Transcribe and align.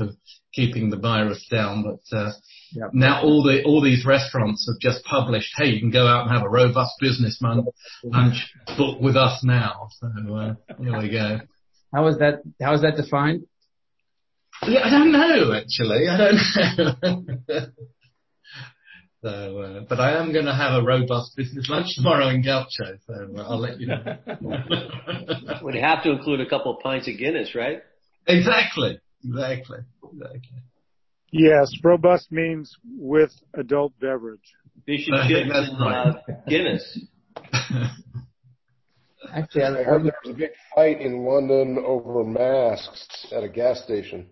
of 0.00 0.16
keeping 0.52 0.90
the 0.90 0.96
virus 0.96 1.46
down. 1.50 1.98
Yep. 2.72 2.90
Now 2.92 3.22
all 3.22 3.42
the 3.42 3.62
all 3.64 3.80
these 3.80 4.04
restaurants 4.04 4.68
have 4.68 4.80
just 4.80 5.04
published, 5.04 5.52
"Hey, 5.56 5.66
you 5.66 5.80
can 5.80 5.90
go 5.90 6.06
out 6.06 6.26
and 6.26 6.36
have 6.36 6.44
a 6.44 6.48
robust 6.48 6.92
business 7.00 7.40
lunch. 7.40 8.52
Book 8.76 9.00
with 9.00 9.16
us 9.16 9.42
now." 9.44 9.88
So 10.00 10.08
uh, 10.34 10.54
here 10.80 10.98
we 10.98 11.10
go. 11.10 11.40
How 11.94 12.06
is 12.08 12.18
that 12.18 12.96
defined? 12.96 13.46
Yeah, 14.66 14.80
I 14.84 14.90
don't 14.90 15.12
know, 15.12 15.52
actually. 15.52 16.08
I 16.08 16.16
don't 16.16 17.46
know. 17.48 17.66
So, 19.22 19.58
uh, 19.58 19.80
but 19.88 19.98
I 19.98 20.22
am 20.22 20.32
going 20.32 20.44
to 20.44 20.54
have 20.54 20.80
a 20.80 20.86
robust 20.86 21.34
business 21.36 21.68
lunch 21.68 21.96
tomorrow 21.96 22.28
in 22.28 22.42
Gaucho, 22.42 22.98
so 23.08 23.42
I'll 23.42 23.58
let 23.58 23.80
you 23.80 23.88
know. 23.88 23.98
Would 25.62 25.74
have 25.74 26.04
to 26.04 26.12
include 26.12 26.40
a 26.42 26.48
couple 26.48 26.76
of 26.76 26.80
pints 26.80 27.08
of 27.08 27.18
Guinness, 27.18 27.54
right? 27.56 27.82
Exactly. 28.28 29.00
Yes. 31.32 31.72
Robust 31.82 32.30
means 32.32 32.74
with 32.98 33.32
adult 33.54 33.92
beverage. 34.00 34.54
Fish 34.84 35.08
and 35.08 35.28
chips 35.28 35.50
and 35.52 36.16
Guinness. 36.48 37.00
Actually, 39.32 39.62
I 39.64 39.82
heard 39.82 40.04
there 40.04 40.14
was 40.24 40.34
a 40.34 40.38
big 40.38 40.50
fight 40.74 41.00
in 41.00 41.24
London 41.24 41.82
over 41.84 42.22
masks 42.24 43.26
at 43.32 43.42
a 43.42 43.48
gas 43.48 43.82
station. 43.82 44.28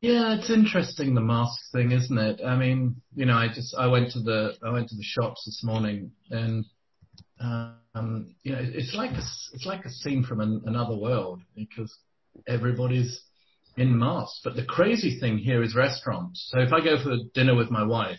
Yeah, 0.00 0.34
it's 0.36 0.50
interesting, 0.50 1.14
the 1.14 1.20
mask 1.20 1.60
thing, 1.70 1.92
isn't 1.92 2.18
it? 2.18 2.40
I 2.44 2.56
mean, 2.56 3.00
you 3.14 3.24
know, 3.24 3.34
I 3.34 3.46
just 3.46 3.72
I 3.78 3.86
went 3.86 4.10
to 4.12 4.20
the 4.20 4.54
I 4.66 4.70
went 4.70 4.88
to 4.88 4.96
the 4.96 5.04
shops 5.04 5.44
this 5.46 5.62
morning 5.62 6.10
and 6.30 6.64
um, 7.40 8.34
you 8.42 8.52
know, 8.52 8.58
it's 8.60 8.94
like 8.94 9.12
a 9.12 9.22
it's 9.52 9.66
like 9.66 9.84
a 9.84 9.90
scene 9.90 10.24
from 10.24 10.40
another 10.40 10.96
world 10.96 11.40
because 11.54 11.96
everybody's 12.46 13.22
in 13.76 13.98
masks. 13.98 14.40
But 14.44 14.56
the 14.56 14.64
crazy 14.64 15.18
thing 15.18 15.38
here 15.38 15.62
is 15.62 15.74
restaurants. 15.74 16.48
So 16.52 16.60
if 16.60 16.72
I 16.72 16.84
go 16.84 17.02
for 17.02 17.16
dinner 17.34 17.54
with 17.54 17.70
my 17.70 17.84
wife, 17.84 18.18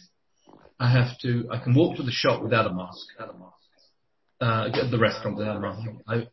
I 0.80 0.92
have 0.92 1.18
to, 1.20 1.48
I 1.52 1.60
can 1.60 1.76
walk 1.76 1.98
to 1.98 2.04
the 2.04 2.12
shop 2.12 2.42
without 2.42 2.68
a 2.68 2.74
mask. 2.74 3.08
Uh, 4.42 4.70
get 4.70 4.92
the 4.92 5.00
restaurant 5.00 5.38
without 5.38 5.58
a 5.58 5.60
mask. 5.60 5.88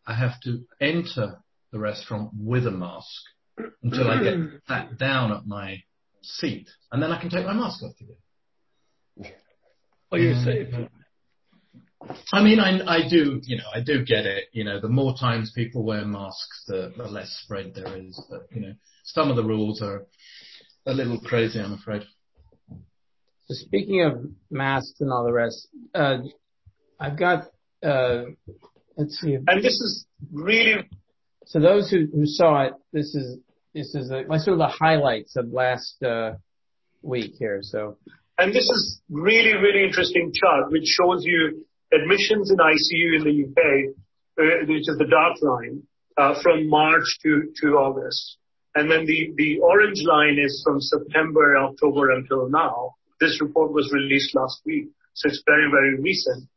I 0.06 0.14
have 0.14 0.40
to 0.42 0.64
enter 0.80 1.38
the 1.72 1.78
restaurant 1.78 2.30
with 2.36 2.66
a 2.66 2.70
mask 2.70 3.22
until 3.82 4.10
I 4.10 4.22
get 4.22 4.34
sat 4.68 4.98
down 4.98 5.32
at 5.32 5.46
my 5.46 5.82
seat, 6.22 6.68
and 6.90 7.02
then 7.02 7.12
I 7.12 7.20
can 7.20 7.30
take 7.30 7.46
my 7.46 7.52
mask 7.52 7.82
off 7.82 7.92
again. 8.00 9.32
Well, 10.10 10.20
you're 10.20 10.42
safe. 10.44 10.68
I 12.32 12.42
mean, 12.42 12.60
I, 12.60 12.80
I 12.86 13.08
do 13.08 13.40
you 13.44 13.56
know, 13.58 13.64
I 13.74 13.80
do 13.80 14.04
get 14.04 14.24
it. 14.24 14.44
You 14.52 14.64
know, 14.64 14.80
the 14.80 14.88
more 14.88 15.14
times 15.18 15.52
people 15.54 15.84
wear 15.84 16.04
masks, 16.04 16.64
the 16.66 16.92
less 16.96 17.28
spread 17.42 17.74
there 17.74 17.96
is. 17.96 18.22
But, 18.30 18.46
you 18.52 18.62
know, 18.62 18.74
some 19.04 19.30
of 19.30 19.36
the 19.36 19.44
rules 19.44 19.82
are 19.82 20.06
a 20.86 20.92
little 20.92 21.20
crazy, 21.20 21.60
I'm 21.60 21.74
afraid. 21.74 22.02
Speaking 23.50 24.02
of 24.04 24.24
masks 24.50 25.00
and 25.00 25.10
all 25.10 25.24
the 25.24 25.32
rest, 25.32 25.68
uh, 25.94 26.18
I've 26.98 27.18
got, 27.18 27.48
uh, 27.82 28.22
let's 28.96 29.18
see. 29.18 29.34
If, 29.34 29.42
and 29.48 29.62
this 29.62 29.74
is 29.74 30.06
really. 30.32 30.88
So 31.46 31.58
those 31.58 31.90
who 31.90 32.26
saw 32.26 32.62
it, 32.66 32.74
this 32.92 33.14
is 33.14 33.38
this 33.74 33.94
is 33.94 34.12
my 34.28 34.38
sort 34.38 34.54
of 34.54 34.58
the 34.58 34.68
highlights 34.68 35.34
of 35.36 35.48
last 35.48 36.02
week 37.02 37.34
here. 37.38 37.58
So. 37.62 37.98
And 38.38 38.54
this 38.54 38.70
is 38.70 39.02
really, 39.10 39.52
really 39.52 39.84
interesting 39.84 40.32
chart, 40.32 40.70
which 40.70 40.86
shows 40.86 41.26
you 41.26 41.66
admissions 41.92 42.50
in 42.50 42.56
ICU 42.56 43.18
in 43.18 43.24
the 43.24 43.32
U.K., 43.32 43.60
uh, 44.38 44.66
which 44.66 44.88
is 44.88 44.96
the 44.98 45.06
dark 45.10 45.36
line, 45.42 45.82
uh, 46.16 46.40
from 46.42 46.68
March 46.68 47.04
to 47.22 47.66
August. 47.76 48.36
And 48.74 48.90
then 48.90 49.04
the 49.04 49.58
orange 49.60 50.02
line 50.04 50.38
is 50.38 50.62
from 50.64 50.80
September, 50.80 51.56
October 51.56 52.12
until 52.12 52.48
now. 52.48 52.94
This 53.20 53.40
report 53.40 53.72
was 53.72 53.92
released 53.92 54.34
last 54.34 54.62
week, 54.64 54.88
so 55.14 55.28
it's 55.28 55.42
very, 55.44 55.68
very 55.70 56.00
recent. 56.00 56.48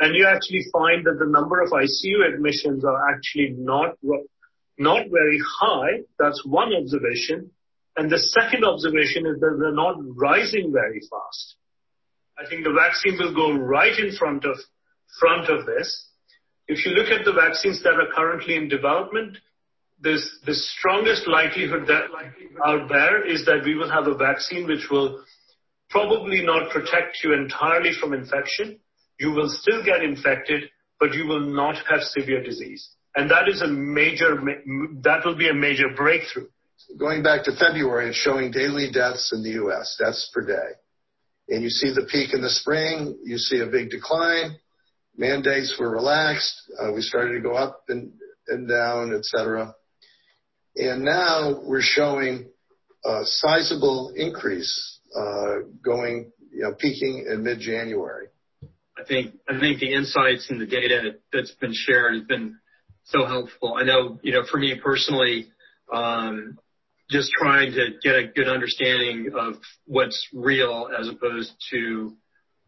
And 0.00 0.14
you 0.14 0.26
actually 0.26 0.64
find 0.72 1.04
that 1.06 1.18
the 1.18 1.30
number 1.30 1.62
of 1.62 1.70
ICU 1.70 2.34
admissions 2.34 2.84
are 2.84 3.10
actually 3.10 3.54
not 3.56 3.96
very 4.00 5.40
high. 5.60 6.02
That's 6.18 6.42
one 6.44 6.74
observation. 6.74 7.50
And 7.96 8.10
the 8.10 8.18
second 8.18 8.64
observation 8.64 9.26
is 9.26 9.40
that 9.40 9.56
they're 9.60 9.72
not 9.72 9.96
rising 10.16 10.72
very 10.72 11.00
fast. 11.00 11.56
I 12.38 12.48
think 12.48 12.64
the 12.64 12.72
vaccine 12.72 13.18
will 13.18 13.34
go 13.34 13.52
right 13.52 13.96
in 13.98 14.16
front 14.16 14.44
of 14.44 14.56
this. 15.66 16.06
If 16.68 16.86
you 16.86 16.92
look 16.92 17.08
at 17.08 17.24
the 17.24 17.32
vaccines 17.32 17.82
that 17.82 17.94
are 17.94 18.08
currently 18.14 18.56
in 18.56 18.68
development, 18.68 19.38
the 20.02 20.18
strongest 20.54 21.26
likelihood 21.26 21.90
out 22.64 22.88
there 22.88 23.26
is 23.26 23.44
that 23.44 23.62
we 23.64 23.74
will 23.74 23.90
have 23.90 24.06
a 24.06 24.14
vaccine 24.14 24.66
which 24.66 24.88
will 24.90 25.22
probably 25.90 26.42
not 26.42 26.70
protect 26.70 27.18
you 27.24 27.34
entirely 27.34 27.92
from 28.00 28.14
infection. 28.14 28.78
You 29.18 29.32
will 29.32 29.48
still 29.48 29.84
get 29.84 30.02
infected, 30.02 30.70
but 30.98 31.12
you 31.12 31.26
will 31.26 31.40
not 31.40 31.76
have 31.90 32.00
severe 32.02 32.42
disease. 32.42 32.88
And 33.16 33.30
that 33.30 33.44
will 35.24 35.36
be 35.36 35.48
a 35.48 35.54
major 35.54 35.88
breakthrough. 35.94 36.46
Going 36.98 37.22
back 37.22 37.44
to 37.44 37.52
February, 37.56 38.08
it's 38.08 38.16
showing 38.16 38.50
daily 38.52 38.90
deaths 38.90 39.32
in 39.34 39.42
the 39.42 39.50
U.S., 39.50 39.96
deaths 39.98 40.30
per 40.32 40.46
day. 40.46 40.76
And 41.48 41.62
you 41.62 41.68
see 41.68 41.92
the 41.92 42.06
peak 42.10 42.32
in 42.32 42.40
the 42.40 42.48
spring, 42.48 43.18
you 43.24 43.36
see 43.36 43.60
a 43.60 43.66
big 43.66 43.90
decline. 43.90 44.56
Mandates 45.20 45.76
were 45.78 45.90
relaxed. 45.90 46.56
We 46.94 47.02
started 47.02 47.34
to 47.34 47.40
go 47.40 47.52
up 47.52 47.84
and 47.88 48.12
down, 48.66 49.14
et 49.14 49.24
cetera. 49.24 49.74
And 50.76 51.04
now 51.04 51.60
we're 51.62 51.82
showing 51.82 52.48
a 53.04 53.20
sizable 53.24 54.12
increase, 54.16 55.00
uh 55.14 55.68
going 55.84 56.32
you 56.52 56.62
know, 56.62 56.72
peaking 56.78 57.26
in 57.30 57.44
mid-January. 57.44 58.28
I 58.98 59.04
think 59.04 59.34
the 59.80 59.92
insights 59.92 60.48
and 60.50 60.60
the 60.60 60.66
data 60.66 61.16
that's 61.32 61.54
been 61.60 61.74
shared 61.74 62.14
has 62.14 62.24
been 62.24 62.58
so 63.04 63.26
helpful. 63.26 63.74
I 63.76 63.84
know, 63.84 64.18
you 64.22 64.32
know, 64.32 64.44
for 64.50 64.58
me 64.58 64.80
personally, 64.82 65.48
just 67.10 67.30
trying 67.32 67.72
to 67.72 67.84
get 68.02 68.14
a 68.14 68.26
good 68.34 68.48
understanding 68.48 69.32
of 69.38 69.54
what's 69.86 70.28
real 70.32 70.88
as 70.98 71.08
opposed 71.08 71.52
to 71.72 72.16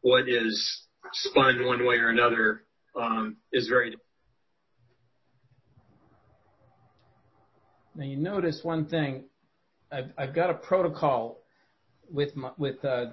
what 0.00 0.28
is 0.28 0.86
spun 1.12 1.66
one 1.66 1.86
way 1.86 1.96
or 1.96 2.08
another 2.08 2.62
um, 3.00 3.36
is 3.52 3.68
very. 3.68 3.94
Now 7.94 8.04
you 8.04 8.16
notice 8.16 8.60
one 8.62 8.86
thing. 8.86 9.24
I've 10.16 10.34
got 10.34 10.48
a 10.48 10.54
protocol 10.54 11.42
with 12.10 12.32
uh, 12.84 13.06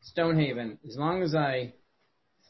Stonehaven. 0.00 0.78
As 0.88 0.96
long 0.96 1.22
as 1.22 1.34
I 1.34 1.74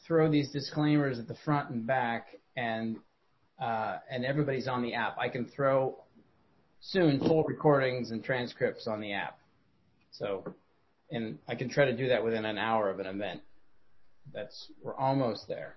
throw 0.07 0.31
these 0.31 0.51
disclaimers 0.51 1.19
at 1.19 1.27
the 1.27 1.35
front 1.43 1.69
and 1.69 1.85
back 1.85 2.27
uh, 2.57 3.97
and 4.09 4.25
everybody's 4.25 4.67
on 4.69 4.81
the 4.81 4.93
app, 4.93 5.17
I 5.17 5.27
can 5.27 5.45
throw 5.45 5.97
soon 6.79 7.19
full 7.19 7.43
recordings 7.43 8.11
and 8.11 8.23
transcripts 8.23 8.87
on 8.87 9.01
the 9.01 9.13
app. 9.13 9.37
So 10.11 10.53
and 11.11 11.37
I 11.47 11.55
can 11.55 11.69
try 11.69 11.85
to 11.85 11.95
do 11.95 12.09
that 12.09 12.23
within 12.23 12.45
an 12.45 12.57
hour 12.57 12.89
of 12.89 12.99
an 12.99 13.05
event. 13.05 13.41
That's, 14.31 14.71
we're 14.81 14.95
almost 14.95 15.47
there. 15.47 15.75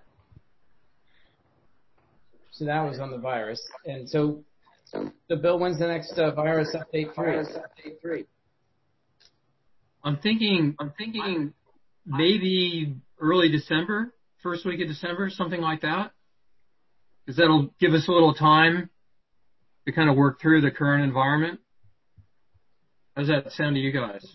So 2.51 2.65
that 2.65 2.81
was 2.81 2.99
on 2.99 3.11
the 3.11 3.17
virus. 3.17 3.61
And 3.85 4.09
so, 4.09 4.43
so 4.85 5.11
Bill, 5.35 5.59
when's 5.59 5.79
the 5.79 5.87
next 5.87 6.13
uh, 6.17 6.31
virus 6.31 6.75
update 6.75 7.13
three? 8.01 8.25
I'm 10.03 10.17
thinking 10.17 10.75
I'm 10.79 10.93
thinking 10.97 11.53
maybe 12.05 12.95
early 13.19 13.49
December, 13.49 14.13
first 14.41 14.65
week 14.65 14.81
of 14.81 14.87
December, 14.87 15.29
something 15.29 15.61
like 15.61 15.81
that. 15.81 16.11
Cause 17.25 17.35
That'll 17.35 17.73
give 17.79 17.91
us 17.91 18.07
a 18.07 18.11
little 18.11 18.33
time 18.33 18.89
to 19.85 19.91
kind 19.91 20.09
of 20.09 20.15
work 20.15 20.39
through 20.39 20.61
the 20.61 20.71
current 20.71 21.03
environment. 21.03 21.59
How 23.15 23.23
does 23.23 23.29
that 23.29 23.51
sound 23.51 23.75
to 23.75 23.81
you 23.81 23.91
guys? 23.91 24.25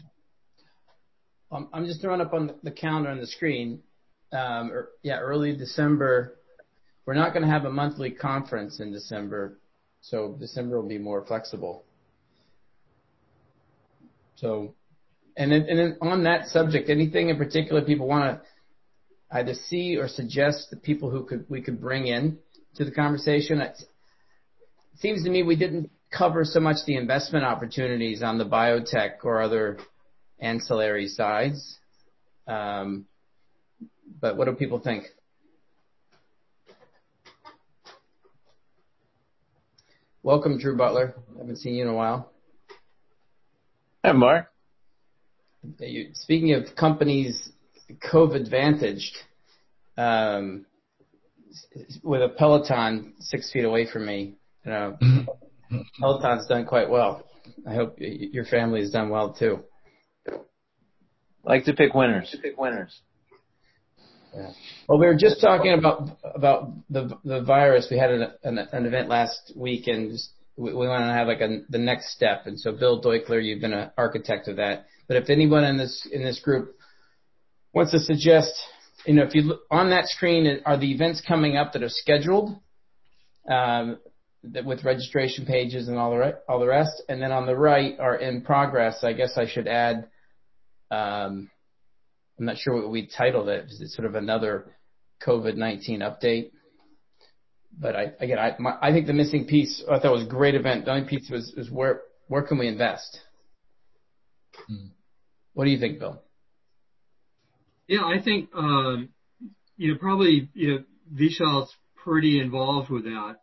Um, 1.50 1.69
I'm 1.73 1.87
just 1.87 2.03
throwing 2.03 2.20
up 2.20 2.35
on 2.35 2.55
the 2.62 2.70
calendar 2.70 3.11
on 3.11 3.19
the 3.19 3.26
screen. 3.26 3.81
Um, 4.32 4.70
er, 4.73 4.88
yeah, 5.02 5.19
early 5.19 5.55
December. 5.55 6.37
We're 7.05 7.14
not 7.14 7.32
going 7.32 7.43
to 7.43 7.50
have 7.50 7.64
a 7.64 7.70
monthly 7.70 8.11
conference 8.11 8.81
in 8.81 8.93
December, 8.93 9.58
so 10.00 10.37
December 10.38 10.81
will 10.81 10.88
be 10.88 10.99
more 10.99 11.25
flexible. 11.26 11.84
So, 14.37 14.75
and 15.37 15.52
on 16.00 16.25
that 16.25 16.46
subject, 16.49 16.88
anything 16.88 17.29
in 17.29 17.37
particular 17.37 17.82
people 17.82 18.06
want 18.06 18.40
to 18.40 19.37
either 19.37 19.55
see 19.55 19.96
or 19.96 20.08
suggest 20.08 20.70
the 20.70 20.76
people 20.76 21.11
who 21.11 21.25
could 21.25 21.46
we 21.49 21.61
could 21.61 21.81
bring 21.81 22.06
in 22.06 22.38
to 22.76 22.84
the 22.84 22.90
conversation? 22.90 23.61
It 23.61 23.76
seems 24.96 25.25
to 25.25 25.31
me 25.31 25.43
we 25.43 25.56
didn't 25.56 25.90
cover 26.11 26.44
so 26.44 26.61
much 26.61 26.76
the 26.87 26.96
investment 26.96 27.44
opportunities 27.44 28.23
on 28.23 28.38
the 28.38 28.44
biotech 28.44 29.25
or 29.25 29.43
other 29.43 29.79
ancillary 30.38 31.08
sides. 31.08 31.79
Um, 32.46 33.06
But 34.20 34.37
what 34.37 34.47
do 34.47 34.53
people 34.53 34.79
think? 34.79 35.05
Welcome, 40.23 40.59
Drew 40.59 40.76
Butler. 40.76 41.14
I 41.35 41.38
haven't 41.38 41.56
seen 41.56 41.75
you 41.75 41.82
in 41.82 41.88
a 41.88 41.94
while. 41.94 42.31
Hi, 44.05 44.12
Mark. 44.12 44.53
Speaking 46.14 46.55
of 46.55 46.76
companies 46.76 47.50
COVID 48.12 48.37
advantaged, 48.43 49.17
um, 49.97 50.67
with 52.03 52.23
a 52.23 52.29
Peloton 52.29 53.15
six 53.20 53.53
feet 53.53 53.65
away 53.65 53.87
from 53.91 54.06
me, 54.06 54.35
you 54.65 54.70
know, 54.70 54.97
Peloton's 56.00 56.47
done 56.47 56.67
quite 56.67 56.88
well. 56.88 57.25
I 57.69 57.75
hope 57.75 57.97
your 57.99 58.44
family 58.44 58.81
has 58.81 58.91
done 58.91 59.11
well 59.11 59.32
too. 59.32 59.61
Like 61.44 61.65
to 61.65 61.75
pick 61.75 61.94
winners. 61.94 62.35
Yeah. 64.34 64.50
Well, 64.88 64.99
we 64.99 65.06
were 65.06 65.17
just 65.17 65.40
talking 65.40 65.73
about 65.73 66.19
about 66.34 66.70
the 66.88 67.19
the 67.25 67.43
virus. 67.43 67.88
We 67.90 67.99
had 67.99 68.11
an 68.11 68.32
an, 68.43 68.58
an 68.58 68.87
event 68.87 69.08
last 69.08 69.52
week, 69.55 69.88
and 69.88 70.19
we, 70.56 70.73
we 70.73 70.88
want 70.88 71.02
to 71.02 71.12
have 71.12 71.26
like 71.26 71.40
a, 71.40 71.61
the 71.69 71.79
next 71.79 72.14
step. 72.14 72.46
And 72.46 72.58
so, 72.58 72.73
Bill 72.73 73.02
Deukler, 73.02 73.44
you've 73.44 73.61
been 73.61 73.75
an 73.75 73.90
architect 73.99 74.49
of 74.49 74.56
that. 74.56 74.87
But 75.06 75.17
if 75.17 75.29
anyone 75.29 75.64
in 75.64 75.76
this 75.76 76.06
in 76.11 76.25
this 76.25 76.40
group 76.40 76.76
wants 77.75 77.93
to 77.93 77.99
suggest, 77.99 78.52
you 79.05 79.14
know, 79.14 79.25
if 79.25 79.34
you 79.34 79.43
look 79.43 79.61
on 79.70 79.90
that 79.90 80.06
screen, 80.06 80.61
are 80.64 80.79
the 80.79 80.93
events 80.93 81.23
coming 81.26 81.56
up 81.56 81.73
that 81.75 81.82
are 81.82 81.90
scheduled? 81.90 82.56
Um, 83.50 83.99
that 84.44 84.64
with 84.64 84.84
registration 84.84 85.46
pages 85.46 85.88
and 85.88 85.99
all 85.99 86.11
the 86.11 86.17
re- 86.17 86.32
all 86.49 86.58
the 86.58 86.67
rest, 86.67 87.02
and 87.08 87.20
then 87.20 87.32
on 87.32 87.46
the 87.46 87.56
right 87.56 87.99
are 88.00 88.17
in 88.17 88.43
progress. 88.43 89.05
I 89.05 89.12
guess 89.12 89.37
I 89.37 89.46
should 89.46 89.69
add. 89.69 90.08
Um, 90.90 91.50
I'm 92.43 92.47
not 92.47 92.59
sure 92.59 92.75
what 92.75 92.91
we 92.91 93.06
titled 93.06 93.49
it. 93.49 93.67
Is 93.67 93.81
it 93.81 93.85
It's 93.85 93.94
sort 93.94 94.05
of 94.05 94.17
another 94.17 94.75
COVID-19 95.25 96.00
update? 96.00 96.50
But 97.79 97.94
I, 97.94 98.12
again, 98.19 98.37
I, 98.37 98.56
my, 98.59 98.75
I 98.83 98.91
think 98.91 99.06
the 99.06 99.12
missing 99.12 99.47
piece, 99.47 99.81
I 99.89 100.00
thought 100.00 100.06
it 100.06 100.19
was 100.19 100.25
a 100.25 100.29
great 100.29 100.56
event. 100.56 100.87
The 100.87 100.91
only 100.91 101.09
piece 101.09 101.31
was, 101.31 101.55
was 101.56 101.71
where, 101.71 102.00
where 102.27 102.43
can 102.43 102.59
we 102.59 102.67
invest? 102.67 103.21
Hmm. 104.67 104.89
What 105.55 105.67
do 105.67 105.71
you 105.71 105.79
think, 105.79 106.00
Bill? 106.00 106.21
Yeah, 107.87 108.03
I 108.03 108.21
think, 108.21 108.49
um, 108.56 109.11
you 109.77 109.93
know, 109.93 109.99
probably, 110.00 110.50
you 110.53 110.69
know, 110.69 110.85
Vishal's 111.15 111.73
pretty 111.94 112.41
involved 112.41 112.91
with 112.91 113.05
that. 113.05 113.37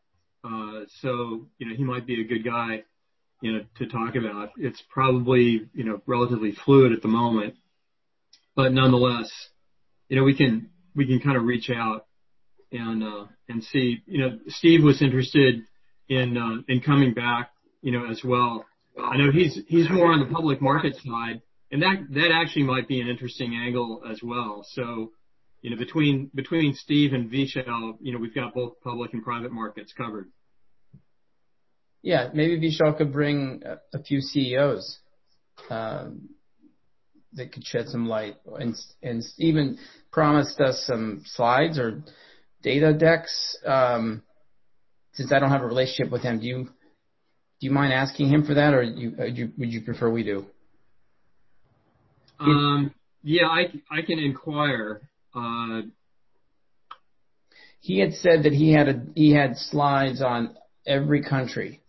Uh, 0.44 0.82
so, 1.02 1.48
you 1.58 1.70
know, 1.70 1.76
he 1.78 1.86
might 1.86 2.06
be 2.06 2.20
a 2.20 2.28
good 2.28 2.44
guy, 2.44 2.84
you 3.40 3.54
know, 3.54 3.62
to 3.78 3.88
talk 3.88 4.16
about. 4.16 4.50
It's 4.58 4.84
probably, 4.90 5.70
you 5.74 5.86
know, 5.86 6.02
relatively 6.06 6.52
fluid 6.52 6.92
at 6.92 7.02
the 7.02 7.08
moment 7.08 7.56
but 8.60 8.74
nonetheless, 8.74 9.32
you 10.10 10.18
know, 10.18 10.26
we 10.26 10.36
can 10.36 10.70
we 10.94 11.08
can 11.08 11.22
kind 11.22 11.38
of 11.38 11.44
reach 11.44 11.70
out 11.74 12.08
and 12.74 13.02
uh, 13.02 13.26
and 13.48 13.64
see. 13.64 14.04
You 14.06 14.20
know, 14.20 14.40
Steve 14.50 14.84
was 14.84 15.02
interested 15.02 15.62
in 16.10 16.38
uh, 16.38 16.62
in 16.68 16.82
coming 16.82 17.14
back, 17.14 17.52
you 17.82 17.94
know, 17.94 18.12
as 18.12 18.22
well. 18.22 18.66
I 19.02 19.16
know 19.16 19.32
he's 19.32 19.58
he's 19.70 19.90
more 19.90 20.12
on 20.12 20.20
the 20.20 20.26
public 20.26 20.62
market 20.62 20.98
side, 20.98 21.42
and 21.72 21.82
that 21.84 22.08
that 22.10 22.32
actually 22.34 22.64
might 22.64 22.90
be 22.90 23.00
an 23.00 23.08
interesting 23.08 23.56
angle 23.56 24.02
as 24.12 24.20
well. 24.22 24.66
So, 24.74 25.14
you 25.62 25.70
know, 25.70 25.78
between 25.78 26.30
between 26.36 26.74
Steve 26.74 27.14
and 27.14 27.32
Vishal, 27.32 27.94
you 28.02 28.12
know, 28.12 28.20
we've 28.20 28.36
got 28.36 28.54
both 28.54 28.74
public 28.84 29.14
and 29.14 29.24
private 29.24 29.54
markets 29.54 29.94
covered. 29.98 30.28
Yeah, 32.02 32.28
maybe 32.34 32.60
Vishal 32.60 32.98
could 32.98 33.14
bring 33.14 33.64
a, 33.94 34.04
few 34.04 34.20
CEOs. 34.20 35.00
Um, 35.70 36.30
that 37.34 37.52
could 37.52 37.66
shed 37.66 37.88
some 37.88 38.08
light. 38.08 38.36
And, 38.60 38.76
and 39.04 39.24
Stephen 39.24 39.78
promised 40.12 40.60
us 40.60 40.84
some 40.86 41.24
slides 41.26 41.78
or 41.78 42.04
data 42.64 42.94
decks. 42.94 43.58
Um, 43.66 44.24
since 45.14 45.32
I 45.32 45.40
don't 45.40 45.52
have 45.52 45.62
a 45.62 45.68
relationship 45.68 46.12
with 46.12 46.22
him, 46.22 46.40
do 46.40 46.48
you 46.48 46.70
do 47.60 47.68
you 47.68 47.72
mind 47.72 47.92
asking 47.92 48.30
him 48.30 48.46
for 48.46 48.54
that, 48.54 48.74
or 48.74 48.82
you, 48.82 49.16
uh, 49.20 49.26
you, 49.26 49.52
would 49.58 49.74
you 49.74 49.82
prefer 49.82 50.10
we 50.10 50.24
do? 50.24 50.46
Um, 52.40 52.94
yeah, 53.22 53.48
I 53.48 53.64
I 53.92 54.02
can 54.02 54.18
inquire. 54.18 55.02
Uh, 55.36 55.82
he 57.82 58.00
had 58.00 58.14
said 58.14 58.44
that 58.44 58.54
he 58.54 58.72
had 58.72 58.88
a 58.88 59.02
he 59.14 59.34
had 59.34 59.58
slides 59.58 60.22
on 60.22 60.56
every 60.88 61.22
country. 61.22 61.82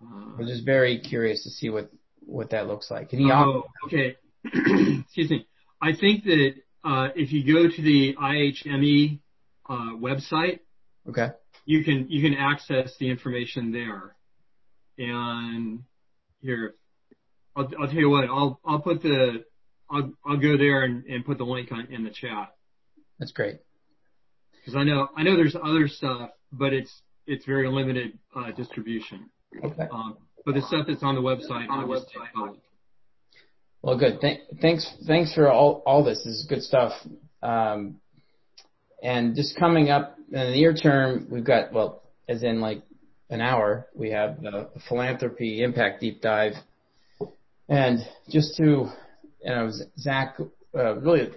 Uh, 0.00 0.36
I'm 0.38 0.46
just 0.46 0.64
very 0.64 1.00
curious 1.00 1.42
to 1.42 1.50
see 1.50 1.70
what 1.70 1.90
what 2.26 2.50
that 2.50 2.66
looks 2.66 2.90
like. 2.90 3.10
Can 3.10 3.20
you? 3.20 3.32
Oh, 3.32 3.64
okay. 3.86 4.16
Excuse 4.44 5.30
me. 5.30 5.46
I 5.80 5.92
think 5.98 6.24
that 6.24 6.54
uh, 6.84 7.08
if 7.14 7.32
you 7.32 7.54
go 7.54 7.68
to 7.68 7.82
the 7.82 8.14
IHME 8.14 9.20
uh, 9.68 9.96
website, 9.96 10.60
okay, 11.08 11.28
you 11.64 11.84
can 11.84 12.06
you 12.08 12.22
can 12.22 12.38
access 12.38 12.94
the 12.98 13.08
information 13.10 13.72
there. 13.72 14.14
And 14.98 15.80
here, 16.40 16.74
I'll, 17.54 17.68
I'll 17.80 17.86
tell 17.86 17.96
you 17.96 18.10
what. 18.10 18.24
I'll 18.24 18.60
I'll 18.64 18.80
put 18.80 19.02
the 19.02 19.44
I'll 19.90 20.12
I'll 20.24 20.38
go 20.38 20.56
there 20.56 20.82
and, 20.82 21.04
and 21.06 21.24
put 21.24 21.38
the 21.38 21.44
link 21.44 21.70
on 21.72 21.86
in 21.90 22.04
the 22.04 22.10
chat. 22.10 22.54
That's 23.18 23.32
great. 23.32 23.58
Because 24.60 24.76
I 24.76 24.84
know 24.84 25.08
I 25.16 25.22
know 25.22 25.36
there's 25.36 25.56
other 25.56 25.88
stuff, 25.88 26.30
but 26.52 26.72
it's 26.72 26.92
it's 27.26 27.44
very 27.44 27.68
limited 27.68 28.18
uh, 28.34 28.52
distribution. 28.52 29.30
Okay. 29.64 29.88
Um, 29.90 30.18
the 30.52 30.62
stuff 30.62 30.86
that's 30.86 31.02
on 31.02 31.14
the 31.14 31.20
website, 31.20 31.68
on 31.68 31.86
the 31.86 31.92
website. 31.92 32.32
Public. 32.34 32.60
Well, 33.82 33.98
good. 33.98 34.20
Th- 34.20 34.40
thanks, 34.60 34.90
thanks 35.06 35.34
for 35.34 35.50
all 35.50 35.82
all 35.86 36.04
this. 36.04 36.18
This 36.18 36.34
is 36.34 36.46
good 36.48 36.62
stuff. 36.62 36.92
Um, 37.42 38.00
and 39.02 39.36
just 39.36 39.58
coming 39.58 39.90
up 39.90 40.16
in 40.32 40.38
the 40.38 40.50
near 40.50 40.74
term, 40.74 41.28
we've 41.30 41.44
got 41.44 41.72
well, 41.72 42.02
as 42.28 42.42
in 42.42 42.60
like 42.60 42.82
an 43.30 43.40
hour, 43.40 43.86
we 43.94 44.10
have 44.10 44.40
the 44.40 44.70
philanthropy 44.88 45.62
impact 45.62 46.00
deep 46.00 46.20
dive, 46.20 46.54
and 47.68 48.00
just 48.28 48.56
to 48.56 48.88
Zach 49.98 50.36
uh, 50.74 50.96
really 50.96 51.30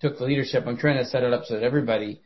took 0.00 0.18
the 0.18 0.24
leadership. 0.24 0.64
I'm 0.66 0.76
trying 0.76 0.98
to 0.98 1.04
set 1.04 1.22
it 1.22 1.32
up 1.32 1.44
so 1.46 1.54
that 1.54 1.62
everybody. 1.62 2.20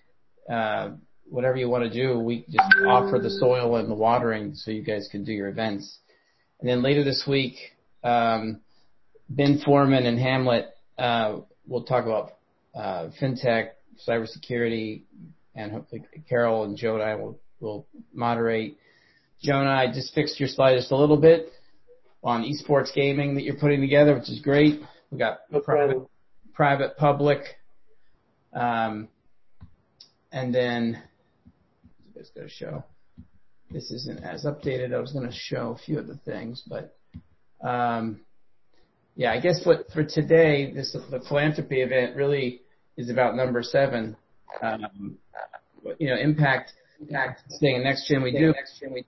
Whatever 1.31 1.57
you 1.57 1.69
want 1.69 1.85
to 1.85 1.91
do, 1.91 2.19
we 2.19 2.45
just 2.49 2.75
offer 2.87 3.19
the 3.19 3.31
soil 3.31 3.77
and 3.77 3.91
the 3.91 3.95
watering 3.95 4.55
so 4.55 4.71
you 4.71 4.83
guys 4.83 5.09
can 5.11 5.25
do 5.25 5.33
your 5.33 5.49
events. 5.49 5.99
And 6.61 6.69
then 6.69 6.83
later 6.83 7.05
this 7.05 7.25
week, 7.29 7.57
um, 8.03 8.61
Ben 9.29 9.61
Foreman 9.65 10.07
and 10.07 10.19
Hamlet 10.19 10.67
uh, 10.97 11.41
will 11.67 11.85
talk 11.85 12.05
about 12.05 12.33
uh, 12.75 13.11
fintech, 13.21 13.71
cybersecurity, 14.07 15.03
and 15.55 15.73
hopefully 15.73 16.05
Carol 16.29 16.65
and 16.65 16.77
Joe 16.77 16.95
and 16.95 17.03
I 17.03 17.15
will, 17.17 17.39
will 17.61 17.87
moderate. 18.13 18.79
Joe 19.43 19.61
and 19.61 19.69
I 19.69 19.93
just 19.93 20.15
fixed 20.15 20.41
your 20.41 20.49
slide 20.49 20.77
just 20.77 20.91
a 20.91 20.97
little 20.97 21.17
bit 21.17 21.53
on 22.25 22.43
esports 22.43 22.93
gaming 22.95 23.35
that 23.35 23.43
you're 23.43 23.57
putting 23.57 23.81
together, 23.81 24.15
which 24.15 24.29
is 24.29 24.41
great. 24.41 24.81
We 25.11 25.19
got 25.19 25.41
no 25.51 25.61
private, 25.61 25.99
private, 26.55 26.97
public, 26.97 27.43
um, 28.53 29.09
and 30.33 30.55
then 30.55 31.03
it's 32.19 32.31
going 32.31 32.49
to 32.49 32.53
show. 32.53 32.85
This 33.71 33.91
isn't 33.91 34.25
as 34.25 34.45
updated. 34.45 34.95
I 34.95 34.99
was 34.99 35.13
going 35.13 35.27
to 35.27 35.35
show 35.35 35.77
a 35.79 35.79
few 35.79 35.99
of 35.99 36.07
the 36.07 36.17
things, 36.25 36.63
but 36.67 36.97
um, 37.67 38.21
yeah, 39.15 39.33
I 39.33 39.41
guess 39.41 39.61
what 39.65 39.91
for 39.93 40.05
today, 40.05 40.73
this 40.73 40.93
the 40.93 41.21
philanthropy 41.29 41.83
event 41.83 42.17
really 42.17 42.63
is 42.97 43.11
about 43.11 43.37
number 43.37 43.63
seven. 43.63 44.17
Um, 44.63 45.19
you 45.99 46.09
know, 46.09 46.17
impact, 46.17 46.73
impact, 47.01 47.43
staying 47.49 47.83
next 47.83 48.09
gen 48.09 48.23
we 48.23 48.33
do. 48.33 48.53
Next 48.53 48.79
gen 48.81 48.93
we. 48.93 49.05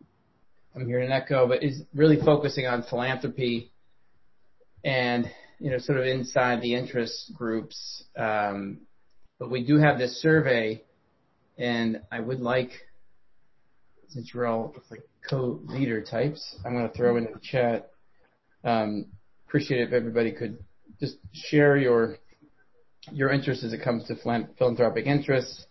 I'm 0.75 0.87
hearing 0.87 1.07
an 1.07 1.12
echo, 1.12 1.49
but 1.49 1.62
is 1.62 1.83
really 1.95 2.19
focusing 2.25 2.67
on 2.67 2.83
philanthropy 2.83 3.73
and 4.85 5.31
you 5.59 5.71
know 5.71 5.79
sort 5.79 5.99
of 5.99 6.07
inside 6.07 6.61
the 6.61 6.75
interest 6.75 7.33
groups. 7.35 8.05
Um, 8.17 8.81
but 9.38 9.50
we 9.50 9.64
do 9.64 9.79
have 9.79 9.99
this 9.99 10.21
survey, 10.21 10.83
and 11.57 12.00
I 12.11 12.21
would 12.21 12.40
like 12.40 12.73
since 14.11 14.33
we're 14.35 14.47
all 14.47 14.75
like 14.90 15.02
co-leader 15.29 16.02
types, 16.02 16.57
I'm 16.64 16.75
going 16.75 16.88
to 16.88 16.97
throw 16.97 17.17
into 17.17 17.33
the 17.33 17.40
chat. 17.40 17.90
Um, 18.64 19.07
appreciate 19.47 19.81
it 19.81 19.88
if 19.88 19.93
everybody 19.93 20.33
could 20.33 20.59
just 21.00 21.17
share 21.33 21.76
your 21.76 22.17
your 23.12 23.31
interest 23.31 23.64
as 23.64 23.73
it 23.73 23.83
comes 23.83 24.07
to 24.07 24.17
philanthropic 24.17 25.07
interests. 25.07 25.67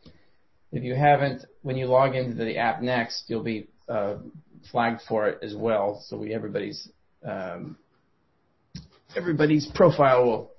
If 0.71 0.83
you 0.83 0.95
haven't, 0.95 1.45
when 1.61 1.77
you 1.77 1.85
log 1.85 2.15
into 2.15 2.43
the 2.43 2.57
app 2.57 2.81
next, 2.81 3.25
you'll 3.27 3.43
be 3.43 3.67
uh, 3.87 4.15
flagged 4.71 5.01
for 5.07 5.27
it 5.27 5.39
as 5.43 5.55
well. 5.55 6.03
So 6.07 6.17
we 6.17 6.33
everybody's 6.33 6.89
um, 7.25 7.77
everybody's 9.15 9.69
profile 9.75 10.25
will 10.25 10.51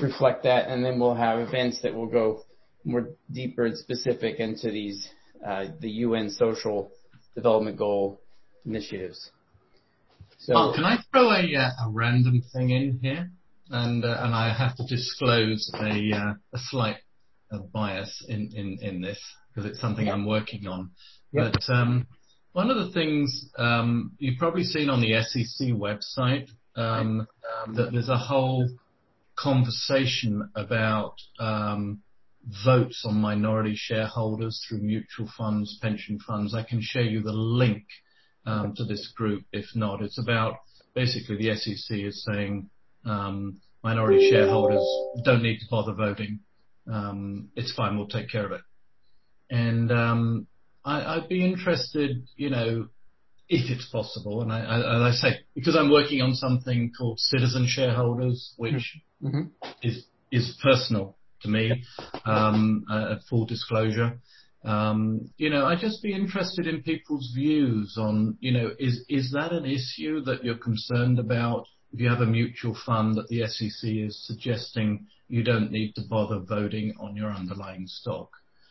reflect 0.00 0.44
that, 0.44 0.68
and 0.68 0.84
then 0.84 0.98
we'll 0.98 1.14
have 1.14 1.38
events 1.40 1.80
that 1.82 1.94
will 1.94 2.06
go 2.06 2.42
more 2.84 3.08
deeper 3.32 3.64
and 3.64 3.76
specific 3.78 4.38
into 4.38 4.70
these 4.70 5.08
uh, 5.46 5.66
the 5.80 5.90
UN 5.90 6.30
social 6.30 6.90
development 7.34 7.76
goal 7.76 8.20
initiatives. 8.64 9.30
So, 10.38 10.54
oh, 10.56 10.72
can 10.74 10.84
I 10.84 10.98
throw 11.10 11.30
a, 11.30 11.56
uh, 11.56 11.86
a 11.86 11.90
random 11.90 12.42
thing 12.52 12.70
in 12.70 12.98
here? 13.00 13.30
And 13.70 14.04
uh, 14.04 14.16
and 14.20 14.34
I 14.34 14.52
have 14.52 14.76
to 14.76 14.84
disclose 14.84 15.70
a 15.74 16.10
uh, 16.14 16.34
a 16.52 16.58
slight 16.58 16.96
uh, 17.50 17.58
bias 17.72 18.24
in, 18.28 18.50
in, 18.54 18.78
in 18.82 19.00
this 19.00 19.18
because 19.48 19.70
it's 19.70 19.80
something 19.80 20.08
I'm 20.08 20.26
working 20.26 20.66
on. 20.66 20.90
But 21.32 21.62
um, 21.68 22.06
one 22.52 22.70
of 22.70 22.76
the 22.76 22.92
things 22.92 23.50
um, 23.58 24.12
you've 24.18 24.38
probably 24.38 24.64
seen 24.64 24.88
on 24.88 25.00
the 25.00 25.20
SEC 25.22 25.68
website 25.68 26.48
um, 26.76 27.26
that 27.74 27.92
there's 27.92 28.08
a 28.08 28.18
whole 28.18 28.68
conversation 29.36 30.48
about 30.54 31.14
um, 31.38 32.02
votes 32.64 33.04
on 33.06 33.14
minority 33.20 33.74
shareholders 33.74 34.64
through 34.68 34.78
mutual 34.78 35.28
funds, 35.36 35.78
pension 35.80 36.18
funds. 36.18 36.54
I 36.54 36.62
can 36.62 36.80
share 36.82 37.02
you 37.02 37.22
the 37.22 37.32
link 37.32 37.84
um, 38.46 38.74
to 38.76 38.84
this 38.84 39.12
group. 39.16 39.44
If 39.52 39.66
not, 39.74 40.02
it's 40.02 40.18
about 40.18 40.56
basically 40.94 41.36
the 41.36 41.56
SEC 41.56 41.98
is 41.98 42.24
saying 42.24 42.68
um, 43.04 43.60
minority 43.82 44.30
shareholders 44.30 44.84
don't 45.24 45.42
need 45.42 45.58
to 45.58 45.66
bother 45.70 45.94
voting. 45.94 46.40
Um, 46.90 47.48
it's 47.56 47.72
fine, 47.74 47.96
we'll 47.96 48.08
take 48.08 48.30
care 48.30 48.44
of 48.44 48.52
it. 48.52 48.60
And 49.50 49.90
um, 49.90 50.46
I, 50.84 51.16
would 51.16 51.28
be 51.28 51.44
interested, 51.44 52.26
you 52.36 52.50
know, 52.50 52.88
if 53.48 53.70
it's 53.70 53.88
possible, 53.90 54.42
and 54.42 54.52
I, 54.52 55.10
say, 55.12 55.40
because 55.54 55.76
I'm 55.76 55.90
working 55.90 56.22
on 56.22 56.34
something 56.34 56.92
called 56.96 57.18
citizen 57.20 57.66
shareholders, 57.68 58.54
which 58.56 58.98
mm-hmm. 59.22 59.42
is 59.82 60.06
is 60.32 60.58
personal 60.62 61.16
to 61.44 61.48
me, 61.48 61.84
um, 62.24 62.84
uh, 62.90 63.16
full 63.30 63.46
disclosure. 63.46 64.18
Um, 64.64 65.30
you 65.36 65.50
know, 65.50 65.66
I'd 65.66 65.78
just 65.78 66.02
be 66.02 66.14
interested 66.14 66.66
in 66.66 66.82
people's 66.82 67.32
views 67.34 67.96
on, 67.98 68.38
you 68.40 68.50
know, 68.50 68.70
is 68.78 69.04
is 69.08 69.30
that 69.32 69.52
an 69.52 69.66
issue 69.66 70.22
that 70.22 70.42
you're 70.42 70.56
concerned 70.56 71.18
about? 71.18 71.66
If 71.92 72.00
you 72.00 72.08
have 72.08 72.22
a 72.22 72.26
mutual 72.26 72.76
fund 72.86 73.14
that 73.16 73.28
the 73.28 73.46
SEC 73.46 73.88
is 73.88 74.26
suggesting 74.26 75.06
you 75.28 75.44
don't 75.44 75.70
need 75.70 75.94
to 75.94 76.02
bother 76.08 76.40
voting 76.40 76.94
on 76.98 77.14
your 77.14 77.30
underlying 77.30 77.86
stock, 77.86 78.30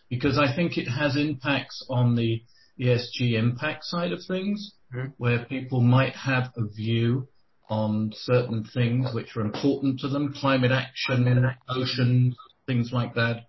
because 0.10 0.38
I 0.38 0.54
think 0.54 0.78
it 0.78 0.88
has 0.88 1.16
impacts 1.16 1.86
on 1.90 2.16
the 2.16 2.42
ESG 2.80 3.34
impact 3.34 3.86
side 3.86 4.12
of 4.12 4.20
things, 4.28 4.74
mm-hmm. 4.94 5.10
where 5.18 5.46
people 5.46 5.80
might 5.80 6.16
have 6.16 6.52
a 6.58 6.66
view 6.66 7.28
on 7.70 8.12
certain 8.16 8.64
things 8.74 9.14
which 9.14 9.36
are 9.36 9.42
important 9.42 10.00
to 10.00 10.08
them, 10.08 10.34
climate 10.34 10.72
action, 10.72 11.46
oceans, 11.70 12.36
things 12.66 12.92
like 12.92 13.16
that. 13.16 13.46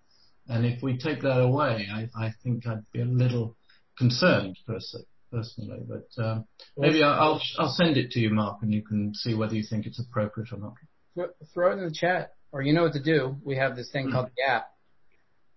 And 0.47 0.65
if 0.65 0.81
we 0.83 0.97
take 0.97 1.21
that 1.21 1.39
away, 1.41 1.87
I, 1.91 2.09
I 2.15 2.33
think 2.43 2.67
I'd 2.67 2.83
be 2.91 3.01
a 3.01 3.05
little 3.05 3.55
concerned 3.97 4.57
personally. 4.67 5.79
But 5.87 6.23
um, 6.23 6.45
maybe 6.77 7.03
I'll 7.03 7.41
I'll 7.57 7.73
send 7.73 7.97
it 7.97 8.11
to 8.11 8.19
you, 8.19 8.29
Mark, 8.29 8.59
and 8.61 8.73
you 8.73 8.83
can 8.83 9.13
see 9.15 9.33
whether 9.33 9.55
you 9.55 9.63
think 9.67 9.85
it's 9.85 9.99
appropriate 9.99 10.49
or 10.51 10.57
not. 10.57 11.29
Throw 11.53 11.71
it 11.71 11.79
in 11.79 11.85
the 11.85 11.93
chat, 11.93 12.33
or 12.51 12.61
you 12.61 12.73
know 12.73 12.83
what 12.83 12.93
to 12.93 13.03
do. 13.03 13.37
We 13.43 13.55
have 13.55 13.75
this 13.75 13.89
thing 13.91 14.07
mm. 14.07 14.11
called 14.11 14.29
the 14.35 14.51
app. 14.51 14.67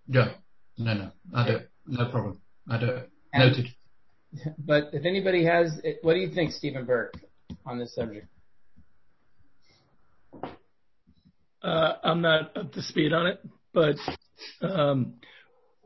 Yeah. 0.07 0.33
No, 0.77 0.93
no, 0.93 1.11
I 1.35 1.47
do. 1.47 1.59
No 1.85 2.09
problem. 2.09 2.41
I 2.67 2.79
do. 2.79 2.99
Noted. 3.33 3.67
But 4.59 4.91
if 4.93 5.05
anybody 5.05 5.43
has, 5.45 5.81
what 6.03 6.13
do 6.13 6.19
you 6.19 6.29
think, 6.31 6.51
Stephen 6.51 6.85
Burke, 6.85 7.15
on 7.65 7.79
this 7.79 7.95
subject? 7.95 8.27
Uh, 11.63 11.93
I'm 12.03 12.21
not 12.21 12.55
up 12.55 12.71
to 12.73 12.81
speed 12.83 13.11
on 13.11 13.25
it, 13.25 13.39
but 13.73 13.95
um, 14.61 15.15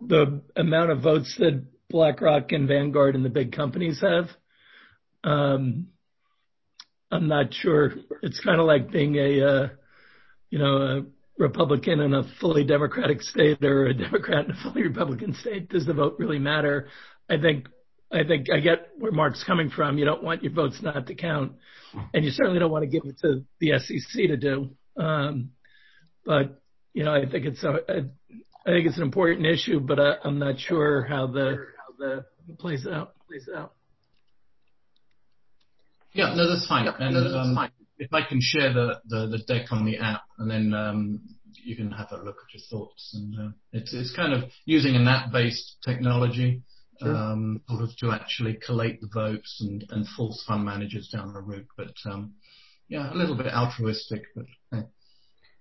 the 0.01 0.41
amount 0.55 0.91
of 0.91 1.01
votes 1.01 1.35
that 1.39 1.65
BlackRock 1.89 2.51
and 2.51 2.67
Vanguard 2.67 3.15
and 3.15 3.23
the 3.23 3.29
big 3.29 3.51
companies 3.51 4.01
have, 4.01 4.29
um, 5.23 5.87
I'm 7.11 7.27
not 7.27 7.53
sure. 7.53 7.93
It's 8.21 8.39
kind 8.39 8.59
of 8.59 8.65
like 8.65 8.91
being 8.91 9.15
a, 9.15 9.45
uh, 9.45 9.67
you 10.49 10.59
know, 10.59 10.77
a 10.77 11.05
Republican 11.37 11.99
in 11.99 12.13
a 12.13 12.23
fully 12.39 12.63
Democratic 12.63 13.21
state 13.21 13.63
or 13.63 13.85
a 13.85 13.93
Democrat 13.93 14.45
in 14.45 14.51
a 14.51 14.63
fully 14.63 14.83
Republican 14.83 15.33
state. 15.35 15.69
Does 15.69 15.85
the 15.85 15.93
vote 15.93 16.15
really 16.17 16.39
matter? 16.39 16.87
I 17.29 17.37
think 17.39 17.67
I 18.11 18.23
think 18.23 18.47
I 18.51 18.59
get 18.59 18.89
where 18.97 19.11
Mark's 19.11 19.43
coming 19.43 19.69
from. 19.69 19.97
You 19.97 20.05
don't 20.05 20.23
want 20.23 20.43
your 20.43 20.53
votes 20.53 20.79
not 20.81 21.07
to 21.07 21.15
count, 21.15 21.53
and 22.13 22.23
you 22.23 22.29
certainly 22.31 22.59
don't 22.59 22.71
want 22.71 22.83
to 22.83 22.89
give 22.89 23.03
it 23.05 23.17
to 23.21 23.43
the 23.59 23.79
SEC 23.79 24.27
to 24.27 24.37
do. 24.37 24.69
Um, 24.95 25.51
but 26.25 26.61
you 26.93 27.03
know, 27.03 27.13
I 27.13 27.25
think 27.29 27.45
it's 27.45 27.63
a, 27.63 27.69
a 27.87 28.09
I 28.65 28.71
think 28.71 28.87
it's 28.87 28.97
an 28.97 29.03
important 29.03 29.45
issue, 29.45 29.79
but 29.79 29.99
I, 29.99 30.15
I'm 30.23 30.39
not 30.39 30.59
sure 30.59 31.03
how 31.03 31.27
the 31.27 31.57
how 31.77 31.95
the 31.97 32.25
plays 32.59 32.87
out 32.87 33.15
plays 33.27 33.49
out. 33.53 33.73
Yeah, 36.13 36.33
no, 36.35 36.47
that's 36.47 36.67
fine. 36.67 36.87
And 36.87 37.13
no, 37.13 37.23
that's 37.23 37.35
um, 37.35 37.55
fine. 37.55 37.71
if 37.97 38.13
I 38.13 38.21
can 38.21 38.39
share 38.41 38.71
the, 38.71 39.01
the, 39.07 39.27
the 39.27 39.39
deck 39.47 39.71
on 39.71 39.83
the 39.83 39.97
app, 39.97 40.21
and 40.37 40.49
then 40.49 40.73
um, 40.73 41.21
you 41.63 41.75
can 41.75 41.91
have 41.91 42.11
a 42.11 42.17
look 42.17 42.37
at 42.37 42.53
your 42.53 42.63
thoughts. 42.69 43.11
And 43.15 43.35
uh, 43.39 43.51
it's 43.71 43.93
it's 43.93 44.15
kind 44.15 44.33
of 44.33 44.49
using 44.65 44.95
an 44.95 45.07
app-based 45.07 45.77
technology 45.83 46.61
sure. 47.01 47.15
um, 47.15 47.61
sort 47.67 47.81
of 47.81 47.97
to 47.97 48.11
actually 48.11 48.59
collate 48.65 49.01
the 49.01 49.09
votes 49.13 49.57
and, 49.61 49.83
and 49.89 50.07
force 50.09 50.43
fund 50.47 50.63
managers 50.63 51.09
down 51.09 51.33
the 51.33 51.41
route. 51.41 51.67
But 51.75 51.95
um, 52.05 52.33
yeah, 52.87 53.11
a 53.11 53.15
little 53.15 53.35
bit 53.35 53.47
altruistic, 53.47 54.23
but 54.35 54.45
hey, 54.71 54.83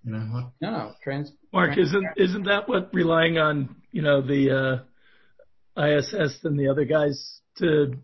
you 0.04 0.12
know 0.12 0.18
what? 0.18 0.52
No, 0.60 0.70
no, 0.70 0.92
trans. 1.02 1.32
Mark, 1.52 1.74
trans- 1.74 1.88
isn't 1.88 2.06
isn't 2.16 2.44
that 2.44 2.68
what 2.68 2.90
relying 2.92 3.38
on 3.38 3.76
you 3.90 4.02
know 4.02 4.20
the 4.20 4.84
uh, 5.76 5.82
ISS 5.82 6.38
and 6.44 6.58
the 6.58 6.68
other 6.68 6.84
guys 6.84 7.40
to 7.58 7.94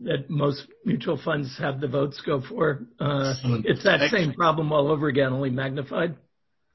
that 0.00 0.28
most 0.28 0.66
mutual 0.84 1.20
funds 1.22 1.56
have 1.58 1.80
the 1.80 1.88
votes 1.88 2.20
go 2.24 2.40
for? 2.40 2.86
Uh, 2.98 3.34
it's 3.64 3.84
that 3.84 4.02
Excellent. 4.02 4.10
same 4.10 4.34
problem 4.34 4.72
all 4.72 4.90
over 4.90 5.08
again, 5.08 5.32
only 5.32 5.50
magnified. 5.50 6.16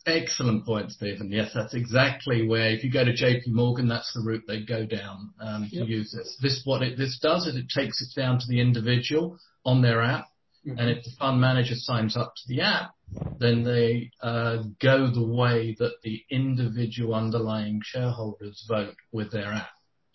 Excellent 0.08 0.66
point, 0.66 0.92
Stephen. 0.92 1.32
Yes, 1.32 1.51
that's 1.54 1.75
exactly 1.75 2.48
where 2.48 2.72
if 2.72 2.84
you 2.84 2.92
go 2.92 3.06
to 3.06 3.13
JP 3.13 3.48
Morgan, 3.48 3.88
that's 3.88 4.12
the 4.13 4.22
route 4.22 4.44
they 4.48 4.63
go 4.63 4.84
down 4.84 5.32
um, 5.40 5.68
to 5.70 5.75
yep. 5.75 5.88
use 5.88 6.12
this. 6.12 6.38
This 6.42 6.62
what 6.66 6.82
it 6.82 6.98
this 6.98 7.20
does 7.22 7.46
is 7.46 7.56
it 7.56 7.68
takes 7.70 8.01
it 8.01 8.20
down 8.20 8.40
to 8.40 8.46
the 8.48 8.60
individual 8.60 9.38
on 9.63 9.84
their 9.84 10.01
app, 10.01 10.25
mm-hmm. 10.66 10.80
and 10.80 10.90
if 10.90 11.04
the 11.04 11.12
fund 11.20 11.40
manager 11.40 11.75
signs 11.75 12.18
up 12.18 12.34
to 12.36 12.42
the 12.48 12.62
app, 12.62 12.92
then 13.39 13.63
they 13.63 14.12
uh, 14.22 14.63
go 14.82 15.12
the 15.12 15.25
way 15.25 15.75
that 15.80 15.94
the 16.03 16.22
individual 16.30 17.15
underlying 17.15 17.82
shareholders 17.84 18.65
vote 18.68 18.96
with 19.12 19.32
their 19.32 19.51
app. 19.53 19.70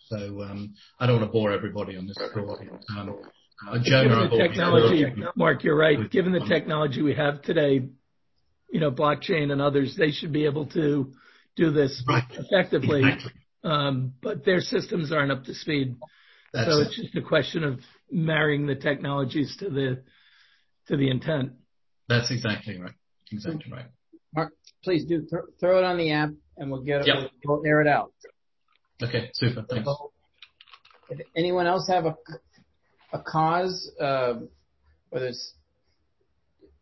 So 0.07 0.41
um, 0.43 0.73
I 0.99 1.05
don't 1.05 1.19
want 1.19 1.29
to 1.29 1.33
bore 1.33 1.51
everybody 1.51 1.97
on 1.97 2.07
this 2.07 2.17
call. 2.33 2.59
Um, 2.97 3.19
uh, 3.67 3.77
Given 3.79 4.29
the 4.29 4.37
technology, 4.37 5.05
Mark, 5.35 5.63
you're 5.63 5.75
right. 5.75 6.09
Given 6.09 6.31
the 6.31 6.45
technology 6.47 7.01
we 7.01 7.15
have 7.15 7.41
today, 7.41 7.89
you 8.69 8.79
know, 8.79 8.91
blockchain 8.91 9.51
and 9.51 9.61
others, 9.61 9.95
they 9.97 10.11
should 10.11 10.31
be 10.31 10.45
able 10.45 10.67
to 10.67 11.13
do 11.55 11.71
this 11.71 12.03
right. 12.07 12.23
effectively. 12.31 13.01
Exactly. 13.03 13.31
Um, 13.63 14.13
but 14.21 14.45
their 14.45 14.61
systems 14.61 15.11
aren't 15.11 15.31
up 15.31 15.43
to 15.45 15.53
speed. 15.53 15.97
That's 16.53 16.71
so 16.71 16.81
it's 16.81 16.95
just 16.95 17.15
a 17.15 17.21
question 17.21 17.63
of 17.63 17.79
marrying 18.09 18.67
the 18.67 18.75
technologies 18.75 19.55
to 19.59 19.69
the 19.69 20.03
to 20.87 20.95
the 20.95 21.09
intent. 21.09 21.53
That's 22.09 22.31
exactly 22.31 22.79
right. 22.79 22.93
Exactly 23.31 23.71
right. 23.71 23.85
Mark, 24.35 24.53
please 24.83 25.05
do 25.05 25.21
th- 25.21 25.43
throw 25.59 25.77
it 25.79 25.83
on 25.83 25.97
the 25.97 26.11
app, 26.11 26.29
and 26.57 26.71
we'll 26.71 26.83
get 26.83 27.01
it. 27.01 27.07
Yep. 27.07 27.31
We'll, 27.45 27.57
we'll 27.57 27.65
air 27.65 27.81
it 27.81 27.87
out. 27.87 28.13
Okay, 29.01 29.29
super. 29.33 29.65
Thanks. 29.69 29.89
If 31.09 31.19
anyone 31.35 31.67
else 31.67 31.87
have 31.87 32.05
a 32.05 32.15
a 33.13 33.19
cause, 33.19 33.91
uh, 33.99 34.35
whether 35.09 35.27
it's 35.27 35.53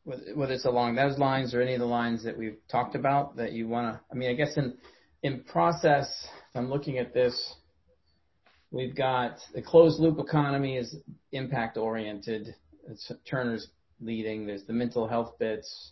whether 0.04 0.54
it's 0.54 0.66
along 0.66 0.96
those 0.96 1.18
lines 1.18 1.56
or 1.56 1.62
any 1.62 1.74
of 1.74 1.80
the 1.80 1.86
lines 1.86 2.24
that 2.24 2.38
we've 2.38 2.60
talked 2.70 2.94
about 2.94 3.38
that 3.38 3.54
you 3.54 3.68
want 3.68 3.92
to, 3.92 4.00
I 4.12 4.14
mean, 4.14 4.30
I 4.30 4.36
guess 4.36 4.56
in, 4.56 4.76
in 5.24 5.44
process, 5.46 6.08
if 6.52 6.56
I'm 6.56 6.70
looking 6.70 7.00
at 7.00 7.12
this, 7.12 7.56
we've 8.70 8.96
got 8.96 9.38
the 9.56 9.64
closed 9.64 10.00
loop 10.00 10.20
economy 10.20 10.78
is 10.78 10.96
impact 11.32 11.78
oriented. 11.78 12.54
It's 12.88 13.12
Turner's 13.28 13.68
leading. 14.02 14.46
There's 14.46 14.64
the 14.64 14.74
mental 14.74 15.08
health 15.08 15.38
bits, 15.40 15.92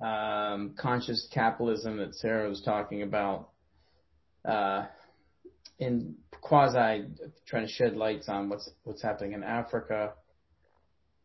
um, 0.00 0.74
conscious 0.78 1.28
capitalism 1.32 1.98
that 1.98 2.14
Sarah 2.14 2.48
was 2.48 2.62
talking 2.62 3.02
about, 3.02 3.50
uh, 4.44 4.86
in 5.78 6.14
quasi 6.40 7.06
trying 7.46 7.66
to 7.66 7.72
shed 7.72 7.96
lights 7.96 8.28
on 8.28 8.48
what's 8.48 8.70
what's 8.84 9.02
happening 9.02 9.32
in 9.32 9.42
Africa. 9.42 10.12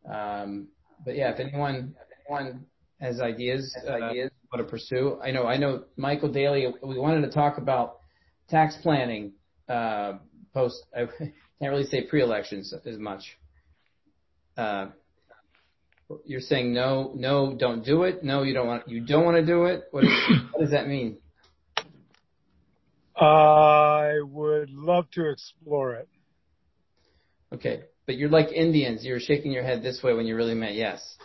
Um, 0.09 0.67
but 1.03 1.15
yeah, 1.15 1.31
if 1.31 1.39
anyone 1.39 1.95
anyone 2.27 2.65
has 2.99 3.19
ideas, 3.19 3.75
uh, 3.87 3.93
ideas 3.93 4.31
what 4.49 4.59
to 4.59 4.63
pursue, 4.63 5.19
I 5.23 5.31
know 5.31 5.45
I 5.45 5.57
know 5.57 5.85
Michael 5.97 6.31
Daly. 6.31 6.67
We 6.83 6.99
wanted 6.99 7.21
to 7.21 7.31
talk 7.31 7.57
about 7.57 7.99
tax 8.49 8.77
planning 8.81 9.33
uh, 9.67 10.13
post. 10.53 10.83
I 10.95 11.05
can't 11.59 11.71
really 11.71 11.85
say 11.85 12.03
pre-elections 12.03 12.73
as 12.85 12.97
much. 12.97 13.23
Uh, 14.57 14.87
you're 16.25 16.41
saying 16.41 16.73
no, 16.73 17.11
no, 17.15 17.55
don't 17.57 17.83
do 17.83 18.03
it. 18.03 18.23
No, 18.23 18.43
you 18.43 18.53
don't 18.53 18.67
want. 18.67 18.87
You 18.87 19.01
don't 19.01 19.25
want 19.25 19.37
to 19.37 19.45
do 19.45 19.65
it. 19.65 19.85
What, 19.91 20.03
is, 20.03 20.09
what 20.51 20.61
does 20.61 20.71
that 20.71 20.87
mean? 20.87 21.17
I 23.17 24.19
would 24.21 24.69
love 24.69 25.09
to 25.11 25.29
explore 25.29 25.95
it. 25.95 26.09
Okay. 27.53 27.83
But 28.05 28.17
you're 28.17 28.29
like 28.29 28.51
Indians. 28.51 29.03
You're 29.05 29.19
shaking 29.19 29.51
your 29.51 29.63
head 29.63 29.81
this 29.81 30.03
way 30.03 30.13
when 30.13 30.27
you 30.27 30.35
really 30.35 30.53
meant 30.53 30.75
yes. 30.75 31.17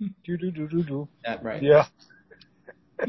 Do 0.24 0.36
do 0.36 0.50
do 0.50 0.66
do 0.66 0.82
do. 0.82 1.08
That 1.24 1.44
right. 1.44 1.62
Yeah. 1.62 1.84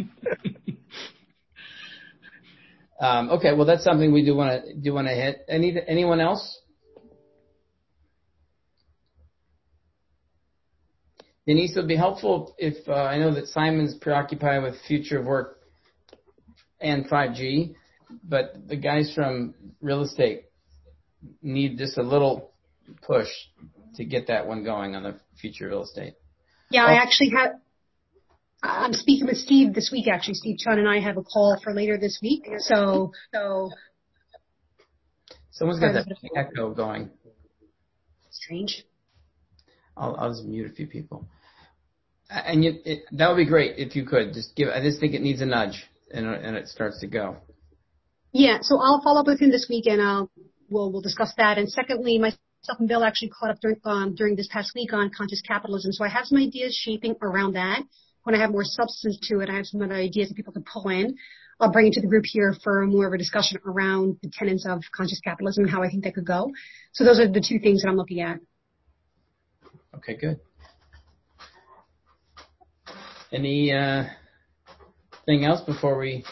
um, 2.99 3.31
okay. 3.31 3.53
Well, 3.53 3.65
that's 3.65 3.83
something 3.83 4.13
we 4.13 4.23
do 4.23 4.35
want 4.35 4.63
to 4.63 4.75
do 4.75 4.93
want 4.93 5.07
to 5.07 5.15
hit. 5.15 5.43
Any 5.49 5.75
anyone 5.87 6.19
else? 6.19 6.59
Denise, 11.47 11.77
it 11.77 11.79
would 11.79 11.87
be 11.87 11.95
helpful 11.95 12.53
if 12.57 12.75
uh, 12.89 12.93
I 12.93 13.17
know 13.17 13.33
that 13.33 13.47
Simon's 13.47 13.95
preoccupied 13.95 14.63
with 14.63 14.75
future 14.85 15.19
of 15.19 15.25
work 15.25 15.59
and 16.81 17.09
5G, 17.09 17.73
but 18.21 18.67
the 18.67 18.75
guys 18.75 19.13
from 19.15 19.55
real 19.81 20.01
estate 20.01 20.43
need 21.41 21.77
just 21.77 21.97
a 21.97 22.03
little 22.03 22.51
push 23.01 23.29
to 23.95 24.03
get 24.03 24.27
that 24.27 24.45
one 24.45 24.65
going 24.65 24.93
on 24.93 25.03
the 25.03 25.15
future 25.39 25.69
real 25.69 25.83
estate. 25.83 26.15
Yeah, 26.69 26.83
I 26.83 26.95
actually 26.95 27.29
have. 27.29 27.51
I'm 28.61 28.91
speaking 28.91 29.27
with 29.27 29.37
Steve 29.37 29.73
this 29.73 29.89
week. 29.89 30.09
Actually, 30.11 30.33
Steve 30.33 30.57
Chun 30.57 30.79
and 30.79 30.89
I 30.89 30.99
have 30.99 31.15
a 31.15 31.23
call 31.23 31.57
for 31.63 31.73
later 31.73 31.97
this 31.97 32.19
week. 32.21 32.45
So, 32.57 33.13
so 33.33 33.69
someone's 35.51 35.79
got 35.79 35.93
that 35.93 36.07
echo 36.35 36.73
going. 36.73 37.09
Strange. 38.31 38.83
I'll, 39.95 40.15
I'll 40.19 40.29
just 40.31 40.43
mute 40.43 40.69
a 40.69 40.73
few 40.73 40.87
people. 40.87 41.25
And 42.29 42.63
you, 42.63 42.73
it, 42.83 43.03
that 43.13 43.29
would 43.29 43.37
be 43.37 43.45
great 43.45 43.77
if 43.77 43.95
you 43.95 44.05
could 44.05 44.33
just 44.33 44.55
give. 44.55 44.67
I 44.69 44.81
just 44.81 44.99
think 44.99 45.13
it 45.13 45.21
needs 45.21 45.41
a 45.41 45.45
nudge, 45.45 45.87
and 46.11 46.27
and 46.27 46.57
it 46.57 46.67
starts 46.67 46.99
to 46.99 47.07
go. 47.07 47.37
Yeah, 48.33 48.57
so 48.61 48.79
I'll 48.79 49.01
follow 49.01 49.21
up 49.21 49.27
with 49.27 49.39
him 49.39 49.49
this 49.49 49.67
week, 49.69 49.85
and 49.87 50.01
I'll 50.01 50.29
we'll 50.69 50.91
we'll 50.91 51.01
discuss 51.01 51.33
that. 51.37 51.57
And 51.57 51.69
secondly, 51.69 52.19
myself 52.19 52.79
and 52.79 52.87
Bill 52.87 53.03
actually 53.03 53.29
caught 53.29 53.51
up 53.51 53.59
during 53.61 53.79
um, 53.85 54.15
during 54.15 54.35
this 54.35 54.49
past 54.51 54.71
week 54.75 54.91
on 54.91 55.09
conscious 55.15 55.41
capitalism, 55.41 55.93
so 55.93 56.03
I 56.03 56.09
have 56.09 56.25
some 56.25 56.37
ideas 56.37 56.75
shaping 56.75 57.15
around 57.21 57.53
that. 57.53 57.83
When 58.23 58.35
I 58.35 58.39
have 58.39 58.51
more 58.51 58.65
substance 58.65 59.17
to 59.29 59.39
it, 59.39 59.49
I 59.49 59.55
have 59.55 59.65
some 59.65 59.81
other 59.81 59.95
ideas 59.95 60.27
that 60.27 60.35
people 60.35 60.51
can 60.51 60.65
pull 60.65 60.89
in. 60.89 61.15
I'll 61.59 61.71
bring 61.71 61.87
it 61.87 61.93
to 61.93 62.01
the 62.01 62.07
group 62.07 62.25
here 62.25 62.53
for 62.61 62.85
more 62.85 63.07
of 63.07 63.13
a 63.13 63.17
discussion 63.17 63.57
around 63.65 64.17
the 64.21 64.29
tenets 64.31 64.65
of 64.67 64.83
conscious 64.95 65.19
capitalism 65.21 65.63
and 65.63 65.71
how 65.71 65.81
I 65.81 65.89
think 65.89 66.03
that 66.03 66.13
could 66.13 66.25
go. 66.25 66.51
So 66.91 67.03
those 67.03 67.19
are 67.19 67.27
the 67.27 67.41
two 67.41 67.59
things 67.59 67.81
that 67.81 67.89
I'm 67.89 67.95
looking 67.95 68.19
at. 68.19 68.39
Okay, 69.95 70.15
good. 70.15 70.39
Any 73.31 73.73
uh, 73.73 74.03
thing 75.25 75.43
else 75.45 75.61
before 75.61 75.97
we? 75.97 76.23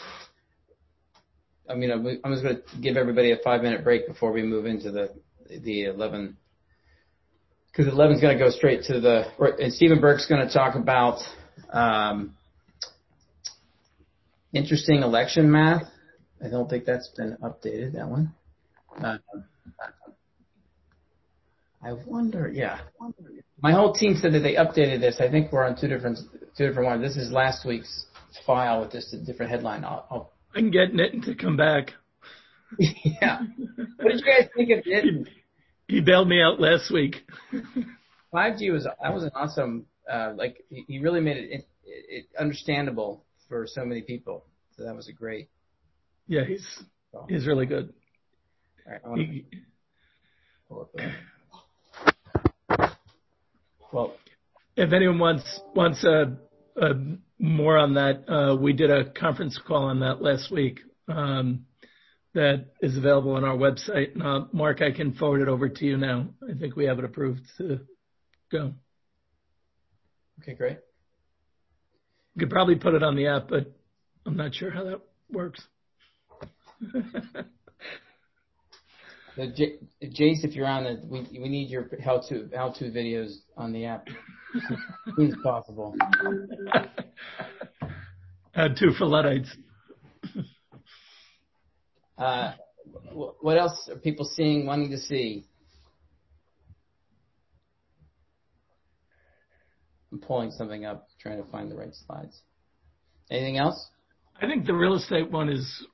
I 1.68 1.74
mean, 1.74 1.90
I'm 1.90 2.32
just 2.32 2.42
going 2.42 2.56
to 2.56 2.80
give 2.80 2.96
everybody 2.96 3.32
a 3.32 3.36
five 3.44 3.62
minute 3.62 3.84
break 3.84 4.06
before 4.06 4.32
we 4.32 4.42
move 4.42 4.66
into 4.66 4.90
the 4.90 5.10
the 5.48 5.84
11 5.84 6.36
because 7.70 7.92
11 7.92 8.16
is 8.16 8.22
going 8.22 8.36
to 8.36 8.42
go 8.42 8.50
straight 8.50 8.84
to 8.84 9.00
the 9.00 9.24
and 9.58 9.72
Stephen 9.72 10.00
Burke's 10.00 10.26
going 10.26 10.46
to 10.46 10.52
talk 10.52 10.74
about 10.74 11.20
um, 11.72 12.34
interesting 14.52 15.02
election 15.02 15.50
math. 15.50 15.82
I 16.42 16.48
don't 16.48 16.68
think 16.68 16.84
that's 16.84 17.08
been 17.08 17.36
updated. 17.42 17.92
That 17.92 18.08
one. 18.08 18.32
Uh, 18.98 19.18
I 21.86 21.92
wonder. 22.04 22.50
Yeah, 22.52 22.80
my 23.62 23.70
whole 23.70 23.92
team 23.92 24.16
said 24.20 24.32
that 24.32 24.40
they 24.40 24.54
updated 24.54 25.00
this. 25.00 25.20
I 25.20 25.30
think 25.30 25.52
we're 25.52 25.64
on 25.64 25.80
two 25.80 25.86
different 25.86 26.18
two 26.58 26.66
different 26.66 26.86
ones. 26.86 27.02
This 27.02 27.16
is 27.16 27.30
last 27.30 27.64
week's 27.64 28.06
file 28.44 28.80
with 28.80 28.90
just 28.90 29.14
a 29.14 29.18
different 29.18 29.52
headline. 29.52 29.84
I'll, 29.84 30.06
I'll 30.10 30.32
I'm 30.54 30.72
getting 30.72 30.98
it 30.98 31.22
to 31.24 31.34
come 31.36 31.56
back. 31.56 31.92
yeah. 32.78 33.42
What 33.98 34.08
did 34.08 34.20
you 34.20 34.26
guys 34.26 34.48
think 34.56 34.70
of 34.70 34.78
it? 34.84 35.26
He, 35.86 35.96
he 35.96 36.00
bailed 36.00 36.28
me 36.28 36.42
out 36.42 36.60
last 36.60 36.90
week. 36.90 37.24
5G 38.34 38.72
was 38.72 38.84
that 38.84 39.14
was 39.14 39.22
an 39.22 39.30
awesome. 39.36 39.86
Uh, 40.10 40.32
like 40.36 40.64
he 40.68 40.98
really 40.98 41.20
made 41.20 41.36
it, 41.36 41.50
it, 41.50 41.66
it 41.84 42.26
understandable 42.38 43.24
for 43.48 43.66
so 43.68 43.84
many 43.84 44.02
people. 44.02 44.44
So 44.76 44.84
that 44.84 44.96
was 44.96 45.08
a 45.08 45.12
great. 45.12 45.48
Yeah, 46.26 46.44
he's 46.44 46.66
he's 47.28 47.46
really 47.46 47.66
good. 47.66 47.92
All 49.04 49.14
right, 49.14 49.18
he, 49.18 49.44
pull 50.68 50.80
up 50.80 50.90
well, 53.96 54.14
if 54.76 54.92
anyone 54.92 55.18
wants 55.18 55.60
wants 55.74 56.04
a, 56.04 56.36
a 56.76 56.90
more 57.38 57.78
on 57.78 57.94
that, 57.94 58.28
uh, 58.30 58.54
we 58.54 58.74
did 58.74 58.90
a 58.90 59.08
conference 59.10 59.58
call 59.66 59.84
on 59.84 60.00
that 60.00 60.20
last 60.20 60.52
week. 60.52 60.80
Um, 61.08 61.64
that 62.34 62.66
is 62.82 62.98
available 62.98 63.32
on 63.32 63.44
our 63.44 63.56
website. 63.56 64.20
Uh, 64.22 64.44
Mark, 64.52 64.82
I 64.82 64.92
can 64.94 65.14
forward 65.14 65.40
it 65.40 65.48
over 65.48 65.70
to 65.70 65.84
you 65.86 65.96
now. 65.96 66.28
I 66.46 66.52
think 66.52 66.76
we 66.76 66.84
have 66.84 66.98
it 66.98 67.06
approved 67.06 67.40
to 67.56 67.80
go. 68.52 68.74
Okay, 70.42 70.52
great. 70.52 70.76
You 72.34 72.40
could 72.40 72.50
probably 72.50 72.74
put 72.74 72.92
it 72.92 73.02
on 73.02 73.16
the 73.16 73.28
app, 73.28 73.48
but 73.48 73.74
I'm 74.26 74.36
not 74.36 74.54
sure 74.54 74.70
how 74.70 74.84
that 74.84 75.00
works. 75.32 75.66
J- 79.36 79.76
Jace, 80.02 80.44
if 80.44 80.54
you're 80.54 80.66
on 80.66 80.86
it, 80.86 81.00
we 81.04 81.20
we 81.32 81.48
need 81.48 81.68
your 81.68 81.90
how 82.02 82.22
to 82.28 82.48
how 82.54 82.70
to 82.70 82.84
videos 82.84 83.34
on 83.56 83.72
the 83.72 83.84
app 83.84 84.06
as 85.22 85.34
possible. 85.42 85.94
Add 88.54 88.76
two 88.78 88.92
for 88.92 89.04
Luddites. 89.04 89.50
uh, 92.18 92.54
what 93.12 93.58
else 93.58 93.90
are 93.90 93.96
people 93.96 94.24
seeing, 94.24 94.64
wanting 94.64 94.90
to 94.90 94.98
see? 94.98 95.44
I'm 100.10 100.18
pulling 100.20 100.50
something 100.50 100.86
up, 100.86 101.08
trying 101.20 101.44
to 101.44 101.50
find 101.50 101.70
the 101.70 101.76
right 101.76 101.94
slides. 102.06 102.40
Anything 103.30 103.58
else? 103.58 103.90
I 104.40 104.46
think 104.46 104.64
the 104.64 104.72
real 104.72 104.94
estate 104.94 105.30
one 105.30 105.50
is 105.50 105.86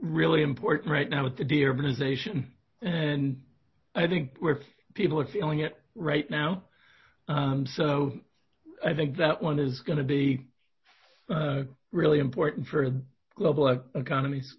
really 0.00 0.42
important 0.42 0.90
right 0.90 1.10
now 1.10 1.24
with 1.24 1.36
the 1.36 1.44
deurbanization 1.44 2.46
and 2.86 3.42
I 3.96 4.06
think 4.06 4.36
where 4.38 4.60
people 4.94 5.20
are 5.20 5.26
feeling 5.26 5.58
it 5.58 5.76
right 5.96 6.30
now. 6.30 6.62
Um, 7.28 7.66
so 7.66 8.12
I 8.84 8.94
think 8.94 9.16
that 9.16 9.42
one 9.42 9.58
is 9.58 9.80
going 9.80 9.98
to 9.98 10.04
be 10.04 10.46
uh, 11.28 11.62
really 11.90 12.20
important 12.20 12.68
for 12.68 12.92
global 13.34 13.82
economies. 13.96 14.54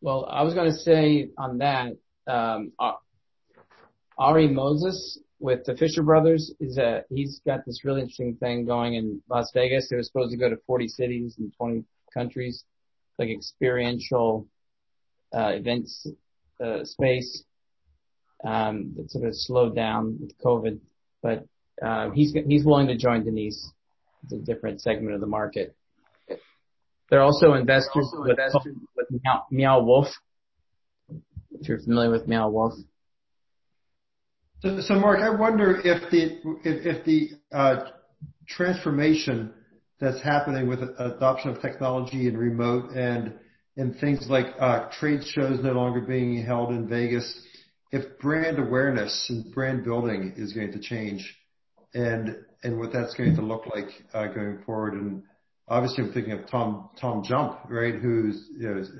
Well, 0.00 0.26
I 0.28 0.42
was 0.42 0.54
going 0.54 0.70
to 0.70 0.76
say 0.76 1.30
on 1.38 1.58
that, 1.58 1.92
um, 2.26 2.72
Ari 4.18 4.48
Moses 4.48 5.20
with 5.38 5.64
the 5.64 5.76
Fisher 5.76 6.02
Brothers 6.02 6.52
is 6.58 6.74
that 6.74 7.04
he's 7.08 7.40
got 7.46 7.64
this 7.64 7.84
really 7.84 8.00
interesting 8.00 8.34
thing 8.40 8.66
going 8.66 8.94
in 8.94 9.22
Las 9.30 9.52
Vegas. 9.54 9.92
It 9.92 9.96
was 9.96 10.08
supposed 10.08 10.32
to 10.32 10.36
go 10.36 10.50
to 10.50 10.56
40 10.66 10.88
cities 10.88 11.36
and 11.38 11.52
20 11.56 11.84
countries 12.12 12.64
like 13.18 13.28
experiential 13.28 14.46
uh, 15.34 15.48
events 15.48 16.06
uh, 16.64 16.84
space 16.84 17.44
um, 18.44 18.94
that 18.96 19.10
sort 19.10 19.26
of 19.26 19.34
slowed 19.34 19.74
down 19.74 20.18
with 20.20 20.38
COVID. 20.38 20.78
But 21.22 21.46
uh, 21.84 22.10
he's 22.10 22.34
he's 22.46 22.64
willing 22.64 22.86
to 22.88 22.96
join 22.96 23.24
Denise. 23.24 23.72
It's 24.24 24.32
a 24.32 24.38
different 24.38 24.80
segment 24.80 25.14
of 25.14 25.20
the 25.20 25.26
market. 25.26 25.74
They're 27.10 27.22
also 27.22 27.54
investors 27.54 28.10
also 28.12 28.20
with, 28.20 28.30
investors 28.30 28.74
with 28.96 29.06
Meow, 29.10 29.46
Meow 29.50 29.82
Wolf. 29.82 30.08
If 31.50 31.68
you're 31.68 31.80
familiar 31.80 32.10
with 32.10 32.28
Meow 32.28 32.50
Wolf. 32.50 32.74
So, 34.60 34.80
so 34.80 34.94
Mark, 34.94 35.20
I 35.20 35.30
wonder 35.30 35.80
if 35.82 36.10
the 36.10 36.40
if, 36.64 36.86
if 36.86 37.04
the 37.04 37.30
uh, 37.52 37.90
transformation 38.46 39.52
that's 40.00 40.22
happening 40.22 40.68
with 40.68 40.80
adoption 40.98 41.50
of 41.50 41.60
technology 41.60 42.28
and 42.28 42.38
remote 42.38 42.90
and 42.90 43.34
things 44.00 44.26
like 44.28 44.46
uh, 44.58 44.88
trade 44.98 45.20
shows 45.24 45.60
no 45.62 45.72
longer 45.72 46.00
being 46.00 46.44
held 46.44 46.70
in 46.70 46.88
Vegas, 46.88 47.40
if 47.92 48.18
brand 48.18 48.58
awareness 48.58 49.26
and 49.30 49.52
brand 49.54 49.84
building 49.84 50.34
is 50.36 50.52
going 50.52 50.72
to 50.72 50.80
change 50.80 51.36
and 51.94 52.36
and 52.64 52.78
what 52.78 52.92
that's 52.92 53.14
going 53.14 53.36
to 53.36 53.42
look 53.42 53.66
like 53.72 53.88
uh, 54.12 54.26
going 54.26 54.58
forward. 54.66 54.94
And 54.94 55.22
obviously, 55.68 56.04
I'm 56.04 56.12
thinking 56.12 56.32
of 56.32 56.50
Tom 56.50 56.90
Tom 57.00 57.22
Jump, 57.24 57.60
right, 57.68 57.94
who's 57.94 58.48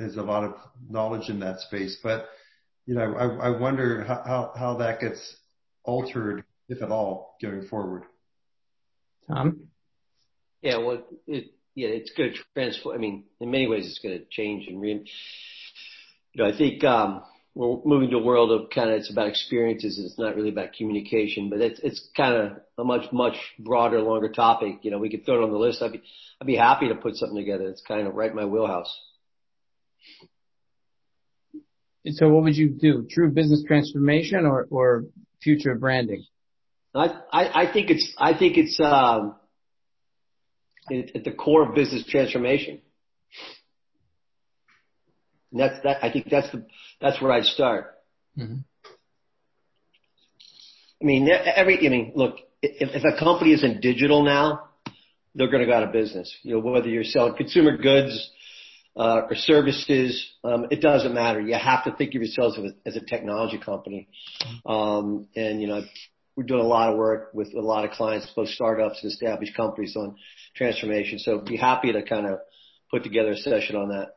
has 0.00 0.16
a 0.16 0.22
lot 0.22 0.44
of 0.44 0.54
knowledge 0.88 1.28
in 1.28 1.40
that 1.40 1.60
space. 1.60 1.98
But 2.02 2.26
you 2.86 2.94
know, 2.94 3.14
I, 3.14 3.48
I 3.48 3.58
wonder 3.58 4.04
how 4.04 4.76
that 4.78 5.00
gets 5.00 5.36
altered, 5.84 6.44
if 6.68 6.82
at 6.82 6.90
all, 6.90 7.36
going 7.42 7.66
forward. 7.66 8.04
Tom. 9.28 9.68
Yeah, 10.62 10.78
well, 10.78 11.02
it, 11.26 11.52
yeah, 11.74 11.88
it's 11.88 12.10
going 12.10 12.32
to 12.32 12.38
transform. 12.54 12.96
I 12.96 12.98
mean, 12.98 13.24
in 13.40 13.50
many 13.50 13.68
ways, 13.68 13.86
it's 13.86 14.00
going 14.00 14.18
to 14.18 14.24
change 14.30 14.66
and 14.66 14.80
re. 14.80 15.04
You 16.32 16.42
know, 16.42 16.50
I 16.50 16.56
think 16.56 16.82
um, 16.84 17.22
we're 17.54 17.78
moving 17.84 18.10
to 18.10 18.16
a 18.16 18.22
world 18.22 18.50
of 18.52 18.70
kind 18.70 18.90
of 18.90 18.98
it's 18.98 19.10
about 19.10 19.28
experiences. 19.28 19.98
It's 19.98 20.18
not 20.18 20.36
really 20.36 20.50
about 20.50 20.72
communication, 20.72 21.50
but 21.50 21.60
it's 21.60 21.80
it's 21.80 22.08
kind 22.16 22.34
of 22.34 22.52
a 22.78 22.84
much 22.84 23.12
much 23.12 23.36
broader, 23.58 24.00
longer 24.00 24.28
topic. 24.28 24.78
You 24.82 24.90
know, 24.90 24.98
we 24.98 25.10
could 25.10 25.24
throw 25.24 25.40
it 25.40 25.44
on 25.44 25.52
the 25.52 25.58
list. 25.58 25.82
I'd 25.82 25.92
be 25.92 26.02
I'd 26.40 26.46
be 26.46 26.56
happy 26.56 26.88
to 26.88 26.94
put 26.94 27.16
something 27.16 27.36
together. 27.36 27.68
It's 27.68 27.82
kind 27.82 28.06
of 28.06 28.14
right 28.14 28.30
in 28.30 28.36
my 28.36 28.44
wheelhouse. 28.44 28.96
So, 32.10 32.28
what 32.28 32.44
would 32.44 32.56
you 32.56 32.70
do? 32.70 33.06
True 33.10 33.30
business 33.30 33.64
transformation 33.66 34.46
or 34.46 34.66
or 34.70 35.04
future 35.42 35.74
branding? 35.74 36.24
I 36.94 37.20
I, 37.32 37.72
think 37.72 37.90
it's 37.90 38.14
I 38.18 38.36
think 38.36 38.56
it's 38.56 38.78
I 38.78 38.78
think 38.78 38.78
it's 38.78 38.80
um, 38.80 39.34
at 40.90 41.24
the 41.24 41.32
core 41.32 41.68
of 41.68 41.74
business 41.74 42.04
transformation. 42.08 42.80
And 45.52 45.60
that's 45.60 45.82
that. 45.84 46.04
I 46.04 46.12
think 46.12 46.28
that's 46.30 46.50
the 46.50 46.66
that's 47.00 47.20
where 47.20 47.32
I'd 47.32 47.44
start. 47.44 47.94
Mm-hmm. 48.38 48.58
I 51.00 51.04
mean, 51.04 51.28
every, 51.30 51.86
I 51.86 51.90
mean, 51.90 52.12
look, 52.16 52.38
if, 52.60 52.90
if 52.92 53.04
a 53.04 53.18
company 53.18 53.52
isn't 53.52 53.80
digital 53.80 54.24
now, 54.24 54.64
they're 55.34 55.50
going 55.50 55.60
to 55.60 55.66
go 55.66 55.74
out 55.74 55.84
of 55.84 55.92
business. 55.92 56.34
You 56.42 56.54
know, 56.54 56.60
whether 56.60 56.88
you're 56.88 57.04
selling 57.04 57.36
consumer 57.36 57.76
goods, 57.76 58.30
uh, 58.98 59.22
or 59.30 59.36
services, 59.36 60.28
um, 60.42 60.66
it 60.70 60.80
doesn't 60.80 61.14
matter. 61.14 61.40
You 61.40 61.54
have 61.54 61.84
to 61.84 61.94
think 61.94 62.10
of 62.10 62.22
yourselves 62.22 62.58
as 62.58 62.64
a, 62.64 62.88
as 62.88 62.96
a 62.96 63.06
technology 63.06 63.58
company. 63.58 64.08
Um, 64.66 65.28
and 65.36 65.60
you 65.62 65.68
know, 65.68 65.82
we're 66.38 66.44
doing 66.44 66.64
a 66.64 66.68
lot 66.68 66.92
of 66.92 66.96
work 66.96 67.30
with 67.34 67.52
a 67.52 67.60
lot 67.60 67.84
of 67.84 67.90
clients, 67.90 68.30
both 68.36 68.48
startups 68.50 69.00
and 69.02 69.10
established 69.10 69.56
companies 69.56 69.96
on 69.96 70.14
transformation. 70.54 71.18
So 71.18 71.40
be 71.40 71.56
happy 71.56 71.92
to 71.92 72.02
kind 72.04 72.26
of 72.26 72.38
put 72.92 73.02
together 73.02 73.32
a 73.32 73.36
session 73.36 73.74
on 73.74 73.88
that. 73.88 74.10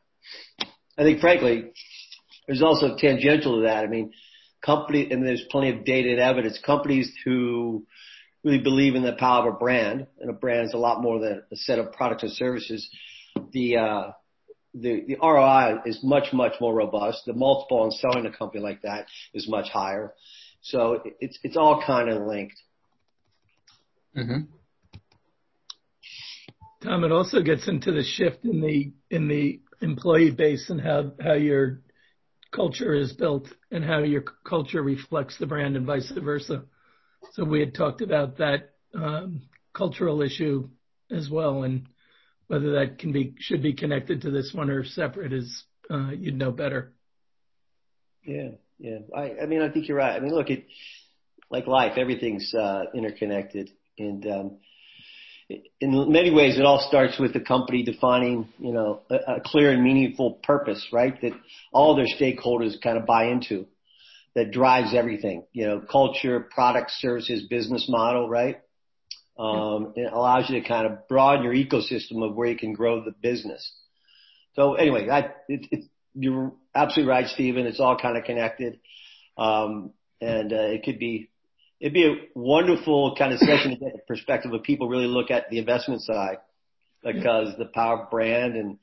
I 0.99 1.01
think 1.01 1.19
frankly, 1.19 1.71
there's 2.45 2.61
also 2.61 2.95
tangential 2.95 3.55
to 3.55 3.67
that. 3.67 3.83
I 3.83 3.87
mean, 3.87 4.11
company, 4.63 5.09
and 5.09 5.25
there's 5.25 5.43
plenty 5.49 5.71
of 5.71 5.83
data 5.83 6.11
and 6.11 6.19
evidence, 6.19 6.59
companies 6.63 7.11
who 7.25 7.87
really 8.43 8.59
believe 8.59 8.93
in 8.93 9.01
the 9.01 9.13
power 9.13 9.47
of 9.47 9.55
a 9.55 9.57
brand, 9.57 10.05
and 10.19 10.29
a 10.29 10.33
brand 10.33 10.67
is 10.67 10.75
a 10.75 10.77
lot 10.77 11.01
more 11.01 11.19
than 11.19 11.41
a 11.51 11.55
set 11.55 11.79
of 11.79 11.91
products 11.91 12.21
and 12.21 12.31
services. 12.33 12.87
The, 13.51 13.77
uh, 13.77 14.11
the, 14.75 15.05
the 15.07 15.17
ROI 15.19 15.81
is 15.87 16.01
much, 16.03 16.33
much 16.33 16.53
more 16.61 16.75
robust. 16.75 17.23
The 17.25 17.33
multiple 17.33 17.79
on 17.79 17.89
selling 17.89 18.27
a 18.27 18.31
company 18.31 18.61
like 18.61 18.83
that 18.83 19.07
is 19.33 19.49
much 19.49 19.69
higher. 19.69 20.13
So 20.61 21.01
it's, 21.19 21.37
it's 21.43 21.57
all 21.57 21.83
kind 21.85 22.09
of 22.09 22.27
linked. 22.27 22.55
Mm-hmm. 24.17 24.41
Tom, 26.83 27.03
it 27.03 27.11
also 27.11 27.41
gets 27.41 27.67
into 27.67 27.91
the 27.91 28.03
shift 28.03 28.43
in 28.43 28.61
the, 28.61 28.91
in 29.09 29.27
the 29.27 29.61
employee 29.81 30.31
base 30.31 30.69
and 30.69 30.81
how, 30.81 31.11
how 31.21 31.33
your 31.33 31.81
culture 32.51 32.93
is 32.93 33.13
built 33.13 33.47
and 33.71 33.83
how 33.83 33.99
your 33.99 34.23
culture 34.47 34.81
reflects 34.81 35.37
the 35.37 35.45
brand 35.45 35.75
and 35.75 35.85
vice 35.85 36.11
versa. 36.23 36.63
So 37.33 37.43
we 37.43 37.59
had 37.59 37.73
talked 37.73 38.01
about 38.01 38.37
that 38.37 38.71
um, 38.93 39.43
cultural 39.73 40.21
issue 40.21 40.69
as 41.09 41.29
well, 41.29 41.63
and 41.63 41.87
whether 42.47 42.73
that 42.73 42.99
can 42.99 43.11
be 43.11 43.35
should 43.39 43.61
be 43.61 43.73
connected 43.73 44.21
to 44.21 44.31
this 44.31 44.51
one 44.53 44.69
or 44.69 44.83
separate 44.83 45.33
is 45.33 45.63
uh, 45.89 46.11
you'd 46.11 46.37
know 46.37 46.51
better. 46.51 46.93
Yeah, 48.25 48.51
yeah. 48.81 48.97
I, 49.15 49.43
I 49.43 49.45
mean, 49.45 49.61
I 49.61 49.69
think 49.69 49.87
you're 49.87 49.97
right. 49.97 50.15
I 50.15 50.19
mean, 50.19 50.33
look, 50.33 50.49
it 50.49 50.65
like 51.49 51.67
life, 51.67 51.93
everything's 51.97 52.53
uh, 52.53 52.83
interconnected, 52.93 53.69
and 53.97 54.25
um, 54.25 54.57
in 55.79 56.11
many 56.11 56.31
ways, 56.31 56.57
it 56.57 56.65
all 56.65 56.85
starts 56.87 57.19
with 57.19 57.33
the 57.33 57.39
company 57.39 57.83
defining, 57.83 58.47
you 58.59 58.73
know, 58.73 59.01
a, 59.09 59.15
a 59.15 59.41
clear 59.43 59.71
and 59.71 59.83
meaningful 59.83 60.39
purpose, 60.43 60.87
right? 60.91 61.19
That 61.21 61.33
all 61.71 61.95
their 61.95 62.05
stakeholders 62.05 62.81
kind 62.81 62.97
of 62.97 63.05
buy 63.05 63.25
into, 63.25 63.67
that 64.35 64.51
drives 64.51 64.93
everything, 64.93 65.45
you 65.51 65.67
know, 65.67 65.81
culture, 65.81 66.39
product, 66.39 66.91
services, 66.99 67.47
business 67.49 67.87
model, 67.89 68.29
right? 68.29 68.61
Um, 69.37 69.93
it 69.95 70.11
allows 70.11 70.49
you 70.49 70.61
to 70.61 70.67
kind 70.67 70.85
of 70.85 71.07
broaden 71.07 71.43
your 71.43 71.53
ecosystem 71.53 72.23
of 72.23 72.35
where 72.35 72.47
you 72.47 72.57
can 72.57 72.73
grow 72.73 73.03
the 73.03 73.11
business. 73.11 73.73
So 74.53 74.75
anyway, 74.75 75.09
I, 75.09 75.31
it, 75.47 75.67
it, 75.71 75.85
you're 76.13 76.53
absolutely 76.75 77.11
right, 77.11 77.27
Stephen. 77.27 77.65
It's 77.65 77.79
all 77.79 77.97
kind 77.97 78.17
of 78.17 78.23
connected. 78.23 78.79
Um, 79.37 79.93
and, 80.19 80.53
uh, 80.53 80.55
it 80.55 80.83
could 80.83 80.99
be 80.99 81.31
it'd 81.81 81.93
be 81.93 82.05
a 82.05 82.15
wonderful 82.35 83.15
kind 83.17 83.33
of 83.33 83.39
session 83.39 83.71
to 83.71 83.77
get 83.77 83.93
the 83.93 84.01
perspective 84.07 84.53
of 84.53 84.63
people 84.63 84.87
really 84.87 85.07
look 85.07 85.31
at 85.31 85.49
the 85.49 85.57
investment 85.57 86.01
side 86.01 86.37
because 87.03 87.55
the 87.57 87.65
power 87.65 88.03
of 88.03 88.11
brand 88.11 88.55
and 88.55 88.77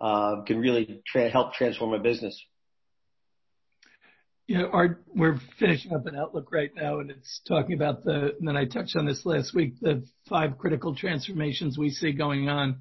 uh, 0.00 0.42
can 0.46 0.58
really 0.58 1.02
tra- 1.06 1.28
help 1.28 1.52
transform 1.52 1.92
a 1.92 1.98
business. 1.98 2.42
Yeah, 4.48 4.64
our, 4.72 4.98
we're 5.14 5.38
finishing 5.60 5.92
up 5.92 6.06
an 6.06 6.16
outlook 6.16 6.50
right 6.50 6.70
now, 6.74 6.98
and 6.98 7.10
it's 7.10 7.40
talking 7.46 7.74
about 7.74 8.02
the. 8.02 8.34
And 8.38 8.48
then 8.48 8.56
I 8.56 8.64
touched 8.64 8.96
on 8.96 9.06
this 9.06 9.24
last 9.24 9.54
week: 9.54 9.74
the 9.80 10.04
five 10.28 10.58
critical 10.58 10.96
transformations 10.96 11.78
we 11.78 11.90
see 11.90 12.12
going 12.12 12.48
on, 12.48 12.80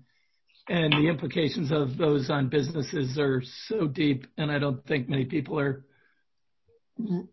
and 0.71 0.93
the 0.93 1.09
implications 1.09 1.69
of 1.69 1.97
those 1.97 2.29
on 2.29 2.47
businesses 2.47 3.19
are 3.19 3.43
so 3.67 3.87
deep, 3.87 4.25
and 4.37 4.49
I 4.49 4.57
don't 4.57 4.85
think 4.87 5.09
many 5.09 5.25
people 5.25 5.59
are 5.59 5.83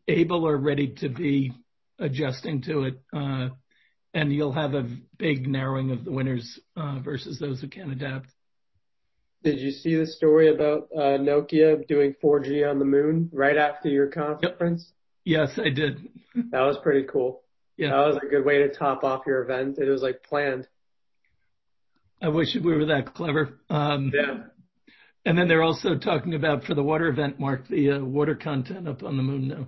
able 0.09 0.45
or 0.45 0.57
ready 0.57 0.89
to 0.97 1.09
be 1.09 1.53
adjusting 2.01 2.63
to 2.63 2.83
it. 2.83 3.01
Uh, 3.13 3.51
and 4.13 4.33
you'll 4.33 4.53
have 4.53 4.75
a 4.75 4.89
big 5.19 5.47
narrowing 5.47 5.93
of 5.93 6.05
the 6.05 6.11
winners 6.11 6.59
uh, 6.77 6.99
versus 6.99 7.39
those 7.39 7.61
who 7.61 7.69
can't 7.69 7.93
adapt. 7.93 8.27
Did 9.45 9.61
you 9.61 9.71
see 9.71 9.95
the 9.95 10.07
story 10.07 10.53
about 10.53 10.89
uh, 10.93 11.19
Nokia 11.19 11.87
doing 11.87 12.17
4G 12.21 12.69
on 12.69 12.81
the 12.81 12.85
moon 12.85 13.31
right 13.33 13.57
after 13.57 13.89
your 13.89 14.09
conference? 14.09 14.91
Yep. 15.25 15.49
Yes, 15.49 15.61
I 15.65 15.69
did. 15.69 16.09
that 16.51 16.63
was 16.63 16.77
pretty 16.83 17.07
cool. 17.07 17.43
Yeah. 17.77 17.91
That 17.91 18.07
was 18.07 18.17
a 18.17 18.27
good 18.27 18.45
way 18.45 18.59
to 18.59 18.75
top 18.75 19.05
off 19.05 19.27
your 19.29 19.43
event. 19.43 19.79
It 19.79 19.89
was 19.89 20.03
like 20.03 20.25
planned. 20.25 20.67
I 22.21 22.29
wish 22.29 22.55
we 22.55 22.75
were 22.75 22.87
that 22.87 23.15
clever. 23.15 23.61
Um, 23.71 24.13
yeah. 24.15 24.45
And 25.25 25.37
then 25.37 25.47
they're 25.47 25.63
also 25.63 25.97
talking 25.97 26.35
about 26.35 26.65
for 26.65 26.75
the 26.75 26.83
water 26.83 27.09
event, 27.09 27.39
Mark, 27.39 27.69
the 27.69 27.93
uh, 27.93 27.99
water 28.01 28.35
content 28.35 28.89
up 28.89 29.03
on 29.03 29.17
the 29.17 29.23
moon 29.23 29.49
now. 29.49 29.67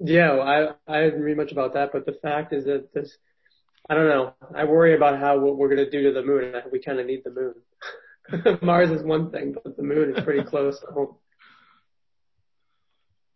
Yeah, 0.00 0.34
well, 0.34 0.76
I 0.88 0.92
I 0.92 1.04
didn't 1.04 1.22
read 1.22 1.36
much 1.36 1.52
about 1.52 1.74
that, 1.74 1.90
but 1.92 2.04
the 2.06 2.18
fact 2.22 2.52
is 2.52 2.64
that 2.64 2.92
this, 2.94 3.16
I 3.88 3.94
don't 3.94 4.08
know. 4.08 4.34
I 4.54 4.64
worry 4.64 4.96
about 4.96 5.18
how 5.18 5.38
what 5.38 5.56
we're 5.56 5.68
gonna 5.68 5.90
do 5.90 6.02
to 6.04 6.12
the 6.12 6.24
moon. 6.24 6.54
We 6.72 6.80
kind 6.80 6.98
of 6.98 7.06
need 7.06 7.22
the 7.24 7.30
moon. 7.30 8.58
Mars 8.62 8.90
is 8.90 9.04
one 9.04 9.30
thing, 9.30 9.54
but 9.62 9.76
the 9.76 9.82
moon 9.82 10.14
is 10.16 10.24
pretty 10.24 10.42
close 10.44 10.80
to 10.80 10.86
home. 10.86 11.16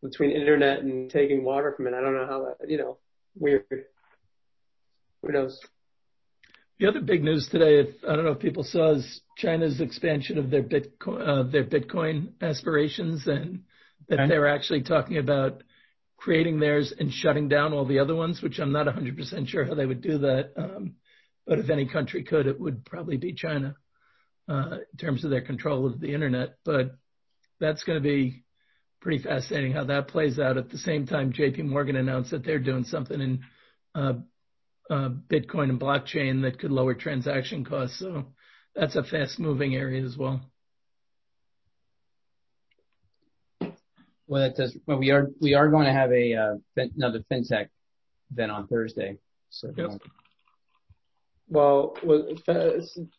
Between 0.03 0.31
internet 0.31 0.81
and 0.81 1.11
taking 1.11 1.45
water 1.45 1.73
from 1.77 1.87
it, 1.87 1.95
I 1.95 2.01
don't 2.01 2.15
know 2.15 2.27
how 2.27 2.47
that. 2.47 2.71
You 2.71 2.79
know, 2.79 2.99
weird. 3.37 3.65
Who 5.23 5.33
knows? 5.33 5.61
The 6.79 6.87
other 6.87 7.01
big 7.01 7.25
news 7.25 7.49
today, 7.51 7.81
if, 7.81 8.05
I 8.09 8.15
don't 8.15 8.25
know 8.25 8.33
if 8.33 8.39
people 8.39 8.63
saw, 8.63 8.93
is 8.93 9.21
China's 9.37 9.81
expansion 9.81 10.39
of 10.39 10.49
their 10.49 10.63
Bitcoin, 10.63 11.27
uh, 11.27 11.51
their 11.51 11.65
Bitcoin 11.65 12.35
aspirations, 12.41 13.27
and 13.27 13.65
that 14.09 14.29
they're 14.29 14.47
actually 14.47 14.83
talking 14.83 15.17
about 15.17 15.65
creating 16.17 16.61
theirs 16.61 16.93
and 16.97 17.13
shutting 17.13 17.49
down 17.49 17.73
all 17.73 17.85
the 17.85 17.99
other 17.99 18.15
ones, 18.15 18.41
which 18.43 18.61
I'm 18.61 18.71
not 18.71 18.87
100% 18.87 19.49
sure 19.49 19.65
how 19.65 19.75
they 19.75 19.87
would 19.87 20.03
do 20.03 20.19
that. 20.19 20.53
Um, 20.57 20.95
but 21.47 21.59
if 21.59 21.69
any 21.69 21.87
country 21.89 22.23
could, 22.23 22.47
it 22.47 22.61
would 22.61 22.85
probably 22.85 23.17
be 23.17 23.33
China 23.33 23.75
uh, 24.49 24.79
in 24.93 24.99
terms 24.99 25.25
of 25.25 25.31
their 25.31 25.43
control 25.43 25.85
of 25.85 25.99
the 25.99 26.15
internet. 26.15 26.59
But 26.65 26.97
that's 27.59 27.83
going 27.83 28.01
to 28.01 28.09
be 28.09 28.45
pretty 29.01 29.23
fascinating 29.23 29.73
how 29.73 29.85
that 29.85 30.09
plays 30.09 30.39
out. 30.39 30.59
At 30.59 30.71
the 30.71 30.79
same 30.79 31.07
time, 31.07 31.33
J.P. 31.33 31.63
Morgan 31.63 31.97
announced 31.97 32.31
that 32.31 32.45
they're 32.45 32.61
doing 32.61 32.85
something 32.85 33.21
in 33.21 33.41
uh, 33.97 34.15
Bitcoin 34.91 35.71
and 35.71 35.81
blockchain 35.81 36.43
that 36.43 36.59
could 36.59 36.71
lower 36.71 36.95
transaction 36.95 37.65
costs. 37.65 37.99
So 37.99 38.27
that's 38.75 38.97
a 38.97 39.03
fast-moving 39.03 39.75
area 39.75 40.05
as 40.05 40.17
well. 40.17 40.41
Well, 44.27 44.43
that 44.43 44.57
does. 44.57 44.77
Well, 44.87 44.99
we 44.99 45.11
are 45.11 45.29
we 45.41 45.55
are 45.55 45.69
going 45.69 45.87
to 45.87 45.93
have 45.93 46.13
a 46.13 46.35
uh, 46.35 46.55
another 46.77 47.25
fintech 47.33 47.69
event 48.31 48.53
on 48.53 48.67
Thursday. 48.67 49.17
So. 49.51 49.73
Yep. 49.75 50.03
Well, 51.51 51.97
well, 52.05 52.29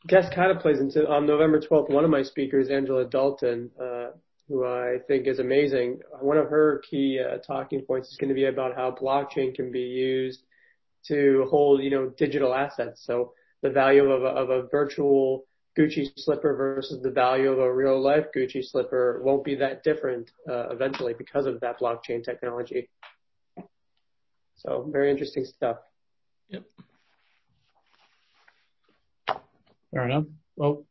guest 0.08 0.32
kind 0.36 0.52
of 0.52 0.60
plays 0.60 0.80
into 0.80 1.10
on 1.10 1.26
November 1.26 1.60
12th. 1.60 1.90
One 1.90 2.04
of 2.04 2.12
my 2.12 2.22
speakers, 2.22 2.70
Angela 2.70 3.06
Dalton, 3.06 3.72
uh, 3.82 4.10
who 4.48 4.68
I 4.68 4.98
think 5.08 5.26
is 5.26 5.40
amazing. 5.40 6.02
One 6.22 6.38
of 6.38 6.48
her 6.48 6.84
key 6.88 7.20
uh, 7.20 7.38
talking 7.40 7.82
points 7.82 8.10
is 8.10 8.18
going 8.18 8.30
to 8.30 8.36
be 8.36 8.46
about 8.46 8.76
how 8.76 8.92
blockchain 8.92 9.56
can 9.56 9.72
be 9.72 9.80
used 9.80 10.44
to 11.10 11.48
hold, 11.50 11.84
you 11.84 11.90
know, 11.90 12.10
digital 12.18 12.54
assets. 12.54 13.06
So 13.06 13.34
the 13.62 13.70
value 13.70 14.10
of 14.10 14.24
a, 14.24 14.28
of 14.28 14.50
a 14.50 14.68
virtual 14.68 15.46
Gucci 15.78 16.10
slipper 16.18 16.56
versus 16.56 17.02
the 17.02 17.12
value 17.12 17.52
of 17.52 17.60
a 17.60 17.74
real 17.74 18.02
life 18.02 18.26
Gucci 18.36 18.64
slipper 18.64 19.22
won't 19.24 19.44
be 19.44 19.56
that 19.56 19.84
different 19.84 20.32
uh, 20.50 20.70
eventually 20.70 21.14
because 21.14 21.46
of 21.46 21.60
that 21.62 21.80
blockchain 21.80 22.24
technology. 22.24 22.90
So 24.56 24.90
very 24.92 25.10
interesting 25.12 25.46
stuff. 25.46 25.78
Yep. 26.50 26.64
Fair 29.92 30.06
enough. 30.06 30.26
Well, 30.56 30.86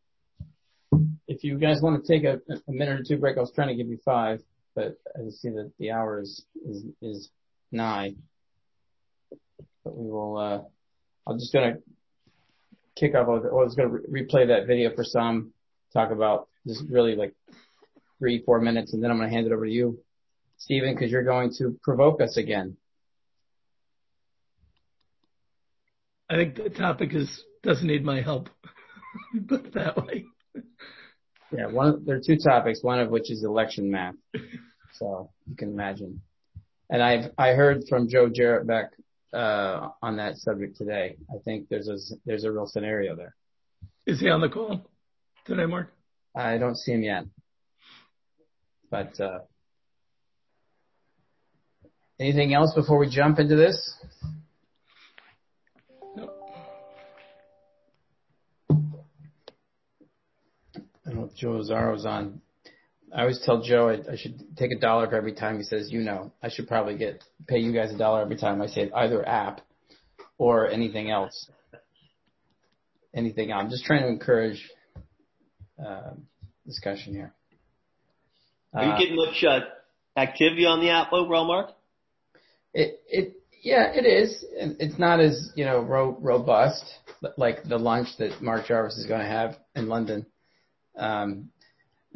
if 1.27 1.45
you 1.45 1.59
guys 1.59 1.83
want 1.83 2.03
to 2.03 2.13
take 2.13 2.25
a, 2.25 2.41
a 2.69 2.73
minute 2.73 3.01
or 3.01 3.05
two 3.05 3.19
break, 3.19 3.37
I 3.37 3.41
was 3.41 3.53
trying 3.53 3.69
to 3.69 3.75
give 3.75 3.89
you 3.89 3.99
five, 4.05 4.43
but 4.75 4.99
I 5.15 5.29
see 5.29 5.51
that 5.51 5.71
the 5.79 5.91
hour 5.91 6.21
is 6.21 6.47
is, 6.67 6.85
is 7.03 7.31
nine. 7.71 8.17
But 9.85 9.97
we 9.97 10.11
will. 10.11 10.37
Uh, 10.37 10.61
I'm 11.31 11.39
just 11.39 11.53
gonna 11.53 11.79
kick 12.99 13.15
off. 13.15 13.29
I 13.29 13.31
was 13.31 13.75
going 13.75 13.91
to 13.91 13.99
re- 14.09 14.23
replay 14.23 14.49
that 14.49 14.67
video 14.67 14.95
for 14.95 15.05
some, 15.05 15.53
talk 15.93 16.11
about 16.11 16.49
just 16.67 16.83
really 16.91 17.15
like 17.15 17.35
three, 18.19 18.43
four 18.45 18.61
minutes, 18.61 18.93
and 18.93 19.03
then 19.03 19.11
I'm 19.11 19.19
going 19.19 19.29
to 19.29 19.35
hand 19.35 19.47
it 19.47 19.53
over 19.53 19.65
to 19.65 19.71
you, 19.71 19.99
Stephen, 20.59 20.95
because 20.95 21.11
you're 21.11 21.25
going 21.25 21.53
to 21.59 21.79
provoke 21.83 22.21
us 22.21 22.37
again. 22.37 22.77
I 26.31 26.37
think 26.37 26.57
the 26.57 26.69
topic 26.69 27.15
is 27.15 27.45
doesn't 27.63 27.87
need 27.87 28.05
my 28.05 28.21
help. 28.21 28.51
Put 29.49 29.67
it 29.67 29.75
that 29.75 29.97
way. 29.97 30.25
Yeah, 31.51 31.67
one 31.67 32.05
there 32.05 32.17
are 32.17 32.21
two 32.25 32.37
topics, 32.37 32.83
one 32.83 33.01
of 33.01 33.09
which 33.09 33.31
is 33.31 33.45
election 33.45 33.91
math. 33.91 34.15
So 34.95 35.31
you 35.47 35.57
can 35.57 35.71
imagine. 35.71 36.21
And 36.91 37.03
I've 37.03 37.31
I 37.39 37.53
heard 37.53 37.85
from 37.89 38.09
Joe 38.09 38.29
Jarrett 38.29 38.67
back 38.67 38.91
uh, 39.33 39.89
on 40.03 40.17
that 40.17 40.37
subject 40.37 40.77
today. 40.77 41.17
I 41.31 41.39
think 41.45 41.69
there's 41.69 41.89
a 41.89 41.97
there's 42.25 42.45
a 42.45 42.53
real 42.53 42.67
scenario 42.67 43.17
there. 43.17 43.35
Is 44.07 44.21
he 44.21 44.29
on 44.31 44.41
the 44.41 44.49
call 44.49 44.91
today, 45.45 45.67
Mark? 45.67 45.93
I 46.35 46.59
don't 46.59 46.77
see 46.77 46.93
him 46.93 47.03
yet, 47.03 47.25
but 48.91 49.19
uh, 49.21 49.41
anything 52.21 52.55
else 52.55 52.73
before 52.75 52.99
we 52.99 53.09
jump 53.11 53.39
into 53.39 53.57
this? 53.57 53.95
Nope. 56.17 56.35
I 61.07 61.11
don't 61.11 61.17
know 61.17 61.25
if 61.25 61.35
Joe 61.35 61.61
Azzaro's 61.61 62.07
on. 62.07 62.41
I 63.15 63.23
always 63.23 63.41
tell 63.45 63.63
Joe 63.63 63.89
I, 63.89 64.13
I 64.13 64.17
should 64.17 64.57
take 64.57 64.71
a 64.71 64.79
dollar 64.79 65.09
for 65.09 65.17
every 65.17 65.33
time 65.33 65.57
he 65.57 65.63
says 65.65 65.91
you 65.91 66.01
know. 66.01 66.33
I 66.43 66.49
should 66.51 66.69
probably 66.69 66.97
get 66.97 67.25
pay 67.47 67.59
you 67.59 67.73
guys 67.73 67.93
a 67.93 67.99
dollar 67.99 68.21
every 68.23 68.37
time 68.37 68.61
I 68.61 68.67
say 68.67 68.91
either 68.95 69.27
app 69.27 69.61
or 70.37 70.69
anything 70.69 71.11
else. 71.11 71.51
Anything. 73.15 73.53
I'm 73.53 73.71
just 73.71 73.85
trying 73.85 74.03
to 74.03 74.09
encourage 74.09 74.71
uh, 75.85 76.11
discussion 76.67 77.15
here. 77.15 77.33
Are 78.75 78.85
you 78.85 78.91
Uh, 78.91 78.99
getting 78.99 79.17
much 79.17 79.43
uh, 79.45 79.61
activity 80.19 80.67
on 80.67 80.81
the 80.81 80.91
app 80.91 81.13
overall, 81.13 81.47
Mark? 81.47 81.71
It 82.75 83.01
it 83.09 83.33
yeah 83.63 83.93
it 83.95 84.05
is. 84.05 84.45
It's 84.53 84.99
not 84.99 85.21
as 85.21 85.53
you 85.57 85.65
know 85.65 85.81
ro- 85.81 86.19
robust 86.21 86.85
like 87.37 87.65
the 87.65 87.79
lunch 87.79 88.09
that 88.19 88.43
Mark 88.43 88.67
Jarvis 88.67 88.99
is 88.99 89.07
going 89.07 89.21
to 89.21 89.27
have 89.27 89.57
in 89.75 89.89
London. 89.89 90.27
Um, 90.97 91.51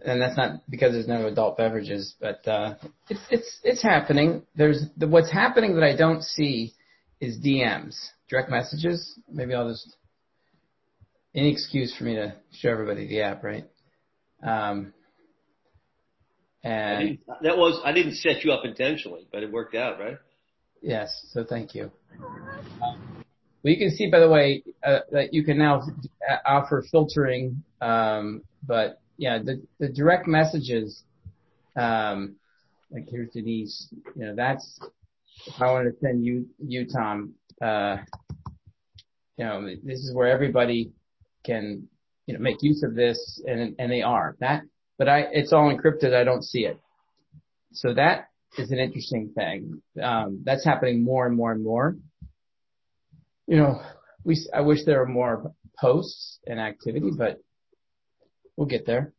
and 0.05 0.21
that's 0.21 0.37
not 0.37 0.61
because 0.69 0.93
there's 0.93 1.09
no 1.09 1.27
adult 1.27 1.57
beverages, 1.57 2.15
but 2.21 2.47
uh, 2.47 2.75
it's 3.09 3.21
it's 3.31 3.59
it's 3.63 3.83
happening. 3.83 4.43
There's 4.57 4.85
the, 4.97 5.09
what's 5.09 5.31
happening 5.31 5.75
that 5.75 5.85
I 5.85 5.97
don't 5.97 6.23
see 6.23 6.73
is 7.21 7.39
DMs, 7.39 7.95
direct 8.29 8.51
messages. 8.51 9.19
Maybe 9.31 9.55
I'll 9.55 9.69
just 9.69 9.97
any 11.35 11.51
excuse 11.51 11.95
for 11.97 12.05
me 12.05 12.15
to 12.17 12.35
show 12.53 12.71
everybody 12.71 13.07
the 13.07 13.23
app, 13.23 13.43
right? 13.43 13.65
Um, 14.43 14.93
and 16.65 17.19
that 17.43 17.57
was 17.57 17.81
I 17.85 17.93
didn't 17.93 18.17
set 18.17 18.45
you 18.45 18.53
up 18.53 18.65
intentionally, 18.65 19.27
but 19.33 19.43
it 19.43 19.51
worked 19.51 19.75
out, 19.75 19.99
right? 19.99 20.19
Yes, 20.81 21.27
so 21.33 21.45
thank 21.45 21.75
you. 21.75 21.91
Well, 22.19 23.73
you 23.73 23.79
can 23.79 23.95
see, 23.97 24.11
by 24.11 24.19
the 24.19 24.29
way, 24.29 24.65
uh, 24.85 25.01
that 25.13 25.33
you 25.33 25.45
can 25.45 25.59
now 25.59 25.83
offer 26.45 26.85
filtering, 26.91 27.63
um, 27.81 28.43
but 28.67 29.02
yeah, 29.23 29.39
the, 29.39 29.63
the 29.79 29.89
direct 29.89 30.27
messages, 30.27 31.05
um, 31.77 32.35
like 32.91 33.05
here's 33.09 33.31
Denise, 33.31 33.87
you 34.17 34.27
know, 34.27 34.35
that's, 34.35 34.81
I 35.61 35.67
want 35.67 35.87
to 35.87 35.95
send 36.01 36.25
you, 36.25 36.47
you, 36.59 36.89
Tom, 36.89 37.35
uh, 37.65 37.99
you 39.37 39.45
know, 39.45 39.65
this 39.85 40.01
is 40.01 40.13
where 40.13 40.27
everybody 40.27 40.91
can, 41.47 41.87
you 42.27 42.35
know, 42.35 42.41
make 42.41 42.57
use 42.63 42.83
of 42.83 42.97
this 42.97 43.41
and, 43.47 43.77
and 43.79 43.93
they 43.93 44.03
are 44.03 44.35
that, 44.41 44.63
but 44.99 45.09
I, 45.09 45.21
it's 45.31 45.53
all 45.53 45.73
encrypted. 45.73 46.13
I 46.15 46.25
don't 46.25 46.43
see 46.43 46.65
it. 46.65 46.81
So 47.75 47.95
that 47.95 48.27
is 48.59 48.73
an 48.73 48.81
interesting 48.81 49.31
thing. 49.37 49.83
Um, 50.03 50.43
that's 50.45 50.65
happening 50.65 51.05
more 51.05 51.29
and 51.29 51.37
more 51.37 51.53
and 51.53 51.63
more. 51.63 51.97
You 53.47 53.59
know, 53.59 53.83
we, 54.25 54.37
I 54.53 54.63
wish 54.63 54.81
there 54.85 54.99
were 54.99 55.07
more 55.07 55.53
posts 55.79 56.41
and 56.45 56.59
activity, 56.59 57.13
but 57.17 57.39
we'll 58.57 58.67
get 58.67 58.87
there. 58.87 59.13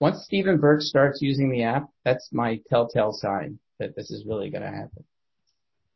Once 0.00 0.22
Stephen 0.24 0.58
Burke 0.58 0.80
starts 0.80 1.20
using 1.20 1.50
the 1.50 1.64
app, 1.64 1.88
that's 2.04 2.30
my 2.32 2.60
telltale 2.68 3.12
sign 3.12 3.58
that 3.78 3.94
this 3.94 4.10
is 4.10 4.24
really 4.26 4.50
going 4.50 4.62
to 4.62 4.70
happen. 4.70 5.04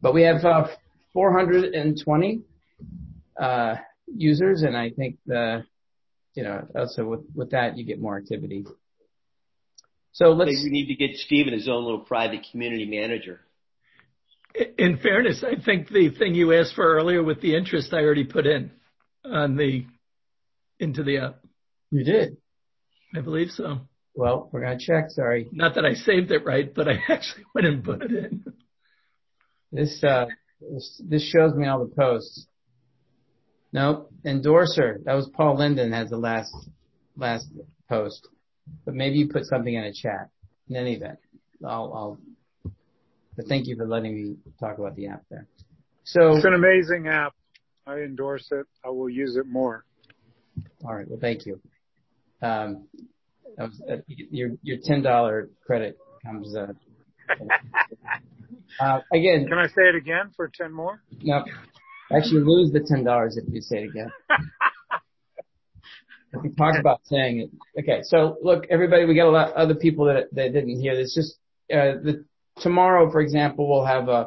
But 0.01 0.13
we 0.13 0.23
have 0.23 0.45
uh, 0.45 0.69
420 1.15 2.43
uh, 3.41 3.77
users, 4.07 4.63
and 4.63 4.77
I 4.77 4.91
think 4.91 5.17
the, 5.25 5.65
you 6.35 6.43
know, 6.43 6.67
also 6.77 7.07
with, 7.07 7.21
with 7.35 7.51
that 7.53 7.79
you 7.79 7.85
get 7.85 8.01
more 8.01 8.19
activity. 8.19 8.67
So 10.13 10.27
let's. 10.31 10.51
Maybe 10.51 10.65
we 10.65 10.71
need 10.71 10.87
to 10.89 10.95
get 10.95 11.17
Steven 11.17 11.55
his 11.55 11.69
own 11.69 11.85
little 11.85 12.01
private 12.01 12.47
community 12.51 12.87
manager. 12.87 13.41
In 14.79 14.99
fairness, 14.99 15.43
I 15.43 15.61
think 15.61 15.89
the 15.89 16.11
thing 16.11 16.35
you 16.35 16.53
asked 16.53 16.75
for 16.75 16.85
earlier 16.85 17.23
with 17.23 17.41
the 17.41 17.57
interest 17.57 17.93
I 17.93 17.99
already 17.99 18.25
put 18.25 18.47
in 18.47 18.71
on 19.25 19.57
the 19.57 19.87
into 20.79 21.03
the 21.03 21.19
app. 21.19 21.44
You 21.91 22.05
did. 22.05 22.37
I 23.15 23.21
believe 23.21 23.51
so. 23.51 23.81
Well, 24.15 24.49
we're 24.53 24.61
gonna 24.63 24.79
check. 24.79 25.11
Sorry. 25.11 25.49
Not 25.53 25.75
that 25.75 25.85
I 25.85 25.95
saved 25.95 26.31
it 26.31 26.45
right, 26.45 26.73
but 26.73 26.89
I 26.89 26.95
actually 27.09 27.45
went 27.55 27.67
and 27.67 27.85
put 27.85 28.03
it 28.03 28.11
in. 28.13 28.45
This 29.73 30.03
uh, 30.05 30.27
this, 30.61 31.03
this 31.09 31.23
shows 31.31 31.55
me 31.55 31.67
all 31.67 31.85
the 31.85 31.95
posts. 31.95 32.47
Nope, 33.73 34.11
endorser. 34.25 35.01
That 35.05 35.15
was 35.15 35.29
Paul 35.35 35.59
Linden 35.59 35.93
has 35.93 36.11
the 36.11 36.17
last 36.17 36.55
last 37.17 37.47
post, 37.89 38.29
but 38.85 38.95
maybe 38.95 39.17
you 39.17 39.29
put 39.29 39.45
something 39.47 39.75
in 39.75 39.83
a 39.85 39.93
chat. 39.93 40.29
In 40.69 40.77
any 40.77 40.95
event, 40.95 41.19
I'll 41.65 41.93
I'll. 42.65 42.73
But 43.37 43.47
thank 43.49 43.67
you 43.67 43.77
for 43.77 43.85
letting 43.87 44.15
me 44.15 44.37
talk 44.61 44.79
about 44.79 44.95
the 44.95 45.09
app 45.09 45.23
there. 45.29 45.49
So 46.05 46.37
It's 46.37 46.45
an 46.45 46.55
amazing 46.55 47.09
app. 47.09 47.33
I 47.85 47.97
endorse 47.97 48.49
it. 48.53 48.65
I 48.85 48.91
will 48.91 49.11
use 49.11 49.37
it 49.37 49.47
more. 49.47 49.85
all 50.85 50.95
right, 50.95 51.09
well, 51.09 51.19
thank 51.21 51.45
you. 51.45 51.61
Um, 51.61 51.61
that 51.61 51.61
was, 51.61 51.61
uh, 51.61 52.34
your 54.09 54.51
your 54.63 54.79
ten 54.83 55.03
dollar 55.03 55.49
credit 55.67 55.99
comes. 56.25 56.55
Uh, 56.55 56.73
uh, 58.81 59.01
again, 59.13 59.47
Can 59.49 59.59
I 59.59 59.67
say 59.69 59.83
it 59.89 59.95
again 59.95 60.31
for 60.37 60.51
10 60.55 60.73
more? 60.73 61.01
no, 61.23 61.45
actually 62.15 62.43
lose 62.43 62.73
the 62.73 62.81
ten 62.87 63.05
dollars 63.05 63.37
if 63.37 63.45
you 63.53 63.61
say 63.61 63.79
it 63.85 63.91
again. 63.91 64.11
If 66.37 66.43
we 66.43 66.51
talk 66.51 66.75
about 66.81 67.01
saying 67.05 67.41
it. 67.43 67.81
Okay, 67.81 68.01
so 68.03 68.39
look, 68.43 68.65
everybody, 68.69 69.05
we 69.05 69.15
got 69.15 69.29
a 69.29 69.31
lot 69.31 69.51
of 69.51 69.55
other 69.55 69.77
people 69.77 70.07
that 70.07 70.35
that 70.35 70.53
didn't 70.53 70.81
hear 70.81 70.97
this. 70.97 71.15
Just 71.15 71.35
uh, 71.73 72.03
the 72.03 72.25
tomorrow, 72.61 73.09
for 73.13 73.21
example, 73.21 73.69
we'll 73.69 73.85
have 73.87 74.09
uh, 74.09 74.27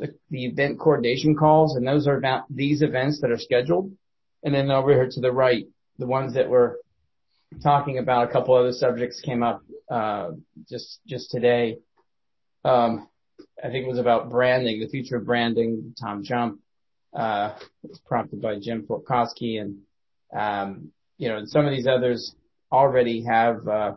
the, 0.00 0.12
the 0.30 0.46
event 0.46 0.80
coordination 0.80 1.36
calls, 1.36 1.76
and 1.76 1.86
those 1.86 2.08
are 2.08 2.16
about 2.16 2.44
these 2.50 2.82
events 2.82 3.20
that 3.20 3.30
are 3.30 3.38
scheduled. 3.38 3.92
And 4.42 4.52
then 4.54 4.72
over 4.72 4.92
here 4.92 5.08
to 5.08 5.20
the 5.20 5.30
right, 5.30 5.66
the 5.98 6.06
ones 6.06 6.34
that 6.34 6.48
we're 6.48 6.78
talking 7.62 7.98
about, 7.98 8.28
a 8.28 8.32
couple 8.32 8.54
other 8.54 8.72
subjects 8.72 9.20
came 9.20 9.42
up 9.42 9.62
uh, 9.90 10.30
just 10.68 11.00
just 11.06 11.30
today. 11.30 11.78
Um, 12.64 13.08
I 13.62 13.68
think 13.68 13.86
it 13.86 13.88
was 13.88 13.98
about 13.98 14.30
branding, 14.30 14.80
the 14.80 14.88
future 14.88 15.16
of 15.16 15.26
branding. 15.26 15.94
Tom 16.00 16.22
Jump 16.24 16.60
uh, 17.14 17.54
was 17.82 18.00
prompted 18.06 18.42
by 18.42 18.58
Jim 18.60 18.86
Polkowski, 18.88 19.60
and 19.60 19.78
um, 20.36 20.90
you 21.18 21.28
know, 21.28 21.38
and 21.38 21.48
some 21.48 21.64
of 21.64 21.70
these 21.70 21.86
others 21.86 22.34
already 22.70 23.24
have 23.24 23.66
uh, 23.68 23.92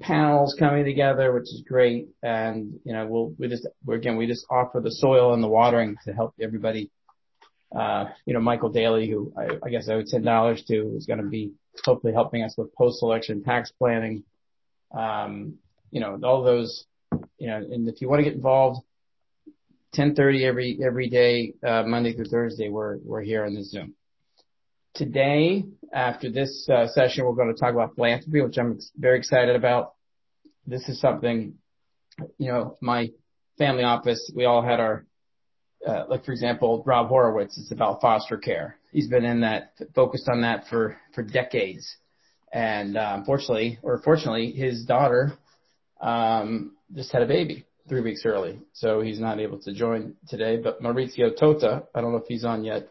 panels 0.00 0.54
coming 0.58 0.84
together, 0.84 1.32
which 1.32 1.44
is 1.44 1.62
great. 1.66 2.08
And 2.22 2.80
you 2.84 2.92
know, 2.92 3.06
we'll 3.06 3.34
we 3.38 3.48
just 3.48 3.66
again 3.90 4.16
we 4.16 4.26
just 4.26 4.46
offer 4.50 4.80
the 4.80 4.90
soil 4.92 5.34
and 5.34 5.42
the 5.42 5.48
watering 5.48 5.96
to 6.04 6.12
help 6.12 6.34
everybody. 6.40 6.90
Uh, 7.74 8.06
you 8.24 8.34
know, 8.34 8.40
Michael 8.40 8.70
Daly, 8.70 9.08
who 9.08 9.32
I, 9.36 9.68
guess 9.68 9.88
I 9.88 9.94
owe 9.94 10.02
ten 10.06 10.22
dollars 10.22 10.62
to, 10.68 10.94
is 10.96 11.06
going 11.06 11.20
to 11.20 11.28
be 11.28 11.52
hopefully 11.84 12.12
helping 12.12 12.42
us 12.42 12.54
with 12.56 12.74
post-election 12.74 13.44
tax 13.44 13.70
planning. 13.78 14.24
Um, 14.96 15.54
you 15.90 16.00
know, 16.00 16.18
all 16.24 16.42
those. 16.42 16.84
You 17.38 17.48
know, 17.48 17.56
and 17.56 17.88
if 17.88 18.00
you 18.00 18.08
want 18.08 18.20
to 18.20 18.24
get 18.24 18.34
involved, 18.34 18.80
10:30 19.94 20.44
every 20.44 20.78
every 20.84 21.08
day, 21.08 21.54
uh, 21.66 21.82
Monday 21.84 22.14
through 22.14 22.26
Thursday, 22.26 22.68
we're 22.68 22.98
we're 22.98 23.22
here 23.22 23.44
on 23.44 23.54
the 23.54 23.64
Zoom. 23.64 23.94
Today, 24.94 25.64
after 25.92 26.30
this 26.30 26.68
uh, 26.68 26.86
session, 26.88 27.24
we're 27.24 27.34
going 27.34 27.54
to 27.54 27.58
talk 27.58 27.72
about 27.72 27.94
philanthropy, 27.94 28.42
which 28.42 28.58
I'm 28.58 28.78
very 28.96 29.18
excited 29.18 29.56
about. 29.56 29.92
This 30.66 30.88
is 30.88 31.00
something, 31.00 31.54
you 32.36 32.52
know, 32.52 32.76
my 32.82 33.10
family 33.58 33.84
office, 33.84 34.30
we 34.34 34.44
all 34.44 34.62
had 34.62 34.80
our, 34.80 35.04
uh, 35.86 36.04
like 36.08 36.24
for 36.24 36.32
example, 36.32 36.82
Rob 36.86 37.08
Horowitz, 37.08 37.58
it's 37.58 37.72
about 37.72 38.00
foster 38.00 38.36
care. 38.36 38.76
He's 38.92 39.08
been 39.08 39.24
in 39.24 39.40
that, 39.42 39.72
focused 39.94 40.28
on 40.28 40.42
that 40.42 40.64
for, 40.68 40.96
for 41.14 41.22
decades. 41.22 41.96
And, 42.52 42.96
uh, 42.96 43.12
unfortunately, 43.18 43.78
or 43.82 44.00
fortunately, 44.02 44.52
his 44.52 44.84
daughter, 44.84 45.32
um, 46.00 46.72
just 46.94 47.12
had 47.12 47.22
a 47.22 47.26
baby 47.26 47.66
three 47.88 48.00
weeks 48.00 48.22
early. 48.24 48.60
So 48.72 49.00
he's 49.00 49.20
not 49.20 49.40
able 49.40 49.58
to 49.60 49.72
join 49.72 50.14
today, 50.28 50.56
but 50.56 50.82
Maurizio 50.82 51.36
Tota, 51.38 51.84
I 51.94 52.00
don't 52.00 52.12
know 52.12 52.18
if 52.18 52.26
he's 52.26 52.44
on 52.44 52.64
yet, 52.64 52.88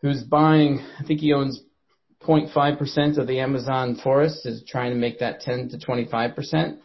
who's 0.00 0.22
buying, 0.22 0.84
I 0.98 1.04
think 1.04 1.20
he 1.20 1.32
owns 1.32 1.60
0.5% 2.26 3.18
of 3.18 3.26
the 3.26 3.40
Amazon 3.40 3.98
forest 4.02 4.46
is 4.46 4.62
trying 4.66 4.90
to 4.90 4.96
make 4.96 5.18
that 5.18 5.40
10 5.40 5.70
to 5.70 5.78
25% 5.78 6.78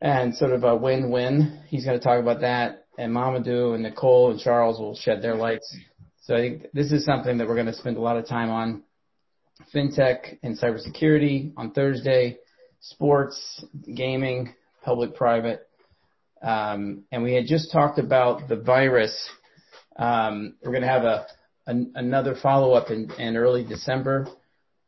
and 0.00 0.34
sort 0.34 0.52
of 0.52 0.64
a 0.64 0.76
win-win. 0.76 1.62
He's 1.68 1.84
going 1.84 1.98
to 1.98 2.04
talk 2.04 2.20
about 2.20 2.40
that 2.40 2.79
and 2.98 3.14
Mamadou 3.14 3.74
and 3.74 3.82
Nicole 3.82 4.30
and 4.30 4.40
Charles 4.40 4.78
will 4.78 4.96
shed 4.96 5.22
their 5.22 5.34
lights. 5.34 5.76
So 6.22 6.34
I 6.34 6.38
think 6.38 6.66
this 6.72 6.92
is 6.92 7.04
something 7.04 7.38
that 7.38 7.48
we're 7.48 7.54
going 7.54 7.66
to 7.66 7.72
spend 7.72 7.96
a 7.96 8.00
lot 8.00 8.16
of 8.16 8.26
time 8.26 8.50
on. 8.50 8.82
FinTech 9.74 10.38
and 10.42 10.58
cybersecurity 10.58 11.52
on 11.56 11.72
Thursday, 11.72 12.38
sports, 12.80 13.64
gaming, 13.94 14.54
public-private. 14.82 15.66
Um, 16.42 17.04
and 17.12 17.22
we 17.22 17.34
had 17.34 17.46
just 17.46 17.70
talked 17.70 17.98
about 17.98 18.48
the 18.48 18.56
virus. 18.56 19.28
Um, 19.96 20.56
we're 20.62 20.72
going 20.72 20.82
to 20.82 20.88
have 20.88 21.04
a, 21.04 21.26
an, 21.66 21.92
another 21.94 22.34
follow 22.42 22.72
up 22.72 22.90
in, 22.90 23.10
in, 23.18 23.36
early 23.36 23.64
December 23.64 24.26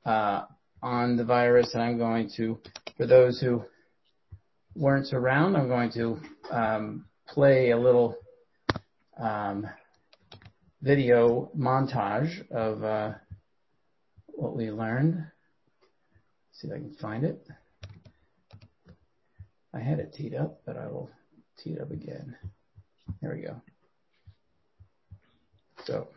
uh, 0.07 0.43
on 0.83 1.17
the 1.17 1.25
virus, 1.25 1.75
and 1.75 1.83
I'm 1.83 1.99
going 1.99 2.31
to, 2.37 2.59
for 2.97 3.07
those 3.07 3.41
who 3.41 3.63
weren't 4.75 5.13
around, 5.13 5.57
I'm 5.57 5.69
going 5.69 5.93
to 5.93 6.19
um, 6.51 7.05
play 7.33 7.71
a 7.71 7.79
little 7.79 8.19
um, 9.19 9.67
video 10.83 11.51
montage 11.57 12.47
of 12.51 12.85
uh, 12.85 13.13
what 14.27 14.55
we 14.55 14.71
learned. 14.71 15.15
Let's 15.15 16.61
see 16.61 16.69
if 16.69 16.75
I 16.75 16.77
can 16.77 16.95
find 17.01 17.25
it. 17.25 17.47
I 19.73 19.81
had 19.81 19.99
it 19.99 20.13
teed 20.13 20.35
up, 20.35 20.61
but 20.67 20.77
I 20.77 20.89
will 20.89 21.11
tee 21.59 21.71
it 21.71 21.81
up 21.81 21.91
again. 21.91 22.37
There 23.23 23.35
we 23.35 23.43
go. 23.43 23.63
So. 25.87 26.09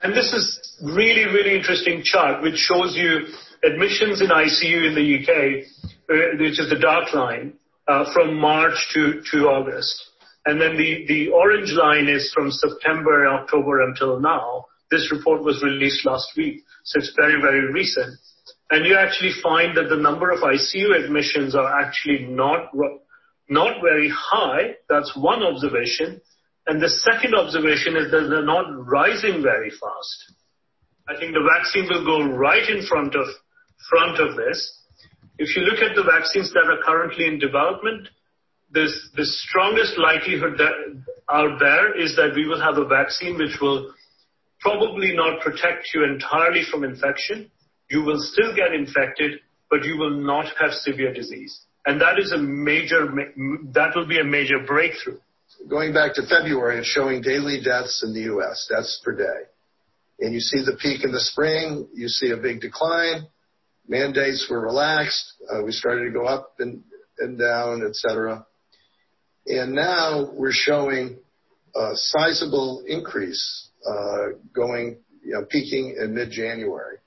And 0.00 0.14
this 0.14 0.32
is 0.32 0.76
really, 0.82 1.24
really 1.24 1.56
interesting 1.56 2.02
chart 2.04 2.42
which 2.42 2.56
shows 2.56 2.96
you 2.96 3.26
admissions 3.64 4.20
in 4.20 4.28
ICU 4.28 4.88
in 4.88 4.94
the 4.94 5.18
UK, 5.18 5.64
uh, 6.10 6.36
which 6.38 6.58
is 6.58 6.68
the 6.70 6.78
dark 6.80 7.12
line, 7.14 7.54
uh, 7.88 8.12
from 8.12 8.38
March 8.38 8.74
to, 8.94 9.38
August. 9.48 10.10
And 10.44 10.60
then 10.60 10.76
the, 10.76 11.04
the 11.06 11.28
orange 11.30 11.72
line 11.72 12.08
is 12.08 12.32
from 12.34 12.50
September, 12.50 13.26
October 13.28 13.82
until 13.82 14.20
now. 14.20 14.66
This 14.90 15.10
report 15.12 15.42
was 15.42 15.62
released 15.62 16.04
last 16.04 16.28
week, 16.36 16.64
so 16.84 16.98
it's 16.98 17.12
very, 17.16 17.40
very 17.40 17.72
recent. 17.72 18.18
And 18.70 18.84
you 18.84 18.96
actually 18.96 19.32
find 19.42 19.76
that 19.76 19.88
the 19.88 19.96
number 19.96 20.30
of 20.30 20.40
ICU 20.40 21.04
admissions 21.04 21.54
are 21.54 21.80
actually 21.80 22.26
not, 22.26 22.70
not 23.48 23.82
very 23.82 24.10
high. 24.10 24.76
That's 24.88 25.16
one 25.16 25.42
observation. 25.42 26.20
And 26.66 26.80
the 26.80 26.88
second 26.88 27.34
observation 27.34 27.96
is 27.96 28.10
that 28.10 28.28
they're 28.30 28.44
not 28.44 28.66
rising 28.86 29.42
very 29.42 29.70
fast. 29.70 30.32
I 31.08 31.18
think 31.18 31.34
the 31.34 31.48
vaccine 31.58 31.88
will 31.90 32.04
go 32.04 32.32
right 32.34 32.68
in 32.68 32.86
front 32.86 33.14
of, 33.14 33.26
front 33.88 34.20
of 34.20 34.36
this. 34.36 34.80
If 35.38 35.56
you 35.56 35.62
look 35.62 35.80
at 35.80 35.96
the 35.96 36.04
vaccines 36.04 36.52
that 36.52 36.66
are 36.70 36.82
currently 36.84 37.26
in 37.26 37.38
development, 37.38 38.08
the 38.72 38.88
strongest 39.18 39.98
likelihood 39.98 40.60
out 41.30 41.58
there 41.58 41.98
is 42.00 42.16
that 42.16 42.32
we 42.34 42.46
will 42.46 42.60
have 42.60 42.78
a 42.78 42.86
vaccine 42.86 43.36
which 43.36 43.58
will 43.60 43.92
probably 44.60 45.14
not 45.14 45.40
protect 45.40 45.88
you 45.94 46.04
entirely 46.04 46.62
from 46.70 46.84
infection. 46.84 47.50
You 47.90 48.02
will 48.02 48.18
still 48.20 48.54
get 48.54 48.72
infected, 48.72 49.40
but 49.68 49.84
you 49.84 49.98
will 49.98 50.16
not 50.16 50.46
have 50.60 50.72
severe 50.72 51.12
disease. 51.12 51.60
And 51.84 52.00
that 52.00 52.18
is 52.18 52.32
a 52.32 52.38
major, 52.38 53.08
that 53.74 53.92
will 53.96 54.06
be 54.06 54.20
a 54.20 54.24
major 54.24 54.60
breakthrough. 54.64 55.18
Going 55.68 55.92
back 55.92 56.14
to 56.14 56.22
February, 56.26 56.78
it's 56.78 56.86
showing 56.86 57.20
daily 57.20 57.60
deaths 57.62 58.02
in 58.04 58.14
the 58.14 58.20
U.S., 58.20 58.68
deaths 58.70 59.00
per 59.04 59.14
day. 59.14 59.48
And 60.20 60.32
you 60.32 60.40
see 60.40 60.64
the 60.64 60.76
peak 60.80 61.04
in 61.04 61.12
the 61.12 61.20
spring, 61.20 61.88
you 61.92 62.08
see 62.08 62.30
a 62.30 62.36
big 62.36 62.60
decline. 62.60 63.26
Mandates 63.88 64.46
were 64.50 64.60
relaxed. 64.60 65.34
Uh, 65.50 65.62
we 65.64 65.72
started 65.72 66.04
to 66.04 66.10
go 66.10 66.24
up 66.24 66.54
and, 66.58 66.82
and 67.18 67.38
down, 67.38 67.82
et 67.86 67.94
cetera. 67.94 68.46
And 69.46 69.74
now 69.74 70.30
we're 70.32 70.52
showing 70.52 71.18
a 71.74 71.90
sizable 71.94 72.84
increase 72.86 73.70
uh, 73.86 74.38
going, 74.54 74.98
you 75.24 75.32
know, 75.32 75.44
peaking 75.48 75.96
in 76.00 76.14
mid-January. 76.14 76.98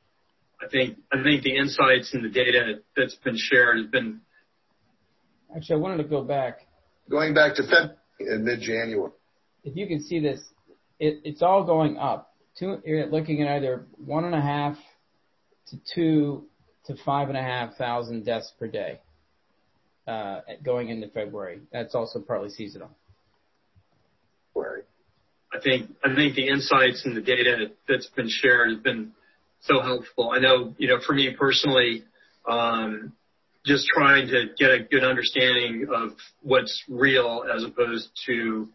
I 0.62 0.68
think 0.70 0.98
I 1.12 1.22
think 1.22 1.44
the 1.44 1.56
insights 1.56 2.14
and 2.14 2.24
the 2.24 2.30
data 2.30 2.80
that's 2.96 3.16
been 3.16 3.38
shared 3.38 3.78
has 3.78 3.88
been. 3.88 4.22
Actually, 5.56 5.76
I 5.76 5.80
wanted 5.80 5.98
to 5.98 6.10
go 6.10 6.24
back. 6.24 6.68
Going 7.10 7.34
back 7.34 7.56
to 7.56 7.64
Feb 7.64 7.94
in 8.20 8.44
mid-January. 8.44 9.12
If 9.64 9.76
you 9.76 9.88
can 9.88 10.02
see 10.02 10.20
this, 10.20 10.42
it, 11.00 11.22
it's 11.24 11.42
all 11.42 11.64
going 11.64 11.98
up. 11.98 12.34
Two, 12.58 12.82
you're 12.86 13.06
looking 13.08 13.42
at 13.44 13.50
either 13.58 13.86
one 13.98 14.26
and 14.26 14.34
a 14.34 14.42
half 14.42 14.78
to 15.68 15.78
two 15.94 16.46
to 16.88 16.96
five 17.04 17.30
and 17.30 17.38
a 17.38 17.42
half 17.42 17.76
thousand 17.76 18.26
deaths 18.26 18.52
per 18.60 18.68
day 18.68 19.00
uh, 20.08 20.42
going 20.64 20.90
into 20.90 21.08
February. 21.08 21.62
That's 21.72 21.96
also 21.96 22.20
partly 22.20 22.50
seasonal. 22.50 22.90
I 25.56 25.60
think 25.62 25.90
I 26.04 26.14
think 26.14 26.36
the 26.36 26.48
insights 26.48 27.04
and 27.06 27.16
the 27.16 27.22
data 27.22 27.72
that's 27.88 28.08
been 28.08 28.28
shared 28.30 28.72
has 28.72 28.80
been 28.80 29.12
so 29.62 29.82
helpful. 29.82 30.32
I 30.32 30.40
know, 30.40 30.76
you 30.78 30.88
know, 30.88 31.00
for 31.06 31.14
me 31.14 31.34
personally, 31.38 32.04
um, 32.50 33.14
just 33.66 33.88
trying 33.88 34.28
to 34.28 34.46
get 34.60 34.72
a 34.72 34.80
good 34.84 35.04
understanding 35.04 35.88
of 35.94 36.12
what's 36.42 36.84
real 36.88 37.46
as 37.54 37.64
opposed 37.64 38.10
to 38.28 38.70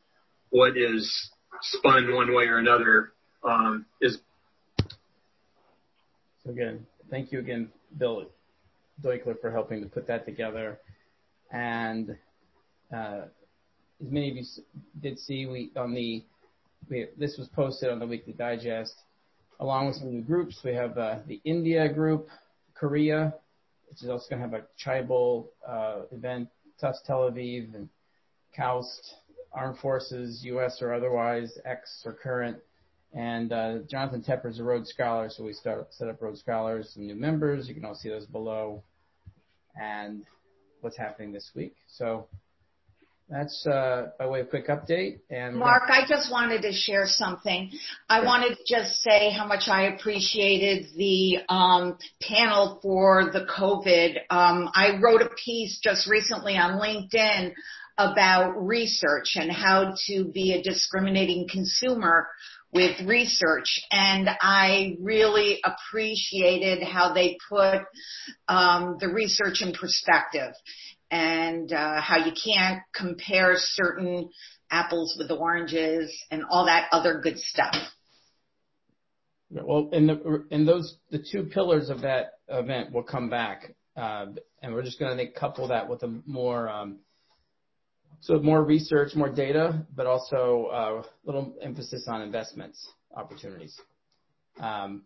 what 0.51 0.77
is 0.77 1.31
spun 1.63 2.15
one 2.15 2.35
way 2.35 2.45
or 2.45 2.59
another 2.59 3.13
um, 3.45 3.87
is. 4.01 4.19
So 6.45 6.51
again, 6.51 6.87
thank 7.11 7.31
you 7.31 7.39
again, 7.39 7.71
Bill 7.99 8.27
Deukler, 9.03 9.41
for 9.41 9.51
helping 9.51 9.83
to 9.83 9.89
put 9.89 10.07
that 10.07 10.25
together. 10.25 10.79
And 11.51 12.17
uh, 12.95 13.23
as 14.01 14.11
many 14.11 14.31
of 14.31 14.37
you 14.37 14.45
did 15.01 15.19
see, 15.19 15.47
we 15.47 15.71
on 15.77 15.95
the 15.95 16.25
we, 16.89 17.07
this 17.19 17.37
was 17.39 17.49
posted 17.49 17.91
on 17.91 17.99
the 17.99 18.07
Weekly 18.07 18.33
Digest, 18.33 18.95
along 19.61 19.89
with 19.89 19.97
some 19.97 20.13
new 20.13 20.23
groups. 20.23 20.61
We 20.65 20.75
have 20.75 20.97
uh, 20.97 21.19
the 21.27 21.41
India 21.45 21.93
group, 21.93 22.29
Korea, 22.75 23.35
which 23.89 24.03
is 24.03 24.09
also 24.09 24.27
going 24.31 24.43
to 24.43 24.49
have 24.49 24.63
a 24.63 24.67
tribal 24.79 25.51
uh, 25.67 26.03
event, 26.13 26.49
TUS 26.81 27.01
Tel 27.07 27.31
Aviv, 27.31 27.75
and 27.75 27.89
KAUST, 28.57 29.15
Armed 29.53 29.79
Forces, 29.79 30.41
U.S. 30.45 30.79
or 30.81 30.95
otherwise, 30.95 31.59
ex 31.65 32.03
or 32.05 32.13
current. 32.13 32.57
And 33.13 33.53
uh, 33.53 33.79
Jonathan 33.91 34.23
Tepper 34.23 34.51
is 34.51 34.61
a 34.61 34.65
Rhodes 34.65 34.91
Scholar, 34.91 35.31
so 35.31 35.43
we 35.45 35.53
start, 35.53 35.93
set 35.93 36.09
up 36.09 36.23
Rhodes 36.23 36.41
Scholars, 36.41 36.93
some 36.95 37.07
new 37.07 37.17
members. 37.17 37.69
You 37.69 37.75
can 37.75 37.85
all 37.85 37.95
see 37.95 38.09
those 38.09 38.27
below. 38.27 38.83
And 39.81 40.25
what's 40.81 40.97
happening 40.97 41.33
this 41.33 41.51
week. 41.55 41.75
So 41.89 42.27
that's 43.29 43.65
uh, 43.67 44.09
by 44.19 44.27
way 44.27 44.41
of 44.41 44.51
quick 44.51 44.69
update. 44.69 45.21
And 45.31 45.57
Mark, 45.57 45.85
I 45.89 46.01
just 46.09 46.33
wanted 46.33 46.63
to 46.63 46.73
share 46.73 47.05
something. 47.07 47.71
I 48.09 48.25
wanted 48.25 48.57
to 48.57 48.65
just 48.67 49.01
say 49.03 49.31
how 49.31 49.47
much 49.47 49.69
I 49.69 49.83
appreciated 49.95 50.87
the 50.97 51.39
um, 51.49 51.97
panel 52.21 52.81
for 52.83 53.31
the 53.33 53.47
COVID. 53.47 54.17
Um, 54.31 54.71
I 54.75 54.99
wrote 55.01 55.23
a 55.23 55.31
piece 55.45 55.79
just 55.83 56.09
recently 56.09 56.55
on 56.57 56.81
LinkedIn 56.81 57.53
about 57.97 58.53
research 58.67 59.37
and 59.37 59.53
how 59.53 59.95
to 60.07 60.25
be 60.25 60.55
a 60.55 60.63
discriminating 60.63 61.47
consumer 61.49 62.27
with 62.73 63.01
research 63.05 63.81
and 63.91 64.29
I 64.41 64.97
really 65.01 65.61
appreciated 65.65 66.83
how 66.83 67.13
they 67.13 67.37
put 67.49 67.83
um, 68.49 68.97
the 69.01 69.09
research 69.09 69.61
in 69.61 69.73
perspective 69.73 70.53
and 71.11 71.73
uh, 71.73 72.01
how 72.01 72.19
you 72.19 72.33
can't 72.33 72.83
compare 72.95 73.55
certain 73.57 74.31
apples 74.71 75.17
with 75.19 75.31
oranges 75.31 76.13
and 76.31 76.45
all 76.49 76.67
that 76.67 76.89
other 76.93 77.21
good 77.21 77.39
stuff. 77.39 77.75
Well, 79.51 79.89
in 79.93 80.07
the 80.07 80.45
in 80.53 80.65
those 80.65 80.97
the 81.11 81.19
two 81.19 81.45
pillars 81.45 81.91
of 81.91 82.03
that 82.03 82.35
event 82.47 82.93
will 82.93 83.03
come 83.03 83.29
back, 83.29 83.75
uh, 83.97 84.27
and 84.63 84.73
we're 84.73 84.85
just 84.85 85.01
going 85.01 85.17
to 85.17 85.33
couple 85.33 85.67
that 85.69 85.89
with 85.89 86.05
a 86.05 86.23
more 86.25 86.69
um, 86.69 87.01
more 88.29 88.63
research, 88.63 89.15
more 89.15 89.31
data, 89.31 89.85
but 89.95 90.07
also 90.07 90.69
a 90.73 90.99
uh, 90.99 91.03
little 91.25 91.55
emphasis 91.63 92.05
on 92.09 92.23
investments 92.23 92.93
opportunities. 93.17 93.79
Um, 94.61 95.03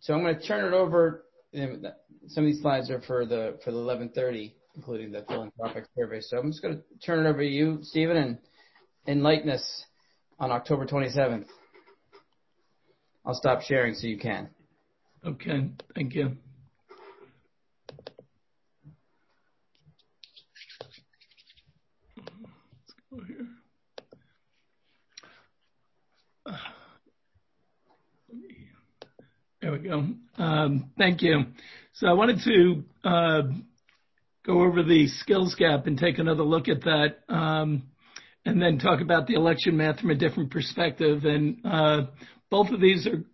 so 0.00 0.14
I'm 0.14 0.22
going 0.22 0.38
to 0.38 0.46
turn 0.46 0.72
it 0.72 0.76
over. 0.76 1.24
Some 1.52 2.44
of 2.44 2.50
these 2.50 2.62
slides 2.62 2.90
are 2.90 3.00
for 3.02 3.26
the 3.26 3.58
for 3.64 3.70
the 3.70 3.78
11:30 3.78 4.52
including 4.76 5.12
the 5.12 5.24
philanthropic 5.28 5.84
survey. 5.96 6.20
So 6.20 6.38
I'm 6.38 6.50
just 6.50 6.62
going 6.62 6.76
to 6.76 6.82
turn 7.04 7.24
it 7.24 7.28
over 7.28 7.38
to 7.38 7.46
you, 7.46 7.78
Stephen, 7.82 8.16
and 8.16 8.38
enlighten 9.06 9.50
us 9.50 9.84
on 10.38 10.50
October 10.50 10.86
27th. 10.86 11.46
I'll 13.24 13.34
stop 13.34 13.62
sharing 13.62 13.94
so 13.94 14.06
you 14.06 14.18
can. 14.18 14.50
Okay, 15.24 15.70
thank 15.94 16.14
you. 16.14 16.36
Let's 22.16 22.94
go 23.10 23.24
here. 23.26 23.46
There 29.64 29.72
we 29.72 29.78
go. 29.78 30.06
Um, 30.36 30.90
thank 30.98 31.22
you. 31.22 31.46
So 31.94 32.06
I 32.06 32.12
wanted 32.12 32.40
to 32.44 33.08
uh, 33.08 33.42
go 34.44 34.60
over 34.62 34.82
the 34.82 35.06
skills 35.06 35.54
gap 35.58 35.86
and 35.86 35.96
take 35.96 36.18
another 36.18 36.42
look 36.42 36.68
at 36.68 36.82
that, 36.82 37.20
um, 37.30 37.84
and 38.44 38.60
then 38.60 38.78
talk 38.78 39.00
about 39.00 39.26
the 39.26 39.36
election 39.36 39.78
math 39.78 40.00
from 40.00 40.10
a 40.10 40.16
different 40.16 40.50
perspective. 40.50 41.24
And 41.24 41.64
uh, 41.64 42.02
both 42.50 42.72
of 42.72 42.80
these 42.82 43.08
are 43.08 43.24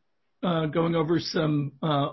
uh, 0.48 0.66
going 0.66 0.94
over 0.94 1.18
some 1.18 1.72
uh, 1.82 2.10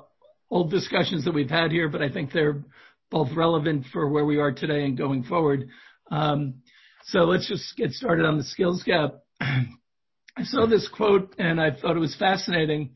old 0.49 0.71
discussions 0.71 1.25
that 1.25 1.35
we've 1.35 1.47
had 1.47 1.71
here, 1.71 1.87
but 1.87 2.01
I 2.01 2.09
think 2.09 2.31
they're 2.31 2.63
both 3.11 3.27
relevant 3.35 3.85
for 3.93 4.09
where 4.09 4.25
we 4.25 4.39
are 4.39 4.51
today 4.51 4.83
and 4.83 4.97
going 4.97 5.25
forward. 5.25 5.69
Um, 6.09 6.63
so 7.03 7.19
let's 7.19 7.47
just 7.47 7.77
get 7.77 7.91
started 7.91 8.25
on 8.25 8.39
the 8.39 8.43
skills 8.45 8.81
gap. 8.83 9.19
I 9.41 10.41
saw 10.41 10.65
this 10.65 10.89
quote 10.91 11.35
and 11.37 11.61
I 11.61 11.69
thought 11.69 11.95
it 11.95 11.99
was 11.99 12.15
fascinating. 12.15 12.95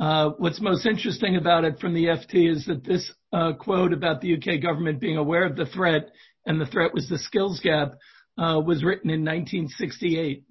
Uh, 0.00 0.30
what's 0.38 0.60
most 0.60 0.86
interesting 0.86 1.36
about 1.36 1.64
it 1.64 1.78
from 1.78 1.94
the 1.94 2.06
FT 2.06 2.50
is 2.50 2.66
that 2.66 2.84
this 2.84 3.10
uh, 3.32 3.52
quote 3.52 3.92
about 3.92 4.20
the 4.20 4.34
UK 4.34 4.60
government 4.60 5.00
being 5.00 5.16
aware 5.16 5.44
of 5.44 5.56
the 5.56 5.66
threat 5.66 6.10
and 6.46 6.60
the 6.60 6.66
threat 6.66 6.92
was 6.92 7.08
the 7.08 7.18
skills 7.18 7.60
gap 7.60 7.92
uh, 8.38 8.60
was 8.64 8.82
written 8.82 9.10
in 9.10 9.20
1968. 9.20 10.44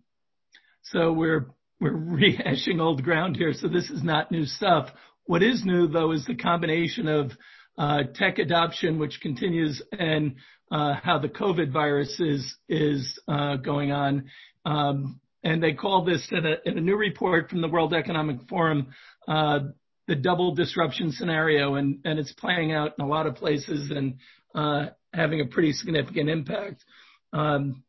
So 0.83 1.11
we're 1.11 1.47
we're 1.79 1.91
rehashing 1.97 2.79
old 2.79 3.03
ground 3.03 3.35
here. 3.35 3.53
So 3.53 3.67
this 3.67 3.89
is 3.89 4.03
not 4.03 4.31
new 4.31 4.45
stuff. 4.45 4.89
What 5.25 5.43
is 5.43 5.65
new 5.65 5.87
though 5.87 6.11
is 6.11 6.25
the 6.25 6.35
combination 6.35 7.07
of 7.07 7.31
uh, 7.77 8.03
tech 8.13 8.37
adoption, 8.37 8.99
which 8.99 9.19
continues, 9.21 9.81
and 9.97 10.35
uh, 10.71 10.93
how 11.01 11.19
the 11.19 11.29
COVID 11.29 11.71
virus 11.71 12.19
is 12.19 12.55
is 12.69 13.19
uh, 13.27 13.55
going 13.57 13.91
on. 13.91 14.29
Um, 14.65 15.19
and 15.43 15.61
they 15.61 15.73
call 15.73 16.05
this 16.05 16.27
in 16.31 16.45
a, 16.45 16.55
in 16.65 16.77
a, 16.77 16.81
new 16.81 16.95
report 16.95 17.49
from 17.49 17.61
the 17.61 17.67
World 17.67 17.93
Economic 17.93 18.37
Forum 18.47 18.87
uh, 19.27 19.59
the 20.07 20.15
double 20.15 20.53
disruption 20.53 21.11
scenario, 21.11 21.75
and, 21.75 21.99
and 22.03 22.19
it's 22.19 22.33
playing 22.33 22.73
out 22.73 22.93
in 22.97 23.05
a 23.05 23.07
lot 23.07 23.27
of 23.27 23.35
places 23.35 23.91
and 23.91 24.15
uh, 24.53 24.87
having 25.13 25.41
a 25.41 25.45
pretty 25.45 25.71
significant 25.71 26.29
impact. 26.29 26.83
Um, 27.31 27.83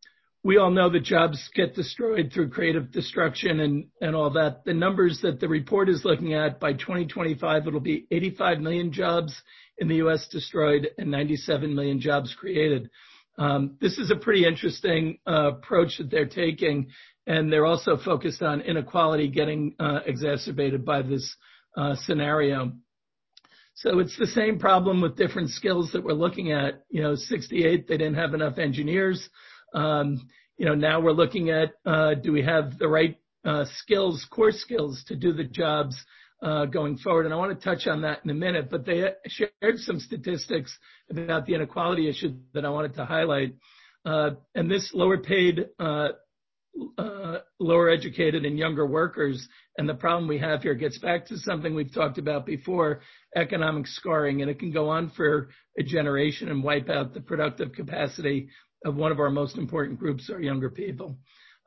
we 0.45 0.57
all 0.57 0.71
know 0.71 0.91
that 0.91 1.05
jobs 1.05 1.51
get 1.55 1.75
destroyed 1.75 2.31
through 2.33 2.51
creative 2.51 2.91
destruction 2.91 3.61
and, 3.61 3.87
and 4.01 4.15
all 4.17 4.31
that. 4.31 4.65
The 4.65 4.75
numbers 4.75 5.21
that 5.23 5.41
the 5.41 5.49
report 5.49 5.89
is 5.89 6.05
looking 6.05 6.35
at 6.35 6.59
by 6.59 6.73
2025, 6.73 7.67
it'll 7.67 7.81
be 7.81 8.07
85 8.11 8.61
million 8.61 8.93
jobs 8.93 9.35
in 9.79 9.89
the 9.89 9.97
U.S. 9.97 10.29
destroyed 10.31 10.91
and 10.99 11.11
97 11.11 11.75
million 11.75 12.01
jobs 12.01 12.35
created. 12.39 12.91
Um, 13.39 13.77
this 13.81 13.99
is 13.99 14.11
a 14.11 14.17
pretty 14.17 14.47
interesting 14.47 15.19
uh, 15.27 15.53
approach 15.53 15.99
that 15.99 16.11
they're 16.11 16.27
taking, 16.27 16.89
and 17.27 17.53
they're 17.53 17.67
also 17.67 17.97
focused 17.97 18.43
on 18.43 18.61
inequality 18.61 19.29
getting 19.29 19.75
uh, 19.79 20.01
exacerbated 20.07 20.85
by 20.85 21.03
this 21.03 21.37
uh, 21.77 21.95
scenario. 22.05 22.73
So 23.75 23.99
it's 24.01 24.19
the 24.19 24.27
same 24.27 24.59
problem 24.59 25.01
with 25.01 25.17
different 25.17 25.51
skills 25.51 25.91
that 25.93 26.05
we're 26.05 26.13
looking 26.13 26.53
at. 26.53 26.85
You 26.91 27.03
know, 27.03 27.15
68, 27.15 27.89
they 27.89 27.97
didn't 27.97 28.15
have 28.15 28.35
enough 28.35 28.59
engineers. 28.59 29.29
Um, 29.75 30.29
you 30.59 30.67
know, 30.67 30.75
now 30.75 31.01
we're 31.01 31.13
looking 31.13 31.51
at, 31.51 31.73
uh, 31.87 32.15
do 32.15 32.33
we 32.33 32.43
have 32.43 32.79
the 32.79 32.89
right 32.89 33.17
uh, 33.45 33.65
skills, 33.79 34.27
core 34.31 34.53
skills 34.53 35.03
to 35.09 35.17
do 35.17 35.33
the 35.33 35.45
jobs 35.45 35.97
uh, 36.43 36.67
going 36.67 36.99
forward? 36.99 37.25
And 37.25 37.33
I 37.33 37.37
want 37.37 37.59
to 37.59 37.65
touch 37.65 37.87
on 37.87 38.03
that 38.03 38.21
in 38.25 38.31
a 38.31 38.35
minute, 38.35 38.69
but 38.71 38.85
they 38.85 39.13
shared 39.27 39.79
some 39.79 40.01
statistics 40.01 40.77
about 41.11 41.47
the 41.47 41.55
inequality 41.55 42.09
issue 42.09 42.35
that 42.55 42.65
I 42.65 42.71
wanted 42.71 42.95
to 42.95 43.05
highlight. 43.05 43.55
And 44.05 44.71
this 44.71 44.91
lower 44.93 45.19
paid, 45.19 45.67
lower 47.61 47.89
educated 47.91 48.45
and 48.45 48.59
younger 48.59 48.87
workers, 48.87 49.49
and 49.79 49.89
the 49.89 49.95
problem 49.95 50.29
we 50.29 50.39
have 50.39 50.63
here 50.63 50.75
gets 50.75 50.99
back 50.99 51.27
to 51.27 51.39
something 51.39 51.75
we've 51.75 51.95
talked 51.95 52.19
about 52.19 52.45
before, 52.45 53.01
economic 53.37 53.87
scarring, 53.87 54.43
and 54.43 54.51
it 54.51 54.59
can 54.59 54.71
go 54.71 54.89
on 54.91 55.11
for 55.17 55.49
a 55.79 55.83
generation 55.83 56.51
and 56.51 56.63
wipe 56.63 56.91
out 56.91 57.15
the 57.15 57.21
productive 57.21 57.73
capacity 57.73 58.49
of 58.85 58.97
one 58.97 59.13
of 59.13 59.21
our 59.21 59.31
most 59.31 59.57
important 59.57 59.99
groups, 59.99 60.29
our 60.29 60.41
younger 60.41 60.69
people. 60.69 61.17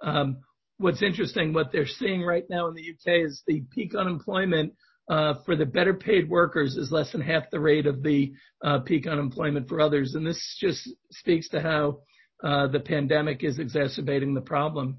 Um, 0.04 0.38
what's 0.78 1.02
interesting, 1.02 1.54
what 1.54 1.72
they're 1.72 1.88
seeing 1.88 2.22
right 2.22 2.46
now 2.50 2.68
in 2.68 2.74
the 2.74 2.92
UK 2.92 3.26
is 3.26 3.44
the 3.48 3.64
peak 3.74 3.96
unemployment 3.96 4.74
uh, 5.10 5.36
for 5.46 5.56
the 5.56 5.66
better 5.66 5.94
paid 5.94 6.30
workers 6.30 6.76
is 6.78 6.92
less 6.92 7.12
than 7.12 7.22
half 7.22 7.50
the 7.52 7.60
rate 7.60 7.86
of 7.86 8.02
the 8.02 8.34
uh, 8.64 8.80
peak 8.80 9.08
unemployment 9.08 9.70
for 9.70 9.80
others. 9.80 10.16
And 10.16 10.26
this 10.26 10.58
just 10.60 10.90
speaks 11.12 11.50
to 11.50 11.62
how 11.62 12.00
uh, 12.44 12.68
the 12.68 12.80
pandemic 12.80 13.44
is 13.44 13.60
exacerbating 13.60 14.34
the 14.34 14.42
problem. 14.42 14.98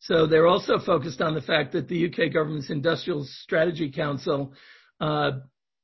So 0.00 0.26
they're 0.26 0.46
also 0.46 0.78
focused 0.78 1.20
on 1.20 1.34
the 1.34 1.40
fact 1.40 1.72
that 1.72 1.88
the 1.88 2.06
UK 2.06 2.32
government's 2.32 2.70
Industrial 2.70 3.24
Strategy 3.24 3.90
Council, 3.90 4.52
uh, 5.00 5.32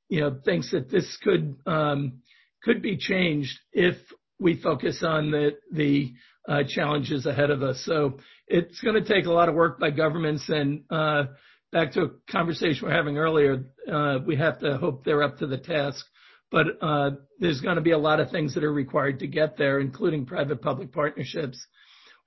you 0.08 0.20
know, 0.20 0.38
thinks 0.44 0.70
that 0.70 0.90
this 0.90 1.16
could 1.22 1.56
um, 1.66 2.20
could 2.62 2.80
be 2.80 2.96
changed 2.96 3.58
if 3.72 3.96
we 4.40 4.60
focus 4.60 5.02
on 5.02 5.30
the 5.30 5.56
the 5.72 6.12
uh, 6.48 6.62
challenges 6.68 7.26
ahead 7.26 7.50
of 7.50 7.62
us. 7.62 7.82
So 7.84 8.18
it's 8.46 8.80
going 8.80 9.02
to 9.02 9.08
take 9.08 9.26
a 9.26 9.32
lot 9.32 9.48
of 9.48 9.54
work 9.54 9.80
by 9.80 9.90
governments. 9.90 10.44
And 10.48 10.84
uh, 10.90 11.24
back 11.72 11.92
to 11.92 12.02
a 12.02 12.10
conversation 12.30 12.86
we're 12.86 12.94
having 12.94 13.16
earlier, 13.16 13.64
uh, 13.90 14.18
we 14.26 14.36
have 14.36 14.60
to 14.60 14.76
hope 14.76 15.04
they're 15.04 15.22
up 15.22 15.38
to 15.38 15.46
the 15.46 15.58
task. 15.58 16.04
But 16.50 16.66
uh, 16.82 17.10
there's 17.40 17.60
going 17.60 17.76
to 17.76 17.82
be 17.82 17.92
a 17.92 17.98
lot 17.98 18.20
of 18.20 18.30
things 18.30 18.54
that 18.54 18.62
are 18.62 18.72
required 18.72 19.18
to 19.20 19.26
get 19.26 19.56
there, 19.56 19.80
including 19.80 20.26
private-public 20.26 20.92
partnerships. 20.92 21.58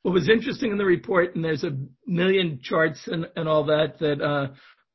What 0.02 0.14
was 0.14 0.30
interesting 0.30 0.72
in 0.72 0.78
the 0.78 0.86
report, 0.86 1.36
and 1.36 1.46
there's 1.46 1.64
a 1.64 1.78
million 2.06 2.60
charts 2.62 3.08
and, 3.08 3.28
and 3.36 3.48
all 3.48 3.66
that 3.66 4.00
that 4.00 4.22
uh, 4.22 4.48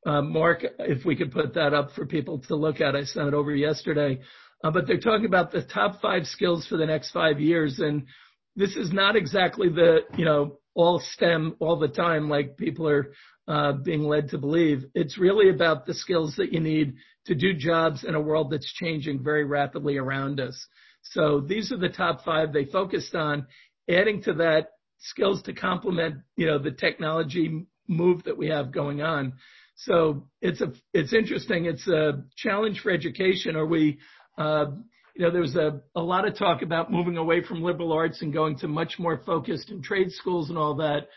uh, 0.09 0.23
Mark, 0.23 0.65
if 0.81 1.05
we 1.05 1.17
could 1.17 1.33
put 1.33 1.55
that 1.55 1.73
up 1.73 1.93
for 1.93 2.07
people 2.07 2.41
to 2.49 2.57
look 2.57 2.81
at, 2.81 2.97
I 2.97 3.05
sent 3.05 3.29
it 3.29 3.35
over 3.35 3.55
yesterday. 3.55 4.21
Uh, 4.63 4.71
but 4.71 4.87
they're 4.87 5.01
talking 5.01 5.27
about 5.27 5.51
the 5.51 5.63
top 5.63 6.01
five 6.01 6.27
skills 6.27 6.67
for 6.67 6.77
the 6.77 6.87
next 6.87 7.11
five 7.11 7.41
years. 7.41 7.79
And 7.79 8.07
this 8.55 8.77
is 8.77 8.93
not 8.93 9.17
exactly 9.17 9.69
the, 9.69 10.01
you 10.17 10.25
know, 10.25 10.59
all 10.75 11.01
STEM 11.15 11.57
all 11.59 11.79
the 11.79 11.89
time 11.89 12.29
like 12.29 12.57
people 12.57 12.89
are 12.89 13.13
uh, 13.49 13.73
being 13.73 14.05
led 14.05 14.29
to 14.31 14.39
believe. 14.39 14.85
It's 14.95 15.19
really 15.19 15.51
about 15.51 15.85
the 15.85 15.95
skills 15.95 16.35
that 16.37 16.53
you 16.53 16.61
need 16.61 16.95
to 17.27 17.35
do 17.35 17.53
jobs 17.55 18.05
in 18.05 18.15
a 18.15 18.21
world 18.21 18.51
that's 18.51 18.73
changing 18.73 19.23
very 19.23 19.45
rapidly 19.45 19.97
around 19.97 20.41
us. 20.41 20.67
So 21.03 21.41
these 21.41 21.73
are 21.73 21.77
the 21.77 21.89
top 21.89 22.25
five 22.25 22.53
they 22.53 22.65
focused 22.65 23.15
on. 23.15 23.47
Adding 23.91 24.23
to 24.23 24.35
that, 24.35 24.69
skills 24.99 25.43
to 25.43 25.53
complement, 25.53 26.17
you 26.37 26.47
know, 26.47 26.59
the 26.59 26.71
technology 26.71 27.67
move 27.89 28.23
that 28.25 28.39
we 28.39 28.49
have 28.49 28.73
going 28.73 29.03
on. 29.03 29.35
So 29.75 30.29
it's 30.41 30.61
a, 30.61 30.73
it's 30.95 31.13
interesting. 31.13 31.65
It's 31.65 31.89
a 31.89 32.23
challenge 32.37 32.81
for 32.81 32.93
education. 32.93 33.57
Are 33.57 33.67
we 33.67 33.99
you 34.39 35.25
know, 35.25 35.31
there 35.31 35.43
was 35.43 35.57
a, 35.57 35.81
a 35.95 36.01
lot 36.01 36.27
of 36.27 36.37
talk 36.37 36.63
about 36.63 36.91
moving 36.91 37.17
away 37.17 37.43
from 37.43 37.63
liberal 37.63 37.93
arts 37.93 38.23
and 38.23 38.33
going 38.33 38.59
to 38.59 38.69
much 38.69 38.95
more 38.99 39.21
focused 39.25 39.71
in 39.71 39.83
trade 39.83 40.11
schools 40.11 40.49
and 40.49 40.59
all 40.59 40.77
that. 40.77 41.09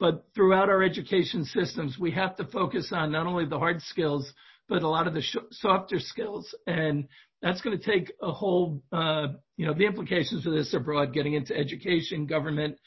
But 0.00 0.24
throughout 0.34 0.68
our 0.68 0.82
education 0.82 1.44
systems, 1.44 1.98
we 1.98 2.10
have 2.12 2.36
to 2.36 2.44
focus 2.44 2.90
on 2.92 3.12
not 3.12 3.26
only 3.26 3.44
the 3.44 3.58
hard 3.58 3.82
skills, 3.82 4.32
but 4.68 4.82
a 4.82 4.88
lot 4.88 5.06
of 5.06 5.14
the 5.14 5.22
sh- 5.22 5.36
softer 5.52 6.00
skills. 6.00 6.52
And 6.66 7.08
that's 7.42 7.60
going 7.60 7.78
to 7.78 7.84
take 7.84 8.12
a 8.22 8.32
whole, 8.32 8.82
uh, 8.90 9.28
you 9.56 9.66
know, 9.66 9.74
the 9.74 9.86
implications 9.86 10.44
for 10.44 10.50
this 10.50 10.72
are 10.74 10.80
broad, 10.80 11.12
getting 11.12 11.34
into 11.34 11.54
education, 11.54 12.26
government, 12.26 12.78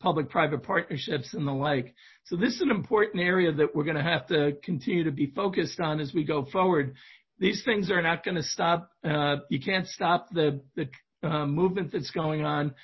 public-private 0.00 0.62
partnerships 0.62 1.34
and 1.34 1.46
the 1.46 1.52
like. 1.52 1.94
So 2.24 2.36
this 2.36 2.54
is 2.54 2.60
an 2.60 2.70
important 2.70 3.22
area 3.22 3.52
that 3.52 3.74
we're 3.74 3.84
going 3.84 3.96
to 3.96 4.02
have 4.02 4.26
to 4.28 4.52
continue 4.62 5.04
to 5.04 5.12
be 5.12 5.32
focused 5.34 5.80
on 5.80 6.00
as 6.00 6.12
we 6.12 6.24
go 6.24 6.46
forward 6.50 6.94
these 7.38 7.62
things 7.64 7.90
are 7.90 8.02
not 8.02 8.24
going 8.24 8.36
to 8.36 8.42
stop. 8.42 8.90
Uh, 9.02 9.36
you 9.48 9.60
can't 9.60 9.86
stop 9.86 10.28
the 10.32 10.60
the 10.76 10.88
uh, 11.22 11.46
movement 11.46 11.90
that's 11.92 12.10
going 12.10 12.44
on. 12.44 12.74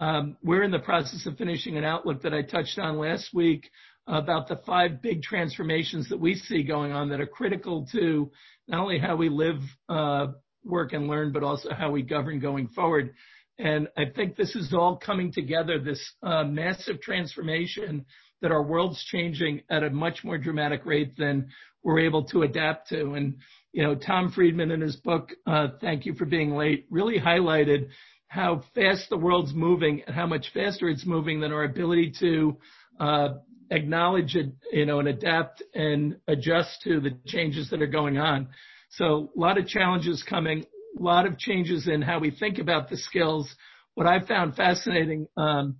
Um, 0.00 0.36
we're 0.42 0.64
in 0.64 0.72
the 0.72 0.80
process 0.80 1.24
of 1.26 1.36
finishing 1.36 1.76
an 1.76 1.84
outlook 1.84 2.22
that 2.22 2.34
I 2.34 2.42
touched 2.42 2.78
on 2.78 2.98
last 2.98 3.32
week 3.32 3.70
about 4.06 4.48
the 4.48 4.56
five 4.66 5.00
big 5.00 5.22
transformations 5.22 6.08
that 6.08 6.18
we 6.18 6.34
see 6.34 6.62
going 6.62 6.92
on 6.92 7.08
that 7.10 7.20
are 7.20 7.26
critical 7.26 7.86
to 7.92 8.30
not 8.68 8.80
only 8.80 8.98
how 8.98 9.16
we 9.16 9.28
live, 9.28 9.60
uh, 9.88 10.26
work, 10.64 10.92
and 10.92 11.06
learn, 11.06 11.32
but 11.32 11.42
also 11.42 11.72
how 11.72 11.90
we 11.90 12.02
govern 12.02 12.40
going 12.40 12.68
forward. 12.68 13.14
And 13.58 13.88
I 13.96 14.06
think 14.06 14.36
this 14.36 14.56
is 14.56 14.74
all 14.74 14.96
coming 14.96 15.32
together, 15.32 15.78
this 15.78 16.02
uh, 16.22 16.44
massive 16.44 17.00
transformation 17.00 18.04
that 18.42 18.50
our 18.50 18.62
world's 18.62 19.02
changing 19.04 19.62
at 19.70 19.84
a 19.84 19.90
much 19.90 20.24
more 20.24 20.38
dramatic 20.38 20.84
rate 20.84 21.16
than 21.16 21.48
we're 21.82 22.00
able 22.00 22.24
to 22.24 22.42
adapt 22.42 22.88
to. 22.88 23.14
And 23.14 23.36
you 23.74 23.82
know, 23.82 23.96
Tom 23.96 24.30
Friedman 24.30 24.70
in 24.70 24.80
his 24.80 24.94
book, 24.94 25.30
uh, 25.48 25.66
Thank 25.80 26.06
You 26.06 26.14
for 26.14 26.26
Being 26.26 26.54
Late, 26.54 26.86
really 26.90 27.18
highlighted 27.18 27.88
how 28.28 28.62
fast 28.72 29.10
the 29.10 29.16
world's 29.16 29.52
moving 29.52 30.02
and 30.06 30.14
how 30.14 30.28
much 30.28 30.52
faster 30.54 30.88
it's 30.88 31.04
moving 31.04 31.40
than 31.40 31.52
our 31.52 31.64
ability 31.64 32.12
to 32.20 32.56
uh, 33.00 33.28
acknowledge 33.72 34.36
it, 34.36 34.52
you 34.70 34.86
know, 34.86 35.00
and 35.00 35.08
adapt 35.08 35.60
and 35.74 36.16
adjust 36.28 36.82
to 36.84 37.00
the 37.00 37.18
changes 37.26 37.68
that 37.70 37.82
are 37.82 37.88
going 37.88 38.16
on. 38.16 38.46
So 38.90 39.32
a 39.36 39.40
lot 39.40 39.58
of 39.58 39.66
challenges 39.66 40.22
coming, 40.22 40.64
a 40.96 41.02
lot 41.02 41.26
of 41.26 41.36
changes 41.36 41.88
in 41.88 42.00
how 42.00 42.20
we 42.20 42.30
think 42.30 42.58
about 42.58 42.88
the 42.88 42.96
skills. 42.96 43.52
What 43.94 44.06
I 44.06 44.24
found 44.24 44.54
fascinating, 44.54 45.26
um, 45.36 45.78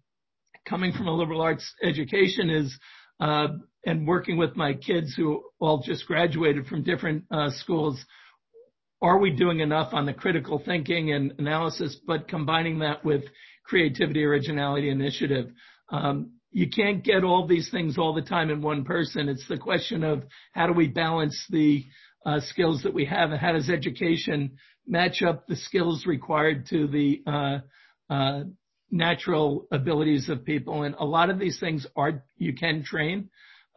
coming 0.69 0.93
from 0.93 1.07
a 1.07 1.15
liberal 1.15 1.43
arts 1.43 1.73
education 1.81 2.51
is 2.51 2.77
and 3.21 4.07
working 4.07 4.37
with 4.37 4.57
my 4.57 4.75
kids 4.75 5.15
who 5.15 5.43
all 5.59 5.83
just 5.85 6.07
graduated 6.07 6.67
from 6.67 6.83
different 6.83 7.25
uh, 7.31 7.51
schools, 7.51 8.03
are 9.03 9.19
we 9.19 9.31
doing 9.31 9.61
enough 9.61 9.93
on 9.93 10.07
the 10.07 10.15
critical 10.15 10.62
thinking 10.65 11.12
and 11.12 11.35
analysis, 11.39 11.97
but 12.07 12.29
combining 12.29 12.79
that 12.79 13.05
with 13.05 13.25
creativity, 13.65 14.25
originality, 14.25 14.89
initiative? 14.89 15.51
Um, 15.91 16.33
you 16.51 16.71
can't 16.71 17.05
get 17.05 17.25
all 17.25 17.47
these 17.47 17.69
things 17.71 17.99
all 17.99 18.15
the 18.15 18.23
time 18.23 18.49
in 18.49 18.62
one 18.62 18.85
person. 18.85 19.29
It's 19.29 19.47
the 19.49 19.59
question 19.59 20.05
of 20.05 20.23
how 20.53 20.69
do 20.69 20.73
we 20.73 20.89
balance 20.89 21.45
the 21.51 21.85
uh, 22.25 22.41
skills 22.41 22.83
that 22.85 22.95
we 22.95 23.05
have 23.07 23.33
and 23.33 23.41
how 23.41 23.53
does 23.53 23.69
education 23.69 24.57
match 24.87 25.23
up 25.23 25.47
the 25.47 25.57
skills 25.57 26.07
required 26.07 26.67
to 26.71 26.87
the 26.87 27.23
uh, 27.27 27.59
uh, 28.12 28.45
natural 28.91 29.66
abilities 29.70 30.28
of 30.28 30.45
people. 30.45 30.82
And 30.82 30.95
a 30.99 31.05
lot 31.05 31.30
of 31.30 31.39
these 31.39 31.59
things 31.59 31.87
are 31.97 32.24
you 32.37 32.55
can 32.55 32.85
train. 32.85 33.28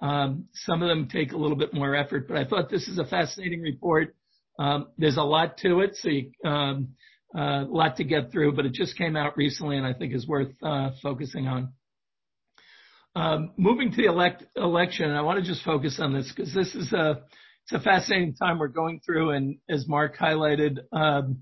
Um, 0.02 0.46
some 0.54 0.84
of 0.84 0.90
them 0.90 1.08
take 1.10 1.32
a 1.32 1.38
little 1.38 1.58
bit 1.58 1.74
more 1.74 1.96
effort, 1.96 2.28
but 2.28 2.38
I 2.38 2.46
thought 2.46 2.70
this 2.70 2.88
is 2.88 3.00
a 3.00 3.06
fascinating 3.06 3.62
report. 3.62 4.16
Um, 4.60 4.88
there's 4.98 5.18
a 5.18 5.24
lot 5.24 5.58
to 5.60 5.82
it, 5.82 5.96
so 5.96 6.10
you, 6.10 6.32
um, 6.46 6.90
a 7.36 7.40
uh, 7.40 7.66
lot 7.66 7.98
to 7.98 8.04
get 8.04 8.32
through, 8.32 8.54
but 8.54 8.66
it 8.66 8.74
just 8.74 8.98
came 8.98 9.16
out 9.16 9.36
recently 9.36 9.78
and 9.78 9.86
I 9.86 9.94
think 9.94 10.14
is 10.14 10.28
worth 10.28 10.52
uh, 10.64 10.92
focusing 11.02 11.48
on. 11.48 11.74
Um, 13.16 13.52
moving 13.58 13.90
to 13.92 13.98
the 13.98 14.06
elect, 14.06 14.44
election, 14.56 15.12
I 15.12 15.22
want 15.22 15.44
to 15.44 15.46
just 15.46 15.64
focus 15.64 16.00
on 16.00 16.14
this 16.14 16.32
because 16.34 16.54
this 16.54 16.76
is 16.76 16.94
a 16.94 17.24
it's 17.64 17.74
a 17.74 17.84
fascinating 17.84 18.34
time 18.36 18.60
we're 18.60 18.70
going 18.70 19.02
through, 19.06 19.32
and 19.32 19.58
as 19.70 19.88
Mark 19.90 20.18
highlighted, 20.18 20.78
um, 20.94 21.40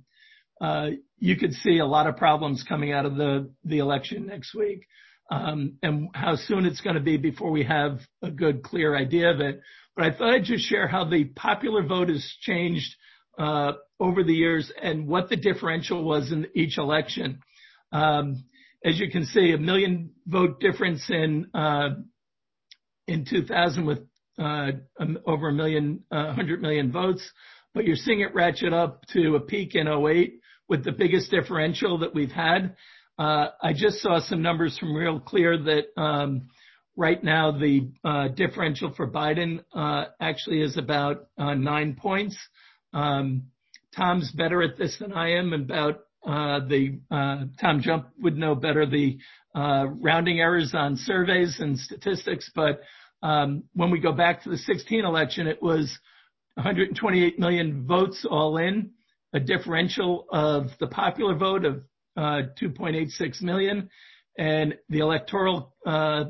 you 1.18 1.36
could 1.38 1.54
see 1.54 1.80
a 1.80 1.86
lot 1.86 2.08
of 2.08 2.18
problems 2.18 2.64
coming 2.68 2.92
out 2.92 3.06
of 3.06 3.16
the 3.16 3.52
the 3.64 3.80
election 3.80 4.28
next 4.28 4.54
week, 4.56 4.86
um, 5.32 5.78
and 5.82 6.10
how 6.14 6.36
soon 6.36 6.66
it's 6.66 6.82
going 6.82 6.96
to 6.96 7.02
be 7.02 7.18
before 7.18 7.52
we 7.52 7.64
have 7.64 8.00
a 8.22 8.32
good, 8.32 8.64
clear 8.64 8.96
idea 8.96 9.32
of 9.32 9.40
it. 9.40 9.62
But 9.96 10.06
I 10.06 10.18
thought 10.18 10.34
I'd 10.34 10.44
just 10.44 10.68
share 10.68 10.88
how 10.88 11.06
the 11.06 11.26
popular 11.26 11.84
vote 11.84 12.10
has 12.10 12.26
changed 12.42 12.96
uh, 13.38 13.74
over 14.00 14.24
the 14.24 14.34
years 14.34 14.72
and 14.82 15.08
what 15.08 15.30
the 15.30 15.38
differential 15.38 16.04
was 16.04 16.32
in 16.32 16.48
each 16.54 16.78
election. 16.78 17.40
Um, 17.92 18.44
as 18.84 19.00
you 19.00 19.10
can 19.10 19.26
see, 19.26 19.52
a 19.52 19.58
million 19.58 20.12
vote 20.28 20.60
difference 20.60 21.10
in 21.10 21.48
uh, 21.54 21.90
in 23.08 23.26
2000 23.26 23.86
with 23.86 24.00
uh, 24.38 24.72
over 25.26 25.50
a 25.50 25.54
million, 25.54 26.04
uh, 26.12 26.26
100 26.26 26.62
million 26.62 26.92
votes, 26.92 27.24
but 27.74 27.86
you're 27.86 27.96
seeing 27.96 28.22
it 28.22 28.34
ratchet 28.34 28.74
up 28.74 29.02
to 29.14 29.36
a 29.36 29.40
peak 29.40 29.76
in 29.76 29.88
08 29.88 30.40
with 30.68 30.84
the 30.84 30.92
biggest 30.92 31.32
differential 31.32 32.00
that 32.00 32.14
we've 32.14 32.32
had. 32.32 32.76
Uh, 33.18 33.48
I 33.62 33.74
just 33.74 34.00
saw 34.00 34.20
some 34.20 34.42
numbers 34.42 34.78
from 34.78 34.96
Real 34.96 35.20
Clear 35.20 35.58
that 35.58 36.02
um, 36.02 36.50
right 36.98 37.24
now 37.24 37.52
the 37.52 37.90
uh, 38.04 38.30
differential 38.30 38.94
for 38.96 39.10
Biden 39.10 39.64
uh, 39.74 40.06
actually 40.20 40.62
is 40.62 40.78
about 40.78 41.28
uh, 41.38 41.54
nine 41.54 41.96
points. 42.00 42.38
Um, 42.94 43.44
Tom's 43.96 44.32
better 44.32 44.62
at 44.62 44.78
this 44.78 44.98
than 45.00 45.14
I 45.14 45.38
am 45.38 45.54
about 45.54 46.02
uh, 46.26 46.60
the 46.68 47.00
uh, 47.12 47.46
Tom 47.62 47.82
Jump 47.82 48.08
would 48.20 48.38
know 48.38 48.56
better 48.56 48.86
the 48.86 49.18
uh, 49.54 49.86
rounding 50.02 50.40
errors 50.40 50.74
on 50.74 50.98
surveys 50.98 51.58
and 51.60 51.80
statistics, 51.80 52.52
but 52.56 52.82
um, 53.22 53.64
when 53.74 53.92
we 53.92 54.00
go 54.00 54.12
back 54.12 54.44
to 54.44 54.50
the 54.50 54.58
16 54.58 55.06
election, 55.06 55.48
it 55.48 55.62
was 55.62 55.98
128 56.56 57.40
million 57.40 57.86
votes 57.86 58.26
all 58.30 58.58
in, 58.58 58.92
a 59.36 59.40
differential 59.40 60.26
of 60.32 60.68
the 60.80 60.88
popular 60.88 61.36
vote 61.36 61.66
of 61.66 61.84
uh, 62.16 62.48
2.86 62.60 63.42
million, 63.42 63.90
and 64.38 64.76
the 64.88 65.00
electoral 65.00 65.76
uh, 65.86 66.24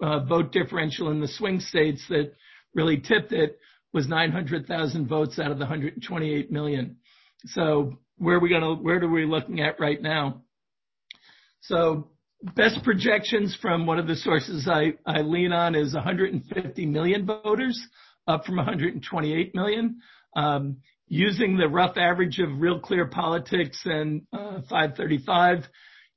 uh, 0.00 0.20
vote 0.20 0.52
differential 0.52 1.10
in 1.10 1.20
the 1.20 1.26
swing 1.26 1.58
states 1.58 2.04
that 2.08 2.32
really 2.72 2.98
tipped 2.98 3.32
it 3.32 3.58
was 3.92 4.06
900,000 4.06 5.08
votes 5.08 5.40
out 5.40 5.50
of 5.50 5.58
the 5.58 5.64
128 5.64 6.52
million. 6.52 6.96
So 7.46 7.98
where 8.18 8.36
are 8.36 8.40
we 8.40 8.48
gonna, 8.48 8.74
where 8.74 9.02
are 9.02 9.08
we 9.08 9.26
looking 9.26 9.60
at 9.60 9.80
right 9.80 10.00
now? 10.00 10.42
So 11.62 12.10
best 12.54 12.84
projections 12.84 13.56
from 13.60 13.86
one 13.86 13.98
of 13.98 14.06
the 14.06 14.16
sources 14.16 14.68
I, 14.68 14.94
I 15.04 15.22
lean 15.22 15.52
on 15.52 15.74
is 15.74 15.94
150 15.94 16.86
million 16.86 17.26
voters, 17.26 17.80
up 18.28 18.44
from 18.44 18.56
128 18.56 19.54
million. 19.54 20.00
Um, 20.36 20.76
using 21.08 21.56
the 21.56 21.68
rough 21.68 21.96
average 21.96 22.38
of 22.38 22.60
Real 22.60 22.80
Clear 22.80 23.06
Politics 23.06 23.80
and 23.84 24.22
uh, 24.32 24.60
535, 24.68 25.64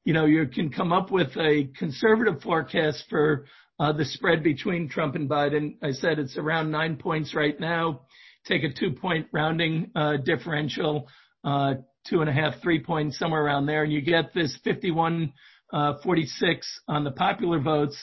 you 0.06 0.14
know, 0.14 0.26
you 0.26 0.48
can 0.48 0.70
come 0.72 0.94
up 0.94 1.12
with 1.12 1.36
a 1.38 1.70
conservative 1.78 2.42
forecast 2.42 3.04
for 3.10 3.46
uh, 3.80 3.92
the 3.92 4.06
spread 4.06 4.44
between 4.44 4.90
Trump 4.90 5.16
and 5.16 5.30
Biden. 5.30 5.76
I 5.84 5.92
said 5.92 6.20
it's 6.20 6.38
around 6.38 6.72
nine 6.72 6.96
points 6.96 7.36
right 7.36 7.60
now. 7.60 8.02
Take 8.46 8.64
a 8.64 8.74
two-point 8.74 9.28
rounding 9.34 9.92
uh, 9.94 10.18
differential, 10.24 11.08
uh, 11.44 11.76
two 12.10 12.22
and 12.22 12.30
a 12.30 12.34
half, 12.34 12.62
three 12.62 12.82
points, 12.82 13.20
somewhere 13.20 13.44
around 13.44 13.66
there, 13.66 13.84
and 13.84 13.92
you 13.92 14.02
get 14.02 14.34
this 14.34 14.58
51 14.64 15.34
uh, 15.74 15.94
46 16.02 16.82
on 16.88 17.04
the 17.04 17.12
popular 17.12 17.60
votes, 17.60 17.98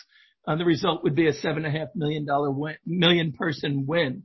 the 0.47 0.64
result 0.64 1.03
would 1.03 1.14
be 1.14 1.28
a 1.28 1.32
$7.5 1.32 1.87
million 1.95 2.26
win, 2.28 2.76
million 2.85 3.32
person 3.32 3.87
win. 3.87 4.24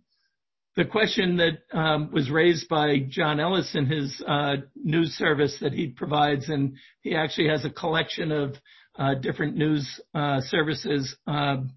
The 0.80 0.86
question 0.86 1.36
that 1.36 1.78
um, 1.78 2.10
was 2.10 2.32
raised 2.32 2.70
by 2.70 3.00
John 3.10 3.42
Ellis 3.42 3.76
in 3.76 3.86
his 3.86 4.24
uh, 4.26 4.56
news 4.82 5.10
service 5.10 5.58
that 5.60 5.74
he 5.74 5.88
provides, 5.88 6.48
and 6.48 6.78
he 7.02 7.16
actually 7.16 7.50
has 7.50 7.66
a 7.66 7.70
collection 7.70 8.32
of 8.32 8.56
uh, 8.98 9.16
different 9.16 9.58
news 9.58 10.00
uh, 10.16 10.40
services, 10.40 11.18
um, 11.28 11.74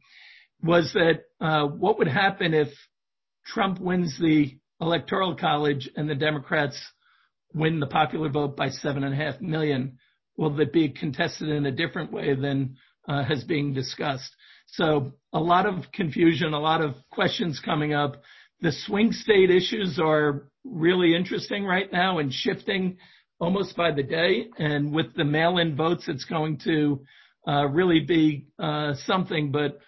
was 0.63 0.93
that 0.93 1.25
what 1.81 1.99
would 1.99 2.07
happen 2.07 2.55
if 2.55 2.69
Trump 3.45 3.81
wins 3.81 4.17
the 4.21 4.57
electoral 4.81 5.35
college 5.35 5.91
and 5.97 6.09
the 6.09 6.15
Democrats 6.15 6.81
win 7.53 7.81
the 7.81 7.89
popular 7.89 8.29
vote 8.29 8.57
by 8.57 8.71
seven 8.71 9.03
and 9.03 9.15
a 9.15 9.17
half 9.17 9.41
million? 9.41 9.99
will 10.37 10.61
it 10.61 10.73
be 10.73 10.89
contested 10.89 11.49
in 11.49 11.67
a 11.67 11.73
different 11.73 12.13
way 12.13 12.37
than 12.37 12.77
has 13.09 13.43
been 13.43 13.75
discussed? 13.75 14.31
So 14.69 15.15
a 15.33 15.41
lot 15.41 15.67
of 15.67 15.91
confusion, 15.93 16.55
a 16.55 16.61
lot 16.61 16.81
of 16.81 16.95
questions 17.11 17.61
coming 17.65 17.95
up. 17.95 18.23
The 18.63 18.73
swing 18.87 19.11
state 19.11 19.51
issues 19.51 19.99
are 19.99 20.45
really 20.65 21.17
interesting 21.17 21.65
right 21.65 21.93
now 21.93 22.19
and 22.21 22.33
shifting 22.33 22.97
almost 23.41 23.77
by 23.77 23.91
the 23.91 24.05
day. 24.05 24.47
And 24.57 24.93
with 24.93 25.15
the 25.17 25.25
mail-in 25.25 25.75
votes, 25.75 26.05
it's 26.07 26.25
going 26.25 26.59
to 26.65 27.03
uh, 27.47 27.67
really 27.67 28.01
be 28.01 28.47
uh, 28.61 28.95
something. 29.05 29.51
But 29.51 29.81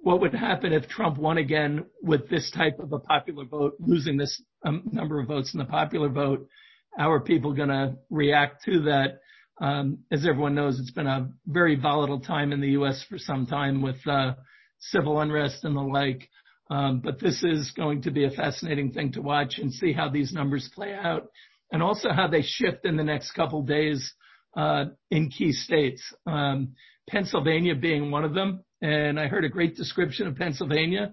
what 0.00 0.22
would 0.22 0.34
happen 0.34 0.72
if 0.72 0.88
Trump 0.88 1.18
won 1.18 1.36
again 1.36 1.84
with 2.02 2.30
this 2.30 2.50
type 2.50 2.78
of 2.78 2.94
a 2.94 2.98
popular 2.98 3.44
vote, 3.44 3.74
losing 3.78 4.16
this 4.16 4.42
um, 4.64 4.84
number 4.90 5.20
of 5.20 5.28
votes 5.28 5.52
in 5.52 5.58
the 5.58 5.66
popular 5.66 6.08
vote? 6.08 6.48
How 6.96 7.12
are 7.12 7.20
people 7.20 7.52
going 7.52 7.68
to 7.68 7.96
react 8.08 8.64
to 8.64 8.80
that? 8.84 9.18
Um, 9.60 9.98
as 10.10 10.26
everyone 10.26 10.54
knows, 10.54 10.80
it's 10.80 10.90
been 10.90 11.06
a 11.06 11.28
very 11.46 11.76
volatile 11.76 12.20
time 12.20 12.50
in 12.52 12.62
the 12.62 12.70
U.S. 12.70 13.04
for 13.10 13.18
some 13.18 13.44
time 13.44 13.82
with 13.82 13.96
uh, 14.06 14.36
civil 14.80 15.20
unrest 15.20 15.64
and 15.64 15.76
the 15.76 15.82
like. 15.82 16.30
Um, 16.74 16.98
but 16.98 17.20
this 17.20 17.44
is 17.44 17.70
going 17.70 18.02
to 18.02 18.10
be 18.10 18.24
a 18.24 18.30
fascinating 18.30 18.90
thing 18.90 19.12
to 19.12 19.22
watch 19.22 19.58
and 19.58 19.72
see 19.72 19.92
how 19.92 20.08
these 20.08 20.32
numbers 20.32 20.68
play 20.74 20.92
out, 20.92 21.28
and 21.70 21.80
also 21.80 22.08
how 22.10 22.26
they 22.26 22.42
shift 22.42 22.84
in 22.84 22.96
the 22.96 23.04
next 23.04 23.30
couple 23.30 23.62
days 23.62 24.12
uh, 24.56 24.86
in 25.08 25.30
key 25.30 25.52
states. 25.52 26.02
Um, 26.26 26.74
Pennsylvania 27.08 27.76
being 27.76 28.10
one 28.10 28.24
of 28.24 28.34
them, 28.34 28.64
and 28.82 29.20
I 29.20 29.28
heard 29.28 29.44
a 29.44 29.48
great 29.48 29.76
description 29.76 30.26
of 30.26 30.34
Pennsylvania. 30.34 31.12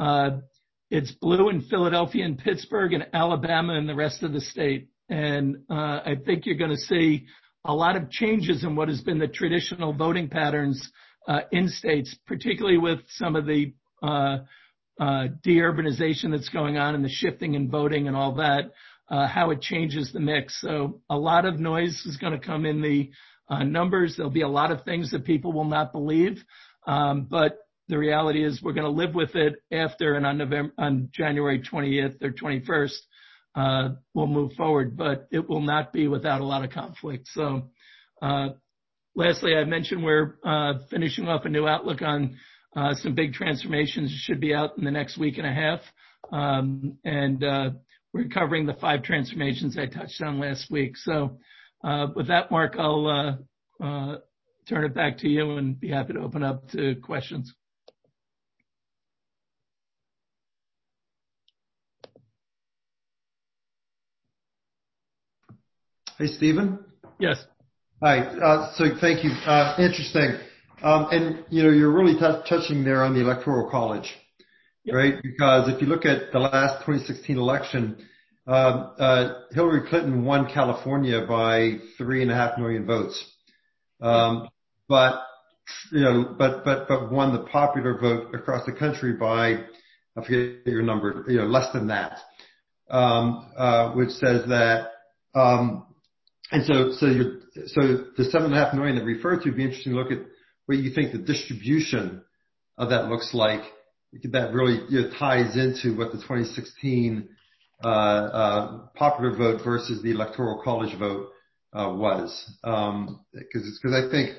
Uh, 0.00 0.30
it's 0.90 1.12
blue 1.12 1.50
in 1.50 1.60
Philadelphia 1.60 2.24
and 2.24 2.36
Pittsburgh, 2.36 2.92
and 2.92 3.06
Alabama 3.12 3.74
and 3.74 3.88
the 3.88 3.94
rest 3.94 4.24
of 4.24 4.32
the 4.32 4.40
state. 4.40 4.88
And 5.08 5.58
uh, 5.70 6.00
I 6.04 6.16
think 6.26 6.46
you're 6.46 6.56
going 6.56 6.72
to 6.72 6.76
see 6.76 7.26
a 7.64 7.72
lot 7.72 7.94
of 7.94 8.10
changes 8.10 8.64
in 8.64 8.74
what 8.74 8.88
has 8.88 9.02
been 9.02 9.20
the 9.20 9.28
traditional 9.28 9.92
voting 9.92 10.28
patterns 10.28 10.90
uh, 11.28 11.42
in 11.52 11.68
states, 11.68 12.16
particularly 12.26 12.78
with 12.78 12.98
some 13.10 13.36
of 13.36 13.46
the 13.46 13.72
uh, 15.00 15.04
uh, 15.04 15.28
deurbanization 15.46 16.30
that's 16.30 16.48
going 16.50 16.76
on 16.76 16.94
and 16.94 17.04
the 17.04 17.08
shifting 17.08 17.54
in 17.54 17.70
voting 17.70 18.06
and 18.06 18.16
all 18.16 18.34
that, 18.34 18.70
how 19.08 19.50
it 19.50 19.60
changes 19.60 20.12
the 20.12 20.20
mix. 20.20 20.60
So 20.60 21.00
a 21.08 21.16
lot 21.16 21.44
of 21.44 21.58
noise 21.58 22.02
is 22.06 22.16
going 22.16 22.38
to 22.38 22.46
come 22.46 22.66
in 22.66 22.80
the 22.80 23.10
numbers. 23.64 24.14
There'll 24.16 24.30
be 24.30 24.42
a 24.42 24.48
lot 24.48 24.70
of 24.70 24.84
things 24.84 25.10
that 25.10 25.24
people 25.24 25.52
will 25.52 25.64
not 25.64 25.92
believe. 25.92 26.42
Um, 26.86 27.26
but 27.28 27.58
the 27.88 27.98
reality 27.98 28.44
is 28.44 28.62
we're 28.62 28.72
going 28.72 28.84
to 28.84 28.90
live 28.90 29.14
with 29.14 29.34
it 29.34 29.54
after 29.72 30.14
and 30.14 30.24
on 30.24 30.38
November, 30.38 30.72
on 30.78 31.08
January 31.12 31.60
20th 31.60 32.22
or 32.22 32.30
21st, 32.30 32.96
uh, 33.56 33.88
will 34.14 34.28
move 34.28 34.52
forward, 34.52 34.96
but 34.96 35.26
it 35.32 35.48
will 35.48 35.60
not 35.60 35.92
be 35.92 36.06
without 36.06 36.40
a 36.40 36.44
lot 36.44 36.64
of 36.64 36.70
conflict. 36.70 37.26
So, 37.32 37.70
uh, 38.22 38.50
lastly, 39.16 39.56
I 39.56 39.64
mentioned 39.64 40.04
we're 40.04 40.36
uh, 40.44 40.74
finishing 40.88 41.26
off 41.28 41.44
a 41.44 41.48
new 41.48 41.66
outlook 41.66 42.00
on 42.00 42.36
some 42.74 43.14
big 43.14 43.32
transformations. 43.32 44.10
Should 44.24 44.40
be 44.40 44.54
out 44.54 44.78
in 44.78 44.84
the 44.84 44.90
next 44.90 45.18
week 45.18 45.38
and 45.38 45.46
a 45.46 45.52
half. 45.52 45.80
Um, 46.32 46.98
and 47.04 47.40
we're 48.12 48.28
covering 48.28 48.66
the 48.66 48.74
five 48.74 49.02
transformations 49.02 49.78
I 49.78 49.86
touched 49.86 50.20
on 50.22 50.38
last 50.38 50.70
week. 50.70 50.96
So, 50.96 51.38
with 52.14 52.28
that, 52.28 52.50
Mark, 52.50 52.76
I'll 52.78 53.38
turn 54.68 54.84
it 54.84 54.94
back 54.94 55.18
to 55.18 55.28
you 55.28 55.56
and 55.56 55.78
be 55.78 55.90
happy 55.90 56.12
to 56.12 56.20
open 56.20 56.42
up 56.42 56.68
to 56.70 56.94
questions. 56.96 57.52
Hey, 66.18 66.26
Stephen. 66.26 66.78
Yes. 67.18 67.42
Hi. 68.02 68.18
Uh, 68.18 68.72
so 68.74 68.84
thank 69.00 69.24
you. 69.24 69.30
Uh, 69.30 69.74
interesting. 69.78 70.38
Um, 70.82 71.08
and 71.10 71.44
you 71.50 71.62
know, 71.62 71.70
you're 71.70 71.92
really 71.92 72.18
touching 72.18 72.84
there 72.84 73.02
on 73.02 73.14
the 73.14 73.20
electoral 73.20 73.70
college. 73.70 74.14
right? 74.96 75.14
Because 75.22 75.68
if 75.68 75.82
you 75.82 75.88
look 75.88 76.06
at 76.06 76.32
the 76.32 76.38
last 76.38 76.84
2016 76.86 77.36
election, 77.36 78.06
uh, 78.46 78.50
uh, 78.50 79.34
Hillary 79.52 79.88
Clinton 79.88 80.24
won 80.24 80.50
California 80.52 81.24
by 81.28 81.74
three 81.98 82.22
and 82.22 82.30
a 82.30 82.34
half 82.34 82.56
million 82.58 82.86
votes, 82.86 83.22
um, 84.00 84.48
but 84.88 85.22
you 85.92 86.00
know, 86.00 86.34
but 86.38 86.64
but 86.64 86.88
but 86.88 87.12
won 87.12 87.32
the 87.32 87.44
popular 87.44 87.98
vote 87.98 88.34
across 88.34 88.64
the 88.64 88.72
country 88.72 89.12
by 89.12 89.64
I 90.16 90.24
forget 90.24 90.66
your 90.66 90.82
number, 90.82 91.24
you 91.28 91.38
know, 91.38 91.44
less 91.44 91.72
than 91.72 91.88
that, 91.88 92.18
um, 92.90 93.50
uh, 93.56 93.92
which 93.92 94.10
says 94.10 94.42
that. 94.48 94.88
Um, 95.34 95.86
and 96.50 96.64
so, 96.66 96.90
so 96.98 97.06
you're, 97.06 97.38
so 97.66 98.06
the 98.16 98.24
seven 98.24 98.46
and 98.46 98.54
a 98.54 98.64
half 98.64 98.74
million 98.74 98.96
that 98.96 99.04
referred 99.04 99.36
to 99.42 99.42
it'd 99.42 99.56
be 99.56 99.62
interesting 99.62 99.92
to 99.92 99.98
look 99.98 100.10
at 100.10 100.18
what 100.70 100.78
you 100.78 100.92
think 100.92 101.10
the 101.10 101.18
distribution 101.18 102.22
of 102.78 102.90
that 102.90 103.08
looks 103.08 103.34
like. 103.34 103.62
That 104.22 104.52
really 104.52 104.78
ties 105.18 105.56
into 105.56 105.96
what 105.96 106.12
the 106.12 106.18
2016 106.18 107.28
uh, 107.82 107.88
uh, 107.88 108.78
popular 108.94 109.36
vote 109.36 109.62
versus 109.64 110.00
the 110.02 110.12
electoral 110.12 110.62
college 110.62 110.96
vote 110.96 111.30
uh, 111.72 111.92
was. 111.92 112.52
Um, 112.62 113.24
because 113.32 113.80
because 113.82 113.96
I 113.96 114.10
think 114.12 114.36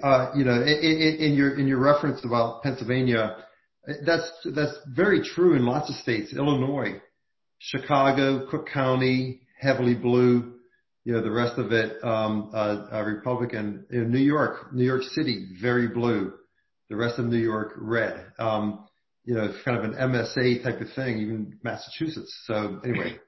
uh, 0.00 0.30
you 0.36 0.44
know 0.44 0.62
in, 0.62 1.34
your 1.34 1.58
in 1.58 1.66
your 1.66 1.80
reference 1.80 2.24
about 2.24 2.62
Pennsylvania, 2.62 3.36
that's 4.06 4.30
that's 4.54 4.78
very 4.94 5.22
true 5.22 5.56
in 5.56 5.66
lots 5.66 5.90
of 5.90 5.96
states. 5.96 6.32
Illinois, 6.32 7.00
Chicago, 7.58 8.48
Cook 8.48 8.68
County, 8.72 9.40
heavily 9.60 9.94
blue 9.94 10.54
the 11.04 11.30
rest 11.30 11.58
of 11.58 11.72
it, 11.72 12.02
um, 12.02 12.50
uh, 12.54 12.86
uh, 12.92 13.02
Republican. 13.02 13.86
In 13.90 14.10
New 14.10 14.18
York, 14.18 14.72
New 14.72 14.84
York 14.84 15.02
City, 15.02 15.48
very 15.60 15.88
blue. 15.88 16.32
The 16.88 16.96
rest 16.96 17.18
of 17.18 17.26
New 17.26 17.38
York, 17.38 17.72
red. 17.76 18.26
Um, 18.38 18.86
you 19.24 19.34
know, 19.34 19.44
it's 19.44 19.62
kind 19.64 19.76
of 19.76 19.84
an 19.84 19.94
MSA 19.94 20.62
type 20.62 20.80
of 20.80 20.92
thing, 20.94 21.18
even 21.18 21.58
Massachusetts. 21.62 22.34
So 22.46 22.80
anyway. 22.84 23.18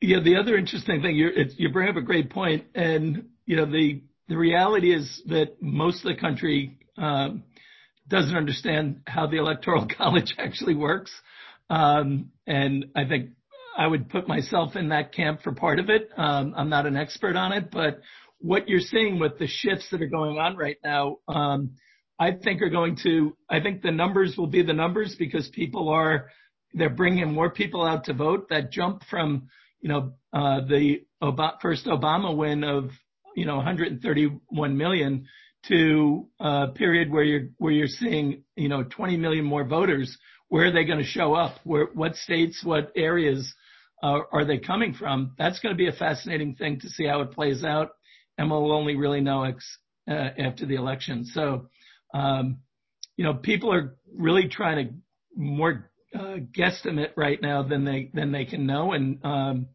Yeah, 0.00 0.20
the 0.20 0.36
other 0.36 0.56
interesting 0.56 1.02
thing, 1.02 1.16
you 1.16 1.72
bring 1.72 1.88
up 1.88 1.96
a 1.96 2.02
great 2.02 2.30
point, 2.30 2.66
and 2.74 3.30
you 3.46 3.56
know 3.56 3.66
the 3.66 4.02
the 4.28 4.36
reality 4.36 4.94
is 4.94 5.22
that 5.26 5.60
most 5.60 6.04
of 6.04 6.14
the 6.14 6.20
country 6.20 6.78
um, 6.96 7.42
doesn't 8.06 8.36
understand 8.36 9.00
how 9.08 9.26
the 9.26 9.38
electoral 9.38 9.88
college 9.96 10.34
actually 10.38 10.76
works, 10.76 11.10
um, 11.68 12.30
and 12.46 12.86
I 12.94 13.06
think 13.08 13.30
I 13.78 13.86
would 13.86 14.08
put 14.08 14.26
myself 14.26 14.74
in 14.74 14.88
that 14.88 15.12
camp 15.12 15.42
for 15.42 15.52
part 15.52 15.78
of 15.78 15.88
it. 15.88 16.10
Um, 16.16 16.52
I'm 16.56 16.68
not 16.68 16.84
an 16.84 16.96
expert 16.96 17.36
on 17.36 17.52
it, 17.52 17.70
but 17.70 18.00
what 18.40 18.68
you're 18.68 18.80
seeing 18.80 19.20
with 19.20 19.38
the 19.38 19.46
shifts 19.46 19.88
that 19.92 20.02
are 20.02 20.08
going 20.08 20.36
on 20.36 20.56
right 20.56 20.78
now, 20.82 21.18
um, 21.28 21.76
I 22.18 22.32
think 22.32 22.60
are 22.60 22.70
going 22.70 22.96
to, 23.04 23.36
I 23.48 23.60
think 23.60 23.82
the 23.82 23.92
numbers 23.92 24.36
will 24.36 24.48
be 24.48 24.64
the 24.64 24.72
numbers 24.72 25.14
because 25.16 25.48
people 25.50 25.88
are, 25.90 26.28
they're 26.74 26.90
bringing 26.90 27.32
more 27.32 27.50
people 27.50 27.84
out 27.84 28.04
to 28.04 28.14
vote. 28.14 28.48
That 28.50 28.72
jump 28.72 29.04
from, 29.08 29.48
you 29.80 29.88
know, 29.88 30.14
uh, 30.32 30.62
the 30.66 31.04
Ob- 31.22 31.60
first 31.62 31.86
Obama 31.86 32.36
win 32.36 32.64
of, 32.64 32.90
you 33.36 33.46
know, 33.46 33.56
131 33.56 34.76
million 34.76 35.26
to 35.68 36.26
a 36.40 36.68
period 36.74 37.12
where 37.12 37.22
you're, 37.22 37.48
where 37.58 37.72
you're 37.72 37.86
seeing, 37.86 38.42
you 38.56 38.68
know, 38.68 38.82
20 38.82 39.16
million 39.18 39.44
more 39.44 39.64
voters. 39.64 40.18
Where 40.48 40.66
are 40.66 40.72
they 40.72 40.84
going 40.84 40.98
to 40.98 41.04
show 41.04 41.34
up? 41.34 41.56
Where, 41.62 41.86
what 41.94 42.16
states, 42.16 42.64
what 42.64 42.90
areas? 42.96 43.54
Uh, 44.02 44.20
are 44.32 44.44
they 44.44 44.58
coming 44.58 44.94
from? 44.94 45.34
That's 45.38 45.60
going 45.60 45.74
to 45.74 45.76
be 45.76 45.88
a 45.88 45.92
fascinating 45.92 46.54
thing 46.54 46.80
to 46.80 46.88
see 46.88 47.06
how 47.06 47.20
it 47.22 47.32
plays 47.32 47.64
out, 47.64 47.90
and 48.36 48.50
we'll 48.50 48.72
only 48.72 48.96
really 48.96 49.20
know 49.20 49.44
ex- 49.44 49.78
uh, 50.08 50.30
after 50.38 50.66
the 50.66 50.76
election. 50.76 51.24
So, 51.24 51.68
um, 52.14 52.58
you 53.16 53.24
know, 53.24 53.34
people 53.34 53.72
are 53.72 53.96
really 54.14 54.48
trying 54.48 54.86
to 54.86 54.94
more 55.36 55.90
uh, 56.14 56.36
guesstimate 56.56 57.10
right 57.16 57.40
now 57.42 57.62
than 57.62 57.84
they 57.84 58.10
than 58.14 58.32
they 58.32 58.44
can 58.44 58.66
know, 58.66 58.92
and 58.92 59.24
um, 59.24 59.66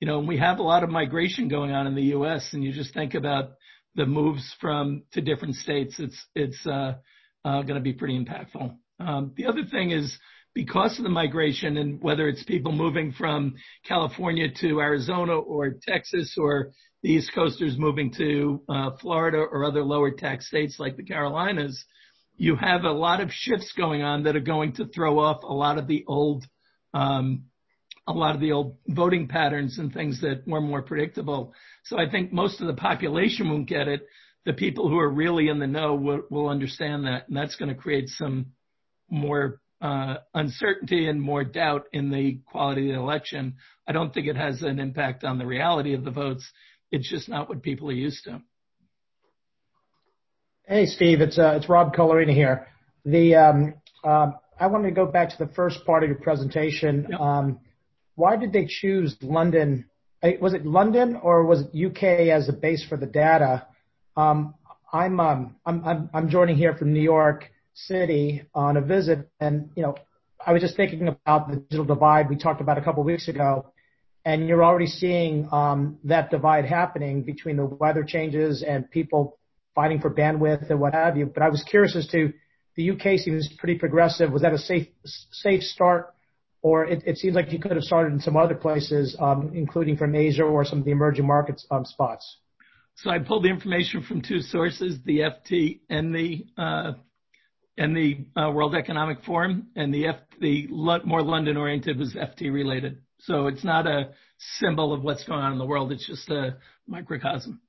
you 0.00 0.10
know, 0.10 0.18
we 0.18 0.36
have 0.36 0.58
a 0.58 0.62
lot 0.62 0.84
of 0.84 0.90
migration 0.90 1.48
going 1.48 1.70
on 1.70 1.86
in 1.86 1.94
the 1.94 2.12
U.S. 2.18 2.50
And 2.52 2.62
you 2.62 2.72
just 2.72 2.92
think 2.92 3.14
about 3.14 3.52
the 3.94 4.04
moves 4.04 4.54
from 4.60 5.04
to 5.12 5.20
different 5.20 5.54
states. 5.56 5.96
It's 5.98 6.26
it's 6.34 6.66
uh, 6.66 6.96
uh, 7.44 7.62
going 7.62 7.76
to 7.76 7.80
be 7.80 7.94
pretty 7.94 8.18
impactful. 8.18 8.76
Um, 9.00 9.32
the 9.36 9.46
other 9.46 9.64
thing 9.64 9.92
is 9.92 10.18
because 10.54 10.96
of 10.98 11.02
the 11.02 11.10
migration 11.10 11.76
and 11.76 12.00
whether 12.00 12.28
it's 12.28 12.44
people 12.44 12.72
moving 12.72 13.12
from 13.12 13.54
California 13.86 14.46
to 14.60 14.80
Arizona 14.80 15.34
or 15.34 15.74
Texas 15.82 16.36
or 16.38 16.70
the 17.02 17.10
East 17.10 17.32
Coasters 17.34 17.76
moving 17.76 18.12
to 18.16 18.62
uh, 18.68 18.90
Florida 19.00 19.38
or 19.38 19.64
other 19.64 19.82
lower 19.82 20.12
tax 20.12 20.46
states 20.46 20.76
like 20.78 20.96
the 20.96 21.02
Carolinas, 21.02 21.84
you 22.36 22.56
have 22.56 22.84
a 22.84 22.90
lot 22.90 23.20
of 23.20 23.30
shifts 23.30 23.72
going 23.76 24.02
on 24.02 24.24
that 24.24 24.36
are 24.36 24.40
going 24.40 24.72
to 24.74 24.86
throw 24.86 25.18
off 25.18 25.42
a 25.42 25.52
lot 25.52 25.76
of 25.78 25.86
the 25.86 26.04
old, 26.06 26.44
um, 26.94 27.44
a 28.06 28.12
lot 28.12 28.34
of 28.34 28.40
the 28.40 28.52
old 28.52 28.76
voting 28.88 29.28
patterns 29.28 29.78
and 29.78 29.92
things 29.92 30.20
that 30.20 30.46
were 30.46 30.60
more 30.60 30.82
predictable. 30.82 31.52
So 31.84 31.98
I 31.98 32.08
think 32.08 32.32
most 32.32 32.60
of 32.60 32.68
the 32.68 32.74
population 32.74 33.50
won't 33.50 33.68
get 33.68 33.88
it. 33.88 34.06
The 34.46 34.52
people 34.52 34.88
who 34.88 34.98
are 34.98 35.10
really 35.10 35.48
in 35.48 35.58
the 35.58 35.66
know 35.66 35.94
will, 35.94 36.22
will 36.30 36.48
understand 36.48 37.06
that, 37.06 37.28
and 37.28 37.36
that's 37.36 37.56
going 37.56 37.70
to 37.70 37.80
create 37.80 38.08
some 38.08 38.46
more 39.10 39.60
uncertainty 40.34 41.08
and 41.08 41.20
more 41.20 41.44
doubt 41.44 41.84
in 41.92 42.10
the 42.10 42.38
quality 42.50 42.90
of 42.90 42.96
the 42.96 43.02
election. 43.02 43.54
I 43.86 43.92
don't 43.92 44.14
think 44.14 44.26
it 44.26 44.36
has 44.36 44.62
an 44.62 44.78
impact 44.78 45.24
on 45.24 45.38
the 45.38 45.46
reality 45.46 45.94
of 45.94 46.04
the 46.04 46.10
votes. 46.10 46.48
It's 46.90 47.08
just 47.08 47.28
not 47.28 47.48
what 47.48 47.62
people 47.62 47.90
are 47.90 47.92
used 47.92 48.24
to. 48.24 48.40
Hey, 50.66 50.86
Steve, 50.86 51.20
it's 51.20 51.38
uh, 51.38 51.54
it's 51.56 51.68
Rob 51.68 51.94
Colorina 51.94 52.32
here. 52.32 52.68
The 53.04 53.34
um, 53.34 53.74
uh, 54.02 54.30
I 54.58 54.66
wanted 54.68 54.88
to 54.88 54.94
go 54.94 55.04
back 55.04 55.28
to 55.30 55.36
the 55.38 55.52
first 55.52 55.84
part 55.84 56.02
of 56.02 56.08
your 56.08 56.18
presentation. 56.18 57.08
Um, 57.20 57.60
why 58.14 58.36
did 58.36 58.52
they 58.52 58.66
choose 58.66 59.16
London? 59.20 59.84
Was 60.40 60.54
it 60.54 60.64
London 60.64 61.18
or 61.22 61.44
was 61.44 61.62
it 61.62 61.86
UK 61.86 62.28
as 62.34 62.48
a 62.48 62.52
base 62.54 62.82
for 62.88 62.96
the 62.96 63.06
data? 63.06 63.66
Um, 64.16 64.54
I'm, 64.90 65.20
um, 65.20 65.56
I'm 65.66 65.84
I'm 65.84 66.10
I'm 66.14 66.30
joining 66.30 66.56
here 66.56 66.74
from 66.74 66.94
New 66.94 67.02
York 67.02 67.50
city 67.74 68.44
on 68.54 68.76
a 68.76 68.80
visit, 68.80 69.28
and 69.40 69.70
you 69.76 69.82
know, 69.82 69.96
I 70.44 70.52
was 70.52 70.62
just 70.62 70.76
thinking 70.76 71.08
about 71.08 71.50
the 71.50 71.56
digital 71.56 71.84
divide 71.84 72.28
we 72.28 72.36
talked 72.36 72.60
about 72.60 72.78
a 72.78 72.82
couple 72.82 73.02
of 73.02 73.06
weeks 73.06 73.28
ago, 73.28 73.72
and 74.24 74.48
you're 74.48 74.64
already 74.64 74.86
seeing 74.86 75.48
um, 75.52 75.98
that 76.04 76.30
divide 76.30 76.64
happening 76.64 77.22
between 77.22 77.56
the 77.56 77.64
weather 77.64 78.04
changes 78.04 78.62
and 78.66 78.90
people 78.90 79.38
fighting 79.74 80.00
for 80.00 80.10
bandwidth 80.10 80.70
and 80.70 80.80
what 80.80 80.94
have 80.94 81.16
you. 81.16 81.26
But 81.26 81.42
I 81.42 81.48
was 81.48 81.62
curious 81.68 81.96
as 81.96 82.06
to 82.08 82.32
the 82.76 82.90
UK 82.90 83.18
seems 83.18 83.48
pretty 83.58 83.78
progressive. 83.78 84.32
Was 84.32 84.42
that 84.42 84.52
a 84.52 84.58
safe 84.58 84.88
safe 85.04 85.62
start, 85.62 86.14
or 86.62 86.84
it, 86.84 87.02
it 87.06 87.18
seems 87.18 87.34
like 87.34 87.52
you 87.52 87.58
could 87.58 87.72
have 87.72 87.82
started 87.82 88.12
in 88.12 88.20
some 88.20 88.36
other 88.36 88.54
places, 88.54 89.16
um, 89.20 89.52
including 89.54 89.96
from 89.96 90.14
Asia 90.14 90.42
or 90.42 90.64
some 90.64 90.80
of 90.80 90.84
the 90.84 90.90
emerging 90.90 91.26
markets 91.26 91.66
um, 91.70 91.84
spots? 91.84 92.38
So 92.96 93.10
I 93.10 93.18
pulled 93.18 93.44
the 93.44 93.48
information 93.48 94.02
from 94.02 94.22
two 94.22 94.40
sources, 94.40 94.98
the 95.04 95.18
FT 95.18 95.80
and 95.90 96.14
the 96.14 96.46
uh, 96.56 96.92
and 97.76 97.96
the 97.96 98.24
uh, 98.36 98.50
World 98.50 98.74
Economic 98.74 99.24
Forum, 99.24 99.68
and 99.74 99.92
the 99.92 100.06
more 101.04 101.22
London 101.22 101.56
oriented 101.56 101.98
was 101.98 102.14
FT 102.14 102.52
related. 102.52 102.98
So 103.20 103.46
it's 103.46 103.64
not 103.64 103.86
a 103.86 104.10
symbol 104.58 104.92
of 104.92 105.02
what's 105.02 105.24
going 105.24 105.40
on 105.40 105.52
in 105.52 105.58
the 105.58 105.66
world. 105.66 105.92
It's 105.92 106.06
just 106.06 106.28
a 106.30 106.56
microcosm. 106.86 107.60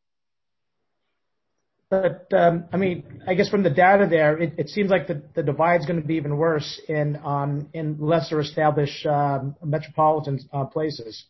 But 1.90 2.28
um, 2.34 2.66
I 2.74 2.78
mean, 2.78 3.22
I 3.28 3.36
guess 3.36 3.48
from 3.48 3.64
the 3.64 3.70
data 3.70 4.08
there, 4.10 4.38
it, 4.42 4.70
seems 4.70 4.90
like 4.90 5.08
the, 5.08 5.22
the 5.36 5.44
divide 5.44 5.82
is 5.82 5.86
going 5.86 6.02
to 6.02 6.08
be 6.08 6.16
even 6.16 6.36
worse 6.36 6.82
in 6.90 7.16
in 7.74 7.98
lesser 8.00 8.40
established 8.40 9.06
um, 9.06 9.56
metropolitan 9.64 10.40
uh, 10.52 10.66
places. 10.66 11.24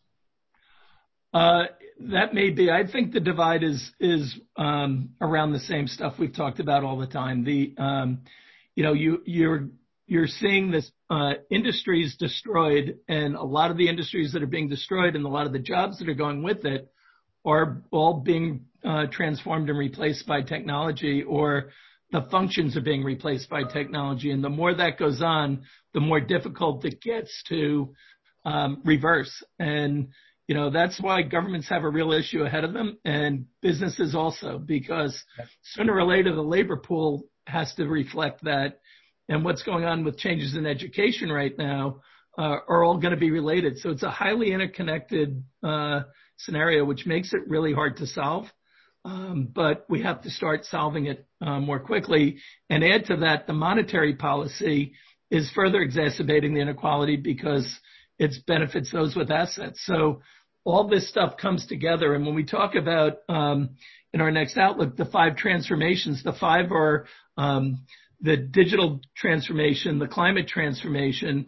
Uh, 1.34 1.64
that 2.12 2.34
may 2.34 2.52
be. 2.52 2.72
I 2.72 2.90
think 2.90 3.12
the 3.12 3.20
divide 3.20 3.64
is 3.64 3.92
is 4.00 4.34
um, 4.56 5.10
around 5.20 5.52
the 5.52 5.60
same 5.60 5.88
stuff 5.88 6.14
we've 6.18 6.36
talked 6.36 6.62
about 6.62 6.86
all 6.86 6.98
the 6.98 7.08
time. 7.08 7.44
You 8.76 8.84
know, 8.84 8.94
you, 8.94 9.22
you're, 9.26 9.70
you're 10.06 10.28
seeing 10.28 10.72
this, 10.72 10.92
uh, 11.10 11.34
industries 11.50 12.16
destroyed 12.18 12.98
and 13.08 13.36
a 13.36 13.44
lot 13.44 13.72
of 13.72 13.78
the 13.78 13.88
industries 13.88 14.34
that 14.34 14.44
are 14.44 14.48
being 14.48 14.70
destroyed 14.70 15.16
and 15.16 15.26
a 15.26 15.30
lot 15.30 15.48
of 15.48 15.54
the 15.54 15.60
jobs 15.60 16.00
that 16.00 16.10
are 16.10 16.14
going 16.14 16.44
with 16.44 16.66
it 16.66 16.92
are 17.46 17.82
all 17.92 18.22
being, 18.22 18.66
uh, 18.84 19.06
transformed 19.12 19.70
and 19.70 19.78
replaced 19.78 20.28
by 20.28 20.42
technology 20.42 21.24
or 21.24 21.72
the 22.12 22.22
functions 22.32 22.78
are 22.78 22.82
being 22.82 23.04
replaced 23.04 23.50
by 23.50 23.64
technology. 23.64 24.32
And 24.32 24.44
the 24.44 24.50
more 24.50 24.74
that 24.74 24.98
goes 24.98 25.22
on, 25.22 25.64
the 25.94 26.00
more 26.00 26.20
difficult 26.20 26.86
it 26.86 27.02
gets 27.02 27.44
to, 27.50 27.94
um, 28.46 28.82
reverse. 28.86 29.44
And, 29.60 30.10
you 30.48 30.56
know, 30.56 30.70
that's 30.70 31.02
why 31.02 31.24
governments 31.24 31.70
have 31.70 31.84
a 31.84 31.90
real 31.90 32.12
issue 32.12 32.44
ahead 32.44 32.64
of 32.64 32.74
them 32.74 32.98
and 33.04 33.46
businesses 33.62 34.14
also, 34.14 34.60
because 34.60 35.24
sooner 35.64 35.94
or 35.96 36.04
later 36.04 36.34
the 36.34 36.42
labor 36.42 36.78
pool 36.78 37.26
has 37.46 37.74
to 37.76 37.86
reflect 37.86 38.44
that. 38.44 38.80
And 39.30 39.44
what's 39.44 39.64
going 39.64 39.86
on 39.86 40.04
with 40.04 40.18
changes 40.18 40.56
in 40.56 40.66
education 40.66 41.32
right 41.32 41.58
now 41.58 42.02
uh, 42.38 42.58
are 42.68 42.84
all 42.84 42.98
going 42.98 43.14
to 43.14 43.20
be 43.20 43.32
related. 43.32 43.80
So 43.80 43.90
it's 43.90 44.04
a 44.04 44.12
highly 44.12 44.52
interconnected 44.52 45.44
uh, 45.64 46.02
scenario, 46.38 46.86
which 46.86 47.06
makes 47.06 47.34
it 47.34 47.42
really 47.48 47.74
hard 47.74 47.98
to 47.98 48.08
solve. 48.08 48.46
Um, 49.04 49.50
but 49.54 49.86
we 49.88 50.02
have 50.02 50.22
to 50.24 50.32
start 50.32 50.66
solving 50.66 51.06
it 51.06 51.28
uh, 51.40 51.60
more 51.60 51.80
quickly. 51.80 52.38
And 52.70 52.84
add 52.84 53.06
to 53.06 53.18
that, 53.18 53.46
the 53.46 53.54
monetary 53.54 54.16
policy 54.16 54.94
is 55.30 55.50
further 55.52 55.82
exacerbating 55.82 56.54
the 56.54 56.62
inequality 56.62 57.16
because 57.16 57.68
it 58.18 58.34
benefits 58.48 58.92
those 58.92 59.16
with 59.16 59.30
assets. 59.30 59.82
So 59.86 60.22
all 60.64 60.88
this 60.88 61.08
stuff 61.08 61.38
comes 61.38 61.68
together. 61.68 62.16
And 62.16 62.26
when 62.26 62.36
we 62.36 62.44
talk 62.44 62.74
about 62.76 63.18
um, 63.30 63.72
in 64.14 64.22
our 64.22 64.32
next 64.32 64.58
outlook 64.58 64.98
the 64.98 65.06
five 65.06 65.36
transformations, 65.36 66.24
the 66.24 66.34
five 66.34 66.72
are 66.72 67.06
the 67.38 68.38
digital 68.38 69.02
transformation, 69.16 70.00
the 70.00 70.08
climate 70.08 70.48
transformation, 70.48 71.48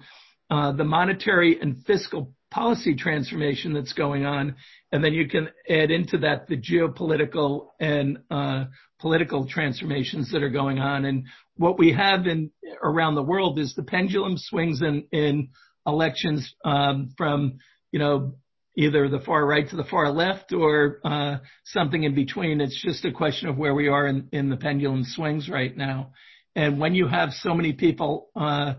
uh, 0.49 0.71
the 0.71 0.83
monetary 0.83 1.59
and 1.59 1.83
fiscal 1.85 2.33
policy 2.51 2.95
transformation 2.95 3.73
that's 3.73 3.93
going 3.93 4.25
on, 4.25 4.55
and 4.91 5.03
then 5.03 5.13
you 5.13 5.27
can 5.27 5.49
add 5.69 5.91
into 5.91 6.19
that 6.19 6.47
the 6.47 6.57
geopolitical 6.57 7.67
and 7.79 8.19
uh, 8.31 8.65
political 8.99 9.47
transformations 9.47 10.31
that 10.31 10.43
are 10.43 10.49
going 10.49 10.79
on. 10.79 11.05
And 11.05 11.25
what 11.55 11.77
we 11.77 11.93
have 11.93 12.25
in 12.25 12.51
around 12.83 13.15
the 13.15 13.23
world 13.23 13.59
is 13.59 13.75
the 13.75 13.83
pendulum 13.83 14.37
swings 14.37 14.81
in, 14.81 15.05
in 15.11 15.49
elections 15.85 16.53
um, 16.63 17.09
from 17.17 17.57
you 17.91 17.99
know 17.99 18.35
either 18.77 19.09
the 19.09 19.19
far 19.19 19.43
right 19.43 19.67
to 19.67 19.75
the 19.75 19.83
far 19.83 20.11
left 20.11 20.53
or 20.53 20.99
uh, 21.03 21.37
something 21.65 22.03
in 22.03 22.13
between. 22.13 22.61
It's 22.61 22.79
just 22.81 23.03
a 23.05 23.11
question 23.11 23.49
of 23.49 23.57
where 23.57 23.73
we 23.73 23.87
are 23.87 24.05
in, 24.05 24.29
in 24.31 24.49
the 24.49 24.55
pendulum 24.55 25.03
swings 25.03 25.49
right 25.49 25.75
now. 25.75 26.11
And 26.55 26.79
when 26.79 26.93
you 26.93 27.07
have 27.07 27.31
so 27.33 27.55
many 27.55 27.73
people 27.73 28.29
uh, 28.35 28.75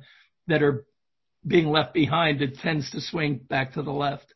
that 0.46 0.62
are 0.62 0.86
being 1.46 1.66
left 1.66 1.94
behind, 1.94 2.40
it 2.42 2.58
tends 2.58 2.90
to 2.92 3.00
swing 3.00 3.40
back 3.48 3.74
to 3.74 3.82
the 3.82 3.90
left. 3.90 4.32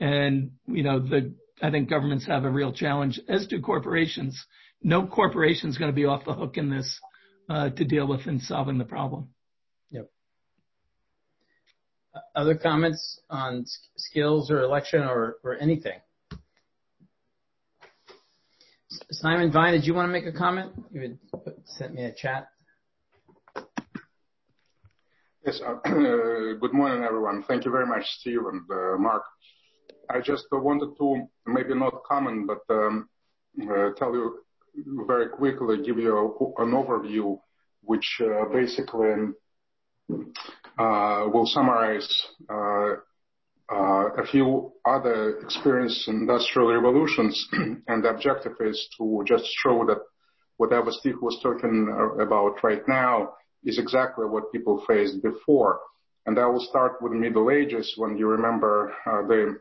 And, 0.00 0.52
you 0.66 0.82
know, 0.82 1.00
the, 1.00 1.34
I 1.62 1.70
think 1.70 1.88
governments 1.88 2.26
have 2.26 2.44
a 2.44 2.50
real 2.50 2.72
challenge, 2.72 3.18
as 3.26 3.46
do 3.46 3.60
corporations. 3.62 4.44
No 4.82 5.06
corporation 5.06 5.70
is 5.70 5.78
going 5.78 5.90
to 5.90 5.96
be 5.96 6.04
off 6.04 6.26
the 6.26 6.34
hook 6.34 6.58
in 6.58 6.68
this 6.68 7.00
uh, 7.48 7.70
to 7.70 7.84
deal 7.84 8.06
with 8.06 8.26
and 8.26 8.42
solving 8.42 8.76
the 8.76 8.84
problem. 8.84 9.30
Other 12.34 12.54
comments 12.54 13.20
on 13.30 13.64
skills 13.96 14.50
or 14.50 14.60
election 14.60 15.02
or, 15.02 15.36
anything? 15.60 15.98
Simon 19.10 19.52
Vine, 19.52 19.72
did 19.72 19.84
you 19.84 19.94
want 19.94 20.08
to 20.08 20.12
make 20.12 20.26
a 20.26 20.36
comment? 20.36 20.72
You 20.92 21.00
had 21.00 21.18
sent 21.64 21.94
me 21.94 22.04
a 22.04 22.12
chat. 22.14 22.48
Yes. 25.44 25.60
Uh, 25.86 26.58
good 26.60 26.72
morning, 26.72 27.04
everyone. 27.04 27.42
Thank 27.46 27.64
you 27.64 27.70
very 27.70 27.86
much, 27.86 28.04
Steve 28.18 28.40
and 28.50 28.62
uh, 28.70 28.96
Mark. 28.98 29.22
I 30.10 30.20
just 30.20 30.46
wanted 30.50 30.96
to 30.98 31.26
maybe 31.46 31.74
not 31.74 32.02
comment, 32.04 32.48
but 32.48 32.74
um, 32.74 33.08
uh, 33.62 33.90
tell 33.96 34.12
you 34.14 34.38
very 35.06 35.28
quickly, 35.28 35.78
give 35.84 35.98
you 35.98 36.36
an 36.58 36.70
overview, 36.72 37.38
which 37.82 38.20
basically 38.52 39.32
will 40.78 41.46
summarize 41.46 42.08
a 43.68 44.26
few 44.30 44.72
other 44.84 45.38
experienced 45.38 46.08
industrial 46.08 46.72
revolutions. 46.72 47.48
and 47.88 48.04
The 48.04 48.10
objective 48.10 48.52
is 48.60 48.88
to 48.98 49.22
just 49.26 49.44
show 49.62 49.84
that 49.86 49.98
whatever 50.56 50.90
Steve 50.90 51.20
was 51.20 51.38
talking 51.42 51.88
about 52.20 52.62
right 52.62 52.82
now 52.88 53.30
is 53.64 53.78
exactly 53.78 54.26
what 54.26 54.52
people 54.52 54.84
faced 54.86 55.22
before. 55.22 55.80
And 56.26 56.38
I 56.38 56.46
will 56.46 56.60
start 56.60 57.00
with 57.00 57.12
Middle 57.12 57.50
Ages 57.50 57.94
when 57.96 58.16
you 58.16 58.28
remember 58.28 58.92
uh, 59.06 59.26
the 59.26 59.58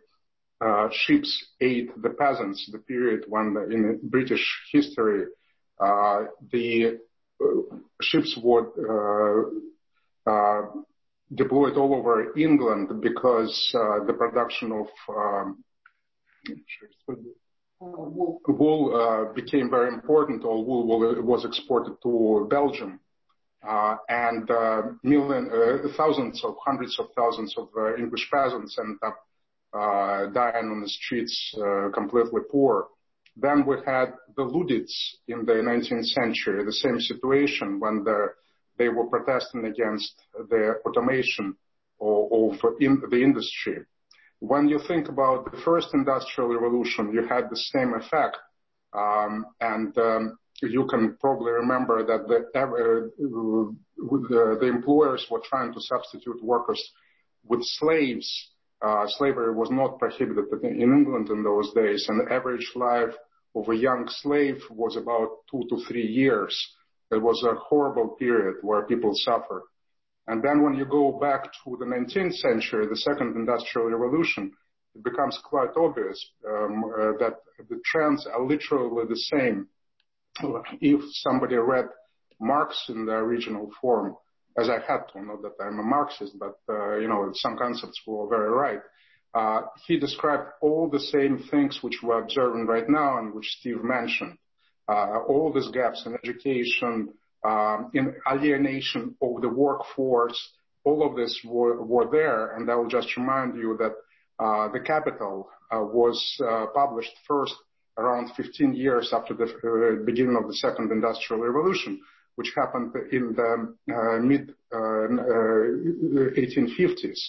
uh, 0.61 0.89
ships 0.91 1.47
ate 1.61 1.89
the 2.01 2.09
peasants, 2.09 2.67
the 2.71 2.79
period 2.79 3.25
when 3.27 3.55
in 3.71 3.99
British 4.03 4.43
history 4.71 5.25
uh, 5.79 6.23
the 6.51 6.97
uh, 7.43 7.75
ships 8.01 8.37
were 8.41 8.65
uh, 10.27 10.31
uh, 10.31 10.61
deployed 11.33 11.77
all 11.77 11.95
over 11.95 12.37
England 12.37 13.01
because 13.01 13.69
the 13.73 14.13
production 14.17 14.71
of 14.71 14.87
um, 15.09 15.63
wool 18.47 19.31
became 19.35 19.69
very 19.69 19.93
important. 19.93 20.43
All 20.43 20.65
wool 20.65 21.23
was 21.23 21.45
exported 21.45 21.95
to 22.03 22.47
Belgium 22.49 22.99
uh, 23.67 23.95
and 24.09 24.49
uh, 24.51 24.81
uh, 25.03 25.77
thousands 25.97 26.43
of 26.43 26.55
hundreds 26.63 26.99
of 26.99 27.07
thousands 27.15 27.55
of 27.57 27.69
English 27.97 28.29
peasants 28.31 28.77
ended 28.79 28.97
up 29.03 29.17
dying 30.33 30.69
on 30.69 30.81
the 30.81 30.89
streets 30.89 31.55
completely 31.93 32.41
poor. 32.51 32.87
Then 33.35 33.65
we 33.65 33.77
had 33.85 34.13
the 34.37 34.43
Luddites 34.43 35.17
in 35.27 35.45
the 35.45 35.53
19th 35.53 36.05
century, 36.05 36.63
the 36.63 36.71
same 36.71 36.99
situation 36.99 37.79
when 37.79 38.03
the, 38.03 38.27
they 38.77 38.89
were 38.89 39.05
protesting 39.05 39.65
against 39.65 40.13
the 40.49 40.75
automation 40.85 41.55
of, 42.01 42.59
the 42.59 43.21
industry. 43.21 43.77
When 44.39 44.67
you 44.67 44.79
think 44.87 45.07
about 45.09 45.51
the 45.51 45.57
first 45.61 45.89
industrial 45.93 46.49
revolution, 46.49 47.13
you 47.13 47.25
had 47.27 47.49
the 47.49 47.57
same 47.57 47.93
effect. 47.93 48.37
Um, 48.93 49.45
and 49.59 49.97
um, 49.97 50.37
you 50.61 50.85
can 50.87 51.17
probably 51.19 51.51
remember 51.51 52.05
that 52.05 52.21
uh, 52.21 52.65
the 54.59 54.67
employers 54.67 55.25
were 55.29 55.41
trying 55.43 55.73
to 55.73 55.81
substitute 55.81 56.43
workers 56.43 56.81
with 57.43 57.61
slaves. 57.63 58.51
Uh, 58.81 59.05
slavery 59.07 59.53
was 59.53 59.69
not 59.71 59.99
prohibited 59.99 60.45
in 60.63 60.81
England 60.81 61.29
in 61.29 61.43
those 61.43 61.73
days, 61.73 62.05
and 62.07 62.21
the 62.21 62.33
average 62.33 62.71
life 62.75 63.13
of 63.55 63.69
a 63.69 63.75
young 63.75 64.07
slave 64.07 64.61
was 64.69 64.95
about 64.97 65.29
two 65.49 65.63
to 65.69 65.83
three 65.87 66.05
years. 66.05 66.55
It 67.11 67.21
was 67.21 67.43
a 67.43 67.55
horrible 67.55 68.09
period 68.19 68.55
where 68.61 68.85
people 68.85 69.11
suffered. 69.13 69.63
And 70.27 70.43
then 70.43 70.63
when 70.63 70.73
you 70.73 70.85
go 70.85 71.19
back 71.19 71.43
to 71.63 71.77
the 71.79 71.85
19th 71.85 72.33
century, 72.33 72.87
the 72.87 72.97
second 72.97 73.35
industrial 73.35 73.89
revolution, 73.89 74.51
it 74.95 75.03
becomes 75.03 75.39
quite 75.43 75.69
obvious 75.77 76.19
um, 76.47 76.83
uh, 76.85 77.11
that 77.19 77.35
the 77.69 77.79
trends 77.85 78.25
are 78.25 78.43
literally 78.43 79.05
the 79.07 79.17
same 79.17 79.67
if 80.81 81.01
somebody 81.13 81.55
read 81.55 81.85
Marx 82.39 82.85
in 82.89 83.05
the 83.05 83.13
original 83.13 83.71
form, 83.81 84.15
as 84.57 84.69
I 84.69 84.79
had 84.85 85.03
to, 85.13 85.23
not 85.23 85.41
that 85.41 85.53
I'm 85.61 85.79
a 85.79 85.83
Marxist, 85.83 86.37
but 86.37 86.57
uh, 86.69 86.97
you 86.97 87.07
know 87.07 87.29
some 87.33 87.57
concepts 87.57 88.01
were 88.05 88.27
very 88.27 88.49
right. 88.49 88.79
Uh, 89.33 89.67
he 89.85 89.97
described 89.97 90.49
all 90.61 90.89
the 90.89 90.99
same 90.99 91.43
things 91.51 91.79
which 91.81 91.99
we're 92.01 92.21
observing 92.21 92.67
right 92.67 92.89
now 92.89 93.17
and 93.17 93.33
which 93.33 93.47
Steve 93.59 93.83
mentioned. 93.83 94.37
Uh, 94.87 95.17
all 95.27 95.51
these 95.53 95.67
gaps 95.69 96.05
in 96.05 96.15
education, 96.23 97.09
um, 97.43 97.89
in 97.93 98.13
alienation 98.31 99.15
of 99.21 99.41
the 99.41 99.49
workforce, 99.49 100.39
all 100.83 101.07
of 101.07 101.15
this 101.15 101.39
were, 101.43 102.07
there. 102.11 102.55
And 102.55 102.69
I 102.69 102.75
will 102.75 102.87
just 102.87 103.17
remind 103.17 103.57
you 103.57 103.75
that 103.79 103.93
uh, 104.43 104.67
the 104.71 104.79
Capital 104.79 105.49
uh, 105.71 105.79
was 105.81 106.39
published 106.73 107.13
first 107.27 107.55
around 107.97 108.29
15 108.35 108.75
years 108.75 109.11
after 109.13 109.33
the 109.33 110.03
beginning 110.05 110.35
of 110.35 110.47
the 110.47 110.55
second 110.55 110.91
industrial 110.91 111.41
revolution, 111.41 112.01
which 112.35 112.51
happened 112.55 112.93
in 113.11 113.33
the 113.35 113.73
uh, 113.93 114.19
mid 114.19 114.53
1850s. 114.73 117.19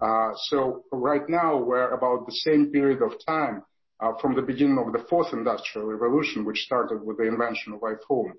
Uh, 0.00 0.32
so 0.48 0.84
right 0.92 1.28
now 1.28 1.56
we're 1.56 1.90
about 1.90 2.26
the 2.26 2.32
same 2.32 2.70
period 2.70 3.02
of 3.02 3.12
time 3.26 3.62
from 4.20 4.34
the 4.34 4.42
beginning 4.42 4.78
of 4.78 4.92
the 4.92 5.06
fourth 5.08 5.32
industrial 5.32 5.88
revolution, 5.88 6.44
which 6.44 6.64
started 6.64 7.02
with 7.02 7.16
the 7.18 7.24
invention 7.24 7.72
of 7.72 7.80
iPhone. 7.80 8.32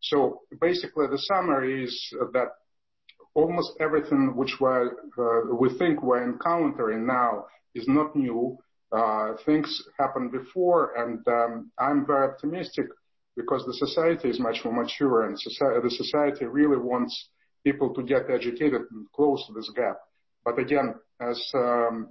So 0.00 0.42
basically 0.60 1.06
the 1.06 1.18
summary 1.18 1.84
is 1.84 2.14
that 2.32 2.48
almost 3.34 3.72
everything 3.80 4.36
which 4.36 4.54
we 4.60 5.78
think 5.78 6.02
we're 6.02 6.24
encountering 6.24 7.06
now 7.06 7.46
is 7.74 7.86
not 7.88 8.14
new. 8.14 8.56
Uh, 8.92 9.32
things 9.44 9.82
happened 9.98 10.30
before, 10.30 10.94
and 10.96 11.26
um, 11.26 11.70
I'm 11.78 12.06
very 12.06 12.28
optimistic 12.28 12.86
because 13.36 13.64
the 13.66 13.74
society 13.74 14.28
is 14.28 14.38
much 14.38 14.60
more 14.64 14.72
mature, 14.72 15.26
and 15.26 15.36
the 15.36 15.90
society 15.90 16.44
really 16.44 16.76
wants 16.76 17.28
people 17.64 17.92
to 17.94 18.02
get 18.04 18.30
educated 18.30 18.82
and 18.92 19.10
close 19.12 19.44
this 19.56 19.70
gap. 19.74 19.96
But 20.44 20.60
again, 20.60 20.94
as 21.20 21.42
um, 21.54 22.10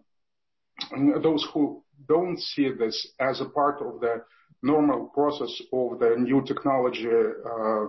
those 1.22 1.48
who 1.54 1.83
don't 2.08 2.40
see 2.40 2.70
this 2.78 3.08
as 3.20 3.42
a 3.42 3.46
part 3.46 3.82
of 3.82 4.00
the 4.02 4.24
normal 4.62 5.08
process 5.14 5.62
of 5.72 6.00
the 6.00 6.16
new 6.18 6.44
technology 6.46 7.08
uh, 7.08 7.86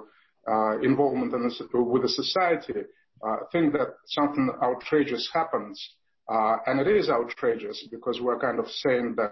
uh, 0.50 0.78
involvement 0.80 1.32
with 1.72 2.02
the 2.02 2.09
society, 2.09 2.80
think 3.52 3.72
that 3.72 3.94
something 4.07 4.50
outrageous 4.62 5.30
happens 5.32 5.94
uh, 6.28 6.57
and 6.66 6.80
it 6.80 6.88
is 6.88 7.09
outrageous 7.11 7.86
because 7.90 8.20
we're 8.20 8.38
kind 8.38 8.59
of 8.59 8.66
saying 8.68 9.14
that, 9.16 9.30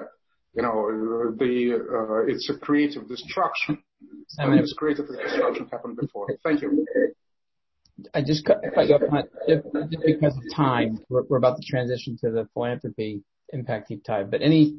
you 0.55 0.63
know, 0.63 1.35
the 1.39 1.75
uh, 1.75 2.31
it's 2.31 2.51
a 2.51 2.59
creative 2.59 3.09
destruction. 3.09 3.83
I 4.39 4.47
mean, 4.47 4.59
it's 4.59 4.75
creative 4.75 5.07
destruction 5.09 5.69
happened 5.71 5.97
before. 5.97 6.27
Thank 6.45 6.61
you. 6.63 6.87
I 8.15 8.23
just 8.23 8.45
cut 8.45 8.61
you 8.63 8.95
off 8.95 9.27
just 9.91 10.05
because 10.05 10.37
of 10.37 10.43
time. 10.55 11.01
We're, 11.09 11.23
we're 11.29 11.37
about 11.39 11.57
to 11.57 11.63
transition 11.67 12.19
to 12.23 12.31
the 12.31 12.49
philanthropy 12.53 13.23
impact 13.53 13.89
deep 13.89 14.05
dive. 14.05 14.31
But 14.31 14.43
any 14.43 14.79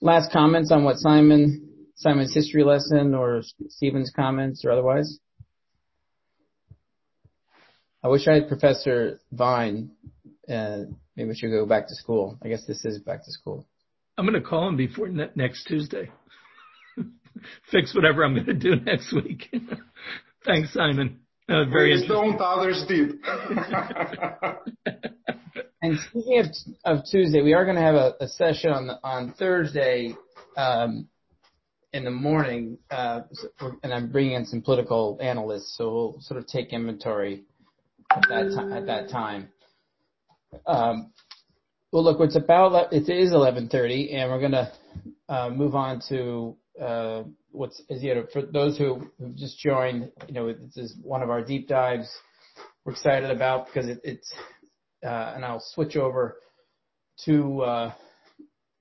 last 0.00 0.32
comments 0.32 0.70
on 0.72 0.84
what 0.84 0.96
Simon 0.96 1.66
Simon's 1.96 2.34
history 2.34 2.64
lesson 2.64 3.14
or 3.14 3.42
Stephen's 3.68 4.12
comments 4.14 4.64
or 4.64 4.70
otherwise? 4.70 5.18
I 8.02 8.08
wish 8.08 8.26
I 8.26 8.34
had 8.34 8.48
Professor 8.48 9.20
Vine. 9.30 9.90
Uh, 10.48 10.84
maybe 11.14 11.28
we 11.28 11.36
should 11.36 11.50
go 11.50 11.66
back 11.66 11.88
to 11.88 11.94
school. 11.94 12.38
I 12.42 12.48
guess 12.48 12.64
this 12.66 12.84
is 12.86 12.98
back 13.00 13.24
to 13.24 13.30
school. 13.30 13.66
I'm 14.16 14.24
going 14.26 14.40
to 14.40 14.46
call 14.46 14.68
him 14.68 14.76
before 14.76 15.08
ne- 15.08 15.30
next 15.34 15.64
Tuesday. 15.64 16.10
Fix 17.70 17.94
whatever 17.94 18.24
I'm 18.24 18.34
going 18.34 18.46
to 18.46 18.54
do 18.54 18.76
next 18.76 19.12
week. 19.12 19.54
Thanks, 20.46 20.72
Simon. 20.72 21.20
Uh, 21.48 21.64
very 21.66 21.98
Please 21.98 22.08
don't, 22.08 22.40
others 22.40 22.84
did. 22.88 23.18
and 25.82 25.98
speaking 25.98 26.38
of, 26.40 26.46
of 26.84 27.04
Tuesday, 27.10 27.42
we 27.42 27.54
are 27.54 27.64
going 27.64 27.76
to 27.76 27.82
have 27.82 27.94
a, 27.94 28.14
a 28.20 28.28
session 28.28 28.70
on 28.70 28.86
the, 28.86 28.98
on 29.02 29.32
Thursday 29.38 30.14
um, 30.56 31.08
in 31.92 32.04
the 32.04 32.10
morning, 32.10 32.78
uh, 32.90 33.20
and 33.82 33.92
I'm 33.92 34.12
bringing 34.12 34.32
in 34.32 34.46
some 34.46 34.62
political 34.62 35.18
analysts, 35.20 35.76
so 35.76 35.92
we'll 35.92 36.16
sort 36.20 36.38
of 36.38 36.46
take 36.46 36.72
inventory 36.72 37.44
at 38.10 38.22
that 38.28 38.52
time. 38.54 38.72
At 38.72 38.86
that 38.86 39.08
time. 39.08 39.48
Um, 40.66 41.12
well, 41.92 42.04
look, 42.04 42.20
it's 42.20 42.36
about 42.36 42.92
it 42.92 43.08
is 43.08 43.32
11:30, 43.32 44.14
and 44.14 44.30
we're 44.30 44.38
going 44.38 44.52
to 44.52 44.72
uh, 45.28 45.50
move 45.50 45.74
on 45.74 46.00
to 46.08 46.56
uh, 46.80 47.22
what's 47.50 47.82
you 47.88 48.14
know 48.14 48.26
for 48.32 48.42
those 48.42 48.78
who 48.78 49.10
have 49.20 49.34
just 49.34 49.58
joined. 49.58 50.12
You 50.28 50.34
know, 50.34 50.52
this 50.52 50.76
is 50.76 50.96
one 51.02 51.22
of 51.22 51.30
our 51.30 51.42
deep 51.42 51.68
dives. 51.68 52.08
We're 52.84 52.92
excited 52.92 53.30
about 53.30 53.66
because 53.66 53.88
it, 53.88 54.00
it's 54.04 54.32
and 55.08 55.44
I'll 55.44 55.62
switch 55.74 55.96
over 55.96 56.36
to 57.24 57.62
uh, 57.62 57.92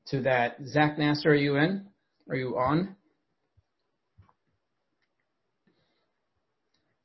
to 0.07 0.21
that. 0.21 0.57
Zach 0.67 0.97
Nasser, 0.97 1.31
are 1.31 1.35
you 1.35 1.55
in? 1.57 1.85
Are 2.29 2.35
you 2.35 2.57
on? 2.57 2.95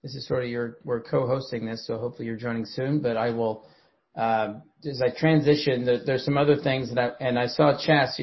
This 0.03 0.15
is 0.15 0.27
sort 0.27 0.45
of 0.45 0.51
your 0.51 0.79
we're 0.85 1.01
co-hosting 1.01 1.65
this, 1.65 1.87
so 1.87 1.97
hopefully 1.97 2.27
you're 2.27 2.37
joining 2.37 2.67
soon. 2.67 3.01
But 3.01 3.17
I 3.17 3.31
will 3.31 3.67
uh, 4.17 4.55
as 4.85 5.03
I 5.03 5.19
transition. 5.19 5.85
There, 5.85 6.05
there's 6.05 6.25
some 6.25 6.37
other 6.37 6.57
things 6.57 6.95
that 6.95 7.17
I 7.21 7.25
and 7.25 7.39
I 7.39 7.47
saw 7.47 7.79
Chas 7.79 8.21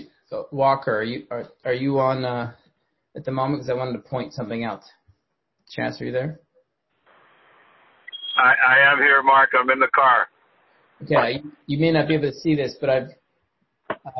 Walker. 0.52 1.00
Are 1.00 1.04
you 1.04 1.26
are, 1.32 1.48
are 1.66 1.74
you 1.74 2.00
on 2.00 2.24
uh, 2.24 2.52
at 3.16 3.26
the 3.26 3.32
moment? 3.32 3.62
Because 3.62 3.72
I 3.72 3.74
wanted 3.74 3.94
to 3.94 4.10
point 4.10 4.34
something 4.34 4.64
out. 4.64 4.82
Chas, 5.72 6.00
are 6.02 6.06
you 6.06 6.12
there? 6.12 6.40
I, 8.38 8.54
I 8.76 8.92
am 8.92 9.00
here, 9.00 9.22
Mark. 9.24 9.50
I'm 9.60 9.70
in 9.70 9.80
the 9.80 9.90
car. 9.94 10.28
Okay, 11.04 11.42
you, 11.66 11.80
may 11.80 11.92
not 11.92 12.08
be 12.08 12.16
able 12.16 12.30
to 12.30 12.36
see 12.36 12.56
this, 12.56 12.76
but 12.80 12.90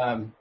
um, 0.02 0.34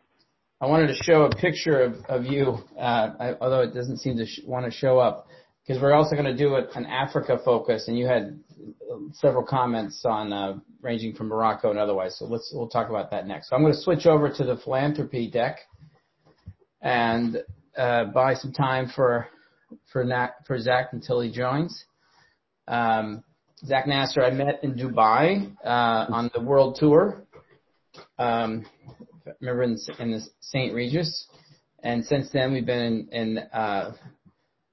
I 0.61 0.67
wanted 0.67 0.87
to 0.87 0.95
show 1.03 1.25
a 1.25 1.37
picture 1.37 1.83
of, 1.83 1.97
of 2.09 2.25
you, 2.25 2.59
uh, 2.79 3.35
although 3.41 3.61
it 3.61 3.75
doesn't 3.75 3.99
seem 3.99 4.17
to 4.17 4.27
want 4.47 4.65
to 4.65 4.71
show 4.71 4.99
up, 4.99 5.27
because 5.63 5.83
we're 5.83 5.93
also 5.93 6.17
going 6.17 6.25
to 6.25 6.37
do 6.37 6.57
an 6.57 6.87
Africa 6.87 7.39
focus, 7.45 7.89
and 7.89 7.99
you 7.99 8.07
had 8.07 8.39
several 9.13 9.45
comments 9.45 10.03
on 10.05 10.33
uh, 10.33 10.59
ranging 10.81 11.15
from 11.15 11.29
Morocco 11.29 11.71
and 11.71 11.79
otherwise. 11.79 12.19
So 12.19 12.25
let's 12.25 12.51
we'll 12.55 12.69
talk 12.69 12.89
about 12.89 13.11
that 13.11 13.27
next. 13.27 13.51
So 13.51 13.57
I'm 13.57 13.63
going 13.63 13.75
to 13.75 13.81
switch 13.81 14.07
over 14.07 14.31
to 14.31 14.45
the 14.45 14.57
philanthropy 14.57 15.31
deck 15.31 15.59
and 16.81 17.43
uh, 17.77 18.05
buy 18.05 18.35
some 18.35 18.53
time 18.53 18.91
for 18.95 19.29
for 19.93 20.05
Nat, 20.05 20.31
for 20.47 20.59
Zach 20.59 20.89
until 20.93 21.21
he 21.21 21.31
joins. 21.31 21.85
Um, 22.67 23.23
Zach 23.67 23.87
Nasser, 23.87 24.23
I 24.23 24.31
met 24.31 24.61
in 24.63 24.75
Dubai 24.75 25.55
uh, 25.65 26.07
on 26.13 26.31
the 26.35 26.41
world 26.41 26.77
tour. 26.81 27.23
Um, 28.19 28.65
remember 29.41 29.63
in, 29.65 29.79
in 29.99 30.13
the 30.13 30.23
St. 30.41 30.73
Regis, 30.73 31.27
and 31.83 32.05
since 32.05 32.31
then 32.33 32.53
we've 32.53 32.65
been 32.65 33.09
in, 33.13 33.37
in 33.37 33.39
uh, 33.39 33.93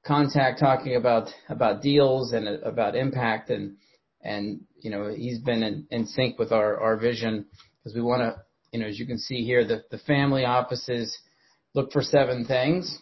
contact 0.05 0.59
talking 0.59 0.95
about 0.95 1.27
about 1.49 1.81
deals 1.81 2.31
and 2.31 2.47
about 2.47 2.95
impact 2.95 3.49
and 3.49 3.75
and 4.21 4.61
you 4.79 4.89
know 4.89 5.13
he's 5.13 5.39
been 5.39 5.63
in, 5.63 5.85
in 5.91 6.05
sync 6.05 6.39
with 6.39 6.53
our 6.53 6.79
our 6.79 6.95
vision 6.95 7.45
because 7.77 7.93
we 7.93 8.01
want 8.01 8.21
to 8.21 8.41
you 8.71 8.79
know 8.79 8.88
as 8.88 8.97
you 8.97 9.05
can 9.05 9.19
see 9.19 9.43
here 9.43 9.67
the 9.67 9.83
the 9.91 9.97
family 9.99 10.45
offices 10.45 11.17
look 11.73 11.91
for 11.91 12.01
seven 12.01 12.45
things 12.45 12.99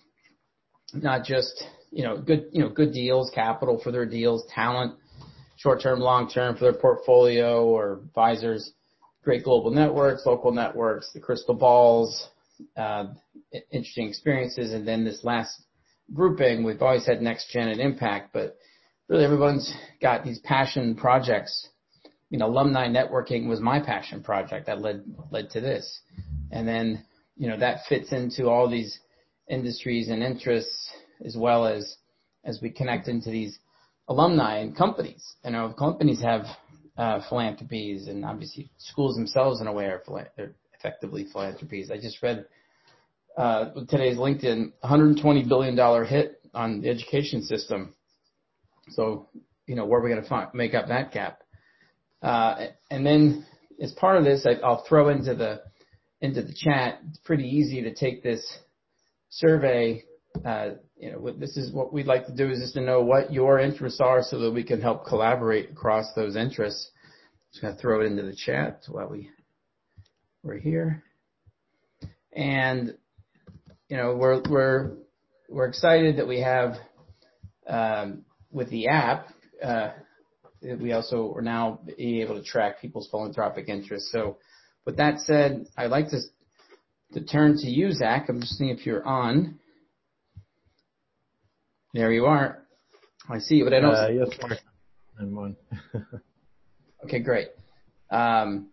not 0.93 1.23
just 1.23 1.63
you 1.91 2.03
know 2.03 2.17
good 2.17 2.45
you 2.51 2.61
know 2.61 2.69
good 2.69 2.91
deals 2.91 3.31
capital 3.35 3.79
for 3.83 3.91
their 3.91 4.05
deals 4.07 4.43
talent 4.53 4.95
short 5.57 5.81
term 5.81 5.99
long 5.99 6.29
term 6.29 6.55
for 6.55 6.65
their 6.65 6.73
portfolio 6.73 7.65
or 7.65 8.01
advisors 8.05 8.73
great 9.23 9.43
global 9.43 9.71
networks 9.71 10.25
local 10.25 10.51
networks 10.51 11.11
the 11.13 11.19
crystal 11.19 11.55
balls 11.55 12.29
uh, 12.77 13.05
interesting 13.71 14.07
experiences 14.07 14.73
and 14.73 14.87
then 14.87 15.03
this 15.03 15.23
last 15.23 15.61
grouping, 16.13 16.63
we've 16.63 16.81
always 16.81 17.05
had 17.05 17.21
next 17.21 17.51
gen 17.51 17.69
and 17.69 17.79
impact, 17.79 18.31
but 18.33 18.57
really 19.07 19.23
everyone's 19.23 19.73
got 20.01 20.23
these 20.23 20.39
passion 20.39 20.95
projects. 20.95 21.69
You 22.29 22.39
know, 22.39 22.47
alumni 22.47 22.87
networking 22.87 23.47
was 23.47 23.59
my 23.59 23.79
passion 23.79 24.23
project 24.23 24.67
that 24.67 24.81
led 24.81 25.03
led 25.31 25.49
to 25.51 25.61
this. 25.61 26.01
And 26.51 26.67
then, 26.67 27.03
you 27.37 27.49
know, 27.49 27.57
that 27.57 27.79
fits 27.87 28.11
into 28.11 28.47
all 28.47 28.69
these 28.69 28.99
industries 29.49 30.09
and 30.09 30.23
interests 30.23 30.89
as 31.23 31.35
well 31.37 31.65
as 31.65 31.97
as 32.43 32.59
we 32.61 32.69
connect 32.69 33.07
into 33.07 33.29
these 33.29 33.57
alumni 34.07 34.59
and 34.59 34.75
companies. 34.75 35.35
You 35.43 35.51
know, 35.51 35.73
companies 35.73 36.21
have 36.21 36.45
uh, 36.97 37.21
philanthropies 37.29 38.07
and 38.07 38.23
obviously 38.25 38.71
schools 38.77 39.15
themselves 39.15 39.61
in 39.61 39.67
a 39.67 39.73
way 39.73 39.85
are, 39.85 40.03
are 40.37 40.55
effectively 40.77 41.27
philanthropies. 41.31 41.91
I 41.91 41.97
just 41.97 42.21
read 42.21 42.45
uh, 43.37 43.71
today's 43.89 44.17
LinkedIn, 44.17 44.71
$120 44.83 45.47
billion 45.47 46.05
hit 46.05 46.41
on 46.53 46.81
the 46.81 46.89
education 46.89 47.41
system. 47.43 47.95
So, 48.89 49.29
you 49.67 49.75
know, 49.75 49.85
where 49.85 49.99
are 49.99 50.03
we 50.03 50.09
going 50.09 50.23
to 50.23 50.49
make 50.53 50.73
up 50.73 50.87
that 50.87 51.11
gap? 51.11 51.39
Uh, 52.21 52.67
and 52.89 53.05
then 53.05 53.45
as 53.81 53.91
part 53.93 54.17
of 54.17 54.23
this, 54.23 54.45
I, 54.45 54.65
I'll 54.65 54.85
throw 54.87 55.09
into 55.09 55.35
the 55.35 55.61
into 56.21 56.41
the 56.41 56.53
chat. 56.53 56.99
It's 57.09 57.19
pretty 57.19 57.47
easy 57.47 57.81
to 57.83 57.93
take 57.93 58.23
this 58.23 58.41
survey. 59.29 60.03
Uh, 60.43 60.71
you 60.97 61.11
know, 61.11 61.31
this 61.37 61.57
is 61.57 61.71
what 61.71 61.93
we'd 61.93 62.07
like 62.07 62.25
to 62.27 62.33
do 62.33 62.49
is 62.49 62.59
just 62.59 62.73
to 62.73 62.81
know 62.81 63.01
what 63.01 63.31
your 63.31 63.59
interests 63.59 64.01
are, 64.01 64.21
so 64.21 64.39
that 64.39 64.51
we 64.51 64.63
can 64.63 64.81
help 64.81 65.05
collaborate 65.05 65.69
across 65.69 66.13
those 66.15 66.35
interests. 66.35 66.89
Just 67.51 67.61
gonna 67.61 67.75
throw 67.75 68.01
it 68.01 68.05
into 68.05 68.23
the 68.23 68.35
chat 68.35 68.83
while 68.87 69.09
we 69.09 69.29
we're 70.43 70.59
here. 70.59 71.03
And 72.33 72.95
you 73.89 73.97
know, 73.97 74.15
we're 74.15 74.41
we're 74.49 74.91
we're 75.49 75.67
excited 75.67 76.17
that 76.17 76.27
we 76.27 76.41
have 76.41 76.75
um, 77.67 78.25
with 78.51 78.69
the 78.69 78.87
app. 78.87 79.29
Uh, 79.63 79.91
we 80.61 80.93
also 80.93 81.33
are 81.35 81.41
now 81.41 81.79
able 81.97 82.35
to 82.35 82.43
track 82.43 82.81
people's 82.81 83.07
philanthropic 83.09 83.69
interests. 83.69 84.11
So, 84.11 84.37
with 84.85 84.97
that 84.97 85.19
said, 85.19 85.67
I'd 85.77 85.91
like 85.91 86.09
to 86.09 86.19
to 87.13 87.23
turn 87.23 87.57
to 87.57 87.67
you, 87.67 87.91
Zach. 87.91 88.27
I'm 88.29 88.41
just 88.41 88.57
seeing 88.57 88.71
if 88.71 88.85
you're 88.85 89.05
on. 89.05 89.59
There 91.95 92.11
you 92.11 92.25
are. 92.25 92.59
I 93.29 93.39
see 93.39 93.55
you, 93.55 93.63
but 93.63 93.73
I 93.73 93.79
don't. 93.79 93.95
Uh, 93.95 94.09
yes, 94.09 94.27
Mark. 94.41 94.59
I'm 95.17 95.37
on. 95.37 95.55
okay, 97.05 97.19
great. 97.19 97.47
Um, 98.11 98.67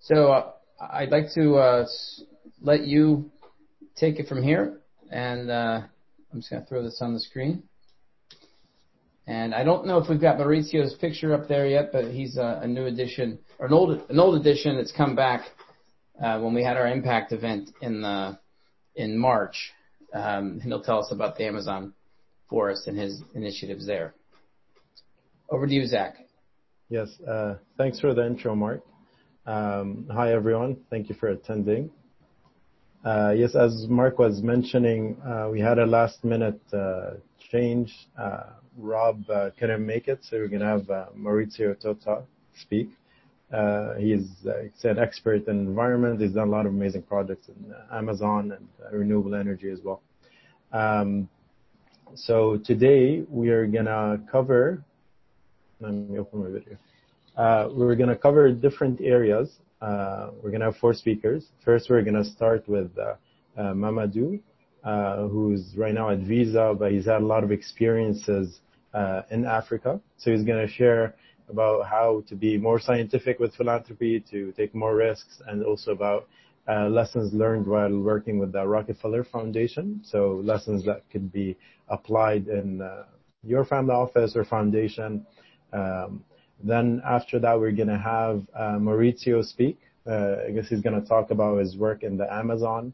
so 0.00 0.32
uh, 0.32 0.52
I'd 0.80 1.10
like 1.10 1.26
to 1.34 1.56
uh, 1.56 1.86
let 2.62 2.86
you 2.86 3.30
take 3.94 4.18
it 4.18 4.26
from 4.26 4.42
here, 4.42 4.80
and 5.10 5.50
uh, 5.50 5.82
I'm 6.32 6.38
just 6.38 6.48
going 6.48 6.62
to 6.62 6.66
throw 6.66 6.82
this 6.82 6.96
on 7.02 7.12
the 7.12 7.20
screen. 7.20 7.62
And 9.26 9.54
I 9.54 9.62
don't 9.62 9.86
know 9.86 9.98
if 9.98 10.08
we've 10.08 10.18
got 10.18 10.38
Maurizio's 10.38 10.94
picture 10.94 11.34
up 11.34 11.48
there 11.48 11.66
yet, 11.66 11.90
but 11.92 12.06
he's 12.06 12.38
a, 12.38 12.60
a 12.62 12.66
new 12.66 12.86
addition, 12.86 13.38
or 13.58 13.66
an 13.66 13.74
old 13.74 14.00
an 14.08 14.18
old 14.18 14.40
addition 14.40 14.76
that's 14.76 14.92
come 14.92 15.14
back 15.14 15.42
uh, 16.24 16.40
when 16.40 16.54
we 16.54 16.64
had 16.64 16.78
our 16.78 16.88
impact 16.88 17.32
event 17.32 17.68
in 17.82 18.00
the 18.00 18.38
in 18.94 19.18
March. 19.18 19.72
Um, 20.14 20.52
and 20.52 20.62
he'll 20.62 20.82
tell 20.82 21.00
us 21.00 21.12
about 21.12 21.36
the 21.36 21.44
Amazon 21.44 21.92
forest 22.48 22.86
and 22.86 22.98
his 22.98 23.22
initiatives 23.34 23.86
there. 23.86 24.14
Over 25.48 25.66
to 25.66 25.72
you, 25.72 25.86
Zach. 25.86 26.16
Yes, 26.88 27.08
uh, 27.28 27.56
thanks 27.76 27.98
for 28.00 28.14
the 28.14 28.24
intro, 28.26 28.54
Mark. 28.54 28.82
Um, 29.46 30.06
hi, 30.10 30.32
everyone. 30.32 30.76
Thank 30.90 31.08
you 31.08 31.14
for 31.14 31.28
attending. 31.28 31.90
Uh, 33.04 33.32
yes, 33.36 33.54
as 33.54 33.86
Mark 33.88 34.18
was 34.18 34.42
mentioning, 34.42 35.16
uh, 35.24 35.48
we 35.50 35.60
had 35.60 35.78
a 35.78 35.86
last-minute 35.86 36.60
change. 37.50 37.92
Rob 38.76 39.24
couldn't 39.58 39.86
make 39.86 40.08
it, 40.08 40.18
so 40.22 40.36
we're 40.36 40.48
gonna 40.48 40.66
have 40.66 40.86
Maurizio 41.16 41.80
Tota 41.80 42.24
speak. 42.60 42.90
He's 43.98 44.28
an 44.44 44.98
expert 44.98 45.46
in 45.46 45.60
environment. 45.60 46.20
He's 46.20 46.32
done 46.32 46.48
a 46.48 46.50
lot 46.50 46.66
of 46.66 46.72
amazing 46.72 47.02
projects 47.02 47.48
in 47.48 47.72
Amazon 47.92 48.52
and 48.52 48.68
renewable 48.92 49.34
energy 49.34 49.70
as 49.70 49.80
well. 49.84 50.02
So 52.16 52.56
today 52.56 53.24
we 53.28 53.50
are 53.50 53.66
gonna 53.66 54.20
cover. 54.30 54.82
Let 55.80 55.92
me 55.92 56.18
open 56.18 56.44
my 56.44 56.50
video. 56.50 56.78
We're 57.74 57.94
gonna 57.94 58.16
cover 58.16 58.50
different 58.52 59.00
areas 59.00 59.58
uh, 59.80 60.30
we're 60.42 60.50
to 60.60 60.66
have 60.66 60.76
four 60.76 60.94
speakers. 60.94 61.46
First, 61.64 61.90
we're 61.90 62.02
to 62.14 62.24
start 62.24 62.66
with 62.68 62.90
uh, 62.98 63.14
uh, 63.58 63.74
Mamadou, 63.74 64.40
who's 65.30 65.74
right 65.76 65.94
now 65.94 66.10
at 66.10 66.20
Visa, 66.20 66.74
but 66.78 66.92
he's 66.92 67.04
had 67.04 67.20
a 67.22 67.26
lot 67.26 67.44
of 67.44 67.52
experiences 67.52 68.60
in 69.30 69.44
Africa. 69.44 70.00
So 70.16 70.32
he's 70.32 70.44
to 70.66 70.72
share 70.72 71.14
about 71.48 71.86
how 71.86 72.24
to 72.28 72.34
be 72.34 72.56
more 72.56 72.80
scientific 72.80 73.38
with 73.38 73.54
philanthropy, 73.54 74.24
to 74.30 74.52
take 74.52 74.74
more 74.74 74.96
risks, 74.96 75.42
and 75.46 75.62
also 75.62 75.92
about 75.92 76.22
uh, 76.22 76.26
lessons 76.68 77.32
learned 77.32 77.66
while 77.66 77.96
working 77.98 78.38
with 78.38 78.52
the 78.52 78.66
Rockefeller 78.66 79.24
Foundation. 79.24 80.00
So 80.04 80.40
lessons 80.44 80.84
that 80.84 81.02
could 81.10 81.32
be 81.32 81.56
applied 81.88 82.48
in 82.48 82.82
uh, 82.82 83.04
your 83.42 83.64
family 83.64 83.94
office 83.94 84.36
or 84.36 84.44
foundation. 84.44 85.26
Um, 85.72 86.24
then 86.62 87.02
after 87.06 87.38
that, 87.40 87.58
we're 87.58 87.72
going 87.72 87.88
to 87.88 87.98
have 87.98 88.42
uh, 88.54 88.78
Maurizio 88.78 89.44
speak. 89.44 89.78
Uh, 90.06 90.36
I 90.46 90.50
guess 90.50 90.68
he's 90.68 90.80
going 90.80 91.00
to 91.00 91.06
talk 91.06 91.30
about 91.30 91.58
his 91.58 91.76
work 91.76 92.02
in 92.02 92.16
the 92.16 92.32
Amazon 92.32 92.92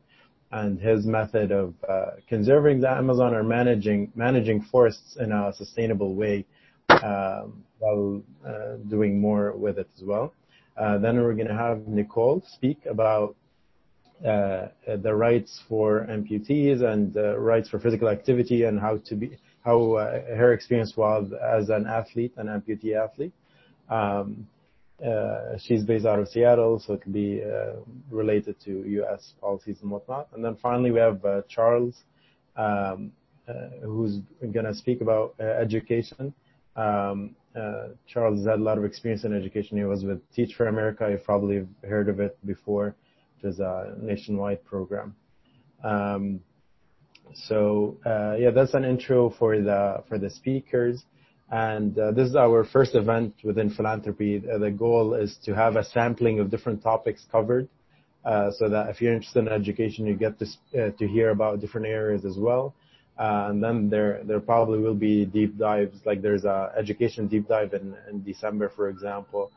and 0.51 0.79
his 0.79 1.07
method 1.07 1.51
of 1.51 1.75
uh, 1.89 2.13
conserving 2.29 2.81
the 2.81 2.91
Amazon 2.91 3.35
or 3.35 3.43
managing 3.43 4.13
managing 4.15 4.63
forests 4.63 5.17
in 5.17 5.33
a 5.33 5.53
sustainable 5.55 6.15
way 6.15 6.45
um, 6.89 7.65
while 7.79 8.23
uh, 8.47 8.77
doing 8.89 9.21
more 9.21 9.53
with 9.53 9.79
it 9.79 9.89
as 9.97 10.03
well. 10.05 10.35
Uh, 10.77 10.99
then 10.99 11.23
we're 11.23 11.35
going 11.35 11.49
to 11.49 11.55
have 11.55 11.87
Nicole 11.87 12.43
speak 12.47 12.85
about 12.87 13.31
uh, 13.31 13.42
the 14.23 15.15
rights 15.15 15.61
for 15.69 16.07
amputees 16.09 16.83
and 16.83 17.15
rights 17.39 17.69
for 17.69 17.79
physical 17.79 18.09
activity 18.09 18.65
and 18.65 18.81
how 18.81 18.99
to 18.99 19.15
be 19.15 19.37
how 19.65 19.95
her 20.37 20.53
experience 20.53 20.97
was 20.97 21.33
as 21.33 21.69
an 21.69 21.87
athlete, 21.87 22.33
an 22.37 22.49
amputee 22.49 22.97
athlete. 22.97 23.33
Um, 23.89 24.47
uh, 25.05 25.59
she's 25.59 25.83
based 25.83 26.07
out 26.07 26.19
of 26.19 26.29
Seattle, 26.29 26.79
so 26.79 26.95
it 26.95 27.03
could 27.03 27.13
be 27.13 27.43
uh, 27.43 27.75
related 28.11 28.57
to 28.65 28.85
U.S. 28.87 29.35
policies 29.41 29.79
and 29.83 29.91
whatnot. 29.91 30.29
And 30.35 30.45
then 30.45 30.57
finally, 30.63 30.93
we 30.93 31.01
have 31.01 31.25
uh, 31.25 31.43
Charles, 31.49 32.05
um, 32.57 33.11
who's 33.83 34.21
going 34.41 34.67
to 34.67 34.75
speak 34.75 35.01
about 35.01 35.35
education. 35.41 36.33
Um, 36.77 37.35
Charles 38.07 38.39
has 38.39 38.47
had 38.47 38.61
a 38.61 38.63
lot 38.63 38.79
of 38.79 38.85
experience 38.85 39.25
in 39.25 39.35
education. 39.35 39.77
He 39.77 39.85
was 39.85 40.05
with 40.05 40.21
Teach 40.33 40.55
for 40.55 40.69
America. 40.69 41.09
You've 41.11 41.25
probably 41.25 41.67
heard 41.83 42.09
of 42.09 42.21
it 42.21 42.39
before, 42.47 42.95
is 43.45 43.61
a 43.61 43.95
nationwide 44.01 44.65
program. 44.65 45.15
Um, 45.85 46.41
so 47.35 47.97
yeah, 48.39 48.51
that's 48.51 48.75
an 48.75 48.85
intro 48.85 49.31
for 49.31 49.57
the 49.57 50.05
for 50.09 50.19
the 50.19 50.31
speakers. 50.31 51.05
And 51.53 51.99
uh, 51.99 52.13
this 52.13 52.31
is 52.31 52.35
our 52.35 52.65
first 52.65 52.95
event 52.95 53.35
within 53.45 53.69
philanthropy. 53.69 54.43
Uh, 54.51 54.57
the 54.57 54.71
goal 54.71 55.13
is 55.13 55.37
to 55.45 55.55
have 55.55 55.77
a 55.77 55.85
sampling 55.85 56.41
of 56.41 56.51
different 56.51 56.83
topics 56.83 57.27
covered, 57.31 57.69
uh, 58.25 58.51
so 58.53 58.71
that 58.71 58.89
if 58.89 59.03
you're 59.03 59.13
interested 59.13 59.41
in 59.41 59.49
education, 59.49 60.07
you 60.07 60.15
get 60.15 60.39
to 60.39 60.47
uh, 60.47 60.91
to 60.99 61.07
hear 61.07 61.29
about 61.29 61.61
different 61.61 61.87
areas 61.87 62.25
as 62.25 62.39
well. 62.39 62.75
Uh, 63.19 63.49
and 63.51 63.63
then 63.63 63.91
there 63.91 64.23
there 64.25 64.41
probably 64.41 64.79
will 64.79 64.95
be 64.95 65.27
deep 65.27 65.59
dives, 65.59 66.01
like 66.07 66.23
there's 66.23 66.47
a 66.47 66.73
education 66.75 67.29
deep 67.29 67.47
dive 67.47 67.75
in, 67.75 67.95
in 68.09 68.23
December, 68.23 68.71
for 68.75 68.89
example, 68.89 69.53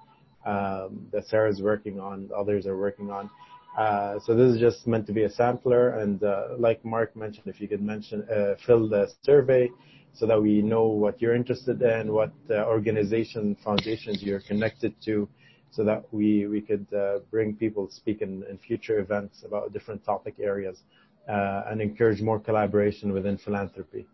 um, 0.46 1.08
that 1.14 1.26
Sarah's 1.28 1.62
working 1.62 1.98
on, 1.98 2.30
others 2.36 2.68
are 2.68 2.78
working 2.78 3.10
on. 3.10 3.30
Uh, 3.78 4.20
so 4.20 4.34
this 4.36 4.54
is 4.54 4.60
just 4.60 4.88
meant 4.88 5.06
to 5.06 5.14
be 5.14 5.24
a 5.24 5.30
sampler, 5.30 6.00
and 6.00 6.22
like 6.58 6.84
Mark 6.86 7.16
mentioned, 7.16 7.48
if 7.48 7.60
you 7.60 7.68
could 7.68 7.82
mention 7.82 8.26
fill 8.66 8.88
the 8.88 9.12
survey 9.24 9.70
so 10.16 10.26
that 10.26 10.42
we 10.42 10.62
know 10.62 10.86
what 10.86 11.22
you're 11.22 11.36
interested 11.36 11.82
in, 11.82 12.12
what 12.12 12.32
uh, 12.50 12.64
organization, 12.66 13.56
foundations 13.64 14.24
you're 14.24 14.40
connected 14.40 14.96
to, 15.04 15.28
so 15.72 15.84
that 15.84 16.06
we, 16.14 16.64
could 16.66 16.88
uh, 16.94 17.20
bring 17.30 17.54
people 17.54 17.88
to 17.88 17.94
speak 17.94 18.22
in, 18.22 18.44
future 18.66 19.00
events 19.00 19.44
about 19.46 19.74
different 19.74 20.04
topic 20.06 20.36
areas 20.40 20.84
uh, 21.28 21.64
and 21.68 21.82
encourage 21.82 22.22
more 22.22 22.40
collaboration 22.40 23.12
within 23.12 23.38
philanthropy. 23.38 24.08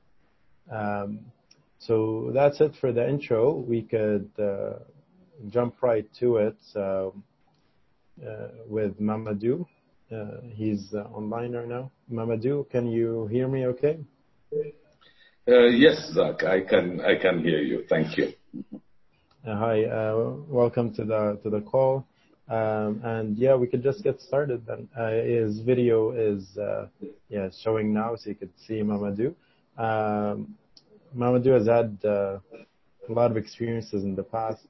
Um, 0.72 1.20
so 1.78 2.32
that's 2.34 2.62
it 2.62 2.74
for 2.82 2.91
the 2.91 3.07
intro. 3.07 3.53
We 3.53 3.84
could 3.84 4.30
uh, 4.39 4.80
jump 5.49 5.76
right 5.84 6.07
to 6.20 6.38
it 6.38 6.57
uh, 6.76 6.80
uh, 6.80 7.12
with 8.68 8.99
Mamadou. 8.99 9.66
he's 10.53 10.93
online 10.93 11.53
right 11.53 11.68
now. 11.68 11.91
Mamadou, 12.12 12.70
can 12.70 12.88
you 12.91 13.28
hear 13.28 13.47
me 13.47 13.66
okay? 13.68 13.99
Uh, 15.47 15.66
yes, 15.68 16.12
Zach, 16.14 16.43
I 16.43 16.62
can 16.62 17.01
I 17.01 17.16
can 17.16 17.43
hear 17.43 17.62
you. 17.62 17.84
Thank 17.89 18.16
you. 18.18 18.34
Uh, 19.43 19.55
hi, 19.55 19.86
uh, 19.86 20.36
welcome 20.47 20.93
to 20.93 21.03
the 21.03 21.39
to 21.41 21.49
the 21.49 21.62
call. 21.62 22.05
Um, 22.47 23.01
and 23.03 23.38
yeah, 23.38 23.55
we 23.55 23.66
could 23.66 23.82
just 23.82 24.03
get 24.03 24.22
started 24.22 24.68
then. 24.68 24.88
his 25.26 25.62
video 25.62 26.12
is 26.12 26.59
yeah 27.28 27.49
showing 27.64 27.91
now, 27.91 28.16
so 28.16 28.30
you 28.30 28.36
could 28.36 28.51
see 28.68 28.82
Mamadou. 28.82 29.34
Um, 29.78 30.55
Mamadou 31.18 31.53
has 31.57 31.68
had 31.68 31.97
a 32.03 32.39
lot 33.09 33.32
of 33.32 33.38
experiences 33.38 34.03
in 34.03 34.16
the 34.16 34.24
past. 34.24 34.68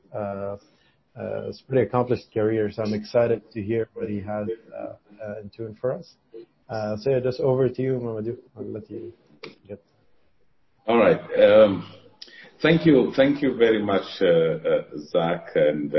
Uh, 1.17 1.49
it's 1.49 1.59
a 1.59 1.65
pretty 1.65 1.83
accomplished 1.85 2.33
career, 2.33 2.71
so 2.71 2.83
I'm 2.83 2.93
excited 2.93 3.41
to 3.51 3.61
hear 3.61 3.89
what 3.93 4.09
he 4.09 4.21
has 4.21 4.47
uh, 4.73 4.93
uh, 5.21 5.41
in 5.41 5.49
tune 5.49 5.77
for 5.79 5.91
us. 5.91 6.13
Uh, 6.69 6.95
so 6.97 7.09
yeah, 7.09 7.19
just 7.19 7.41
over 7.41 7.67
to 7.67 7.81
you, 7.81 7.99
Mamadou. 8.01 8.37
I'll 8.57 8.63
let 8.63 8.89
you 8.89 9.11
get 9.67 9.83
all 10.87 10.97
right. 10.97 11.21
Um, 11.39 11.87
thank 12.61 12.85
you. 12.85 13.13
Thank 13.15 13.41
you 13.41 13.55
very 13.55 13.83
much, 13.83 14.21
uh, 14.21 14.25
uh, 14.25 14.83
Zach, 15.09 15.49
and 15.55 15.93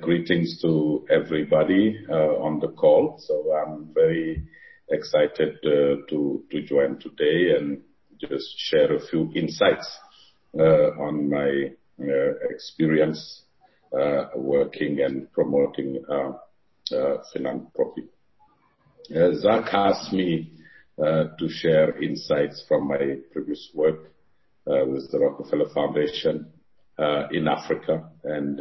greetings 0.00 0.60
to 0.62 1.06
everybody 1.10 1.98
on 2.08 2.60
the 2.60 2.68
call. 2.68 3.16
So 3.18 3.52
I'm 3.52 3.88
very 3.94 4.44
excited 4.90 5.56
to 5.62 6.04
to 6.08 6.62
join 6.62 6.98
today 6.98 7.56
and 7.58 7.80
just 8.20 8.46
share 8.58 8.94
a 8.94 9.00
few 9.00 9.32
insights 9.34 9.88
on 10.54 11.30
my 11.30 11.70
experience 12.50 13.44
Uh, 13.90 14.28
working 14.36 15.00
and 15.00 15.32
promoting 15.32 16.04
uh, 16.10 16.32
uh, 16.94 17.22
philanthropy. 17.32 18.04
Zach 19.32 19.72
asked 19.72 20.12
me 20.12 20.52
uh, 21.02 21.28
to 21.38 21.48
share 21.48 21.96
insights 22.02 22.62
from 22.68 22.86
my 22.86 23.16
previous 23.32 23.70
work 23.72 24.12
uh, 24.66 24.84
with 24.84 25.10
the 25.10 25.18
Rockefeller 25.18 25.70
Foundation 25.72 26.52
uh, 26.98 27.28
in 27.32 27.48
Africa 27.48 28.10
and 28.24 28.60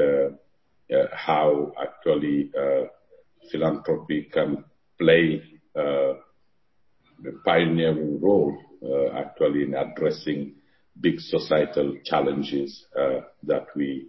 how 1.11 1.73
actually 1.77 2.49
philanthropy 3.51 4.29
can 4.31 4.63
play 4.97 5.41
a 5.75 6.13
pioneering 7.43 8.21
role 8.21 8.57
actually 9.13 9.63
in 9.63 9.73
addressing 9.73 10.53
big 11.01 11.19
societal 11.19 11.97
challenges 12.05 12.85
that 13.43 13.65
we 13.75 14.07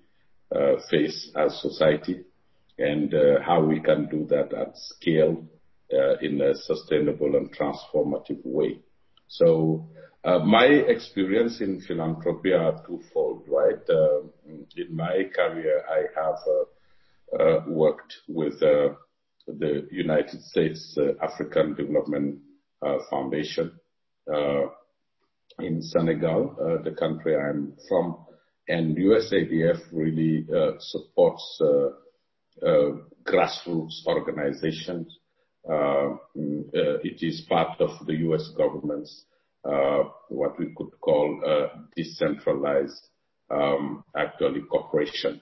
face 0.91 1.31
as 1.37 1.61
society 1.61 2.25
and 2.79 3.13
how 3.45 3.63
we 3.63 3.81
can 3.81 4.09
do 4.09 4.27
that 4.27 4.53
at 4.55 4.77
scale 4.77 5.45
uh, 5.91 6.19
in 6.21 6.39
a 6.43 6.55
sustainable 6.55 7.35
and 7.37 7.51
transformative 7.57 8.41
way. 8.45 8.79
So 9.29 9.89
uh, 10.23 10.39
my 10.41 10.67
experience 10.67 11.63
in 11.63 11.81
philanthropy 11.81 12.53
are 12.53 12.85
twofold, 12.87 13.47
right? 13.49 13.81
Uh, 13.89 14.21
in 14.77 14.95
my 14.95 15.25
career, 15.35 15.83
I 15.89 16.21
have 16.21 16.37
uh 16.47 17.43
uh 17.43 17.65
worked 17.67 18.15
with 18.29 18.61
the 18.61 19.89
United 19.91 20.43
States 20.43 20.97
African 21.23 21.75
Development 21.75 22.39
Foundation 23.09 23.73
uh 24.31 24.67
in 25.61 25.81
Senegal, 25.81 26.55
the 26.85 26.91
country 26.91 27.35
I'm 27.35 27.75
from, 27.89 28.27
and 28.69 28.97
USADF 28.97 29.81
really 29.93 30.47
uh, 30.55 30.73
supports 30.79 31.61
uh, 31.61 32.67
uh, 32.67 32.93
grassroots 33.25 34.07
organizations 34.07 35.19
uh, 35.69 36.17
mm, 36.35 36.61
uh, 36.75 36.99
it 37.03 37.23
is 37.23 37.45
part 37.49 37.79
of 37.81 38.07
the 38.07 38.15
U.S. 38.15 38.49
government's 38.57 39.25
uh, 39.65 40.05
what 40.29 40.59
we 40.59 40.73
could 40.77 40.91
call 41.01 41.69
decentralized, 41.95 43.09
um, 43.51 44.03
actually 44.17 44.63
corporation, 44.63 45.41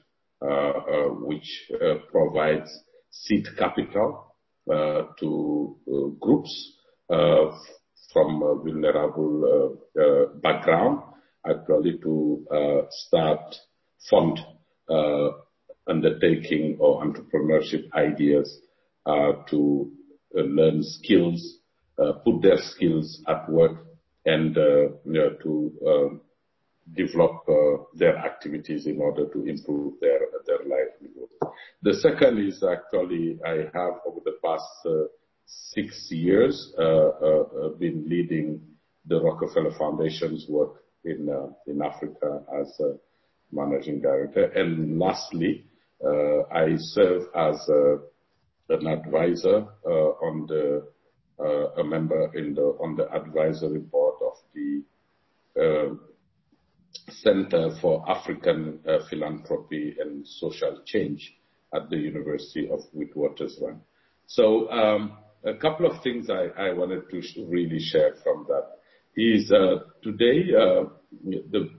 which 1.21 1.71
provides 2.11 2.71
seed 3.11 3.47
capital 3.59 4.35
to 5.21 5.77
groups 6.21 6.73
from 7.09 8.43
a 8.43 8.57
vulnerable 8.65 9.79
background, 10.43 11.03
actually 11.49 11.99
to 11.99 12.87
start 12.91 13.55
fund 14.11 14.39
undertaking 15.89 16.77
or 16.81 17.05
entrepreneurship 17.05 17.93
ideas 17.95 18.61
to 19.49 19.91
uh, 20.37 20.43
learn 20.43 20.83
skills, 20.83 21.59
uh, 21.99 22.13
put 22.25 22.43
their 22.43 22.59
skills 22.59 23.23
at 23.29 23.49
work, 23.49 23.87
and 24.25 24.57
uh, 24.59 24.89
to 25.43 25.73
um, 25.87 26.21
develop 26.95 27.45
their 27.95 28.17
activities 28.17 28.87
in 28.87 29.01
order 29.01 29.27
to 29.27 29.47
improve 29.47 29.95
their 30.01 30.21
their 30.47 30.59
livelihood. 30.59 31.29
The 31.83 31.95
second 31.95 32.39
is 32.47 32.63
actually 32.63 33.39
I 33.45 33.69
have 33.73 34.01
over 34.07 34.21
the 34.25 34.37
past 34.45 34.87
six 35.47 36.09
years 36.11 36.73
been 37.79 38.05
leading 38.09 38.61
the 39.07 39.21
Rockefeller 39.21 39.73
Foundation's 39.79 40.47
work 40.49 40.83
in 41.07 41.29
uh, 41.29 41.47
in 41.67 41.81
Africa 41.83 42.43
as 42.61 42.79
a 42.81 42.97
managing 43.53 44.01
director. 44.01 44.45
And 44.45 44.99
lastly, 44.99 45.65
uh, 46.05 46.43
I 46.53 46.77
serve 46.77 47.23
as 47.35 47.57
uh, 47.69 47.97
an 48.69 48.87
advisor 48.87 49.67
on 49.87 50.47
the 50.49 50.83
advisory 53.15 53.79
board 53.79 54.17
of 54.23 54.35
the 54.55 54.83
Center 57.09 57.71
for 57.81 58.05
African 58.11 58.81
Philanthropy 59.09 59.97
and 60.01 60.27
Social 60.27 60.83
Change 60.85 61.35
at 61.75 61.89
the 61.89 61.97
University 61.97 62.69
of 62.69 62.81
Witwatersrand. 62.95 63.79
So 64.27 64.69
um, 64.71 65.19
a 65.45 65.55
couple 65.55 65.87
of 65.87 66.03
things 66.03 66.29
I 66.29 66.73
wanted 66.73 67.09
to 67.11 67.47
really 67.47 67.79
share 67.79 68.15
from 68.25 68.47
that 68.49 68.76
is 69.17 69.51
today 70.03 70.53
uh 70.55 70.85
the 71.51 71.71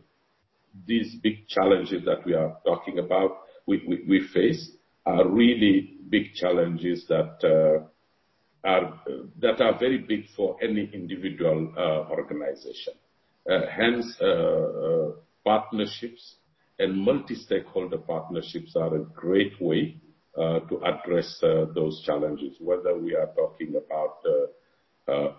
these 0.85 1.15
big 1.23 1.47
challenges 1.47 2.03
that 2.05 2.25
we 2.25 2.33
are 2.33 2.57
talking 2.65 2.99
about, 2.99 3.39
we 3.65 4.27
face 4.33 4.71
are 5.05 5.27
really 5.27 5.97
big 6.09 6.33
challenges 6.33 7.05
that 7.09 7.37
uh 7.43 8.67
are 8.67 8.85
uh 8.85 9.23
that 9.39 9.61
are 9.61 9.77
very 9.79 9.97
big 9.99 10.25
for 10.35 10.57
any 10.61 10.89
individual 10.93 11.73
organization. 12.11 12.93
Hence, 13.47 14.05
partnerships 15.43 16.35
and 16.79 16.95
multi-stakeholder 16.97 17.97
partnerships 17.99 18.75
are 18.75 18.95
a 18.95 19.03
great 19.05 19.53
way 19.61 19.95
to 20.35 20.81
address 20.85 21.39
those 21.75 22.01
challenges, 22.05 22.55
whether 22.59 22.97
we 22.97 23.15
are 23.15 23.29
talking 23.35 23.75
about 23.75 24.17
uh 24.25 25.11
uh 25.11 25.33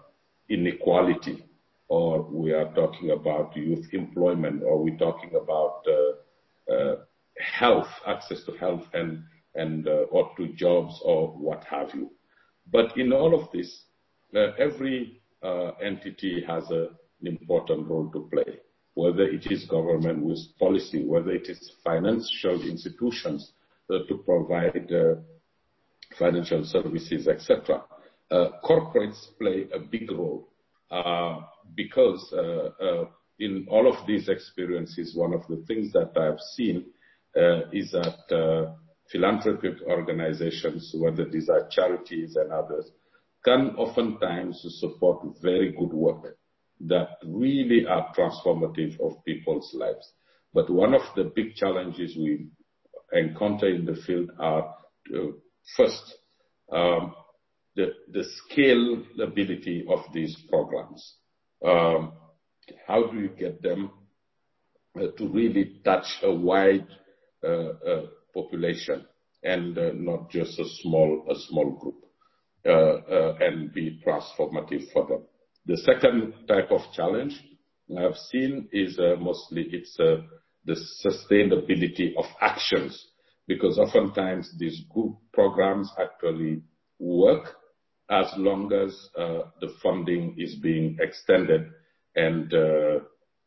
inequality 0.49 1.45
or 1.89 2.23
we 2.23 2.53
are 2.53 2.73
talking 2.75 3.11
about 3.11 3.57
youth 3.57 3.87
employment 3.93 4.63
or 4.63 4.83
we're 4.83 4.97
talking 4.99 5.31
about 5.35 5.83
uh, 5.89 6.73
uh, 6.73 6.97
health, 7.39 7.89
access 8.07 8.45
to 8.45 8.53
health 8.53 8.85
and 8.93 9.89
uh, 9.89 10.05
or 10.11 10.31
to 10.37 10.49
jobs 10.49 11.01
or 11.03 11.29
what 11.29 11.65
have 11.65 11.89
you. 11.95 12.11
But 12.71 12.97
in 12.99 13.13
all 13.13 13.35
of 13.35 13.51
this, 13.53 13.85
every 14.35 15.23
entity 15.83 16.45
has 16.47 16.69
an 16.71 16.91
important 17.23 17.89
role 17.89 18.11
to 18.11 18.29
play, 18.31 18.59
whether 18.95 19.23
it 19.23 19.51
is 19.51 19.65
government 19.65 20.23
with 20.23 20.39
policy, 20.59 21.07
whether 21.07 21.31
it 21.31 21.49
is 21.49 21.73
financial 21.83 22.61
institutions 22.61 23.53
to 23.91 24.23
provide 24.27 24.91
financial 26.19 26.65
services, 26.65 27.27
etc. 27.27 27.83
Corporates 28.31 29.29
play 29.39 29.67
a 29.73 29.79
big 29.79 30.11
role 30.13 30.51
Uh, 30.91 31.41
because 31.75 32.33
uh, 32.33 32.71
uh, 32.83 33.05
in 33.39 33.67
all 33.71 33.87
of 33.87 34.07
these 34.07 34.29
experiences, 34.29 35.15
one 35.15 35.35
of 35.35 35.47
the 35.49 35.63
things 35.67 35.93
that 35.93 36.13
I've 36.17 36.41
seen 36.55 36.87
is 37.73 37.93
that 37.93 38.75
philanthropic 39.13 39.75
organizations, 39.87 40.93
whether 40.97 41.25
these 41.25 41.49
are 41.49 41.69
charities 41.71 42.37
and 42.37 42.51
others, 42.51 42.91
can 43.45 43.77
oftentimes 43.77 44.61
support 44.81 45.25
very 45.41 45.73
good 45.73 45.93
work 45.93 46.37
that 46.81 47.11
really 47.25 47.87
are 47.87 48.13
transformative 48.17 48.99
of 49.01 49.25
people's 49.25 49.71
lives. 49.75 50.13
But 50.53 50.71
one 50.71 50.95
of 50.95 51.03
the 51.15 51.31
big 51.37 51.55
challenges 51.55 52.17
we 52.17 52.49
encounter 53.13 53.69
in 53.69 53.85
the 53.85 53.97
field 54.07 54.31
are 54.39 54.75
first, 55.77 56.15
um, 56.73 57.15
the 58.13 58.25
scalability 58.51 59.89
of 59.89 60.01
these 60.13 60.37
programs. 60.49 61.15
Um, 61.65 62.13
how 62.87 63.11
do 63.11 63.19
you 63.19 63.29
get 63.29 63.63
them 63.63 63.91
uh, 64.99 65.09
to 65.17 65.29
really 65.29 65.81
touch 65.85 66.07
a 66.23 66.33
wide 66.33 66.87
uh, 67.45 67.47
uh, 67.47 68.07
population 68.35 69.07
and 69.43 69.77
not 70.05 70.31
just 70.31 70.59
a 70.59 70.65
small 70.83 71.25
a 71.31 71.35
small 71.49 71.71
group 71.71 72.05
and 72.65 73.73
be 73.73 74.01
transformative 74.07 74.91
for 74.93 75.07
them? 75.07 75.23
The 75.67 75.77
second 75.77 76.35
type 76.49 76.71
of 76.71 76.81
challenge 76.95 77.41
I've 77.97 78.17
seen 78.17 78.69
is 78.73 78.99
mostly 79.21 79.69
it's 79.71 79.97
the 79.97 80.77
sustainability 81.05 82.17
of 82.17 82.25
actions 82.41 83.07
because 83.47 83.79
oftentimes 83.79 84.53
these 84.59 84.83
good 84.93 85.15
programs 85.33 85.91
actually 85.99 86.63
work 86.99 87.55
as 88.11 88.27
long 88.37 88.73
as 88.73 89.09
uh, 89.19 89.43
the 89.61 89.75
funding 89.83 90.35
is 90.39 90.55
being 90.57 90.97
extended. 91.01 91.71
And 92.17 92.53
uh, 92.53 93.01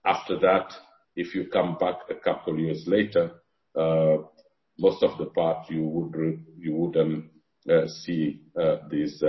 after 0.05 0.37
that, 0.39 0.71
if 1.15 1.33
you 1.35 1.47
come 1.47 1.77
back 1.77 1.95
a 2.09 2.15
couple 2.15 2.53
of 2.53 2.59
years 2.59 2.83
later, 2.87 3.31
uh, 3.75 4.17
most 4.77 5.03
of 5.03 5.17
the 5.17 5.25
part 5.25 5.69
you 5.69 5.83
wouldn't 5.83 7.29
see 7.87 8.41
these 8.89 9.23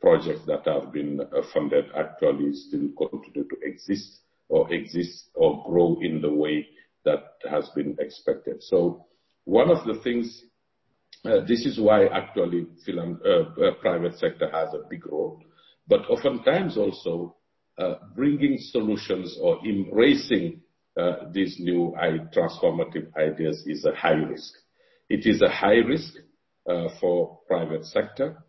projects 0.00 0.44
that 0.46 0.66
have 0.66 0.92
been 0.92 1.20
funded 1.52 1.86
actually 1.96 2.52
still 2.52 2.88
continue 2.96 3.48
to 3.48 3.56
exist 3.62 4.20
or 4.48 4.72
exist 4.72 5.30
or 5.34 5.64
grow 5.66 5.98
in 6.02 6.20
the 6.20 6.32
way 6.32 6.66
that 7.04 7.34
has 7.50 7.68
been 7.74 7.96
expected. 7.98 8.62
So 8.62 9.06
one 9.44 9.70
of 9.70 9.84
the 9.86 10.00
things, 10.02 10.42
Uh, 11.26 11.44
this 11.44 11.66
is 11.66 11.80
why 11.80 12.06
actually 12.06 12.66
uh, 12.88 13.30
uh, 13.30 13.74
private 13.80 14.16
sector 14.16 14.48
has 14.52 14.68
a 14.74 14.88
big 14.88 15.04
role, 15.06 15.42
but 15.88 16.00
oftentimes 16.08 16.76
also 16.76 17.34
bringing 18.14 18.56
solutions 18.58 19.36
or 19.42 19.58
embracing 19.66 20.60
these 21.32 21.56
new 21.58 21.94
transformative 22.34 23.14
ideas 23.16 23.62
is 23.66 23.84
a 23.84 23.94
high 23.94 24.12
risk. 24.12 24.54
It 25.08 25.26
is 25.26 25.42
a 25.42 25.50
high 25.50 25.82
risk 25.86 26.14
for 27.00 27.40
private 27.46 27.84
sector 27.84 28.44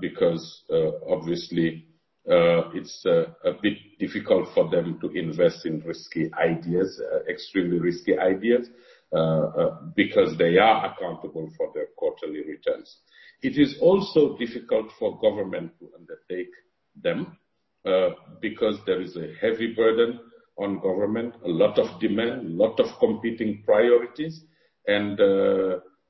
because 0.00 0.64
obviously 1.08 1.86
it's 2.24 3.04
a 3.04 3.52
bit 3.62 3.74
difficult 4.00 4.48
for 4.54 4.68
them 4.70 4.98
to 5.00 5.10
invest 5.10 5.64
in 5.64 5.80
risky 5.80 6.30
ideas, 6.34 7.00
extremely 7.28 7.78
risky 7.78 8.18
ideas, 8.18 8.68
Uh, 9.14 9.18
uh, 9.18 9.76
because 9.94 10.36
they 10.36 10.58
are 10.58 10.92
accountable 10.92 11.48
for 11.56 11.70
their 11.74 11.86
quarterly 11.96 12.42
returns. 12.44 12.98
It 13.40 13.56
is 13.56 13.78
also 13.80 14.36
difficult 14.36 14.86
for 14.98 15.20
government 15.20 15.78
to 15.78 15.88
undertake 15.96 16.50
them 17.00 17.38
uh, 17.86 18.10
because 18.40 18.80
there 18.84 19.00
is 19.00 19.16
a 19.16 19.32
heavy 19.40 19.74
burden 19.74 20.18
on 20.58 20.80
government, 20.80 21.34
a 21.44 21.48
lot 21.48 21.78
of 21.78 22.00
demand, 22.00 22.46
a 22.46 22.64
lot 22.64 22.80
of 22.80 22.86
competing 22.98 23.62
priorities. 23.64 24.42
And 24.88 25.20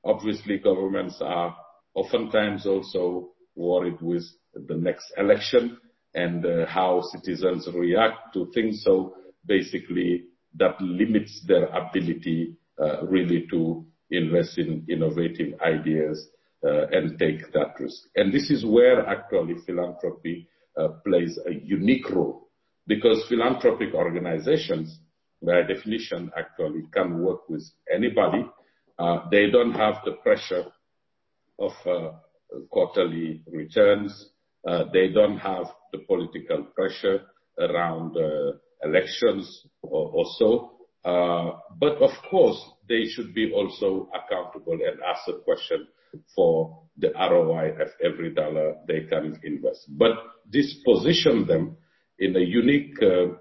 obviously, 0.03 0.57
governments 0.59 1.19
are 1.21 1.55
oftentimes 1.95 2.65
also 2.67 3.33
worried 3.55 4.01
with 4.01 4.25
the 4.55 4.75
next 4.75 5.13
election 5.19 5.77
and 6.15 6.67
how 6.67 7.03
citizens 7.13 7.69
react 7.75 8.33
to 8.33 8.51
things. 8.55 8.83
So 8.85 9.17
basically, 9.45 10.25
that 10.55 10.81
limits 10.81 11.45
their 11.47 11.67
ability 11.67 12.57
Uh, 12.79 13.07
really 13.07 13.47
to 13.49 13.87
invest 14.11 14.59
in 14.59 14.85
innovative 14.91 15.59
ideas 15.63 16.29
uh, 16.63 16.87
and 16.89 17.19
take 17.19 17.51
that 17.55 17.73
risk. 17.81 18.03
And 18.17 18.31
this 18.31 18.51
is 18.51 18.67
where 18.67 19.07
actually 19.07 19.55
philanthropy 19.65 20.47
uh, 20.79 20.89
plays 21.03 21.39
a 21.47 21.55
unique 21.55 22.11
role 22.11 22.51
because 22.87 23.25
philanthropic 23.31 23.95
organizations, 23.95 24.99
by 25.41 25.63
definition, 25.63 26.31
actually 26.37 26.83
can 26.93 27.19
work 27.21 27.49
with 27.49 27.65
anybody. 27.91 28.45
They 29.31 29.51
don't 29.51 29.73
have 29.73 30.03
the 30.05 30.13
pressure 30.23 30.67
of 31.59 31.73
quarterly 32.69 33.43
returns. 33.51 34.31
They 34.93 35.09
don't 35.09 35.39
have 35.39 35.67
the 35.93 36.01
political 36.01 36.65
pressure 36.75 37.23
around 37.59 38.17
elections 38.85 39.67
or 39.83 40.27
so. 40.39 40.76
Uh, 41.07 41.53
but 41.79 41.97
of 42.03 42.11
course, 42.29 42.59
they 42.89 43.05
should 43.05 43.33
be 43.33 43.53
also 43.53 44.09
accountable 44.13 44.73
and 44.73 45.01
ask 45.07 45.29
a 45.29 45.39
question 45.45 45.87
for 46.35 46.83
the 46.99 47.13
ROI 47.15 47.81
of 47.81 47.89
every 48.05 48.35
dollar 48.35 48.75
they 48.89 49.03
can 49.09 49.39
invest. 49.45 49.87
But 49.97 50.15
this 50.51 50.75
positions 50.85 51.47
them 51.47 51.77
in 52.19 52.35
a 52.35 52.41
unique, 52.41 53.01
uh, 53.01 53.37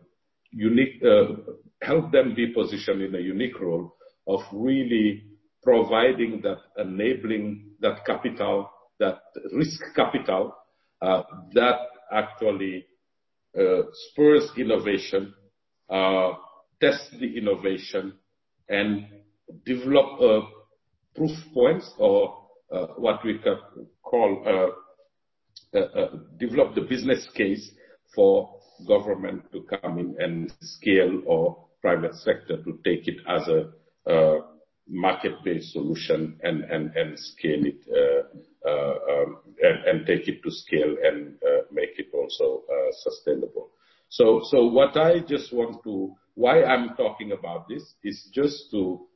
unique, 0.51 1.01
uh, 1.03 1.53
help 1.81 2.11
them 2.11 2.35
be 2.35 2.53
positioned 2.53 3.01
in 3.01 3.15
a 3.15 3.19
unique 3.19 3.59
role 3.59 3.95
of 4.27 4.41
really 4.53 5.23
providing 5.63 6.41
that 6.43 6.59
enabling 6.77 7.71
that 7.79 8.05
capital, 8.05 8.69
that 8.99 9.21
risk 9.53 9.81
capital 9.95 10.53
that 11.01 11.79
actually 12.11 12.85
spurs 14.11 14.49
innovation, 14.57 15.33
tests 16.79 17.09
the 17.19 17.37
innovation, 17.37 18.13
and 18.69 19.05
develop 19.65 20.21
uh, 20.21 20.41
proof 21.15 21.31
points 21.53 21.89
or 21.97 22.45
uh, 22.71 22.87
what 22.97 23.23
we 23.23 23.39
call 24.01 24.73
uh, 25.73 26.07
develop 26.39 26.73
the 26.73 26.81
business 26.81 27.27
case 27.35 27.71
for 28.13 28.49
government 28.87 29.43
to 29.51 29.65
come 29.81 29.99
in 29.99 30.15
and 30.19 30.51
scale 30.61 31.21
or 31.25 31.67
private 31.81 32.15
sector 32.15 32.57
to 32.63 32.79
take 32.83 33.07
it 33.07 33.17
as 33.27 33.47
a 33.47 34.39
market-based 34.87 35.71
solution 35.73 36.39
and 36.43 36.63
and 36.63 37.17
scale 37.17 37.63
it, 37.65 37.81
um, 38.67 39.37
and 39.61 40.05
take 40.05 40.27
it 40.27 40.41
to 40.43 40.51
scale 40.51 40.95
and 41.03 41.35
make 41.71 41.97
it 41.97 42.07
also 42.13 42.63
sustainable. 43.03 43.69
Why 46.35 46.63
I'm 46.63 46.95
talking 46.95 47.31
about 47.31 47.67
this 47.69 47.81
is 48.03 48.29
just 48.33 48.69
to 48.71 49.07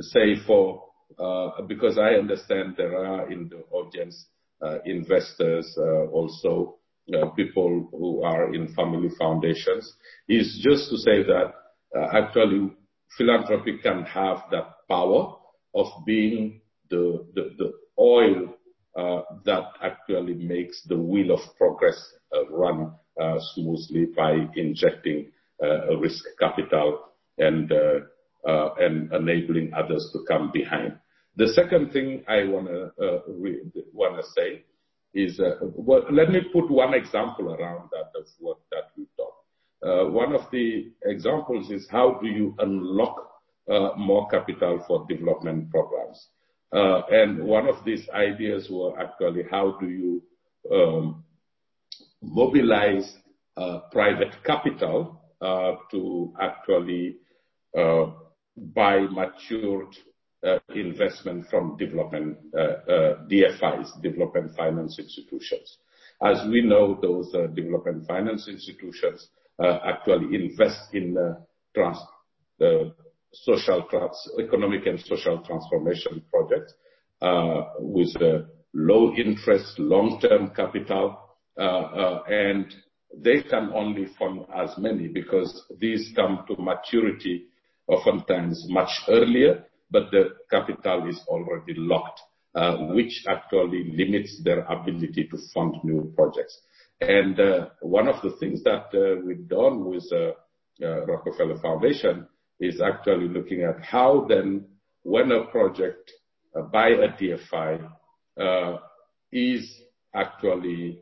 say 0.00 0.36
for, 0.46 0.84
uh, 1.18 1.62
because 1.66 1.98
I 1.98 2.14
understand 2.14 2.74
there 2.76 3.04
are 3.04 3.30
in 3.30 3.48
the 3.48 3.64
audience 3.72 4.26
uh, 4.64 4.78
investors, 4.84 5.66
uh, 5.76 6.06
also 6.06 6.76
people 7.36 7.88
who 7.90 8.22
are 8.22 8.54
in 8.54 8.72
family 8.74 9.08
foundations, 9.18 9.92
is 10.28 10.60
just 10.62 10.90
to 10.90 10.96
say 10.98 11.22
that 11.24 11.52
actually 12.12 12.70
philanthropy 13.16 13.78
can 13.82 14.02
have 14.04 14.42
that 14.50 14.74
power 14.88 15.34
of 15.74 15.86
being 16.06 16.60
the 16.90 17.26
the 17.34 17.72
oil 17.98 18.54
that 19.44 19.64
actually 19.82 20.34
makes 20.34 20.82
the 20.86 20.98
wheel 20.98 21.32
of 21.32 21.40
progress 21.56 21.98
run 22.50 22.92
smoothly 23.54 24.06
by 24.14 24.32
injecting 24.54 25.32
Uh, 25.60 25.96
risk 25.98 26.24
capital 26.38 27.00
and 27.38 27.72
uh, 27.72 27.98
uh, 28.48 28.74
and 28.78 29.12
enabling 29.12 29.72
others 29.74 30.08
to 30.12 30.20
come 30.28 30.52
behind. 30.52 30.96
The 31.34 31.48
second 31.48 31.90
thing 31.92 32.22
I 32.28 32.44
want 32.44 32.68
to 32.68 32.92
uh, 33.04 33.18
wanna 33.92 34.22
say 34.36 34.62
is, 35.14 35.40
let 35.40 36.30
me 36.30 36.42
put 36.52 36.70
one 36.70 36.94
example 36.94 37.54
around 37.54 37.90
that 37.90 38.16
of 38.16 38.26
what 38.38 38.58
that 38.70 38.92
we've 38.96 39.08
done. 39.16 40.12
One 40.12 40.32
of 40.32 40.42
the 40.52 40.92
examples 41.04 41.72
is 41.72 41.88
how 41.90 42.20
do 42.22 42.28
you 42.28 42.54
unlock 42.60 43.16
more 43.96 44.28
capital 44.28 44.84
for 44.86 45.06
development 45.08 45.72
programs? 45.72 46.24
Uh 46.72 47.02
and 47.10 47.42
one 47.42 47.66
of 47.66 47.84
these 47.84 48.08
ideas 48.10 48.68
were 48.70 48.96
actually 49.00 49.42
how 49.50 49.76
do 49.80 49.88
you 49.88 50.22
um, 50.72 51.24
mobilize 52.22 53.16
private 53.90 54.34
capital 54.44 55.18
to 55.40 56.32
actually 56.40 57.16
uh 57.76 58.06
buy 58.56 59.00
matured 59.00 59.94
investment 60.74 61.46
from 61.50 61.76
development 61.76 62.36
DFIs, 62.54 64.00
development 64.02 64.54
finance 64.56 64.98
institutions. 64.98 65.78
As 66.24 66.44
we 66.48 66.62
know, 66.62 66.98
those 67.00 67.30
development 67.54 68.06
finance 68.06 68.48
institutions 68.48 69.28
actually 69.60 70.34
invest 70.34 70.92
in 70.94 71.16
uh 71.16 72.84
social 73.32 73.86
economic 74.40 74.86
and 74.86 74.98
social 75.00 75.38
transformation 75.38 76.22
projects 76.32 76.74
uh 77.22 77.62
with 77.78 78.14
uh 78.22 78.42
low 78.74 79.14
interest, 79.14 79.78
long-term 79.78 80.50
capital. 80.54 81.16
They 83.16 83.42
can 83.42 83.70
only 83.74 84.06
fund 84.18 84.44
as 84.54 84.76
many 84.78 85.08
because 85.08 85.64
these 85.78 86.12
come 86.14 86.44
to 86.48 86.60
maturity 86.60 87.46
oftentimes 87.86 88.66
much 88.68 88.90
earlier, 89.08 89.64
but 89.90 90.10
the 90.10 90.36
capital 90.50 91.08
is 91.08 91.20
already 91.26 91.74
locked, 91.74 92.20
uh, 92.54 92.76
which 92.92 93.24
actually 93.26 93.92
limits 93.96 94.40
their 94.44 94.60
ability 94.64 95.28
to 95.30 95.38
fund 95.54 95.74
new 95.82 96.12
projects. 96.14 96.60
And 97.00 97.38
uh 97.38 97.68
one 97.80 98.08
of 98.08 98.20
the 98.22 98.36
things 98.40 98.62
that 98.64 98.86
uh, 98.92 99.20
we've 99.24 99.48
done 99.48 99.84
with 99.84 100.04
uh, 100.12 100.32
Rockefeller 101.06 101.58
Foundation 101.58 102.26
is 102.60 102.80
actually 102.80 103.28
looking 103.28 103.62
at 103.62 103.82
how 103.84 104.26
then 104.28 104.66
when 105.02 105.30
a 105.32 105.44
project 105.44 106.12
by 106.72 106.88
a 106.88 107.08
DFI 107.08 107.88
is 109.32 109.82
actually 110.14 111.00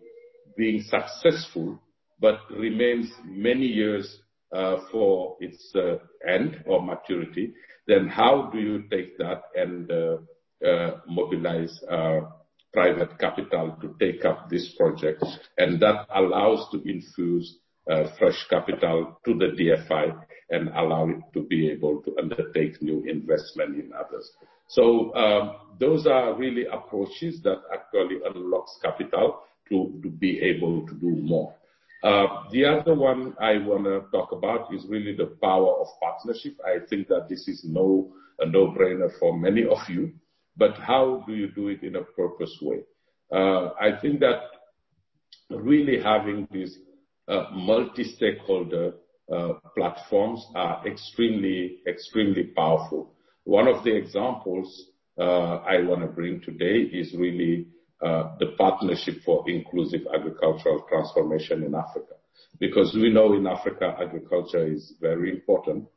being 0.57 0.83
successful 0.83 1.81
but 2.21 2.41
remains 2.51 3.11
many 3.25 3.67
years 3.67 4.21
uh, 4.55 4.77
for 4.93 5.37
its 5.41 5.73
uh, 5.75 5.97
end 6.27 6.63
or 6.67 6.81
maturity, 6.81 7.53
then 7.87 8.07
how 8.09 8.49
do 8.53 8.59
you 8.59 8.85
take 8.91 9.19
that 9.19 9.43
and 9.55 9.91
uh, 9.91 10.93
mobilize 11.09 11.79
private 12.73 13.19
capital 13.19 13.77
to 13.81 13.95
take 13.99 14.25
up 14.25 14.49
this 14.49 14.75
project? 14.79 15.25
And 15.59 15.81
that 15.81 16.07
allows 16.15 16.69
to 16.71 16.83
infuse 16.89 17.59
fresh 18.19 18.47
capital 18.49 19.21
to 19.25 19.35
the 19.35 19.47
DFI 19.59 20.17
and 20.51 20.69
allow 20.71 21.09
it 21.09 21.21
to 21.35 21.43
be 21.43 21.69
able 21.71 22.01
to 22.03 22.17
undertake 22.19 22.81
new 22.81 23.05
investment 23.05 23.77
in 23.77 23.93
others. 23.93 24.31
So 24.69 25.15
um 25.15 25.57
those 25.79 26.07
are 26.07 26.35
really 26.35 26.67
approaches 26.67 27.43
that 27.43 27.63
actually 27.75 28.19
unlocks 28.25 28.79
capital 28.83 29.43
to 29.69 29.91
be 30.19 30.41
able 30.41 30.87
to 30.87 30.95
do 30.95 31.11
more. 31.17 31.55
Uh, 32.03 32.27
the 32.53 32.65
other 32.65 32.95
one 32.95 33.35
I 33.41 33.59
want 33.59 33.85
to 33.85 34.05
talk 34.13 34.33
about 34.33 34.73
is 34.73 34.85
really 34.89 35.17
the 35.17 35.37
power 35.43 35.81
of 35.81 35.87
partnership. 36.01 36.57
I 36.65 36.85
think 36.89 37.09
that 37.09 37.29
this 37.29 37.49
is 37.49 37.65
a 37.65 37.69
no-brainer 38.47 39.11
for 39.19 39.37
many 39.37 39.65
of 39.65 39.79
you, 39.89 40.13
but 40.57 40.75
how 40.77 41.25
do 41.27 41.35
you 41.35 41.49
do 41.51 41.69
it 41.69 41.83
in 41.83 41.97
a 41.97 42.03
purpose 42.03 42.57
way? 42.61 42.81
Uh, 43.33 43.71
I 43.81 43.99
think 44.01 44.21
that 44.21 44.41
really 45.51 46.01
having 46.03 46.47
these 46.51 46.79
uh, 47.29 47.47
multi-stakeholder 47.53 48.93
platforms 49.77 50.47
are 50.55 50.87
extremely 50.87 51.79
extremely 51.89 52.45
powerful. 52.45 53.15
One 53.43 53.67
of 53.67 53.83
the 53.83 53.93
examples 53.97 54.91
I 55.19 55.81
want 55.83 56.03
to 56.03 56.07
bring 56.07 56.41
today 56.41 56.89
is 56.93 57.13
really 57.15 57.67
Uh, 58.03 58.37
the 58.41 58.49
Partnership 58.59 59.15
for 59.25 59.49
Inclusive 59.49 60.03
Agricultural 60.15 60.85
Transformation 60.87 61.63
in 61.63 61.75
Africa. 61.75 62.13
Because 62.61 62.93
we 62.95 63.09
know 63.09 63.33
in 63.33 63.47
Africa, 63.47 63.97
agriculture 63.99 64.71
is 64.71 64.93
very 65.01 65.31
important. 65.31 65.89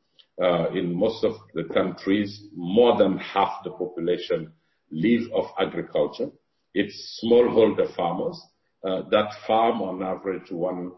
Uh, 0.41 0.69
in 0.69 0.95
most 0.95 1.25
of 1.25 1.33
the 1.55 1.65
countries, 1.73 2.47
more 2.55 2.97
than 2.97 3.17
half 3.17 3.65
the 3.65 3.71
population 3.71 4.49
live 4.89 5.29
off 5.33 5.51
agriculture. 5.59 6.29
It's 6.73 7.21
smallholder 7.21 7.93
farmers 7.93 8.41
uh, 8.87 9.01
that 9.11 9.33
farm 9.45 9.81
on 9.81 10.01
average 10.01 10.51
one 10.51 10.93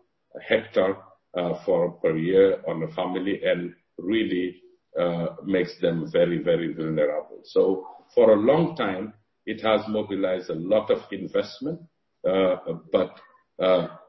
hectare 0.48 0.98
for 1.66 1.94
per 1.94 2.16
year 2.16 2.62
on 2.68 2.84
a 2.84 2.94
family 2.94 3.42
and 3.44 3.74
really 3.98 4.62
makes 5.46 5.80
them 5.82 6.12
very, 6.12 6.44
very 6.44 6.74
vulnerable. 6.76 7.42
So 7.44 7.88
for 8.14 8.34
a 8.34 8.40
long 8.40 8.76
time, 8.76 9.14
it 9.46 9.62
has 9.62 9.82
mobilized 9.88 10.50
a 10.50 10.56
lot 10.56 10.90
of 10.92 11.00
investment, 11.12 11.80
but 12.24 13.20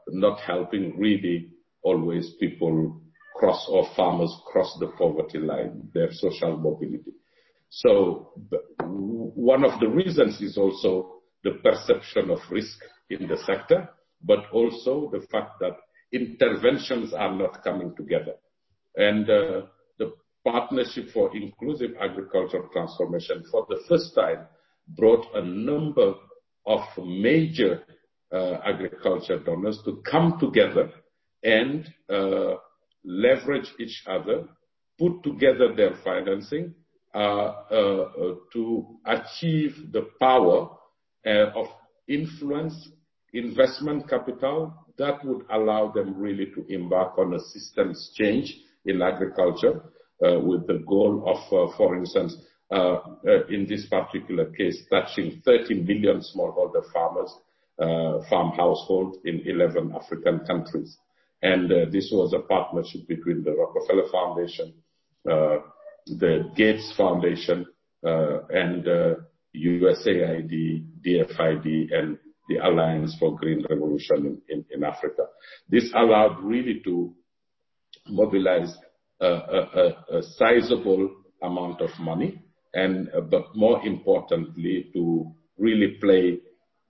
not 0.09 0.39
helping 0.41 0.97
really 0.97 1.49
always 1.83 2.33
people 2.39 3.01
cross 3.35 3.65
or 3.69 3.87
farmers 3.95 4.33
cross 4.45 4.77
the 4.79 4.87
poverty 4.97 5.39
line, 5.39 5.89
their 5.93 6.11
social 6.11 6.55
mobility. 6.55 7.11
So 7.69 8.33
one 8.79 9.65
of 9.65 9.79
the 9.79 9.87
reasons 9.87 10.39
is 10.41 10.57
also 10.57 11.21
the 11.43 11.59
perception 11.63 12.29
of 12.29 12.39
risk 12.51 12.77
in 13.09 13.27
the 13.27 13.37
sector, 13.45 13.89
but 14.21 14.49
also 14.51 15.09
the 15.11 15.25
fact 15.31 15.59
that 15.59 15.77
interventions 16.11 17.13
are 17.13 17.35
not 17.35 17.63
coming 17.63 17.95
together. 17.95 18.35
And 18.95 19.29
uh 19.29 19.61
the 19.97 20.13
Partnership 20.45 21.09
for 21.11 21.35
Inclusive 21.35 21.91
Agricultural 21.99 22.69
Transformation, 22.71 23.43
for 23.49 23.65
the 23.67 23.81
first 23.89 24.13
time, 24.13 24.45
brought 24.87 25.25
a 25.35 25.41
number 25.43 26.13
of 26.65 26.81
major 26.97 27.83
uh, 28.33 28.57
agriculture 28.65 29.37
donors 29.39 29.79
to 29.85 30.01
come 30.09 30.39
together 30.39 30.89
and 31.43 31.85
uh, 32.09 32.55
leverage 33.05 33.71
each 33.79 34.03
other, 34.07 34.45
put 34.97 35.21
together 35.23 35.73
their 35.75 35.93
financing, 36.03 36.73
uh, 37.13 37.53
to 38.51 38.97
achieve 39.05 39.75
the 39.91 40.07
power 40.19 40.67
of 41.25 41.67
influence 42.07 42.89
investment 43.33 44.09
capital 44.09 44.73
that 44.97 45.23
would 45.23 45.45
allow 45.51 45.91
them 45.91 46.15
really 46.17 46.47
to 46.55 46.65
embark 46.69 47.15
on 47.19 47.35
a 47.35 47.39
systems 47.39 48.11
change 48.15 48.51
in 48.85 49.01
agriculture, 49.01 49.83
with 50.21 50.65
the 50.65 50.83
goal 50.87 51.23
of, 51.27 51.73
for 51.77 51.95
instance, 51.95 52.35
Uh, 52.73 52.99
uh, 53.27 53.45
in 53.49 53.67
this 53.67 53.85
particular 53.85 54.45
case, 54.45 54.81
touching 54.89 55.39
30 55.45 55.83
million 55.83 56.21
smallholder 56.21 56.81
farmers, 56.91 57.31
uh, 57.77 58.17
farm 58.27 58.51
households 58.57 59.19
in 59.25 59.43
11 59.45 59.93
African 59.95 60.39
countries. 60.39 60.97
And 61.43 61.69
this 61.91 62.09
was 62.11 62.33
a 62.33 62.39
partnership 62.39 63.07
between 63.07 63.43
the 63.43 63.51
Rockefeller 63.51 64.09
Foundation, 64.11 64.73
the 65.25 66.49
Gates 66.55 66.91
Foundation, 66.97 67.67
and 68.01 68.85
USAID, 69.53 70.85
DFID, 71.05 71.93
and 71.93 72.17
the 72.47 72.57
Alliance 72.57 73.15
for 73.19 73.35
Green 73.35 73.63
Revolution 73.69 74.41
in 74.49 74.83
Africa. 74.83 75.23
This 75.69 75.91
allowed 75.93 76.41
really 76.41 76.81
to 76.85 77.13
mobilize 78.07 78.73
a 79.19 80.21
sizable 80.37 81.11
amount 81.41 81.81
of 81.81 81.89
money, 81.99 82.42
Uh, 82.75 83.21
but 83.21 83.55
more 83.55 83.85
importantly, 83.85 84.89
to 84.93 85.31
really 85.57 85.97
play, 86.01 86.39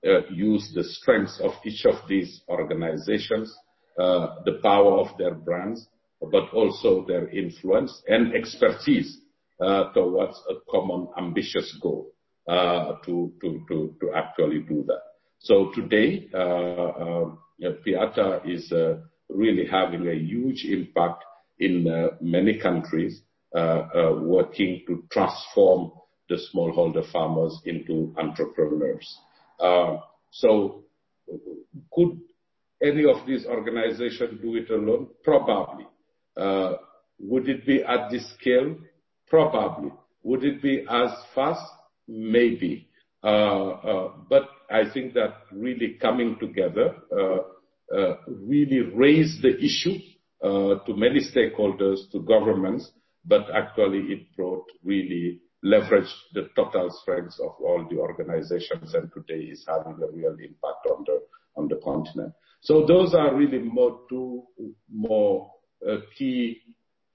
uh, 0.08 0.26
use 0.32 0.72
the 0.74 0.84
strengths 0.84 1.40
of 1.42 1.52
each 1.66 1.86
of 1.86 1.96
these 2.08 2.42
organizations, 2.48 3.54
uh, 4.00 4.36
the 4.46 4.60
power 4.64 5.00
of 5.00 5.18
their 5.18 5.34
brands, 5.34 5.88
but 6.32 6.50
also 6.54 7.06
their 7.06 7.28
influence 7.30 8.02
and 8.08 8.34
expertise 8.34 9.20
towards 9.94 10.38
a 10.50 10.56
common 10.70 11.08
ambitious 11.18 11.78
goal 11.82 12.14
uh 12.48 12.96
to 13.06 13.32
to 13.42 13.96
to 14.02 14.12
actually 14.14 14.60
do 14.60 14.84
that. 14.88 15.02
So 15.40 15.72
today, 15.74 16.28
uh 16.34 17.32
Piata 17.86 18.42
is 18.46 18.72
really 19.30 19.66
having 19.66 20.08
a 20.08 20.14
huge 20.16 20.66
impact 20.66 21.24
in 21.60 21.86
many 22.20 22.58
countries, 22.60 23.22
Uh, 23.56 23.88
uh, 23.94 24.16
working 24.20 24.82
to 24.88 25.04
transform 25.12 25.92
the 26.28 26.40
smallholder 26.52 27.06
farmers 27.12 27.62
into 27.66 28.12
entrepreneurs. 28.18 29.20
Uh, 29.60 29.98
so 30.32 30.84
could 31.92 32.20
any 32.82 33.06
of 33.06 33.28
these 33.28 33.46
organizations 33.46 34.42
do 34.42 34.56
it 34.56 34.72
alone? 34.72 35.08
Probably. 35.24 35.86
Would 37.20 37.48
it 37.48 37.64
be 37.64 37.84
at 37.84 38.10
this 38.10 38.28
scale? 38.40 38.76
Probably. 39.28 39.92
Would 40.24 40.44
it 40.44 40.60
be 40.60 40.84
as 40.90 41.12
fast? 41.36 41.62
Maybe. 42.08 42.88
But 43.22 44.50
I 44.72 44.90
think 44.92 45.14
that 45.14 45.36
really 45.52 46.00
coming 46.02 46.38
together 46.40 46.96
really 48.28 48.82
raised 48.96 49.44
the 49.44 49.56
issue 49.64 50.00
to 50.42 50.94
many 50.98 51.20
stakeholders, 51.20 52.12
to 52.14 52.20
governments, 52.22 52.90
but 53.26 53.44
actually 53.54 54.00
it 54.14 54.36
brought 54.36 54.66
really 54.84 55.40
leveraged 55.64 56.14
the 56.34 56.50
total 56.56 56.90
strengths 57.02 57.40
of 57.40 57.52
all 57.62 57.86
the 57.90 57.98
organizations, 57.98 58.94
and 58.94 59.10
today 59.14 59.44
is 59.46 59.66
having 59.68 60.02
a 60.02 60.12
real 60.12 60.36
impact 60.40 60.86
on 60.92 61.04
the 61.06 61.22
on 61.56 61.68
the 61.68 61.80
continent. 61.84 62.34
So 62.62 62.86
those 62.86 63.14
are 63.14 63.36
really 63.36 63.70
two 64.10 64.44
more 64.92 65.52
uh, 65.88 65.98
key 66.18 66.62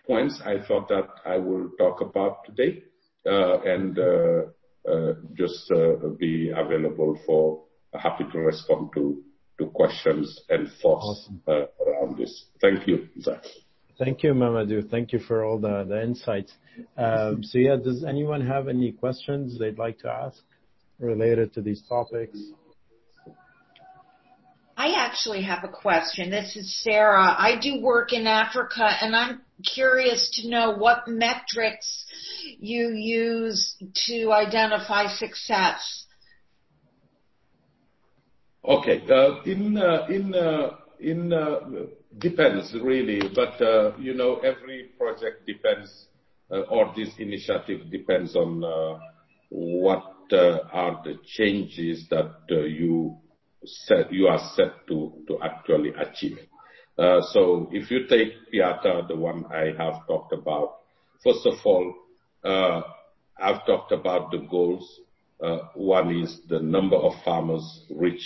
points 0.06 0.40
I 0.44 0.59
thought 0.66 0.89
that 0.89 1.09
I 1.26 1.36
will 1.36 1.70
talk 1.78 2.01
about 2.01 2.44
today, 2.44 2.82
uh, 3.26 3.60
and 3.62 3.98
uh, 3.98 5.12
just 5.35 5.70
be 6.18 6.51
available, 6.55 7.18
for 7.26 7.64
happy 7.98 8.24
to 8.32 8.39
respond 8.39 8.90
to 8.94 9.22
questions 9.74 10.40
and 10.48 10.70
thoughts 10.80 11.28
around 11.47 12.16
this. 12.16 12.47
Thank 12.60 12.86
you, 12.86 13.09
Zach. 13.20 13.43
Thank 13.98 14.22
you, 14.22 14.32
Mamadou. 14.32 14.88
Thank 14.88 15.12
you 15.12 15.18
for 15.18 15.44
all 15.44 15.58
the 15.58 16.00
insights. 16.02 16.52
Um, 16.96 17.42
so 17.42 17.58
yeah, 17.58 17.76
does 17.76 18.04
anyone 18.04 18.46
have 18.46 18.68
any 18.68 18.92
questions 18.92 19.58
they'd 19.58 19.78
like 19.78 19.98
to 20.00 20.08
ask 20.08 20.38
related 21.00 21.52
to 21.54 21.62
these 21.62 21.82
topics? 21.88 22.38
I 24.76 24.92
actually 24.96 25.42
have 25.42 25.64
a 25.64 25.68
question. 25.68 26.30
This 26.30 26.54
is 26.54 26.80
Sarah. 26.84 27.34
I 27.36 27.58
do 27.60 27.80
work 27.82 28.12
in 28.12 28.28
Africa, 28.28 28.88
and 29.02 29.16
I'm 29.16 29.40
curious 29.74 30.30
to 30.40 30.48
know 30.48 30.76
what 30.76 31.08
metrics 31.08 32.04
you 32.60 32.90
use 32.90 33.74
to 34.06 34.30
identify 34.30 35.08
success. 35.08 36.06
Okay. 38.64 39.02
Depends, 42.16 42.74
really. 42.74 43.20
But 43.35 43.60
uh 43.60 43.97
you 43.98 44.14
know 44.14 44.36
every 44.39 44.90
project 44.98 45.47
depends, 45.47 46.06
or 46.48 46.93
this 46.97 47.10
initiative 47.18 47.90
depends 47.90 48.35
on 48.35 48.62
what 49.51 50.14
are 50.32 51.01
the 51.05 51.18
changes 51.26 52.06
that 52.10 52.35
uh 52.51 52.60
you 52.60 53.16
set 53.64 54.12
you 54.12 54.26
are 54.26 54.40
set 54.56 54.86
to 54.89 55.12
to 55.28 55.39
actually 55.43 55.93
achieve. 55.98 56.39
Uh 56.97 57.20
so 57.32 57.68
if 57.72 57.90
you 57.90 58.06
take 58.09 58.32
Piata, 58.52 59.06
the 59.06 59.16
one 59.16 59.44
I 59.52 59.72
have 59.76 60.06
talked 60.06 60.32
about, 60.32 60.78
first 61.22 61.44
of 61.47 61.55
all, 61.64 61.94
I've 62.44 63.64
talked 63.66 63.93
about 63.93 64.30
the 64.30 64.39
goals. 64.39 65.01
One 65.74 66.22
is 66.22 66.40
the 66.48 66.59
number 66.60 66.97
of 66.97 67.12
farmers 67.24 67.85
reach 67.90 68.24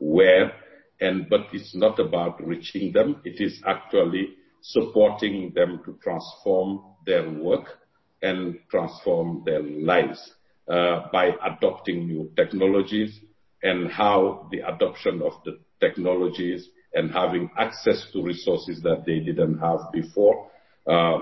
where, 0.00 0.52
but 1.00 1.46
it's 1.52 1.74
not 1.74 1.98
about 1.98 2.44
reaching 2.44 2.92
them. 2.92 3.20
It 3.24 3.40
is 3.40 3.62
actually 3.66 4.34
supporting 4.62 5.52
them 5.54 5.80
to 5.84 5.98
transform 6.02 6.82
their 7.06 7.30
work 7.30 7.78
and 8.22 8.58
transform 8.70 9.42
their 9.46 9.62
lives 9.62 10.32
by 10.66 11.30
adopting 11.42 12.06
new 12.06 12.30
technologies, 12.36 13.18
and 13.62 13.90
how 13.90 14.48
the 14.52 14.60
adoption 14.60 15.22
of 15.22 15.32
the 15.44 15.58
technologies 15.80 16.68
and 16.94 17.10
having 17.10 17.50
access 17.58 18.06
to 18.12 18.22
resources 18.22 18.80
that 18.82 19.04
they 19.06 19.20
didn't 19.20 19.58
have 19.58 19.78
before, 19.92 20.50
uh, 20.86 21.18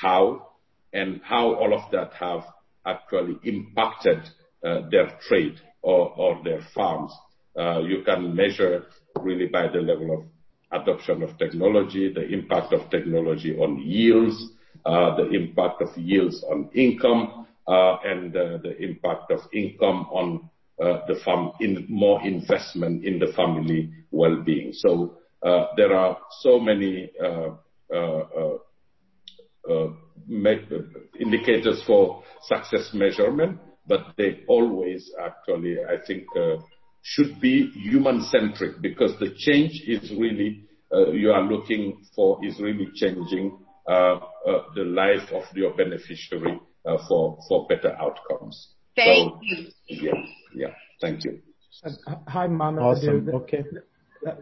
how 0.00 0.48
and 0.92 1.20
how 1.22 1.54
all 1.54 1.74
of 1.74 1.90
that 1.92 2.12
have 2.14 2.44
actually 2.86 3.36
impacted 3.44 4.18
their 4.62 5.18
trade 5.28 5.60
or 5.82 6.40
their 6.44 6.60
farms. 6.74 7.12
Uh, 7.58 7.80
you 7.80 8.02
can 8.04 8.34
measure 8.34 8.86
really 9.20 9.46
by 9.46 9.68
the 9.68 9.80
level 9.80 10.10
of 10.72 10.80
adoption 10.82 11.22
of 11.22 11.36
technology, 11.38 12.12
the 12.12 12.26
impact 12.28 12.72
of 12.72 12.88
technology 12.90 13.56
on 13.58 13.78
yields, 13.78 14.50
uh, 14.86 15.14
the 15.16 15.28
impact 15.30 15.82
of 15.82 15.88
yields 15.96 16.42
on 16.50 16.70
income, 16.74 17.46
uh, 17.68 17.96
and 18.04 18.32
the 18.32 18.74
impact 18.78 19.30
of 19.30 19.40
income 19.52 20.06
on 20.10 20.48
the 20.78 21.20
farm 21.24 21.52
in 21.60 21.86
more 21.88 22.20
investment 22.22 23.04
in 23.04 23.18
the 23.18 23.32
family 23.34 23.90
well-being. 24.10 24.72
So 24.72 25.18
uh 25.42 25.66
there 25.76 25.94
are 25.94 26.18
so 26.40 26.58
many 26.58 27.10
indicators 31.20 31.82
for 31.86 32.22
success 32.42 32.90
measurement, 32.92 33.58
but 33.86 34.06
they 34.16 34.40
always 34.48 35.10
actually, 35.20 35.76
I 35.78 35.96
think, 36.06 36.24
should 37.02 37.40
be 37.40 37.70
human-centric 37.70 38.80
because 38.80 39.12
the 39.18 39.34
change 39.36 39.82
is 39.86 40.10
really 40.12 40.64
uh 40.94 41.10
you 41.10 41.32
are 41.32 41.42
looking 41.42 42.00
for 42.14 42.38
is 42.44 42.60
really 42.60 42.88
changing 42.94 43.58
uh, 43.88 44.14
uh, 44.46 44.62
the 44.76 44.84
life 44.84 45.28
of 45.32 45.42
your 45.54 45.74
beneficiary 45.74 46.60
uh, 46.86 46.96
for 47.08 47.66
better 47.68 47.96
outcomes. 48.00 48.68
Thank 48.94 49.32
you. 49.88 50.14
Yeah. 50.54 50.68
Thank 51.00 51.24
you. 51.24 51.40
Um, 51.84 51.96
hi, 52.28 52.46
Mamadou. 52.46 52.82
Awesome. 52.82 53.28
Okay. 53.34 53.64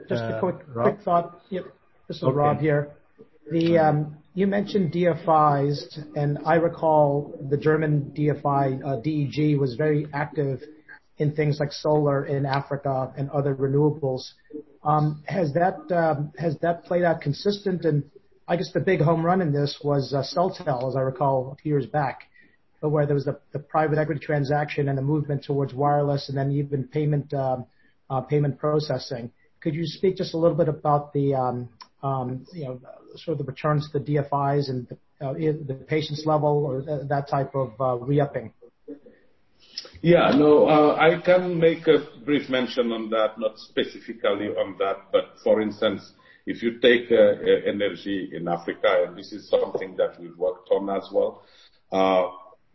Just 0.09 0.23
a 0.23 0.39
quick 0.41 1.01
thought. 1.05 1.41
Yep. 1.49 1.65
This 2.09 2.19
is 2.19 2.23
Rob 2.23 2.61
here. 2.61 2.93
Um, 3.81 4.19
you 4.35 4.47
mentioned 4.47 4.93
DFIs, 4.93 5.99
and 6.15 6.39
I 6.45 6.57
recall 6.57 7.35
the 7.49 7.57
German 7.57 8.12
DFI, 8.16 9.03
DEG, 9.03 9.59
was 9.59 9.74
very 9.74 10.07
active 10.12 10.61
in 10.61 10.69
things 11.28 11.60
like 11.60 11.72
solar 11.72 12.24
in 12.24 12.47
Africa 12.47 13.12
and 13.16 13.30
other 13.30 13.55
renewables. 13.55 14.22
Um 14.82 15.22
has 15.26 15.52
that 15.55 15.76
um 15.92 16.32
has 16.38 16.56
that 16.60 16.84
played 16.84 17.05
out 17.05 17.20
consistent? 17.20 17.84
And 17.84 18.05
I 18.48 18.56
guess 18.56 18.72
the 18.72 18.80
big 18.80 19.01
home 19.01 19.24
run 19.24 19.40
in 19.42 19.52
this 19.52 19.78
was 19.84 20.12
uh, 20.12 20.22
Celtel, 20.22 20.88
as 20.88 20.97
I 20.97 21.01
recall, 21.01 21.52
a 21.52 21.56
few 21.62 21.72
years 21.74 21.86
back, 21.86 22.28
where 22.80 23.06
there 23.06 23.14
was 23.14 23.26
the 23.26 23.59
private 23.59 23.98
equity 23.98 24.20
transaction 24.20 24.88
and 24.88 24.98
the 24.98 25.02
movement 25.02 25.44
towards 25.44 25.72
wireless 25.72 26.28
and 26.28 26.36
then 26.36 26.51
even 26.51 26.88
payment 26.88 27.32
um, 27.32 27.66
uh, 28.10 28.20
payment 28.22 28.59
processing. 28.59 29.30
Could 29.60 29.74
you 29.74 29.86
speak 29.86 30.16
just 30.16 30.34
a 30.34 30.38
little 30.38 30.56
bit 30.56 30.68
about 30.68 31.12
the 31.12 31.34
um, 31.34 31.68
um, 32.02 32.47
you 32.52 32.64
know 32.64 32.80
sort 33.16 33.38
of 33.38 33.47
the 33.47 33.52
returns 33.52 33.88
to 33.92 33.98
the 33.98 34.18
uh, 34.18 34.24
DFIs 34.24 34.68
and 34.68 34.88
the 35.20 35.74
patience 35.86 36.24
level 36.26 36.64
or 36.64 36.82
that 37.06 37.28
type 37.28 37.55
of 37.55 38.09
re-upping? 38.09 38.52
Yeah. 40.02 40.31
No, 40.35 40.66
I 40.68 41.20
can 41.24 41.59
make 41.59 41.86
a 41.86 41.98
brief 42.24 42.48
mention 42.48 42.90
on 42.93 43.10
that, 43.10 43.39
not 43.39 43.59
specifically 43.59 44.48
on 44.48 44.77
that. 44.78 45.12
But 45.12 45.35
for 45.44 45.60
instance, 45.60 46.12
if 46.47 46.62
you 46.62 46.81
take 46.81 47.10
energy 47.10 48.31
in 48.32 48.48
Africa, 48.48 49.05
and 49.06 49.16
this 49.16 49.32
is 49.32 49.48
something 49.48 49.97
that 49.97 50.18
we've 50.18 50.36
worked 50.36 50.68
on 50.70 50.89
as 50.90 51.09
well, 51.12 51.43
uh 51.93 52.28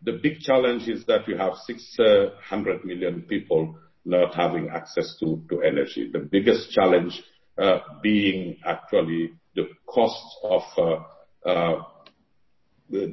the 0.04 0.20
big 0.22 0.40
challenge 0.40 0.88
is 0.88 1.04
that 1.06 1.28
you 1.28 1.36
have 1.36 1.54
600 1.66 2.86
million 2.86 3.22
people 3.24 3.76
not 4.04 4.36
having 4.36 4.70
access 4.70 5.18
to 5.20 5.42
energy. 5.66 6.12
The 6.12 6.20
biggest 6.20 6.72
challenge 6.72 7.24
being 8.04 8.58
actually 8.66 9.34
the 9.56 9.68
cost 9.88 10.24
of 10.44 10.62
uh 10.78 11.50
uh 11.50 11.84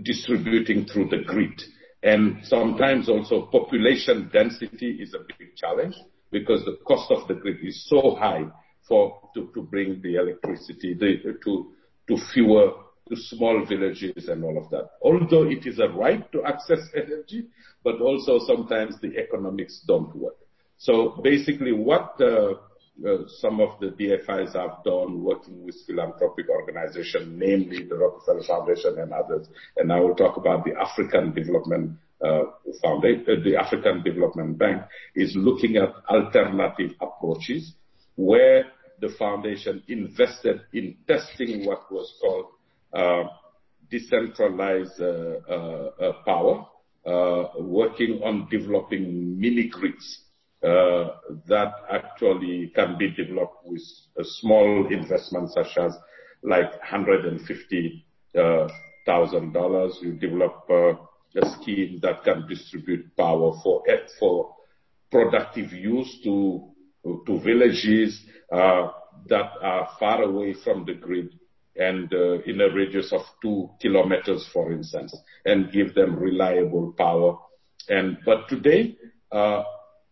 distributing 0.02 0.84
through 0.84 1.09
the 1.09 1.22
grid. 1.24 1.62
And 2.03 2.45
sometimes 2.45 3.09
also 3.09 3.47
population 3.47 4.29
density 4.33 4.99
is 5.01 5.15
a 5.15 5.20
big 5.39 5.55
challenge 5.57 5.95
because 6.31 6.65
the 6.65 6.79
cost 6.85 7.11
of 7.12 7.29
the 7.29 7.35
grid 7.35 7.59
is 7.62 7.87
so 7.89 8.16
high 8.19 8.45
for 8.89 9.20
to 9.35 9.62
bring 9.70 10.01
the 10.03 10.16
electricity 10.16 10.95
to 10.95 11.73
to 12.09 12.16
fewer 12.35 12.73
to 13.09 13.16
small 13.16 13.65
villages 13.66 14.29
and 14.29 14.45
all 14.45 14.59
of 14.59 14.70
that. 14.70 14.91
Although 15.03 15.45
it 15.45 15.66
is 15.66 15.79
a 15.79 15.89
right 15.89 16.31
to 16.33 16.45
access 16.45 16.81
energy, 16.97 17.47
but 17.85 18.01
also 18.01 18.39
sometimes 18.47 18.97
the 19.01 19.16
economics 19.16 19.83
don't 19.87 20.15
work. 20.16 20.37
So 20.79 21.20
basically, 21.23 21.73
what 21.73 22.20
some 23.41 23.61
of 23.61 23.81
the 23.81 23.89
DFIs 23.89 24.55
have 24.55 24.85
done 24.85 25.23
working 25.23 25.65
with 25.65 25.74
philanthropic 25.87 26.49
organizations, 26.49 27.29
namely 27.37 27.85
the 27.89 27.97
Rockefeller 27.97 28.43
Foundation 28.45 28.99
and 28.99 29.12
others, 29.12 29.49
and 29.77 29.93
I 29.93 30.01
will 30.01 30.15
talk 30.15 30.37
about 30.37 30.65
the 30.65 30.74
African 30.79 31.33
Development 31.33 31.99
Uh 32.23 32.45
uh 32.85 33.01
the 33.01 33.57
African 33.59 34.03
Development 34.05 34.57
Bank, 34.57 34.83
is 35.16 35.35
looking 35.35 35.77
at 35.77 35.93
alternative 36.09 36.93
approaches 37.01 37.74
where 38.15 38.66
the 39.01 39.09
foundation 39.19 39.83
invested 39.89 40.61
in 40.73 40.97
testing 41.09 41.66
what 41.66 41.91
was 41.91 42.09
called 42.20 42.47
uh 42.95 43.24
decentralized 43.91 45.01
uh 45.01 45.09
uh 46.05 46.12
power, 46.24 46.66
uh 47.05 47.45
working 47.59 48.20
on 48.23 48.47
developing 48.49 49.41
mini 49.41 49.66
grids 49.69 50.23
Uh, 50.62 51.16
that 51.48 51.74
actually 51.90 52.70
can 52.72 52.97
be 52.97 53.10
developed 53.10 53.64
with 53.64 53.82
a 54.16 54.22
small 54.22 54.86
investment, 54.93 55.51
such 55.51 55.76
as 55.76 55.93
like 56.44 56.80
$150,000. 56.82 58.05
Uh, 58.36 59.89
you 60.01 60.12
develop 60.12 60.64
uh, 60.70 60.93
a 61.40 61.51
scheme 61.51 61.98
that 62.01 62.22
can 62.22 62.47
distribute 62.47 63.16
power 63.16 63.52
for 63.60 63.82
eh, 63.90 63.97
productive 65.10 65.72
use 65.72 66.20
to 66.22 66.68
villages 67.43 68.24
that 68.51 69.51
are 69.60 69.89
far 69.98 70.22
away 70.22 70.55
from 70.55 70.84
the 70.84 70.94
grid 70.94 71.40
and 71.74 72.12
in 72.47 72.60
a 72.60 72.72
radius 72.72 73.12
of 73.12 73.22
2 73.43 73.68
km, 73.82 74.40
for 74.52 74.70
instance, 74.70 75.16
and 75.44 75.72
give 75.72 75.93
them 75.94 76.14
reliable 76.14 76.93
power. 76.97 77.36
Today, 78.48 78.97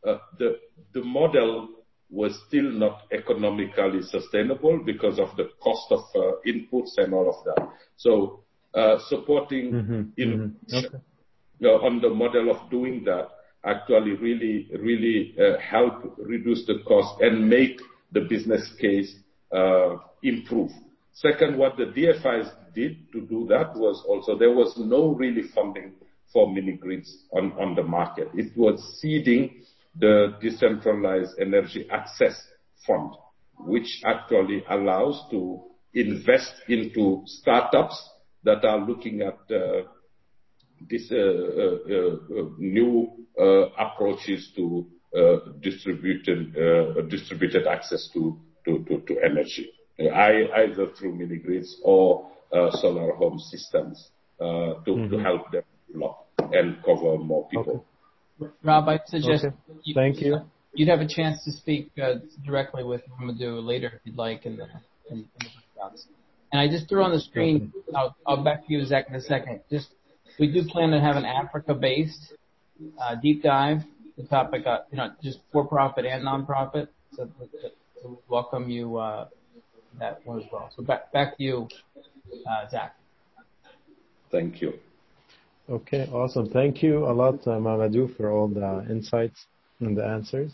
Uh, 0.06 0.18
the 0.38 1.02
model 1.04 1.68
was 2.10 2.38
still 2.48 2.70
not 2.70 3.02
economically 3.12 4.02
sustainable 4.02 4.82
because 4.84 5.18
of 5.18 5.28
the 5.36 5.50
cost 5.62 5.92
of 5.92 6.00
uh, 6.14 6.32
inputs 6.46 6.98
and 6.98 7.14
all 7.14 7.28
of 7.28 7.44
that. 7.44 7.68
So 7.96 8.40
uh, 8.74 8.98
supporting 9.08 9.72
mm-hmm, 9.72 10.22
mm-hmm, 10.22 11.66
on 11.66 12.00
the 12.00 12.10
model 12.10 12.50
of 12.50 12.70
doing 12.70 13.04
that 13.04 13.28
actually 13.64 14.12
really 14.12 15.36
help 15.60 16.16
reduce 16.18 16.66
the 16.66 16.78
cost 16.86 17.20
and 17.20 17.48
make 17.48 17.78
the 18.12 18.22
business 18.22 18.72
case 18.80 19.14
improve. 20.22 20.70
Second, 21.12 21.58
what 21.58 21.76
the 21.76 21.84
DFIs 21.84 22.50
did 22.74 23.12
to 23.12 23.20
do 23.20 23.46
that 23.48 23.76
was 23.76 24.02
also 24.08 24.38
there 24.38 24.54
was 24.54 24.74
no 24.78 25.08
really 25.08 25.42
funding 25.54 25.92
for 26.32 26.52
mini 26.52 26.72
grids 26.72 27.24
on 27.32 27.74
the 27.74 27.82
market. 27.82 28.28
It 28.34 28.56
was 28.56 28.98
seeding 29.00 29.62
the 29.98 30.36
Decentralized 30.40 31.38
Energy 31.40 31.88
Access 31.90 32.40
Fund, 32.86 33.14
which 33.58 34.02
actually 34.04 34.64
allows 34.68 35.22
to 35.30 35.62
invest 35.94 36.54
into 36.68 37.22
startups 37.26 38.10
that 38.44 38.64
are 38.64 38.78
looking 38.78 39.22
at 39.22 39.38
uh, 39.54 39.82
these 40.88 41.10
uh, 41.12 41.16
uh, 41.16 42.48
new 42.58 43.10
approaches 43.78 44.52
to 44.56 44.86
distributed 45.60 46.54
distributed 47.10 47.66
access 47.66 48.08
to 48.14 48.38
energy, 49.24 49.70
either 49.98 50.86
through 50.96 51.14
mini 51.16 51.36
grids 51.36 51.76
or 51.82 52.30
solar 52.80 53.12
home 53.16 53.38
systems 53.38 54.10
to 54.38 54.74
to 54.84 54.90
mm-hmm. 54.92 55.20
help 55.20 55.50
them 55.50 55.64
develop 55.92 56.16
and 56.52 56.76
cover 56.84 57.18
more 57.18 57.48
people. 57.48 57.84
Rob, 58.62 58.88
I'd 58.88 59.00
suggest. 59.06 59.44
Okay. 59.44 59.56
Thank 59.94 60.20
you. 60.20 60.40
You'd 60.74 60.88
have 60.88 61.00
a 61.00 61.08
chance 61.08 61.42
to 61.44 61.52
speak 61.52 61.90
uh, 62.02 62.14
directly 62.44 62.84
with 62.84 63.02
Mamadou 63.20 63.64
later 63.64 63.88
if 63.94 64.00
you'd 64.04 64.16
like 64.16 64.46
in 64.46 64.56
the 64.56 64.66
breakouts. 65.10 66.04
I 66.52 66.68
just 66.68 66.88
threw 66.88 67.02
on 67.02 67.12
the 67.12 67.20
screen, 67.20 67.72
I'll 68.26 68.42
back 68.42 68.66
to 68.66 68.72
you, 68.72 68.84
Zach, 68.84 69.08
in 69.08 69.14
a 69.14 69.20
second. 69.20 69.60
We 70.38 70.52
do 70.52 70.64
plan 70.68 70.90
to 70.90 71.00
have 71.00 71.16
an 71.16 71.24
Africa-based 71.24 72.34
uh, 73.00 73.14
deep 73.22 73.42
dive. 73.42 73.78
The 74.16 74.24
topic, 74.24 74.66
uh, 74.66 74.80
just 75.22 75.38
for-profit 75.52 76.04
and 76.04 76.24
nonprofit. 76.24 76.88
We 77.16 78.16
welcome 78.28 78.68
you 78.68 79.00
that 79.98 80.20
one 80.24 80.40
as 80.40 80.46
well. 80.52 80.70
So 80.76 80.82
back 80.82 81.12
back 81.12 81.36
to 81.36 81.42
you, 81.42 81.68
Zach. 82.70 82.96
Thank 84.30 84.60
you. 84.60 84.74
Okay, 85.70 86.08
awesome. 86.12 86.50
Thank 86.50 86.82
you 86.82 87.06
a 87.06 87.12
lot, 87.12 87.46
uh, 87.46 87.50
Mamadou, 87.50 88.16
for 88.16 88.32
all 88.32 88.48
the 88.48 88.84
insights 88.90 89.46
and 89.78 89.96
the 89.96 90.04
answers. 90.04 90.50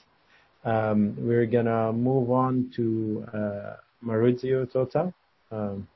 Um, 0.62 1.16
we're 1.18 1.47
going 1.47 1.64
to 1.64 1.90
move 1.94 2.30
on 2.30 2.70
to 2.76 3.24
uh, 3.32 3.76
Maurizio 4.05 4.70
Tota, 4.70 5.14
um, 5.51 5.88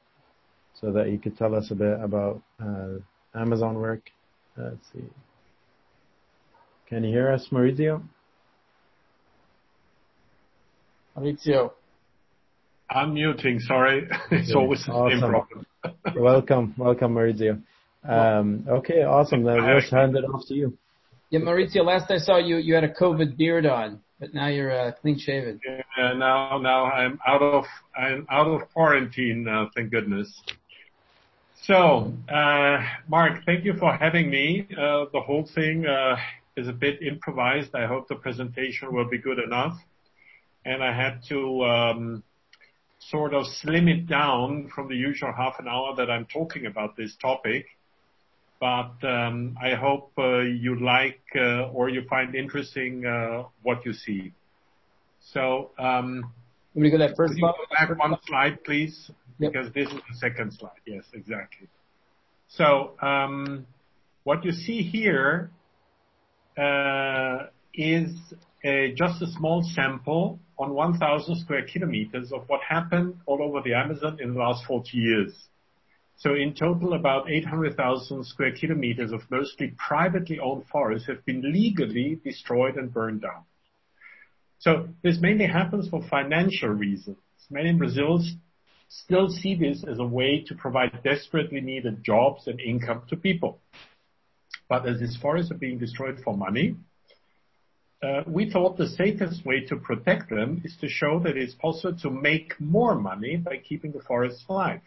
so 0.73 0.91
that 0.91 1.09
he 1.09 1.19
could 1.19 1.37
tell 1.37 1.55
us 1.55 1.71
a 1.71 1.75
bit 1.75 2.01
about 2.01 2.41
uh, 2.65 2.95
Amazon 3.35 3.75
work. 3.75 4.01
Let's 4.57 4.87
see. 4.91 5.05
Can 6.89 7.05
you 7.05 7.11
hear 7.11 7.31
us, 7.31 7.47
Maurizio? 7.53 8.03
Maurizio. 11.15 11.73
I'm 12.89 13.13
muting, 13.13 13.61
sorry. 13.61 14.09
It's 14.31 14.55
always 14.55 14.83
the 14.87 15.11
same 15.11 15.21
problem. 15.21 15.67
Welcome, 16.17 16.75
welcome, 16.79 17.15
Maurizio. 17.15 17.63
Um, 18.03 18.65
okay, 18.69 19.03
awesome. 19.03 19.45
Let's 19.45 19.91
hand 19.91 20.17
it 20.17 20.25
off 20.25 20.47
to 20.49 20.55
you. 20.55 20.77
Yeah, 21.31 21.41
Maurizio, 21.41 21.85
last 21.85 22.11
I 22.11 22.19
saw 22.19 22.39
you 22.39 22.57
you 22.57 22.75
had 22.75 22.85
a 22.85 22.93
COVID 22.93 23.37
beard 23.37 23.67
on, 23.67 24.01
but 24.19 24.35
now 24.35 24.49
you're 24.49 24.73
uh, 24.73 24.93
clean 25.01 25.19
shaven. 25.19 25.61
Yeah. 25.65 26.15
Now 26.15 26.61
I'm 26.87 27.19
out 27.27 27.43
of 27.43 28.61
quarantine, 28.73 29.47
uh, 29.47 29.67
thank 29.75 29.91
goodness. 29.91 30.29
So, 31.63 32.13
uh 32.33 32.79
Mark, 33.07 33.45
thank 33.45 33.65
you 33.65 33.75
for 33.75 33.95
having 33.95 34.31
me. 34.31 34.67
Uh, 34.73 35.05
the 35.13 35.21
whole 35.21 35.47
thing 35.55 35.85
is 36.57 36.69
a 36.69 36.73
bit 36.73 37.03
improvised. 37.03 37.75
I 37.75 37.87
hope 37.87 38.09
the 38.09 38.17
presentation 38.17 38.95
will 38.95 39.09
be 39.09 39.19
good 39.19 39.39
enough. 39.39 39.77
And 40.65 40.83
I 40.83 40.95
had 40.95 41.21
to 41.29 41.65
um, 41.65 42.23
sort 42.99 43.35
of 43.35 43.47
slim 43.47 43.89
it 43.89 44.07
down 44.07 44.71
from 44.75 44.89
the 44.89 44.97
usual 44.97 45.33
half 45.33 45.55
an 45.59 45.69
hour 45.69 45.95
that 45.97 46.11
I'm 46.11 46.27
talking 46.27 46.67
about 46.67 46.97
this 46.97 47.17
topic. 47.21 47.67
Um, 48.63 49.57
I 49.63 49.75
hope 49.75 50.13
uh, 50.19 50.41
you 50.41 50.79
like 50.81 51.23
uh, 51.35 51.69
or 51.73 51.89
you 51.89 52.03
find 52.09 52.35
interesting 52.35 53.07
uh, 53.07 53.45
what 53.63 53.85
you 53.87 53.93
see. 53.93 54.33
So, 55.33 55.71
um, 55.79 56.33
let 56.75 56.83
me 56.83 56.91
go 56.91 56.99
that 56.99 57.17
first 57.17 57.35
slide. 57.39 57.53
Can 57.53 57.61
you 57.61 57.89
go 57.89 57.95
back 57.95 57.99
one 57.99 58.19
slide, 58.27 58.65
please? 58.65 59.11
Yep. 59.39 59.53
This 59.75 59.89
is 59.89 59.95
the 59.95 60.17
second 60.17 60.53
slide. 60.53 60.81
Yes, 60.87 61.05
exactly. 61.15 61.69
So 62.49 62.97
um 63.01 63.67
what 64.25 64.45
you 64.45 64.53
see 64.53 64.83
here 64.83 65.51
is 67.75 68.11
just 68.63 69.23
a 69.23 69.27
small 69.39 69.63
sample 69.75 70.39
on 70.59 70.75
1,000 70.75 71.37
sq 71.37 71.49
km 71.49 72.33
of 72.33 72.43
what 72.49 72.61
happened 72.69 73.15
all 73.25 73.43
over 73.43 73.63
the 73.63 73.73
Amazon 73.73 74.19
in 74.21 74.35
the 74.35 74.39
last 74.39 74.65
40 74.67 74.91
years. 74.99 75.33
So 76.21 76.35
in 76.35 76.53
total, 76.53 76.93
about 76.93 77.31
800,000 77.31 78.25
sq 78.25 78.39
km 78.39 79.15
of 79.15 79.23
mostly 79.31 79.73
privately 79.79 80.39
owned 80.39 80.67
forests 80.71 81.09
have 81.09 81.25
been 81.25 81.41
legally 81.41 82.21
destroyed 82.23 82.77
and 82.77 82.93
burned 82.93 83.23
down. 83.23 83.45
So 84.59 84.89
this 85.03 85.19
mainly 85.19 85.47
happens 85.47 85.89
for 85.89 86.07
financial 86.11 86.69
reasons. 86.69 87.17
Many 87.49 87.73
Brazilians 87.73 88.37
still 88.91 89.31
see 89.31 89.55
this 89.55 89.83
as 89.91 89.99
a 89.99 90.05
way 90.05 90.45
to 90.47 90.55
provide 90.55 91.03
desperately 91.03 91.63
needed 91.63 92.05
jobs 92.05 92.47
and 92.47 92.61
income 92.61 93.05
to 93.09 93.17
people. 93.17 93.59
But 94.69 94.87
as 94.87 95.01
these 95.01 95.17
forests 95.17 95.51
are 95.51 95.63
being 95.67 95.79
destroyed 95.79 96.21
for 96.23 96.37
money, 96.37 96.77
uh, 98.03 98.25
we 98.27 98.51
thought 98.51 98.77
the 98.77 98.89
safest 98.89 99.47
way 99.47 99.61
to 99.69 99.77
protect 99.77 100.29
them 100.29 100.61
is 100.67 100.77
to 100.83 100.89
show 100.89 101.19
that 101.21 101.39
it's 101.39 101.55
possible 101.55 101.97
to 102.01 102.11
make 102.11 102.61
more 102.61 102.95
money 102.95 103.39
by 103.39 103.57
keeping 103.57 103.93
the 103.93 104.03
forests 104.03 104.45
alive. 104.51 104.83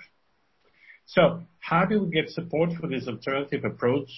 So 1.06 1.44
how 1.60 1.86
do 1.86 2.04
we 2.04 2.12
get 2.12 2.30
support 2.30 2.72
for 2.80 2.88
this 2.88 3.08
alternative 3.08 3.66
approach 3.66 4.10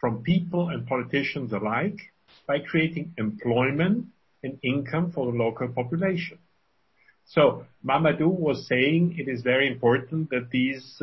from 0.00 0.22
people 0.22 0.68
and 0.68 0.86
politicians 0.86 1.52
alike? 1.52 1.98
By 2.46 2.58
creating 2.60 3.14
employment 3.18 4.06
and 4.42 4.58
income 4.62 5.12
for 5.12 5.30
the 5.30 5.38
local 5.38 5.68
population. 5.68 6.38
So 7.24 7.66
Mamadou 7.86 8.28
was 8.28 8.66
saying 8.66 9.16
it 9.18 9.28
is 9.28 9.42
very 9.42 9.68
important 9.68 10.30
that 10.30 10.50
these 10.50 10.96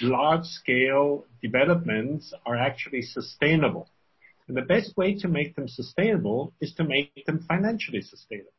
large-scale 0.00 1.24
developments 1.42 2.32
are 2.46 2.56
actually 2.56 3.02
sustainable. 3.02 3.88
And 4.46 4.56
the 4.56 4.62
best 4.62 4.96
way 4.96 5.14
to 5.16 5.28
make 5.28 5.56
them 5.56 5.68
sustainable 5.68 6.52
is 6.60 6.72
to 6.74 6.84
make 6.84 7.24
them 7.26 7.44
financially 7.48 8.02
sustainable. 8.02 8.52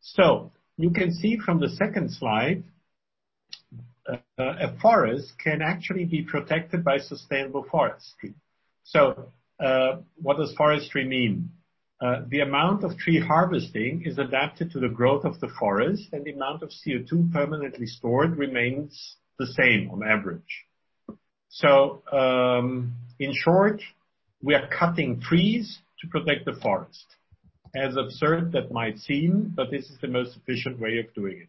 So 0.00 0.52
you 0.76 0.90
can 0.90 1.12
see 1.12 1.38
from 1.44 1.60
the 1.60 1.68
second 1.70 2.12
slide 2.12 2.62
uh, 2.64 2.71
a 4.38 4.78
forest 4.80 5.32
can 5.42 5.62
actually 5.62 6.04
be 6.04 6.22
protected 6.22 6.84
by 6.84 6.98
sustainable 6.98 7.64
forestry. 7.70 8.34
So, 8.84 9.32
uh, 9.60 9.98
what 10.20 10.38
does 10.38 10.54
forestry 10.56 11.06
mean? 11.06 11.50
Uh, 12.00 12.22
the 12.28 12.40
amount 12.40 12.82
of 12.82 12.98
tree 12.98 13.20
harvesting 13.20 14.02
is 14.04 14.18
adapted 14.18 14.72
to 14.72 14.80
the 14.80 14.88
growth 14.88 15.24
of 15.24 15.38
the 15.38 15.48
forest, 15.58 16.08
and 16.12 16.24
the 16.24 16.32
amount 16.32 16.62
of 16.62 16.70
CO2 16.70 17.32
permanently 17.32 17.86
stored 17.86 18.36
remains 18.36 19.16
the 19.38 19.46
same 19.46 19.88
on 19.90 20.02
average. 20.02 20.66
So, 21.48 22.02
um, 22.10 22.94
in 23.20 23.32
short, 23.32 23.80
we 24.42 24.54
are 24.54 24.66
cutting 24.66 25.20
trees 25.20 25.78
to 26.00 26.08
protect 26.08 26.44
the 26.44 26.54
forest. 26.54 27.04
As 27.74 27.96
absurd 27.96 28.52
that 28.52 28.72
might 28.72 28.98
seem, 28.98 29.52
but 29.54 29.70
this 29.70 29.88
is 29.88 29.98
the 30.00 30.08
most 30.08 30.36
efficient 30.36 30.80
way 30.80 30.98
of 30.98 31.14
doing 31.14 31.42
it. 31.42 31.48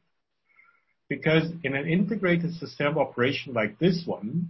Because 1.10 1.52
in 1.64 1.76
an 1.76 1.88
integrated 1.88 2.56
sustainable 2.56 3.02
operation 3.02 3.54
like 3.54 3.78
this 3.80 4.04
one, 4.06 4.50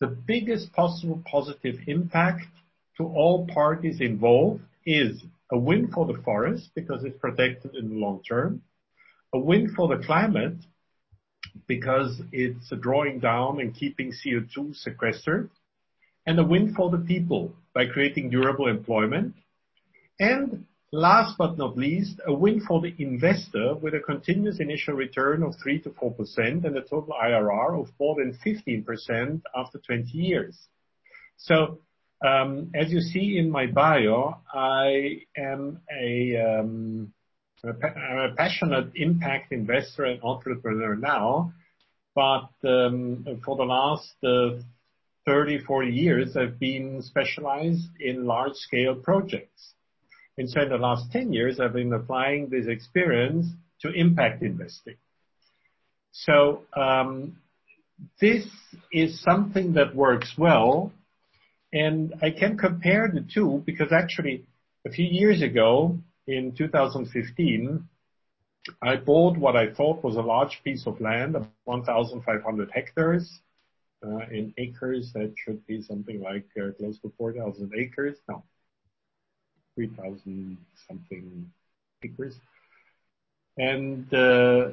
the 0.00 0.06
biggest 0.06 0.72
possible 0.72 1.22
positive 1.30 1.76
impact 1.86 2.46
to 2.96 3.04
all 3.04 3.46
parties 3.52 4.00
involved 4.00 4.62
is 4.84 5.22
a 5.50 5.58
win 5.58 5.90
for 5.92 6.06
the 6.06 6.20
forest 6.22 6.70
because 6.74 7.04
it's 7.04 7.18
protected 7.18 7.74
in 7.74 7.88
the 7.88 7.96
long 7.96 8.22
term, 8.22 8.62
a 9.32 9.38
win 9.38 9.72
for 9.74 9.88
the 9.88 10.02
climate 10.04 10.56
because 11.66 12.20
it's 12.32 12.70
drawing 12.80 13.18
down 13.18 13.60
and 13.60 13.74
keeping 13.74 14.12
CO2 14.12 14.76
sequestered, 14.76 15.50
and 16.26 16.38
a 16.38 16.44
win 16.44 16.74
for 16.74 16.90
the 16.90 16.98
people 16.98 17.54
by 17.74 17.86
creating 17.86 18.30
durable 18.30 18.68
employment, 18.68 19.34
and 20.20 20.64
Last 20.90 21.36
but 21.36 21.58
not 21.58 21.76
least, 21.76 22.18
a 22.26 22.32
win 22.32 22.60
for 22.60 22.80
the 22.80 22.94
investor 22.98 23.74
with 23.74 23.94
a 23.94 24.00
continuous 24.00 24.58
initial 24.58 24.94
return 24.94 25.42
of 25.42 25.54
3%-4% 25.56 26.64
and 26.64 26.76
a 26.76 26.80
total 26.80 27.14
IRR 27.22 27.78
of 27.78 27.92
more 28.00 28.16
than 28.16 28.38
15% 28.44 29.42
after 29.54 29.78
20 29.78 30.10
years. 30.16 30.56
So, 31.36 31.80
um, 32.24 32.70
As 32.74 32.90
you 32.90 33.00
see 33.00 33.36
in 33.38 33.50
my 33.50 33.66
bio, 33.66 34.38
I 34.52 35.20
am 35.36 35.80
a 35.92 36.36
um, 36.36 37.12
a 37.64 38.34
passionate 38.36 38.92
impact 38.94 39.52
investor 39.52 40.04
and 40.04 40.22
entrepreneur 40.22 40.96
now. 40.96 41.52
but 42.14 42.50
um, 42.64 43.24
For 43.44 43.56
the 43.56 43.64
last 43.64 44.14
uh, 44.24 44.62
30, 45.26 45.58
40 45.58 45.90
years, 45.90 46.36
I've 46.36 46.58
been 46.58 47.02
specialized 47.02 47.90
in 48.00 48.24
large-scale 48.24 48.96
projects. 48.96 49.74
And 50.38 50.48
so 50.48 50.62
in 50.62 50.68
the 50.68 50.76
last 50.76 51.10
10 51.10 51.32
years, 51.32 51.58
I've 51.58 51.72
been 51.72 51.92
applying 51.92 52.48
this 52.48 52.66
experience 52.68 53.46
to 53.82 53.90
impact 53.90 54.40
investing. 54.40 54.94
So 56.12 56.62
um, 56.76 57.38
this 58.20 58.46
is 58.92 59.20
something 59.20 59.72
that 59.72 59.96
works 59.96 60.34
well, 60.38 60.92
and 61.72 62.14
I 62.22 62.30
can 62.30 62.56
compare 62.56 63.10
the 63.12 63.26
two 63.34 63.64
because 63.66 63.92
actually 63.92 64.46
a 64.86 64.90
few 64.90 65.06
years 65.06 65.42
ago, 65.42 65.98
in 66.28 66.54
2015, 66.56 67.88
I 68.80 68.96
bought 68.96 69.38
what 69.38 69.56
I 69.56 69.74
thought 69.74 70.04
was 70.04 70.14
a 70.14 70.20
large 70.20 70.60
piece 70.62 70.86
of 70.86 71.00
land, 71.00 71.36
1,500 71.64 72.70
hectares. 72.72 73.40
Uh, 74.06 74.18
in 74.30 74.54
acres, 74.56 75.10
that 75.14 75.34
should 75.44 75.66
be 75.66 75.82
something 75.82 76.20
like 76.20 76.46
uh, 76.56 76.70
close 76.78 76.96
to 77.00 77.12
4,000 77.18 77.72
acres. 77.76 78.16
No, 78.28 78.44
3,000 79.78 80.58
something 80.88 81.48
acres. 82.02 82.34
And 83.56 84.12
uh, 84.12 84.70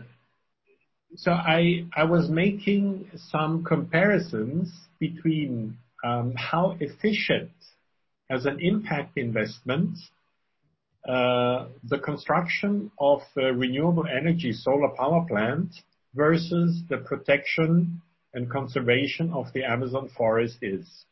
so 1.15 1.31
I 1.31 1.85
I 1.95 2.05
was 2.05 2.27
making 2.29 3.11
some 3.15 3.63
comparisons 3.63 4.71
between 4.99 5.77
um, 6.03 6.33
how 6.35 6.75
efficient 6.79 7.51
as 8.31 8.45
an 8.45 8.59
impact 8.59 9.17
investment 9.17 9.95
uh, 11.07 11.67
the 11.83 11.99
construction 11.99 12.91
of 12.99 13.21
a 13.37 13.53
renewable 13.53 14.05
energy 14.07 14.51
solar 14.51 14.89
power 14.97 15.23
plant 15.27 15.69
versus 16.15 16.81
the 16.89 16.97
protection 16.97 18.01
and 18.33 18.49
conservation 18.49 19.31
of 19.31 19.45
the 19.53 19.63
Amazon 19.63 20.09
forest 20.17 20.57
is. 20.63 21.05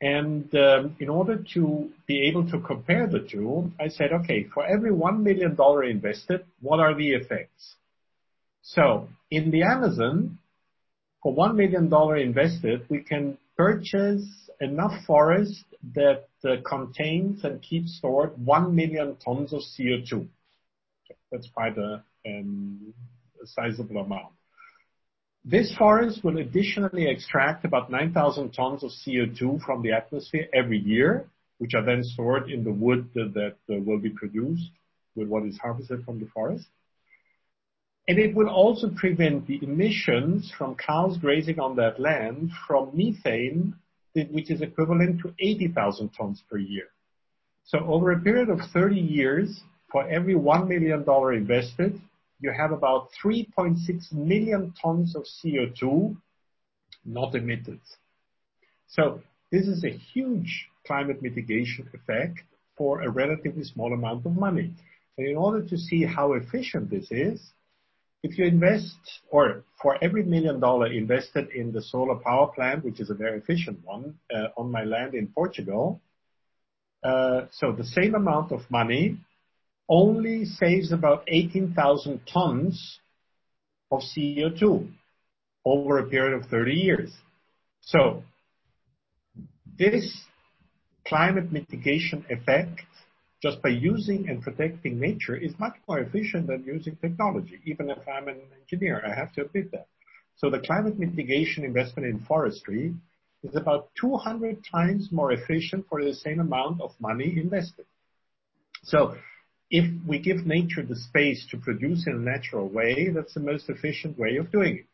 And 0.00 0.54
um, 0.54 0.96
in 1.00 1.08
order 1.08 1.44
to 1.54 1.90
be 2.06 2.28
able 2.28 2.48
to 2.50 2.60
compare 2.60 3.08
the 3.08 3.20
two, 3.20 3.72
I 3.80 3.88
said, 3.88 4.12
okay, 4.12 4.44
for 4.54 4.64
every 4.64 4.92
$1 4.92 5.22
million 5.22 5.56
invested, 5.90 6.44
what 6.60 6.78
are 6.78 6.94
the 6.94 7.10
effects? 7.10 7.74
So 8.62 9.08
in 9.30 9.50
the 9.50 9.62
Amazon, 9.62 10.38
for 11.22 11.34
$1 11.34 11.56
million 11.56 11.92
invested, 12.20 12.86
we 12.88 13.02
can 13.02 13.38
purchase 13.56 14.24
enough 14.60 14.92
forest 15.04 15.64
that 15.94 16.28
uh, 16.44 16.56
contains 16.64 17.44
and 17.44 17.60
keeps 17.60 17.96
stored 17.98 18.32
1 18.44 18.74
million 18.74 19.16
tons 19.16 19.52
of 19.52 19.60
CO2. 19.60 20.28
That's 21.32 21.48
quite 21.52 21.76
a, 21.76 22.04
um, 22.26 22.94
a 23.42 23.46
sizable 23.46 23.98
amount. 23.98 24.37
This 25.50 25.74
forest 25.76 26.22
will 26.22 26.36
additionally 26.36 27.08
extract 27.08 27.64
about 27.64 27.90
9,000 27.90 28.50
tons 28.50 28.84
of 28.84 28.90
CO2 28.90 29.62
from 29.62 29.80
the 29.80 29.92
atmosphere 29.92 30.46
every 30.52 30.78
year, 30.78 31.26
which 31.56 31.72
are 31.72 31.82
then 31.82 32.04
stored 32.04 32.50
in 32.50 32.64
the 32.64 32.70
wood 32.70 33.08
that 33.14 33.54
will 33.66 33.98
be 33.98 34.10
produced 34.10 34.70
with 35.16 35.26
what 35.28 35.44
is 35.44 35.56
harvested 35.56 36.04
from 36.04 36.20
the 36.20 36.26
forest. 36.34 36.66
And 38.08 38.18
It 38.18 38.34
will 38.34 38.50
also 38.50 38.90
prevent 38.90 39.46
the 39.46 39.58
emissions 39.62 40.52
from 40.58 40.74
cows 40.74 41.16
grazing 41.16 41.58
on 41.58 41.76
that 41.76 41.98
land 41.98 42.50
from 42.66 42.90
methane, 42.92 43.74
which 44.14 44.50
is 44.50 44.60
equivalent 44.60 45.22
to 45.22 45.32
80,000 45.38 46.10
tons 46.10 46.42
per 46.50 46.58
year. 46.58 46.88
So 47.64 47.78
Over 47.78 48.12
a 48.12 48.20
period 48.20 48.50
of 48.50 48.58
30 48.74 48.96
years, 48.96 49.62
for 49.90 50.06
every 50.10 50.34
$1 50.34 50.68
million 50.68 51.06
invested, 51.34 51.98
you 52.40 52.52
have 52.52 52.72
about 52.72 53.08
3.6 53.24 54.12
million 54.12 54.72
tons 54.80 55.16
of 55.16 55.24
CO2 55.24 56.16
not 57.04 57.34
emitted. 57.34 57.80
So 58.88 59.20
this 59.50 59.66
is 59.66 59.84
a 59.84 59.90
huge 59.90 60.68
climate 60.86 61.22
mitigation 61.22 61.88
effect 61.94 62.40
for 62.76 63.02
a 63.02 63.10
relatively 63.10 63.64
small 63.64 63.92
amount 63.92 64.24
of 64.24 64.36
money. 64.36 64.72
And 65.16 65.26
in 65.26 65.36
order 65.36 65.62
to 65.66 65.76
see 65.76 66.04
how 66.04 66.34
efficient 66.34 66.90
this 66.90 67.10
is, 67.10 67.40
if 68.22 68.36
you 68.38 68.46
invest, 68.46 68.96
or 69.30 69.64
for 69.80 69.96
every 70.02 70.24
million 70.24 70.60
dollar 70.60 70.86
invested 70.92 71.50
in 71.50 71.72
the 71.72 71.82
solar 71.82 72.16
power 72.16 72.48
plant, 72.48 72.84
which 72.84 73.00
is 73.00 73.10
a 73.10 73.14
very 73.14 73.38
efficient 73.38 73.78
one, 73.84 74.18
uh, 74.34 74.48
on 74.56 74.70
my 74.70 74.84
land 74.84 75.14
in 75.14 75.28
Portugal, 75.28 76.00
uh, 77.04 77.42
so 77.52 77.72
the 77.72 77.84
same 77.84 78.14
amount 78.14 78.50
of 78.50 78.60
money 78.70 79.18
only 79.88 80.44
saves 80.44 80.92
about 80.92 81.24
18,000 81.28 82.20
tons 82.32 82.98
of 83.90 84.00
CO2 84.00 84.90
over 85.64 85.98
a 85.98 86.06
period 86.06 86.34
of 86.34 86.50
30 86.50 86.72
years. 86.72 87.12
So 87.80 88.22
this 89.78 90.24
climate 91.06 91.50
mitigation 91.50 92.24
effect, 92.28 92.80
just 93.42 93.62
by 93.62 93.70
using 93.70 94.28
and 94.28 94.42
protecting 94.42 95.00
nature, 95.00 95.36
is 95.36 95.52
much 95.58 95.74
more 95.88 96.00
efficient 96.00 96.48
than 96.48 96.64
using 96.64 96.96
technology, 96.96 97.60
even 97.64 97.88
if 97.90 97.98
I'm 98.06 98.28
an 98.28 98.40
engineer, 98.60 99.02
I 99.06 99.14
have 99.14 99.32
to 99.34 99.42
admit 99.42 99.70
that. 99.72 99.86
So 100.36 100.50
the 100.50 100.60
climate 100.60 100.98
mitigation 100.98 101.64
investment 101.64 102.08
in 102.08 102.20
forestry 102.20 102.94
is 103.42 103.56
about 103.56 103.90
200 104.00 104.64
times 104.70 105.08
more 105.10 105.32
efficient 105.32 105.86
for 105.88 106.02
the 106.04 106.14
same 106.14 106.40
amount 106.40 106.80
of 106.80 106.90
money 107.00 107.38
invested. 107.40 107.86
So 108.82 109.16
if 109.70 109.84
we 110.06 110.18
give 110.18 110.46
nature 110.46 110.82
the 110.82 110.96
space 110.96 111.46
to 111.50 111.58
produce 111.58 112.06
in 112.06 112.14
a 112.14 112.18
natural 112.18 112.68
way, 112.68 113.08
that's 113.14 113.34
the 113.34 113.40
most 113.40 113.68
efficient 113.68 114.18
way 114.18 114.36
of 114.36 114.50
doing 114.50 114.78
it. 114.78 114.86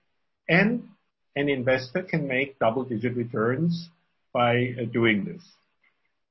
And 0.48 0.88
an 1.36 1.48
investor 1.48 2.02
can 2.02 2.26
make 2.26 2.58
double-digit 2.58 3.16
returns 3.16 3.88
by 4.32 4.74
uh, 4.80 4.84
doing 4.92 5.24
this. 5.24 5.42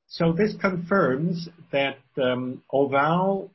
So 0.08 0.34
this 0.34 0.54
confirms 0.60 1.50
that 1.72 1.98
um, 2.22 2.62
although 2.70 3.50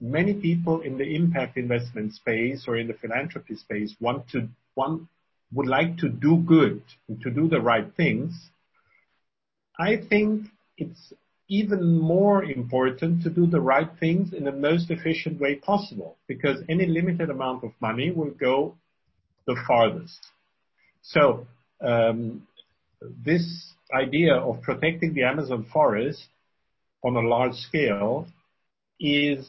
many 0.00 0.34
people 0.34 0.80
in 0.80 0.98
the 0.98 1.14
impact 1.14 1.56
investment 1.56 2.14
space 2.14 2.64
or 2.68 2.76
in 2.76 2.88
the 2.88 2.94
philanthropy 2.94 3.56
space 3.56 3.94
want 4.00 4.28
to 4.30 4.48
one 4.74 5.08
would 5.52 5.66
like 5.66 5.96
to 5.98 6.08
do 6.08 6.36
good 6.36 6.82
and 7.08 7.20
to 7.22 7.30
do 7.30 7.48
the 7.48 7.60
right 7.60 7.90
things, 7.96 8.50
I 9.78 9.96
think 9.96 10.46
it's 10.76 11.12
even 11.48 11.98
more 11.98 12.44
important 12.44 13.22
to 13.22 13.30
do 13.30 13.46
the 13.46 13.60
right 13.60 13.88
things 13.98 14.32
in 14.32 14.44
the 14.44 14.52
most 14.52 14.90
efficient 14.90 15.40
way 15.40 15.54
possible 15.54 16.16
because 16.26 16.58
any 16.68 16.86
limited 16.86 17.30
amount 17.30 17.64
of 17.64 17.70
money 17.80 18.10
will 18.10 18.30
go 18.30 18.74
the 19.46 19.56
farthest. 19.66 20.18
So 21.02 21.46
um, 21.80 22.46
this 23.24 23.72
idea 23.94 24.34
of 24.34 24.60
protecting 24.60 25.14
the 25.14 25.24
Amazon 25.24 25.66
forest 25.72 26.26
on 27.02 27.16
a 27.16 27.20
large 27.20 27.54
scale 27.54 28.26
is 29.00 29.48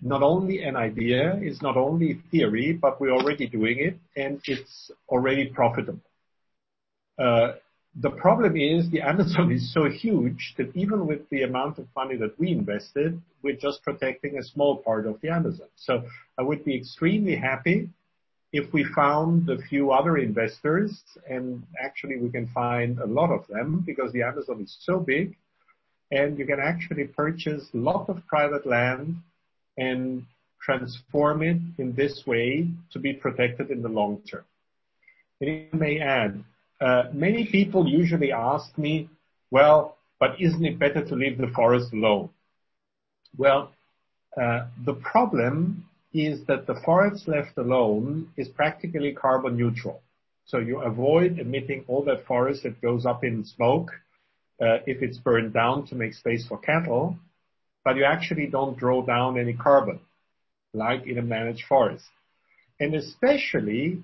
not 0.00 0.22
only 0.22 0.62
an 0.62 0.76
idea, 0.76 1.38
it's 1.40 1.62
not 1.62 1.76
only 1.76 2.20
theory, 2.30 2.72
but 2.72 3.00
we're 3.00 3.12
already 3.12 3.46
doing 3.48 3.78
it, 3.78 3.96
and 4.20 4.40
it's 4.44 4.90
already 5.08 5.46
profitable. 5.46 6.00
The 7.96 8.10
problem 8.10 8.56
is 8.56 8.90
the 8.90 9.02
Amazon 9.02 9.52
is 9.52 9.72
so 9.72 9.84
huge 9.84 10.54
that 10.56 10.74
even 10.74 11.06
with 11.06 11.28
the 11.28 11.42
amount 11.42 11.78
of 11.78 11.86
money 11.94 12.16
that 12.16 12.38
we 12.38 12.50
invested, 12.50 13.20
we're 13.42 13.56
just 13.56 13.82
protecting 13.82 14.38
a 14.38 14.42
small 14.42 14.78
part 14.78 15.06
of 15.06 15.20
the 15.20 15.28
Amazon. 15.28 15.68
So 15.76 16.04
I 16.38 16.42
would 16.42 16.64
be 16.64 16.74
extremely 16.74 17.36
happy 17.36 17.90
if 18.50 18.72
we 18.72 18.84
found 18.94 19.48
a 19.50 19.60
few 19.68 19.92
other 19.92 20.16
investors, 20.16 21.02
and 21.28 21.62
actually 21.82 22.16
we 22.18 22.30
can 22.30 22.46
find 22.48 22.98
a 22.98 23.06
lot 23.06 23.30
of 23.30 23.46
them 23.48 23.82
because 23.84 24.10
the 24.12 24.22
Amazon 24.22 24.62
is 24.62 24.74
so 24.80 24.98
big, 24.98 25.36
and 26.10 26.38
you 26.38 26.46
can 26.46 26.60
actually 26.60 27.04
purchase 27.04 27.64
a 27.74 27.76
lot 27.76 28.08
of 28.08 28.26
private 28.26 28.66
land 28.66 29.16
and 29.76 30.24
transform 30.62 31.42
it 31.42 31.58
in 31.78 31.94
this 31.94 32.26
way 32.26 32.68
to 32.92 32.98
be 32.98 33.12
protected 33.12 33.70
in 33.70 33.82
the 33.82 33.88
long 33.88 34.22
term. 34.30 34.44
If 35.40 35.74
I 35.74 35.76
may 35.76 35.98
add, 35.98 36.42
Uh, 36.82 37.04
many 37.12 37.46
people 37.46 37.86
usually 37.86 38.32
ask 38.32 38.76
me, 38.76 39.08
"Well, 39.52 39.96
but 40.18 40.40
isn't 40.40 40.64
it 40.70 40.78
better 40.84 41.02
to 41.04 41.14
leave 41.14 41.38
the 41.38 41.52
forest 41.58 41.92
alone?" 41.92 42.30
Well, 43.42 43.62
uh, 44.36 44.60
the 44.84 44.94
problem 44.94 45.84
is 46.12 46.44
that 46.46 46.66
the 46.66 46.78
forest 46.84 47.28
left 47.28 47.56
alone 47.56 48.08
is 48.36 48.48
practically 48.48 49.12
carbon 49.12 49.56
neutral. 49.56 50.02
So 50.44 50.58
you 50.58 50.80
avoid 50.80 51.38
emitting 51.38 51.84
all 51.86 52.02
that 52.04 52.26
forest 52.26 52.64
that 52.64 52.80
goes 52.82 53.06
up 53.06 53.22
in 53.22 53.44
smoke, 53.44 53.90
uh, 54.60 54.78
if 54.92 55.02
it's 55.02 55.18
burned 55.18 55.52
down 55.52 55.86
to 55.86 55.94
make 55.94 56.14
space 56.14 56.44
for 56.46 56.58
cattle, 56.58 57.16
but 57.84 57.96
you 57.96 58.04
actually 58.04 58.48
don't 58.48 58.76
draw 58.76 59.02
down 59.02 59.38
any 59.38 59.54
carbon, 59.54 60.00
like 60.72 61.06
in 61.06 61.18
a 61.18 61.22
managed 61.22 61.64
forest. 61.66 62.10
And 62.80 62.94
especially, 62.94 64.02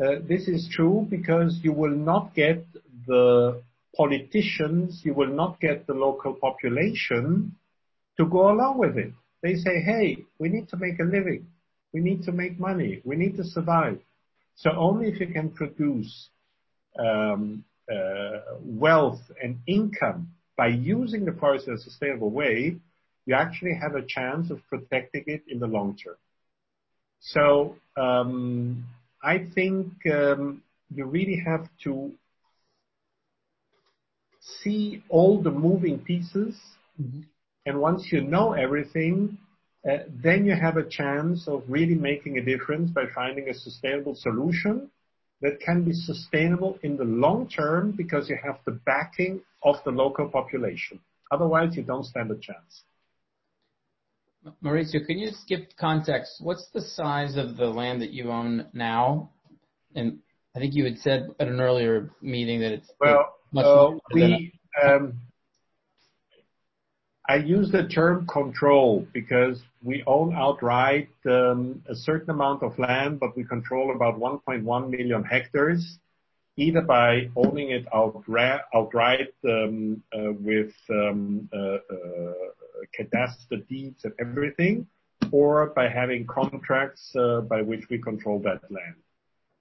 Uh, 0.00 0.20
this 0.28 0.46
is 0.46 0.68
true 0.70 1.06
because 1.10 1.58
you 1.62 1.72
will 1.72 1.96
not 1.96 2.32
get 2.34 2.64
the 3.08 3.60
politicians, 3.96 5.00
you 5.04 5.12
will 5.12 5.34
not 5.34 5.58
get 5.60 5.86
the 5.88 5.92
local 5.92 6.34
population 6.34 7.56
to 8.16 8.24
go 8.26 8.52
along 8.52 8.78
with 8.78 8.96
it. 8.96 9.12
They 9.42 9.54
say, 9.56 9.80
"Hey, 9.80 10.24
we 10.38 10.50
need 10.50 10.68
to 10.68 10.76
make 10.76 11.00
a 11.00 11.04
living. 11.04 11.46
We 11.92 12.00
need 12.00 12.22
to 12.24 12.32
make 12.32 12.60
money. 12.60 13.00
We 13.04 13.16
need 13.16 13.36
to 13.38 13.44
survive." 13.44 13.98
So 14.54 14.70
only 14.70 15.08
if 15.08 15.18
you 15.20 15.28
can 15.28 15.50
produce 15.50 16.28
um, 16.96 17.64
uh, 17.90 18.40
wealth 18.62 19.22
and 19.42 19.58
income 19.66 20.28
by 20.56 20.68
using 20.68 21.24
the 21.24 21.32
forest 21.32 21.66
in 21.66 21.74
a 21.74 21.78
sustainable 21.78 22.30
way, 22.30 22.76
you 23.26 23.34
actually 23.34 23.74
have 23.74 23.94
a 23.96 24.02
chance 24.06 24.50
of 24.50 24.60
protecting 24.68 25.24
it 25.26 25.42
in 25.48 25.58
the 25.58 25.66
long 25.66 25.96
term. 25.96 26.16
Um, 27.96 28.84
I 29.22 29.46
think 29.54 29.92
um, 30.12 30.62
you 30.94 31.04
really 31.04 31.42
have 31.44 31.68
to 31.84 32.12
see 34.62 35.02
all 35.08 35.42
the 35.42 35.50
moving 35.50 35.98
pieces. 35.98 36.58
And 37.66 37.80
once 37.80 38.08
you 38.12 38.20
know 38.20 38.52
everything, 38.52 39.38
uh, 39.88 39.98
then 40.22 40.44
you 40.44 40.54
have 40.54 40.76
a 40.76 40.88
chance 40.88 41.46
of 41.46 41.62
really 41.68 41.94
making 41.94 42.38
a 42.38 42.44
difference 42.44 42.90
by 42.90 43.04
finding 43.14 43.48
a 43.48 43.54
sustainable 43.54 44.14
solution 44.14 44.90
that 45.40 45.60
can 45.60 45.84
be 45.84 45.92
sustainable 45.92 46.78
in 46.82 46.96
the 46.96 47.04
long 47.04 47.48
term 47.48 47.92
because 47.92 48.28
you 48.28 48.36
have 48.42 48.58
the 48.64 48.72
backing 48.72 49.40
of 49.62 49.76
the 49.84 49.90
local 49.90 50.28
population. 50.28 50.98
Otherwise, 51.30 51.76
you 51.76 51.82
don't 51.82 52.04
stand 52.04 52.30
a 52.30 52.34
chance. 52.34 52.82
Maurizio, 54.62 55.04
can 55.06 55.18
you 55.18 55.28
just 55.28 55.46
give 55.48 55.60
context? 55.78 56.36
What's 56.40 56.68
the 56.72 56.80
size 56.80 57.36
of 57.36 57.56
the 57.56 57.66
land 57.66 58.02
that 58.02 58.10
you 58.10 58.30
own 58.30 58.66
now? 58.72 59.30
And 59.94 60.18
I 60.54 60.60
think 60.60 60.74
you 60.74 60.84
had 60.84 60.98
said 60.98 61.28
at 61.38 61.48
an 61.48 61.60
earlier 61.60 62.10
meeting 62.20 62.60
that 62.60 62.72
it's 62.72 62.90
much 63.52 63.64
uh, 63.64 63.82
larger 63.82 63.98
than 64.14 64.50
that. 64.82 64.96
Um, 64.96 65.20
I 67.28 67.36
use 67.36 67.70
the 67.70 67.86
term 67.86 68.26
control 68.26 69.06
because 69.12 69.60
we 69.82 70.02
own 70.06 70.34
outright 70.34 71.10
um, 71.26 71.82
a 71.88 71.94
certain 71.94 72.30
amount 72.30 72.62
of 72.62 72.78
land, 72.78 73.20
but 73.20 73.36
we 73.36 73.44
control 73.44 73.94
about 73.94 74.18
1.1 74.18 74.90
million 74.90 75.24
hectares, 75.24 75.98
either 76.56 76.80
by 76.80 77.28
owning 77.36 77.70
it 77.70 77.84
outright 77.92 79.34
um, 79.44 80.02
uh, 80.14 80.32
with 80.40 80.72
uh, 80.88 81.12
cadastre 82.98 83.66
deeds 83.68 84.04
and 84.04 84.14
everything, 84.20 84.86
or 85.30 85.66
by 85.74 85.88
having 85.88 86.26
contracts 86.26 87.14
uh, 87.16 87.40
by 87.42 87.62
which 87.62 87.88
we 87.90 87.98
control 87.98 88.38
that 88.40 88.62
land. 88.70 88.96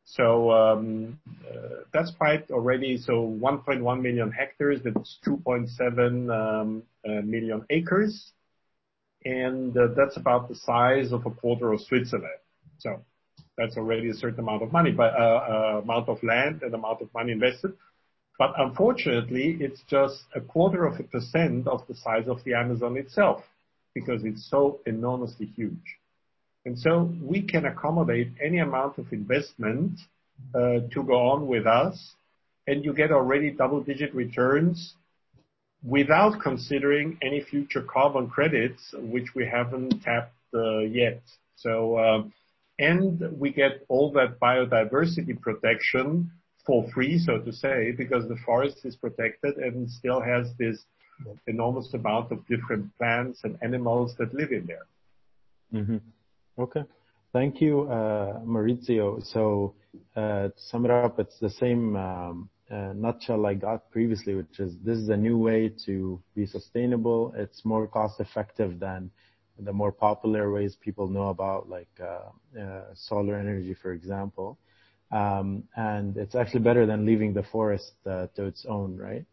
So 0.05 0.51
um, 0.51 1.19
uh, 1.45 1.83
that's 1.93 2.11
quite 2.11 2.49
already. 2.49 2.97
1.1 2.97 4.01
million 4.01 4.31
hectares, 4.31 4.79
that's 4.83 5.17
2.7 5.25 6.31
um, 6.31 6.83
uh, 7.05 7.21
million 7.23 7.65
acres, 7.69 8.31
and 9.25 9.73
that's 9.73 10.15
about 10.15 10.47
the 10.47 10.55
size 10.55 11.11
of 11.11 11.25
a 11.25 11.31
quarter 11.31 11.73
of 11.73 11.81
Switzerland. 11.81 12.39
So 12.79 13.03
that's 13.57 13.75
already 13.75 14.09
a 14.09 14.13
certain 14.13 14.39
amount 14.39 14.61
of 14.61 14.71
money 14.71 14.91
but 14.91 15.13
uh 15.19 15.81
amount 15.83 16.07
of 16.07 16.21
land 16.23 16.61
and 16.61 16.73
amount 16.73 17.01
of 17.01 17.13
money 17.13 17.31
invested. 17.31 17.73
But 18.37 18.53
unfortunately, 18.57 19.57
it's 19.59 19.81
just 19.89 20.23
a 20.35 20.41
quarter 20.41 20.85
of 20.85 20.99
a 20.99 21.03
percent 21.03 21.67
of 21.67 21.81
the 21.87 21.95
size 21.95 22.27
of 22.27 22.43
the 22.43 22.53
Amazon 22.53 22.95
itself 22.97 23.43
because 23.93 24.23
it's 24.23 24.47
so 24.49 24.79
enormously 24.85 25.47
huge. 25.47 25.97
And 26.65 26.77
so 26.77 27.11
we 27.21 27.41
can 27.41 27.65
accommodate 27.65 28.29
any 28.43 28.59
amount 28.59 28.97
of 28.99 29.11
investment 29.11 29.99
to 30.53 31.03
go 31.03 31.15
on 31.31 31.47
with 31.47 31.65
us, 31.65 32.13
and 32.67 32.85
you 32.85 32.93
get 32.93 33.11
already 33.11 33.49
double-digit 33.49 34.13
returns 34.13 34.93
without 35.83 36.39
considering 36.41 37.17
any 37.23 37.41
future 37.41 37.81
carbon 37.81 38.27
credits, 38.29 38.93
which 38.93 39.33
we 39.33 39.47
haven't 39.47 40.01
tapped 40.03 40.33
yet. 40.53 41.21
So 41.55 41.97
um 41.99 42.33
and 42.79 43.39
we 43.39 43.51
get 43.51 43.83
all 43.87 44.11
that 44.11 44.39
biodiversity 44.39 45.39
protection 45.41 46.29
for 46.67 46.85
free, 46.93 47.17
so 47.17 47.39
to 47.39 47.51
say, 47.51 47.93
because 47.93 48.27
the 48.27 48.35
forest 48.45 48.79
is 48.83 48.95
protected 48.97 49.55
and 49.55 49.89
still 49.89 50.21
has 50.21 50.45
this 50.59 50.77
enormous 51.47 51.91
amount 51.93 52.31
of 52.31 52.45
different 52.47 52.85
plants 52.97 53.39
and 53.45 53.57
animals 53.63 54.13
that 54.19 54.33
live 54.33 54.51
in 54.51 54.67
there. 54.67 54.85
Mm-hmm. 55.73 55.97
Okay. 56.59 56.83
Thank 57.33 57.61
you, 57.61 57.83
uh, 57.83 58.39
Maurizio. 58.41 59.25
So 59.33 59.73
uh, 60.15 60.49
to 60.49 60.53
sum 60.69 60.85
it 60.85 60.91
up, 60.91 61.19
it's 61.19 61.39
the 61.39 61.49
same 61.49 61.95
um, 61.95 62.49
uh, 62.69 62.93
nutshell 62.93 63.45
I 63.45 63.53
got 63.53 63.89
previously, 63.89 64.35
which 64.35 64.59
is 64.59 64.75
this 64.83 64.97
is 64.97 65.09
a 65.09 65.17
new 65.17 65.37
way 65.37 65.71
to 65.85 66.21
be 66.35 66.45
sustainable. 66.45 67.33
It's 67.35 67.63
more 67.63 67.87
cost-effective 67.87 68.79
than 68.79 69.09
the 69.59 69.73
more 69.73 69.91
popular 69.91 70.51
ways 70.51 70.77
people 70.79 71.07
know 71.07 71.29
about, 71.29 71.67
like 71.69 71.89
uh, 72.01 72.81
solar 72.93 73.35
energy, 73.37 73.73
for 73.81 73.91
example. 73.93 74.57
Um, 75.11 75.63
it's 76.15 76.35
actually 76.35 76.61
better 76.61 76.85
than 76.85 77.05
leaving 77.05 77.33
the 77.33 77.43
forest 77.43 77.93
uh, 78.05 78.27
to 78.35 78.45
its 78.45 78.65
own, 78.65 78.97
right? 78.97 79.25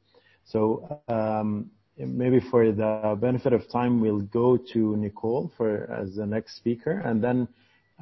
So 0.45 1.01
um 1.09 1.71
maybe 1.97 2.41
for 2.41 2.73
the 2.73 3.17
benefit 3.21 3.53
of 3.53 3.69
time, 3.71 4.01
we'll 4.01 4.21
go 4.21 4.57
to 4.57 4.97
Nicole 4.97 5.53
as 5.89 6.17
the 6.17 6.27
next 6.27 6.57
speaker, 6.57 7.01
and 7.05 7.23
then 7.23 7.49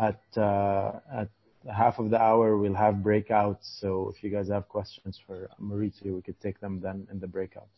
uh, 0.00 0.92
at 1.12 1.28
half 1.72 1.98
of 1.98 2.10
the 2.10 2.20
hour, 2.20 2.56
we'll 2.56 2.74
have 2.74 2.96
breakouts. 2.96 3.80
So 3.80 4.12
if 4.14 4.22
you 4.24 4.30
guys 4.30 4.48
have 4.48 4.68
questions 4.68 5.20
for 5.26 5.50
Maurizio, 5.60 6.14
we 6.14 6.22
could 6.22 6.40
take 6.40 6.58
them 6.60 6.80
then 6.80 7.06
in 7.10 7.20
the 7.20 7.26
breakout 7.26 7.68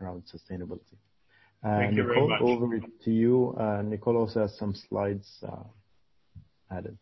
around 0.00 0.24
sustainability. 0.24 0.98
Uh, 1.62 1.78
Thank 1.78 1.96
you 1.96 2.04
very 2.04 2.26
much. 2.26 2.40
Nicole, 2.40 2.64
over 2.64 2.80
to 2.80 3.10
you. 3.10 3.54
Nicole 3.84 4.16
also 4.16 4.40
has 4.42 4.56
some 4.58 4.74
slides 4.74 5.44
added. 6.70 6.98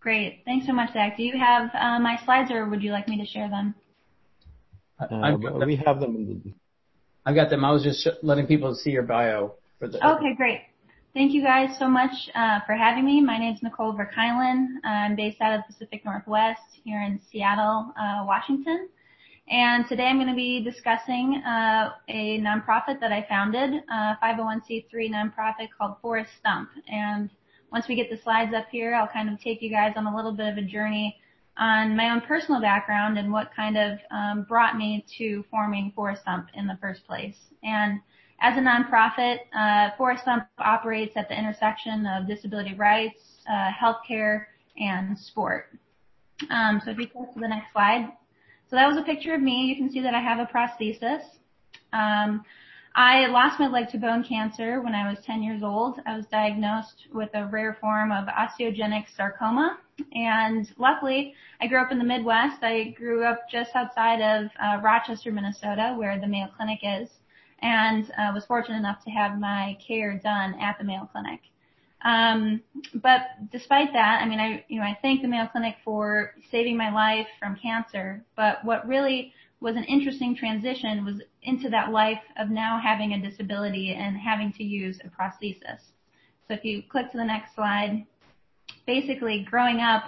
Great. 0.00 0.40
Thanks 0.46 0.66
so 0.66 0.72
much, 0.72 0.94
Zach. 0.94 1.18
Do 1.18 1.22
you 1.22 1.38
have 1.38 1.70
uh, 1.74 1.98
my 2.00 2.18
slides, 2.24 2.50
or 2.50 2.66
would 2.66 2.82
you 2.82 2.90
like 2.90 3.06
me 3.06 3.18
to 3.18 3.26
share 3.26 3.50
them? 3.50 3.74
Uh, 4.98 5.14
uh, 5.14 5.66
we 5.66 5.76
have 5.76 6.00
them. 6.00 6.54
I've 7.26 7.34
got 7.34 7.50
them. 7.50 7.64
I 7.66 7.70
was 7.70 7.82
just 7.82 8.08
letting 8.22 8.46
people 8.46 8.74
see 8.74 8.90
your 8.90 9.02
bio. 9.02 9.54
For 9.78 9.88
the 9.88 10.06
Okay, 10.06 10.34
great. 10.34 10.62
Thank 11.12 11.32
you 11.32 11.42
guys 11.42 11.76
so 11.78 11.86
much 11.86 12.30
for 12.66 12.74
having 12.74 13.04
me. 13.04 13.20
My 13.20 13.36
name's 13.36 13.62
Nicole 13.62 13.92
Ver 13.92 14.10
Kuilen. 14.16 14.76
I'm 14.84 15.16
based 15.16 15.40
out 15.40 15.52
of 15.52 15.60
the 15.66 15.72
Pacific 15.74 16.04
Northwest 16.04 16.62
here 16.82 17.02
in 17.02 17.20
Seattle, 17.30 17.92
Washington. 18.26 18.88
And 19.48 19.86
today 19.88 20.04
I'm 20.04 20.16
going 20.16 20.28
to 20.28 20.34
be 20.34 20.62
discussing 20.62 21.42
a 21.44 22.40
nonprofit 22.40 23.00
that 23.00 23.12
I 23.12 23.26
founded, 23.28 23.82
a 23.90 24.16
501(c)(3) 24.22 25.10
nonprofit 25.10 25.68
called 25.76 25.96
Forest 26.00 26.30
Stump. 26.38 26.70
Once 27.72 27.86
we 27.88 27.94
get 27.94 28.10
the 28.10 28.16
slides 28.16 28.52
up 28.54 28.66
here, 28.70 28.94
I'll 28.94 29.08
kind 29.08 29.28
of 29.28 29.40
take 29.40 29.62
you 29.62 29.70
guys 29.70 29.92
on 29.96 30.06
a 30.06 30.14
little 30.14 30.32
bit 30.32 30.48
of 30.48 30.58
a 30.58 30.62
journey 30.62 31.16
on 31.56 31.94
my 31.96 32.10
own 32.10 32.20
personal 32.22 32.60
background 32.60 33.18
and 33.18 33.32
what 33.32 33.50
kind 33.54 33.76
of 33.76 33.98
brought 34.48 34.76
me 34.76 35.04
to 35.18 35.44
forming 35.50 35.92
Forest 35.94 36.22
in 36.54 36.66
the 36.66 36.78
first 36.80 37.06
place. 37.06 37.36
And 37.62 38.00
as 38.40 38.56
a 38.56 38.60
nonprofit, 38.60 39.40
uh, 39.54 39.90
Forest 39.96 40.24
operates 40.58 41.12
at 41.16 41.28
the 41.28 41.38
intersection 41.38 42.06
of 42.06 42.26
disability 42.26 42.74
rights, 42.74 43.42
uh, 43.48 43.70
healthcare, 43.70 44.46
and 44.78 45.18
sport. 45.18 45.66
Um, 46.48 46.80
so 46.82 46.90
if 46.90 46.98
you 46.98 47.06
go 47.06 47.28
to 47.34 47.40
the 47.40 47.48
next 47.48 47.72
slide. 47.72 48.10
So 48.70 48.76
that 48.76 48.88
was 48.88 48.96
a 48.96 49.02
picture 49.02 49.34
of 49.34 49.42
me. 49.42 49.64
You 49.64 49.76
can 49.76 49.90
see 49.90 50.00
that 50.00 50.14
I 50.14 50.20
have 50.20 50.38
a 50.38 50.46
prosthesis. 50.46 51.22
Um, 51.92 52.44
I 52.94 53.26
lost 53.26 53.60
my 53.60 53.68
leg 53.68 53.88
to 53.90 53.98
bone 53.98 54.24
cancer 54.24 54.80
when 54.80 54.94
I 54.94 55.08
was 55.08 55.24
10 55.24 55.42
years 55.42 55.62
old. 55.62 56.00
I 56.06 56.16
was 56.16 56.26
diagnosed 56.26 57.06
with 57.12 57.30
a 57.34 57.46
rare 57.46 57.76
form 57.80 58.10
of 58.10 58.26
osteogenic 58.26 59.04
sarcoma. 59.16 59.78
And 60.12 60.68
luckily, 60.76 61.34
I 61.60 61.68
grew 61.68 61.80
up 61.80 61.92
in 61.92 61.98
the 61.98 62.04
Midwest. 62.04 62.62
I 62.62 62.94
grew 62.98 63.24
up 63.24 63.48
just 63.50 63.70
outside 63.76 64.20
of 64.20 64.50
uh, 64.60 64.80
Rochester, 64.82 65.30
Minnesota, 65.30 65.94
where 65.96 66.18
the 66.18 66.26
Mayo 66.26 66.48
Clinic 66.56 66.80
is, 66.82 67.08
and 67.62 68.10
uh, 68.18 68.32
was 68.34 68.44
fortunate 68.46 68.78
enough 68.78 69.04
to 69.04 69.10
have 69.10 69.38
my 69.38 69.78
care 69.86 70.18
done 70.18 70.54
at 70.60 70.76
the 70.78 70.84
Mayo 70.84 71.08
Clinic. 71.12 71.40
Um, 72.02 72.62
but 72.94 73.22
despite 73.52 73.92
that, 73.92 74.22
I 74.22 74.26
mean, 74.26 74.40
I, 74.40 74.64
you 74.68 74.80
know, 74.80 74.86
I 74.86 74.98
thank 75.02 75.22
the 75.22 75.28
Mayo 75.28 75.46
Clinic 75.52 75.76
for 75.84 76.34
saving 76.50 76.76
my 76.76 76.92
life 76.92 77.28
from 77.38 77.56
cancer. 77.56 78.24
But 78.36 78.64
what 78.64 78.88
really 78.88 79.32
was 79.60 79.76
an 79.76 79.84
interesting 79.84 80.34
transition 80.34 81.04
was 81.04 81.20
into 81.42 81.68
that 81.68 81.92
life 81.92 82.22
of 82.38 82.50
now 82.50 82.80
having 82.82 83.12
a 83.12 83.20
disability 83.20 83.92
and 83.92 84.16
having 84.16 84.52
to 84.54 84.64
use 84.64 84.98
a 85.04 85.08
prosthesis. 85.08 85.80
So 86.48 86.54
if 86.54 86.64
you 86.64 86.82
click 86.82 87.10
to 87.12 87.18
the 87.18 87.24
next 87.24 87.54
slide, 87.54 88.06
basically 88.86 89.46
growing 89.48 89.80
up, 89.80 90.04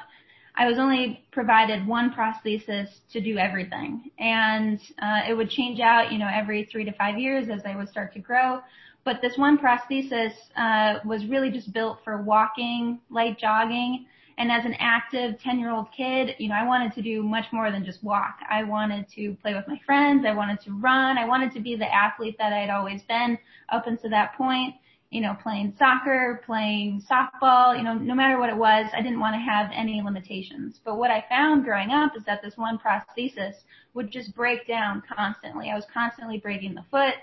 I 0.55 0.67
was 0.67 0.79
only 0.79 1.25
provided 1.33 1.87
one 1.87 2.13
prosthesis 2.13 2.89
to 3.13 3.21
do 3.21 3.39
everything. 3.39 4.11
And 4.19 4.81
uh, 5.01 5.23
it 5.29 5.35
would 5.35 5.49
change 5.49 5.81
out, 5.81 6.13
you 6.13 6.19
know, 6.19 6.29
every 6.33 6.69
three 6.71 6.85
to 6.85 6.93
five 6.93 7.19
years 7.19 7.49
as 7.49 7.63
I 7.65 7.77
would 7.77 7.89
start 7.89 8.13
to 8.15 8.19
grow. 8.19 8.61
But 9.05 9.21
this 9.21 9.37
one 9.37 9.59
prosthesis 9.59 10.33
uh, 10.57 11.01
was 11.05 11.27
really 11.27 11.51
just 11.51 11.73
built 11.73 11.99
for 12.05 12.23
walking, 12.23 13.01
light 13.11 13.39
jogging, 13.39 14.07
as 14.39 14.65
an 14.65 14.75
active 14.79 15.39
10 15.41 15.59
year 15.59 15.71
old 15.71 15.87
kid, 15.97 16.35
you 16.39 16.49
know, 16.49 16.55
I 16.55 16.67
wanted 16.67 16.93
to 16.95 17.03
do 17.03 17.23
much 17.23 17.47
more 17.53 17.71
than 17.71 17.85
just 17.85 18.03
walk. 18.03 18.39
I 18.49 18.65
wanted 18.65 19.09
to 19.11 19.37
play 19.43 19.55
with 19.55 19.69
my 19.69 19.81
friends. 19.85 20.25
I 20.27 20.35
wanted 20.35 20.61
to 20.63 20.73
run. 20.73 21.19
I 21.19 21.27
wanted 21.27 21.53
to 21.53 21.61
be 21.61 21.77
the 21.77 21.93
athlete 21.93 22.37
that 22.39 22.53
I'd 22.53 22.71
always 22.71 23.03
been 23.03 23.39
up 23.69 23.87
until 23.87 24.11
that 24.11 24.35
point. 24.37 24.75
You 25.11 25.21
know, 25.21 25.37
playing 25.43 25.75
soccer, 25.79 26.43
playing 26.47 27.03
softball, 27.03 27.77
you 27.77 27.83
know, 27.83 27.93
no 27.93 28.15
matter 28.15 28.39
what 28.39 28.49
it 28.49 28.57
was, 28.57 28.87
I 28.95 29.03
didn't 29.03 29.21
want 29.21 29.35
to 29.35 29.41
have 29.41 29.71
any 29.75 30.01
limitations. 30.01 30.81
But 30.83 30.97
what 30.97 31.11
I 31.11 31.23
found 31.29 31.65
growing 31.65 31.91
up 31.91 32.17
is 32.17 32.25
that 32.25 32.41
this 32.43 32.57
one 32.57 32.79
prosthesis 32.79 33.57
would 33.93 34.11
just 34.11 34.35
break 34.35 34.67
down 34.67 35.03
constantly. 35.15 35.71
I 35.71 35.75
was 35.75 35.85
constantly 35.93 36.39
breaking 36.39 36.75
the 36.75 36.85
foot. 36.91 37.17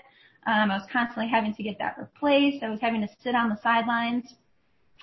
Um, 0.46 0.70
I 0.70 0.76
was 0.76 0.86
constantly 0.92 1.28
having 1.28 1.52
to 1.54 1.64
get 1.64 1.78
that 1.80 1.98
replaced. 1.98 2.62
I 2.62 2.70
was 2.70 2.80
having 2.80 3.00
to 3.00 3.08
sit 3.22 3.34
on 3.34 3.48
the 3.48 3.58
sidelines. 3.60 4.34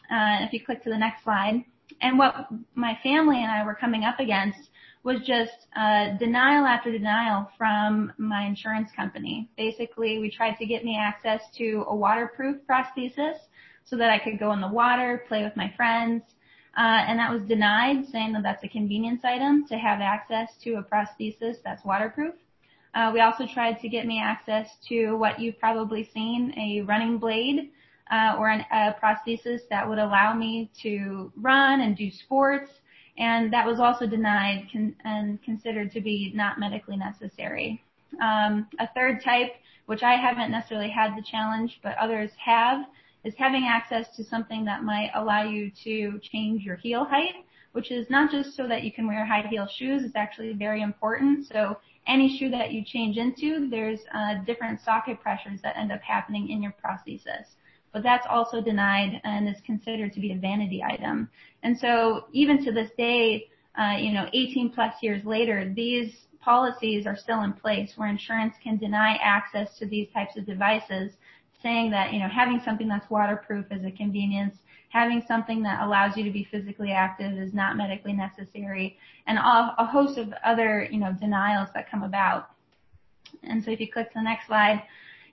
Uh, 0.10 0.38
if 0.46 0.54
you 0.54 0.64
click 0.64 0.82
to 0.84 0.90
the 0.90 0.98
next 0.98 1.26
slide, 1.26 1.66
and 2.02 2.18
what 2.18 2.48
my 2.76 2.98
family 3.04 3.38
and 3.38 3.52
I 3.52 3.66
were 3.66 3.76
coming 3.76 4.04
up 4.04 4.20
against 4.20 4.70
was 5.04 5.22
just 5.26 5.68
uh, 5.76 6.18
denial 6.18 6.66
after 6.66 6.92
denial 6.92 7.50
from 7.58 8.12
my 8.18 8.46
insurance 8.46 8.90
company. 8.96 9.50
Basically, 9.58 10.20
we 10.20 10.30
tried 10.30 10.56
to 10.58 10.66
get 10.66 10.84
me 10.84 10.98
access 11.00 11.42
to 11.58 11.86
a 11.88 11.96
waterproof 11.96 12.58
prosthesis 12.70 13.38
so 13.86 13.96
that 13.96 14.10
I 14.10 14.20
could 14.20 14.38
go 14.38 14.52
in 14.52 14.60
the 14.60 14.68
water, 14.68 15.24
play 15.28 15.44
with 15.44 15.56
my 15.56 15.74
friends, 15.78 16.24
uh, 16.78 17.06
and 17.08 17.18
that 17.20 17.32
was 17.32 17.42
denied, 17.44 18.06
saying 18.12 18.34
that 18.34 18.44
that's 18.44 18.64
a 18.64 18.68
convenience 18.68 19.22
item 19.24 19.66
to 19.68 19.78
have 19.78 20.02
access 20.02 20.50
to 20.64 20.76
a 20.76 20.84
prosthesis 20.84 21.56
that's 21.64 21.84
waterproof. 21.86 22.36
Uh, 22.94 23.12
we 23.14 23.22
also 23.22 23.46
tried 23.54 23.80
to 23.80 23.88
get 23.88 24.06
me 24.06 24.20
access 24.22 24.68
to 24.90 25.14
what 25.14 25.40
you've 25.40 25.60
probably 25.60 26.10
seen, 26.14 26.54
a 26.58 26.82
running 26.82 27.18
blade 27.18 27.72
or 28.38 28.50
an, 28.50 28.66
a 28.72 28.96
prosthesis 29.02 29.62
that 29.70 29.88
would 29.88 30.00
allow 30.00 30.34
me 30.34 30.70
to 30.82 31.32
run 31.36 31.82
and 31.82 31.96
do 31.98 32.10
sports. 32.12 32.72
And 33.18 33.52
that 33.52 33.66
was 33.66 33.80
also 33.80 34.06
denied 34.06 34.68
and 35.04 35.42
considered 35.44 35.92
to 35.92 36.02
be 36.02 36.32
not 36.36 36.60
medically 36.60 36.98
necessary. 36.98 37.84
Um, 38.22 38.68
a 38.80 38.88
third 38.94 39.24
type, 39.24 39.54
which 39.88 40.04
I 40.04 40.14
haven't 40.14 40.52
necessarily 40.52 40.90
had 40.90 41.18
the 41.18 41.24
challenge, 41.24 41.80
but 41.84 41.98
others 41.98 42.30
have, 42.44 42.86
is 43.24 43.34
having 43.38 43.66
access 43.68 44.16
to 44.16 44.24
something 44.24 44.64
that 44.66 44.84
might 44.84 45.12
allow 45.16 45.44
you 45.44 45.72
to 45.84 46.20
change 46.20 46.64
your 46.64 46.76
heel 46.76 47.06
height, 47.06 47.44
which 47.72 47.92
is 47.92 48.10
not 48.10 48.32
just 48.32 48.56
so 48.56 48.68
that 48.68 48.84
you 48.84 48.92
can 48.92 49.08
wear 49.08 49.26
high 49.26 49.46
heel 49.50 49.68
shoes. 49.68 50.04
It's 50.04 50.16
actually 50.16 50.54
very 50.54 50.82
important. 50.82 51.48
So 51.48 51.78
any 52.06 52.38
shoe 52.38 52.50
that 52.52 52.72
you 52.72 52.84
change 52.86 53.18
into, 53.18 53.68
there's 53.70 54.00
uh, 54.14 54.36
different 54.46 54.80
socket 54.82 55.20
pressures 55.22 55.60
that 55.64 55.76
end 55.76 55.92
up 55.92 56.02
happening 56.02 56.50
in 56.50 56.62
your 56.62 56.74
prosthesis 56.84 57.48
but 57.98 58.04
that's 58.04 58.28
also 58.30 58.62
denied 58.62 59.20
and 59.24 59.50
is 59.50 59.60
considered 59.66 60.14
to 60.14 60.20
be 60.20 60.32
a 60.32 60.36
vanity 60.38 60.84
item. 60.84 61.28
And 61.64 61.76
so 61.80 62.26
even 62.32 62.64
to 62.64 62.72
this 62.72 62.92
day, 62.96 63.48
uh, 63.76 63.98
you 63.98 64.14
know, 64.14 64.30
18 64.34 64.70
plus 64.70 64.94
years 65.02 65.26
later, 65.26 65.74
these 65.76 66.14
policies 66.40 67.08
are 67.08 67.18
still 67.18 67.42
in 67.42 67.54
place 67.54 67.94
where 67.96 68.08
insurance 68.08 68.54
can 68.64 68.78
deny 68.78 69.16
access 69.16 69.80
to 69.80 69.88
these 69.88 70.10
types 70.14 70.38
of 70.38 70.46
devices, 70.46 71.14
saying 71.64 71.90
that, 71.90 72.14
you 72.14 72.20
know, 72.20 72.28
having 72.28 72.62
something 72.64 72.88
that's 72.88 73.10
waterproof 73.10 73.66
is 73.72 73.84
a 73.84 73.90
convenience, 73.90 74.58
having 74.90 75.24
something 75.28 75.64
that 75.64 75.82
allows 75.82 76.16
you 76.16 76.24
to 76.24 76.30
be 76.30 76.48
physically 76.52 76.92
active 76.92 77.36
is 77.40 77.52
not 77.52 77.78
medically 77.78 78.14
necessary, 78.14 78.96
and 79.26 79.40
a, 79.40 79.74
a 79.80 79.90
host 79.92 80.20
of 80.20 80.32
other, 80.46 80.88
you 80.92 81.00
know, 81.00 81.12
denials 81.20 81.70
that 81.74 81.90
come 81.90 82.04
about. 82.04 82.50
And 83.42 83.64
so 83.64 83.72
if 83.72 83.80
you 83.80 83.92
click 83.92 84.10
to 84.10 84.20
the 84.20 84.22
next 84.24 84.46
slide, 84.46 84.84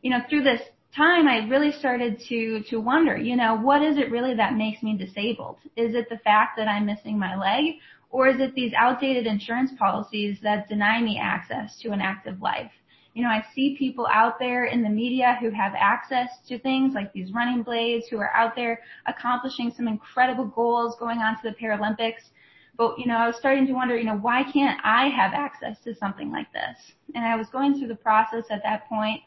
you 0.00 0.08
know, 0.08 0.20
through 0.30 0.44
this 0.44 0.62
time, 0.96 1.26
I 1.26 1.46
really 1.48 1.72
started 1.72 2.20
to 2.28 2.62
to 2.70 2.80
wonder, 2.80 3.16
you 3.16 3.36
know, 3.36 3.56
what 3.56 3.82
is 3.82 3.96
it 3.98 4.10
really 4.10 4.34
that 4.34 4.54
makes 4.54 4.82
me 4.82 4.96
disabled? 4.96 5.58
Is 5.76 5.94
it 5.94 6.08
the 6.08 6.18
fact 6.18 6.56
that 6.56 6.68
I'm 6.68 6.86
missing 6.86 7.18
my 7.18 7.36
leg, 7.36 7.74
or 8.10 8.28
is 8.28 8.40
it 8.40 8.54
these 8.54 8.72
outdated 8.76 9.26
insurance 9.26 9.72
policies 9.78 10.38
that 10.42 10.68
deny 10.68 11.02
me 11.02 11.18
access 11.20 11.78
to 11.80 11.90
an 11.90 12.00
active 12.00 12.40
life? 12.40 12.70
You 13.14 13.22
know, 13.22 13.28
I 13.28 13.44
see 13.54 13.76
people 13.78 14.08
out 14.12 14.38
there 14.38 14.64
in 14.64 14.82
the 14.82 14.88
media 14.88 15.36
who 15.40 15.50
have 15.50 15.72
access 15.76 16.28
to 16.48 16.58
things 16.58 16.94
like 16.94 17.12
these 17.12 17.32
running 17.32 17.62
blades, 17.62 18.08
who 18.08 18.18
are 18.18 18.34
out 18.34 18.56
there 18.56 18.80
accomplishing 19.06 19.72
some 19.76 19.86
incredible 19.86 20.46
goals, 20.46 20.96
going 20.98 21.18
on 21.18 21.36
to 21.36 21.42
the 21.44 21.54
Paralympics. 21.54 22.30
But, 22.76 22.98
you 22.98 23.06
know, 23.06 23.16
I 23.16 23.28
was 23.28 23.36
starting 23.36 23.68
to 23.68 23.72
wonder, 23.72 23.96
you 23.96 24.04
know, 24.04 24.16
why 24.16 24.42
can't 24.52 24.80
I 24.82 25.08
have 25.08 25.32
access 25.32 25.78
to 25.84 25.94
something 25.94 26.32
like 26.32 26.52
this? 26.52 26.76
And 27.14 27.24
I 27.24 27.36
was 27.36 27.46
going 27.50 27.78
through 27.78 27.86
the 27.86 27.94
process 27.94 28.46
at 28.50 28.64
that 28.64 28.88
point 28.88 29.20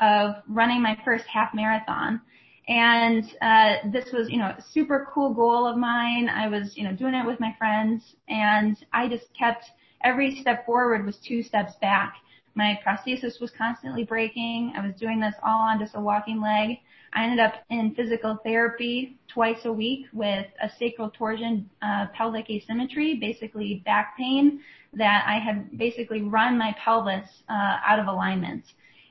of 0.00 0.36
running 0.48 0.82
my 0.82 0.98
first 1.04 1.24
half 1.26 1.54
marathon. 1.54 2.20
And 2.66 3.24
uh, 3.42 3.74
this 3.92 4.10
was, 4.12 4.30
you 4.30 4.38
know, 4.38 4.54
a 4.56 4.64
super 4.72 5.08
cool 5.12 5.34
goal 5.34 5.66
of 5.66 5.76
mine. 5.76 6.28
I 6.28 6.48
was, 6.48 6.76
you 6.76 6.84
know, 6.84 6.92
doing 6.94 7.14
it 7.14 7.26
with 7.26 7.38
my 7.38 7.54
friends, 7.58 8.16
and 8.28 8.76
I 8.92 9.08
just 9.08 9.26
kept 9.38 9.66
every 10.02 10.40
step 10.40 10.64
forward 10.64 11.04
was 11.04 11.18
two 11.18 11.42
steps 11.42 11.74
back. 11.80 12.14
My 12.54 12.78
prosthesis 12.86 13.40
was 13.40 13.50
constantly 13.50 14.04
breaking. 14.04 14.72
I 14.76 14.86
was 14.86 14.94
doing 14.94 15.20
this 15.20 15.34
all 15.42 15.60
on 15.60 15.78
just 15.78 15.94
a 15.96 16.00
walking 16.00 16.40
leg. 16.40 16.78
I 17.12 17.24
ended 17.24 17.40
up 17.40 17.54
in 17.70 17.94
physical 17.94 18.38
therapy 18.44 19.18
twice 19.28 19.64
a 19.64 19.72
week 19.72 20.06
with 20.12 20.46
a 20.62 20.70
sacral 20.78 21.10
torsion, 21.10 21.68
uh, 21.82 22.06
pelvic 22.14 22.48
asymmetry, 22.50 23.16
basically 23.16 23.82
back 23.84 24.16
pain 24.16 24.60
that 24.94 25.24
I 25.26 25.38
had 25.38 25.76
basically 25.76 26.22
run 26.22 26.56
my 26.56 26.74
pelvis 26.82 27.28
uh, 27.48 27.78
out 27.86 27.98
of 27.98 28.06
alignment 28.06 28.64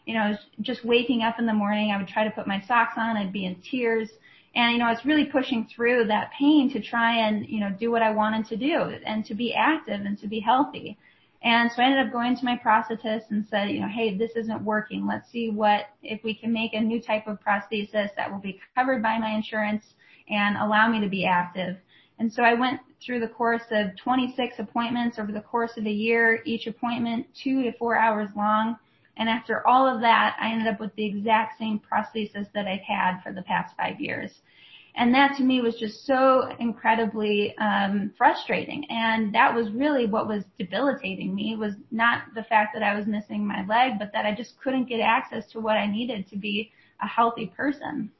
you 0.05 0.13
know, 0.13 0.35
just 0.61 0.83
waking 0.83 1.21
up 1.21 1.39
in 1.39 1.45
the 1.45 1.53
morning, 1.53 1.91
I 1.91 1.97
would 1.97 2.07
try 2.07 2.23
to 2.23 2.31
put 2.31 2.47
my 2.47 2.61
socks 2.61 2.93
on, 2.97 3.17
I'd 3.17 3.33
be 3.33 3.45
in 3.45 3.55
tears. 3.61 4.09
And, 4.55 4.73
you 4.73 4.79
know, 4.79 4.85
I 4.85 4.91
was 4.91 5.05
really 5.05 5.25
pushing 5.25 5.67
through 5.73 6.05
that 6.07 6.31
pain 6.37 6.71
to 6.73 6.81
try 6.81 7.27
and, 7.27 7.47
you 7.47 7.59
know, 7.59 7.71
do 7.71 7.89
what 7.89 8.03
I 8.03 8.11
wanted 8.11 8.45
to 8.47 8.57
do 8.57 8.95
and 9.05 9.25
to 9.25 9.33
be 9.33 9.53
active 9.53 10.01
and 10.01 10.17
to 10.19 10.27
be 10.27 10.39
healthy. 10.39 10.97
And 11.41 11.69
so 11.71 11.81
I 11.81 11.85
ended 11.85 12.05
up 12.05 12.13
going 12.13 12.37
to 12.37 12.45
my 12.45 12.57
prosthetist 12.57 13.31
and 13.31 13.45
said, 13.49 13.71
you 13.71 13.81
know, 13.81 13.87
hey, 13.87 14.17
this 14.17 14.31
isn't 14.35 14.63
working. 14.63 15.05
Let's 15.05 15.29
see 15.29 15.49
what, 15.49 15.87
if 16.01 16.23
we 16.23 16.33
can 16.33 16.53
make 16.53 16.73
a 16.73 16.79
new 16.79 17.01
type 17.01 17.27
of 17.27 17.39
prosthesis 17.41 18.15
that 18.15 18.31
will 18.31 18.39
be 18.39 18.61
covered 18.75 19.03
by 19.03 19.17
my 19.17 19.31
insurance 19.31 19.83
and 20.29 20.55
allow 20.55 20.87
me 20.87 21.01
to 21.01 21.09
be 21.09 21.25
active. 21.25 21.75
And 22.19 22.31
so 22.31 22.43
I 22.43 22.53
went 22.53 22.79
through 23.05 23.19
the 23.19 23.27
course 23.27 23.63
of 23.71 23.97
26 23.97 24.59
appointments 24.59 25.19
over 25.19 25.33
the 25.33 25.41
course 25.41 25.71
of 25.77 25.85
a 25.85 25.91
year, 25.91 26.41
each 26.45 26.67
appointment 26.67 27.27
two 27.33 27.63
to 27.63 27.73
four 27.73 27.97
hours 27.97 28.29
long. 28.37 28.77
And 29.17 29.29
after 29.29 29.65
all 29.67 29.87
of 29.87 30.01
that, 30.01 30.35
I 30.39 30.51
ended 30.51 30.67
up 30.67 30.79
with 30.79 30.95
the 30.95 31.05
exact 31.05 31.59
same 31.59 31.79
prosthesis 31.79 32.51
that 32.53 32.67
I've 32.67 32.81
had 32.81 33.21
for 33.21 33.31
the 33.31 33.43
past 33.43 33.75
five 33.77 33.99
years. 33.99 34.31
And 34.95 35.13
that 35.15 35.35
to 35.37 35.43
me 35.43 35.61
was 35.61 35.75
just 35.75 36.05
so 36.05 36.49
incredibly 36.59 37.57
um, 37.57 38.11
frustrating. 38.17 38.85
And 38.89 39.33
that 39.33 39.53
was 39.53 39.71
really 39.71 40.05
what 40.05 40.27
was 40.27 40.43
debilitating 40.59 41.33
me 41.33 41.55
was 41.55 41.73
not 41.89 42.23
the 42.35 42.43
fact 42.43 42.75
that 42.75 42.83
I 42.83 42.95
was 42.95 43.07
missing 43.07 43.45
my 43.45 43.65
leg, 43.65 43.93
but 43.97 44.11
that 44.13 44.25
I 44.25 44.35
just 44.35 44.59
couldn't 44.61 44.89
get 44.89 44.99
access 44.99 45.47
to 45.51 45.59
what 45.59 45.77
I 45.77 45.87
needed 45.87 46.27
to 46.29 46.37
be 46.37 46.71
a 47.01 47.07
healthy 47.07 47.47
person. 47.47 48.11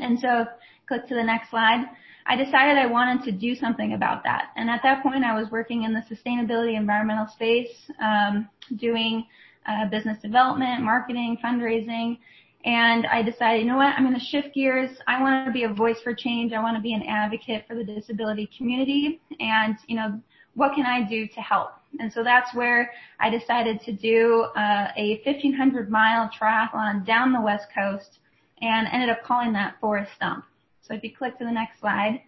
And 0.00 0.18
so 0.18 0.46
click 0.88 1.06
to 1.08 1.14
the 1.14 1.22
next 1.22 1.50
slide. 1.50 1.86
I 2.26 2.36
decided 2.36 2.76
I 2.76 2.86
wanted 2.86 3.24
to 3.24 3.32
do 3.32 3.54
something 3.54 3.92
about 3.92 4.24
that. 4.24 4.50
And 4.56 4.68
at 4.68 4.80
that 4.82 5.02
point, 5.02 5.24
I 5.24 5.38
was 5.40 5.50
working 5.50 5.84
in 5.84 5.92
the 5.92 6.02
sustainability 6.02 6.76
environmental 6.76 7.28
space, 7.28 7.90
um, 8.00 8.48
doing 8.76 9.26
uh, 9.66 9.88
business 9.88 10.18
development, 10.20 10.82
marketing, 10.82 11.38
fundraising. 11.44 12.18
And 12.64 13.06
I 13.06 13.22
decided, 13.22 13.62
you 13.62 13.68
know 13.68 13.76
what, 13.76 13.94
I'm 13.96 14.04
going 14.04 14.18
to 14.18 14.24
shift 14.24 14.54
gears. 14.54 14.90
I 15.06 15.22
want 15.22 15.46
to 15.46 15.52
be 15.52 15.64
a 15.64 15.72
voice 15.72 15.98
for 16.02 16.14
change. 16.14 16.52
I 16.52 16.62
want 16.62 16.76
to 16.76 16.82
be 16.82 16.92
an 16.92 17.02
advocate 17.04 17.64
for 17.66 17.74
the 17.74 17.84
disability 17.84 18.50
community. 18.56 19.20
And, 19.40 19.76
you 19.86 19.96
know, 19.96 20.20
what 20.54 20.74
can 20.74 20.84
I 20.84 21.08
do 21.08 21.26
to 21.26 21.40
help? 21.40 21.70
And 21.98 22.12
so 22.12 22.22
that's 22.22 22.54
where 22.54 22.92
I 23.18 23.30
decided 23.30 23.80
to 23.82 23.92
do 23.92 24.42
uh, 24.56 24.88
a 24.96 25.22
1500 25.24 25.90
mile 25.90 26.30
triathlon 26.38 27.04
down 27.06 27.32
the 27.32 27.40
West 27.40 27.66
Coast 27.74 28.18
and 28.60 28.86
ended 28.92 29.08
up 29.08 29.24
calling 29.24 29.52
that 29.54 29.76
Forest 29.80 30.12
Stump. 30.16 30.44
So 30.82 30.94
if 30.94 31.02
you 31.02 31.14
click 31.16 31.38
to 31.38 31.44
the 31.44 31.50
next 31.50 31.80
slide, 31.80 32.20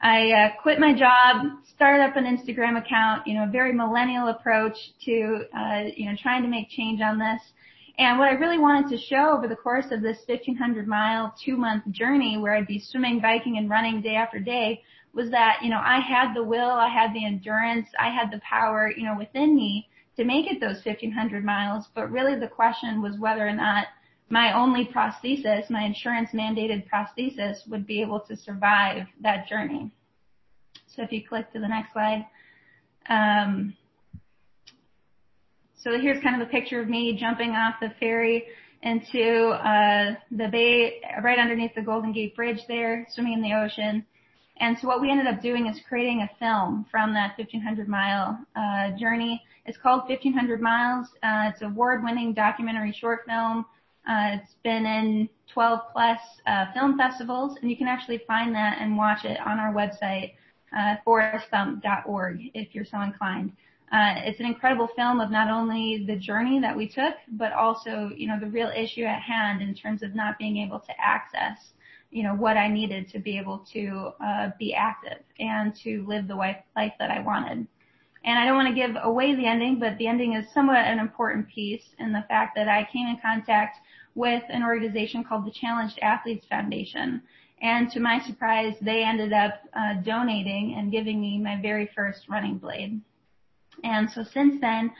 I 0.00 0.30
uh, 0.30 0.62
quit 0.62 0.78
my 0.78 0.92
job, 0.92 1.46
started 1.74 2.02
up 2.02 2.16
an 2.16 2.24
Instagram 2.24 2.78
account, 2.78 3.26
you 3.26 3.34
know, 3.34 3.44
a 3.44 3.50
very 3.50 3.72
millennial 3.72 4.28
approach 4.28 4.76
to, 5.04 5.44
uh, 5.56 5.84
you 5.96 6.06
know, 6.06 6.16
trying 6.20 6.42
to 6.42 6.48
make 6.48 6.68
change 6.68 7.00
on 7.00 7.18
this. 7.18 7.40
And 7.98 8.18
what 8.18 8.28
I 8.28 8.32
really 8.32 8.58
wanted 8.58 8.90
to 8.90 9.02
show 9.02 9.30
over 9.30 9.48
the 9.48 9.56
course 9.56 9.86
of 9.90 10.02
this 10.02 10.18
1500 10.26 10.86
mile, 10.86 11.34
two 11.42 11.56
month 11.56 11.90
journey 11.90 12.36
where 12.36 12.54
I'd 12.54 12.66
be 12.66 12.78
swimming, 12.78 13.20
biking, 13.20 13.56
and 13.56 13.70
running 13.70 14.02
day 14.02 14.16
after 14.16 14.38
day 14.38 14.82
was 15.14 15.30
that, 15.30 15.60
you 15.62 15.70
know, 15.70 15.80
I 15.82 16.00
had 16.00 16.34
the 16.34 16.44
will, 16.44 16.70
I 16.70 16.88
had 16.88 17.14
the 17.14 17.24
endurance, 17.24 17.86
I 17.98 18.10
had 18.10 18.30
the 18.30 18.40
power, 18.40 18.92
you 18.94 19.04
know, 19.04 19.16
within 19.16 19.56
me 19.56 19.88
to 20.16 20.24
make 20.24 20.50
it 20.50 20.60
those 20.60 20.84
1500 20.84 21.42
miles. 21.42 21.86
But 21.94 22.10
really 22.10 22.38
the 22.38 22.48
question 22.48 23.00
was 23.00 23.18
whether 23.18 23.48
or 23.48 23.54
not 23.54 23.86
my 24.28 24.52
only 24.52 24.86
prosthesis, 24.86 25.70
my 25.70 25.84
insurance 25.84 26.30
mandated 26.34 26.84
prosthesis 26.88 27.66
would 27.68 27.86
be 27.86 28.02
able 28.02 28.20
to 28.20 28.36
survive 28.36 29.06
that 29.20 29.48
journey. 29.48 29.90
So 30.88 31.02
if 31.02 31.12
you 31.12 31.26
click 31.26 31.52
to 31.52 31.60
the 31.60 31.68
next 31.68 31.92
slide, 31.92 32.26
um, 33.08 33.76
so 35.76 35.98
here's 36.00 36.22
kind 36.22 36.40
of 36.40 36.48
a 36.48 36.50
picture 36.50 36.80
of 36.80 36.88
me 36.88 37.16
jumping 37.16 37.50
off 37.50 37.76
the 37.80 37.90
ferry 38.00 38.44
into 38.82 39.48
uh, 39.48 40.14
the 40.30 40.48
bay 40.48 41.00
right 41.22 41.38
underneath 41.38 41.74
the 41.74 41.82
Golden 41.82 42.12
Gate 42.12 42.34
Bridge 42.34 42.60
there, 42.66 43.06
swimming 43.10 43.34
in 43.34 43.42
the 43.42 43.52
ocean. 43.52 44.04
And 44.58 44.76
so 44.78 44.88
what 44.88 45.00
we 45.00 45.10
ended 45.10 45.26
up 45.26 45.42
doing 45.42 45.66
is 45.66 45.78
creating 45.86 46.22
a 46.22 46.30
film 46.38 46.86
from 46.90 47.12
that 47.14 47.36
1500 47.38 47.88
mile 47.88 48.38
uh, 48.56 48.96
journey. 48.98 49.42
It's 49.66 49.76
called 49.76 50.08
1500 50.08 50.60
Miles. 50.60 51.08
Uh, 51.22 51.50
it's 51.52 51.62
award-winning 51.62 52.32
documentary 52.32 52.92
short 52.92 53.20
film. 53.26 53.66
Uh, 54.06 54.38
it's 54.38 54.54
been 54.62 54.86
in 54.86 55.28
12 55.52 55.80
plus 55.92 56.20
uh, 56.46 56.66
film 56.72 56.96
festivals, 56.96 57.58
and 57.60 57.70
you 57.70 57.76
can 57.76 57.88
actually 57.88 58.18
find 58.26 58.54
that 58.54 58.78
and 58.80 58.96
watch 58.96 59.24
it 59.24 59.38
on 59.40 59.58
our 59.58 59.72
website, 59.72 60.34
uh, 60.76 60.96
foreststump.org, 61.06 62.50
if 62.54 62.74
you're 62.74 62.84
so 62.84 63.00
inclined. 63.00 63.52
It's 63.92 64.40
an 64.40 64.46
incredible 64.46 64.88
film 64.96 65.20
of 65.20 65.30
not 65.30 65.48
only 65.48 66.04
the 66.06 66.16
journey 66.16 66.60
that 66.60 66.76
we 66.76 66.88
took, 66.88 67.14
but 67.32 67.52
also, 67.52 68.10
you 68.16 68.26
know, 68.26 68.38
the 68.38 68.46
real 68.46 68.70
issue 68.76 69.04
at 69.04 69.22
hand 69.22 69.62
in 69.62 69.74
terms 69.74 70.02
of 70.02 70.14
not 70.14 70.38
being 70.38 70.58
able 70.58 70.80
to 70.80 70.92
access 71.00 71.72
you 72.10 72.22
know, 72.22 72.34
what 72.34 72.56
I 72.56 72.68
needed 72.68 73.08
to 73.10 73.18
be 73.18 73.36
able 73.36 73.58
to 73.72 74.12
be 74.58 74.74
active 74.74 75.18
and 75.38 75.74
to 75.76 76.04
live 76.06 76.28
the 76.28 76.34
life 76.34 76.56
that 76.76 77.10
I 77.10 77.20
wanted. 77.20 77.66
And 78.26 78.38
I 78.38 78.44
don't 78.44 78.56
want 78.56 78.68
to 78.68 78.74
give 78.74 78.96
away 79.02 79.36
the 79.36 79.46
ending, 79.46 79.78
but 79.78 79.96
the 79.98 80.08
ending 80.08 80.34
is 80.34 80.52
somewhat 80.52 80.78
an 80.78 80.98
important 80.98 81.48
piece 81.48 81.84
in 82.00 82.12
the 82.12 82.24
fact 82.28 82.56
that 82.56 82.68
I 82.68 82.88
came 82.92 83.06
in 83.06 83.18
contact 83.22 83.78
with 84.16 84.42
an 84.48 84.64
organization 84.64 85.22
called 85.22 85.46
the 85.46 85.52
Challenged 85.52 85.98
Athletes 86.00 86.46
Foundation. 86.48 87.22
And 87.62 87.90
to 87.92 88.00
my 88.00 88.18
surprise, 88.26 88.74
they 88.80 89.04
ended 89.04 89.32
up 89.32 89.60
uh, 89.72 89.94
donating 90.04 90.74
and 90.76 90.90
giving 90.90 91.20
me 91.20 91.38
my 91.38 91.60
very 91.60 91.88
first 91.94 92.28
running 92.28 92.58
blade. 92.58 93.00
And 93.84 94.10
so 94.10 94.24
since 94.24 94.60
then, 94.60 94.90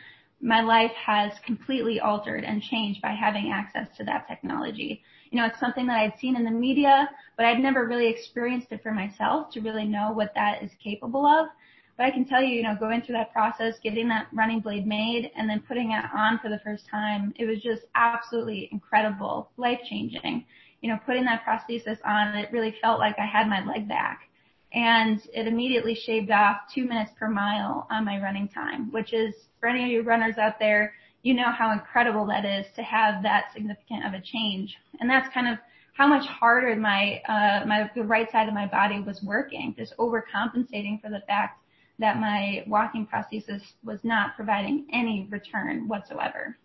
my 0.40 0.60
life 0.60 0.92
has 0.92 1.32
completely 1.44 1.98
altered 1.98 2.44
and 2.44 2.62
changed 2.62 3.00
by 3.00 3.12
having 3.12 3.50
access 3.50 3.88
to 3.96 4.04
that 4.04 4.28
technology. 4.28 5.02
You 5.30 5.40
know, 5.40 5.46
it's 5.46 5.58
something 5.58 5.86
that 5.86 5.98
I'd 5.98 6.18
seen 6.18 6.36
in 6.36 6.44
the 6.44 6.50
media, 6.50 7.08
but 7.36 7.46
I'd 7.46 7.58
never 7.58 7.86
really 7.86 8.08
experienced 8.08 8.70
it 8.70 8.82
for 8.82 8.92
myself 8.92 9.50
to 9.52 9.60
really 9.60 9.84
know 9.84 10.12
what 10.12 10.34
that 10.34 10.62
is 10.62 10.70
capable 10.82 11.26
of. 11.26 11.46
But 11.96 12.04
I 12.06 12.10
can 12.10 12.26
tell 12.26 12.42
you, 12.42 12.54
you 12.54 12.62
know, 12.62 12.76
going 12.78 13.00
through 13.00 13.14
that 13.14 13.32
process, 13.32 13.78
getting 13.82 14.08
that 14.08 14.26
running 14.32 14.60
blade 14.60 14.86
made 14.86 15.30
and 15.34 15.48
then 15.48 15.62
putting 15.66 15.92
it 15.92 16.04
on 16.14 16.38
for 16.40 16.50
the 16.50 16.60
first 16.62 16.86
time, 16.90 17.32
it 17.36 17.46
was 17.46 17.62
just 17.62 17.82
absolutely 17.94 18.68
incredible, 18.70 19.50
life 19.56 19.80
changing. 19.88 20.44
You 20.82 20.90
know, 20.90 20.98
putting 21.06 21.24
that 21.24 21.42
prosthesis 21.42 21.98
on, 22.04 22.36
it 22.36 22.52
really 22.52 22.74
felt 22.82 22.98
like 22.98 23.18
I 23.18 23.24
had 23.24 23.48
my 23.48 23.64
leg 23.64 23.88
back. 23.88 24.28
And 24.74 25.22
it 25.32 25.46
immediately 25.46 25.94
shaved 25.94 26.30
off 26.30 26.58
two 26.74 26.84
minutes 26.84 27.12
per 27.18 27.30
mile 27.30 27.86
on 27.90 28.04
my 28.04 28.20
running 28.20 28.48
time, 28.48 28.92
which 28.92 29.14
is 29.14 29.34
for 29.58 29.68
any 29.68 29.84
of 29.84 29.90
you 29.90 30.02
runners 30.02 30.36
out 30.36 30.58
there, 30.58 30.92
you 31.22 31.32
know 31.32 31.50
how 31.50 31.72
incredible 31.72 32.26
that 32.26 32.44
is 32.44 32.66
to 32.76 32.82
have 32.82 33.22
that 33.22 33.52
significant 33.54 34.04
of 34.04 34.12
a 34.12 34.20
change. 34.20 34.76
And 35.00 35.08
that's 35.08 35.32
kind 35.32 35.48
of 35.48 35.58
how 35.94 36.06
much 36.06 36.26
harder 36.26 36.76
my, 36.76 37.22
uh, 37.26 37.64
my, 37.66 37.90
the 37.94 38.02
right 38.02 38.30
side 38.30 38.48
of 38.48 38.54
my 38.54 38.66
body 38.66 39.00
was 39.00 39.22
working, 39.22 39.74
just 39.78 39.96
overcompensating 39.96 41.00
for 41.00 41.08
the 41.08 41.22
fact 41.26 41.58
that 41.98 42.18
my 42.18 42.64
walking 42.66 43.06
prosthesis 43.06 43.62
was 43.84 44.00
not 44.04 44.36
providing 44.36 44.86
any 44.92 45.26
return 45.30 45.88
whatsoever. 45.88 46.56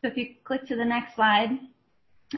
So 0.00 0.08
if 0.08 0.16
you 0.16 0.34
click 0.44 0.66
to 0.68 0.76
the 0.76 0.84
next 0.84 1.14
slide, 1.14 1.50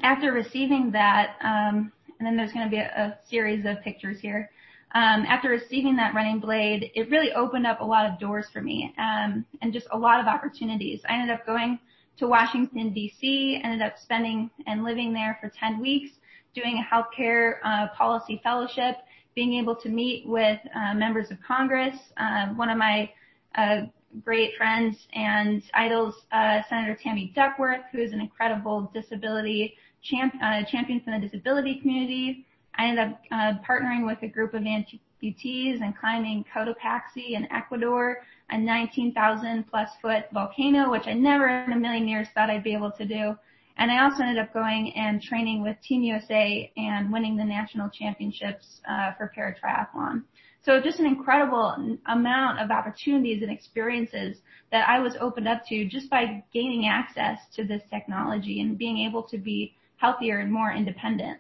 after 0.02 0.32
receiving 0.32 0.90
that, 0.92 1.36
um, 1.42 1.92
and 2.18 2.26
then 2.26 2.36
there's 2.36 2.52
going 2.52 2.66
to 2.66 2.70
be 2.70 2.78
a, 2.78 2.88
a 2.88 3.18
series 3.28 3.64
of 3.66 3.82
pictures 3.82 4.20
here 4.20 4.50
um, 4.92 5.24
after 5.28 5.48
receiving 5.48 5.96
that 5.96 6.14
running 6.14 6.40
blade, 6.40 6.90
it 6.94 7.10
really 7.10 7.32
opened 7.32 7.66
up 7.66 7.80
a 7.80 7.84
lot 7.84 8.10
of 8.10 8.18
doors 8.18 8.46
for 8.52 8.60
me 8.60 8.92
um, 8.98 9.44
and 9.62 9.72
just 9.72 9.86
a 9.92 9.98
lot 9.98 10.20
of 10.20 10.26
opportunities. 10.26 11.00
I 11.08 11.14
ended 11.14 11.30
up 11.30 11.46
going 11.46 11.78
to 12.18 12.26
Washington, 12.26 12.92
D.C., 12.92 13.60
ended 13.62 13.82
up 13.82 13.98
spending 13.98 14.50
and 14.66 14.82
living 14.82 15.12
there 15.12 15.38
for 15.40 15.48
10 15.48 15.80
weeks, 15.80 16.10
doing 16.54 16.82
a 16.82 16.94
healthcare 16.94 17.58
uh, 17.64 17.88
policy 17.96 18.40
fellowship, 18.42 18.96
being 19.35 19.55
able 19.55 19.77
to 19.77 19.89
meet 19.89 20.27
with 20.27 20.59
uh, 20.74 20.94
members 20.94 21.31
of 21.31 21.39
Congress. 21.47 21.97
Uh, 22.16 22.48
one 22.48 22.69
of 22.69 22.78
my 22.78 23.11
uh, 23.55 23.82
great 24.24 24.57
friends 24.57 25.07
and 25.15 25.62
idols, 25.74 26.27
Senator 26.69 26.98
Tammy 27.01 27.32
Duckworth, 27.35 27.82
who 27.93 27.98
is 27.98 28.12
an 28.12 28.20
incredible 28.20 28.90
disability 28.93 29.77
champ, 30.02 30.35
champion 30.69 31.01
for 31.01 31.12
the 31.12 31.19
disability 31.19 31.81
community. 31.81 32.47
I 32.77 32.89
ended 32.89 33.15
up 33.31 33.65
partnering 33.65 34.07
with 34.07 34.19
a 34.23 34.28
group 34.28 34.55
of 34.55 34.62
amputees 34.62 35.81
and 35.81 35.97
climbing 35.97 36.44
Cotopaxi 36.52 37.32
in 37.32 37.51
Ecuador, 37.52 38.23
a 38.51 38.59
19,000 38.59 39.65
plus 39.70 39.90
foot 40.02 40.24
volcano, 40.32 40.90
which 40.90 41.07
I 41.07 41.12
never 41.12 41.48
in 41.48 41.73
a 41.73 41.78
million 41.78 42.09
years 42.09 42.28
thought 42.35 42.51
I'd 42.51 42.65
be 42.65 42.74
able 42.74 42.90
to 42.93 43.05
do. 43.05 43.36
And 43.81 43.90
I 43.90 44.05
also 44.05 44.23
ended 44.23 44.36
up 44.36 44.52
going 44.52 44.93
and 44.94 45.23
training 45.23 45.62
with 45.62 45.81
Team 45.81 46.02
USA 46.02 46.70
and 46.77 47.11
winning 47.11 47.39
the 47.39 47.44
national 47.44 47.89
championships 47.89 48.82
uh, 48.86 49.12
for 49.15 49.32
paratriathlon. 49.35 50.24
So 50.62 50.82
just 50.82 51.01
an 51.01 51.07
incredible 51.07 51.98
amount 52.05 52.61
of 52.61 52.70
opportunities 52.70 53.43
and 53.43 53.51
experiences 53.51 54.36
that 54.70 54.86
I 54.86 55.01
was 55.01 55.16
opened 55.19 55.48
up 55.48 55.65
to 55.69 55.86
just 55.86 56.11
by 56.11 56.44
gaining 56.52 56.86
access 56.86 57.39
to 57.57 57.65
this 57.65 57.82
technology 57.89 58.61
and 58.61 58.77
being 58.77 58.98
able 58.98 59.23
to 59.23 59.39
be 59.39 59.74
healthier 59.97 60.40
and 60.40 60.52
more 60.52 60.70
independent. 60.70 61.39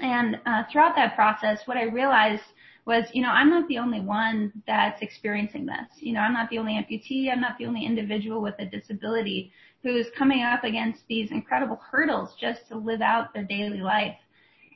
And 0.00 0.36
uh, 0.46 0.62
throughout 0.70 0.94
that 0.94 1.16
process, 1.16 1.62
what 1.66 1.76
I 1.76 1.82
realized 1.82 2.44
was, 2.86 3.06
you 3.12 3.22
know, 3.22 3.28
I'm 3.28 3.50
not 3.50 3.66
the 3.66 3.78
only 3.78 4.00
one 4.00 4.52
that's 4.68 5.02
experiencing 5.02 5.66
this. 5.66 5.98
You 5.98 6.12
know, 6.12 6.20
I'm 6.20 6.32
not 6.32 6.48
the 6.48 6.58
only 6.58 6.74
amputee. 6.74 7.30
I'm 7.30 7.40
not 7.40 7.58
the 7.58 7.66
only 7.66 7.84
individual 7.84 8.40
with 8.40 8.54
a 8.60 8.66
disability 8.66 9.52
who 9.82 9.96
is 9.96 10.06
coming 10.16 10.42
up 10.42 10.64
against 10.64 11.00
these 11.08 11.30
incredible 11.30 11.80
hurdles 11.90 12.34
just 12.40 12.68
to 12.68 12.76
live 12.76 13.00
out 13.00 13.32
their 13.32 13.44
daily 13.44 13.80
life. 13.80 14.16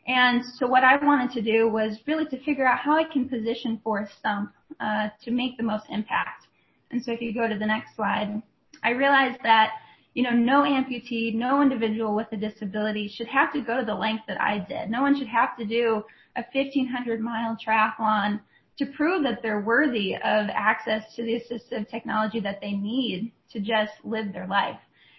And 0.07 0.43
so 0.59 0.67
what 0.67 0.85
I 0.85 0.97
wanted 1.05 1.33
to 1.33 1.43
do 1.43 1.69
was 1.69 1.99
really 2.07 2.27
to 2.27 2.43
figure 2.45 2.67
out 2.67 2.79
how 2.79 2.97
I 2.97 3.05
can 3.05 3.29
position 3.29 3.81
Forest 3.83 4.13
Stump 4.19 4.53
uh, 4.81 5.09
to 5.23 5.31
make 5.31 5.57
the 5.57 5.63
most 5.63 5.85
impact. 5.89 6.47
And 6.91 7.03
so 7.03 7.13
if 7.13 7.21
you 7.21 7.33
go 7.33 7.49
to 7.49 7.59
the 7.59 7.67
next 7.67 7.97
slide, 7.97 8.43
I 8.83 8.91
realized 8.91 9.39
that 9.43 9.73
you 10.15 10.23
know, 10.23 10.31
no 10.31 10.63
amputee, 10.63 11.35
no 11.35 11.61
individual 11.61 12.15
with 12.15 12.29
a 12.31 12.37
disability 12.37 13.09
should 13.09 13.27
have 13.27 13.53
to 13.53 13.61
go 13.61 13.81
to 13.81 13.85
the 13.85 13.95
length 13.95 14.25
that 14.29 14.41
I 14.41 14.61
did. 14.61 14.89
No 14.89 15.03
one 15.03 15.19
should 15.19 15.29
have 15.29 15.57
to 15.59 15.65
do 15.65 16.05
a 16.37 16.45
1500 16.53 17.21
mile 17.21 17.57
triathlon 17.57 18.41
to 18.79 18.87
prove 18.87 19.25
that 19.25 19.41
they're 19.43 19.61
worthy 19.61 20.15
of 20.15 20.49
access 20.53 21.15
to 21.17 21.23
the 21.25 21.41
assistive 21.41 21.89
technology 21.89 22.41
that 22.41 22.61
they 22.61 22.73
need 22.73 23.33
to 23.51 23.61
just 23.61 23.93
live 24.05 24.33
their 24.33 24.47
life. 24.47 24.79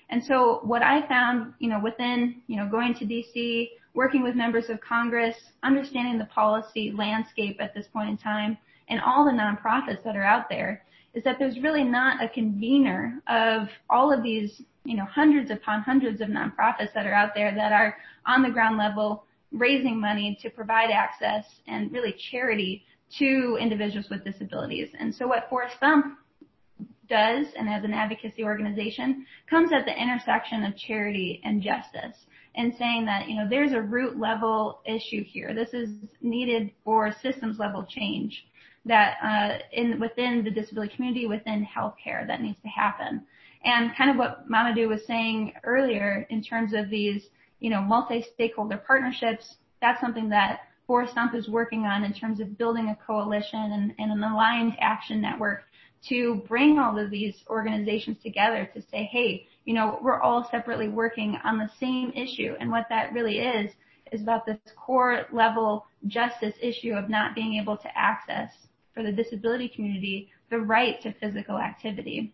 And 0.09 0.23
so 0.23 0.59
what 0.63 0.81
I 0.81 1.07
found, 1.07 1.53
you 1.59 1.69
know, 1.69 1.79
within, 1.79 2.41
you 2.47 2.57
know, 2.57 2.67
going 2.69 2.93
to 2.95 3.05
DC, 3.05 3.69
working 3.93 4.23
with 4.23 4.35
members 4.35 4.69
of 4.69 4.79
Congress, 4.81 5.35
understanding 5.63 6.17
the 6.17 6.25
policy 6.25 6.91
landscape 6.95 7.57
at 7.59 7.73
this 7.73 7.87
point 7.87 8.09
in 8.09 8.17
time, 8.17 8.57
and 8.87 9.01
all 9.01 9.25
the 9.25 9.31
nonprofits 9.31 10.03
that 10.03 10.15
are 10.15 10.23
out 10.23 10.47
there, 10.49 10.83
is 11.13 11.23
that 11.23 11.37
there's 11.39 11.59
really 11.59 11.83
not 11.83 12.23
a 12.23 12.29
convener 12.29 13.21
of 13.27 13.69
all 13.89 14.11
of 14.13 14.21
these 14.21 14.61
you 14.85 14.95
know, 14.95 15.05
hundreds 15.05 15.51
upon 15.51 15.81
hundreds 15.81 16.21
of 16.21 16.29
nonprofits 16.29 16.93
that 16.93 17.05
are 17.05 17.13
out 17.13 17.33
there 17.33 17.53
that 17.53 17.71
are 17.71 17.97
on 18.25 18.41
the 18.41 18.49
ground 18.49 18.77
level 18.77 19.25
raising 19.51 19.99
money 19.99 20.37
to 20.41 20.49
provide 20.49 20.91
access 20.91 21.45
and 21.67 21.91
really 21.91 22.15
charity 22.31 22.85
to 23.17 23.57
individuals 23.59 24.09
with 24.09 24.23
disabilities. 24.23 24.89
And 24.99 25.13
so 25.13 25.27
what 25.27 25.49
Forest 25.49 25.75
Stump 25.77 26.17
does 27.07 27.45
and 27.57 27.69
as 27.69 27.83
an 27.83 27.93
advocacy 27.93 28.43
organization 28.43 29.25
comes 29.49 29.71
at 29.71 29.85
the 29.85 30.01
intersection 30.01 30.63
of 30.63 30.75
charity 30.77 31.41
and 31.43 31.61
justice 31.61 32.17
and 32.55 32.73
saying 32.77 33.05
that, 33.05 33.27
you 33.27 33.35
know, 33.35 33.47
there's 33.49 33.73
a 33.73 33.81
root 33.81 34.17
level 34.17 34.81
issue 34.85 35.23
here. 35.23 35.53
This 35.53 35.73
is 35.73 35.89
needed 36.21 36.71
for 36.83 37.13
systems 37.21 37.59
level 37.59 37.85
change 37.87 38.45
that 38.85 39.17
uh, 39.23 39.57
in 39.71 39.99
within 39.99 40.43
the 40.43 40.51
disability 40.51 40.95
community, 40.95 41.27
within 41.27 41.65
healthcare, 41.65 42.25
that 42.27 42.41
needs 42.41 42.59
to 42.61 42.69
happen. 42.69 43.23
And 43.63 43.95
kind 43.97 44.11
of 44.11 44.17
what 44.17 44.49
Mamadou 44.49 44.87
was 44.87 45.05
saying 45.07 45.53
earlier 45.63 46.27
in 46.29 46.43
terms 46.43 46.73
of 46.73 46.89
these, 46.89 47.23
you 47.59 47.71
know, 47.71 47.81
multi-stakeholder 47.81 48.77
partnerships, 48.85 49.55
that's 49.81 49.99
something 49.99 50.29
that 50.29 50.59
Forest 50.85 51.13
Stump 51.13 51.33
is 51.33 51.49
working 51.49 51.85
on 51.85 52.03
in 52.03 52.13
terms 52.13 52.39
of 52.39 52.59
building 52.59 52.89
a 52.89 53.05
coalition 53.07 53.59
and, 53.59 53.93
and 53.97 54.11
an 54.11 54.23
aligned 54.23 54.73
action 54.79 55.19
network 55.19 55.63
to 56.09 56.43
bring 56.47 56.77
all 56.77 56.97
of 56.97 57.09
these 57.09 57.35
organizations 57.49 58.17
together 58.21 58.69
to 58.73 58.81
say, 58.91 59.09
hey, 59.11 59.47
you 59.65 59.73
know, 59.73 59.99
we're 60.01 60.21
all 60.21 60.47
separately 60.51 60.87
working 60.87 61.37
on 61.43 61.57
the 61.57 61.69
same 61.79 62.11
issue. 62.11 62.55
And 62.59 62.69
what 62.69 62.85
that 62.89 63.13
really 63.13 63.39
is, 63.39 63.71
is 64.11 64.21
about 64.21 64.45
this 64.45 64.57
core 64.75 65.25
level 65.31 65.85
justice 66.07 66.53
issue 66.61 66.93
of 66.93 67.09
not 67.09 67.33
being 67.33 67.59
able 67.59 67.77
to 67.77 67.97
access 67.97 68.51
for 68.93 69.03
the 69.03 69.11
disability 69.11 69.67
community 69.67 70.29
the 70.51 70.59
right 70.59 71.01
to 71.01 71.13
physical 71.13 71.57
activity. 71.57 72.33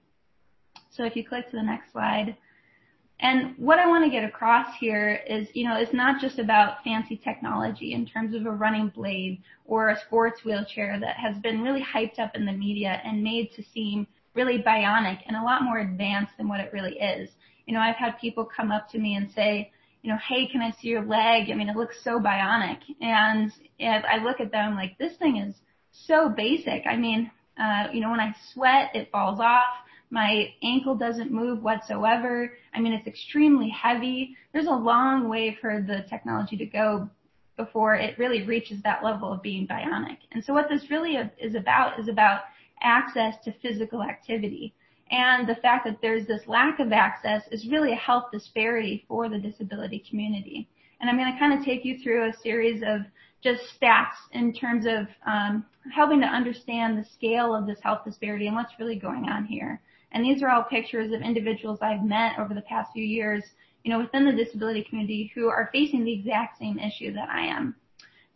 So 0.89 1.05
if 1.05 1.15
you 1.15 1.25
click 1.27 1.49
to 1.49 1.55
the 1.55 1.63
next 1.63 1.91
slide. 1.93 2.35
And 3.21 3.53
what 3.57 3.77
I 3.77 3.87
want 3.87 4.03
to 4.03 4.09
get 4.09 4.23
across 4.23 4.75
here 4.79 5.21
is, 5.29 5.47
you 5.53 5.63
know, 5.63 5.77
it's 5.77 5.93
not 5.93 6.19
just 6.19 6.39
about 6.39 6.83
fancy 6.83 7.15
technology 7.23 7.93
in 7.93 8.05
terms 8.05 8.33
of 8.33 8.47
a 8.47 8.51
running 8.51 8.89
blade 8.89 9.43
or 9.65 9.89
a 9.89 9.99
sports 9.99 10.43
wheelchair 10.43 10.99
that 10.99 11.17
has 11.17 11.37
been 11.37 11.61
really 11.61 11.83
hyped 11.83 12.17
up 12.17 12.35
in 12.35 12.45
the 12.45 12.51
media 12.51 12.99
and 13.05 13.23
made 13.23 13.51
to 13.55 13.63
seem 13.73 14.07
really 14.33 14.57
bionic 14.57 15.19
and 15.27 15.35
a 15.35 15.43
lot 15.43 15.63
more 15.63 15.79
advanced 15.79 16.31
than 16.37 16.47
what 16.47 16.61
it 16.61 16.73
really 16.73 16.97
is. 16.97 17.29
You 17.67 17.75
know, 17.75 17.79
I've 17.79 17.95
had 17.95 18.17
people 18.19 18.43
come 18.43 18.71
up 18.71 18.89
to 18.89 18.97
me 18.97 19.15
and 19.15 19.31
say, 19.31 19.71
you 20.01 20.11
know, 20.11 20.17
hey, 20.27 20.47
can 20.47 20.61
I 20.61 20.71
see 20.71 20.87
your 20.87 21.05
leg? 21.05 21.51
I 21.51 21.53
mean, 21.53 21.69
it 21.69 21.75
looks 21.75 22.03
so 22.03 22.19
bionic. 22.19 22.79
And, 23.01 23.51
and 23.79 24.03
I 24.05 24.23
look 24.23 24.39
at 24.39 24.51
them 24.51 24.73
like, 24.73 24.97
this 24.97 25.15
thing 25.17 25.37
is 25.37 25.53
so 25.91 26.27
basic. 26.27 26.87
I 26.89 26.97
mean, 26.97 27.29
uh, 27.61 27.87
you 27.93 28.01
know, 28.01 28.09
when 28.09 28.19
I 28.19 28.35
sweat, 28.53 28.95
it 28.95 29.11
falls 29.11 29.39
off. 29.39 29.63
My 30.11 30.53
ankle 30.61 30.95
doesn't 30.95 31.31
move 31.31 31.63
whatsoever. 31.63 32.53
I 32.73 32.81
mean, 32.81 32.91
it's 32.93 33.07
extremely 33.07 33.69
heavy. 33.69 34.35
There's 34.51 34.67
a 34.67 34.71
long 34.71 35.29
way 35.29 35.57
for 35.59 35.81
the 35.81 36.05
technology 36.09 36.57
to 36.57 36.65
go 36.65 37.09
before 37.55 37.95
it 37.95 38.17
really 38.19 38.43
reaches 38.43 38.81
that 38.83 39.03
level 39.03 39.31
of 39.31 39.41
being 39.41 39.67
bionic. 39.67 40.17
And 40.33 40.43
so 40.43 40.53
what 40.53 40.67
this 40.69 40.89
really 40.89 41.17
is 41.39 41.55
about 41.55 41.99
is 41.99 42.09
about 42.09 42.41
access 42.81 43.35
to 43.45 43.53
physical 43.61 44.03
activity. 44.03 44.73
And 45.11 45.47
the 45.47 45.55
fact 45.55 45.85
that 45.85 45.99
there's 46.01 46.27
this 46.27 46.41
lack 46.47 46.79
of 46.79 46.91
access 46.91 47.43
is 47.51 47.67
really 47.67 47.93
a 47.93 47.97
health 47.97 48.25
disparity 48.33 49.05
for 49.07 49.29
the 49.29 49.37
disability 49.37 50.03
community. 50.09 50.67
And 50.99 51.09
I'm 51.09 51.17
going 51.17 51.31
to 51.31 51.39
kind 51.39 51.57
of 51.57 51.63
take 51.63 51.85
you 51.85 51.99
through 52.03 52.29
a 52.29 52.33
series 52.41 52.81
of 52.85 53.01
just 53.43 53.63
stats 53.79 54.15
in 54.33 54.53
terms 54.53 54.85
of 54.85 55.07
um, 55.25 55.65
helping 55.93 56.21
to 56.21 56.27
understand 56.27 56.97
the 56.97 57.09
scale 57.13 57.55
of 57.55 57.65
this 57.65 57.79
health 57.81 58.05
disparity 58.05 58.47
and 58.47 58.55
what's 58.55 58.73
really 58.79 58.97
going 58.97 59.25
on 59.29 59.45
here. 59.45 59.81
And 60.11 60.23
these 60.23 60.43
are 60.43 60.49
all 60.49 60.63
pictures 60.63 61.13
of 61.13 61.21
individuals 61.21 61.79
I've 61.81 62.03
met 62.03 62.37
over 62.39 62.53
the 62.53 62.61
past 62.61 62.91
few 62.93 63.03
years, 63.03 63.43
you 63.83 63.91
know, 63.91 63.99
within 63.99 64.25
the 64.25 64.43
disability 64.43 64.83
community 64.83 65.31
who 65.33 65.47
are 65.47 65.69
facing 65.71 66.03
the 66.03 66.13
exact 66.13 66.59
same 66.59 66.77
issue 66.79 67.13
that 67.13 67.29
I 67.29 67.47
am. 67.47 67.75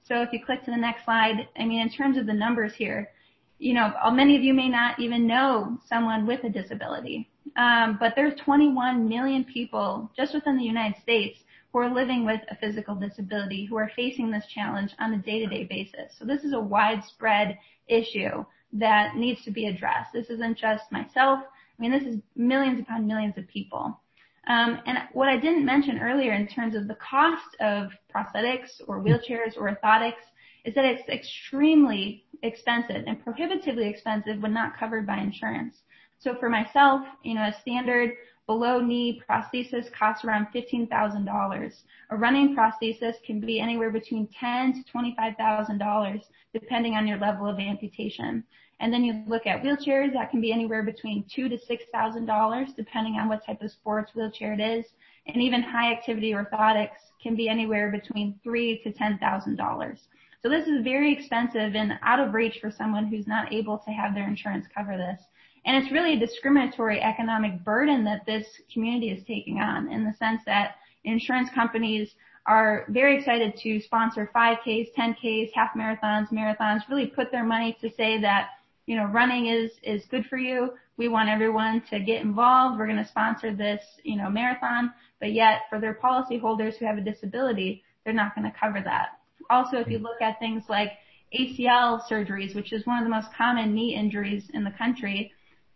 So 0.03 0.21
if 0.21 0.31
you 0.31 0.45
click 0.45 0.63
to 0.65 0.71
the 0.71 0.77
next 0.77 1.05
slide, 1.05 1.47
I 1.57 1.65
mean, 1.65 1.81
in 1.81 1.89
terms 1.89 2.17
of 2.17 2.25
the 2.25 2.33
numbers 2.33 2.73
here, 2.75 3.11
you 3.57 3.73
know, 3.73 3.93
many 4.11 4.35
of 4.35 4.43
you 4.43 4.53
may 4.53 4.69
not 4.69 4.99
even 4.99 5.27
know 5.27 5.79
someone 5.87 6.27
with 6.27 6.43
a 6.43 6.49
disability. 6.49 7.29
Um, 7.57 7.97
but 7.99 8.13
there's 8.15 8.37
21 8.41 9.07
million 9.07 9.43
people 9.45 10.11
just 10.15 10.33
within 10.33 10.57
the 10.57 10.63
United 10.63 11.01
States 11.01 11.39
who 11.71 11.79
are 11.79 11.93
living 11.93 12.25
with 12.25 12.41
a 12.49 12.55
physical 12.55 12.95
disability 12.95 13.65
who 13.65 13.77
are 13.77 13.91
facing 13.95 14.29
this 14.29 14.45
challenge 14.53 14.91
on 14.99 15.13
a 15.13 15.17
day-to-day 15.17 15.65
basis. 15.65 16.13
So 16.17 16.25
this 16.25 16.43
is 16.43 16.53
a 16.53 16.59
widespread 16.59 17.57
issue 17.87 18.45
that 18.73 19.15
needs 19.15 19.43
to 19.45 19.51
be 19.51 19.67
addressed. 19.67 20.11
This 20.13 20.29
isn't 20.29 20.57
just 20.57 20.91
myself. 20.91 21.39
I 21.77 21.81
mean, 21.81 21.91
this 21.91 22.03
is 22.03 22.21
millions 22.35 22.79
upon 22.79 23.07
millions 23.07 23.37
of 23.37 23.47
people. 23.47 23.99
Um, 24.47 24.79
and 24.85 24.99
what 25.13 25.27
I 25.27 25.37
didn't 25.37 25.65
mention 25.65 25.99
earlier 25.99 26.33
in 26.33 26.47
terms 26.47 26.75
of 26.75 26.87
the 26.87 26.95
cost 26.95 27.55
of 27.59 27.91
prosthetics 28.13 28.81
or 28.87 29.01
wheelchairs 29.01 29.57
or 29.57 29.69
orthotics 29.69 30.21
is 30.65 30.75
that 30.75 30.85
it's 30.85 31.07
extremely 31.09 32.25
expensive 32.43 33.03
and 33.07 33.23
prohibitively 33.23 33.87
expensive 33.87 34.41
when 34.41 34.53
not 34.53 34.77
covered 34.77 35.05
by 35.07 35.17
insurance. 35.17 35.81
So 36.19 36.35
for 36.35 36.49
myself, 36.49 37.01
you 37.23 37.35
know, 37.35 37.43
a 37.43 37.55
standard 37.61 38.11
below 38.47 38.79
knee 38.79 39.21
prosthesis 39.27 39.91
costs 39.91 40.23
around 40.23 40.47
$15,000. 40.53 41.83
A 42.11 42.15
running 42.15 42.55
prosthesis 42.55 43.15
can 43.25 43.39
be 43.39 43.59
anywhere 43.59 43.89
between 43.89 44.27
10 44.39 44.83
to 44.83 44.91
$25,000 44.91 46.21
depending 46.53 46.93
on 46.93 47.07
your 47.07 47.17
level 47.17 47.47
of 47.47 47.59
amputation. 47.59 48.43
And 48.79 48.91
then 48.91 49.03
you 49.03 49.23
look 49.27 49.47
at 49.47 49.63
wheelchairs, 49.63 50.13
that 50.13 50.31
can 50.31 50.41
be 50.41 50.51
anywhere 50.51 50.83
between 50.83 51.25
two 51.33 51.47
to 51.49 51.57
six 51.57 51.85
thousand 51.93 52.25
dollars, 52.25 52.69
depending 52.75 53.15
on 53.15 53.29
what 53.29 53.45
type 53.45 53.61
of 53.61 53.71
sports 53.71 54.11
wheelchair 54.15 54.53
it 54.53 54.59
is. 54.59 54.85
And 55.27 55.41
even 55.41 55.61
high 55.61 55.91
activity 55.91 56.31
orthotics 56.31 57.11
can 57.21 57.35
be 57.35 57.49
anywhere 57.49 57.89
between 57.91 58.39
three 58.43 58.81
to 58.83 58.91
ten 58.91 59.17
thousand 59.17 59.55
dollars. 59.55 60.07
So 60.41 60.49
this 60.49 60.67
is 60.67 60.83
very 60.83 61.11
expensive 61.11 61.73
and 61.75 61.93
out 62.03 62.19
of 62.19 62.33
reach 62.33 62.59
for 62.61 62.69
someone 62.69 63.07
who's 63.07 63.25
not 63.25 63.51
able 63.51 63.79
to 63.79 63.91
have 63.91 64.13
their 64.13 64.27
insurance 64.27 64.67
cover 64.75 64.97
this. 64.97 65.19
And 65.65 65.75
it's 65.75 65.91
really 65.91 66.13
a 66.13 66.19
discriminatory 66.19 67.01
economic 67.01 67.63
burden 67.63 68.03
that 68.03 68.25
this 68.27 68.45
community 68.71 69.09
is 69.09 69.23
taking 69.25 69.59
on 69.59 69.91
in 69.91 70.03
the 70.03 70.13
sense 70.13 70.41
that 70.45 70.75
insurance 71.03 71.49
companies 71.55 72.13
are 72.45 72.85
very 72.89 73.17
excited 73.17 73.57
to 73.57 73.81
sponsor 73.81 74.29
5Ks, 74.35 74.89
10Ks, 74.95 75.49
half 75.55 75.71
marathons, 75.75 76.31
marathons, 76.31 76.87
really 76.89 77.07
put 77.07 77.31
their 77.31 77.43
money 77.43 77.75
to 77.81 77.89
say 77.89 78.21
that 78.21 78.49
you 78.85 78.95
know, 78.95 79.05
running 79.05 79.47
is, 79.47 79.71
is 79.83 80.03
good 80.09 80.25
for 80.27 80.37
you. 80.37 80.73
We 80.97 81.07
want 81.07 81.29
everyone 81.29 81.83
to 81.89 81.99
get 81.99 82.21
involved. 82.21 82.79
We're 82.79 82.87
going 82.87 83.03
to 83.03 83.09
sponsor 83.09 83.53
this, 83.53 83.81
you 84.03 84.17
know, 84.17 84.29
marathon, 84.29 84.93
but 85.19 85.33
yet 85.33 85.61
for 85.69 85.79
their 85.79 85.95
policyholders 85.95 86.77
who 86.77 86.85
have 86.85 86.97
a 86.97 87.01
disability, 87.01 87.83
they're 88.03 88.13
not 88.13 88.35
going 88.35 88.49
to 88.49 88.57
cover 88.57 88.81
that. 88.83 89.09
Also, 89.49 89.77
if 89.77 89.87
you 89.87 89.97
look 89.97 90.21
at 90.21 90.39
things 90.39 90.63
like 90.69 90.91
ACL 91.37 92.01
surgeries, 92.09 92.55
which 92.55 92.71
is 92.71 92.85
one 92.85 92.97
of 92.99 93.03
the 93.03 93.09
most 93.09 93.27
common 93.35 93.73
knee 93.73 93.95
injuries 93.95 94.43
in 94.53 94.63
the 94.63 94.71
country, 94.71 95.31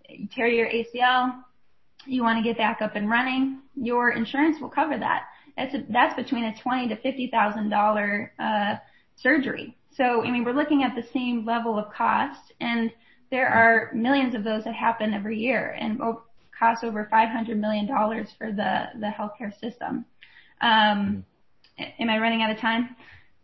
you 0.07 0.27
tear 0.34 0.48
your 0.48 0.68
ACL, 0.68 1.44
you 2.06 2.23
want 2.23 2.38
to 2.38 2.44
get 2.44 2.57
back 2.57 2.81
up 2.81 2.95
and 2.95 3.10
running, 3.10 3.60
your 3.76 4.11
insurance 4.11 4.57
will 4.61 4.69
cover 4.69 4.98
that. 4.98 5.23
That's 5.57 5.73
a, 5.76 5.84
that's 5.90 6.15
between 6.15 6.45
a 6.45 6.56
twenty 6.61 6.88
to 6.88 6.95
fifty 6.95 7.30
thousand 7.30 7.73
uh, 7.73 8.76
surgery. 9.18 9.76
So, 9.99 10.23
I 10.23 10.31
mean, 10.31 10.45
we're 10.45 10.53
looking 10.53 10.84
at 10.84 10.95
the 10.95 11.03
same 11.11 11.45
level 11.45 11.77
of 11.77 11.91
cost, 11.91 12.53
and 12.61 12.89
there 13.31 13.49
are 13.49 13.91
millions 13.93 14.34
of 14.34 14.45
those 14.45 14.63
that 14.63 14.73
happen 14.73 15.13
every 15.13 15.38
year 15.38 15.76
and 15.77 15.99
cost 16.57 16.85
over 16.85 17.09
$500 17.11 17.57
million 17.57 17.85
for 18.38 18.53
the, 18.53 18.85
the 18.97 19.07
healthcare 19.07 19.51
system. 19.59 20.05
Um, 20.61 21.26
am 21.77 22.09
I 22.09 22.17
running 22.17 22.41
out 22.41 22.49
of 22.49 22.59
time? 22.59 22.95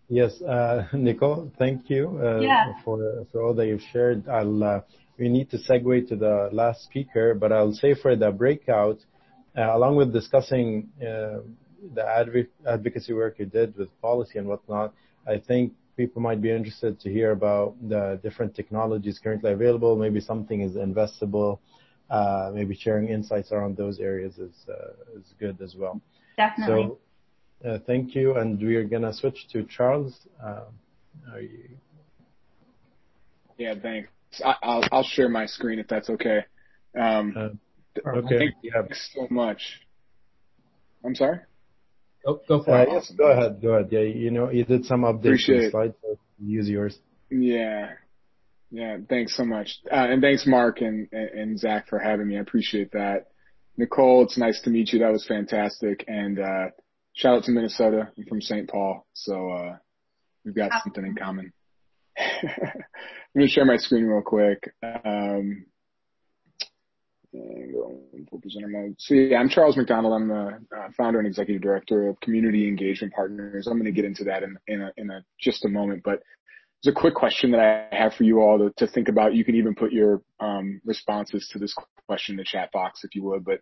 Yes, 0.07 0.41
uh, 0.41 0.88
Nicole, 0.94 1.52
thank 1.60 1.90
you 1.90 2.18
uh, 2.19 2.73
for 2.84 3.26
for 3.32 3.41
all 3.41 3.53
that 3.56 3.65
you've 3.65 3.82
shared. 3.91 4.27
I'll 4.30 4.64
uh, 4.64 4.82
we 5.18 5.30
need 5.30 5.49
to 5.49 5.57
segue 5.57 6.07
to 6.10 6.15
the 6.15 6.49
last 6.52 6.84
speaker, 6.84 7.34
but 7.34 7.52
I'll 7.52 7.73
say 7.73 7.95
for 7.95 8.15
the 8.15 8.32
breakout, 8.32 8.99
uh, 9.57 9.76
along 9.76 9.95
with 9.95 10.14
discussing 10.14 10.90
uh, 11.02 11.40
the 11.94 12.06
adv- 12.06 12.53
advocacy 12.68 13.14
work 13.14 13.40
you 13.40 13.45
did 13.45 13.76
with 13.76 13.90
policy 14.02 14.38
and 14.38 14.48
whatnot, 14.48 14.94
I 15.27 15.40
think 15.40 15.73
people 15.97 16.22
might 16.22 16.41
be 16.41 16.51
interested 16.51 16.99
to 16.99 17.11
hear 17.11 17.31
about 17.31 17.76
the 17.88 18.19
different 18.23 18.55
technologies 18.55 19.19
currently 19.19 19.51
available. 19.51 19.95
Maybe 19.95 20.19
something 20.19 20.61
is 20.61 20.76
investable. 20.76 21.59
Uh, 22.09 22.51
maybe 22.53 22.76
sharing 22.76 23.09
insights 23.09 23.51
around 23.51 23.76
those 23.76 23.99
areas 23.99 24.38
is 24.38 24.53
uh, 24.69 25.19
is 25.19 25.34
good 25.39 25.59
as 25.61 25.76
well. 25.76 25.99
Definitely. 26.38 26.97
So, 27.63 27.67
uh, 27.67 27.80
thank 27.88 28.13
you, 28.13 28.35
and 28.38 28.61
we 28.61 28.76
are 28.76 28.84
gonna 28.84 29.13
switch 29.13 29.47
to 29.53 29.63
Charles. 29.63 30.27
Uh, 30.43 30.65
are 31.31 31.41
you? 31.41 31.69
Yeah, 33.57 33.73
thanks. 33.81 34.09
I, 34.43 34.55
I'll 34.61 34.84
I'll 34.91 35.03
share 35.03 35.30
my 35.30 35.47
screen 35.47 35.80
if 35.80 35.88
that's 35.88 36.09
okay. 36.09 36.45
Um, 36.99 37.34
uh, 37.35 38.09
okay. 38.17 38.53
Thanks 38.72 39.11
so 39.15 39.27
much. 39.31 39.81
I'm 41.03 41.15
sorry. 41.15 41.39
Go, 42.26 42.41
go 42.47 42.64
for 42.64 42.72
uh, 42.72 42.81
it. 42.81 42.89
Yes, 42.91 43.11
go 43.15 43.31
ahead. 43.31 43.61
Go 43.61 43.69
ahead. 43.73 43.89
Yeah, 43.91 43.99
you 44.02 44.31
know, 44.31 44.49
you 44.49 44.65
did 44.65 44.85
some 44.85 45.02
updates 45.02 45.19
Appreciate 45.19 45.57
to 45.57 45.64
the 45.65 45.72
slides, 45.72 45.95
so 46.02 46.18
use 46.39 46.68
yours. 46.68 46.97
Yeah. 47.30 47.91
Yeah, 48.72 48.97
thanks 49.07 49.38
so 49.38 49.45
much. 49.45 49.80
Uh, 49.91 50.07
and 50.10 50.22
thanks, 50.22 50.45
Mark 50.47 50.81
and, 50.81 51.07
and 51.11 51.60
Zach, 51.60 51.88
for 51.88 51.99
having 51.99 52.27
me. 52.27 52.38
I 52.38 52.41
appreciate 52.41 52.91
that. 52.93 53.27
Nicole, 53.77 54.23
it's 54.23 54.38
nice 54.38 54.60
to 54.61 54.69
meet 54.69 54.91
you. 54.91 54.99
That 54.99 55.11
was 55.11 55.26
fantastic. 55.26 56.03
And 56.07 56.39
uh, 56.39 56.65
shout 57.14 57.38
out 57.38 57.43
to 57.43 57.52
Minnesota. 57.52 58.10
I'm 58.18 58.26
from 58.26 58.41
St. 58.41 58.68
Paul, 58.69 59.06
so 59.14 59.49
uh, 59.52 59.77
we've 60.43 60.56
got 60.56 60.72
something 60.84 61.06
in 61.06 61.15
common. 61.15 61.53
I'm 62.18 62.81
going 63.35 63.47
to 63.47 63.53
share 63.53 63.65
my 63.65 63.77
screen 63.77 64.06
real 64.06 64.23
quick. 64.23 64.73
Um, 64.81 65.65
and 68.14 68.30
full 68.30 68.40
presenter 68.40 68.68
mode. 68.68 68.95
So 68.98 69.14
yeah, 69.14 69.38
I'm 69.38 69.49
Charles 69.49 69.78
McDonald. 69.78 70.14
I'm 70.14 70.28
the 70.28 70.60
uh, 70.76 70.90
founder 70.98 71.20
and 71.20 71.28
executive 71.28 71.62
director 71.62 72.07
of 72.07 72.20
Community 72.20 72.68
Engagement 72.68 73.14
Partners. 73.14 73.68
I'm 73.68 73.74
going 73.74 73.86
to 73.86 73.91
get 73.91 74.06
into 74.06 74.24
that 74.26 74.44
in, 74.44 74.57
in, 74.68 74.82
a, 74.82 74.91
in 74.98 75.10
a, 75.10 75.24
just 75.40 75.66
a 75.66 75.70
moment, 75.70 76.03
but 76.03 76.22
there's 76.84 76.95
a 76.95 76.99
quick 76.99 77.16
question 77.16 77.52
that 77.52 77.60
I 77.60 77.95
have 77.95 78.14
for 78.14 78.24
you 78.24 78.41
all 78.41 78.57
to, 78.60 78.86
to 78.86 78.91
think 78.91 79.07
about. 79.07 79.34
You 79.34 79.44
can 79.44 79.56
even 79.56 79.76
put 79.76 79.91
your 79.91 80.22
um, 80.40 80.82
responses 80.86 81.49
to 81.52 81.60
this 81.60 81.74
question 82.07 82.34
in 82.34 82.38
the 82.38 82.44
chat 82.44 82.72
box 82.72 83.03
if 83.03 83.16
you 83.16 83.24
would, 83.24 83.44
but 83.44 83.62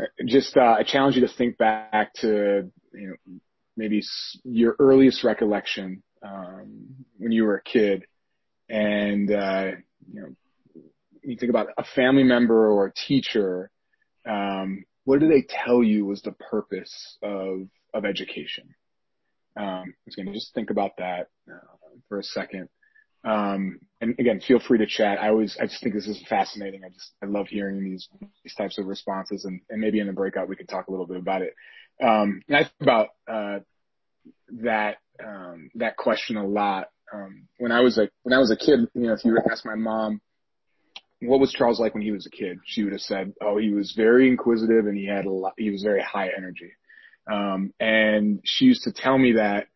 uh, 0.00 0.04
just 0.26 0.56
uh, 0.56 0.76
I 0.78 0.82
challenge 0.82 1.16
you 1.16 1.26
to 1.26 1.32
think 1.32 1.58
back 1.58 2.14
to 2.20 2.70
you 2.94 3.08
know 3.08 3.38
maybe 3.76 4.02
your 4.44 4.74
earliest 4.78 5.22
recollection 5.22 6.02
um, 6.22 6.86
when 7.18 7.32
you 7.32 7.44
were 7.44 7.56
a 7.56 7.62
kid, 7.62 8.04
and 8.68 9.30
uh, 9.30 9.72
you 10.12 10.20
know 10.22 10.28
you 11.30 11.36
think 11.36 11.50
about 11.50 11.68
a 11.78 11.84
family 11.94 12.24
member 12.24 12.70
or 12.70 12.86
a 12.86 12.92
teacher, 12.92 13.70
um, 14.28 14.84
what 15.04 15.20
do 15.20 15.28
they 15.28 15.44
tell 15.48 15.82
you 15.82 16.04
was 16.04 16.22
the 16.22 16.32
purpose 16.32 17.18
of 17.22 17.68
of 17.94 18.04
education? 18.04 18.74
Um, 19.56 19.94
going 20.16 20.26
to 20.26 20.32
just 20.32 20.54
think 20.54 20.70
about 20.70 20.98
that 20.98 21.28
uh, 21.50 21.76
for 22.08 22.18
a 22.18 22.22
second. 22.22 22.68
Um, 23.24 23.80
and 24.00 24.14
again, 24.18 24.40
feel 24.40 24.60
free 24.60 24.78
to 24.78 24.86
chat. 24.86 25.18
I 25.20 25.28
always, 25.28 25.56
I 25.60 25.66
just 25.66 25.82
think 25.82 25.94
this 25.94 26.06
is 26.06 26.22
fascinating. 26.28 26.82
I 26.84 26.90
just, 26.90 27.12
I 27.22 27.26
love 27.26 27.48
hearing 27.48 27.82
these, 27.82 28.08
these 28.44 28.54
types 28.54 28.78
of 28.78 28.86
responses 28.86 29.44
and, 29.44 29.60
and 29.68 29.80
maybe 29.80 29.98
in 29.98 30.06
the 30.06 30.12
breakout 30.12 30.48
we 30.48 30.56
can 30.56 30.66
talk 30.66 30.86
a 30.86 30.90
little 30.90 31.06
bit 31.06 31.16
about 31.16 31.42
it. 31.42 31.54
Um, 32.00 32.42
and 32.46 32.56
I 32.56 32.60
think 32.60 32.74
about, 32.82 33.08
uh, 33.26 33.58
that, 34.62 34.98
um, 35.24 35.70
that 35.76 35.96
question 35.96 36.36
a 36.36 36.46
lot. 36.46 36.88
Um, 37.12 37.48
when 37.58 37.72
I 37.72 37.80
was 37.80 37.98
a, 37.98 38.08
when 38.22 38.32
I 38.32 38.38
was 38.38 38.50
a 38.50 38.56
kid, 38.56 38.80
you 38.94 39.06
know, 39.06 39.14
if 39.14 39.24
you 39.24 39.32
were 39.32 39.40
to 39.40 39.50
ask 39.50 39.64
my 39.64 39.74
mom, 39.74 40.20
what 41.20 41.40
was 41.40 41.52
Charles 41.52 41.80
like 41.80 41.94
when 41.94 42.02
he 42.02 42.12
was 42.12 42.26
a 42.26 42.30
kid? 42.30 42.58
She 42.64 42.82
would 42.82 42.92
have 42.92 43.00
said, 43.00 43.32
oh, 43.40 43.58
he 43.58 43.70
was 43.70 43.94
very 43.96 44.28
inquisitive 44.28 44.86
and 44.86 44.96
he 44.96 45.06
had 45.06 45.24
a 45.24 45.30
lot, 45.30 45.54
he 45.56 45.70
was 45.70 45.82
very 45.82 46.02
high 46.02 46.30
energy. 46.36 46.72
Um, 47.30 47.72
and 47.80 48.40
she 48.44 48.66
used 48.66 48.84
to 48.84 48.92
tell 48.92 49.18
me 49.18 49.32
that, 49.32 49.66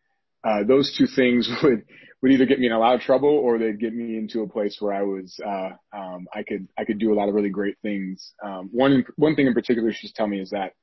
uh, 0.43 0.63
those 0.67 0.95
two 0.97 1.07
things 1.07 1.49
would, 1.63 1.83
would 2.21 2.31
either 2.31 2.45
get 2.45 2.59
me 2.59 2.67
in 2.67 2.71
a 2.71 2.79
lot 2.79 2.95
of 2.95 3.01
trouble 3.01 3.29
or 3.29 3.57
they'd 3.57 3.79
get 3.79 3.93
me 3.93 4.17
into 4.17 4.41
a 4.41 4.47
place 4.47 4.77
where 4.79 4.93
I 4.93 5.01
was, 5.01 5.37
uh, 5.45 5.69
um, 5.95 6.27
I 6.33 6.43
could, 6.43 6.67
I 6.77 6.85
could 6.85 6.99
do 6.99 7.11
a 7.11 7.15
lot 7.15 7.29
of 7.29 7.35
really 7.35 7.49
great 7.49 7.77
things. 7.81 8.33
Um, 8.43 8.69
one, 8.71 9.03
one 9.15 9.35
thing 9.35 9.47
in 9.47 9.53
particular 9.53 9.91
she's 9.91 10.13
tell 10.13 10.27
me 10.27 10.39
is 10.39 10.51
that, 10.51 10.73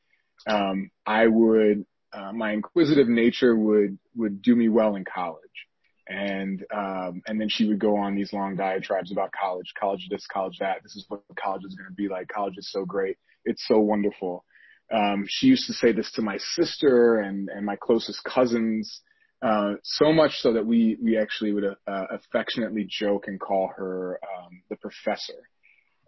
um, 0.46 0.90
I 1.06 1.26
would, 1.26 1.84
uh, 2.12 2.32
my 2.32 2.52
inquisitive 2.52 3.08
nature 3.08 3.54
would, 3.54 3.98
would 4.16 4.42
do 4.42 4.56
me 4.56 4.68
well 4.68 4.96
in 4.96 5.04
college. 5.04 5.67
And, 6.08 6.64
um, 6.74 7.22
and 7.26 7.40
then 7.40 7.48
she 7.50 7.66
would 7.66 7.78
go 7.78 7.96
on 7.96 8.14
these 8.14 8.32
long 8.32 8.56
diatribes 8.56 9.12
about 9.12 9.30
college, 9.38 9.72
college 9.78 10.08
this, 10.10 10.26
college 10.32 10.56
that. 10.60 10.82
This 10.82 10.96
is 10.96 11.04
what 11.08 11.22
college 11.38 11.64
is 11.66 11.74
going 11.74 11.88
to 11.88 11.94
be 11.94 12.08
like. 12.08 12.28
College 12.28 12.54
is 12.56 12.70
so 12.72 12.84
great. 12.84 13.18
It's 13.44 13.66
so 13.66 13.78
wonderful. 13.78 14.44
Um, 14.92 15.26
she 15.28 15.48
used 15.48 15.66
to 15.66 15.74
say 15.74 15.92
this 15.92 16.10
to 16.12 16.22
my 16.22 16.38
sister 16.38 17.20
and, 17.20 17.48
and 17.50 17.66
my 17.66 17.76
closest 17.76 18.24
cousins. 18.24 19.02
Uh, 19.40 19.74
so 19.84 20.12
much 20.12 20.32
so 20.40 20.52
that 20.54 20.66
we 20.66 20.96
we 21.00 21.16
actually 21.16 21.52
would 21.52 21.64
uh, 21.64 22.04
affectionately 22.10 22.84
joke 22.88 23.28
and 23.28 23.38
call 23.38 23.70
her 23.76 24.18
um, 24.36 24.62
the 24.68 24.76
professor. 24.76 25.48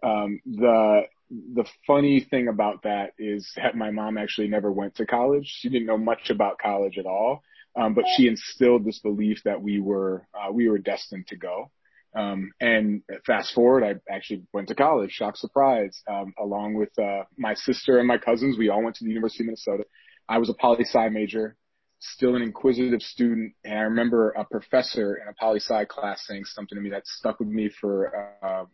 Um, 0.03 0.41
the 0.45 1.03
the 1.29 1.65
funny 1.87 2.19
thing 2.29 2.49
about 2.49 2.83
that 2.83 3.13
is 3.17 3.49
that 3.55 3.75
my 3.75 3.89
mom 3.91 4.17
actually 4.17 4.49
never 4.49 4.69
went 4.69 4.95
to 4.95 5.05
college. 5.05 5.45
She 5.59 5.69
didn't 5.69 5.87
know 5.87 5.97
much 5.97 6.29
about 6.29 6.59
college 6.59 6.97
at 6.97 7.05
all, 7.05 7.41
um, 7.75 7.93
but 7.93 8.05
she 8.15 8.27
instilled 8.27 8.85
this 8.85 8.99
belief 8.99 9.41
that 9.45 9.61
we 9.61 9.79
were 9.79 10.27
uh, 10.33 10.51
we 10.51 10.69
were 10.69 10.77
destined 10.77 11.27
to 11.27 11.37
go. 11.37 11.71
Um, 12.13 12.51
and 12.59 13.03
fast 13.25 13.53
forward, 13.53 13.83
I 13.85 14.13
actually 14.13 14.43
went 14.51 14.67
to 14.67 14.75
college. 14.75 15.11
Shock 15.11 15.37
surprise! 15.37 16.01
Um, 16.09 16.33
along 16.39 16.73
with 16.73 16.89
uh, 16.99 17.23
my 17.37 17.53
sister 17.53 17.99
and 17.99 18.07
my 18.07 18.17
cousins, 18.17 18.57
we 18.57 18.69
all 18.69 18.83
went 18.83 18.97
to 18.97 19.05
the 19.05 19.09
University 19.09 19.43
of 19.43 19.47
Minnesota. 19.47 19.85
I 20.27 20.37
was 20.37 20.49
a 20.49 20.53
poli 20.53 20.83
sci 20.83 21.09
major 21.09 21.55
still 22.01 22.35
an 22.35 22.41
inquisitive 22.41 23.01
student. 23.01 23.53
And 23.63 23.77
I 23.77 23.83
remember 23.83 24.31
a 24.31 24.43
professor 24.43 25.15
in 25.15 25.27
a 25.27 25.33
poli 25.39 25.59
sci 25.59 25.85
class 25.85 26.25
saying 26.27 26.45
something 26.45 26.75
to 26.75 26.81
me 26.81 26.89
that 26.89 27.05
stuck 27.05 27.39
with 27.39 27.47
me 27.47 27.69
for 27.79 28.35
uh, 28.43 28.65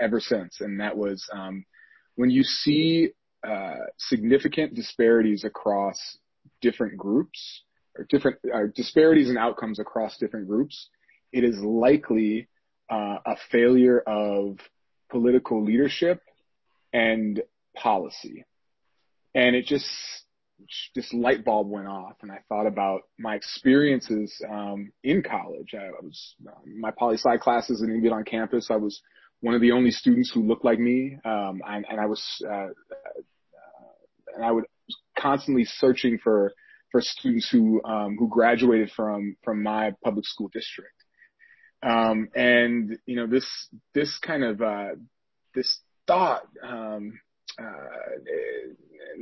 ever 0.00 0.20
since. 0.20 0.60
And 0.60 0.80
that 0.80 0.96
was 0.96 1.24
um, 1.32 1.64
when 2.16 2.30
you 2.30 2.42
see 2.42 3.10
uh, 3.46 3.76
significant 3.98 4.74
disparities 4.74 5.44
across 5.44 6.18
different 6.60 6.96
groups 6.96 7.62
or 7.96 8.06
different 8.08 8.38
uh, 8.52 8.66
disparities 8.74 9.30
in 9.30 9.36
outcomes 9.36 9.78
across 9.78 10.18
different 10.18 10.46
groups, 10.46 10.88
it 11.32 11.44
is 11.44 11.58
likely 11.58 12.48
uh, 12.90 13.18
a 13.24 13.36
failure 13.50 14.00
of 14.00 14.58
political 15.10 15.64
leadership 15.64 16.20
and 16.92 17.42
policy. 17.74 18.44
And 19.34 19.54
it 19.54 19.66
just 19.66 19.86
this 20.94 21.12
light 21.12 21.44
bulb 21.44 21.68
went 21.68 21.86
off 21.86 22.14
and 22.22 22.32
I 22.32 22.38
thought 22.48 22.66
about 22.66 23.02
my 23.18 23.34
experiences 23.34 24.34
um, 24.48 24.90
in 25.04 25.22
college. 25.22 25.74
I 25.74 25.90
was 26.02 26.34
um, 26.46 26.80
my 26.80 26.90
poli 26.90 27.16
sci 27.16 27.36
classes 27.38 27.82
and 27.82 27.94
even 27.96 28.12
on 28.12 28.24
campus. 28.24 28.68
I 28.70 28.76
was 28.76 29.00
one 29.40 29.54
of 29.54 29.60
the 29.60 29.72
only 29.72 29.90
students 29.90 30.30
who 30.32 30.42
looked 30.42 30.64
like 30.64 30.78
me, 30.78 31.18
um, 31.24 31.60
and, 31.66 31.84
and, 31.90 32.00
I 32.00 32.06
was 32.06 32.24
uh, 32.48 32.52
uh, 32.52 32.68
and 34.34 34.44
I 34.44 34.50
would 34.50 34.64
constantly 35.18 35.64
searching 35.64 36.18
for 36.22 36.52
for 36.92 37.00
students 37.00 37.48
who 37.50 37.82
um, 37.84 38.16
who 38.18 38.28
graduated 38.28 38.90
from 38.90 39.36
from 39.42 39.62
my 39.62 39.92
public 40.04 40.24
school 40.26 40.48
district. 40.52 40.92
Um, 41.82 42.28
and 42.34 42.98
you 43.06 43.16
know 43.16 43.26
this 43.26 43.46
this 43.94 44.18
kind 44.18 44.44
of 44.44 44.62
uh, 44.62 44.90
this 45.54 45.80
thought 46.06 46.42
um, 46.62 47.18
uh, 47.58 47.64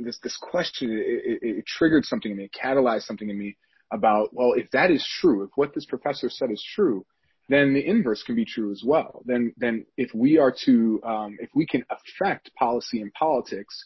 this 0.03 0.19
this 0.23 0.37
question 0.37 0.91
it, 0.91 1.39
it, 1.41 1.57
it 1.57 1.65
triggered 1.65 2.05
something 2.05 2.31
in 2.31 2.37
me, 2.37 2.45
it 2.45 2.51
catalyzed 2.51 3.03
something 3.03 3.29
in 3.29 3.37
me 3.37 3.57
about 3.91 4.29
well, 4.33 4.53
if 4.53 4.69
that 4.71 4.91
is 4.91 5.05
true, 5.19 5.43
if 5.43 5.49
what 5.55 5.73
this 5.73 5.85
professor 5.85 6.29
said 6.29 6.51
is 6.51 6.63
true, 6.75 7.05
then 7.49 7.73
the 7.73 7.85
inverse 7.85 8.23
can 8.23 8.35
be 8.35 8.45
true 8.45 8.71
as 8.71 8.83
well. 8.85 9.21
Then 9.25 9.53
then 9.57 9.85
if 9.97 10.13
we 10.13 10.37
are 10.37 10.53
to 10.65 11.01
um, 11.03 11.37
if 11.39 11.49
we 11.53 11.65
can 11.65 11.83
affect 11.89 12.53
policy 12.55 13.01
and 13.01 13.13
politics 13.13 13.85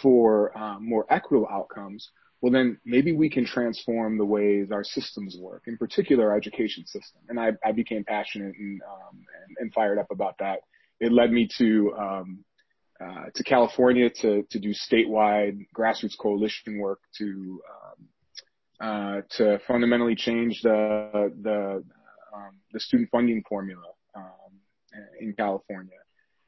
for 0.00 0.56
um, 0.56 0.88
more 0.88 1.06
equitable 1.10 1.48
outcomes, 1.50 2.10
well 2.40 2.52
then 2.52 2.78
maybe 2.84 3.12
we 3.12 3.30
can 3.30 3.44
transform 3.44 4.18
the 4.18 4.24
ways 4.24 4.70
our 4.70 4.84
systems 4.84 5.36
work, 5.38 5.62
in 5.66 5.76
particular 5.76 6.30
our 6.30 6.36
education 6.36 6.84
system. 6.86 7.20
And 7.28 7.38
I, 7.40 7.52
I 7.64 7.72
became 7.72 8.04
passionate 8.04 8.54
and, 8.58 8.80
um, 8.82 9.24
and, 9.46 9.56
and 9.60 9.74
fired 9.74 9.98
up 9.98 10.10
about 10.10 10.36
that. 10.38 10.60
It 11.00 11.12
led 11.12 11.32
me 11.32 11.48
to 11.58 11.94
um, 11.98 12.44
uh, 13.00 13.26
to 13.34 13.42
California 13.42 14.08
to 14.08 14.44
to 14.50 14.58
do 14.58 14.70
statewide 14.70 15.66
grassroots 15.76 16.16
coalition 16.18 16.78
work 16.78 17.00
to 17.18 17.60
um, 17.74 18.08
uh, 18.80 19.20
to 19.36 19.58
fundamentally 19.66 20.14
change 20.14 20.60
the 20.62 21.32
the 21.42 21.84
um, 22.34 22.52
the 22.72 22.80
student 22.80 23.08
funding 23.10 23.42
formula 23.48 23.82
um, 24.14 24.52
in 25.20 25.32
California. 25.32 25.98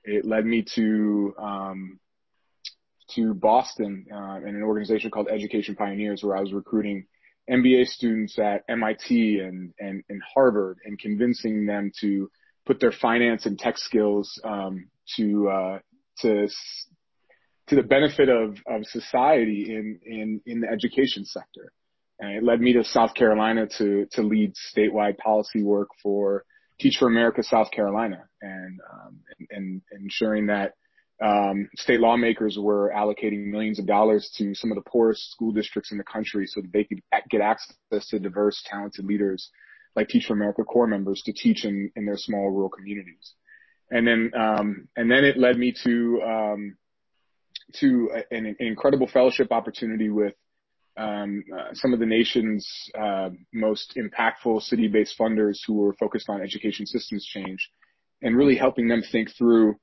It 0.04 0.24
led 0.24 0.46
me 0.46 0.64
to 0.74 1.34
um, 1.38 1.98
to 3.14 3.34
Boston 3.34 4.06
uh, 4.12 4.36
in 4.36 4.56
an 4.56 4.62
organization 4.62 5.10
called 5.10 5.28
Education 5.28 5.76
Pioneers, 5.76 6.22
where 6.22 6.36
I 6.36 6.40
was 6.40 6.52
recruiting 6.52 7.06
MBA 7.50 7.86
students 7.86 8.38
at 8.38 8.64
MIT 8.68 9.40
and 9.40 9.72
and, 9.78 10.02
and 10.08 10.22
Harvard, 10.34 10.78
and 10.84 10.98
convincing 10.98 11.66
them 11.66 11.92
to 12.00 12.30
put 12.64 12.80
their 12.80 12.92
finance 12.92 13.46
and 13.46 13.58
tech 13.58 13.78
skills 13.78 14.40
um, 14.44 14.88
to 15.16 15.48
uh, 15.48 15.78
to 16.18 16.48
to 17.68 17.74
the 17.74 17.82
benefit 17.82 18.28
of, 18.28 18.56
of 18.66 18.84
society 18.84 19.66
in, 19.74 19.98
in, 20.04 20.40
in 20.46 20.60
the 20.60 20.68
education 20.68 21.24
sector. 21.24 21.72
And 22.18 22.36
it 22.36 22.42
led 22.42 22.60
me 22.60 22.72
to 22.74 22.84
South 22.84 23.14
Carolina 23.14 23.66
to, 23.78 24.06
to 24.12 24.22
lead 24.22 24.54
statewide 24.54 25.18
policy 25.18 25.62
work 25.62 25.88
for 26.02 26.44
Teach 26.78 26.98
for 26.98 27.08
America 27.08 27.42
South 27.42 27.70
Carolina 27.70 28.24
and, 28.42 28.80
um, 28.92 29.20
and, 29.50 29.82
and, 29.90 30.02
ensuring 30.02 30.46
that 30.46 30.74
um, 31.22 31.68
state 31.76 32.00
lawmakers 32.00 32.58
were 32.60 32.92
allocating 32.94 33.46
millions 33.46 33.78
of 33.78 33.86
dollars 33.86 34.30
to 34.36 34.54
some 34.54 34.70
of 34.70 34.76
the 34.76 34.90
poorest 34.90 35.30
school 35.30 35.50
districts 35.50 35.90
in 35.90 35.98
the 35.98 36.04
country 36.04 36.46
so 36.46 36.60
that 36.60 36.72
they 36.72 36.84
could 36.84 37.00
get 37.30 37.40
access 37.40 38.08
to 38.08 38.18
diverse, 38.18 38.62
talented 38.66 39.06
leaders 39.06 39.50
like 39.94 40.08
Teach 40.08 40.26
for 40.26 40.34
America 40.34 40.62
Corps 40.62 40.86
members 40.86 41.22
to 41.24 41.32
teach 41.32 41.64
in, 41.64 41.90
in 41.96 42.04
their 42.04 42.18
small 42.18 42.50
rural 42.50 42.68
communities. 42.68 43.32
And 43.90 44.06
then 44.06 44.30
um, 44.38 44.88
and 44.96 45.10
then 45.10 45.24
it 45.24 45.38
led 45.38 45.56
me 45.56 45.72
to 45.84 46.22
um, 46.22 46.76
to 47.76 48.10
an, 48.30 48.46
an, 48.46 48.56
incredible 48.58 49.06
fellowship 49.06 49.52
opportunity 49.52 50.10
with 50.10 50.34
um, 50.96 51.44
uh, 51.56 51.72
some 51.72 51.92
of 51.94 52.00
the 52.00 52.06
nation's 52.06 52.68
uh, 52.98 53.30
most 53.54 53.96
impactful 53.96 54.62
city-based 54.62 55.16
funders 55.18 55.58
who 55.66 55.74
were 55.74 55.94
focused 55.94 56.28
on 56.28 56.42
education 56.42 56.84
systems 56.84 57.24
change, 57.24 57.70
and 58.22 58.36
really 58.36 58.56
helping 58.56 58.88
them 58.88 59.02
think 59.12 59.30
through 59.36 59.76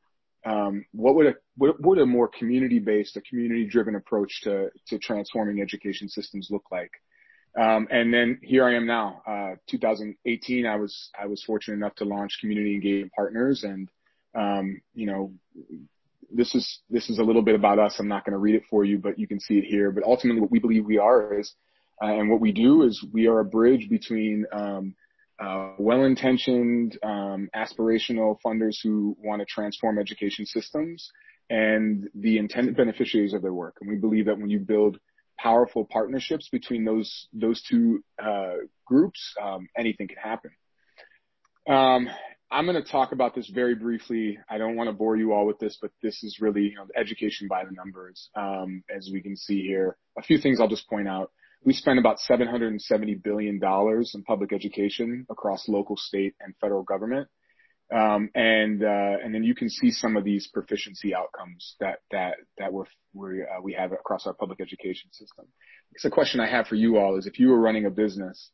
what 0.46 1.16
would 1.16 1.28
a 1.28 1.36
what 1.58 1.82
would 1.82 2.00
a 2.00 2.06
more 2.06 2.28
community-based, 2.28 3.16
a 3.18 3.22
community-driven 3.22 3.96
approach 3.96 4.42
to 4.44 4.70
to 4.88 5.00
transforming 5.00 5.62
education 5.62 6.10
systems 6.10 6.50
look 6.52 6.66
like. 6.72 6.92
Um, 7.60 7.88
and 7.92 8.12
then 8.12 8.40
here 8.42 8.66
I 8.66 8.76
am 8.76 8.88
now, 8.88 9.22
uh, 9.28 9.56
2018. 9.70 10.66
I 10.66 10.76
was 10.76 11.10
I 11.20 11.28
was 11.28 11.44
fortunate 11.44 11.76
enough 11.76 11.96
to 11.96 12.06
launch 12.06 12.40
Community 12.42 12.74
Engagement 12.74 13.12
Partners, 13.14 13.64
and 13.64 13.90
um, 14.36 14.82
you 14.96 15.06
know, 15.06 15.34
this 16.32 16.56
is 16.56 16.80
this 16.90 17.10
is 17.10 17.20
a 17.20 17.24
little 17.24 17.44
bit 17.44 17.56
about 17.56 17.78
us. 17.78 17.96
I'm 18.00 18.08
not 18.08 18.26
going 18.26 18.34
to 18.34 18.40
read 18.40 18.56
it 18.56 18.64
for 18.70 18.84
you, 18.84 18.98
but 18.98 19.20
you 19.20 19.28
can 19.28 19.40
see 19.40 19.60
it 19.60 19.66
here. 19.66 19.92
But 19.92 20.04
ultimately, 20.04 20.42
what 20.42 20.50
we 20.50 20.60
believe 20.60 20.86
we 20.86 20.98
are 20.98 21.40
is, 21.40 21.54
uh, 22.02 22.08
and 22.08 22.30
what 22.30 22.42
we 22.42 22.52
do 22.52 22.84
is, 22.84 23.06
we 23.14 23.28
are 23.28 23.40
a 23.40 23.46
bridge 23.46 23.88
between 23.88 24.46
um, 24.52 24.96
uh, 25.40 25.74
well-intentioned, 25.78 26.98
um, 27.04 27.50
aspirational 27.56 28.38
funders 28.46 28.78
who 28.84 29.16
want 29.20 29.42
to 29.42 29.46
transform 29.46 29.98
education 30.00 30.46
systems 30.46 31.12
and 31.50 32.10
the 32.16 32.38
intended 32.38 32.76
beneficiaries 32.78 33.34
of 33.34 33.42
their 33.42 33.54
work. 33.54 33.78
And 33.82 33.90
we 33.90 33.98
believe 33.98 34.26
that 34.26 34.40
when 34.40 34.50
you 34.50 34.60
build 34.60 35.00
powerful 35.38 35.86
partnerships 35.86 36.50
between 36.50 36.86
those 36.86 37.28
those 37.34 37.62
two 37.64 38.04
uh, 38.22 38.54
groups, 38.86 39.34
um, 39.42 39.68
anything 39.78 40.08
can 40.08 40.18
happen. 40.18 40.52
Um, 41.68 42.10
I'm 42.52 42.66
going 42.66 42.82
to 42.82 42.90
talk 42.90 43.14
about 43.14 43.34
this 43.34 43.50
very 43.50 43.74
briefly. 43.74 44.38
I 44.48 44.60
don't 44.60 44.76
want 44.76 44.88
to 44.88 44.94
bore 44.94 45.16
you 45.16 45.34
all 45.34 45.48
with 45.48 45.58
this, 45.58 45.78
but 45.82 45.90
this 46.04 46.24
is 46.24 46.38
really 46.40 46.70
you 46.70 46.76
know, 46.76 46.86
education 46.96 47.48
by 47.48 47.66
the 47.66 47.72
numbers. 47.72 48.30
Um, 48.36 48.84
as 48.96 49.10
we 49.12 49.22
can 49.22 49.36
see 49.36 49.64
here, 49.64 49.98
a 50.20 50.22
few 50.22 50.38
things 50.38 50.60
I'll 50.62 50.68
just 50.68 50.88
point 50.88 51.08
out. 51.08 51.32
We 51.66 51.74
spend 51.74 51.98
about 51.98 52.18
$770 52.30 53.24
billion 53.24 53.60
in 53.62 54.24
public 54.24 54.52
education 54.52 55.26
across 55.30 55.68
local, 55.68 55.96
state, 55.96 56.36
and 56.42 56.54
federal 56.60 56.84
government. 56.84 57.28
Um, 57.94 58.30
and 58.34 58.84
uh, 58.84 59.18
and 59.24 59.36
then 59.36 59.44
you 59.44 59.54
can 59.54 59.70
see 59.70 59.92
some 59.92 60.18
of 60.18 60.24
these 60.24 60.48
proficiency 60.48 61.14
outcomes 61.14 61.76
that 61.80 62.00
that 62.12 62.36
that 62.58 62.74
we're, 62.74 62.86
we 63.14 63.42
uh, 63.42 63.62
we 63.62 63.74
have 63.74 63.92
across 63.92 64.26
our 64.26 64.34
public 64.34 64.62
education 64.62 65.12
system. 65.12 65.46
It's 65.92 66.06
a 66.06 66.10
question 66.10 66.40
I 66.40 66.50
have 66.50 66.68
for 66.68 66.76
you 66.76 66.98
all: 66.98 67.18
is 67.18 67.28
if 67.28 67.40
you 67.40 67.50
were 67.50 67.60
running 67.60 67.86
a 67.86 67.92
business 67.92 68.50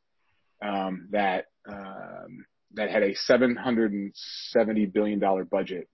um, 0.61 1.07
that 1.11 1.45
um, 1.69 2.45
that 2.73 2.89
had 2.89 3.03
a 3.03 3.15
770 3.15 4.85
billion 4.87 5.19
dollar 5.19 5.45
budget, 5.45 5.87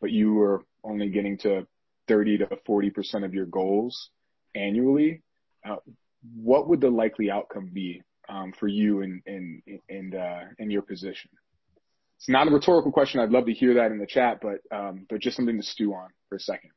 but 0.00 0.10
you 0.10 0.34
were 0.34 0.62
only 0.84 1.08
getting 1.08 1.38
to 1.38 1.66
30 2.08 2.38
to 2.38 2.48
40 2.66 2.90
percent 2.90 3.24
of 3.24 3.34
your 3.34 3.46
goals 3.46 4.10
annually, 4.54 5.22
uh, 5.68 5.76
what 6.34 6.68
would 6.68 6.80
the 6.80 6.90
likely 6.90 7.30
outcome 7.30 7.70
be 7.72 8.02
um, 8.28 8.52
for 8.58 8.68
you 8.68 9.02
in 9.02 9.22
in 9.26 9.62
in, 9.88 10.14
uh, 10.14 10.44
in 10.58 10.70
your 10.70 10.82
position? 10.82 11.30
It's 12.18 12.28
not 12.28 12.46
a 12.46 12.50
rhetorical 12.50 12.92
question. 12.92 13.20
I'd 13.20 13.30
love 13.30 13.46
to 13.46 13.52
hear 13.52 13.74
that 13.74 13.90
in 13.90 13.98
the 13.98 14.06
chat, 14.06 14.40
but 14.40 14.76
um, 14.76 15.06
but 15.10 15.20
just 15.20 15.36
something 15.36 15.60
to 15.60 15.66
stew 15.66 15.92
on 15.92 16.10
for 16.28 16.36
a 16.36 16.40
second. 16.40 16.70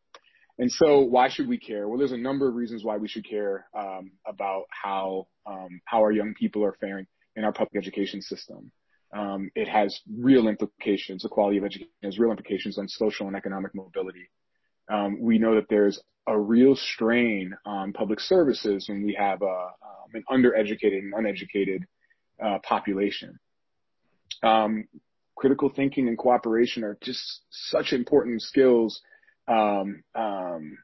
And 0.58 0.72
so, 0.72 1.02
why 1.02 1.30
should 1.30 1.48
we 1.48 1.60
care? 1.60 1.88
Well, 1.88 2.00
there's 2.00 2.14
a 2.14 2.18
number 2.18 2.48
of 2.48 2.56
reasons 2.56 2.84
why 2.84 2.98
we 2.98 3.08
should 3.08 3.28
care 3.30 3.68
um, 3.78 4.12
about 4.26 4.64
how 4.70 5.28
um, 5.46 5.82
how 5.86 6.00
our 6.00 6.12
young 6.12 6.34
people 6.34 6.64
are 6.64 6.76
faring 6.80 7.06
in 7.36 7.44
our 7.44 7.52
public 7.52 7.76
education 7.76 8.22
system. 8.22 8.72
Um, 9.16 9.50
it 9.56 9.68
has 9.68 10.00
real 10.18 10.48
implications. 10.48 11.24
The 11.24 11.30
quality 11.30 11.58
of 11.58 11.66
education 11.66 11.92
has 12.04 12.18
real 12.18 12.32
implications 12.32 12.78
on 12.78 12.88
social 12.88 13.28
and 13.28 13.36
economic 13.36 13.76
mobility. 13.76 14.30
Um, 14.92 15.22
we 15.22 15.38
know 15.38 15.56
that 15.56 15.66
there's 15.70 16.02
a 16.28 16.38
real 16.38 16.76
strain 16.76 17.56
on 17.66 17.94
public 17.94 18.20
services 18.20 18.88
when 18.90 19.04
we 19.04 19.14
have 19.14 19.42
a, 19.42 19.46
um, 19.46 20.14
an 20.14 20.24
undereducated 20.30 21.00
and 21.00 21.14
uneducated 21.16 21.86
uh, 22.44 22.58
population. 22.64 23.40
Um, 24.44 24.86
critical 25.36 25.70
thinking 25.70 26.08
and 26.08 26.18
cooperation 26.18 26.84
are 26.84 26.98
just 27.02 27.42
such 27.50 27.94
important 27.94 28.42
skills 28.42 29.02
um, 29.48 30.04
um, 30.16 30.78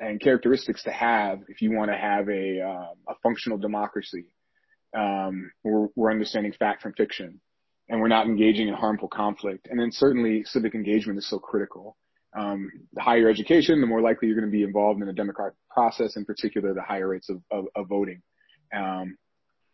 and 0.00 0.20
characteristics 0.20 0.82
to 0.84 0.90
have 0.90 1.40
if 1.48 1.62
you 1.62 1.72
want 1.72 1.90
to 1.90 1.96
have 1.96 2.28
a, 2.28 2.60
uh, 2.60 3.12
a 3.12 3.14
functional 3.22 3.58
democracy. 3.58 4.26
Um, 4.96 5.52
we're, 5.62 5.86
we're, 5.94 6.10
understanding 6.10 6.52
fact 6.52 6.82
from 6.82 6.94
fiction, 6.94 7.40
and 7.88 8.00
we're 8.00 8.08
not 8.08 8.26
engaging 8.26 8.66
in 8.66 8.74
harmful 8.74 9.06
conflict. 9.06 9.68
And 9.70 9.78
then 9.78 9.92
certainly 9.92 10.42
civic 10.44 10.74
engagement 10.74 11.18
is 11.18 11.28
so 11.28 11.38
critical. 11.38 11.96
Um, 12.36 12.70
higher 12.98 13.28
education, 13.28 13.80
the 13.80 13.86
more 13.86 14.00
likely 14.00 14.28
you're 14.28 14.38
going 14.38 14.50
to 14.50 14.56
be 14.56 14.62
involved 14.62 15.02
in 15.02 15.08
a 15.08 15.12
democratic 15.12 15.56
process, 15.68 16.16
in 16.16 16.24
particular 16.24 16.74
the 16.74 16.82
higher 16.82 17.08
rates 17.08 17.28
of, 17.28 17.42
of, 17.50 17.64
of 17.74 17.88
voting. 17.88 18.22
Um, 18.74 19.16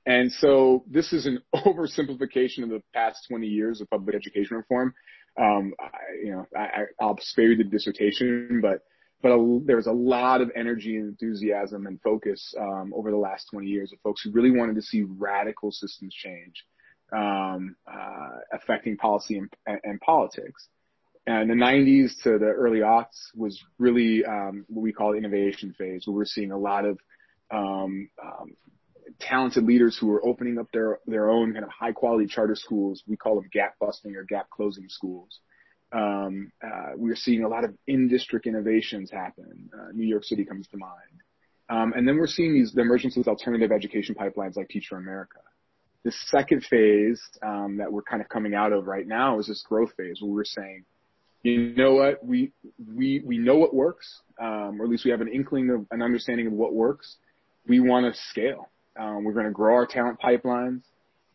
and 0.06 0.32
so 0.32 0.84
this 0.88 1.12
is 1.12 1.26
an 1.26 1.40
oversimplification 1.54 2.62
of 2.62 2.70
the 2.70 2.82
past 2.94 3.26
20 3.28 3.46
years 3.46 3.80
of 3.80 3.90
public 3.90 4.14
education 4.14 4.56
reform. 4.56 4.94
Um, 5.38 5.74
I, 5.78 5.88
you 6.24 6.32
know, 6.32 6.46
I, 6.56 6.84
I'll 7.00 7.18
spare 7.20 7.52
you 7.52 7.56
the 7.56 7.64
dissertation, 7.64 8.60
but 8.62 8.80
but 9.22 9.30
a, 9.30 9.60
there 9.64 9.76
was 9.76 9.86
a 9.86 9.92
lot 9.92 10.40
of 10.40 10.50
energy 10.54 10.96
and 10.96 11.08
enthusiasm 11.08 11.86
and 11.86 12.00
focus 12.02 12.54
um, 12.60 12.92
over 12.94 13.10
the 13.10 13.16
last 13.16 13.46
20 13.50 13.66
years 13.66 13.92
of 13.92 13.98
folks 14.00 14.22
who 14.22 14.30
really 14.30 14.50
wanted 14.50 14.76
to 14.76 14.82
see 14.82 15.02
radical 15.02 15.72
systems 15.72 16.14
change 16.14 16.64
um, 17.12 17.76
uh, 17.90 18.38
affecting 18.52 18.96
policy 18.96 19.38
and, 19.38 19.50
and, 19.84 20.00
politics. 20.00 20.68
And 21.26 21.50
the 21.50 21.54
90s 21.54 22.22
to 22.22 22.38
the 22.38 22.46
early 22.46 22.80
aughts 22.80 23.34
was 23.34 23.60
really 23.78 24.24
um, 24.24 24.64
what 24.68 24.82
we 24.82 24.92
call 24.92 25.12
the 25.12 25.18
innovation 25.18 25.74
phase, 25.76 26.06
where 26.06 26.14
we're 26.14 26.24
seeing 26.24 26.52
a 26.52 26.58
lot 26.58 26.84
of 26.84 27.00
um, 27.50 28.08
um, 28.22 28.56
talented 29.18 29.64
leaders 29.64 29.96
who 29.98 30.10
are 30.12 30.24
opening 30.24 30.58
up 30.58 30.70
their 30.72 31.00
their 31.06 31.30
own 31.30 31.52
kind 31.52 31.64
of 31.64 31.70
high 31.70 31.92
quality 31.92 32.26
charter 32.26 32.54
schools. 32.54 33.02
We 33.06 33.16
call 33.16 33.34
them 33.36 33.48
gap 33.52 33.74
busting 33.80 34.14
or 34.14 34.24
gap 34.24 34.50
closing 34.50 34.88
schools. 34.88 35.40
Um, 35.92 36.52
uh, 36.64 36.92
we're 36.96 37.16
seeing 37.16 37.44
a 37.44 37.48
lot 37.48 37.64
of 37.64 37.74
in 37.86 38.08
district 38.08 38.46
innovations 38.46 39.10
happen. 39.10 39.70
Uh, 39.72 39.92
New 39.92 40.06
York 40.06 40.24
City 40.24 40.44
comes 40.44 40.68
to 40.68 40.76
mind. 40.76 40.92
Um, 41.68 41.92
and 41.96 42.06
then 42.06 42.16
we're 42.16 42.26
seeing 42.26 42.54
these 42.54 42.72
the 42.72 42.82
emergence 42.82 43.16
of 43.16 43.26
alternative 43.26 43.72
education 43.72 44.14
pipelines 44.14 44.56
like 44.56 44.68
Teach 44.68 44.86
for 44.88 44.98
America. 44.98 45.40
The 46.04 46.12
second 46.26 46.64
phase 46.64 47.20
um, 47.42 47.78
that 47.78 47.92
we're 47.92 48.02
kind 48.02 48.22
of 48.22 48.28
coming 48.28 48.54
out 48.54 48.72
of 48.72 48.86
right 48.86 49.06
now 49.06 49.40
is 49.40 49.48
this 49.48 49.64
growth 49.68 49.90
phase 49.96 50.18
where 50.20 50.30
we're 50.30 50.44
saying, 50.44 50.84
you 51.42 51.74
know 51.74 51.94
what, 51.94 52.24
we 52.24 52.52
we 52.94 53.22
we 53.24 53.38
know 53.38 53.56
what 53.56 53.74
works, 53.74 54.20
um, 54.40 54.80
or 54.80 54.84
at 54.84 54.90
least 54.90 55.04
we 55.04 55.10
have 55.10 55.20
an 55.20 55.28
inkling 55.28 55.70
of 55.70 55.86
an 55.90 56.02
understanding 56.02 56.46
of 56.46 56.52
what 56.52 56.74
works. 56.74 57.16
We 57.68 57.80
want 57.80 58.12
to 58.12 58.20
scale. 58.30 58.68
Um, 58.98 59.24
we're 59.24 59.32
going 59.32 59.46
to 59.46 59.52
grow 59.52 59.74
our 59.74 59.86
talent 59.86 60.18
pipelines. 60.20 60.82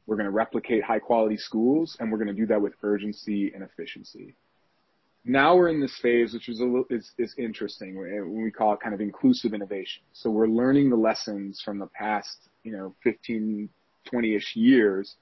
We're 0.07 0.15
going 0.15 0.26
to 0.26 0.32
replicate 0.32 0.84
high 0.84 0.99
quality 0.99 1.38
schools 1.38 1.95
and 1.99 2.11
we're 2.11 2.18
going 2.18 2.28
to 2.28 2.34
do 2.34 2.48
that 2.48 2.61
with 2.61 2.73
urgency 2.84 3.52
and 3.53 3.64
efficiency. 3.64 4.36
Now 5.23 5.56
we're 5.56 5.69
in 5.69 5.80
this 5.80 5.98
phase, 6.02 6.34
which 6.34 6.49
is 6.49 6.60
a 6.60 6.64
little, 6.64 6.86
is, 6.90 7.11
is 7.19 7.36
interesting 7.38 7.95
when 7.98 8.41
we 8.44 8.49
call 8.49 8.73
it 8.73 8.80
kind 8.82 8.95
of 8.95 9.02
inclusive 9.02 9.53
innovation. 9.53 10.02
So 10.14 10.32
we're 10.32 10.48
learning 10.48 10.90
the 10.90 10.95
lessons 10.95 11.61
from 11.64 11.78
the 11.78 11.86
past, 11.86 12.36
you 12.64 12.72
know, 12.72 12.95
15, 13.03 13.69
20-ish 14.11 14.56
years 14.56 15.15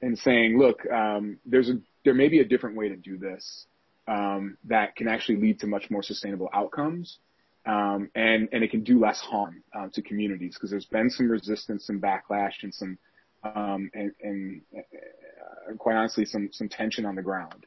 and 0.00 0.18
saying, 0.18 0.58
look, 0.58 0.80
um, 0.90 1.38
there's 1.44 1.68
a, 1.68 1.74
there 2.04 2.14
may 2.14 2.28
be 2.28 2.40
a 2.40 2.44
different 2.44 2.76
way 2.76 2.88
to 2.88 2.96
do 2.96 3.18
this, 3.18 3.66
um, 4.08 4.56
that 4.64 4.96
can 4.96 5.08
actually 5.08 5.36
lead 5.36 5.60
to 5.60 5.66
much 5.66 5.90
more 5.90 6.02
sustainable 6.02 6.48
outcomes 6.52 7.18
um, 7.64 8.10
and 8.14 8.48
and 8.52 8.64
it 8.64 8.70
can 8.70 8.82
do 8.82 8.98
less 8.98 9.20
harm 9.20 9.62
uh, 9.74 9.88
to 9.92 10.02
communities 10.02 10.54
because 10.54 10.70
there's 10.70 10.86
been 10.86 11.10
some 11.10 11.30
resistance 11.30 11.88
and 11.88 12.02
backlash 12.02 12.62
and 12.62 12.74
some 12.74 12.98
um, 13.44 13.90
and, 13.94 14.12
and 14.20 14.62
uh, 14.76 15.74
quite 15.78 15.96
honestly 15.96 16.24
some 16.24 16.48
some 16.52 16.68
tension 16.68 17.06
on 17.06 17.14
the 17.14 17.22
ground. 17.22 17.66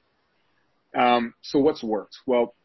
Um, 0.94 1.34
so 1.42 1.60
what's 1.60 1.84
worked? 1.84 2.18
Well, 2.26 2.56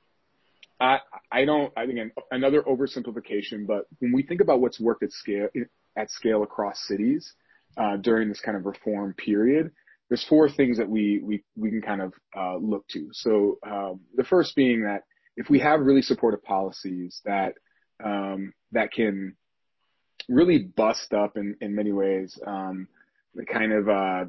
I 0.80 0.98
I 1.30 1.44
don't 1.44 1.72
I 1.76 1.86
think 1.86 2.12
another 2.32 2.62
oversimplification, 2.62 3.66
but 3.66 3.86
when 4.00 4.12
we 4.12 4.24
think 4.24 4.40
about 4.40 4.60
what's 4.60 4.80
worked 4.80 5.04
at 5.04 5.12
scale 5.12 5.48
at 5.96 6.10
scale 6.10 6.42
across 6.42 6.84
cities 6.88 7.32
uh, 7.76 7.96
during 7.96 8.28
this 8.28 8.40
kind 8.40 8.56
of 8.56 8.66
reform 8.66 9.14
period, 9.14 9.70
there's 10.10 10.26
four 10.28 10.50
things 10.50 10.76
that 10.76 10.88
we 10.88 11.20
we 11.24 11.42
we 11.56 11.70
can 11.70 11.80
kind 11.80 12.02
of 12.02 12.12
uh, 12.36 12.56
look 12.56 12.86
to. 12.88 13.08
So 13.12 13.58
um, 13.66 14.00
the 14.14 14.24
first 14.24 14.54
being 14.54 14.82
that 14.82 15.04
if 15.36 15.48
we 15.48 15.60
have 15.60 15.80
really 15.80 16.02
supportive 16.02 16.42
policies 16.42 17.22
that 17.24 17.54
um, 18.04 18.52
that 18.72 18.92
can 18.92 19.36
really 20.28 20.58
bust 20.58 21.14
up 21.14 21.36
in, 21.36 21.56
in 21.60 21.74
many 21.74 21.92
ways 21.92 22.38
um, 22.46 22.88
the 23.34 23.44
kind 23.44 23.72
of 23.72 23.88
uh, 23.88 24.24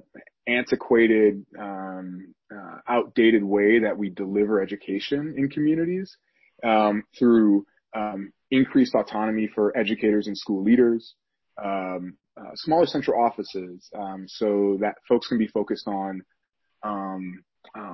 antiquated, 0.48 1.46
um, 1.60 2.34
uh, 2.54 2.78
outdated 2.88 3.44
way 3.44 3.80
that 3.80 3.98
we 3.98 4.10
deliver 4.10 4.62
education 4.62 5.36
in 5.38 5.50
communities 5.50 6.16
um, 6.64 7.04
through 7.18 7.66
um, 7.96 8.32
increased 8.52 8.96
autonomy 8.96 9.50
for 9.54 9.76
educators 9.78 10.28
and 10.28 10.38
school 10.38 10.64
leaders, 10.64 11.16
um, 11.64 12.16
uh, 12.38 12.52
smaller 12.56 12.86
central 12.86 13.24
offices, 13.24 13.90
so 14.28 14.78
that 14.82 14.96
folks 15.08 15.28
can 15.28 15.38
be 15.38 15.48
focused 15.48 15.88
on 15.88 16.22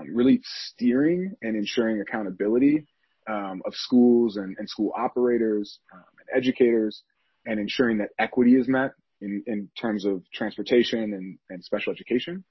really 0.09 0.39
steering 0.43 1.35
and 1.41 1.55
ensuring 1.55 2.01
accountability 2.01 2.85
um, 3.27 3.61
of 3.65 3.73
schools 3.75 4.37
and, 4.37 4.55
and, 4.57 4.69
school 4.69 4.91
operators 4.97 5.79
um, 5.93 6.03
and 6.19 6.37
educators 6.37 7.03
and 7.45 7.59
ensuring 7.59 7.97
that 7.97 8.09
equity 8.19 8.55
is 8.55 8.67
met 8.67 8.91
in, 9.21 9.43
in 9.47 9.69
terms 9.79 10.05
of 10.05 10.23
transportation 10.33 11.13
and, 11.13 11.37
and 11.49 11.63
special 11.63 11.91
education, 11.91 12.43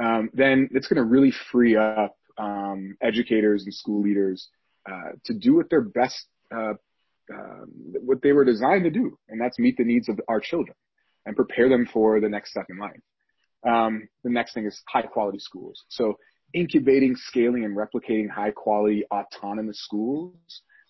um, 0.00 0.30
then 0.32 0.68
it's 0.72 0.86
going 0.86 0.96
to 0.96 1.04
really 1.04 1.32
free 1.50 1.76
up 1.76 2.16
um, 2.38 2.96
educators 3.02 3.64
and 3.64 3.74
school 3.74 4.02
leaders 4.02 4.48
uh, 4.90 5.12
to 5.24 5.34
do 5.34 5.54
what 5.54 5.68
they're 5.68 5.80
best, 5.80 6.26
uh, 6.54 6.72
what 8.02 8.20
they 8.22 8.32
were 8.32 8.44
designed 8.44 8.84
to 8.84 8.90
do, 8.90 9.18
and 9.28 9.40
that's 9.40 9.58
meet 9.58 9.76
the 9.76 9.84
needs 9.84 10.08
of 10.08 10.18
our 10.28 10.40
children 10.40 10.76
and 11.26 11.36
prepare 11.36 11.68
them 11.68 11.86
for 11.92 12.20
the 12.20 12.28
next 12.28 12.50
step 12.50 12.66
in 12.68 12.78
life. 12.78 13.00
Um, 13.66 14.08
the 14.24 14.30
next 14.30 14.54
thing 14.54 14.66
is 14.66 14.82
high 14.88 15.02
quality 15.02 15.38
schools. 15.38 15.84
So 15.88 16.18
incubating, 16.52 17.14
scaling, 17.16 17.64
and 17.64 17.76
replicating 17.76 18.28
high 18.28 18.50
quality 18.50 19.04
autonomous 19.12 19.80
schools 19.80 20.34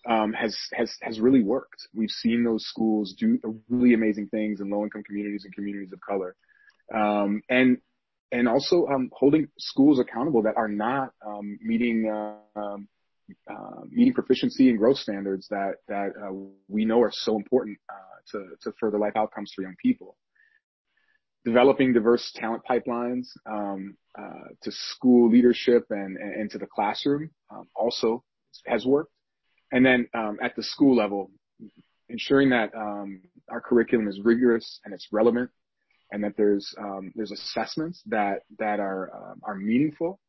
um, 0.09 0.33
has 0.33 0.57
has 0.73 0.93
has 1.01 1.19
really 1.19 1.43
worked. 1.43 1.87
We've 1.93 2.09
seen 2.09 2.43
those 2.43 2.65
schools 2.65 3.15
do 3.17 3.39
really 3.69 3.93
amazing 3.93 4.27
things 4.27 4.59
in 4.59 4.69
low 4.69 4.83
income 4.83 5.03
communities 5.03 5.45
and 5.45 5.53
communities 5.53 5.93
of 5.93 5.99
color, 6.01 6.35
um, 6.93 7.41
and 7.49 7.77
and 8.31 8.47
also 8.47 8.87
um, 8.87 9.09
holding 9.13 9.47
schools 9.59 9.99
accountable 9.99 10.41
that 10.43 10.57
are 10.57 10.67
not 10.67 11.11
um, 11.25 11.57
meeting 11.61 12.09
uh, 12.09 12.59
um, 12.59 12.87
uh, 13.49 13.81
meeting 13.89 14.13
proficiency 14.13 14.69
and 14.69 14.77
growth 14.77 14.97
standards 14.97 15.47
that 15.49 15.75
that 15.87 16.09
uh, 16.21 16.33
we 16.67 16.83
know 16.83 17.01
are 17.01 17.11
so 17.13 17.37
important 17.37 17.77
uh, 17.89 17.93
to 18.31 18.55
to 18.61 18.73
further 18.79 18.97
life 18.97 19.13
outcomes 19.15 19.53
for 19.55 19.61
young 19.61 19.75
people. 19.81 20.17
Developing 21.45 21.93
diverse 21.93 22.31
talent 22.35 22.63
pipelines 22.69 23.27
um, 23.45 23.97
uh, 24.17 24.49
to 24.61 24.71
school 24.71 25.29
leadership 25.29 25.85
and, 25.89 26.17
and, 26.17 26.33
and 26.35 26.51
to 26.51 26.57
the 26.57 26.67
classroom 26.67 27.29
um, 27.51 27.67
also 27.75 28.23
has 28.65 28.85
worked. 28.85 29.11
And 29.71 29.85
then 29.85 30.07
um, 30.13 30.37
at 30.41 30.55
the 30.55 30.63
school 30.63 30.95
level, 30.95 31.31
ensuring 32.09 32.49
that 32.51 32.73
um, 32.75 33.21
our 33.49 33.59
curriculum 33.59 34.07
is 34.07 34.19
rigorous 34.23 34.79
and 34.85 34.93
it's 34.93 35.07
relevant, 35.11 35.49
and 36.11 36.23
that 36.23 36.33
there's 36.37 36.73
um, 36.77 37.11
there's 37.15 37.31
assessments 37.31 38.01
that 38.05 38.43
that 38.59 38.79
are 38.79 39.11
um, 39.15 39.41
are 39.43 39.55
meaningful, 39.55 40.19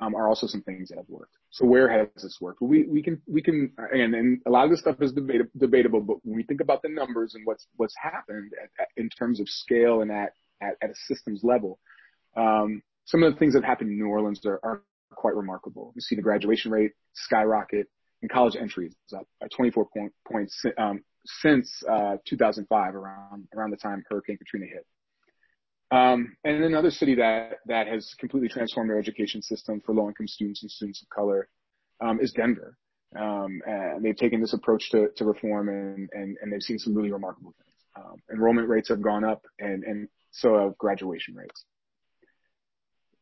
um, 0.00 0.14
are 0.14 0.28
also 0.28 0.46
some 0.46 0.62
things 0.62 0.90
that 0.90 0.98
have 0.98 1.08
worked. 1.08 1.32
So 1.50 1.64
where 1.64 1.88
has 1.90 2.08
this 2.22 2.38
worked? 2.40 2.60
We 2.60 2.84
we 2.84 3.02
can 3.02 3.20
we 3.26 3.42
can 3.42 3.72
and 3.92 4.14
and 4.14 4.42
a 4.46 4.50
lot 4.50 4.64
of 4.64 4.70
this 4.70 4.80
stuff 4.80 5.00
is 5.00 5.12
debata- 5.12 5.48
debatable, 5.58 6.02
but 6.02 6.18
when 6.22 6.36
we 6.36 6.42
think 6.42 6.60
about 6.60 6.82
the 6.82 6.90
numbers 6.90 7.34
and 7.34 7.46
what's 7.46 7.66
what's 7.76 7.94
happened 8.00 8.52
at, 8.62 8.68
at, 8.82 8.88
in 8.96 9.08
terms 9.08 9.40
of 9.40 9.48
scale 9.48 10.02
and 10.02 10.12
at 10.12 10.32
at, 10.60 10.74
at 10.82 10.90
a 10.90 10.94
systems 11.06 11.40
level, 11.42 11.78
um, 12.36 12.82
some 13.04 13.22
of 13.22 13.32
the 13.32 13.38
things 13.38 13.54
that 13.54 13.64
happened 13.64 13.90
in 13.90 13.98
New 13.98 14.08
Orleans 14.08 14.44
are, 14.46 14.60
are 14.62 14.82
quite 15.10 15.34
remarkable. 15.34 15.92
We 15.94 16.00
see 16.00 16.14
the 16.14 16.22
graduation 16.22 16.70
rate 16.70 16.92
skyrocket 17.14 17.86
and 18.22 18.30
college 18.30 18.56
entries 18.56 18.94
up 19.16 19.26
by 19.40 19.48
24 19.54 19.86
point, 19.86 20.12
points 20.30 20.62
um, 20.78 21.02
since 21.24 21.82
uh, 21.88 22.16
2005, 22.26 22.94
around 22.94 23.48
around 23.54 23.70
the 23.70 23.76
time 23.76 24.02
Hurricane 24.08 24.38
Katrina 24.38 24.66
hit. 24.66 24.86
Um, 25.92 26.36
and 26.44 26.62
another 26.62 26.90
city 26.90 27.16
that 27.16 27.58
that 27.66 27.88
has 27.88 28.14
completely 28.18 28.48
transformed 28.48 28.90
their 28.90 28.98
education 28.98 29.42
system 29.42 29.80
for 29.84 29.94
low-income 29.94 30.28
students 30.28 30.62
and 30.62 30.70
students 30.70 31.02
of 31.02 31.08
color 31.08 31.48
um, 32.00 32.20
is 32.20 32.32
Denver. 32.32 32.76
Um, 33.18 33.60
and 33.66 34.04
they've 34.04 34.16
taken 34.16 34.40
this 34.40 34.52
approach 34.52 34.90
to, 34.92 35.08
to 35.16 35.24
reform, 35.24 35.68
and, 35.68 36.08
and 36.12 36.36
and 36.40 36.52
they've 36.52 36.62
seen 36.62 36.78
some 36.78 36.94
really 36.94 37.10
remarkable 37.10 37.54
things. 37.58 37.76
Um, 37.96 38.22
enrollment 38.32 38.68
rates 38.68 38.88
have 38.88 39.02
gone 39.02 39.24
up, 39.24 39.44
and 39.58 39.82
and 39.82 40.08
so 40.30 40.58
have 40.58 40.78
graduation 40.78 41.34
rates 41.34 41.64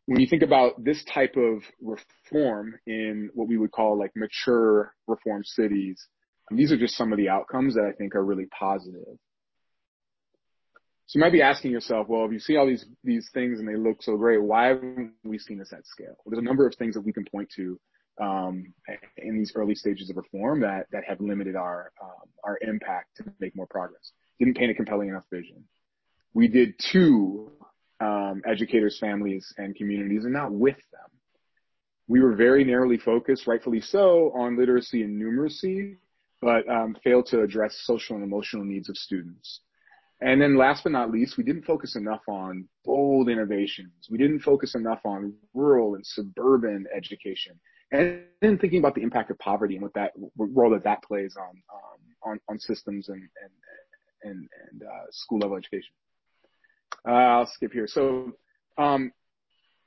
when 0.09 0.21
you 0.21 0.27
think 0.27 0.43
about 0.43 0.83
this 0.83 1.05
type 1.05 1.37
of 1.37 1.63
reform 1.83 2.75
in 2.87 3.29
what 3.35 3.47
we 3.47 3.59
would 3.59 3.71
call 3.71 3.99
like 3.99 4.11
mature 4.17 4.95
reform 5.07 5.45
cities, 5.45 6.03
these 6.51 6.73
are 6.73 6.79
just 6.79 6.97
some 6.97 7.13
of 7.13 7.19
the 7.19 7.29
outcomes 7.29 7.75
that 7.75 7.85
I 7.85 7.93
think 7.93 8.15
are 8.15 8.25
really 8.25 8.47
positive. 8.47 9.19
So 11.05 11.19
you 11.19 11.21
might 11.21 11.33
be 11.33 11.43
asking 11.43 11.73
yourself, 11.73 12.09
well, 12.09 12.25
if 12.25 12.33
you 12.33 12.39
see 12.39 12.57
all 12.57 12.67
these, 12.67 12.87
these 13.05 13.29
things 13.35 13.61
and 13.61 13.69
they 13.69 13.77
look 13.77 14.03
so 14.03 14.17
great, 14.17 14.43
why 14.43 14.69
haven't 14.69 15.13
we 15.25 15.39
seen 15.39 15.59
this 15.59 15.75
at 15.75 15.87
scale? 15.87 16.17
Well, 16.25 16.31
there's 16.31 16.41
a 16.41 16.43
number 16.43 16.67
of 16.67 16.75
things 16.77 16.95
that 16.95 17.03
we 17.03 17.13
can 17.13 17.27
point 17.31 17.51
to, 17.57 17.79
um, 18.19 18.73
in 19.19 19.37
these 19.37 19.53
early 19.55 19.75
stages 19.75 20.09
of 20.09 20.17
reform 20.17 20.61
that, 20.61 20.87
that 20.91 21.05
have 21.07 21.21
limited 21.21 21.55
our, 21.55 21.93
um, 22.03 22.31
our 22.45 22.59
impact 22.63 23.17
to 23.17 23.25
make 23.41 23.55
more 23.55 23.67
progress. 23.67 24.13
Didn't 24.39 24.57
paint 24.57 24.71
a 24.71 24.75
compelling 24.75 25.11
enough 25.11 25.25
vision. 25.31 25.65
We 26.35 26.49
did 26.49 26.75
two 26.93 27.51
um, 28.01 28.43
educators, 28.47 28.99
families, 28.99 29.53
and 29.59 29.75
communities, 29.75 30.25
and 30.25 30.33
not 30.33 30.53
with 30.53 30.77
them. 30.93 31.11
We 32.07 32.21
were 32.21 32.35
very 32.35 32.65
narrowly 32.65 32.99
focused, 32.99 33.47
rightfully 33.47 33.81
so, 33.81 34.33
on 34.35 34.57
literacy 34.57 35.03
and 35.03 35.21
numeracy, 35.21 35.97
but 36.41 36.69
um, 36.69 36.97
failed 37.05 37.27
to 37.27 37.43
address 37.43 37.79
social 37.83 38.17
and 38.17 38.25
emotional 38.25 38.65
needs 38.65 38.89
of 38.89 38.97
students. 38.97 39.61
And 40.21 40.41
then 40.41 40.57
last 40.57 40.83
but 40.83 40.93
not 40.93 41.11
least, 41.11 41.37
we 41.37 41.45
didn't 41.45 41.65
focus 41.65 41.95
enough 41.95 42.23
on 42.29 42.69
bold 42.85 43.29
innovations. 43.29 44.09
We 44.11 44.19
didn't 44.19 44.41
focus 44.41 44.75
enough 44.75 45.01
on 45.05 45.35
rural 45.55 45.95
and 45.95 46.05
suburban 46.05 46.87
education. 46.97 47.59
And 47.93 48.23
then 48.41 48.59
thinking 48.59 48.81
about 48.81 48.95
the 48.95 49.03
impact 49.03 49.31
of 49.31 49.39
poverty 49.39 49.75
and 49.75 49.83
what 49.83 49.95
that 49.95 50.13
role 50.37 50.71
that 50.71 50.85
that 50.85 51.03
plays 51.03 51.37
on 51.39 51.63
um, 51.73 52.33
on, 52.33 52.41
on 52.49 52.59
systems 52.59 53.09
and 53.09 53.23
and 53.23 53.51
and, 54.25 54.49
and 54.71 54.83
uh, 54.83 55.07
school 55.11 55.39
level 55.39 55.57
education. 55.57 55.95
Uh, 57.07 57.13
I'll 57.13 57.47
skip 57.47 57.73
here. 57.73 57.87
So, 57.87 58.33
um, 58.77 59.13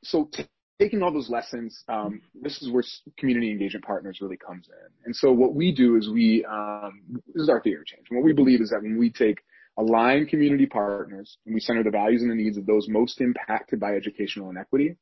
so 0.03 0.29
t- 0.33 0.47
taking 0.79 1.03
all 1.03 1.13
those 1.13 1.29
lessons, 1.29 1.83
um, 1.87 2.21
this 2.41 2.61
is 2.61 2.71
where 2.71 2.83
community 3.19 3.51
engagement 3.51 3.85
partners 3.85 4.19
really 4.21 4.37
comes 4.37 4.67
in. 4.67 4.89
And 5.05 5.15
so 5.15 5.31
what 5.31 5.53
we 5.53 5.71
do 5.71 5.95
is 5.97 6.09
we, 6.09 6.43
um, 6.45 7.01
this 7.27 7.43
is 7.43 7.49
our 7.49 7.61
theory 7.61 7.83
change. 7.85 8.07
And 8.09 8.17
what 8.17 8.25
we 8.25 8.33
believe 8.33 8.61
is 8.61 8.71
that 8.71 8.81
when 8.81 8.97
we 8.97 9.11
take 9.11 9.39
aligned 9.77 10.29
community 10.29 10.65
partners 10.65 11.37
and 11.45 11.53
we 11.53 11.59
center 11.59 11.83
the 11.83 11.91
values 11.91 12.23
and 12.23 12.31
the 12.31 12.35
needs 12.35 12.57
of 12.57 12.65
those 12.65 12.87
most 12.89 13.21
impacted 13.21 13.79
by 13.79 13.95
educational 13.95 14.49
inequity, 14.49 14.95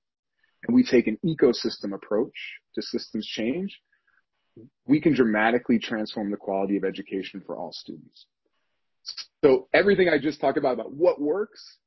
and 0.67 0.75
we 0.75 0.83
take 0.83 1.07
an 1.07 1.17
ecosystem 1.25 1.93
approach 1.93 2.35
to 2.75 2.81
systems 2.81 3.25
change, 3.25 3.79
we 4.85 4.99
can 4.99 5.13
dramatically 5.13 5.79
transform 5.79 6.29
the 6.31 6.37
quality 6.37 6.75
of 6.75 6.83
education 6.83 7.41
for 7.45 7.55
all 7.55 7.71
students. 7.71 8.25
So 9.43 9.69
everything 9.73 10.09
I 10.09 10.17
just 10.17 10.41
talked 10.41 10.57
about, 10.57 10.73
about 10.73 10.91
what 10.91 11.21
works, 11.21 11.77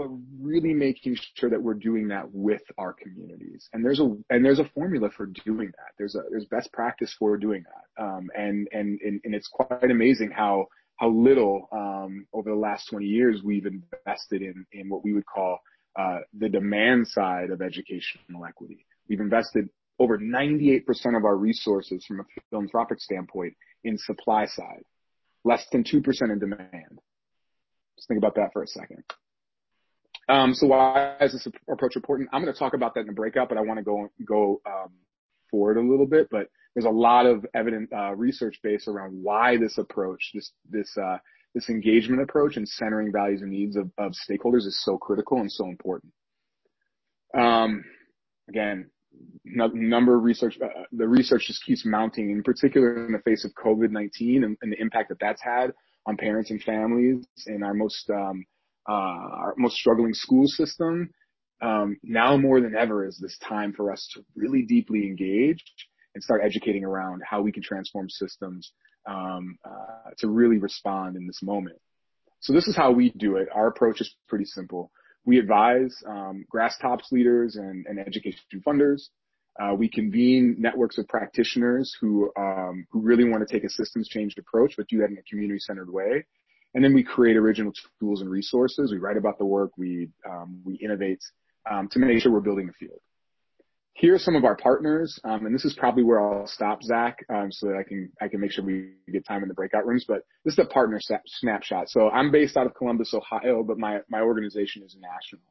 but 0.00 0.08
really 0.40 0.72
making 0.72 1.14
sure 1.34 1.50
that 1.50 1.62
we're 1.62 1.74
doing 1.74 2.08
that 2.08 2.24
with 2.32 2.62
our 2.78 2.94
communities. 2.94 3.68
And 3.74 3.84
there's 3.84 4.00
a 4.00 4.16
and 4.30 4.42
there's 4.42 4.58
a 4.58 4.70
formula 4.74 5.10
for 5.14 5.26
doing 5.26 5.66
that. 5.66 5.92
There's 5.98 6.14
a 6.14 6.22
there's 6.30 6.46
best 6.46 6.72
practice 6.72 7.14
for 7.18 7.36
doing 7.36 7.64
that. 7.64 8.02
Um, 8.02 8.30
and, 8.34 8.66
and 8.72 8.98
and 9.02 9.20
and 9.24 9.34
it's 9.34 9.48
quite 9.48 9.90
amazing 9.90 10.30
how 10.30 10.68
how 10.96 11.10
little 11.10 11.68
um, 11.70 12.26
over 12.32 12.48
the 12.48 12.56
last 12.56 12.88
20 12.88 13.04
years 13.04 13.42
we've 13.44 13.66
invested 13.66 14.40
in 14.40 14.64
in 14.72 14.88
what 14.88 15.04
we 15.04 15.12
would 15.12 15.26
call 15.26 15.58
uh, 15.98 16.20
the 16.38 16.48
demand 16.48 17.06
side 17.06 17.50
of 17.50 17.60
educational 17.60 18.46
equity. 18.48 18.86
We've 19.06 19.20
invested 19.20 19.68
over 19.98 20.18
98% 20.18 20.82
of 21.14 21.26
our 21.26 21.36
resources 21.36 22.06
from 22.06 22.20
a 22.20 22.24
philanthropic 22.48 23.00
standpoint 23.00 23.54
in 23.84 23.98
supply 23.98 24.46
side, 24.46 24.84
less 25.44 25.66
than 25.72 25.84
2% 25.84 26.02
in 26.32 26.38
demand. 26.38 27.00
Just 27.96 28.08
think 28.08 28.16
about 28.16 28.36
that 28.36 28.54
for 28.54 28.62
a 28.62 28.66
second. 28.66 29.04
Um, 30.30 30.54
so 30.54 30.68
why 30.68 31.16
is 31.20 31.32
this 31.32 31.46
approach 31.68 31.96
important? 31.96 32.28
I'm 32.32 32.42
going 32.42 32.52
to 32.52 32.58
talk 32.58 32.74
about 32.74 32.94
that 32.94 33.00
in 33.00 33.06
the 33.08 33.12
breakout, 33.12 33.48
but 33.48 33.58
I 33.58 33.62
want 33.62 33.78
to 33.78 33.84
go 33.84 34.08
go 34.24 34.60
um, 34.64 34.92
forward 35.50 35.76
a 35.76 35.80
little 35.80 36.06
bit. 36.06 36.28
But 36.30 36.46
there's 36.74 36.86
a 36.86 36.90
lot 36.90 37.26
of 37.26 37.44
evident 37.52 37.92
uh, 37.92 38.14
research 38.14 38.60
base 38.62 38.86
around 38.86 39.20
why 39.20 39.56
this 39.56 39.76
approach, 39.78 40.30
this 40.32 40.52
this 40.70 40.96
uh, 40.96 41.18
this 41.54 41.68
engagement 41.68 42.22
approach, 42.22 42.56
and 42.56 42.68
centering 42.68 43.10
values 43.10 43.42
and 43.42 43.50
needs 43.50 43.74
of, 43.76 43.90
of 43.98 44.12
stakeholders 44.12 44.66
is 44.66 44.80
so 44.84 44.96
critical 44.96 45.38
and 45.38 45.50
so 45.50 45.66
important. 45.66 46.12
Um, 47.36 47.84
again, 48.48 48.88
no, 49.44 49.66
number 49.68 50.16
of 50.16 50.22
research, 50.22 50.58
uh, 50.62 50.68
the 50.92 51.08
research 51.08 51.48
just 51.48 51.64
keeps 51.64 51.84
mounting, 51.84 52.30
in 52.30 52.44
particular 52.44 53.04
in 53.06 53.12
the 53.12 53.18
face 53.20 53.44
of 53.44 53.52
COVID-19 53.54 54.44
and, 54.44 54.56
and, 54.62 54.72
the 54.72 54.80
impact 54.80 55.08
that 55.08 55.18
that's 55.20 55.42
had 55.42 55.72
on 56.06 56.16
parents 56.16 56.50
and 56.50 56.62
families 56.62 57.24
and 57.46 57.64
our 57.64 57.74
most 57.74 58.08
um, 58.10 58.44
uh, 58.88 58.92
our 58.92 59.54
most 59.56 59.76
struggling 59.76 60.14
school 60.14 60.46
system, 60.46 61.10
um, 61.62 61.96
now 62.02 62.36
more 62.36 62.60
than 62.60 62.74
ever 62.74 63.06
is 63.06 63.18
this 63.20 63.36
time 63.46 63.72
for 63.72 63.92
us 63.92 64.08
to 64.14 64.24
really 64.34 64.62
deeply 64.62 65.06
engage 65.06 65.62
and 66.14 66.22
start 66.22 66.42
educating 66.44 66.84
around 66.84 67.22
how 67.28 67.42
we 67.42 67.52
can 67.52 67.62
transform 67.62 68.08
systems 68.08 68.72
um, 69.06 69.58
uh, 69.64 70.10
to 70.18 70.28
really 70.28 70.58
respond 70.58 71.16
in 71.16 71.26
this 71.26 71.42
moment. 71.42 71.78
So 72.40 72.52
this 72.52 72.66
is 72.66 72.76
how 72.76 72.90
we 72.92 73.10
do 73.10 73.36
it. 73.36 73.48
Our 73.54 73.68
approach 73.68 74.00
is 74.00 74.14
pretty 74.28 74.46
simple. 74.46 74.90
We 75.26 75.38
advise 75.38 75.94
um, 76.08 76.46
grass 76.48 76.76
tops 76.80 77.08
leaders 77.12 77.56
and, 77.56 77.84
and 77.86 77.98
education 77.98 78.40
funders. 78.66 79.02
Uh, 79.60 79.74
we 79.74 79.88
convene 79.88 80.56
networks 80.58 80.96
of 80.96 81.06
practitioners 81.08 81.94
who 82.00 82.30
um, 82.38 82.86
who 82.90 83.00
really 83.00 83.28
want 83.28 83.46
to 83.46 83.52
take 83.52 83.64
a 83.64 83.68
systems 83.68 84.08
changed 84.08 84.38
approach, 84.38 84.74
but 84.76 84.88
do 84.88 84.98
that 84.98 85.10
in 85.10 85.18
a 85.18 85.22
community 85.28 85.58
centered 85.58 85.90
way. 85.92 86.24
And 86.74 86.84
then 86.84 86.94
we 86.94 87.02
create 87.02 87.36
original 87.36 87.72
tools 87.98 88.20
and 88.20 88.30
resources. 88.30 88.92
We 88.92 88.98
write 88.98 89.16
about 89.16 89.38
the 89.38 89.44
work. 89.44 89.72
We, 89.76 90.08
um, 90.28 90.60
we 90.64 90.74
innovate 90.76 91.20
um, 91.70 91.88
to 91.88 91.98
make 91.98 92.22
sure 92.22 92.32
we're 92.32 92.40
building 92.40 92.66
the 92.66 92.72
field. 92.72 93.00
Here 93.94 94.14
are 94.14 94.18
some 94.18 94.36
of 94.36 94.44
our 94.44 94.56
partners, 94.56 95.18
um, 95.24 95.44
and 95.44 95.54
this 95.54 95.64
is 95.64 95.74
probably 95.74 96.04
where 96.04 96.20
I'll 96.20 96.46
stop, 96.46 96.82
Zach, 96.82 97.18
um, 97.28 97.50
so 97.50 97.66
that 97.66 97.76
I 97.76 97.82
can 97.82 98.10
I 98.22 98.28
can 98.28 98.40
make 98.40 98.50
sure 98.50 98.64
we 98.64 98.92
get 99.12 99.26
time 99.26 99.42
in 99.42 99.48
the 99.48 99.54
breakout 99.54 99.84
rooms. 99.84 100.06
But 100.08 100.22
this 100.44 100.54
is 100.54 100.58
a 100.60 100.64
partner 100.64 100.98
snapshot. 101.26 101.90
So 101.90 102.08
I'm 102.08 102.30
based 102.30 102.56
out 102.56 102.66
of 102.66 102.74
Columbus, 102.74 103.12
Ohio, 103.12 103.62
but 103.62 103.78
my 103.78 103.98
my 104.08 104.20
organization 104.20 104.84
is 104.84 104.96
national. 104.98 105.42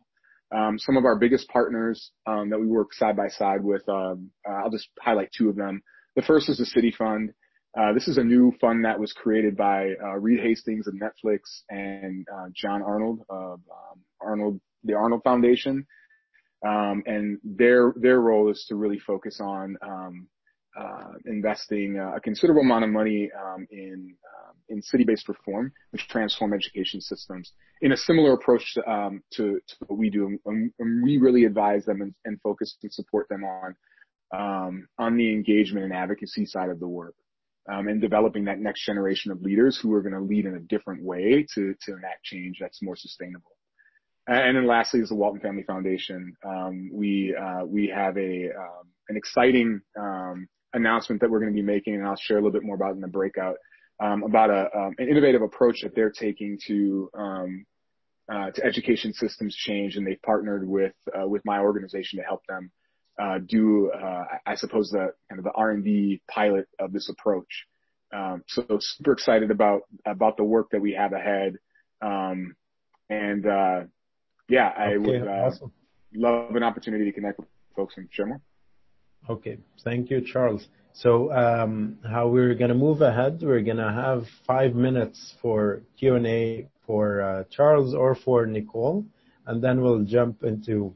Um, 0.51 0.79
some 0.79 0.97
of 0.97 1.05
our 1.05 1.15
biggest 1.15 1.47
partners 1.49 2.11
um, 2.25 2.49
that 2.49 2.59
we 2.59 2.65
work 2.65 2.91
side 2.93 3.15
by 3.15 3.27
side 3.27 3.63
with, 3.63 3.87
um, 3.87 4.31
uh, 4.49 4.53
I'll 4.53 4.71
just 4.71 4.89
highlight 4.99 5.29
two 5.37 5.49
of 5.49 5.55
them. 5.55 5.83
The 6.15 6.23
first 6.23 6.49
is 6.49 6.57
the 6.57 6.65
City 6.65 6.91
Fund. 6.97 7.33
Uh, 7.77 7.93
this 7.93 8.07
is 8.07 8.17
a 8.17 8.23
new 8.23 8.51
fund 8.59 8.83
that 8.83 8.99
was 8.99 9.13
created 9.13 9.55
by 9.55 9.93
uh, 10.03 10.15
Reed 10.17 10.39
Hastings 10.39 10.87
of 10.87 10.95
Netflix 10.95 11.39
and 11.69 12.25
uh, 12.33 12.47
John 12.53 12.81
Arnold 12.81 13.21
of 13.29 13.59
um, 13.71 14.01
Arnold, 14.21 14.59
the 14.83 14.93
Arnold 14.93 15.21
Foundation. 15.23 15.85
Um, 16.65 17.03
and 17.05 17.37
their 17.43 17.93
their 17.95 18.19
role 18.19 18.49
is 18.51 18.65
to 18.67 18.75
really 18.75 18.99
focus 18.99 19.39
on 19.39 19.77
um, 19.81 20.27
uh, 20.77 21.13
investing 21.25 21.97
uh, 21.97 22.15
a 22.17 22.19
considerable 22.19 22.63
amount 22.63 22.83
of 22.83 22.89
money 22.89 23.29
um, 23.39 23.65
in 23.71 24.15
um, 24.25 24.55
in 24.67 24.81
city-based 24.81 25.29
reform, 25.29 25.71
which 25.91 26.07
transform 26.09 26.53
education 26.53 26.99
systems 27.01 27.53
in 27.81 27.91
a 27.91 27.97
similar 27.97 28.33
approach 28.33 28.73
to, 28.73 28.91
um, 28.91 29.23
to, 29.31 29.59
to, 29.67 29.75
what 29.87 29.97
we 29.97 30.09
do. 30.09 30.37
And, 30.45 30.71
and, 30.79 31.03
we 31.03 31.17
really 31.17 31.45
advise 31.45 31.85
them 31.85 32.01
and, 32.01 32.13
and 32.25 32.39
focus 32.41 32.75
and 32.83 32.91
support 32.93 33.27
them 33.29 33.43
on 33.43 33.75
um, 34.31 34.87
on 34.97 35.17
the 35.17 35.31
engagement 35.31 35.85
and 35.85 35.93
advocacy 35.93 36.45
side 36.45 36.69
of 36.69 36.79
the 36.79 36.87
work. 36.87 37.15
Um, 37.71 37.87
and 37.87 38.01
developing 38.01 38.45
that 38.45 38.59
next 38.59 38.83
generation 38.85 39.31
of 39.31 39.41
leaders 39.41 39.77
who 39.77 39.93
are 39.93 40.01
going 40.01 40.13
to 40.13 40.21
lead 40.21 40.45
in 40.45 40.55
a 40.55 40.59
different 40.59 41.03
way 41.03 41.45
to, 41.53 41.75
to 41.83 41.91
enact 41.91 42.23
change 42.23 42.57
that's 42.59 42.81
more 42.81 42.95
sustainable. 42.95 43.51
And 44.27 44.55
then 44.55 44.67
lastly 44.67 45.01
is 45.01 45.09
the 45.09 45.15
Walton 45.15 45.41
Family 45.41 45.63
Foundation. 45.63 46.35
Um, 46.45 46.89
we 46.93 47.35
uh, 47.35 47.65
we 47.65 47.87
have 47.87 48.15
a 48.17 48.49
um, 48.51 48.85
an 49.09 49.17
exciting 49.17 49.81
um, 49.99 50.47
announcement 50.73 51.19
that 51.21 51.29
we're 51.29 51.39
going 51.39 51.51
to 51.51 51.55
be 51.55 51.65
making, 51.65 51.95
and 51.95 52.05
I'll 52.05 52.15
share 52.15 52.37
a 52.37 52.39
little 52.39 52.51
bit 52.51 52.63
more 52.63 52.75
about 52.75 52.93
in 52.93 53.01
the 53.01 53.07
breakout 53.07 53.55
um, 53.99 54.23
about 54.23 54.49
a 54.49 54.69
um, 54.77 54.95
an 54.97 55.09
innovative 55.09 55.41
approach 55.41 55.81
that 55.81 55.95
they're 55.95 56.11
taking 56.11 56.57
to 56.67 57.09
um, 57.17 57.65
uh, 58.31 58.51
to 58.51 58.63
education 58.63 59.13
systems 59.13 59.55
change, 59.55 59.95
and 59.95 60.05
they've 60.05 60.21
partnered 60.21 60.67
with 60.67 60.93
uh, 61.19 61.27
with 61.27 61.43
my 61.45 61.59
organization 61.59 62.19
to 62.19 62.25
help 62.25 62.41
them 62.47 62.71
do, 63.47 63.91
uh, 63.91 64.23
I 64.45 64.55
suppose, 64.55 64.89
the 64.91 65.13
kind 65.29 65.39
of 65.39 65.43
the 65.43 65.51
R 65.53 65.71
and 65.71 65.83
D 65.83 66.21
pilot 66.29 66.67
of 66.79 66.91
this 66.93 67.09
approach. 67.09 67.67
so 68.47 68.63
super 68.79 69.13
excited 69.13 69.51
about 69.51 69.81
about 70.05 70.37
the 70.37 70.43
work 70.43 70.69
that 70.71 70.81
we 70.81 70.93
have 70.93 71.13
ahead, 71.13 71.55
and 73.09 73.45
uh, 73.45 73.81
yeah, 74.47 74.71
I 74.77 74.97
would 74.97 75.27
uh, 75.27 75.51
love 76.13 76.55
an 76.55 76.63
opportunity 76.63 77.05
to 77.05 77.11
connect 77.11 77.39
with 77.39 77.47
folks 77.75 77.95
and 77.97 78.07
share 78.11 78.25
more. 78.25 78.41
Okay. 79.29 79.57
Thank 79.83 80.09
you, 80.09 80.21
Charles. 80.21 80.67
So, 80.93 81.31
um, 81.31 81.99
how 82.09 82.27
we're 82.27 82.55
gonna 82.55 82.73
move 82.73 83.01
ahead, 83.01 83.39
we're 83.41 83.61
gonna 83.61 83.93
have 83.93 84.25
five 84.47 84.73
minutes 84.73 85.35
for 85.41 85.81
Q&A 85.97 86.67
for 86.85 87.21
uh, 87.21 87.43
Charles 87.51 87.93
or 87.93 88.15
for 88.15 88.45
Nicole, 88.45 89.05
and 89.45 89.63
then 89.63 89.81
we'll 89.81 90.03
jump 90.03 90.43
into 90.43 90.95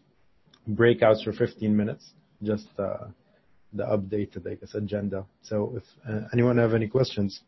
breakouts 0.69 1.23
for 1.23 1.33
15 1.33 1.75
minutes, 1.75 2.11
just 2.41 2.67
uh, 2.79 3.07
the 3.73 3.83
updated, 3.83 4.49
I 4.49 4.55
guess, 4.55 4.73
agenda. 4.75 5.25
So 5.41 5.73
if 5.77 5.83
uh, 6.07 6.27
anyone 6.33 6.57
have 6.57 6.73
any 6.73 6.87
questions. 6.87 7.41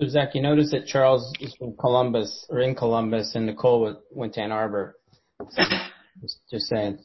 So 0.00 0.08
Zach, 0.08 0.34
you 0.34 0.42
notice 0.42 0.70
that 0.72 0.86
Charles 0.86 1.32
is 1.40 1.54
from 1.54 1.74
Columbus 1.76 2.46
or 2.50 2.60
in 2.60 2.74
Columbus, 2.74 3.34
and 3.34 3.46
Nicole 3.46 4.02
went 4.10 4.34
to 4.34 4.40
Ann 4.42 4.52
Arbor. 4.52 4.96
Just, 6.20 6.38
just 6.50 6.66
saying. 6.66 6.98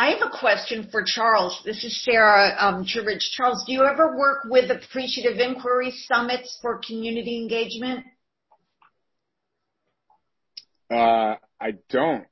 I 0.00 0.12
have 0.12 0.32
a 0.32 0.38
question 0.38 0.88
for 0.90 1.04
Charles. 1.06 1.60
This 1.64 1.84
is 1.84 2.02
Sarah 2.02 2.54
um, 2.58 2.86
Charles, 2.86 3.64
do 3.66 3.72
you 3.72 3.84
ever 3.84 4.16
work 4.16 4.44
with 4.48 4.70
appreciative 4.70 5.38
inquiry 5.38 5.92
summits 6.06 6.58
for 6.62 6.80
community 6.86 7.36
engagement? 7.36 8.06
Uh, 10.90 11.36
I 11.60 11.72
don't, 11.88 12.24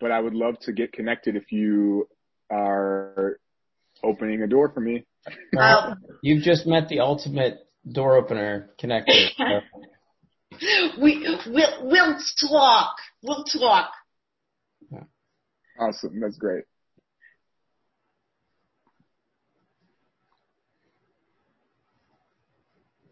but 0.00 0.10
I 0.10 0.20
would 0.20 0.34
love 0.34 0.58
to 0.60 0.72
get 0.72 0.92
connected 0.92 1.36
if 1.36 1.52
you 1.52 2.08
are 2.50 3.38
opening 4.02 4.42
a 4.42 4.46
door 4.46 4.70
for 4.72 4.80
me. 4.80 5.04
Well, 5.52 5.96
you've 6.22 6.42
just 6.42 6.66
met 6.66 6.88
the 6.88 7.00
ultimate 7.00 7.58
door 7.90 8.16
opener 8.16 8.70
connector. 8.80 9.28
we 11.00 11.26
we'll 11.46 11.82
we'll 11.82 12.16
talk. 12.40 12.96
We'll 13.22 13.44
talk. 13.44 13.90
Awesome. 15.78 16.20
That's 16.20 16.38
great. 16.38 16.64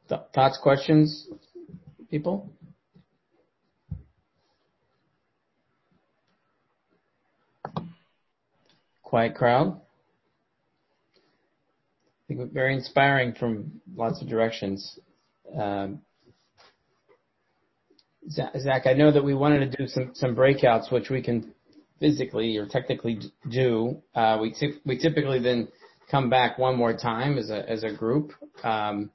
Th- 0.09 0.21
thoughts, 0.35 0.59
questions, 0.63 1.29
people? 2.11 2.53
Quiet 9.15 9.37
crowd. 9.37 9.81
I 11.15 12.27
think 12.27 12.53
very 12.53 12.75
inspiring 12.75 13.33
from 13.39 13.81
lots 13.95 14.21
of 14.21 14.27
directions. 14.29 14.99
Um, 15.57 16.01
Zach, 18.29 18.89
I 18.89 18.93
know 18.95 19.13
that 19.13 19.23
we 19.23 19.35
wanted 19.35 19.71
to 19.71 19.77
do 19.77 19.87
some, 19.87 20.11
some 20.15 20.35
breakouts, 20.35 20.91
which 20.91 21.11
we 21.11 21.23
can 21.23 21.55
physically 22.01 22.57
or 22.57 22.67
technically 22.67 23.21
do. 23.49 24.03
Uh, 24.17 24.39
we, 24.43 24.53
t- 24.53 24.81
we 24.85 24.99
typically 24.99 25.39
then 25.39 25.69
come 26.11 26.29
back 26.29 26.59
one 26.59 26.75
more 26.75 26.97
time 26.97 27.39
as 27.39 27.51
a, 27.51 27.71
as 27.71 27.85
a 27.85 27.93
group. 27.93 28.33
Um, 28.65 29.13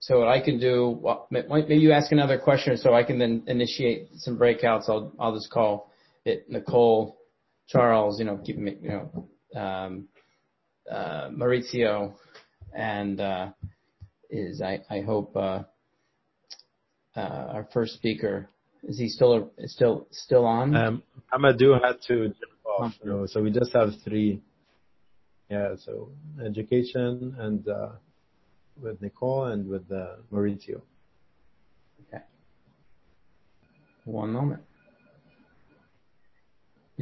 so 0.00 0.18
what 0.18 0.28
I 0.28 0.42
can 0.42 0.60
do, 0.60 0.98
well, 1.00 1.26
maybe 1.30 1.76
you 1.76 1.92
ask 1.92 2.12
another 2.12 2.38
question 2.38 2.76
so 2.76 2.92
I 2.92 3.02
can 3.02 3.18
then 3.18 3.44
initiate 3.46 4.10
some 4.14 4.38
breakouts. 4.38 4.90
I'll, 4.90 5.10
I'll 5.18 5.34
just 5.34 5.50
call 5.50 5.90
it 6.26 6.50
Nicole, 6.50 7.16
Charles, 7.68 8.18
you 8.18 8.24
know, 8.24 8.38
keep 8.38 8.56
you 8.56 8.76
know, 8.82 9.60
um, 9.60 10.08
uh, 10.90 11.28
Maurizio, 11.30 12.14
and 12.74 13.20
uh, 13.20 13.50
is 14.30 14.60
I, 14.60 14.80
I 14.90 15.00
hope 15.00 15.36
uh, 15.36 15.62
uh, 17.16 17.20
our 17.20 17.68
first 17.72 17.94
speaker 17.94 18.48
is 18.84 18.98
he 18.98 19.08
still 19.08 19.52
still 19.66 20.06
still 20.10 20.44
on? 20.44 20.74
Um, 20.74 21.02
Amadou 21.32 21.80
had 21.82 22.00
to 22.08 22.28
jump 22.28 22.66
off, 22.78 22.92
you 23.02 23.10
know, 23.10 23.26
so 23.26 23.42
we 23.42 23.50
just 23.50 23.72
have 23.72 23.90
three. 24.04 24.42
Yeah, 25.48 25.74
so 25.76 26.08
education 26.44 27.36
and 27.38 27.68
uh, 27.68 27.90
with 28.80 29.00
Nicole 29.02 29.46
and 29.46 29.68
with 29.68 29.90
uh, 29.92 30.16
Maurizio. 30.32 30.80
Okay. 32.08 32.22
One 34.04 34.30
moment. 34.30 34.62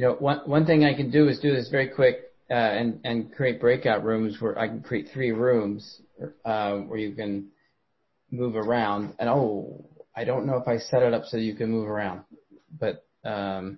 You 0.01 0.07
know, 0.07 0.13
one 0.13 0.39
one 0.47 0.65
thing 0.65 0.83
I 0.83 0.95
can 0.95 1.11
do 1.11 1.27
is 1.27 1.37
do 1.37 1.53
this 1.53 1.69
very 1.69 1.87
quick 1.87 2.31
uh, 2.49 2.55
and 2.55 3.01
and 3.03 3.31
create 3.31 3.61
breakout 3.61 4.03
rooms 4.03 4.41
where 4.41 4.57
I 4.57 4.67
can 4.67 4.81
create 4.81 5.09
three 5.13 5.29
rooms 5.29 6.01
uh, 6.43 6.77
where 6.77 6.97
you 6.97 7.13
can 7.13 7.49
move 8.31 8.55
around. 8.55 9.13
And 9.19 9.29
oh, 9.29 9.85
I 10.15 10.23
don't 10.23 10.47
know 10.47 10.55
if 10.55 10.67
I 10.67 10.79
set 10.79 11.03
it 11.03 11.13
up 11.13 11.25
so 11.25 11.37
you 11.37 11.53
can 11.53 11.69
move 11.69 11.87
around, 11.87 12.21
but 12.79 13.05
um, 13.23 13.77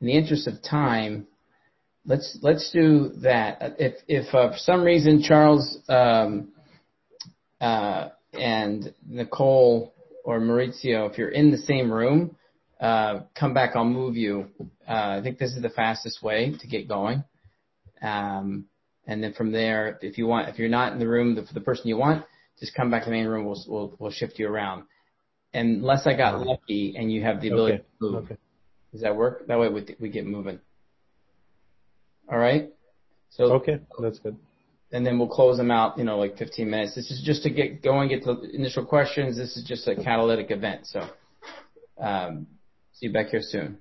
in 0.00 0.08
the 0.08 0.12
interest 0.14 0.48
of 0.48 0.54
time, 0.60 1.28
let's 2.04 2.36
let's 2.42 2.72
do 2.72 3.10
that. 3.22 3.76
If 3.78 3.94
if 4.08 4.34
uh, 4.34 4.50
for 4.50 4.58
some 4.58 4.82
reason 4.82 5.22
Charles 5.22 5.78
um, 5.88 6.48
uh, 7.60 8.08
and 8.32 8.92
Nicole 9.06 9.94
or 10.24 10.40
Maurizio, 10.40 11.08
if 11.08 11.16
you're 11.16 11.28
in 11.28 11.52
the 11.52 11.58
same 11.58 11.92
room, 11.92 12.34
come 12.82 13.54
back. 13.54 13.76
I'll 13.76 13.84
move 13.84 14.16
you. 14.16 14.48
Uh, 14.88 15.18
I 15.18 15.20
think 15.22 15.38
this 15.38 15.52
is 15.52 15.62
the 15.62 15.70
fastest 15.70 16.22
way 16.22 16.56
to 16.60 16.66
get 16.66 16.88
going. 16.88 17.24
Um, 18.02 18.66
and 19.06 19.22
then 19.22 19.32
from 19.32 19.52
there, 19.52 19.98
if 20.02 20.18
you 20.18 20.26
want, 20.26 20.48
if 20.48 20.58
you're 20.58 20.68
not 20.68 20.92
in 20.92 20.98
the 20.98 21.08
room 21.08 21.36
for 21.36 21.54
the 21.54 21.60
person 21.60 21.88
you 21.88 21.96
want, 21.96 22.24
just 22.58 22.74
come 22.74 22.90
back 22.90 23.04
to 23.04 23.10
the 23.10 23.16
main 23.16 23.26
room. 23.26 23.44
We'll 23.44 23.64
we'll, 23.66 23.94
we'll 23.98 24.10
shift 24.10 24.38
you 24.38 24.48
around. 24.48 24.84
Unless 25.54 26.06
I 26.06 26.16
got 26.16 26.40
lucky 26.40 26.94
and 26.96 27.12
you 27.12 27.22
have 27.22 27.40
the 27.40 27.48
ability 27.48 27.74
okay. 27.74 27.82
to 27.82 27.88
move. 28.00 28.24
Okay. 28.24 28.36
Does 28.92 29.02
that 29.02 29.16
work? 29.16 29.46
That 29.46 29.58
way 29.58 29.68
we 29.68 29.84
we 30.00 30.08
get 30.08 30.26
moving. 30.26 30.60
All 32.30 32.38
right. 32.38 32.70
So 33.30 33.52
okay, 33.54 33.80
that's 34.00 34.18
good. 34.18 34.36
And 34.92 35.06
then 35.06 35.18
we'll 35.18 35.28
close 35.28 35.56
them 35.56 35.70
out. 35.70 35.98
You 35.98 36.04
know, 36.04 36.18
like 36.18 36.36
15 36.36 36.68
minutes. 36.68 36.94
This 36.94 37.10
is 37.10 37.22
just 37.24 37.42
to 37.44 37.50
get 37.50 37.82
going, 37.82 38.08
get 38.08 38.24
the 38.24 38.40
initial 38.52 38.84
questions. 38.84 39.36
This 39.36 39.56
is 39.56 39.64
just 39.64 39.88
a 39.88 39.96
catalytic 39.96 40.50
event. 40.50 40.86
So, 40.86 41.08
um, 41.98 42.46
see 42.92 43.06
you 43.06 43.12
back 43.12 43.28
here 43.28 43.42
soon. 43.42 43.78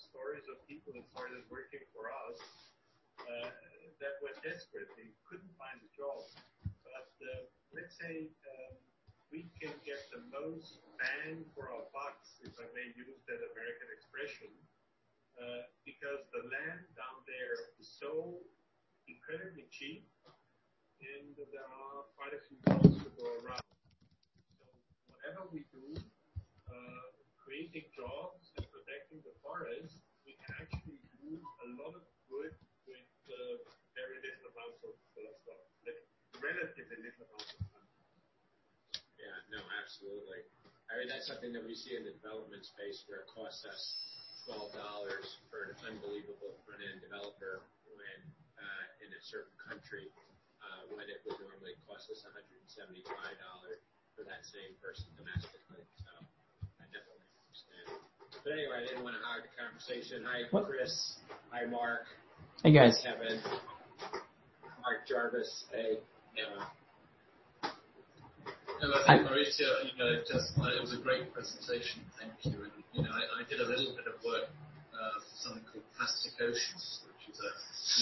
stories 0.00 0.48
of 0.48 0.56
people 0.64 0.96
that 0.96 1.04
started 1.12 1.44
working 1.52 1.84
for 1.92 2.08
us 2.08 2.40
uh, 3.20 3.52
that 4.00 4.16
were 4.24 4.32
desperate. 4.40 4.88
They 4.96 5.12
couldn't 5.28 5.52
find 5.60 5.76
a 5.76 5.90
job, 5.92 6.24
but 6.80 7.12
uh, 7.20 7.59
Let's 7.70 7.94
say 7.94 8.26
um, 8.50 8.74
we 9.30 9.46
can 9.54 9.70
get 9.86 10.02
the 10.10 10.26
most 10.34 10.82
bang 10.98 11.46
for 11.54 11.70
our 11.70 11.86
bucks, 11.94 12.42
if 12.42 12.50
I 12.58 12.66
may 12.74 12.90
use 12.98 13.22
that 13.30 13.38
American 13.54 13.88
expression, 13.94 14.50
uh, 15.38 15.70
because 15.86 16.26
the 16.34 16.50
land 16.50 16.82
down 16.98 17.22
there 17.30 17.70
is 17.78 17.86
so 17.86 18.42
incredibly 19.06 19.70
cheap, 19.70 20.02
and 20.98 21.30
there 21.38 21.62
are 21.62 22.10
quite 22.18 22.34
a 22.34 22.42
few 22.50 22.58
jobs 22.66 22.90
to 23.06 23.08
go 23.14 23.38
around. 23.46 23.62
So 24.58 24.66
whatever 25.14 25.46
we 25.54 25.62
do, 25.70 25.94
uh, 26.66 27.06
creating 27.38 27.86
jobs 27.94 28.50
and 28.58 28.66
protecting 28.66 29.22
the 29.22 29.34
forest, 29.46 30.02
we 30.26 30.34
can 30.42 30.58
actually 30.58 30.98
do 31.22 31.38
a 31.38 31.66
lot 31.78 31.94
of 31.94 32.02
good 32.26 32.50
with 32.90 33.06
very 33.94 34.18
little 34.18 34.50
amounts 34.58 34.82
of 34.82 34.98
stuff, 35.14 35.69
relatively 36.40 36.98
little 37.00 37.28
amounts 37.30 37.52
of 37.56 37.64
money. 37.70 37.96
Yeah. 39.20 39.36
No, 39.52 39.60
absolutely. 39.80 40.42
I 40.90 40.98
mean, 40.98 41.06
that's 41.06 41.30
something 41.30 41.54
that 41.54 41.62
we 41.62 41.78
see 41.78 41.94
in 41.94 42.02
the 42.02 42.16
development 42.18 42.66
space 42.66 43.06
where 43.06 43.22
it 43.22 43.30
costs 43.30 43.62
us 43.62 43.82
$12 44.50 44.74
for 45.52 45.70
an 45.70 45.78
unbelievable 45.86 46.58
front-end 46.66 46.98
developer 47.04 47.62
when 47.94 48.18
uh, 48.58 49.04
in 49.06 49.10
a 49.14 49.22
certain 49.22 49.54
country, 49.62 50.10
uh, 50.64 50.90
when 50.90 51.06
it 51.06 51.22
would 51.22 51.38
normally 51.38 51.78
cost 51.86 52.10
us 52.10 52.26
$175 52.26 53.06
for 54.18 54.26
that 54.26 54.42
same 54.50 54.74
person 54.82 55.06
domestically. 55.14 55.86
So 56.02 56.10
I 56.82 56.84
definitely 56.90 57.22
understand. 57.38 57.86
But 58.42 58.50
anyway, 58.58 58.82
I 58.82 58.84
didn't 58.90 59.06
want 59.06 59.14
to 59.14 59.22
hog 59.22 59.46
the 59.46 59.52
conversation. 59.54 60.26
Hi, 60.26 60.50
Chris. 60.50 61.22
Hi, 61.54 61.70
Mark. 61.70 62.10
Hey, 62.66 62.74
guys. 62.74 62.98
Kevin. 62.98 63.38
Mark 64.82 65.06
Jarvis. 65.06 65.70
Hey. 65.70 66.02
I 68.94 69.16
think, 69.16 69.28
Maurizio, 69.28 69.68
uh, 70.00 70.22
it 70.22 70.80
was 70.80 70.94
a 70.94 71.02
great 71.02 71.32
presentation. 71.32 72.02
Thank 72.18 72.32
you. 72.44 72.66
You 72.92 73.02
know, 73.02 73.10
I 73.10 73.48
did 73.48 73.60
a 73.60 73.68
little 73.68 73.94
bit 73.96 74.06
of 74.06 74.22
work 74.24 74.48
uh, 74.94 75.20
for 75.20 75.36
something 75.36 75.64
called 75.72 75.84
Plastic 75.96 76.32
Oceans, 76.40 77.00
which 77.06 77.34
is 77.34 77.38
a 77.40 77.50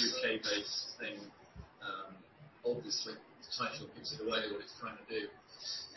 U.K.-based 0.04 0.98
thing. 0.98 1.18
Um, 1.82 2.14
obviously, 2.64 3.14
the 3.14 3.48
title 3.56 3.88
gives 3.96 4.12
it 4.12 4.20
away 4.20 4.50
what 4.52 4.60
it's 4.60 4.74
trying 4.80 4.96
to 4.96 5.08
do. 5.08 5.26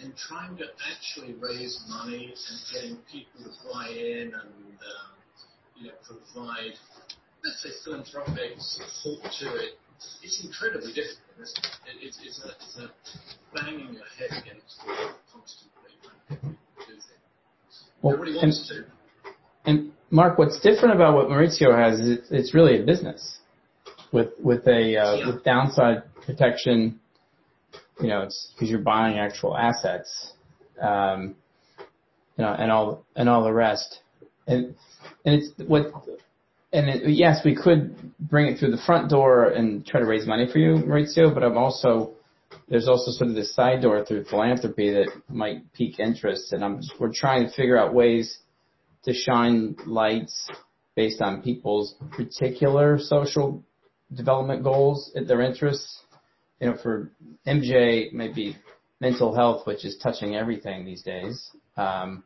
And 0.02 0.18
trying 0.18 0.58
to 0.58 0.66
actually 0.90 1.34
raise 1.38 1.80
money 1.88 2.34
and 2.34 2.58
getting 2.74 2.98
people 3.12 3.46
to 3.46 3.52
buy 3.72 3.90
in 3.90 4.34
and 4.34 4.76
um, 4.82 5.14
you 5.78 5.88
know, 5.88 5.98
provide, 6.06 6.74
let's 7.46 7.62
say, 7.62 7.70
philanthropic 7.86 8.58
support 8.58 9.32
to 9.40 9.72
it's 10.24 10.44
incredibly 10.44 10.94
difficult, 10.94 11.31
isn't 11.42 11.66
it? 11.66 11.72
It's 12.02 12.78
a 12.78 12.92
banging 13.54 13.94
your 13.94 14.04
head 14.18 14.32
against 14.32 14.80
the 14.80 14.88
wall 14.88 15.12
constantly 15.34 15.92
trying 16.04 16.20
to 16.28 16.34
get 16.34 16.42
people 16.42 16.58
to 16.80 16.86
do 16.88 16.94
things. 16.94 17.84
Nobody 18.04 18.36
wants 18.36 18.68
to. 18.70 19.92
Mark, 20.14 20.38
what's 20.38 20.60
different 20.60 20.96
about 20.96 21.16
what 21.16 21.30
Maurizio 21.30 21.74
has 21.78 22.00
is 22.00 22.20
it's 22.32 22.54
really 22.54 22.82
a 22.82 22.86
business 22.86 23.40
with 24.12 24.30
with 24.44 24.68
a 24.68 25.24
with 25.26 25.44
downside 25.44 26.04
protection, 26.26 27.00
You 28.02 28.08
know, 28.08 28.22
it's 28.24 28.52
because 28.54 28.70
you're 28.70 28.80
buying 28.80 29.18
actual 29.18 29.58
assets, 29.58 30.34
um, 30.82 31.36
you 32.38 32.44
know, 32.44 32.54
and 32.54 32.72
all 32.72 33.06
and 33.16 33.30
all 33.30 33.44
the 33.44 33.54
rest. 33.54 34.02
And 36.74 37.14
yes, 37.16 37.42
we 37.44 37.56
could 37.56 38.14
bring 38.20 38.48
it 38.48 38.60
through 38.60 38.72
the 38.72 38.82
front 38.86 39.10
door 39.10 39.46
and 39.46 39.86
try 39.86 40.00
to 40.00 40.06
raise 40.06 40.26
money 40.26 40.48
for 40.52 40.58
you, 40.58 40.76
Maurizio, 40.76 41.34
but 41.34 41.44
I'm 41.44 41.58
also, 41.58 42.14
there's 42.70 42.88
also 42.88 43.12
sort 43.12 43.30
of 43.30 43.36
this 43.36 43.54
side 43.54 43.82
door 43.82 44.06
through 44.06 44.24
philanthropy 44.26 44.92
that 44.92 45.12
might 45.28 45.74
pique 45.74 46.00
interest, 46.00 46.54
and 46.54 46.64
I'm, 46.64 46.78
just, 46.78 46.94
we're 46.98 47.12
trying 47.14 47.46
to 47.46 47.54
figure 47.54 47.78
out 47.78 47.94
ways 47.94 48.40
to 49.04 49.14
shine 49.14 49.76
lights 49.86 50.50
based 50.96 51.22
on 51.22 51.42
people's 51.42 51.96
particular 52.12 52.98
social 53.00 53.64
development 54.14 54.64
goals 54.64 55.12
and 55.16 55.28
their 55.28 55.42
interests. 55.42 56.00
You 56.60 56.68
know, 56.68 56.78
for 56.82 57.12
MJ, 57.48 58.14
maybe 58.14 58.56
mental 59.00 59.36
health, 59.36 59.66
which 59.66 59.84
is 59.84 59.98
touching 59.98 60.36
everything 60.36 60.86
these 60.86 61.02
days. 61.02 61.50
Um, 61.76 62.24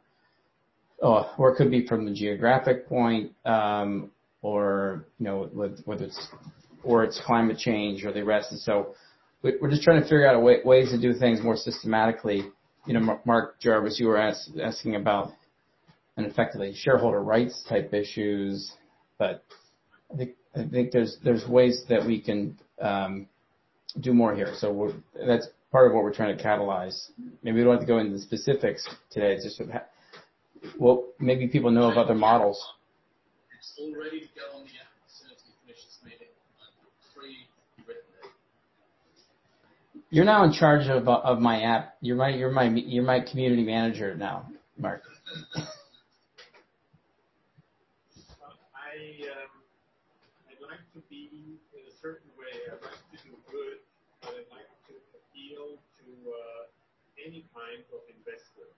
oh, 1.01 1.31
or 1.38 1.53
it 1.53 1.55
could 1.55 1.72
be 1.72 1.88
from 1.88 2.05
the 2.05 2.13
geographic 2.13 2.88
point, 2.89 3.31
or 4.45 5.07
you 5.17 5.26
know, 5.26 5.49
whether 5.85 6.05
it's 6.05 6.27
or 6.84 7.03
it's 7.03 7.19
climate 7.26 7.57
change 7.57 8.05
or 8.05 8.13
the 8.13 8.23
rest. 8.23 8.55
So 8.59 8.93
We're 9.41 9.72
just 9.72 9.81
trying 9.81 9.99
to 10.01 10.03
figure 10.03 10.27
out 10.27 10.43
ways 10.43 10.91
to 10.91 11.01
do 11.01 11.13
things 11.15 11.41
more 11.41 11.55
systematically. 11.55 12.43
You 12.85 12.93
know, 12.93 13.19
Mark 13.26 13.59
Jarvis, 13.59 13.99
you 13.99 14.05
were 14.05 14.19
asking 14.19 14.95
about 14.95 15.31
an 16.17 16.26
effectively 16.26 16.73
shareholder 16.76 17.23
rights 17.23 17.65
type 17.67 17.91
issues. 17.91 18.72
But 19.17 19.43
I 20.11 20.67
think 20.72 20.91
there's 20.91 21.17
there's 21.23 21.47
ways 21.47 21.84
that 21.89 22.05
we 22.05 22.22
can 22.22 22.59
um, 22.80 23.27
do 23.99 24.13
more 24.13 24.35
here. 24.35 24.53
So 24.59 24.93
that's 25.27 25.47
part 25.72 25.88
of 25.88 25.95
what 25.95 26.03
we're 26.03 26.13
trying 26.13 26.38
to 26.38 26.43
catalyze. 26.43 27.09
Maybe 27.41 27.57
we 27.57 27.63
don't 27.63 27.73
have 27.73 27.81
to 27.81 27.88
go 27.88 27.97
into 27.97 28.13
the 28.13 28.22
specifics 28.22 28.88
today. 29.09 29.38
Just 29.38 29.59
well 30.77 31.07
maybe 31.19 31.47
people 31.47 31.72
know 31.72 31.89
of 31.89 31.97
other 31.97 32.13
models. 32.13 32.63
It's 33.66 33.82
all 33.82 33.90
ready 33.98 34.22
to 34.22 34.30
go 34.38 34.46
on 34.54 34.62
the 34.70 34.78
app 34.78 34.94
as 35.10 35.14
soon 35.18 35.34
as 35.34 35.42
we 35.42 35.50
finish 35.66 35.82
this 35.82 35.98
meeting. 36.06 36.30
Pre-written 37.18 38.14
it. 38.22 38.30
You're 40.14 40.24
now 40.24 40.46
in 40.46 40.54
charge 40.54 40.86
of 40.86 41.10
uh, 41.10 41.34
my 41.42 41.64
app. 41.66 41.98
You're 42.00 42.16
my 42.16 43.20
community 43.26 43.66
manager 43.66 44.14
now, 44.14 44.46
Mark. 44.78 45.02
I 45.58 45.66
um, 49.34 49.50
I'd 50.46 50.62
like 50.62 50.86
to 50.94 51.02
be 51.10 51.58
in 51.74 51.84
a 51.90 51.96
certain 51.98 52.30
way. 52.38 52.70
I'd 52.70 52.86
like 52.86 53.02
to 53.02 53.18
do 53.26 53.34
good, 53.50 53.82
but 54.22 54.46
I'd 54.46 54.54
like 54.54 54.70
to 54.88 54.96
appeal 55.18 55.82
to 56.06 56.06
uh, 56.30 56.70
any 57.18 57.50
kind 57.50 57.82
of 57.90 58.06
investor. 58.14 58.70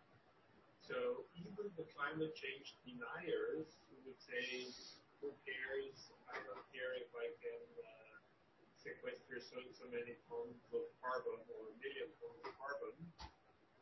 So 0.87 1.27
even 1.35 1.67
the 1.75 1.83
climate 1.91 2.31
change 2.39 2.71
deniers 2.87 3.67
who 3.86 3.86
would 4.07 4.23
say, 4.23 4.71
"Who 5.19 5.35
cares? 5.43 6.07
I 6.31 6.39
don't 6.47 6.63
care 6.71 6.95
if 6.95 7.11
I 7.11 7.27
can 7.43 7.63
uh, 7.83 8.15
sequester 8.79 9.43
so 9.43 9.59
and 9.59 9.75
so 9.75 9.83
many 9.91 10.15
tons 10.31 10.63
of 10.71 10.87
carbon 11.03 11.43
or 11.51 11.75
1 11.75 11.83
million 11.83 12.07
tons 12.23 12.39
of 12.47 12.55
carbon." 12.55 12.95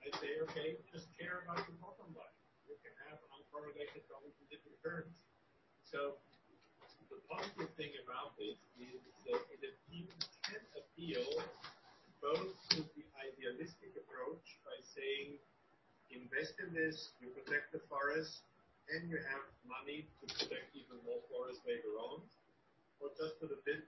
I 0.02 0.10
say, 0.18 0.42
"Okay, 0.50 0.82
just 0.90 1.14
care 1.14 1.46
about 1.46 1.62
the 1.70 1.78
bottom 1.78 2.10
line. 2.18 2.38
You 2.66 2.74
can 2.82 2.98
have 3.06 3.22
uncorrelated 3.38 4.02
double-digit 4.10 4.66
returns." 4.66 5.14
So 5.86 6.18
the 7.14 7.22
positive 7.30 7.70
thing 7.78 7.94
about 8.02 8.34
this 8.42 8.58
is 8.82 8.98
that 9.30 9.46
it 9.62 9.78
can 10.42 10.62
appeal 10.74 11.30
both 12.18 12.58
to 12.74 12.82
the 12.98 13.06
idealistic 13.22 13.94
approach 13.94 14.58
by 14.66 14.74
saying, 14.82 15.38
invest 16.10 16.58
in 16.58 16.74
this, 16.74 17.14
you 17.22 17.30
protect 17.30 17.72
the 17.72 17.82
forest, 17.90 18.42
and 18.90 19.10
you 19.10 19.18
have 19.30 19.44
money 19.68 20.06
to 20.22 20.26
protect 20.36 20.74
even 20.76 20.98
more 21.06 21.22
forest 21.30 21.62
later 21.68 21.94
on. 22.00 22.22
Or 23.02 23.10
just 23.18 23.40
to 23.42 23.48
the 23.48 23.58
bit 23.66 23.82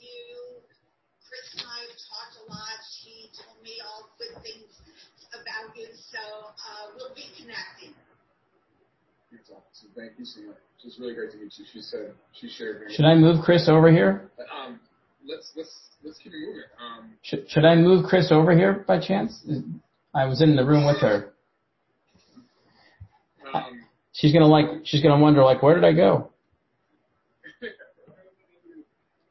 You, 0.00 0.62
Chris 1.26 1.46
and 1.58 1.66
I 1.66 1.80
have 1.86 1.96
talked 2.08 2.36
a 2.38 2.44
lot. 2.50 2.78
She 3.00 3.30
told 3.34 3.62
me 3.62 3.80
all 3.84 4.08
the 4.18 4.26
good 4.26 4.42
things 4.42 4.72
about 5.34 5.76
you. 5.76 5.88
We'll 6.96 7.14
be 7.14 7.28
connecting. 7.36 7.94
Thank 9.96 10.12
you 10.18 10.26
so 10.26 10.42
much. 10.42 10.56
It's 10.84 10.98
really 11.00 11.14
great 11.14 11.32
to 11.32 11.38
meet 11.38 11.52
you. 11.56 11.64
She 11.72 11.80
said 11.80 12.12
she 12.38 12.48
shared 12.50 12.80
very. 12.80 12.94
Should 12.94 13.06
I 13.06 13.14
move 13.14 13.42
Chris 13.42 13.66
over 13.68 13.90
here? 13.90 14.30
Uh, 14.38 14.66
um, 14.66 14.80
let's 15.26 15.50
let's 15.56 15.74
let's 16.04 16.18
keep 16.18 16.32
it 16.34 16.38
moving. 16.38 16.62
Um, 16.78 17.12
should 17.22 17.64
I 17.64 17.74
move 17.76 18.04
Chris 18.04 18.30
over 18.30 18.54
here 18.54 18.84
by 18.86 19.00
chance? 19.00 19.42
I 20.14 20.26
was 20.26 20.42
in 20.42 20.54
the 20.54 20.64
room 20.64 20.86
with 20.86 21.00
her. 21.00 21.32
Um, 23.54 23.86
she's 24.12 24.32
going 24.32 24.42
to 24.42 24.48
like. 24.48 24.66
She's 24.84 25.02
gonna 25.02 25.18
wonder, 25.18 25.42
like, 25.42 25.62
"Where 25.62 25.74
did 25.74 25.84
I 25.84 25.92
go? 25.92 26.30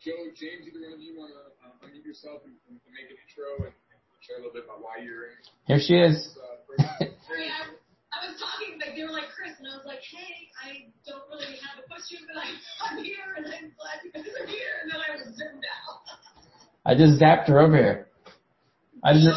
Joe, 0.04 0.12
James, 0.36 0.68
either 0.68 0.82
one 0.82 0.94
of 0.94 1.00
you 1.00 1.18
want 1.18 1.32
to 1.32 1.40
uh, 1.68 1.88
unmute 1.88 2.06
yourself 2.06 2.42
and, 2.44 2.54
and 2.70 2.80
make 2.92 3.12
an 3.12 3.18
intro 3.22 3.66
and 3.66 3.74
share 4.22 4.38
a 4.38 4.40
little 4.40 4.54
bit 4.54 4.64
about 4.66 4.82
why 4.82 5.04
you're 5.04 5.26
in? 5.26 5.38
Here 5.68 5.80
she 5.80 5.94
is. 5.94 6.38
Uh, 6.80 7.06
I, 8.26 8.34
was 8.34 8.42
talking, 8.42 8.82
like 8.82 8.98
they 8.98 9.04
were 9.06 9.14
like 9.14 9.30
Chris, 9.38 9.54
and 9.62 9.70
I 9.70 9.78
was 9.78 9.86
like, 9.86 10.02
hey, 10.02 10.50
I 10.58 10.90
don't 11.06 11.30
really 11.30 11.62
have 11.62 11.78
a 11.78 11.86
question, 11.86 12.26
but 12.26 12.42
I'm, 12.42 12.58
I'm 12.82 12.98
here, 13.04 13.38
and 13.38 13.46
I'm 13.46 13.70
glad 13.78 14.02
you 14.02 14.10
guys 14.10 14.26
are 14.26 14.50
here, 14.50 14.82
and 14.82 14.90
then 14.90 14.98
I 14.98 15.10
was 15.14 15.30
zoomed 15.38 15.66
out. 15.70 16.02
I 16.86 16.98
just 16.98 17.22
zapped 17.22 17.50
her 17.50 17.62
over 17.62 17.78
here. 17.78 18.10
I 19.04 19.14
just, 19.14 19.30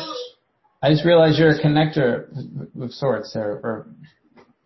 I 0.81 0.89
just 0.89 1.05
realized 1.05 1.39
you're 1.39 1.53
a 1.53 1.61
connector 1.61 2.33
of 2.81 2.93
sorts, 2.93 3.33
Sarah, 3.33 3.61
or 3.61 3.89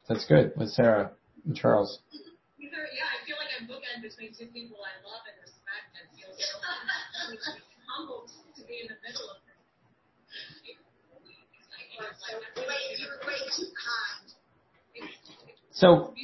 that's 0.09 0.27
good 0.27 0.53
with 0.57 0.71
Sarah 0.71 1.11
and 1.47 1.57
Charles. 1.57 1.99
Yeah, 2.59 2.69
I 2.71 3.19
feel 3.27 3.37
like 3.41 3.51
I'm 3.59 3.67
bookend 3.67 4.05
between 4.05 4.31
two 4.37 4.53
people 4.53 4.79
I 4.79 4.95
love 5.03 5.25
and 5.27 5.39
respect 5.41 5.91
and 5.99 6.07
feel 6.15 6.31
so 6.37 6.61
humbled 7.91 8.31
to 8.55 8.63
be 8.69 8.85
in 8.85 8.93
the 8.93 8.99
middle 9.01 9.27
of 9.33 9.41
this. 9.49 9.59
You're 10.63 10.79
way 11.25 11.41
too 11.51 11.65
kind. 11.97 12.12
So, 15.73 16.15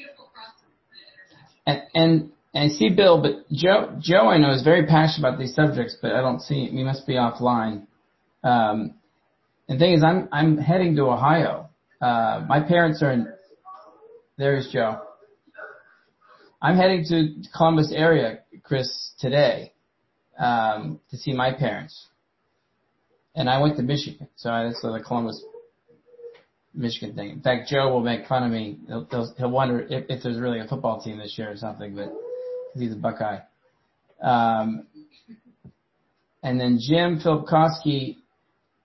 and, 1.67 1.83
and 1.95 2.31
and 2.55 2.65
I 2.65 2.75
see 2.75 2.89
Bill, 2.89 3.21
but 3.21 3.49
Joe, 3.53 3.97
Joe, 4.01 4.29
I 4.29 4.39
know 4.39 4.53
is 4.53 4.63
very 4.63 4.87
passionate 4.87 5.29
about 5.29 5.39
these 5.39 5.55
subjects, 5.55 5.97
but 6.01 6.13
I 6.13 6.23
don't 6.23 6.41
see. 6.41 6.71
We 6.73 6.83
must 6.83 7.07
be 7.07 7.15
offline. 7.15 7.87
Um, 8.43 8.95
and 9.69 9.79
the 9.79 9.79
thing 9.79 9.93
is, 9.93 10.03
I'm 10.03 10.29
I'm 10.33 10.57
heading 10.57 10.97
to 10.97 11.03
Ohio. 11.03 11.69
Uh, 12.01 12.45
my 12.49 12.61
parents 12.61 13.03
are 13.03 13.13
in. 13.13 13.29
There's 14.39 14.71
Joe. 14.73 15.03
I'm 16.61 16.77
heading 16.77 17.05
to 17.09 17.49
Columbus 17.57 17.93
area, 17.95 18.41
Chris, 18.65 19.13
today 19.21 19.73
um, 20.39 21.01
to 21.11 21.17
see 21.17 21.33
my 21.33 21.53
parents. 21.53 22.07
And 23.35 23.49
I 23.49 23.61
went 23.61 23.77
to 23.77 23.83
Michigan, 23.83 24.29
so 24.37 24.51
I 24.51 24.65
that's 24.65 24.81
the 24.81 25.01
Columbus, 25.07 25.45
Michigan 26.79 27.15
thing. 27.15 27.31
In 27.31 27.41
fact, 27.41 27.69
Joe 27.69 27.93
will 27.93 28.03
make 28.03 28.27
fun 28.27 28.45
of 28.45 28.53
me. 28.53 28.79
He'll, 28.87 29.35
he'll 29.37 29.51
wonder 29.51 29.81
if, 29.81 30.05
if 30.09 30.23
there's 30.23 30.39
really 30.39 30.61
a 30.61 30.67
football 30.67 31.03
team 31.03 31.19
this 31.19 31.37
year 31.37 31.51
or 31.51 31.57
something, 31.57 31.95
but 31.95 32.13
he's 32.75 32.93
a 32.93 32.97
Buckeye. 32.97 33.41
Um, 34.23 34.87
and 36.43 36.61
then 36.61 36.79
Jim 36.81 37.21
Filipkowski 37.21 38.17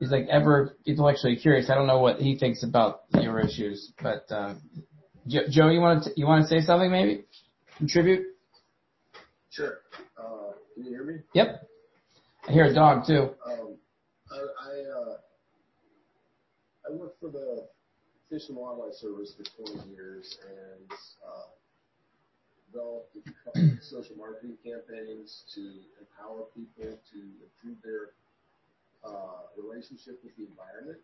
is 0.01 0.11
like 0.11 0.27
ever 0.29 0.75
intellectually 0.85 1.35
curious. 1.35 1.69
I 1.69 1.75
don't 1.75 1.87
know 1.87 1.99
what 1.99 2.17
he 2.17 2.37
thinks 2.37 2.63
about 2.63 3.03
your 3.13 3.39
issues, 3.39 3.91
but 4.01 4.25
uh, 4.31 4.55
Joe, 5.27 5.69
you 5.69 5.79
want 5.79 6.03
to 6.05 6.09
you 6.15 6.25
want 6.25 6.41
to 6.43 6.47
say 6.47 6.65
something 6.65 6.91
maybe? 6.91 7.25
Contribute? 7.77 8.25
Sure. 9.51 9.77
Uh, 10.17 10.53
can 10.73 10.83
you 10.83 10.89
hear 10.89 11.03
me? 11.05 11.15
Yep. 11.33 11.69
I 12.47 12.51
hear 12.51 12.65
a 12.65 12.73
dog 12.73 13.05
too. 13.05 13.29
Um, 13.45 13.77
I 14.31 14.35
I, 14.35 14.73
uh, 14.99 15.17
I 16.89 16.91
worked 16.91 17.19
for 17.19 17.29
the 17.29 17.67
Fish 18.33 18.49
and 18.49 18.57
Wildlife 18.57 18.97
Service 18.97 19.37
for 19.37 19.45
20 19.61 19.93
years 19.93 20.41
and 20.41 20.89
uh, 21.21 21.53
developed 22.65 23.13
a 23.13 23.29
couple 23.45 23.77
of 23.77 23.83
social 23.85 24.17
marketing 24.17 24.57
campaigns 24.65 25.45
to 25.53 25.61
empower 26.01 26.49
people 26.57 26.97
to 27.13 27.19
improve 27.45 27.77
their 27.85 28.17
uh, 29.05 29.45
relationship 29.53 30.17
with 30.25 30.33
the 30.33 30.49
environment. 30.49 30.97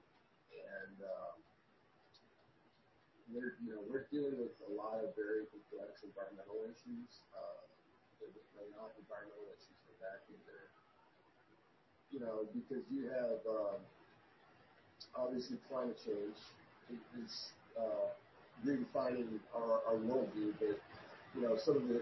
And 0.57 1.05
um, 1.05 1.37
we're, 3.29 3.61
you 3.61 3.77
know, 3.77 3.85
we're 3.85 4.09
dealing 4.09 4.33
with 4.33 4.57
a 4.65 4.73
lot 4.73 4.97
of 4.97 5.13
very 5.13 5.45
complex 5.53 6.01
environmental 6.01 6.65
issues. 6.65 7.21
Uh, 7.29 7.61
they're 8.57 8.73
not 8.73 8.89
environmental 8.97 9.53
issues, 9.53 9.77
they're 9.85 10.01
back 10.01 10.25
in 10.33 10.39
there. 10.49 10.73
You 12.09 12.25
know, 12.25 12.49
because 12.57 12.81
you 12.89 13.05
have 13.13 13.37
um, 13.45 13.77
obviously 15.13 15.61
climate 15.69 16.01
change 16.01 16.33
is 17.23 17.51
uh, 17.79 18.09
redefining 18.65 19.39
our, 19.55 19.81
our 19.87 19.95
worldview, 19.95 20.53
but 20.59 20.79
you 21.35 21.41
know, 21.41 21.57
some 21.57 21.77
of 21.77 21.87
the, 21.87 22.01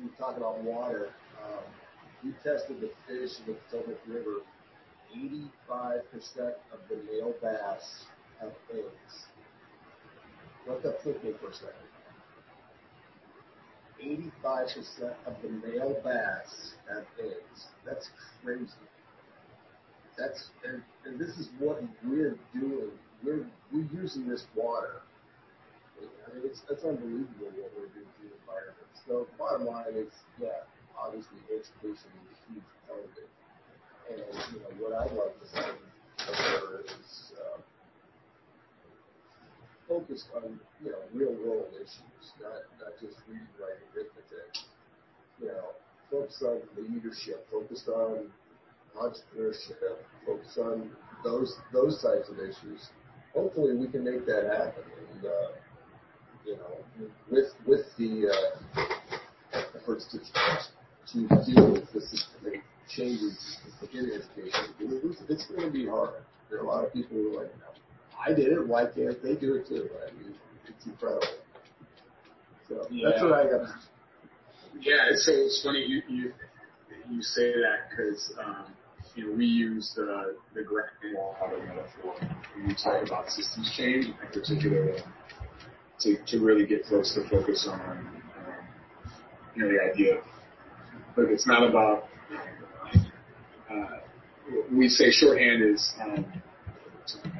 you 0.00 0.10
talk 0.18 0.36
about 0.36 0.62
water, 0.62 1.10
um, 1.44 1.64
we 2.24 2.32
tested 2.42 2.80
the 2.80 2.90
fish 3.06 3.38
in 3.40 3.52
the 3.52 3.58
Potomac 3.70 3.98
River. 4.06 4.42
85% 5.16 5.50
of 6.72 6.80
the 6.88 6.96
male 7.10 7.34
bass 7.40 8.04
have 8.40 8.52
eggs. 8.72 9.26
For 10.66 10.76
a 10.76 11.54
second. 11.54 11.88
85% 14.44 15.14
of 15.26 15.34
the 15.42 15.48
male 15.48 16.00
bass 16.04 16.74
have 16.88 17.04
eggs. 17.18 17.66
That's 17.86 18.10
crazy. 18.44 18.87
That's 20.28 20.50
and, 20.64 20.82
and 21.06 21.18
this 21.18 21.36
is 21.38 21.48
what 21.58 21.80
we're 22.04 22.36
doing. 22.52 22.92
We're 23.24 23.46
we're 23.72 23.88
using 23.92 24.28
this 24.28 24.44
water. 24.54 25.00
I 25.98 26.34
mean, 26.34 26.44
it's 26.44 26.60
it's 26.68 26.84
unbelievable 26.84 27.48
what 27.56 27.72
we're 27.72 27.88
doing 27.96 28.04
to 28.04 28.20
the 28.28 28.36
environment. 28.44 28.92
So 29.08 29.26
bottom 29.38 29.66
line 29.66 29.96
is, 29.96 30.12
yeah, 30.40 30.68
obviously 30.92 31.38
education 31.48 32.12
is 32.12 32.28
a 32.28 32.52
huge 32.52 32.68
part 32.86 33.00
of 33.00 33.12
it. 33.16 33.30
And 34.12 34.20
you 34.52 34.60
know 34.60 34.72
what 34.84 34.92
I 34.92 35.08
love 35.16 35.32
to 35.32 36.28
occur 36.28 36.84
is 36.84 37.32
uh, 37.40 37.58
focused 39.88 40.28
on 40.36 40.60
you 40.84 40.92
know 40.92 41.02
real 41.14 41.32
world 41.40 41.72
issues, 41.72 42.24
not 42.36 42.68
not 42.84 42.92
just 43.00 43.16
reading, 43.28 43.48
writing, 43.56 43.88
arithmetic. 43.96 44.52
You 45.40 45.48
know, 45.48 45.72
focused 46.10 46.42
on 46.42 46.60
leadership, 46.76 47.48
focused 47.50 47.88
on 47.88 48.28
entrepreneurship, 49.00 49.78
focused 50.26 50.58
on 50.58 50.90
those 51.24 51.56
those 51.72 52.02
types 52.02 52.28
of 52.28 52.38
issues. 52.38 52.88
Hopefully, 53.34 53.76
we 53.76 53.88
can 53.88 54.04
make 54.04 54.26
that 54.26 54.44
happen. 54.44 54.84
And 55.12 55.24
uh, 55.24 55.48
you 56.44 56.56
know, 56.56 57.08
with 57.30 57.52
with 57.66 57.86
the 57.96 58.28
uh, 58.28 58.80
efforts 59.76 60.06
to 60.12 60.18
to 61.12 61.28
deal 61.44 61.72
with 61.72 61.92
the 61.92 62.00
systemic 62.00 62.62
changes 62.88 63.58
in 63.92 64.10
education, 64.10 64.74
it's 65.28 65.46
going 65.46 65.62
to 65.62 65.70
be 65.70 65.86
hard. 65.86 66.14
There 66.50 66.60
are 66.60 66.62
a 66.62 66.66
lot 66.66 66.84
of 66.84 66.92
people 66.92 67.16
who 67.16 67.38
are 67.38 67.42
like, 67.42 67.52
I 68.18 68.32
did 68.32 68.48
it. 68.48 68.66
Why 68.66 68.84
can't 68.86 69.22
they 69.22 69.34
do 69.34 69.54
it 69.54 69.68
too? 69.68 69.88
I 70.06 70.12
mean, 70.12 70.34
it's 70.66 70.86
incredible. 70.86 71.26
So 72.68 72.86
yeah. 72.90 73.10
that's 73.10 73.22
what 73.22 73.32
I 73.32 73.44
got. 73.44 73.68
Yeah, 74.80 75.10
so 75.14 75.32
it's 75.32 75.62
funny 75.62 75.84
you 75.86 76.02
you, 76.08 76.32
you 77.10 77.22
say 77.22 77.52
that 77.52 77.90
because 77.90 78.34
um, 78.38 78.66
you 79.18 79.26
know 79.26 79.36
we 79.36 79.46
use 79.46 79.92
the 79.96 80.36
the 80.54 80.62
grand 80.62 80.90
wall 81.12 81.34
metaphor 81.40 82.14
when 82.54 82.68
we 82.68 82.74
talk 82.74 83.04
about 83.04 83.28
systems 83.28 83.72
change, 83.76 84.06
in 84.06 84.14
particular 84.32 84.96
to 86.00 86.16
to 86.24 86.38
really 86.38 86.64
get 86.64 86.86
folks 86.86 87.14
to 87.14 87.28
focus 87.28 87.66
on 87.68 87.80
um, 87.80 88.20
you 89.56 89.64
know 89.64 89.72
the 89.72 89.92
idea. 89.92 90.18
Of, 90.18 91.30
it's 91.30 91.48
not 91.48 91.68
about 91.68 92.04
uh, 93.72 93.98
we 94.72 94.88
say 94.88 95.10
shorthand 95.10 95.64
is 95.64 95.92
um, 96.00 96.24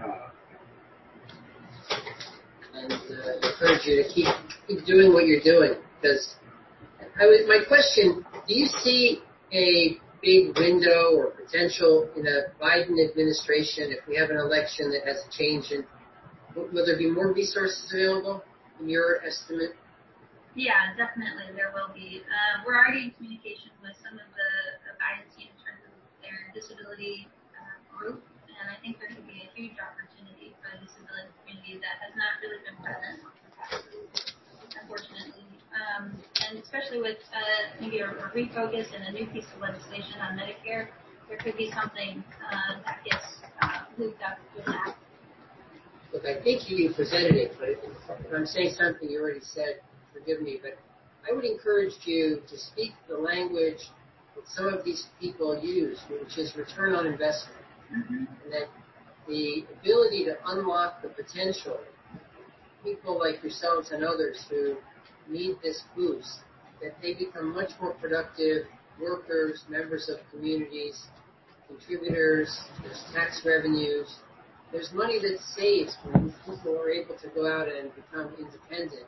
uh, 0.05 0.31
and 2.74 2.92
uh, 2.92 3.48
encourage 3.48 3.86
you 3.86 4.02
to 4.02 4.08
keep 4.12 4.26
keep 4.66 4.84
doing 4.84 5.12
what 5.12 5.26
you're 5.26 5.42
doing. 5.42 5.74
Because 6.02 6.34
I 7.20 7.26
was, 7.26 7.47
my 7.47 7.60
question: 7.68 8.26
Do 8.48 8.55
you 8.55 8.66
see 8.66 9.20
a 9.52 10.00
big 10.23 10.57
window 10.59 11.15
or 11.15 11.31
potential 11.31 12.09
in 12.17 12.27
a 12.27 12.51
Biden 12.63 12.99
administration 12.99 13.93
if 13.93 14.07
we 14.07 14.17
have 14.17 14.31
an 14.31 14.37
election 14.37 14.91
that 14.91 15.07
has 15.07 15.23
a 15.23 15.31
change 15.31 15.71
in? 15.71 15.85
Will 16.55 16.85
there 16.85 16.99
be 16.99 17.11
more 17.11 17.33
resources 17.33 17.93
available 17.93 18.43
in 18.81 18.89
your 18.89 19.23
estimate? 19.25 19.79
Yeah, 20.59 20.91
definitely 20.99 21.55
there 21.55 21.71
will 21.71 21.95
be. 21.95 22.25
Uh, 22.27 22.67
we're 22.67 22.75
already 22.75 23.07
in 23.07 23.11
communication 23.15 23.71
with 23.79 23.95
some 24.03 24.19
of 24.19 24.27
the, 24.35 24.51
the 24.91 24.93
Biden 24.99 25.29
team 25.39 25.55
in 25.55 25.59
terms 25.63 25.87
of 25.87 25.95
their 26.19 26.51
disability 26.51 27.31
uh, 27.55 27.79
group, 27.95 28.27
and 28.51 28.67
I 28.67 28.75
think 28.83 28.99
there 28.99 29.07
could 29.07 29.29
be 29.31 29.47
a 29.47 29.49
huge 29.55 29.79
opportunity 29.79 30.59
for 30.59 30.75
the 30.75 30.83
disability 30.83 31.31
community 31.47 31.79
that 31.79 32.03
has 32.03 32.11
not 32.19 32.43
really 32.43 32.59
been 32.67 32.75
present, 32.83 33.23
unfortunately. 34.83 35.38
Um, 35.78 36.16
and 36.48 36.58
especially 36.58 37.00
with 37.00 37.18
uh, 37.32 37.81
maybe 37.81 38.00
a, 38.00 38.10
a 38.10 38.31
refocus 38.34 38.86
and 38.94 39.05
a 39.08 39.12
new 39.12 39.26
piece 39.26 39.47
of 39.55 39.60
legislation 39.60 40.20
on 40.20 40.36
Medicare, 40.36 40.89
there 41.28 41.39
could 41.39 41.57
be 41.57 41.70
something 41.70 42.24
uh, 42.40 42.81
that 42.84 42.98
gets 43.05 43.24
uh, 43.62 43.81
looped 43.98 44.23
up 44.23 44.39
with 44.57 44.65
that. 44.66 44.97
Look, 46.12 46.24
I 46.24 46.42
think 46.42 46.70
you 46.70 46.92
presented 46.94 47.34
it, 47.36 47.52
but 47.58 47.68
if 47.68 48.32
I'm 48.34 48.47
saying 48.47 48.74
something 48.78 49.10
you 49.10 49.20
already 49.20 49.40
said, 49.42 49.81
forgive 50.15 50.40
me, 50.40 50.58
but 50.62 50.78
I 51.28 51.34
would 51.34 51.44
encourage 51.44 51.92
you 52.05 52.40
to 52.48 52.58
speak 52.58 52.92
the 53.08 53.16
language 53.16 53.90
that 54.34 54.48
some 54.48 54.66
of 54.66 54.84
these 54.84 55.05
people 55.20 55.60
use, 55.62 55.98
which 56.10 56.39
is 56.39 56.57
return 56.57 56.94
on 56.94 57.07
investment. 57.07 57.62
Mm-hmm. 57.92 58.24
And 58.44 58.52
that 58.52 58.68
the 59.26 59.65
ability 59.81 60.24
to 60.24 60.36
unlock 60.47 61.02
the 61.02 61.08
potential, 61.08 61.78
people 62.82 63.18
like 63.18 63.42
yourselves 63.42 63.90
and 63.92 64.05
others 64.05 64.44
who 64.48 64.76
need 65.28 65.57
this 65.62 65.82
boost, 65.97 66.40
that 66.82 66.94
they 67.02 67.15
become 67.15 67.55
much 67.55 67.70
more 67.81 67.94
productive 67.94 68.66
workers, 69.00 69.65
members 69.68 70.08
of 70.08 70.18
communities, 70.31 71.07
contributors, 71.66 72.60
there's 72.82 73.05
tax 73.15 73.42
revenues. 73.44 74.16
There's 74.73 74.92
money 74.92 75.18
that's 75.20 75.44
saved 75.57 75.92
when 76.05 76.34
people 76.44 76.78
are 76.78 76.90
able 76.90 77.16
to 77.16 77.28
go 77.34 77.47
out 77.47 77.68
and 77.68 77.90
become 77.94 78.34
independent. 78.39 79.07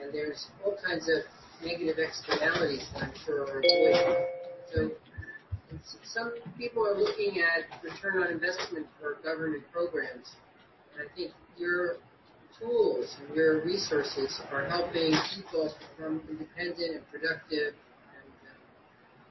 And 0.00 0.12
there's 0.12 0.46
all 0.64 0.76
kinds 0.84 1.08
of 1.08 1.24
negative 1.64 1.96
externalities 1.98 2.86
that 2.94 3.04
I'm 3.04 3.12
sure 3.24 3.42
are 3.42 3.58
avoided. 3.58 4.28
So 4.72 4.90
some 6.04 6.34
people 6.56 6.86
are 6.86 6.96
looking 6.96 7.40
at 7.40 7.82
return 7.82 8.22
on 8.22 8.30
investment 8.30 8.86
for 9.00 9.18
government 9.22 9.64
programs. 9.72 10.36
And 10.94 11.08
I 11.08 11.14
think 11.14 11.32
your 11.56 11.96
tools 12.60 13.16
and 13.20 13.36
your 13.36 13.64
resources 13.64 14.40
are 14.52 14.66
helping 14.66 15.14
people 15.34 15.72
become 15.96 16.22
independent 16.28 16.96
and 16.96 17.04
productive. 17.10 17.74
And 18.12 18.34
uh, 18.44 18.58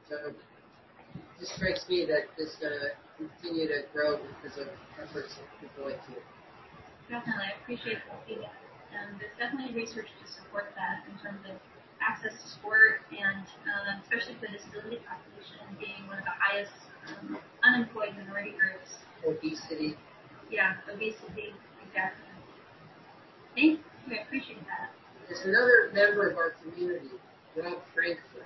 so 0.09 0.15
it 1.39 1.47
strikes 1.47 1.88
me 1.89 2.06
that 2.06 2.31
this 2.38 2.49
is 2.49 2.56
going 2.59 2.73
to 2.73 2.91
continue 3.17 3.67
to 3.67 3.83
grow 3.93 4.17
because 4.17 4.57
of 4.57 4.67
efforts 5.01 5.35
of 5.38 5.45
people 5.59 5.91
like 5.91 6.01
you. 6.09 6.22
Definitely, 7.09 7.51
I 7.51 7.53
appreciate 7.64 7.99
the 8.07 8.15
feedback. 8.27 8.59
And 8.91 9.19
there's 9.19 9.35
definitely 9.38 9.75
research 9.75 10.07
to 10.07 10.25
support 10.27 10.72
that 10.75 11.03
in 11.11 11.15
terms 11.19 11.43
of 11.47 11.59
access 11.99 12.31
to 12.31 12.47
sport 12.47 13.03
and 13.11 13.43
uh, 13.67 13.99
especially 14.03 14.35
for 14.39 14.47
the 14.47 14.56
disability 14.56 15.01
population 15.03 15.65
being 15.80 16.07
one 16.07 16.19
of 16.19 16.25
the 16.25 16.38
highest 16.38 16.75
um, 17.09 17.39
unemployed 17.64 18.15
minority 18.15 18.56
groups. 18.56 19.03
Obesity. 19.27 19.97
Yeah, 20.47 20.80
obesity, 20.88 21.51
exactly. 21.83 22.26
Appreciate 23.58 24.60
that. 24.68 24.92
There's 25.27 25.42
another 25.45 25.90
member 25.92 26.30
of 26.30 26.38
our 26.38 26.53
community, 26.61 27.10
Rob 27.56 27.80
Frankfurt, 27.92 28.45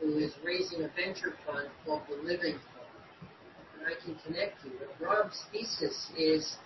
who 0.00 0.16
is 0.16 0.32
raising 0.42 0.82
a 0.82 0.88
venture 0.96 1.34
fund 1.44 1.68
called 1.84 2.00
the 2.08 2.16
Living 2.26 2.54
Fund. 2.54 3.30
And 3.76 3.86
I 3.86 4.02
can 4.02 4.16
connect 4.24 4.64
you. 4.64 4.72
But 4.78 5.06
Rob's 5.06 5.44
thesis 5.52 6.08
is 6.16 6.56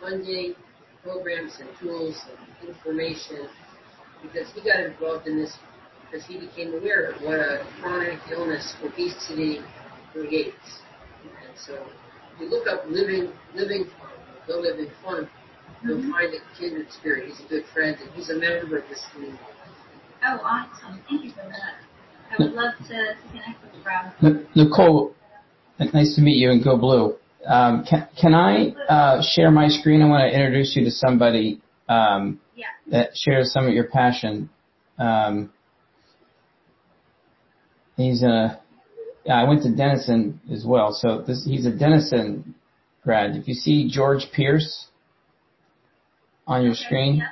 funding 0.00 0.54
programs 1.02 1.58
and 1.58 1.68
tools 1.80 2.16
and 2.30 2.68
information 2.68 3.48
because 4.22 4.46
he 4.54 4.60
got 4.60 4.78
involved 4.78 5.26
in 5.26 5.36
this 5.36 5.56
because 6.04 6.24
he 6.26 6.38
became 6.38 6.74
aware 6.74 7.10
of 7.10 7.22
what 7.22 7.40
a 7.40 7.66
chronic 7.80 8.20
illness 8.30 8.76
obesity 8.84 9.58
creates. 10.12 10.78
And 11.24 11.58
so 11.58 11.84
you 12.38 12.48
look 12.48 12.68
up 12.68 12.84
Living 12.86 13.32
Living 13.52 13.86
Fund, 13.98 14.12
The 14.46 14.56
Living 14.56 14.90
Fund, 15.04 15.28
you'll 15.84 16.02
find 16.12 16.34
a 16.34 16.58
kindred 16.58 16.90
spirit. 16.92 17.28
He's 17.28 17.40
a 17.44 17.48
good 17.48 17.64
friend 17.72 17.96
and 18.00 18.10
he's 18.12 18.30
a 18.30 18.34
member 18.34 18.78
of 18.78 18.88
this 18.88 19.04
community. 19.12 19.42
Oh, 20.24 20.38
awesome. 20.44 21.00
Thank 21.08 21.24
you 21.24 21.30
for 21.30 21.48
that. 21.48 21.82
I 22.30 22.42
would 22.42 22.52
love 22.52 22.74
to, 22.78 22.94
to 22.94 23.16
connect 23.30 23.62
with 23.62 23.84
Rob. 23.84 24.46
Nicole, 24.54 25.14
nice 25.92 26.14
to 26.14 26.22
meet 26.22 26.36
you 26.36 26.50
and 26.50 26.62
go 26.62 26.76
blue. 26.76 27.16
Um, 27.46 27.84
can, 27.88 28.08
can 28.20 28.34
I 28.34 28.68
uh, 28.88 29.22
share 29.34 29.50
my 29.50 29.68
screen? 29.68 30.00
I 30.00 30.06
want 30.06 30.30
to 30.30 30.34
introduce 30.34 30.76
you 30.76 30.84
to 30.84 30.90
somebody 30.90 31.60
um, 31.88 32.40
Yeah. 32.54 32.66
that 32.90 33.10
shares 33.16 33.52
some 33.52 33.66
of 33.66 33.74
your 33.74 33.88
passion. 33.88 34.48
Um, 34.98 35.52
he's 37.96 38.22
a, 38.22 38.60
yeah, 39.26 39.34
I 39.34 39.44
went 39.48 39.62
to 39.64 39.74
Denison 39.74 40.40
as 40.52 40.64
well, 40.66 40.92
so 40.92 41.22
this, 41.26 41.44
he's 41.44 41.66
a 41.66 41.72
Denison 41.72 42.54
grad. 43.02 43.34
If 43.36 43.48
you 43.48 43.54
see 43.54 43.90
George 43.90 44.28
Pierce 44.32 44.86
on 46.46 46.64
your 46.64 46.74
screen, 46.74 47.22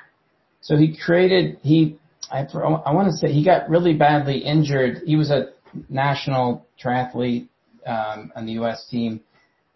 so 0.60 0.76
he 0.76 0.96
created, 0.96 1.58
he, 1.62 1.98
I, 2.30 2.40
I 2.40 2.92
want 2.92 3.10
to 3.10 3.16
say 3.16 3.32
he 3.32 3.44
got 3.44 3.68
really 3.68 3.94
badly 3.94 4.38
injured. 4.38 5.02
He 5.04 5.16
was 5.16 5.30
a 5.30 5.50
national 5.88 6.66
triathlete 6.82 7.48
um, 7.86 8.32
on 8.36 8.46
the 8.46 8.52
U.S. 8.52 8.86
team, 8.90 9.20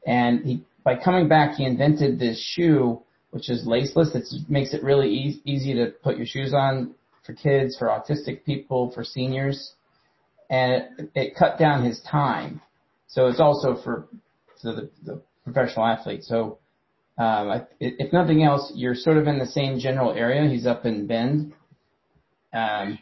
and 0.07 0.45
he 0.45 0.65
by 0.85 0.97
coming 0.97 1.29
back, 1.29 1.55
he 1.57 1.65
invented 1.65 2.19
this 2.19 2.39
shoe 2.39 3.01
which 3.35 3.51
is 3.51 3.67
laceless. 3.67 4.15
It 4.15 4.49
makes 4.49 4.75
it 4.75 4.85
really 4.85 5.09
e- 5.09 5.43
easy 5.45 5.75
to 5.75 5.93
put 6.05 6.17
your 6.17 6.25
shoes 6.25 6.55
on 6.55 6.95
for 7.27 7.33
kids, 7.33 7.77
for 7.77 7.89
autistic 7.89 8.45
people, 8.45 8.93
for 8.93 9.03
seniors, 9.03 9.73
and 10.49 10.85
it, 10.99 11.11
it 11.17 11.37
cut 11.37 11.59
down 11.59 11.85
his 11.85 12.01
time. 12.09 12.61
So 13.09 13.27
it's 13.27 13.41
also 13.41 13.75
for, 13.83 14.07
for 14.63 14.73
the, 14.73 14.91
the 15.05 15.21
professional 15.43 15.85
athlete. 15.85 16.23
So 16.23 16.59
um, 17.17 17.62
if 17.81 18.12
nothing 18.12 18.43
else, 18.43 18.73
you're 18.75 18.94
sort 18.94 19.17
of 19.17 19.26
in 19.26 19.39
the 19.39 19.47
same 19.47 19.78
general 19.78 20.12
area. 20.12 20.49
He's 20.51 20.67
up 20.67 20.84
in 20.84 21.07
Bend, 21.07 21.52
um, 22.52 22.99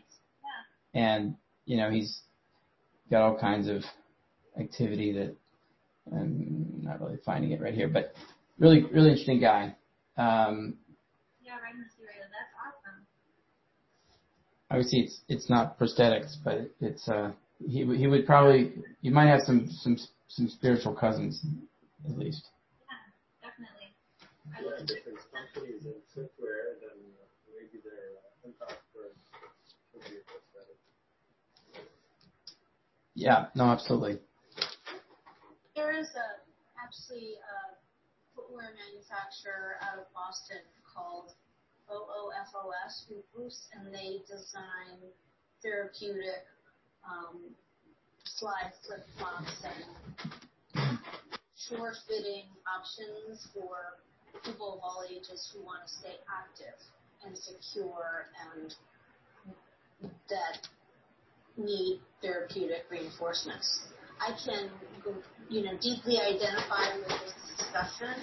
and 0.94 1.34
you 1.64 1.76
know 1.78 1.90
he's 1.90 2.20
got 3.10 3.22
all 3.22 3.38
kinds 3.38 3.68
of 3.68 3.82
activity 4.58 5.12
that 5.12 5.34
I'm 6.14 6.80
not 6.82 7.00
really 7.00 7.18
finding 7.24 7.52
it 7.52 7.60
right 7.60 7.74
here, 7.74 7.88
but 7.88 8.12
really, 8.58 8.82
really 8.82 9.10
interesting 9.10 9.40
guy. 9.40 9.74
Um, 10.16 10.76
Yeah, 11.42 11.54
right 11.54 11.74
in 11.74 11.80
this 11.80 11.92
area. 12.00 12.24
That's 12.28 12.52
awesome. 12.60 13.06
obviously, 14.70 15.00
it's 15.00 15.20
it's 15.28 15.50
not 15.50 15.78
prosthetics, 15.78 16.36
but 16.44 16.70
it's 16.80 17.08
uh 17.08 17.32
he 17.66 17.84
he 17.96 18.06
would 18.06 18.26
probably 18.26 18.72
you 19.00 19.10
might 19.10 19.28
have 19.28 19.40
some 19.46 19.68
some 19.70 19.96
some 20.28 20.48
spiritual 20.48 20.94
cousins 20.94 21.44
at 22.08 22.18
least. 22.18 22.48
Yeah, 24.52 24.84
companies 25.32 25.84
in 25.86 25.96
then 26.80 26.98
maybe 27.48 27.80
their 27.80 28.20
impact 28.44 28.82
be 30.04 30.20
prosthetic. 30.26 30.78
Yeah, 33.14 33.46
no, 33.54 33.64
absolutely. 33.64 34.18
There 35.76 35.92
is 35.98 36.08
a 36.16 36.28
actually 36.76 37.40
a 37.40 37.76
footwear 38.34 38.68
manufacturer 38.76 39.76
out 39.80 39.98
of 39.98 40.12
Boston 40.12 40.60
called 40.84 41.32
OOFOS 41.88 43.08
who 43.08 43.16
boosts 43.34 43.68
and 43.72 43.92
they 43.92 44.20
design 44.28 45.00
therapeutic 45.62 46.44
um, 47.04 47.40
slide 48.24 48.72
flip 48.84 49.04
flops 49.16 49.64
and 49.64 50.98
short 51.56 51.94
fitting 52.08 52.48
options 52.66 53.46
for 53.54 54.02
who 55.52 55.64
want 55.64 55.80
to 55.86 55.92
stay 55.92 56.16
active 56.28 56.76
and 57.24 57.36
secure 57.36 58.28
and 58.52 58.74
that 60.28 60.68
need 61.56 62.00
therapeutic 62.20 62.84
reinforcements. 62.90 63.88
I 64.20 64.36
can, 64.44 64.70
you 65.48 65.62
know, 65.62 65.72
deeply 65.80 66.18
identify 66.18 66.96
with 66.98 67.08
this 67.08 67.34
discussion 67.56 68.14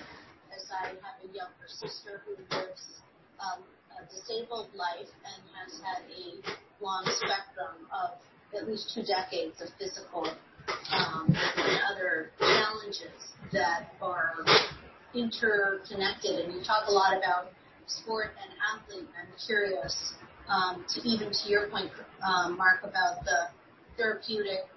as 0.55 0.65
I 0.71 0.87
have 0.87 1.17
a 1.23 1.27
younger 1.27 1.67
sister 1.67 2.21
who 2.25 2.35
lives 2.55 3.01
um, 3.39 3.63
a 3.95 4.05
disabled 4.07 4.69
life 4.75 5.09
and 5.25 5.41
has 5.55 5.79
had 5.81 6.03
a 6.07 6.83
long 6.83 7.03
spectrum 7.05 7.87
of 7.91 8.17
at 8.55 8.67
least 8.67 8.91
two 8.93 9.03
decades 9.03 9.61
of 9.61 9.69
physical 9.77 10.25
um, 10.91 11.27
and 11.27 11.79
other 11.91 12.31
challenges 12.39 13.33
that 13.51 13.93
are 14.01 14.35
interconnected. 15.13 16.45
And 16.45 16.53
you 16.53 16.63
talk 16.63 16.87
a 16.87 16.91
lot 16.91 17.17
about 17.17 17.51
sport 17.87 18.31
and 18.41 18.51
athlete. 18.61 19.07
I'm 19.17 19.33
curious 19.45 20.13
um, 20.47 20.85
to 20.89 21.01
even 21.07 21.31
to 21.31 21.49
your 21.49 21.69
point, 21.69 21.91
um, 22.23 22.57
Mark, 22.57 22.83
about 22.83 23.23
the 23.25 23.49
therapeutic 23.97 24.67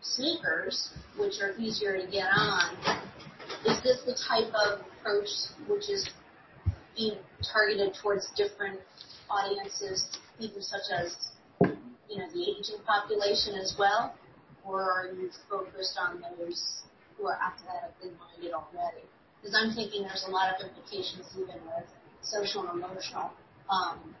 sneakers, 0.00 0.90
which 1.18 1.34
are 1.40 1.54
easier 1.58 1.96
to 1.96 2.10
get 2.10 2.26
on. 2.34 2.76
Is 3.66 3.80
this 3.82 4.02
the 4.04 4.16
type 4.28 4.52
of 4.54 4.80
approach 4.98 5.28
which 5.68 5.88
is 5.88 6.10
being 6.96 7.16
targeted 7.52 7.94
towards 8.02 8.28
different 8.36 8.80
audiences, 9.30 10.06
even 10.38 10.60
such 10.60 10.90
as 10.92 11.16
you 11.60 12.18
know 12.18 12.28
the 12.32 12.42
aging 12.42 12.82
population 12.86 13.54
as 13.54 13.74
well, 13.78 14.14
or 14.64 14.82
are 14.82 15.06
you 15.14 15.30
focused 15.48 15.98
on 15.98 16.22
those 16.38 16.82
who 17.16 17.26
are 17.26 17.38
athletically 17.40 18.10
minded 18.18 18.52
already? 18.52 19.04
Because 19.42 19.58
I'm 19.60 19.74
thinking 19.74 20.04
there's 20.04 20.24
a 20.28 20.30
lot 20.30 20.54
of 20.54 20.64
implications 20.64 21.26
even 21.34 21.58
with 21.66 21.90
social 22.22 22.62
and 22.68 22.78
emotional 22.78 23.32
um, 23.68 24.14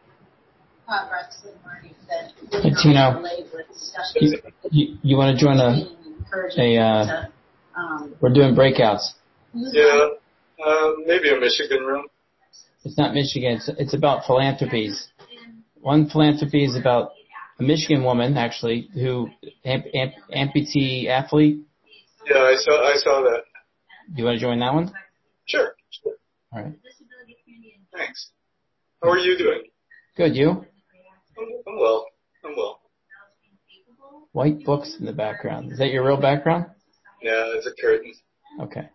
progress 0.84 1.40
in 1.44 1.54
learning 1.64 1.94
that 2.08 2.32
would 2.42 2.72
not 2.72 2.82
Tino, 2.82 3.16
relate 3.18 3.46
with 3.54 3.68
discussions. 3.68 4.34
You, 4.70 4.88
you, 4.88 4.96
you 5.02 5.16
want 5.16 5.38
to 5.38 5.40
join 5.40 5.58
a 5.58 5.86
a 6.58 6.76
uh, 6.76 7.04
to 7.06 7.32
um, 7.78 8.14
we're 8.20 8.32
doing 8.32 8.56
breakouts. 8.56 9.10
Yeah, 9.54 10.08
um, 10.66 11.04
maybe 11.06 11.30
a 11.30 11.38
Michigan 11.38 11.84
room. 11.84 12.06
It's 12.84 12.98
not 12.98 13.14
Michigan. 13.14 13.58
It's, 13.58 13.70
it's 13.78 13.94
about 13.94 14.26
philanthropies. 14.26 15.08
One 15.80 16.08
philanthropy 16.08 16.64
is 16.64 16.76
about 16.76 17.12
a 17.60 17.62
Michigan 17.62 18.02
woman 18.02 18.36
actually 18.36 18.88
who 18.94 19.28
amp, 19.64 19.84
amp, 19.94 20.14
amputee 20.34 21.06
athlete. 21.06 21.60
Yeah, 22.28 22.38
I 22.38 22.56
saw 22.56 22.90
I 22.90 22.94
saw 22.96 23.22
that. 23.22 23.42
You 24.14 24.24
want 24.24 24.36
to 24.36 24.40
join 24.40 24.58
that 24.60 24.74
one? 24.74 24.92
Sure, 25.46 25.74
sure. 25.90 26.14
All 26.52 26.62
right. 26.62 26.72
Thanks. 27.96 28.30
How 29.02 29.10
are 29.10 29.18
you 29.18 29.36
doing? 29.36 29.62
Good. 30.16 30.36
You? 30.36 30.50
I'm, 30.50 31.46
I'm 31.66 31.78
well. 31.78 32.06
I'm 32.44 32.56
well. 32.56 32.80
White 34.32 34.64
books 34.64 34.96
in 34.98 35.06
the 35.06 35.12
background. 35.12 35.72
Is 35.72 35.78
that 35.78 35.90
your 35.90 36.06
real 36.06 36.20
background? 36.20 36.66
No, 37.22 37.52
it's 37.54 37.66
a 37.66 37.80
curtain. 37.80 38.12
Okay. 38.60 38.88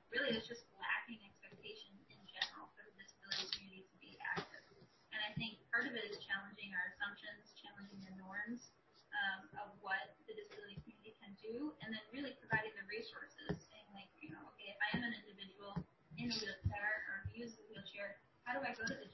How 18.47 18.53
do 18.53 18.61
I 18.65 18.73
go 18.73 18.85
to 18.87 18.95
the 18.95 19.06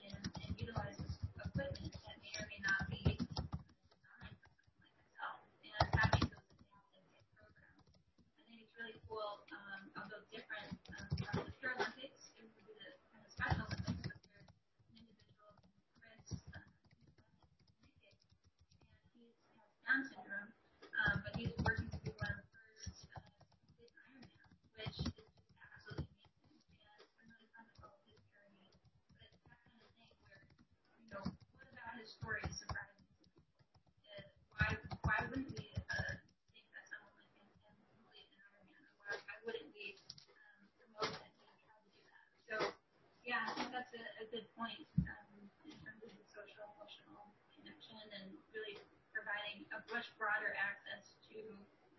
point 44.63 44.87
um, 45.11 45.27
in 45.67 45.75
terms 45.83 45.99
of 46.07 46.15
social 46.31 46.63
emotional 46.79 47.35
connection 47.51 47.99
and 48.15 48.31
really 48.55 48.79
providing 49.11 49.67
a 49.75 49.79
much 49.91 50.07
broader 50.15 50.55
access 50.55 51.03
to 51.27 51.35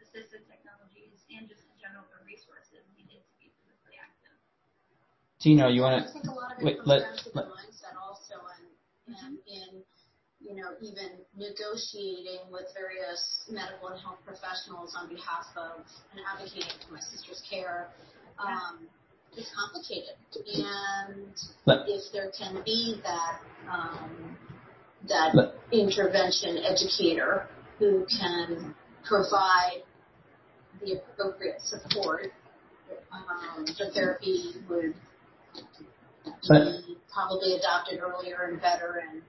assistive 0.01 0.41
technologies 0.49 1.21
and 1.29 1.45
just 1.45 1.61
in 1.69 1.77
general 1.77 2.09
the 2.09 2.21
resources 2.25 2.81
needed 2.97 3.21
to 3.21 3.35
be 3.37 3.53
physically 3.61 4.01
active. 4.01 4.37
Tino, 5.45 5.69
you 5.69 5.85
want 5.85 6.01
I 6.01 6.09
think 6.09 6.25
a 6.25 6.33
lot 6.33 6.57
of 6.57 6.65
to 6.65 6.65
it 6.65 6.65
wait? 6.65 6.77
comes 6.81 6.89
Let, 6.89 7.01
down 7.05 7.17
to 7.21 7.29
the 7.37 7.45
mindset 7.53 7.95
also 8.01 8.37
and, 8.57 8.65
and 9.13 9.33
in, 9.45 9.71
you 10.41 10.57
know, 10.57 10.73
even 10.81 11.21
negotiating 11.37 12.49
with 12.49 12.73
various 12.73 13.45
medical 13.53 13.93
and 13.93 14.01
health 14.01 14.25
professionals 14.25 14.97
on 14.97 15.13
behalf 15.13 15.53
of 15.53 15.85
and 16.17 16.25
advocating 16.25 16.81
for 16.89 16.97
my 16.97 17.05
sister's 17.05 17.45
care. 17.45 17.93
Um, 18.41 18.89
it's 19.37 19.51
complicated. 19.55 20.15
And 20.55 21.35
Let- 21.67 21.89
if 21.89 22.13
there 22.13 22.31
can 22.31 22.63
be 22.65 23.01
that, 23.03 23.41
um, 23.71 24.37
that 25.09 25.35
Let- 25.35 25.55
intervention 25.73 26.59
educator 26.59 27.49
who 27.79 28.07
can 28.07 28.75
provide 29.05 29.83
the 30.81 30.95
appropriate 30.95 31.61
support, 31.61 32.33
um, 33.13 33.65
the 33.65 33.91
therapy 33.93 34.55
would 34.69 34.95
be 36.25 36.97
probably 37.13 37.55
adopted 37.55 38.01
earlier 38.01 38.49
and 38.49 38.61
better 38.61 39.03
and 39.11 39.23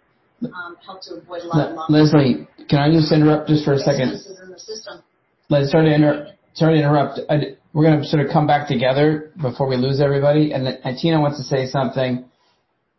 um, 0.53 0.75
help 0.85 1.01
to 1.01 1.16
avoid 1.16 1.42
a 1.43 1.48
lot 1.48 1.72
of 1.72 1.90
Leslie, 1.90 2.48
can 2.69 2.80
I 2.80 2.92
just 2.92 3.11
interrupt 3.11 3.48
just 3.48 3.64
for 3.64 3.74
a 3.74 3.80
second? 3.80 4.14
expenses 4.14 4.40
in 4.43 4.51
the 4.51 4.59
system. 4.59 5.01
Let's 5.50 5.72
sorry 5.72 5.90
to 5.90 5.95
inter- 5.95 6.34
sorry 6.53 6.75
to 6.75 6.80
interrupt. 6.80 7.19
I, 7.30 7.56
we're 7.76 7.84
going 7.84 8.02
to 8.02 8.08
sort 8.08 8.26
of 8.26 8.32
come 8.32 8.48
back 8.48 8.70
together 8.70 9.34
before 9.42 9.68
we 9.68 9.76
lose 9.76 10.00
everybody. 10.00 10.54
And, 10.54 10.66
and 10.66 10.98
Tina 10.98 11.20
wants 11.20 11.38
to 11.40 11.44
say 11.44 11.68
something. 11.68 12.24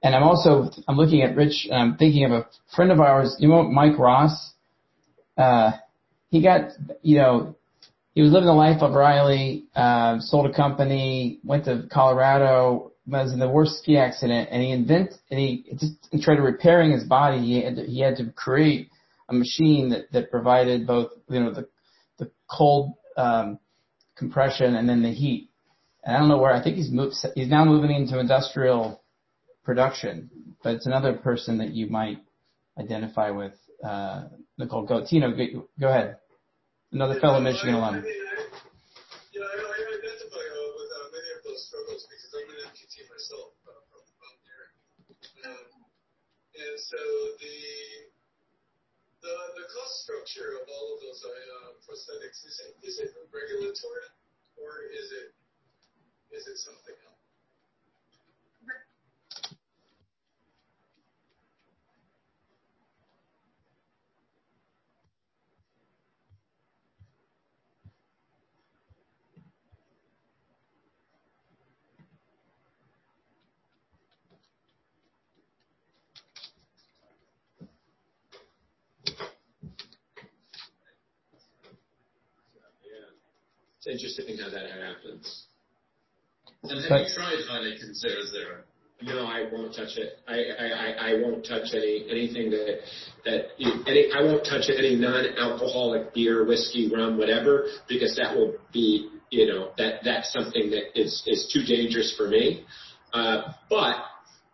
And 0.03 0.15
I'm 0.15 0.23
also 0.23 0.71
I'm 0.87 0.99
looking 0.99 1.23
at 1.23 1.35
Rich. 1.35 1.67
And 1.71 1.81
I'm 1.81 1.97
thinking 1.97 2.27
of 2.27 2.33
a 2.33 2.47
friend 2.77 2.93
of 2.93 3.01
ours. 3.01 3.35
You 3.39 3.49
know 3.49 3.63
Mike 3.63 3.99
Ross. 3.99 4.53
Uh, 5.39 5.73
he 6.29 6.43
got 6.43 6.73
you 7.01 7.17
know 7.17 7.57
he 8.15 8.21
was 8.21 8.33
living 8.33 8.49
the 8.49 8.53
life 8.53 8.83
of 8.83 8.93
Riley. 8.93 9.65
Uh, 9.75 10.21
sold 10.21 10.45
a 10.45 10.55
company. 10.55 11.41
Went 11.43 11.65
to 11.65 11.85
Colorado. 11.91 12.93
Was 13.09 13.33
in 13.33 13.39
the 13.39 13.49
worst 13.49 13.79
ski 13.79 13.97
accident. 13.97 14.51
And 14.53 14.63
he 14.63 14.73
invent 14.73 15.15
and 15.31 15.41
he 15.41 15.65
just 15.79 16.23
tried 16.23 16.39
repairing 16.39 16.93
his 16.93 17.05
body. 17.05 17.39
He 17.39 17.63
had 17.63 17.77
to, 17.77 17.83
he 17.83 18.01
had 18.01 18.17
to 18.17 18.31
create 18.33 18.91
a 19.31 19.33
machine 19.33 19.89
that 19.89 20.13
that 20.13 20.31
provided 20.31 20.87
both 20.87 21.13
you 21.31 21.41
know 21.41 21.55
the 21.55 21.67
the 22.19 22.31
cold 22.47 22.93
um, 23.17 23.59
compression 24.17 24.75
and 24.75 24.89
then 24.89 25.03
the 25.03 25.13
heat. 25.13 25.51
And 26.05 26.17
I 26.17 26.19
don't 26.21 26.29
know 26.29 26.39
where. 26.39 26.53
I 26.53 26.63
think 26.63 26.77
he's 26.77 26.91
moved. 26.91 27.17
He's 27.35 27.49
now 27.49 27.65
moving 27.65 27.91
into 27.91 28.19
industrial 28.19 29.03
production. 29.65 30.31
But 30.63 30.75
it's 30.77 30.87
another 30.87 31.15
person 31.15 31.59
that 31.59 31.71
you 31.71 31.89
might 31.89 32.19
identify 32.79 33.31
with. 33.31 33.55
Uh, 33.85 34.29
Nicole, 34.59 34.87
go. 34.87 35.05
Tino, 35.05 35.31
go, 35.33 35.69
go 35.79 35.89
ahead. 35.89 36.17
Another 36.93 37.21
fellow 37.21 37.41
Michigan 37.41 37.75
I, 37.75 37.79
I 37.79 37.81
alum. 37.81 37.95
mean, 38.03 38.05
I, 38.07 38.43
you 39.33 39.41
know, 39.41 39.47
I, 39.47 39.59
I 39.59 39.83
identify 40.01 40.45
uh, 40.47 40.71
with 40.79 40.91
uh, 40.97 41.07
many 41.13 41.31
of 41.37 41.41
those 41.45 41.61
struggles 41.67 42.07
because 42.09 42.33
I'm 42.33 42.49
an 42.55 42.59
amputee 42.71 43.05
myself 43.11 43.53
uh, 43.69 43.75
from, 43.91 44.03
from 44.17 44.33
there. 44.47 44.67
Um, 45.51 45.67
and 46.57 46.75
so 46.79 47.01
structure 50.07 50.55
of 50.63 50.71
all 50.71 50.95
of 50.95 51.03
those 51.03 51.19
uh, 51.27 51.75
prosthetics 51.83 52.47
is 52.47 52.63
it, 52.63 52.79
is 52.87 53.03
it 53.03 53.11
regulatory 53.35 54.07
or 54.55 54.87
is 54.95 55.11
it 55.11 55.35
is 56.31 56.47
it 56.47 56.59
something 56.63 56.95
else? 57.11 57.16
Interesting 83.97 84.37
how 84.37 84.51
that 84.51 84.69
happens. 84.69 85.47
And 86.65 86.85
have 86.85 87.01
you 87.01 87.15
tried 87.15 87.41
Heineken 87.49 87.95
Zero 87.95 88.27
Zero? 88.31 88.63
No, 89.01 89.25
I 89.25 89.49
won't 89.51 89.75
touch 89.75 89.97
it. 89.97 90.19
I, 90.29 90.35
I, 90.35 90.67
I, 90.69 91.11
I 91.13 91.21
won't 91.23 91.47
touch 91.47 91.69
any 91.73 92.05
anything 92.11 92.51
that 92.51 92.81
that 93.25 93.47
any 93.87 94.13
I 94.13 94.23
won't 94.23 94.45
touch 94.45 94.69
any 94.69 94.97
non-alcoholic 94.97 96.13
beer, 96.13 96.45
whiskey, 96.47 96.91
rum, 96.95 97.17
whatever, 97.17 97.69
because 97.89 98.15
that 98.17 98.37
will 98.37 98.57
be 98.71 99.09
you 99.31 99.47
know 99.47 99.71
that 99.79 100.01
that's 100.05 100.31
something 100.31 100.69
that 100.71 101.01
is 101.01 101.23
is 101.27 101.51
too 101.51 101.65
dangerous 101.65 102.15
for 102.19 102.29
me. 102.29 102.67
Uh, 103.15 103.53
but 103.71 103.97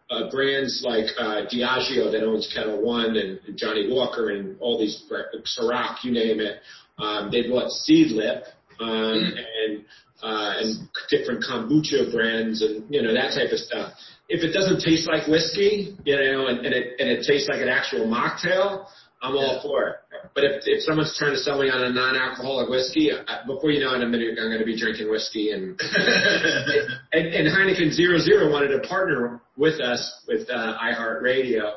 uh, 0.08 0.30
brands 0.30 0.84
like 0.86 1.06
uh, 1.18 1.46
Diageo 1.52 2.12
that 2.12 2.22
owns 2.24 2.52
Ketel 2.54 2.80
One 2.80 3.16
and 3.16 3.40
Johnnie 3.56 3.88
Walker 3.90 4.30
and 4.30 4.56
all 4.60 4.78
these 4.78 5.02
Ciroc, 5.10 5.96
you 6.04 6.12
name 6.12 6.38
it, 6.38 6.58
um, 6.98 7.30
they 7.30 7.48
bought 7.48 7.70
Seedlip 7.70 8.44
um, 8.81 9.34
and 9.67 9.84
uh, 10.23 10.55
and 10.59 10.89
different 11.10 11.42
kombucha 11.42 12.12
brands 12.12 12.62
and 12.62 12.84
you 12.89 13.02
know 13.02 13.12
that 13.12 13.34
type 13.34 13.52
of 13.52 13.59
stuff. 13.59 13.92
If 14.28 14.42
it 14.42 14.52
doesn't 14.52 14.81
taste 14.81 15.09
like 15.09 15.26
whiskey, 15.26 15.97
you 16.05 16.17
know, 16.17 16.47
and, 16.47 16.65
and 16.65 16.75
it 16.75 17.01
and 17.01 17.09
it 17.09 17.25
tastes 17.26 17.49
like 17.49 17.60
an 17.60 17.68
actual 17.68 18.07
mocktail, 18.07 18.86
I'm 19.20 19.36
all 19.36 19.60
for 19.62 19.89
it. 19.89 19.97
But 20.34 20.44
if 20.44 20.62
if 20.65 20.83
someone's 20.83 21.17
trying 21.18 21.33
to 21.33 21.39
sell 21.39 21.60
me 21.60 21.70
on 21.70 21.83
a 21.83 21.91
non-alcoholic 21.91 22.68
whiskey, 22.68 23.10
I, 23.12 23.44
before 23.47 23.70
you 23.70 23.81
know 23.81 23.94
it, 23.94 24.02
I'm 24.02 24.10
gonna 24.10 24.31
I'm 24.41 24.51
gonna 24.51 24.65
be 24.65 24.78
drinking 24.78 25.10
whiskey 25.10 25.51
and 25.51 25.78
and, 27.12 27.26
and 27.26 27.49
Heineken 27.49 27.92
Zero 27.92 28.18
Zero 28.18 28.51
wanted 28.51 28.68
to 28.68 28.86
partner 28.89 29.41
with 29.57 29.81
us 29.81 30.23
with 30.26 30.49
uh, 30.49 30.78
iHeartRadio, 30.78 31.73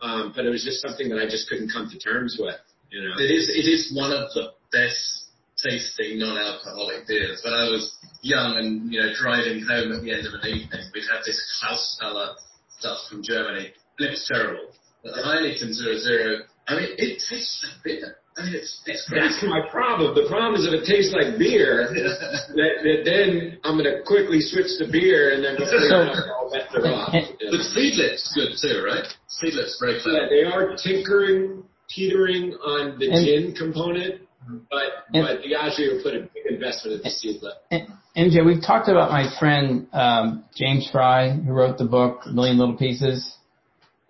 um, 0.00 0.32
but 0.34 0.46
it 0.46 0.50
was 0.50 0.64
just 0.64 0.80
something 0.80 1.08
that 1.10 1.18
I 1.18 1.26
just 1.26 1.48
couldn't 1.48 1.70
come 1.70 1.90
to 1.90 1.98
terms 1.98 2.36
with. 2.38 2.56
You 2.90 3.02
know, 3.02 3.14
It 3.18 3.30
is, 3.30 3.48
it 3.48 3.68
is 3.68 3.92
one 3.94 4.12
of 4.12 4.30
the 4.32 4.52
best 4.72 5.25
tasting 5.62 6.18
non-alcoholic 6.18 7.06
beers. 7.06 7.40
When 7.44 7.54
I 7.54 7.68
was 7.70 7.94
young 8.22 8.56
and, 8.58 8.92
you 8.92 9.00
know, 9.00 9.10
driving 9.16 9.64
home 9.64 9.92
at 9.92 10.02
the 10.02 10.12
end 10.12 10.26
of 10.26 10.34
an 10.34 10.44
evening, 10.48 10.84
we'd 10.92 11.08
have 11.12 11.24
this 11.24 11.40
Clausthaler 11.60 12.34
stuff 12.78 12.98
from 13.08 13.22
Germany, 13.22 13.72
and 13.98 14.02
it 14.06 14.10
was 14.10 14.24
terrible. 14.30 14.68
But 15.02 15.14
the 15.14 15.22
Heineken 15.22 15.72
Zero 15.72 15.96
Zero, 15.98 16.44
I 16.68 16.74
mean, 16.76 16.90
it 16.98 17.22
tastes 17.28 17.64
like 17.64 17.82
beer. 17.84 18.16
I 18.36 18.44
mean, 18.44 18.54
it's, 18.54 18.82
it's 18.84 19.08
great. 19.08 19.22
That's 19.24 19.40
my 19.48 19.64
problem. 19.72 20.12
The 20.12 20.28
problem 20.28 20.60
is 20.60 20.68
if 20.68 20.76
it 20.76 20.84
tastes 20.84 21.14
like 21.16 21.38
beer, 21.40 21.88
that, 22.52 22.84
that 22.84 23.00
then 23.08 23.56
I'm 23.64 23.80
going 23.80 23.88
to 23.88 24.04
quickly 24.04 24.44
switch 24.44 24.76
to 24.76 24.92
beer 24.92 25.32
and 25.32 25.40
then 25.40 25.56
before 25.56 25.80
you 25.80 25.88
know 25.88 26.04
it, 26.12 26.28
all 26.28 26.52
bets 26.52 26.68
are 26.76 26.84
off. 26.84 27.16
But 27.16 27.62
Seedlip's 27.72 28.28
good 28.36 28.52
too, 28.60 28.84
right? 28.84 29.08
Seedlip's 29.40 29.80
very 29.80 29.96
Yeah, 30.04 30.28
they 30.28 30.44
are 30.44 30.76
tinkering, 30.76 31.64
teetering 31.88 32.52
on 32.60 32.98
the 33.00 33.08
And- 33.08 33.24
gin 33.24 33.44
component, 33.56 34.25
but 34.70 35.12
but 35.12 35.40
Diageo 35.42 36.02
put 36.02 36.14
a 36.14 36.20
big 36.20 36.46
investment 36.50 36.96
in 36.96 37.02
the 37.02 37.10
seed 37.10 37.42
lab. 37.42 37.88
MJ, 38.16 38.44
we've 38.44 38.62
talked 38.62 38.88
about 38.88 39.10
my 39.10 39.28
friend 39.38 39.86
um, 39.92 40.44
James 40.56 40.88
Frey, 40.90 41.38
who 41.44 41.52
wrote 41.52 41.78
the 41.78 41.84
book 41.84 42.22
A 42.26 42.30
Million 42.30 42.58
Little 42.58 42.76
Pieces, 42.76 43.36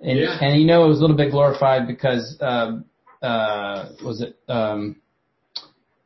and 0.00 0.18
Yeah. 0.18 0.39
and 0.40 0.60
you 0.60 0.66
know 0.66 0.84
it 0.84 0.89
was 0.89 0.98
a 0.98 1.00
little 1.00 1.16
bit 1.16 1.31
glorified 1.31 1.86
because 1.86 2.36
um, 2.40 2.84
uh, 3.23 3.89
was 4.05 4.20
it 4.23 4.36
um, 4.48 4.97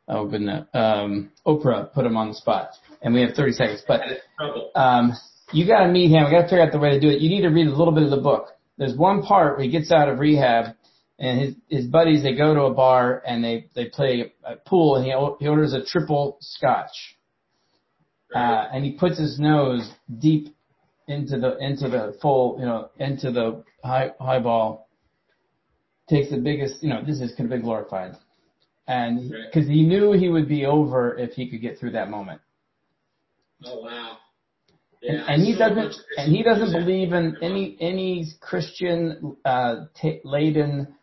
oh 0.09 0.27
goodness 0.27 0.67
um, 0.75 1.31
Oprah 1.47 1.93
put 1.93 2.07
him 2.07 2.17
on 2.17 2.29
the 2.29 2.35
spot, 2.35 2.71
and 3.03 3.13
we 3.15 3.21
have 3.23 3.35
30 3.35 3.53
seconds, 3.53 3.83
but 3.87 4.01
um, 4.75 5.13
you 5.53 5.67
got 5.67 5.85
to 5.85 5.93
meet 5.93 6.11
him. 6.11 6.25
We 6.25 6.31
got 6.31 6.43
to 6.43 6.49
figure 6.49 6.63
out 6.63 6.73
the 6.73 6.79
way 6.79 6.91
to 6.91 7.01
do 7.01 7.09
it. 7.09 7.21
You 7.21 7.29
need 7.29 7.43
to 7.43 7.49
read 7.49 7.67
a 7.67 7.75
little 7.75 7.93
bit 7.93 8.05
of 8.05 8.11
the 8.11 8.21
book. 8.21 8.49
There's 8.79 8.97
one 8.97 9.23
part 9.23 9.57
where 9.57 9.65
he 9.65 9.71
gets 9.71 9.93
out 9.93 10.09
of 10.09 10.19
rehab, 10.21 10.75
and 11.21 11.41
his 11.41 11.55
his 11.69 11.87
buddies 11.87 12.23
they 12.23 12.35
go 12.35 12.55
to 12.55 12.63
a 12.63 12.75
bar 12.75 13.23
and 13.27 13.45
they 13.45 13.69
they 13.75 13.85
play 13.87 14.33
a 14.43 14.57
pool, 14.57 14.97
and 14.97 15.05
he 15.05 15.13
he 15.45 15.49
orders 15.49 15.75
a 15.75 15.85
triple 15.85 16.39
scotch, 16.41 17.17
uh, 18.35 18.69
and 18.73 18.85
he 18.85 18.93
puts 18.93 19.19
his 19.19 19.39
nose 19.39 19.89
deep 20.19 20.57
into 21.07 21.39
the 21.39 21.59
into 21.59 21.89
the 21.89 22.17
full 22.23 22.57
you 22.59 22.65
know 22.65 22.91
into 22.99 23.31
the 23.31 23.63
high 23.85 24.13
highball. 24.19 24.89
Takes 26.09 26.31
the 26.31 26.39
biggest 26.39 26.83
you 26.83 26.89
know 26.89 27.05
this 27.05 27.21
is 27.21 27.33
big 27.33 27.63
glorified, 27.63 28.17
and 28.89 29.31
because 29.47 29.69
he 29.69 29.85
knew 29.85 30.13
he 30.13 30.31
would 30.31 30.49
be 30.49 30.65
over 30.65 31.17
if 31.19 31.33
he 31.33 31.49
could 31.51 31.61
get 31.61 31.79
through 31.79 31.93
that 31.93 32.11
moment. 32.11 32.41
Oh 33.65 33.83
wow. 33.83 34.17
And, 35.03 35.19
Yeah, 35.19 35.25
and 35.29 35.43
he 35.43 35.55
I 35.55 35.59
saw 35.59 35.67
a 35.67 35.69
doesn't, 35.75 35.95
and 36.17 36.33
he 36.35 36.43
doesn't 36.43 36.73
believe 36.73 37.13
in 37.13 37.37
any 37.43 37.77
any 37.79 38.27
Christian 38.41 39.37
uh, 39.45 39.85
ta 40.01 40.09
laden. 40.25 40.97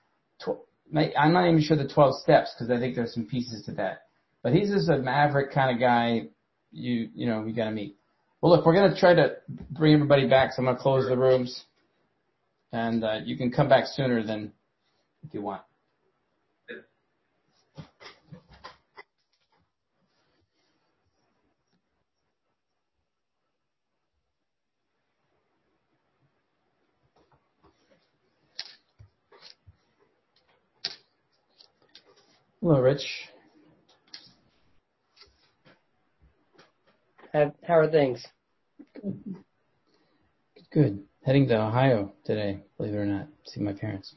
Tw- 0.43 0.61
I'm 0.95 1.33
not 1.33 1.48
even 1.48 1.61
sure 1.61 1.77
the 1.77 1.88
twelve 1.88 2.16
steps 2.22 2.53
because 2.53 2.72
I 2.72 2.80
think 2.80 2.95
there's 2.95 3.14
some 3.14 3.25
pieces 3.25 3.66
to 3.66 3.72
that. 3.74 4.03
But 4.43 4.53
he's 4.53 4.69
just 4.69 4.90
a 4.90 4.98
maverick 4.98 5.51
kind 5.51 5.75
of 5.75 5.80
guy. 5.80 6.27
You 6.72 7.09
you 7.14 7.27
know 7.27 7.45
you 7.45 7.53
got 7.53 7.66
to 7.66 7.72
meet. 7.72 7.98
Well, 8.41 8.56
look, 8.56 8.66
we're 8.66 8.74
gonna 8.74 8.98
try 8.98 9.14
to 9.16 9.38
bring 9.72 9.93
everybody 9.93 10.27
back, 10.27 10.51
so 10.51 10.59
I'm 10.59 10.66
gonna 10.66 10.77
close 10.77 11.07
the 11.07 11.17
rooms, 11.17 11.66
and 12.72 13.03
uh, 13.03 13.19
you 13.25 13.35
can 13.35 13.51
come 13.51 13.67
back 13.67 13.85
sooner 13.88 14.24
than 14.24 14.53
if 15.25 15.33
you 15.33 15.41
want. 15.41 15.61
Hello, 32.61 32.79
Rich. 32.81 33.05
How, 37.31 37.53
how 37.67 37.75
are 37.75 37.91
things? 37.91 38.25
Good. 38.95 39.35
Good. 40.73 41.03
Heading 41.23 41.47
to 41.49 41.55
Ohio 41.61 42.13
today, 42.25 42.61
believe 42.77 42.93
it 42.93 42.97
or 42.97 43.05
not, 43.05 43.27
see 43.45 43.61
my 43.61 43.73
parents. 43.73 44.15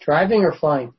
Driving 0.00 0.42
or 0.42 0.52
flying? 0.52 0.94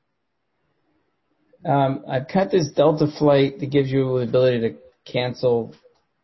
Um, 1.65 2.03
I've 2.09 2.27
got 2.31 2.51
this 2.51 2.69
Delta 2.75 3.07
flight 3.17 3.59
that 3.59 3.71
gives 3.71 3.89
you 3.89 4.19
the 4.19 4.25
ability 4.27 4.59
to 4.61 4.75
cancel, 5.09 5.73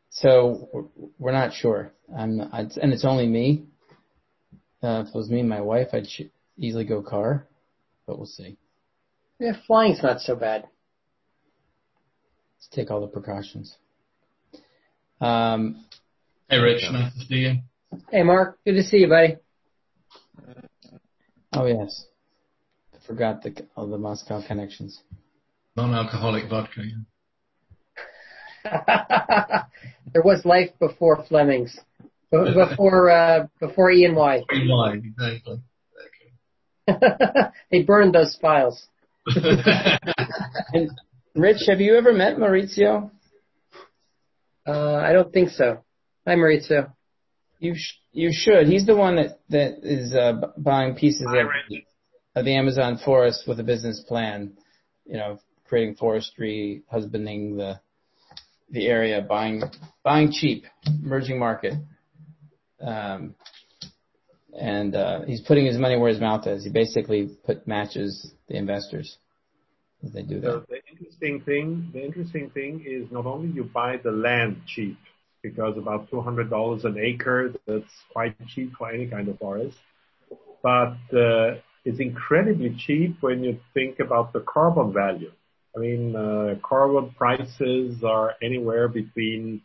so 0.10 0.68
we're- 0.74 1.12
we're 1.20 1.32
not 1.32 1.54
sure. 1.54 1.94
I'm, 2.14 2.42
I'd, 2.52 2.76
and 2.78 2.92
it's 2.92 3.06
only 3.06 3.28
me. 3.28 3.66
Uh, 4.84 5.04
if 5.06 5.10
it 5.10 5.16
was 5.16 5.30
me 5.30 5.40
and 5.40 5.50
my 5.50 5.62
wife, 5.62 5.90
I'd 5.94 6.10
sh- 6.10 6.24
easily 6.58 6.84
go 6.84 7.02
car, 7.02 7.48
but 8.06 8.18
we'll 8.18 8.26
see. 8.28 8.58
Yeah, 9.40 9.54
flying's 9.66 10.04
not 10.04 10.20
so 10.20 10.36
bad. 10.36 10.64
Let's 12.58 12.68
take 12.72 12.92
all 12.92 13.02
the 13.02 13.08
precautions. 13.08 13.78
Um, 15.22 15.86
Hey, 16.50 16.58
Rich, 16.58 16.82
nice 16.92 17.14
to 17.14 17.26
see 17.26 17.36
you. 17.36 17.54
Hey, 18.12 18.24
Mark. 18.24 18.58
Good 18.66 18.74
to 18.74 18.84
see 18.84 18.98
you, 18.98 19.08
buddy. 19.08 19.38
oh 21.54 21.68
yes, 21.68 22.06
I 22.92 22.98
forgot 23.06 23.44
the 23.44 23.68
all 23.76 23.88
the 23.88 24.00
Moscow 24.00 24.42
connections. 24.46 25.00
Non-alcoholic 25.78 26.50
vodka. 26.50 26.82
yeah. 28.66 29.64
there 30.14 30.24
was 30.24 30.44
life 30.44 30.72
before 30.80 31.24
Fleming's. 31.28 31.80
Before 32.32 33.12
uh, 33.12 33.46
before 33.60 33.92
E 33.92 34.06
and 34.06 34.16
Y. 34.16 34.42
Why, 34.68 34.94
exactly. 34.94 35.62
they 37.72 37.84
burned 37.84 38.16
those 38.16 38.36
files. 38.42 38.88
And 40.74 40.90
Rich, 41.36 41.64
have 41.68 41.80
you 41.80 41.96
ever 41.96 42.14
met 42.14 42.38
Maurizio? 42.38 43.12
Uh, 44.68 44.96
I 44.96 45.14
don't 45.14 45.32
think 45.34 45.50
so. 45.50 45.84
Hi, 46.28 46.36
Maurizio. 46.36 46.92
You 47.60 47.76
sh- 47.76 48.00
you 48.12 48.30
should. 48.32 48.68
He's 48.68 48.86
the 48.86 48.96
one 48.96 49.16
that 49.16 49.40
that 49.50 49.80
is 49.84 50.14
uh, 50.14 50.34
b- 50.34 50.48
buying 50.58 50.96
pieces 50.96 51.26
of, 51.28 51.48
of 52.36 52.46
the 52.46 52.56
Amazon 52.56 53.00
forest 53.04 53.44
with 53.48 53.60
a 53.60 53.64
business 53.64 54.04
plan. 54.08 54.54
You 55.06 55.18
know, 55.18 55.40
creating 55.68 55.96
forestry, 55.96 56.84
husbanding 56.90 57.58
the 57.58 57.80
the 58.70 58.88
area, 58.88 59.22
buying 59.22 59.64
buying 60.04 60.32
cheap, 60.32 60.66
emerging 61.04 61.40
market. 61.40 61.74
Um, 62.82 63.36
and 64.60 64.96
uh, 64.96 65.22
he's 65.26 65.42
putting 65.42 65.66
his 65.66 65.78
money 65.78 65.98
where 65.98 66.10
his 66.10 66.20
mouth 66.20 66.46
is. 66.48 66.64
He 66.64 66.70
basically 66.70 67.30
put 67.46 67.68
matches 67.68 68.34
the 68.48 68.56
investors. 68.58 69.18
as 70.04 70.12
They 70.12 70.24
do 70.24 70.42
So 70.42 70.60
that. 70.60 70.68
the 70.70 70.80
interesting 70.92 71.42
thing, 71.42 71.90
the 71.94 72.04
interesting 72.04 72.50
thing 72.52 72.84
is 72.86 73.12
not 73.12 73.26
only 73.26 73.50
you 73.50 73.64
buy 73.64 73.98
the 74.04 74.12
land 74.12 74.62
cheap, 74.68 74.98
because 75.42 75.78
about 75.78 76.10
$200 76.12 76.86
an 76.86 76.98
acre, 76.98 77.54
that's 77.66 77.94
quite 78.12 78.36
cheap 78.48 78.74
for 78.78 78.92
any 78.92 79.08
kind 79.08 79.30
of 79.30 79.40
forest, 79.40 79.78
but 80.62 80.98
uh, 81.14 81.56
it's 81.86 82.00
incredibly 82.00 82.76
cheap 82.78 83.16
when 83.22 83.44
you 83.44 83.58
think 83.74 84.00
about 84.00 84.34
the 84.34 84.42
carbon 84.42 84.92
value. 84.94 85.32
I 85.76 85.80
mean, 85.80 86.16
uh, 86.16 86.56
carbon 86.62 87.12
prices 87.12 88.04
are 88.04 88.36
anywhere 88.42 88.90
between 88.90 89.62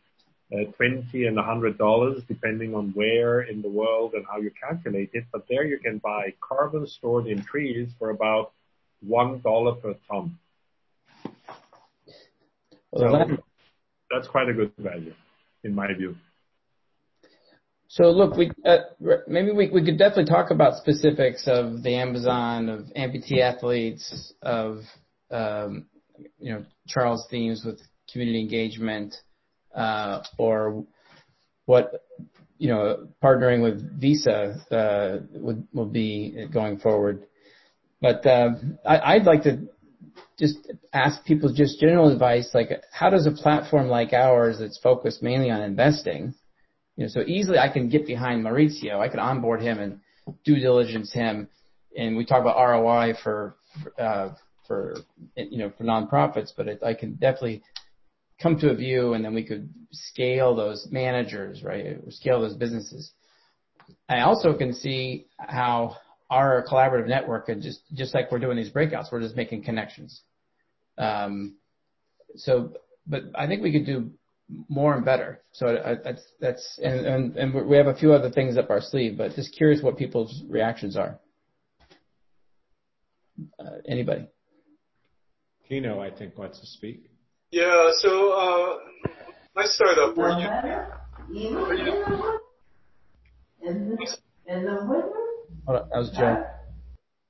20 0.50 1.26
and 1.26 1.36
100 1.36 1.78
dollars, 1.78 2.22
depending 2.28 2.74
on 2.74 2.90
where 2.90 3.42
in 3.42 3.62
the 3.62 3.68
world 3.68 4.14
and 4.14 4.24
how 4.30 4.38
you 4.38 4.50
calculate 4.60 5.10
it. 5.12 5.24
But 5.32 5.46
there 5.48 5.64
you 5.64 5.78
can 5.78 5.98
buy 5.98 6.34
carbon 6.40 6.86
stored 6.86 7.26
in 7.26 7.42
trees 7.42 7.88
for 7.98 8.10
about 8.10 8.52
one 9.00 9.40
dollar 9.40 9.74
per 9.74 9.94
ton. 10.08 10.38
Well, 12.92 13.26
So 13.28 13.36
that's 14.10 14.28
quite 14.28 14.48
a 14.48 14.52
good 14.52 14.72
value, 14.78 15.14
in 15.64 15.74
my 15.74 15.92
view. 15.94 16.16
So 17.88 18.04
look, 18.10 18.36
we 18.36 18.50
uh, 18.66 18.78
maybe 19.28 19.52
we 19.52 19.70
we 19.70 19.84
could 19.84 19.98
definitely 19.98 20.26
talk 20.26 20.50
about 20.50 20.78
specifics 20.78 21.44
of 21.46 21.82
the 21.82 21.94
Amazon, 21.94 22.68
of 22.68 22.80
amputee 22.96 23.40
athletes, 23.40 24.32
of 24.42 24.78
um, 25.30 25.86
you 26.38 26.52
know 26.52 26.64
Charles' 26.88 27.26
themes 27.30 27.62
with 27.64 27.80
community 28.12 28.40
engagement, 28.40 29.14
uh, 29.14 29.33
or 30.38 30.84
what 31.66 32.04
you 32.58 32.68
know 32.68 33.08
partnering 33.22 33.62
with 33.62 34.00
Visa 34.00 34.56
uh, 34.70 35.24
would 35.34 35.66
will 35.72 35.86
be 35.86 36.46
going 36.52 36.78
forward. 36.78 37.26
But 38.00 38.26
uh, 38.26 38.50
I, 38.86 39.14
I'd 39.14 39.24
like 39.24 39.44
to 39.44 39.68
just 40.38 40.56
ask 40.92 41.24
people 41.24 41.52
just 41.52 41.80
general 41.80 42.12
advice, 42.12 42.50
like 42.54 42.70
how 42.92 43.08
does 43.08 43.26
a 43.26 43.30
platform 43.30 43.88
like 43.88 44.12
ours 44.12 44.58
that's 44.58 44.78
focused 44.78 45.22
mainly 45.22 45.50
on 45.50 45.62
investing 45.62 46.34
you 46.96 47.04
know, 47.04 47.08
so 47.08 47.22
easily 47.26 47.58
I 47.58 47.68
can 47.68 47.88
get 47.88 48.06
behind 48.06 48.44
Maurizio. 48.44 49.00
I 49.00 49.08
can 49.08 49.18
onboard 49.18 49.60
him 49.60 49.78
and 49.78 50.00
due 50.44 50.58
diligence 50.60 51.12
him. 51.12 51.48
And 51.96 52.16
we 52.16 52.24
talk 52.24 52.40
about 52.40 52.56
ROI 52.56 53.14
for, 53.22 53.56
uh, 53.98 54.30
for, 54.66 54.96
you 55.36 55.58
know, 55.58 55.72
for 55.76 55.84
nonprofits, 55.84 56.52
but 56.56 56.82
I 56.84 56.94
can 56.94 57.14
definitely 57.14 57.62
come 58.44 58.58
to 58.58 58.70
a 58.70 58.74
view 58.74 59.14
and 59.14 59.24
then 59.24 59.34
we 59.34 59.42
could 59.42 59.68
scale 59.90 60.54
those 60.54 60.86
managers, 60.90 61.64
right? 61.64 61.86
Or 61.86 62.10
scale 62.10 62.40
those 62.40 62.54
businesses. 62.54 63.10
I 64.08 64.20
also 64.20 64.54
can 64.56 64.74
see 64.74 65.26
how 65.38 65.96
our 66.30 66.64
collaborative 66.70 67.08
network 67.08 67.48
and 67.48 67.62
just, 67.62 67.80
just 67.94 68.14
like 68.14 68.30
we're 68.30 68.38
doing 68.38 68.56
these 68.56 68.70
breakouts, 68.70 69.10
we're 69.10 69.20
just 69.20 69.34
making 69.34 69.64
connections. 69.64 70.20
Um, 70.98 71.56
so, 72.36 72.74
but 73.06 73.22
I 73.34 73.46
think 73.46 73.62
we 73.62 73.72
could 73.72 73.86
do 73.86 74.10
more 74.68 74.94
and 74.94 75.04
better. 75.04 75.40
So 75.52 75.66
I, 75.66 75.94
that's 76.04 76.22
that's 76.38 76.78
and, 76.82 77.06
and 77.06 77.36
and 77.36 77.68
we 77.68 77.76
have 77.76 77.86
a 77.86 77.94
few 77.94 78.12
other 78.12 78.30
things 78.30 78.58
up 78.58 78.68
our 78.68 78.80
sleeve, 78.80 79.16
but 79.16 79.34
just 79.34 79.56
curious 79.56 79.82
what 79.82 79.96
people's 79.96 80.42
reactions 80.48 80.96
are. 80.96 81.18
Uh, 83.58 83.78
anybody? 83.88 84.26
Kino, 85.68 86.00
I 86.00 86.10
think, 86.10 86.36
wants 86.36 86.60
to 86.60 86.66
speak. 86.66 87.10
Yeah, 87.54 87.90
so 87.98 88.32
uh, 88.32 88.78
my 89.54 89.62
startup 89.64 90.16
where 90.16 90.30
you, 90.40 91.54
where 91.54 91.74
you 91.74 92.04
Hold 95.64 95.78
on, 95.78 95.88
that 95.88 95.96
was 95.96 96.10
Joe. 96.18 96.44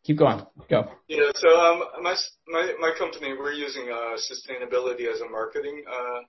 Keep 0.04 0.16
going. 0.16 0.40
Go. 0.70 0.88
Yeah. 1.08 1.28
So 1.34 1.48
um, 1.60 1.82
my 2.00 2.16
my 2.48 2.72
my 2.80 2.92
company 2.98 3.34
we're 3.38 3.52
using 3.52 3.90
uh, 3.92 4.16
sustainability 4.16 5.12
as 5.12 5.20
a 5.20 5.28
marketing 5.28 5.84
uh, 5.86 6.20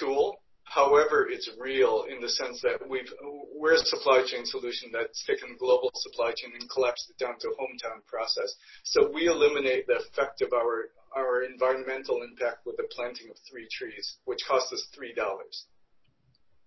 tool. 0.00 0.34
However, 0.64 1.28
it's 1.30 1.48
real 1.60 2.06
in 2.10 2.20
the 2.20 2.28
sense 2.28 2.60
that 2.62 2.80
we've 2.88 3.12
we're 3.54 3.74
a 3.74 3.78
supply 3.78 4.24
chain 4.26 4.44
solution 4.44 4.90
that's 4.92 5.24
taken 5.26 5.56
global 5.60 5.92
supply 5.94 6.32
chain 6.34 6.50
and 6.58 6.68
collapsed 6.70 7.08
it 7.08 7.24
down 7.24 7.38
to 7.38 7.50
a 7.50 7.52
hometown 7.52 8.04
process. 8.08 8.52
So 8.82 9.12
we 9.14 9.28
eliminate 9.28 9.86
the 9.86 9.98
effect 9.98 10.42
of 10.42 10.52
our 10.52 10.90
our 11.16 11.42
environmental 11.42 12.22
impact 12.22 12.66
with 12.66 12.76
the 12.76 12.86
planting 12.94 13.30
of 13.30 13.36
three 13.50 13.66
trees, 13.72 14.18
which 14.24 14.40
costs 14.46 14.72
us 14.72 14.86
three 14.94 15.14
dollars. 15.14 15.66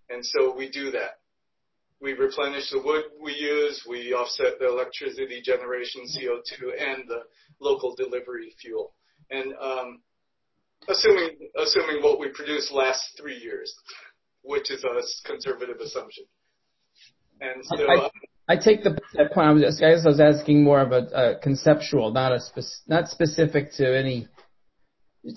And 0.09 0.25
so 0.25 0.55
we 0.55 0.69
do 0.69 0.91
that. 0.91 1.19
We 2.01 2.13
replenish 2.13 2.71
the 2.71 2.81
wood 2.81 3.03
we 3.21 3.33
use, 3.33 3.83
we 3.87 4.13
offset 4.13 4.57
the 4.59 4.69
electricity 4.69 5.41
generation, 5.43 6.01
CO2, 6.03 6.71
and 6.79 7.03
the 7.07 7.23
local 7.59 7.93
delivery 7.95 8.53
fuel. 8.61 8.93
And 9.29 9.53
um, 9.61 9.99
assuming 10.87 11.37
assuming 11.61 12.01
what 12.01 12.19
we 12.19 12.29
produce 12.29 12.71
lasts 12.71 13.13
three 13.19 13.37
years, 13.37 13.73
which 14.43 14.71
is 14.71 14.83
a 14.83 15.27
conservative 15.27 15.77
assumption. 15.81 16.23
And 17.41 17.63
so. 17.65 17.75
I, 17.87 18.09
I 18.49 18.55
take 18.55 18.83
the 18.83 18.97
that 19.13 19.31
point. 19.31 19.47
I 19.47 19.51
was 19.51 19.81
I 19.81 19.91
guess 19.91 20.05
I 20.05 20.09
was 20.09 20.19
asking 20.19 20.63
more 20.63 20.81
of 20.81 20.91
a, 20.91 21.07
a 21.13 21.39
conceptual, 21.39 22.11
not 22.11 22.33
a 22.33 22.39
spec, 22.39 22.63
not 22.87 23.07
specific 23.07 23.71
to 23.73 23.97
any. 23.97 24.27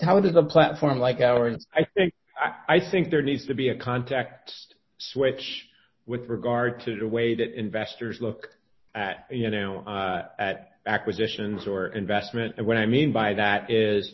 How 0.01 0.19
does 0.19 0.35
a 0.35 0.43
platform 0.43 0.99
like 0.99 1.19
ours? 1.19 1.65
I 1.73 1.85
think 1.95 2.13
I, 2.37 2.75
I 2.75 2.91
think 2.91 3.09
there 3.09 3.21
needs 3.21 3.47
to 3.47 3.53
be 3.53 3.69
a 3.69 3.77
context 3.77 4.75
switch 4.97 5.67
with 6.05 6.27
regard 6.29 6.81
to 6.81 6.97
the 6.97 7.07
way 7.07 7.35
that 7.35 7.59
investors 7.59 8.19
look 8.21 8.47
at 8.95 9.25
you 9.29 9.49
know 9.49 9.79
uh, 9.79 10.27
at 10.39 10.71
acquisitions 10.85 11.67
or 11.67 11.87
investment. 11.87 12.55
And 12.57 12.67
what 12.67 12.77
I 12.77 12.85
mean 12.85 13.11
by 13.11 13.33
that 13.35 13.71
is 13.71 14.13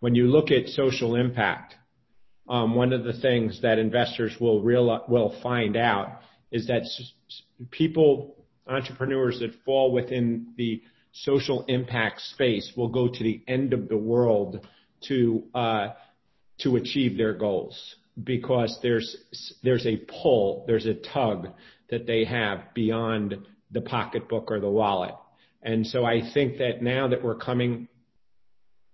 when 0.00 0.14
you 0.14 0.26
look 0.26 0.50
at 0.50 0.68
social 0.68 1.16
impact, 1.16 1.74
um, 2.48 2.74
one 2.74 2.92
of 2.92 3.04
the 3.04 3.12
things 3.12 3.60
that 3.62 3.78
investors 3.78 4.34
will 4.40 4.62
real 4.62 5.04
will 5.08 5.38
find 5.42 5.76
out 5.76 6.20
is 6.50 6.66
that 6.68 6.82
people, 7.70 8.36
entrepreneurs 8.66 9.40
that 9.40 9.50
fall 9.64 9.92
within 9.92 10.54
the 10.56 10.82
social 11.12 11.64
impact 11.68 12.20
space 12.20 12.72
will 12.76 12.88
go 12.88 13.08
to 13.08 13.22
the 13.22 13.42
end 13.48 13.72
of 13.72 13.88
the 13.88 13.96
world 13.96 14.66
to 15.08 15.44
uh, 15.54 15.88
to 16.58 16.76
achieve 16.76 17.16
their 17.16 17.34
goals 17.34 17.96
because 18.22 18.78
there's 18.82 19.16
there's 19.62 19.86
a 19.86 19.96
pull, 19.96 20.64
there's 20.66 20.86
a 20.86 20.94
tug 20.94 21.48
that 21.90 22.06
they 22.06 22.24
have 22.24 22.74
beyond 22.74 23.36
the 23.70 23.80
pocketbook 23.80 24.50
or 24.50 24.60
the 24.60 24.68
wallet. 24.68 25.14
And 25.62 25.86
so 25.86 26.04
I 26.04 26.22
think 26.32 26.58
that 26.58 26.82
now 26.82 27.08
that 27.08 27.22
we're 27.22 27.36
coming, 27.36 27.88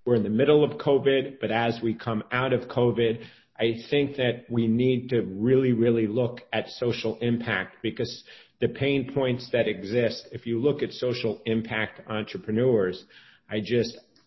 we're 0.04 0.16
in 0.16 0.22
the 0.22 0.30
middle 0.30 0.64
of 0.64 0.78
COVID, 0.78 1.38
but 1.40 1.50
as 1.50 1.78
we 1.82 1.94
come 1.94 2.24
out 2.32 2.52
of 2.52 2.68
COVID, 2.68 3.22
I 3.58 3.76
think 3.90 4.16
that 4.16 4.46
we 4.48 4.66
need 4.66 5.10
to 5.10 5.22
really, 5.22 5.72
really 5.72 6.06
look 6.06 6.40
at 6.52 6.68
social 6.70 7.18
impact 7.20 7.76
because 7.82 8.24
the 8.60 8.68
pain 8.68 9.12
points 9.12 9.48
that 9.52 9.68
exist, 9.68 10.28
if 10.32 10.46
you 10.46 10.58
look 10.58 10.82
at 10.82 10.92
social 10.92 11.40
impact 11.44 12.00
entrepreneurs, 12.08 13.04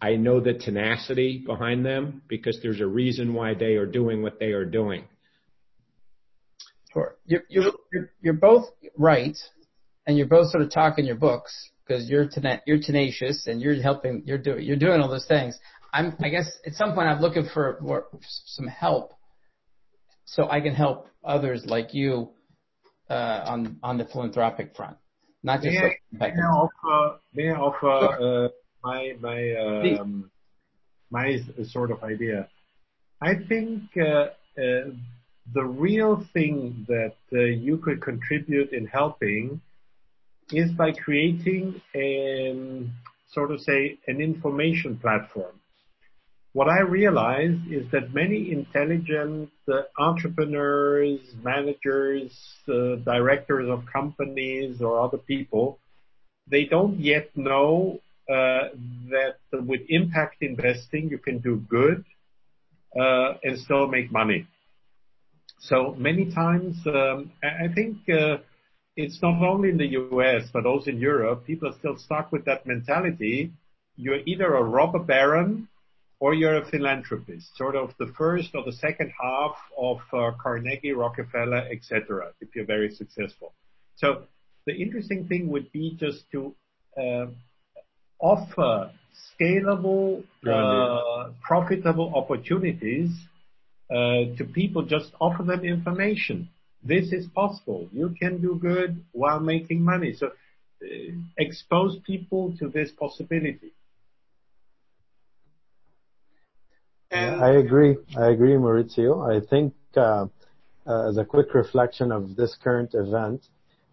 I 0.02 0.16
know 0.16 0.40
the 0.40 0.54
tenacity 0.54 1.44
behind 1.46 1.86
them 1.86 2.22
because 2.28 2.60
there's 2.62 2.82
a 2.82 2.88
reason 2.88 3.34
why 3.34 3.54
they 3.54 3.76
are 3.76 3.86
doing 3.86 4.22
what 4.22 4.40
they 4.40 4.52
are 4.52 4.66
doing. 4.66 5.06
Sure. 6.94 7.18
You're, 7.26 7.44
you're, 7.50 7.72
you're, 7.92 8.12
you're 8.22 8.34
both 8.34 8.66
right, 8.98 9.38
and 10.06 10.18
you're 10.18 10.28
both 10.28 10.52
sort 10.52 10.64
of 10.64 10.72
talking 10.72 11.06
your 11.06 11.16
books 11.16 11.54
because 11.86 12.10
you're 12.10 12.28
tena- 12.28 12.62
you're 12.66 12.80
tenacious 12.80 13.48
and 13.48 13.62
you're 13.62 13.82
helping, 13.82 14.24
you're 14.26 14.38
doing 14.38 14.64
you're 14.64 14.78
doing 14.78 15.02
all 15.02 15.10
those 15.10 15.28
things. 15.28 15.58
I'm, 15.94 16.16
I 16.22 16.30
guess 16.30 16.50
at 16.66 16.74
some 16.74 16.94
point 16.94 17.08
I'm 17.08 17.22
looking 17.22 17.48
for 17.54 17.80
more, 17.82 18.08
some 18.46 18.68
help 18.68 19.14
so 20.26 20.50
I 20.50 20.62
can 20.62 20.76
help 20.76 21.08
others 21.24 21.64
like 21.66 21.94
you 21.94 22.30
uh, 23.10 23.44
on 23.48 23.78
on 23.82 23.98
the 23.98 24.06
philanthropic 24.06 24.76
front, 24.76 24.98
not 25.42 25.62
just. 25.62 25.74
May, 25.74 26.26
I, 26.26 26.30
may 26.30 26.42
I 26.42 26.46
offer, 26.46 27.20
may 27.34 27.50
I 27.50 27.56
offer 27.56 28.46
uh, 28.46 28.50
my 28.90 29.02
my 29.28 29.40
um, 29.64 30.32
my 31.18 31.28
sort 31.76 31.90
of 31.92 32.04
idea? 32.04 32.40
I 33.22 33.34
think 33.50 33.82
uh, 33.98 34.28
uh, 34.64 34.86
the 35.58 35.66
real 35.86 36.14
thing 36.34 36.86
that 36.88 37.18
uh, 37.34 37.40
you 37.66 37.78
could 37.78 38.00
contribute 38.02 38.72
in 38.80 38.86
helping 39.00 39.62
is 40.52 40.72
by 40.72 40.92
creating 41.06 41.82
a 41.96 42.10
sort 43.36 43.52
of 43.52 43.60
say 43.62 43.82
an 44.08 44.22
information 44.22 44.98
platform 44.98 45.56
what 46.58 46.70
I 46.70 46.80
realized 46.80 47.72
is 47.72 47.86
that 47.92 48.16
many 48.16 48.52
intelligent 48.52 49.52
uh, 49.72 49.82
entrepreneurs, 50.00 51.20
managers, 51.44 52.32
uh, 52.68 52.96
directors 53.14 53.70
of 53.70 53.86
companies 53.86 54.82
or 54.82 55.00
other 55.00 55.20
people, 55.20 55.78
they 56.50 56.66
don't 56.66 57.00
yet 57.00 57.30
know 57.36 58.00
that 58.28 59.38
with 59.52 59.82
impact 59.90 60.38
investing 60.42 61.10
you 61.10 61.18
can 61.18 61.40
do 61.40 61.58
good 61.70 62.04
uh, 63.00 63.34
and 63.44 63.60
still 63.60 63.88
make 63.88 64.12
money. 64.12 64.48
So 65.60 65.96
many 65.98 66.32
times, 66.32 66.78
um, 66.86 67.32
I 67.44 67.68
think 67.74 67.98
uh, 68.10 68.38
it's 68.96 69.22
not 69.22 69.42
only 69.42 69.70
in 69.70 69.78
the 69.78 69.88
US 69.88 70.50
but 70.54 70.66
also 70.66 70.92
in 70.92 71.00
Europe, 71.00 71.46
people 71.46 71.70
are 71.70 71.78
still 71.80 71.98
stuck 71.98 72.32
with 72.32 72.46
that 72.46 72.66
mentality. 72.66 73.52
You're 73.96 74.22
either 74.26 74.56
a 74.56 74.64
robber 74.64 75.00
baron 75.00 75.68
or 76.20 76.34
you're 76.34 76.58
a 76.58 76.66
philanthropist, 76.66 77.56
sort 77.56 77.76
of 77.76 77.94
the 78.00 78.12
first 78.18 78.50
or 78.56 78.64
the 78.64 78.72
second 78.72 79.12
half 79.22 79.56
of 79.78 79.98
uh, 80.14 80.32
Carnegie, 80.42 80.94
Rockefeller, 80.94 81.68
etc. 81.72 82.32
If 82.42 82.56
you're 82.56 82.66
very 82.66 82.92
successful. 82.92 83.54
So 83.96 84.24
the 84.66 84.74
interesting 84.74 85.28
thing 85.28 85.50
would 85.50 85.72
be 85.72 85.96
just 86.00 86.24
to 86.32 86.56
uh, 87.00 87.28
offer 88.20 88.92
scalable, 89.40 90.24
uh, 90.48 91.30
profitable 91.42 92.12
opportunities 92.16 93.12
uh, 93.90 94.36
to 94.38 94.46
people. 94.54 94.84
Just 94.84 95.12
offer 95.20 95.44
them 95.44 95.64
information. 95.64 96.50
This 96.84 97.12
is 97.12 97.28
possible. 97.28 97.88
You 97.92 98.16
can 98.20 98.42
do 98.42 98.58
good 98.62 99.04
while 99.12 99.40
making 99.40 99.82
money. 99.82 100.14
So 100.14 100.28
uh, 100.28 100.88
expose 101.38 101.98
people 102.06 102.56
to 102.60 102.70
this 102.70 102.92
possibility. 102.92 103.74
Yeah, 107.12 107.40
I 107.42 107.52
agree. 107.58 107.96
I 108.18 108.28
agree, 108.28 108.54
Maurizio. 108.54 109.26
I 109.26 109.46
think 109.46 109.74
uh, 109.96 110.28
uh, 110.86 111.10
as 111.10 111.18
a 111.18 111.26
quick 111.26 111.54
reflection 111.54 112.12
of 112.12 112.36
this 112.36 112.56
current 112.62 112.94
event, 112.94 113.48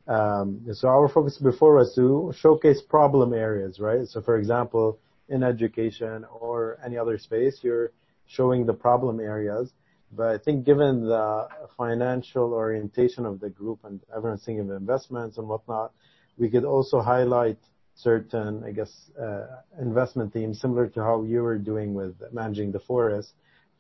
um, 0.07 0.67
so 0.73 0.89
our 0.89 1.09
focus 1.09 1.39
before 1.39 1.77
was 1.77 1.95
to 1.95 2.33
showcase 2.37 2.81
problem 2.83 3.33
areas, 3.33 3.81
right? 3.81 4.07
So, 4.07 4.21
for 4.21 4.37
example, 4.37 4.99
in 5.29 5.43
education 5.43 6.25
or 6.41 6.79
any 6.85 6.99
other 6.99 7.19
space, 7.19 7.61
you're 7.63 7.93
showing 8.27 8.67
the 8.67 8.75
problem 8.75 9.21
areas. 9.21 9.73
But 10.13 10.29
I 10.29 10.39
think 10.39 10.65
given 10.65 11.07
the 11.07 11.49
financial 11.77 12.53
orientation 12.53 13.27
of 13.27 13.41
the 13.41 13.51
group 13.51 13.81
and 13.85 14.01
everyone's 14.15 14.45
thinking 14.45 14.71
of 14.71 14.77
investments 14.77 15.39
and 15.39 15.49
whatnot, 15.49 15.93
we 16.37 16.51
could 16.51 16.65
also 16.65 17.01
highlight 17.01 17.59
certain, 17.97 18.63
I 18.65 18.73
guess, 18.73 18.93
uh, 19.21 19.47
investment 19.81 20.33
themes 20.33 20.61
similar 20.61 20.89
to 20.89 21.01
how 21.01 21.23
you 21.23 21.43
were 21.43 21.59
doing 21.59 21.95
with 21.95 22.15
managing 22.33 22.73
the 22.73 22.81
forest, 22.81 23.33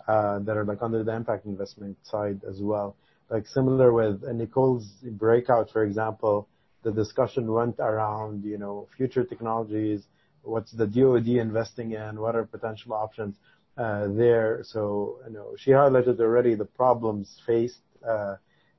uh, 0.09 0.39
that 0.41 0.57
are 0.57 0.65
like 0.65 0.83
under 0.83 1.03
the 1.03 1.15
impact 1.15 1.47
investment 1.47 1.97
side 2.03 2.41
as 2.49 2.61
well. 2.61 2.97
Like 3.35 3.49
similar 3.49 3.93
with 3.93 4.23
Nicole's 4.23 4.87
breakout, 5.25 5.67
for 5.75 5.83
example, 5.83 6.49
the 6.85 6.93
discussion 6.93 7.51
went 7.51 7.77
around, 7.81 8.45
you 8.45 8.59
know, 8.59 8.87
future 8.97 9.25
technologies, 9.25 10.01
what's 10.43 10.71
the 10.71 10.87
DoD 10.87 11.27
investing 11.49 11.89
in, 11.93 12.21
what 12.21 12.37
are 12.37 12.45
potential 12.45 12.93
options 12.93 13.35
uh, 13.77 14.07
there. 14.23 14.61
So, 14.63 15.19
you 15.27 15.33
know, 15.33 15.49
she 15.57 15.73
highlighted 15.73 16.21
already 16.21 16.55
the 16.55 16.65
problems 16.65 17.27
faced 17.45 17.83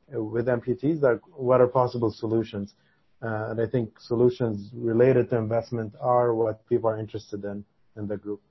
with 0.08 0.46
amputees, 0.46 1.02
like 1.02 1.20
what 1.50 1.60
are 1.60 1.68
possible 1.68 2.12
solutions. 2.24 2.76
Uh, 3.22 3.50
and 3.50 3.60
I 3.60 3.68
think 3.68 4.00
solutions 4.00 4.70
related 4.74 5.30
to 5.32 5.36
investment 5.36 5.96
are 6.00 6.34
what 6.34 6.66
people 6.70 6.90
are 6.90 7.00
interested 7.06 7.44
in 7.44 7.66
in 7.98 8.08
the 8.08 8.16
group. 8.16 8.42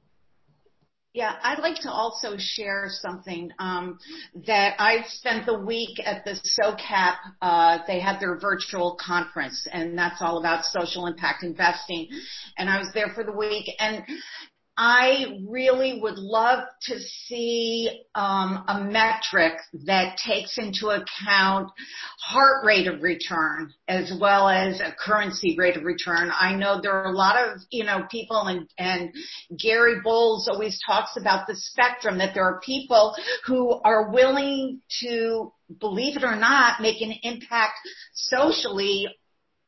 Yeah, 1.15 1.36
I'd 1.44 1.60
like 1.60 1.76
to 1.83 1.93
also 1.93 2.34
share 2.36 2.89
something 2.91 3.52
um, 3.60 4.01
that 4.49 4.75
I 4.81 5.05
spent 5.07 5.47
the 5.47 5.57
week 5.57 6.01
at 6.05 6.25
the 6.25 6.33
SOCAP. 6.33 7.15
Uh, 7.41 7.78
they 7.86 8.01
had 8.01 8.18
their 8.18 8.36
virtual 8.36 8.99
conference, 9.01 9.65
and 9.73 9.97
that's 9.97 10.20
all 10.20 10.39
about 10.39 10.65
social 10.65 11.07
impact 11.07 11.44
investing. 11.44 12.09
And 12.59 12.68
I 12.68 12.78
was 12.78 12.89
there 12.94 13.10
for 13.15 13.23
the 13.23 13.31
week, 13.31 13.70
and 13.78 14.02
I 14.76 15.38
really 15.48 16.00
would 16.00 16.18
love 16.18 16.64
to 16.82 16.98
see 16.98 18.02
um, 18.14 18.64
a 18.66 18.82
metric 18.82 19.52
that 19.86 20.16
takes 20.16 20.58
into 20.58 20.88
account 20.88 21.70
heart 22.20 22.64
rate 22.66 22.88
of 22.88 23.02
return 23.02 23.72
as 23.86 24.12
well 24.20 24.48
as 24.48 24.80
a 24.80 24.92
currency 24.92 25.54
rate 25.56 25.76
of 25.76 25.84
return. 25.84 26.32
I 26.32 26.56
know 26.56 26.80
there 26.80 26.92
are 26.92 27.12
a 27.12 27.16
lot 27.16 27.36
of 27.36 27.60
you 27.70 27.84
know 27.84 28.06
people, 28.10 28.42
and, 28.42 28.68
and 28.76 29.12
Gary 29.56 30.00
Bowles 30.02 30.48
always 30.48 30.80
talks 30.84 31.16
about 31.16 31.46
the 31.46 31.54
spectrum 31.54 32.18
that 32.18 32.34
there 32.34 32.44
are 32.44 32.60
people 32.60 33.14
who 33.46 33.80
are 33.84 34.10
willing 34.10 34.80
to, 35.02 35.52
believe 35.78 36.16
it 36.16 36.24
or 36.24 36.36
not, 36.36 36.80
make 36.80 37.00
an 37.00 37.14
impact 37.22 37.78
socially 38.12 39.06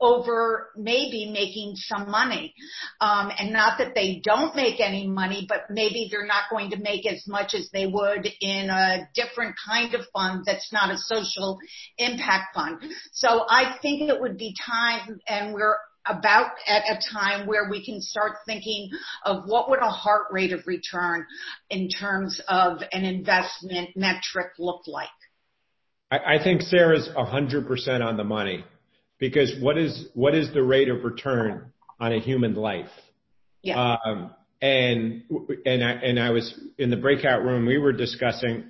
over 0.00 0.70
maybe 0.76 1.30
making 1.32 1.74
some 1.76 2.10
money. 2.10 2.54
Um, 3.00 3.30
and 3.38 3.52
not 3.52 3.78
that 3.78 3.94
they 3.94 4.20
don't 4.22 4.54
make 4.54 4.80
any 4.80 5.06
money, 5.06 5.46
but 5.48 5.70
maybe 5.70 6.08
they're 6.10 6.26
not 6.26 6.44
going 6.50 6.70
to 6.70 6.76
make 6.76 7.06
as 7.06 7.24
much 7.26 7.54
as 7.54 7.68
they 7.72 7.86
would 7.86 8.28
in 8.40 8.68
a 8.70 9.08
different 9.14 9.56
kind 9.66 9.94
of 9.94 10.02
fund 10.12 10.44
that's 10.44 10.72
not 10.72 10.90
a 10.90 10.98
social 10.98 11.58
impact 11.98 12.54
fund. 12.54 12.82
So 13.12 13.46
I 13.48 13.76
think 13.80 14.02
it 14.02 14.20
would 14.20 14.36
be 14.36 14.54
time, 14.64 15.20
and 15.26 15.54
we're 15.54 15.76
about 16.08 16.52
at 16.66 16.84
a 16.84 17.00
time 17.12 17.46
where 17.46 17.68
we 17.68 17.84
can 17.84 18.00
start 18.00 18.32
thinking 18.46 18.90
of 19.24 19.44
what 19.46 19.68
would 19.70 19.80
a 19.80 19.90
heart 19.90 20.26
rate 20.30 20.52
of 20.52 20.66
return 20.66 21.26
in 21.68 21.88
terms 21.88 22.40
of 22.48 22.78
an 22.92 23.04
investment 23.04 23.90
metric 23.96 24.52
look 24.58 24.82
like. 24.86 25.08
I, 26.10 26.36
I 26.36 26.42
think 26.42 26.62
Sarah's 26.62 27.08
100% 27.16 28.04
on 28.06 28.16
the 28.16 28.24
money 28.24 28.64
because 29.18 29.54
what 29.60 29.78
is 29.78 30.08
what 30.14 30.34
is 30.34 30.52
the 30.52 30.62
rate 30.62 30.88
of 30.88 31.04
return 31.04 31.72
on 31.98 32.12
a 32.12 32.20
human 32.20 32.54
life? 32.54 32.90
Yeah. 33.62 33.96
Um, 34.04 34.30
and 34.60 35.22
and 35.64 35.84
I 35.84 35.90
and 35.92 36.20
I 36.20 36.30
was 36.30 36.58
in 36.78 36.90
the 36.90 36.96
breakout 36.96 37.42
room. 37.42 37.66
We 37.66 37.78
were 37.78 37.92
discussing 37.92 38.64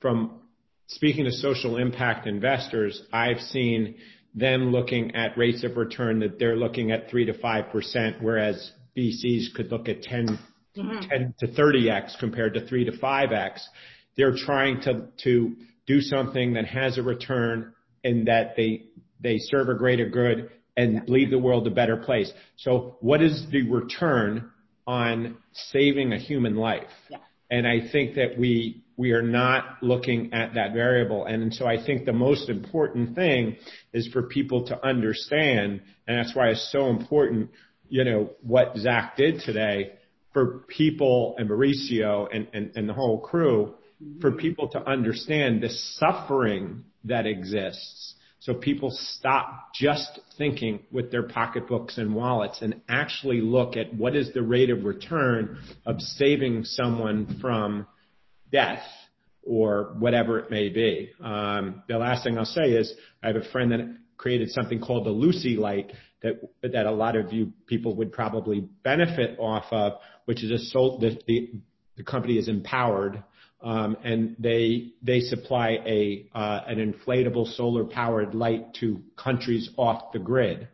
from 0.00 0.40
speaking 0.88 1.24
to 1.24 1.32
social 1.32 1.76
impact 1.76 2.26
investors. 2.26 3.02
I've 3.12 3.40
seen 3.40 3.96
them 4.34 4.72
looking 4.72 5.14
at 5.14 5.38
rates 5.38 5.62
of 5.64 5.76
return 5.76 6.20
that 6.20 6.38
they're 6.38 6.56
looking 6.56 6.90
at 6.90 7.10
three 7.10 7.26
to 7.26 7.38
five 7.38 7.70
percent, 7.70 8.16
whereas 8.20 8.72
VCs 8.96 9.54
could 9.54 9.70
look 9.70 9.88
at 9.88 10.02
10, 10.02 10.38
mm-hmm. 10.76 11.08
10 11.08 11.34
to 11.40 11.46
30x 11.48 12.18
compared 12.18 12.54
to 12.54 12.66
three 12.66 12.84
to 12.84 12.96
five 12.98 13.32
x. 13.32 13.68
They're 14.16 14.36
trying 14.36 14.80
to 14.82 15.08
to 15.24 15.56
do 15.86 16.00
something 16.00 16.54
that 16.54 16.66
has 16.66 16.98
a 16.98 17.02
return 17.02 17.72
and 18.02 18.28
that 18.28 18.56
they 18.56 18.86
they 19.24 19.38
serve 19.38 19.68
a 19.68 19.74
greater 19.74 20.08
good 20.08 20.50
and 20.76 21.08
leave 21.08 21.30
the 21.30 21.38
world 21.38 21.66
a 21.66 21.70
better 21.70 21.96
place. 21.96 22.32
So 22.56 22.96
what 23.00 23.22
is 23.22 23.46
the 23.50 23.68
return 23.68 24.50
on 24.86 25.38
saving 25.52 26.12
a 26.12 26.18
human 26.18 26.56
life? 26.56 26.90
Yeah. 27.10 27.18
And 27.50 27.66
I 27.66 27.90
think 27.90 28.14
that 28.14 28.38
we 28.38 28.84
we 28.96 29.10
are 29.10 29.22
not 29.22 29.82
looking 29.82 30.32
at 30.32 30.54
that 30.54 30.72
variable. 30.72 31.24
And 31.24 31.52
so 31.52 31.66
I 31.66 31.84
think 31.84 32.04
the 32.04 32.12
most 32.12 32.48
important 32.48 33.16
thing 33.16 33.56
is 33.92 34.06
for 34.12 34.22
people 34.22 34.66
to 34.66 34.86
understand, 34.86 35.80
and 36.06 36.18
that's 36.18 36.36
why 36.36 36.50
it's 36.50 36.70
so 36.70 36.90
important, 36.90 37.50
you 37.88 38.04
know, 38.04 38.30
what 38.42 38.76
Zach 38.76 39.16
did 39.16 39.40
today 39.40 39.94
for 40.32 40.64
people 40.68 41.34
and 41.38 41.50
Maurizio 41.50 42.28
and, 42.32 42.46
and, 42.52 42.70
and 42.76 42.88
the 42.88 42.92
whole 42.92 43.18
crew, 43.18 43.74
for 44.20 44.30
mm-hmm. 44.30 44.38
people 44.38 44.68
to 44.68 44.88
understand 44.88 45.60
the 45.60 45.70
suffering 45.70 46.84
that 47.04 47.26
exists 47.26 48.14
so 48.44 48.52
people 48.52 48.90
stop 48.90 49.72
just 49.74 50.20
thinking 50.36 50.80
with 50.92 51.10
their 51.10 51.22
pocketbooks 51.22 51.96
and 51.96 52.14
wallets 52.14 52.60
and 52.60 52.82
actually 52.90 53.40
look 53.40 53.74
at 53.74 53.94
what 53.94 54.14
is 54.14 54.34
the 54.34 54.42
rate 54.42 54.68
of 54.68 54.84
return 54.84 55.58
of 55.86 55.98
saving 55.98 56.64
someone 56.64 57.38
from 57.40 57.86
death 58.52 58.82
or 59.42 59.94
whatever 59.98 60.38
it 60.38 60.50
may 60.50 60.68
be. 60.68 61.10
Um, 61.22 61.84
the 61.88 61.96
last 61.96 62.22
thing 62.22 62.36
I'll 62.36 62.44
say 62.44 62.72
is 62.72 62.92
I 63.22 63.28
have 63.28 63.36
a 63.36 63.50
friend 63.50 63.72
that 63.72 63.80
created 64.18 64.50
something 64.50 64.78
called 64.78 65.06
the 65.06 65.10
Luci 65.10 65.56
Light 65.56 65.92
that 66.22 66.34
that 66.62 66.84
a 66.84 66.92
lot 66.92 67.16
of 67.16 67.32
you 67.32 67.50
people 67.66 67.96
would 67.96 68.12
probably 68.12 68.68
benefit 68.82 69.38
off 69.38 69.64
of, 69.70 69.94
which 70.26 70.44
is 70.44 70.50
the, 71.26 71.50
company 72.04 72.34
is 72.34 72.48
empowered 72.48 73.22
they 74.38 74.92
they 75.02 75.20
supply 75.20 75.78
a 75.86 76.26
uh, 76.34 76.60
an 76.66 76.92
inflatable 76.92 77.56
solar 77.56 77.84
powered 77.84 78.34
light 78.34 78.74
to 78.74 79.00
countries 79.16 79.70
off 79.76 80.12
the 80.12 80.18
grid. 80.18 80.68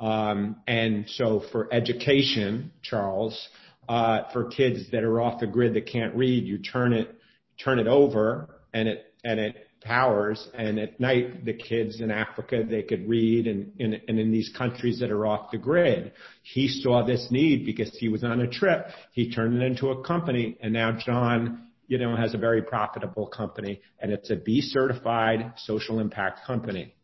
Um, 0.00 0.56
and 0.66 1.08
so 1.08 1.44
for 1.52 1.72
education, 1.72 2.72
Charles, 2.82 3.48
uh, 3.88 4.22
for 4.32 4.46
kids 4.46 4.90
that 4.90 5.04
are 5.04 5.20
off 5.20 5.38
the 5.38 5.46
grid 5.46 5.74
that 5.74 5.86
can't 5.86 6.14
read, 6.16 6.44
you 6.44 6.58
turn 6.58 6.92
it 6.92 7.14
turn 7.62 7.78
it 7.78 7.86
over 7.86 8.48
and 8.74 8.88
it 8.88 9.14
and 9.22 9.38
it 9.38 9.68
powers 9.84 10.48
and 10.54 10.78
at 10.78 10.98
night 11.00 11.44
the 11.44 11.52
kids 11.52 12.00
in 12.00 12.10
Africa 12.10 12.62
they 12.68 12.82
could 12.82 13.08
read 13.08 13.46
and, 13.46 13.72
and, 13.80 14.00
and 14.06 14.18
in 14.18 14.30
these 14.30 14.48
countries 14.56 15.00
that 15.00 15.10
are 15.10 15.26
off 15.26 15.50
the 15.50 15.58
grid. 15.58 16.12
He 16.42 16.68
saw 16.68 17.04
this 17.04 17.28
need 17.30 17.66
because 17.66 17.96
he 17.98 18.08
was 18.08 18.22
on 18.22 18.40
a 18.40 18.48
trip. 18.48 18.86
He 19.12 19.32
turned 19.32 19.60
it 19.60 19.64
into 19.64 19.90
a 19.90 20.04
company 20.04 20.56
and 20.60 20.72
now 20.72 20.92
John 20.92 21.68
has 22.00 22.34
a 22.34 22.38
very 22.38 22.62
profitable 22.62 23.26
company, 23.26 23.80
and 24.00 24.12
it's 24.12 24.30
a 24.30 24.36
B 24.36 24.60
certified 24.60 25.52
social 25.56 25.98
impact 26.00 26.46
company. 26.46 26.94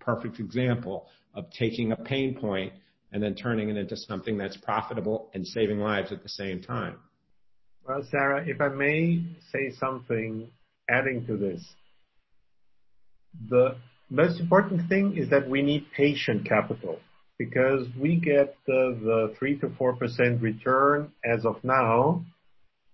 Perfect 0.00 0.38
example 0.38 1.06
of 1.34 1.50
taking 1.50 1.92
a 1.92 1.96
pain 1.96 2.36
point 2.38 2.72
and 3.12 3.22
then 3.22 3.34
turning 3.34 3.68
it 3.68 3.76
into 3.76 3.96
something 3.96 4.36
that's 4.36 4.56
profitable 4.56 5.30
and 5.34 5.46
saving 5.46 5.78
lives 5.78 6.12
at 6.12 6.22
the 6.22 6.28
same 6.28 6.60
time. 6.60 6.96
Well, 7.86 8.02
Sarah, 8.10 8.44
if 8.46 8.60
I 8.60 8.68
may 8.68 9.22
say 9.52 9.72
something 9.78 10.50
adding 10.88 11.26
to 11.26 11.36
this. 11.36 11.64
The 13.48 13.76
most 14.10 14.40
important 14.40 14.88
thing 14.88 15.16
is 15.16 15.30
that 15.30 15.48
we 15.48 15.62
need 15.62 15.86
patient 15.96 16.46
capital 16.46 16.98
because 17.38 17.86
we 17.98 18.16
get 18.16 18.56
the, 18.66 18.98
the 19.02 19.34
3 19.38 19.58
to 19.60 19.68
4% 19.68 20.40
return 20.40 21.12
as 21.24 21.44
of 21.44 21.56
now, 21.64 22.24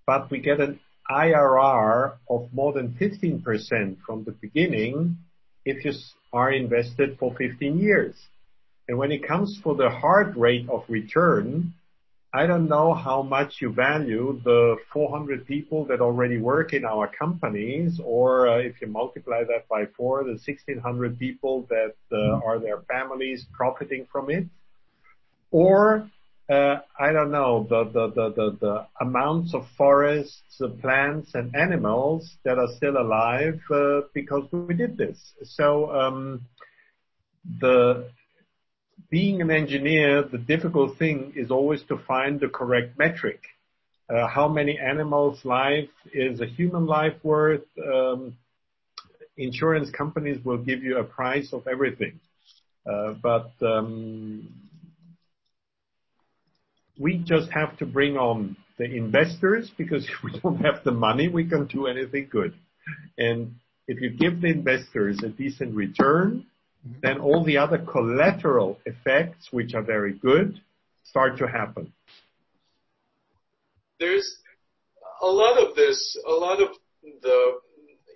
but 0.06 0.30
we 0.30 0.40
get 0.40 0.60
an 0.60 0.80
IRR 1.10 2.14
of 2.28 2.48
more 2.52 2.72
than 2.72 2.92
15% 2.92 3.96
from 4.06 4.24
the 4.24 4.32
beginning 4.32 5.18
if 5.64 5.84
you 5.84 5.92
are 6.32 6.52
invested 6.52 7.18
for 7.18 7.34
15 7.34 7.78
years. 7.78 8.14
And 8.88 8.98
When 8.98 9.12
it 9.12 9.26
comes 9.26 9.58
for 9.62 9.74
the 9.74 9.90
hard 9.90 10.36
rate 10.36 10.68
of 10.68 10.84
return, 10.88 11.74
I 12.32 12.46
don't 12.46 12.68
know 12.68 12.94
how 12.94 13.22
much 13.22 13.60
you 13.60 13.72
value 13.72 14.40
the 14.44 14.76
400 14.92 15.46
people 15.46 15.84
that 15.86 16.00
already 16.00 16.38
work 16.38 16.72
in 16.72 16.84
our 16.84 17.08
companies, 17.08 18.00
or 18.04 18.48
uh, 18.48 18.58
if 18.58 18.80
you 18.80 18.86
multiply 18.86 19.42
that 19.42 19.66
by 19.68 19.86
four, 19.96 20.22
the 20.22 20.38
1,600 20.44 21.18
people 21.18 21.66
that 21.70 21.94
uh, 22.12 22.40
are 22.46 22.60
their 22.60 22.82
families 22.82 23.46
profiting 23.52 24.06
from 24.12 24.30
it. 24.30 24.46
Uh, 26.50 26.80
I 26.98 27.12
don't 27.12 27.30
know, 27.30 27.64
the 27.68 28.86
amounts 29.00 29.54
of 29.54 29.66
forests, 29.78 30.60
plants, 30.80 31.34
and 31.34 31.54
animals 31.54 32.36
that 32.44 32.58
are 32.58 32.68
still 32.76 32.96
alive 32.98 33.60
uh, 33.70 34.02
because 34.14 34.44
we 34.52 34.62
did 34.74 34.82
this. 34.82 35.18
So, 35.42 35.78
um, 35.82 36.30
Being 39.10 39.40
an 39.40 39.50
engineer, 39.50 40.22
the 40.22 40.38
difficult 40.38 40.98
thing 40.98 41.32
is 41.36 41.50
always 41.50 41.82
to 41.84 41.98
find 41.98 42.40
the 42.40 42.48
correct 42.48 42.98
metric. 42.98 43.40
Uh, 44.08 44.26
how 44.26 44.48
many 44.48 44.78
animals' 44.78 45.44
life 45.44 45.90
is 46.12 46.40
a 46.40 46.46
human 46.46 46.86
life 46.86 47.14
worth? 47.22 47.66
Um, 47.78 48.36
insurance 49.36 49.90
companies 49.90 50.44
will 50.44 50.58
give 50.58 50.82
you 50.82 50.98
a 50.98 51.04
price 51.04 51.52
of 51.52 51.66
everything. 51.66 52.20
We 57.00 57.16
just 57.16 57.50
have 57.50 57.76
to 57.78 57.86
bring 57.86 58.18
on 58.18 58.56
the 58.78 58.84
investors 58.84 59.72
because 59.76 60.04
if 60.08 60.22
we 60.22 60.38
don't 60.40 60.58
have 60.58 60.84
the 60.84 60.92
money, 60.92 61.28
we 61.28 61.48
can't 61.48 61.70
do 61.70 61.86
anything 61.86 62.28
good. 62.30 62.54
And 63.16 63.54
if 63.88 64.00
you 64.00 64.10
give 64.10 64.40
the 64.40 64.48
investors 64.48 65.20
a 65.24 65.28
decent 65.30 65.74
return, 65.74 66.46
then 67.02 67.18
all 67.18 67.44
the 67.44 67.56
other 67.56 67.78
collateral 67.78 68.78
effects, 68.86 69.48
which 69.50 69.74
are 69.74 69.82
very 69.82 70.12
good, 70.12 70.60
start 71.04 71.38
to 71.38 71.46
happen. 71.46 71.92
There's 73.98 74.36
a 75.22 75.26
lot 75.26 75.58
of 75.58 75.74
this, 75.76 76.16
a 76.26 76.32
lot 76.32 76.62
of 76.62 76.68
the, 77.02 77.52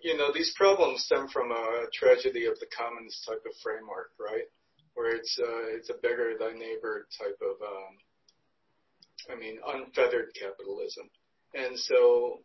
you 0.02 0.16
know, 0.16 0.32
these 0.32 0.54
problems 0.56 1.04
stem 1.04 1.28
from 1.28 1.50
a 1.50 1.84
tragedy 1.92 2.46
of 2.46 2.58
the 2.60 2.66
commons 2.76 3.22
type 3.26 3.42
of 3.46 3.52
framework, 3.62 4.12
right? 4.18 4.48
Where 4.94 5.14
it's, 5.14 5.38
uh, 5.38 5.76
it's 5.76 5.90
a 5.90 5.94
beggar 5.94 6.32
thy 6.38 6.52
neighbor 6.52 7.06
type 7.18 7.38
of, 7.42 7.60
um, 7.60 7.98
I 9.30 9.36
mean, 9.36 9.58
unfeathered 9.66 10.30
capitalism. 10.38 11.08
And 11.54 11.78
so, 11.78 12.40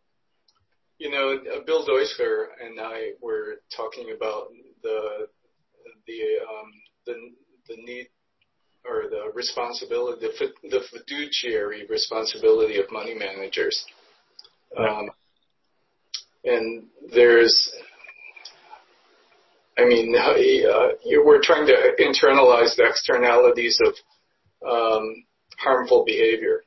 you 0.98 1.10
know, 1.10 1.38
Bill 1.66 1.84
Deusler 1.86 2.46
and 2.62 2.80
I 2.80 3.12
were 3.20 3.60
talking 3.74 4.14
about 4.16 4.48
the 4.82 5.26
the 6.06 6.20
um, 6.48 6.72
the 7.06 7.14
the 7.68 7.76
need 7.82 8.08
or 8.84 9.04
the 9.10 9.30
responsibility, 9.34 10.26
the, 10.70 10.80
fiduciary 10.90 11.86
responsibility 11.88 12.80
of 12.80 12.90
money 12.90 13.14
managers. 13.14 13.84
Um, 14.76 15.10
and 16.44 16.84
there's, 17.12 17.70
I 19.78 19.84
mean, 19.84 20.14
uh, 20.16 20.88
we're 21.24 21.42
trying 21.42 21.66
to 21.66 21.74
internalize 22.00 22.76
the 22.76 22.86
externalities 22.88 23.78
of 23.84 23.94
um, 24.66 25.24
harmful 25.58 26.04
behavior. 26.04 26.62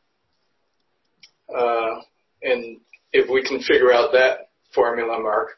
Uh, 1.56 2.02
and 2.42 2.80
if 3.12 3.30
we 3.30 3.44
can 3.44 3.62
figure 3.62 3.94
out 3.94 4.12
that 4.14 4.50
formula, 4.74 5.20
Mark. 5.22 5.50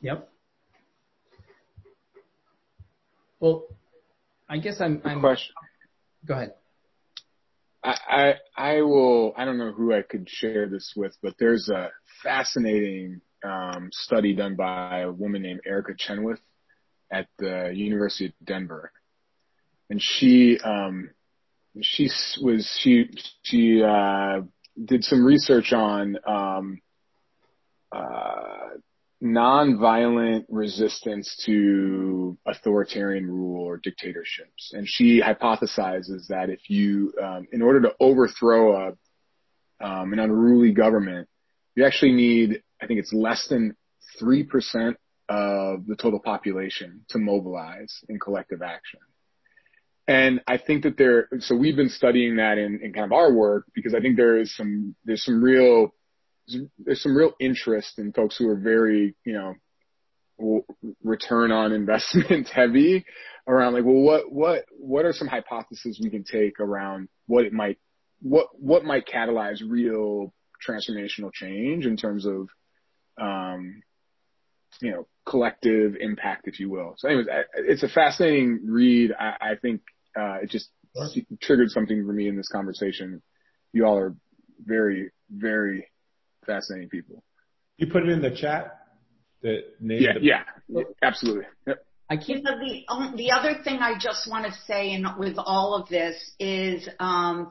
Yep. 0.00 0.28
Well, 3.40 3.64
I 4.48 4.58
guess 4.58 4.80
I'm. 4.80 5.00
I'm 5.04 5.20
Question. 5.20 5.54
Go 6.26 6.34
ahead. 6.34 6.54
I, 7.82 7.96
I 8.08 8.34
I 8.56 8.82
will. 8.82 9.32
I 9.36 9.44
don't 9.44 9.58
know 9.58 9.72
who 9.72 9.94
I 9.94 10.02
could 10.02 10.28
share 10.28 10.68
this 10.68 10.92
with, 10.96 11.16
but 11.22 11.34
there's 11.38 11.68
a 11.68 11.90
fascinating 12.22 13.20
um, 13.44 13.88
study 13.92 14.34
done 14.34 14.56
by 14.56 15.00
a 15.00 15.12
woman 15.12 15.42
named 15.42 15.60
Erica 15.66 15.92
Chenoweth 15.96 16.40
at 17.10 17.28
the 17.38 17.72
University 17.74 18.26
of 18.26 18.32
Denver, 18.44 18.92
and 19.90 20.00
she 20.02 20.58
um, 20.60 21.10
she 21.82 22.10
was 22.40 22.70
she 22.80 23.10
she 23.42 23.82
uh, 23.82 24.40
did 24.82 25.04
some 25.04 25.24
research 25.24 25.72
on 25.72 26.16
um, 26.26 26.80
uh, 27.92 28.78
nonviolent 29.22 30.44
resistance 30.48 31.42
to 31.46 32.36
authoritarian 32.46 33.26
rule 33.26 33.64
or 33.64 33.78
dictatorships, 33.78 34.72
and 34.72 34.86
she 34.88 35.20
hypothesizes 35.20 36.26
that 36.28 36.50
if 36.50 36.68
you, 36.68 37.12
um, 37.22 37.46
in 37.52 37.62
order 37.62 37.80
to 37.80 37.94
overthrow 38.00 38.88
a 38.88 39.84
um, 39.84 40.12
an 40.12 40.18
unruly 40.18 40.72
government, 40.72 41.28
you 41.74 41.84
actually 41.84 42.12
need, 42.12 42.62
I 42.80 42.86
think 42.86 43.00
it's 43.00 43.12
less 43.12 43.48
than 43.48 43.76
three 44.18 44.44
percent 44.44 44.96
of 45.28 45.86
the 45.86 45.96
total 45.96 46.20
population 46.20 47.04
to 47.08 47.18
mobilize 47.18 47.92
in 48.08 48.18
collective 48.20 48.62
action. 48.62 49.00
And 50.06 50.40
I 50.46 50.58
think 50.58 50.82
that 50.82 50.98
there, 50.98 51.28
so 51.40 51.56
we've 51.56 51.76
been 51.76 51.88
studying 51.88 52.36
that 52.36 52.58
in, 52.58 52.80
in 52.82 52.92
kind 52.92 53.06
of 53.06 53.12
our 53.12 53.32
work 53.32 53.66
because 53.74 53.94
I 53.94 54.00
think 54.00 54.16
there 54.16 54.38
is 54.38 54.54
some, 54.54 54.94
there's 55.04 55.24
some 55.24 55.42
real, 55.42 55.94
there's 56.78 57.02
some 57.02 57.16
real 57.16 57.32
interest 57.40 57.98
in 57.98 58.12
folks 58.12 58.36
who 58.36 58.48
are 58.48 58.56
very, 58.56 59.14
you 59.24 59.32
know, 59.32 59.54
return 61.02 61.52
on 61.52 61.72
investment 61.72 62.48
heavy 62.48 63.06
around 63.46 63.72
like, 63.72 63.84
well, 63.84 63.94
what, 63.94 64.30
what, 64.30 64.64
what 64.78 65.04
are 65.06 65.12
some 65.12 65.28
hypotheses 65.28 66.00
we 66.02 66.10
can 66.10 66.24
take 66.24 66.60
around 66.60 67.08
what 67.26 67.44
it 67.44 67.52
might, 67.52 67.78
what, 68.20 68.48
what 68.52 68.84
might 68.84 69.06
catalyze 69.06 69.60
real 69.66 70.34
transformational 70.66 71.32
change 71.32 71.86
in 71.86 71.96
terms 71.96 72.26
of, 72.26 72.48
um, 73.18 73.82
you 74.82 74.90
know, 74.90 75.06
collective 75.26 75.96
impact, 75.98 76.46
if 76.46 76.60
you 76.60 76.68
will. 76.68 76.94
So 76.98 77.08
anyways, 77.08 77.26
it's 77.56 77.82
a 77.82 77.88
fascinating 77.88 78.60
read. 78.66 79.12
I, 79.18 79.36
I 79.40 79.54
think 79.60 79.82
uh, 80.18 80.38
it 80.42 80.50
just 80.50 80.70
triggered 81.42 81.70
something 81.70 82.04
for 82.06 82.12
me 82.12 82.28
in 82.28 82.36
this 82.36 82.48
conversation. 82.48 83.22
You 83.72 83.86
all 83.86 83.98
are 83.98 84.14
very, 84.64 85.10
very 85.30 85.88
fascinating 86.46 86.88
people. 86.88 87.22
You 87.78 87.88
put 87.88 88.04
it 88.04 88.10
in 88.10 88.22
the 88.22 88.30
chat. 88.30 88.78
The 89.42 89.64
name. 89.80 90.00
Yeah, 90.00 90.12
yeah, 90.20 90.42
yeah, 90.68 90.82
absolutely. 91.02 91.44
Yep. 91.66 91.84
I 92.08 92.16
keep 92.16 92.36
you 92.36 92.42
know, 92.42 92.58
the 92.58 92.84
um, 92.88 93.16
the 93.16 93.30
other 93.32 93.62
thing 93.62 93.78
I 93.78 93.94
just 93.98 94.28
want 94.30 94.44
to 94.46 94.52
say, 94.66 94.92
and 94.92 95.06
with 95.18 95.36
all 95.38 95.74
of 95.74 95.88
this, 95.88 96.32
is 96.38 96.86
um, 97.00 97.50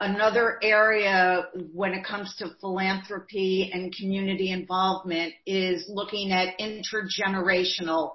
another 0.00 0.58
area 0.62 1.44
when 1.72 1.92
it 1.92 2.04
comes 2.04 2.34
to 2.38 2.50
philanthropy 2.60 3.70
and 3.72 3.94
community 3.94 4.50
involvement 4.50 5.34
is 5.46 5.84
looking 5.88 6.32
at 6.32 6.58
intergenerational 6.58 8.12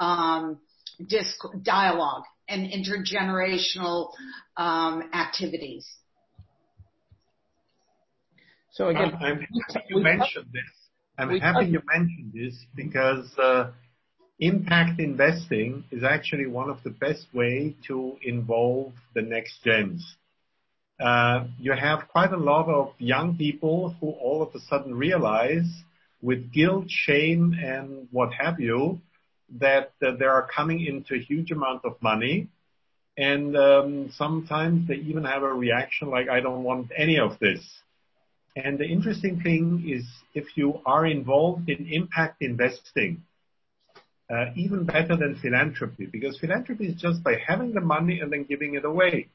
um, 0.00 0.58
disc- 1.06 1.46
dialogue 1.62 2.24
and 2.48 2.70
intergenerational 2.70 4.10
um, 4.56 5.10
activities. 5.12 5.86
So 8.72 8.88
again, 8.88 9.12
I'm, 9.20 9.22
I'm 9.22 9.40
happy 9.68 9.86
you 9.88 10.00
mentioned 10.00 10.46
this. 10.52 10.62
I'm 11.18 11.40
happy 11.40 11.66
you 11.66 11.82
mentioned 11.92 12.32
this 12.32 12.54
because 12.76 13.26
uh, 13.38 13.72
impact 14.38 15.00
investing 15.00 15.84
is 15.90 16.04
actually 16.04 16.46
one 16.46 16.70
of 16.70 16.78
the 16.84 16.90
best 16.90 17.26
way 17.34 17.74
to 17.88 18.16
involve 18.22 18.92
the 19.14 19.22
next 19.22 19.64
gens. 19.64 20.16
Uh, 21.00 21.46
you 21.58 21.72
have 21.72 22.08
quite 22.08 22.32
a 22.32 22.36
lot 22.36 22.68
of 22.68 22.92
young 22.98 23.36
people 23.36 23.96
who 24.00 24.10
all 24.10 24.42
of 24.42 24.54
a 24.54 24.60
sudden 24.68 24.94
realize 24.94 25.82
with 26.22 26.52
guilt, 26.52 26.86
shame, 26.88 27.56
and 27.60 28.08
what 28.10 28.32
have 28.32 28.58
you, 28.58 29.00
that, 29.60 29.92
that 30.00 30.18
they 30.18 30.26
are 30.26 30.46
coming 30.54 30.84
into 30.84 31.14
a 31.14 31.18
huge 31.18 31.50
amount 31.50 31.84
of 31.84 32.00
money. 32.02 32.48
And 33.16 33.56
um, 33.56 34.10
sometimes 34.14 34.86
they 34.86 34.94
even 34.94 35.24
have 35.24 35.42
a 35.42 35.52
reaction 35.52 36.10
like, 36.10 36.28
I 36.28 36.40
don't 36.40 36.62
want 36.62 36.90
any 36.96 37.18
of 37.18 37.38
this. 37.40 37.60
And 38.54 38.78
the 38.78 38.84
interesting 38.84 39.40
thing 39.40 39.84
is 39.88 40.04
if 40.34 40.56
you 40.56 40.80
are 40.86 41.06
involved 41.06 41.68
in 41.68 41.88
impact 41.90 42.42
investing, 42.42 43.22
uh, 44.30 44.46
even 44.56 44.84
better 44.84 45.16
than 45.16 45.38
philanthropy, 45.40 46.06
because 46.06 46.38
philanthropy 46.38 46.86
is 46.86 47.00
just 47.00 47.22
by 47.22 47.34
having 47.46 47.72
the 47.72 47.80
money 47.80 48.20
and 48.20 48.32
then 48.32 48.44
giving 48.44 48.74
it 48.74 48.84
away. 48.84 49.28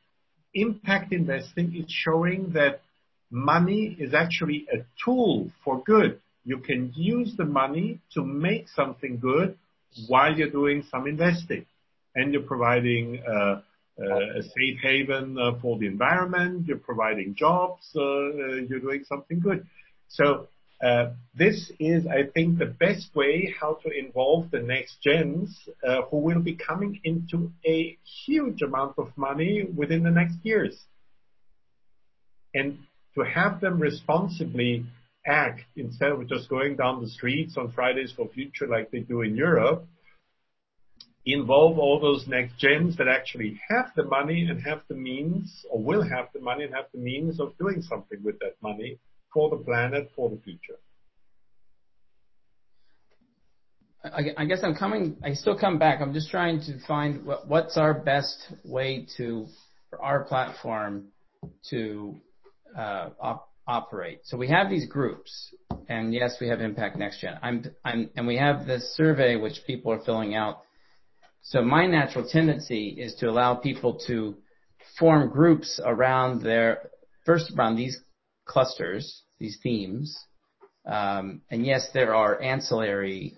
Impact 0.54 1.12
investing 1.12 1.76
is 1.76 1.86
showing 1.88 2.52
that 2.54 2.82
money 3.32 3.96
is 4.00 4.14
actually 4.14 4.68
a 4.72 4.86
tool 5.04 5.50
for 5.64 5.82
good. 5.84 6.22
You 6.46 6.60
can 6.60 6.94
use 6.96 7.34
the 7.38 7.46
money 7.46 8.00
to 8.14 8.24
make 8.24 8.70
something 8.70 9.20
good 9.20 9.58
while 10.08 10.38
you're 10.38 10.50
doing 10.50 10.84
some 10.90 11.08
investing. 11.08 11.66
And 12.16 12.32
you're 12.32 12.44
providing 12.44 13.24
uh, 13.28 13.62
uh, 14.00 14.40
a 14.40 14.44
safe 14.44 14.80
haven 14.82 15.38
uh, 15.40 15.60
for 15.62 15.78
the 15.78 15.86
environment, 15.86 16.66
you're 16.68 16.78
providing 16.78 17.36
jobs, 17.36 17.90
you're 17.94 18.80
doing 18.80 19.04
something 19.08 19.40
good. 19.40 19.68
So 20.08 20.48
this 21.36 21.72
is, 21.80 22.06
I 22.08 22.24
think, 22.34 22.58
the 22.58 22.66
best 22.66 23.16
way 23.16 23.54
how 23.60 23.80
to 23.84 23.90
involve 23.90 24.52
the 24.52 24.60
next 24.60 25.02
gens 25.02 25.70
who 26.10 26.18
will 26.18 26.42
be 26.42 26.56
coming 26.56 27.00
into 27.04 27.52
a 27.66 27.98
huge 28.26 28.62
amount 28.62 28.98
of 28.98 29.10
money 29.16 29.64
within 29.76 30.04
the 30.04 30.12
next 30.12 30.38
years. 30.44 30.76
And 32.54 32.80
to 33.16 33.24
have 33.24 33.62
them 33.62 33.80
responsibly 33.80 34.86
act 35.26 35.62
instead 35.76 36.12
of 36.12 36.28
just 36.28 36.50
going 36.50 36.76
down 36.76 37.02
the 37.02 37.10
streets 37.10 37.58
on 37.58 37.72
Fridays 37.72 38.14
for 38.16 38.28
Future 38.30 38.68
like 38.68 38.92
they 38.92 39.00
do 39.00 39.22
in 39.22 39.36
Europe, 39.36 39.88
involve 41.26 41.80
all 41.80 42.00
those 42.00 42.28
next 42.28 42.58
gens 42.58 42.98
that 42.98 43.08
actually 43.08 43.60
have 43.70 43.92
the 43.96 44.04
money 44.04 44.48
and 44.50 44.62
have 44.62 44.82
the 44.90 44.96
means 44.96 45.66
or 45.70 45.82
will 45.82 46.02
have 46.02 46.28
the 46.34 46.42
money 46.42 46.66
and 46.66 46.74
have 46.74 46.86
the 46.94 47.00
means 47.00 47.40
of 47.40 47.58
doing 47.58 47.82
something 47.82 48.22
with 48.24 48.38
that 48.40 48.56
money 48.62 49.00
for 49.34 49.50
the 49.50 49.58
planet, 49.58 50.12
for 50.16 50.30
the 50.30 50.38
future. 50.44 50.78
I, 54.04 54.46
guess 54.46 54.60
I'm 54.64 54.76
coming, 54.76 55.16
I 55.24 55.34
still 55.34 55.58
come 55.58 55.80
back. 55.80 56.02
I'm 56.02 56.14
just 56.14 56.30
trying 56.30 56.60
to 56.64 56.78
find 56.86 57.26
what, 57.26 57.48
what's 57.48 57.78
our 57.78 57.94
best 57.94 58.52
way 58.66 59.08
to, 59.16 59.48
for 59.90 60.02
our 60.02 60.26
platform 60.26 61.06
to 61.70 62.16
uh, 62.78 63.10
operate. 63.68 64.20
So 64.24 64.38
we 64.38 64.48
have 64.50 64.70
these 64.70 64.88
groups, 64.88 65.54
and 65.88 66.14
yes, 66.14 66.38
we 66.42 66.48
have 66.50 66.62
Impact 66.62 66.98
Next 66.98 67.22
Gen. 67.22 67.38
I'm, 67.42 67.66
I'm, 67.86 68.10
and 68.16 68.28
we 68.28 68.38
have 68.38 68.66
this 68.66 68.96
survey 68.96 69.36
which 69.36 69.62
people 69.66 69.92
are 69.92 70.04
filling 70.04 70.36
out. 70.36 70.62
So 71.42 71.62
my 71.62 71.88
natural 71.88 72.28
tendency 72.28 72.90
is 72.90 73.16
to 73.16 73.30
allow 73.30 73.56
people 73.56 74.00
to 74.08 74.36
form 75.00 75.30
groups 75.30 75.80
around 75.84 76.42
their, 76.42 76.90
first 77.26 77.52
around 77.58 77.76
these 77.76 78.00
clusters, 78.46 79.24
these 79.40 79.58
themes. 79.64 80.18
Um, 80.86 81.42
and 81.50 81.66
yes, 81.66 81.90
there 81.94 82.14
are 82.14 82.42
ancillary 82.42 83.38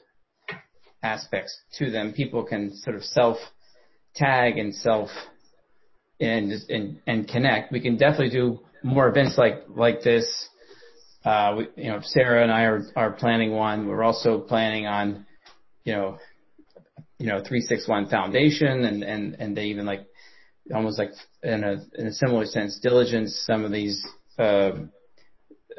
aspects 1.04 1.56
to 1.78 1.92
them. 1.92 2.14
People 2.14 2.44
can 2.44 2.76
sort 2.78 2.96
of 2.96 3.04
self 3.04 3.38
tag 4.16 4.58
and 4.58 4.74
self 4.74 5.10
and, 6.20 6.52
and, 6.70 7.00
and 7.06 7.28
connect. 7.28 7.72
We 7.72 7.82
can 7.82 7.98
definitely 7.98 8.32
do 8.32 8.60
more 8.86 9.08
events 9.10 9.38
like 9.38 9.64
like 9.68 10.04
this. 10.04 10.26
Uh, 11.26 11.56
we, 11.58 11.84
you 11.84 11.90
know, 11.90 12.00
Sarah 12.04 12.44
and 12.44 12.52
I 12.52 12.64
are 12.66 12.84
are 12.96 13.12
planning 13.12 13.52
one. 13.52 13.88
We're 13.88 14.04
also 14.04 14.40
planning 14.40 14.86
on, 14.86 15.26
you 15.84 15.94
know, 15.94 16.18
you 17.18 17.26
know, 17.26 17.42
three 17.46 17.62
six 17.62 17.88
one 17.88 18.08
foundation, 18.08 18.86
and 18.86 19.04
and 19.04 19.36
and 19.40 19.58
they 19.58 19.66
even 19.66 19.86
like 19.88 20.06
almost 20.74 21.00
like 21.00 21.12
in 21.42 21.64
a 21.64 21.84
in 22.00 22.08
a 22.08 22.14
similar 22.14 22.46
sense 22.46 22.80
diligence 22.80 23.44
some 23.46 23.66
of 23.66 23.72
these 23.72 24.06
uh, 24.38 24.72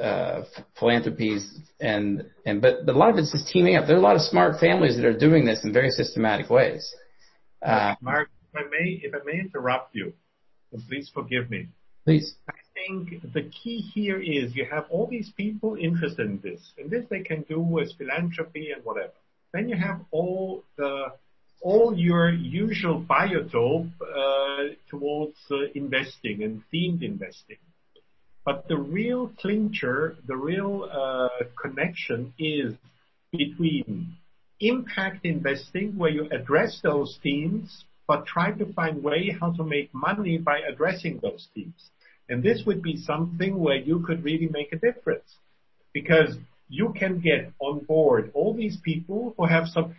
uh, 0.02 0.43
philanthropies 0.78 1.43
and 1.81 2.25
and 2.44 2.60
but, 2.60 2.85
but 2.85 2.97
a 2.97 2.99
lot 2.99 3.10
of 3.10 3.17
it's 3.18 3.33
just 3.33 3.49
teaming 3.49 3.76
up. 3.76 3.86
There 3.86 3.97
are 3.97 4.01
a 4.01 4.02
lot 4.02 4.17
of 4.17 4.23
smart 4.23 4.59
families 4.59 4.97
that 4.97 5.05
are 5.05 5.17
doing 5.17 5.44
this 5.44 5.65
in 5.65 5.73
very 5.73 5.91
systematic 5.91 6.51
ways, 6.51 6.93
Uh, 7.62 7.94
Mark, 8.01 8.28
if 8.52 8.57
I 8.57 8.65
may, 8.68 9.01
if 9.02 9.15
I 9.15 9.18
may 9.25 9.41
interrupt 9.41 9.94
you, 9.94 10.12
please 10.89 11.10
forgive 11.15 11.51
me. 11.51 11.68
Please. 12.05 12.36
I 12.77 12.87
think 12.87 13.33
the 13.33 13.43
key 13.43 13.79
here 13.95 14.21
is 14.21 14.55
you 14.55 14.67
have 14.71 14.87
all 14.91 15.07
these 15.07 15.31
people 15.37 15.77
interested 15.77 16.27
in 16.27 16.41
this, 16.43 16.61
and 16.79 16.91
this 16.91 17.05
they 17.09 17.21
can 17.21 17.43
do 17.43 17.61
with 17.61 17.97
philanthropy 17.97 18.71
and 18.71 18.85
whatever. 18.85 19.13
Then 19.53 19.69
you 19.69 19.77
have 19.77 20.01
all 20.11 20.63
the 20.77 21.13
all 21.63 21.97
your 21.97 22.31
usual 22.31 23.03
biotope 23.03 23.91
uh, 24.01 24.75
towards 24.91 25.37
uh, 25.51 25.65
investing 25.75 26.43
and 26.43 26.63
themed 26.73 27.03
investing. 27.03 27.57
But 28.45 28.69
the 28.69 28.77
real 28.77 29.33
clincher, 29.41 30.17
the 30.27 30.37
real 30.37 30.85
uh, 30.85 31.45
connection 31.61 32.35
is 32.39 32.75
between 33.33 34.17
impact 34.61 35.25
investing, 35.25 35.97
where 35.97 36.11
you 36.11 36.29
address 36.31 36.81
those 36.83 37.19
themes, 37.23 37.85
but 38.07 38.27
try 38.27 38.53
to 38.53 38.73
find 38.75 39.03
way 39.03 39.37
how 39.41 39.53
to 39.53 39.65
make 39.65 39.93
money 39.93 40.39
by 40.39 40.61
addressing 40.61 41.19
those 41.23 41.49
themes. 41.55 41.91
And 42.29 42.43
this 42.43 42.63
would 42.67 42.83
be 42.83 42.97
something 42.97 43.59
where 43.59 43.77
you 43.77 44.01
could 44.01 44.25
really 44.25 44.49
make 44.49 44.73
a 44.73 44.77
difference 44.77 45.37
because 45.93 46.37
you 46.69 46.93
can 46.99 47.21
get 47.21 47.53
on 47.61 47.85
board 47.85 48.31
all 48.35 48.55
these 48.55 48.79
people 48.85 49.35
who 49.37 49.47
have 49.47 49.69
some. 49.69 49.95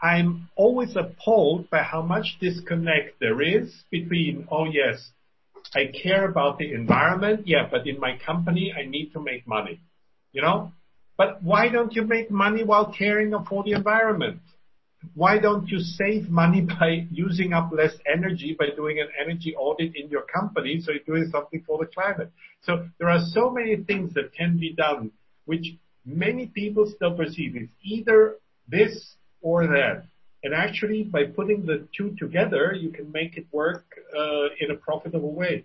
I'm 0.00 0.48
always 0.56 0.96
appalled 0.96 1.70
by 1.70 1.82
how 1.82 2.02
much 2.02 2.38
disconnect 2.40 3.20
there 3.20 3.40
is 3.40 3.72
between, 3.90 4.46
oh 4.50 4.64
yes, 4.64 5.10
I 5.74 5.90
care 6.02 6.28
about 6.28 6.58
the 6.58 6.72
environment, 6.72 7.46
yeah, 7.46 7.68
but 7.70 7.86
in 7.86 7.98
my 8.00 8.18
company 8.24 8.72
I 8.76 8.88
need 8.88 9.12
to 9.12 9.20
make 9.20 9.46
money. 9.46 9.80
You 10.32 10.42
know? 10.42 10.72
But 11.16 11.42
why 11.42 11.68
don't 11.68 11.94
you 11.94 12.02
make 12.02 12.30
money 12.30 12.62
while 12.62 12.92
caring 12.96 13.34
for 13.48 13.64
the 13.64 13.72
environment? 13.72 14.40
Why 15.14 15.38
don't 15.38 15.68
you 15.68 15.78
save 15.78 16.28
money 16.28 16.60
by 16.80 17.06
using 17.10 17.52
up 17.52 17.70
less 17.72 17.92
energy 18.06 18.56
by 18.58 18.66
doing 18.74 19.00
an 19.00 19.08
energy 19.20 19.54
audit 19.54 19.96
in 19.96 20.08
your 20.08 20.22
company 20.22 20.80
so 20.80 20.92
you're 20.92 21.00
doing 21.16 21.30
something 21.30 21.62
for 21.66 21.78
the 21.78 21.86
climate? 21.86 22.30
So 22.62 22.88
there 22.98 23.08
are 23.08 23.20
so 23.32 23.50
many 23.50 23.76
things 23.76 24.14
that 24.14 24.32
can 24.32 24.58
be 24.58 24.72
done 24.74 25.10
which 25.44 25.74
many 26.04 26.46
people 26.46 26.90
still 26.94 27.16
perceive 27.16 27.56
it's 27.56 27.72
either 27.82 28.36
this 28.68 29.14
or 29.40 29.66
that. 29.66 30.04
And 30.44 30.54
actually, 30.54 31.02
by 31.02 31.24
putting 31.24 31.66
the 31.66 31.88
two 31.96 32.14
together, 32.16 32.72
you 32.72 32.90
can 32.90 33.10
make 33.10 33.36
it 33.36 33.46
work 33.50 33.84
uh, 34.16 34.48
in 34.60 34.70
a 34.70 34.76
profitable 34.76 35.32
way. 35.34 35.64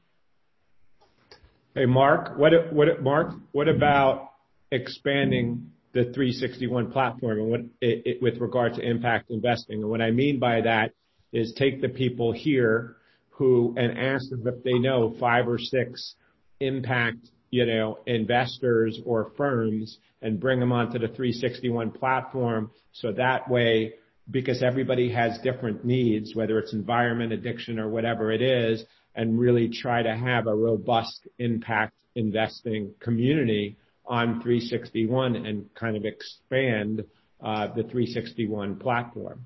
Hey, 1.76 1.86
Mark, 1.86 2.38
what, 2.38 2.52
what, 2.72 3.02
Mark, 3.02 3.34
what 3.52 3.68
about 3.68 4.32
expanding 4.72 5.72
the 5.94 6.06
361 6.06 6.92
platform 6.92 7.40
and 7.40 7.50
what 7.50 7.60
it, 7.82 8.02
it, 8.06 8.22
with 8.22 8.38
regard 8.40 8.76
to 8.76 8.82
impact 8.82 9.30
investing? 9.30 9.82
And 9.82 9.90
what 9.90 10.02
I 10.02 10.12
mean 10.12 10.40
by 10.40 10.62
that 10.62 10.92
is 11.32 11.54
take 11.58 11.82
the 11.82 11.90
people 11.90 12.32
here 12.32 12.98
who 13.30 13.74
and 13.78 13.98
ask 13.98 14.30
them 14.30 14.46
if 14.46 14.64
they 14.64 14.78
know 14.78 15.16
five 15.20 15.48
or 15.48 15.58
six 15.58 16.16
impact 16.60 17.30
you 17.54 17.68
know, 17.68 18.00
investors 18.08 19.00
or 19.06 19.32
firms 19.38 20.00
and 20.24 20.40
bring 20.40 20.60
them 20.60 20.72
onto 20.72 20.94
the 20.94 21.08
361 21.08 21.92
platform. 21.92 22.72
So 22.94 23.12
that 23.12 23.48
way, 23.48 23.94
because 24.32 24.64
everybody 24.64 25.12
has 25.12 25.38
different 25.44 25.86
needs, 25.86 26.34
whether 26.34 26.58
it's 26.58 26.74
environment, 26.74 27.32
addiction, 27.32 27.78
or 27.78 27.90
whatever 27.90 28.32
it 28.32 28.42
is, 28.42 28.84
and 29.14 29.40
really 29.40 29.70
try 29.70 30.02
to 30.02 30.16
have 30.16 30.48
a 30.48 30.56
robust 30.56 31.28
impact 31.38 31.94
investing 32.16 32.96
community 33.00 33.78
on 34.06 34.42
361 34.42 35.36
and 35.36 35.74
kind 35.76 35.96
of 35.96 36.06
expand 36.06 37.04
uh, 37.44 37.68
the 37.68 37.84
361 37.84 38.78
platform. 38.78 39.46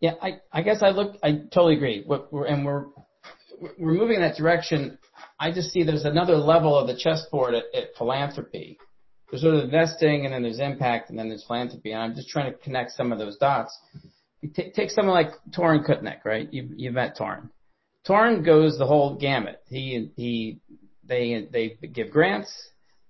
Yeah, 0.00 0.14
I, 0.22 0.38
I 0.52 0.62
guess 0.62 0.82
I 0.82 0.90
look, 0.90 1.16
I 1.22 1.42
totally 1.52 1.76
agree. 1.76 2.04
We're, 2.06 2.46
and 2.46 2.64
we're, 2.64 2.86
we're 3.78 3.94
moving 3.94 4.16
in 4.16 4.22
that 4.22 4.36
direction 4.36 4.98
I 5.40 5.52
just 5.52 5.72
see 5.72 5.84
there's 5.84 6.04
another 6.04 6.36
level 6.36 6.76
of 6.76 6.88
the 6.88 6.96
chessboard 6.96 7.54
at, 7.54 7.64
philanthropy. 7.96 8.78
There's 9.30 9.42
sort 9.42 9.54
of 9.54 9.64
investing 9.64 10.24
and 10.24 10.34
then 10.34 10.42
there's 10.42 10.58
impact 10.58 11.10
and 11.10 11.18
then 11.18 11.28
there's 11.28 11.44
philanthropy. 11.46 11.92
And 11.92 12.02
I'm 12.02 12.14
just 12.14 12.28
trying 12.28 12.52
to 12.52 12.58
connect 12.58 12.92
some 12.92 13.12
of 13.12 13.18
those 13.18 13.36
dots. 13.36 13.76
Take 14.54 14.90
someone 14.90 15.14
like 15.14 15.32
Torin 15.56 15.86
Kutnick, 15.86 16.24
right? 16.24 16.52
You, 16.52 16.70
you 16.76 16.92
met 16.92 17.16
Torin. 17.16 17.50
Torin 18.06 18.44
goes 18.44 18.78
the 18.78 18.86
whole 18.86 19.16
gamut. 19.16 19.60
He, 19.68 20.10
he, 20.16 20.60
they, 21.04 21.46
they 21.52 21.76
give 21.88 22.10
grants. 22.10 22.52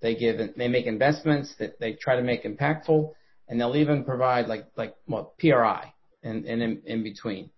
They 0.00 0.14
give, 0.14 0.38
they 0.56 0.68
make 0.68 0.86
investments 0.86 1.54
that 1.58 1.80
they 1.80 1.94
try 1.94 2.16
to 2.16 2.22
make 2.22 2.44
impactful 2.44 3.12
and 3.48 3.60
they'll 3.60 3.76
even 3.76 4.04
provide 4.04 4.46
like, 4.46 4.66
like, 4.76 4.94
well, 5.06 5.34
PRI 5.38 5.92
in, 6.22 7.02
between. 7.02 7.50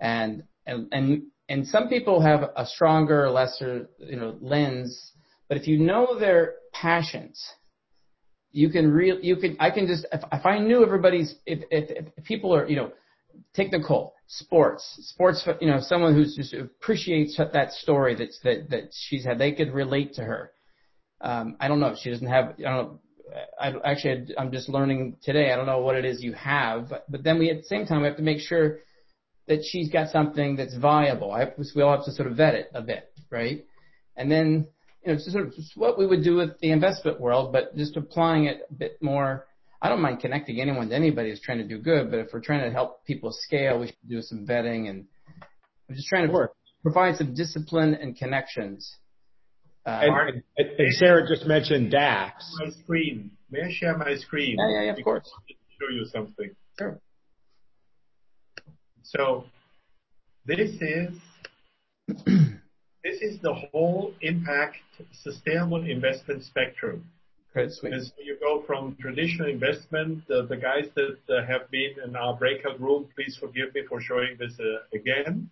And, 0.00 0.44
and, 0.66 0.88
and 0.92 1.22
and 1.50 1.66
some 1.66 1.88
people 1.88 2.20
have 2.20 2.50
a 2.56 2.64
stronger 2.64 3.24
or 3.24 3.30
lesser, 3.30 3.88
you 3.98 4.16
know, 4.16 4.36
lens. 4.40 5.12
But 5.48 5.58
if 5.58 5.66
you 5.66 5.80
know 5.80 6.16
their 6.16 6.54
passions, 6.72 7.44
you 8.52 8.70
can 8.70 9.56
I 9.58 9.70
can 9.70 9.88
just, 9.88 10.06
if, 10.12 10.46
I 10.46 10.60
knew 10.60 10.84
everybody's, 10.84 11.34
if, 11.46 12.06
people 12.24 12.54
are, 12.54 12.68
you 12.68 12.76
know, 12.76 12.92
take 13.52 13.72
Nicole, 13.72 14.14
sports, 14.28 14.96
sports, 15.12 15.46
you 15.60 15.68
know, 15.68 15.80
someone 15.80 16.14
who's 16.14 16.36
just 16.36 16.54
appreciates 16.54 17.36
that 17.36 17.72
story 17.72 18.14
that 18.14 18.90
she's 18.92 19.24
had, 19.24 19.38
they 19.38 19.50
could 19.50 19.74
relate 19.74 20.14
to 20.14 20.22
her. 20.22 20.52
Um, 21.20 21.56
I 21.60 21.68
don't 21.68 21.80
know. 21.80 21.88
If 21.88 21.98
she 21.98 22.10
doesn't 22.10 22.26
have, 22.26 22.54
I 22.58 22.62
don't 22.62 22.76
know. 22.76 23.00
I 23.60 23.72
actually, 23.84 24.34
I'm 24.36 24.50
just 24.50 24.68
learning 24.68 25.16
today. 25.22 25.52
I 25.52 25.56
don't 25.56 25.66
know 25.66 25.80
what 25.80 25.96
it 25.96 26.04
is 26.04 26.22
you 26.22 26.32
have, 26.32 26.88
but, 26.88 27.10
but 27.10 27.22
then 27.22 27.38
we 27.38 27.50
at 27.50 27.58
the 27.58 27.64
same 27.64 27.86
time 27.86 28.00
we 28.00 28.08
have 28.08 28.16
to 28.16 28.22
make 28.22 28.40
sure 28.40 28.78
that 29.46 29.64
she's 29.64 29.88
got 29.88 30.10
something 30.10 30.56
that's 30.56 30.76
viable. 30.76 31.32
I, 31.32 31.52
we 31.74 31.82
all 31.82 31.96
have 31.96 32.04
to 32.06 32.12
sort 32.12 32.28
of 32.28 32.36
vet 32.36 32.54
it 32.54 32.70
a 32.74 32.82
bit, 32.82 33.12
right? 33.30 33.64
And 34.16 34.30
then, 34.30 34.66
you 35.04 35.12
know, 35.12 35.14
it's 35.14 35.30
sort 35.30 35.46
of 35.46 35.54
what 35.76 35.98
we 35.98 36.06
would 36.06 36.24
do 36.24 36.36
with 36.36 36.58
the 36.60 36.70
investment 36.70 37.20
world, 37.20 37.52
but 37.52 37.76
just 37.76 37.96
applying 37.96 38.44
it 38.44 38.62
a 38.70 38.74
bit 38.74 38.98
more. 39.00 39.46
I 39.82 39.88
don't 39.88 40.02
mind 40.02 40.20
connecting 40.20 40.60
anyone 40.60 40.88
to 40.88 40.94
anybody 40.94 41.30
who's 41.30 41.40
trying 41.40 41.58
to 41.58 41.66
do 41.66 41.78
good, 41.78 42.10
but 42.10 42.20
if 42.20 42.28
we're 42.32 42.40
trying 42.40 42.64
to 42.64 42.70
help 42.70 43.04
people 43.06 43.32
scale, 43.32 43.78
we 43.78 43.86
should 43.86 43.96
do 44.08 44.22
some 44.22 44.46
vetting 44.46 44.88
and 44.90 45.06
I'm 45.88 45.96
just 45.96 46.08
trying 46.08 46.26
to 46.26 46.32
work, 46.32 46.54
provide 46.82 47.16
some 47.16 47.34
discipline 47.34 47.94
and 47.94 48.16
connections. 48.16 48.96
Uh, 49.90 50.00
and, 50.02 50.42
and, 50.56 50.94
Sarah 50.94 51.26
just 51.26 51.46
mentioned 51.46 51.90
DAX. 51.90 52.44
My 52.60 52.70
screen. 52.70 53.32
May 53.50 53.62
I 53.62 53.72
share 53.72 53.96
my 53.98 54.14
screen? 54.14 54.56
Yeah, 54.56 54.70
yeah, 54.70 54.82
yeah 54.84 54.92
of 54.92 55.02
course. 55.02 55.28
Show 55.48 55.92
you 55.92 56.04
something. 56.04 56.50
Sure. 56.78 57.00
So 59.02 59.44
this 60.46 60.70
is 60.80 61.14
this 62.24 63.20
is 63.20 63.40
the 63.42 63.52
whole 63.52 64.14
impact 64.20 64.76
sustainable 65.24 65.84
investment 65.84 66.44
spectrum. 66.44 67.04
Great, 67.52 67.72
sweet. 67.72 67.92
As 67.92 68.12
you 68.24 68.36
go 68.38 68.62
from 68.64 68.96
traditional 69.00 69.48
investment, 69.48 70.22
the, 70.28 70.46
the 70.48 70.56
guys 70.56 70.84
that 70.94 71.18
uh, 71.28 71.44
have 71.48 71.68
been 71.72 71.94
in 72.06 72.14
our 72.14 72.36
breakout 72.36 72.80
room, 72.80 73.08
please 73.16 73.36
forgive 73.40 73.74
me 73.74 73.82
for 73.88 74.00
showing 74.00 74.36
this 74.38 74.52
uh, 74.60 74.96
again. 74.96 75.50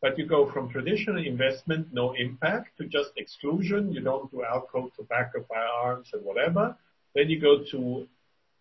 But 0.00 0.16
you 0.16 0.26
go 0.26 0.50
from 0.52 0.70
traditional 0.70 1.24
investment, 1.24 1.88
no 1.92 2.12
impact, 2.12 2.78
to 2.78 2.86
just 2.86 3.10
exclusion. 3.16 3.92
You 3.92 4.00
don't 4.00 4.30
do 4.30 4.44
alcohol, 4.44 4.90
tobacco, 4.96 5.44
firearms, 5.48 6.10
and 6.12 6.24
whatever. 6.24 6.76
Then 7.14 7.28
you 7.28 7.40
go 7.40 7.64
to 7.72 8.06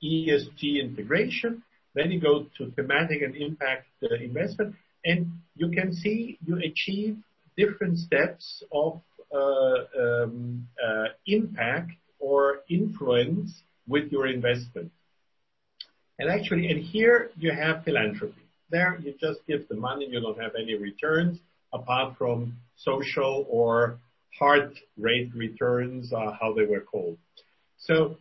ESG 0.04 0.82
integration. 0.82 1.62
Then 1.94 2.12
you 2.12 2.20
go 2.20 2.48
to 2.58 2.72
thematic 2.72 3.22
and 3.22 3.36
impact 3.36 3.88
uh, 4.04 4.16
investment, 4.16 4.76
and 5.06 5.32
you 5.56 5.70
can 5.70 5.94
see 5.94 6.38
you 6.46 6.60
achieve 6.64 7.18
different 7.56 7.98
steps 7.98 8.64
of 8.72 9.02
uh, 9.34 9.38
um, 10.00 10.68
uh, 10.84 11.06
impact 11.26 11.92
or 12.20 12.60
influence 12.70 13.62
with 13.88 14.12
your 14.12 14.28
investment. 14.28 14.92
And 16.20 16.30
actually, 16.30 16.70
and 16.70 16.84
here 16.84 17.30
you 17.38 17.52
have 17.52 17.84
philanthropy. 17.84 18.47
There 18.70 19.00
you 19.02 19.14
just 19.20 19.40
give 19.48 19.68
the 19.68 19.76
money, 19.76 20.08
you 20.10 20.20
don't 20.20 20.40
have 20.40 20.52
any 20.60 20.76
returns 20.76 21.40
apart 21.74 22.18
from 22.18 22.58
social 22.78 23.46
or 23.50 24.00
heart 24.38 24.74
rate 24.98 25.32
returns, 25.34 26.14
uh, 26.14 26.32
how 26.40 26.54
they 26.54 26.66
were 26.66 26.82
called. 26.82 27.18
So 27.78 28.18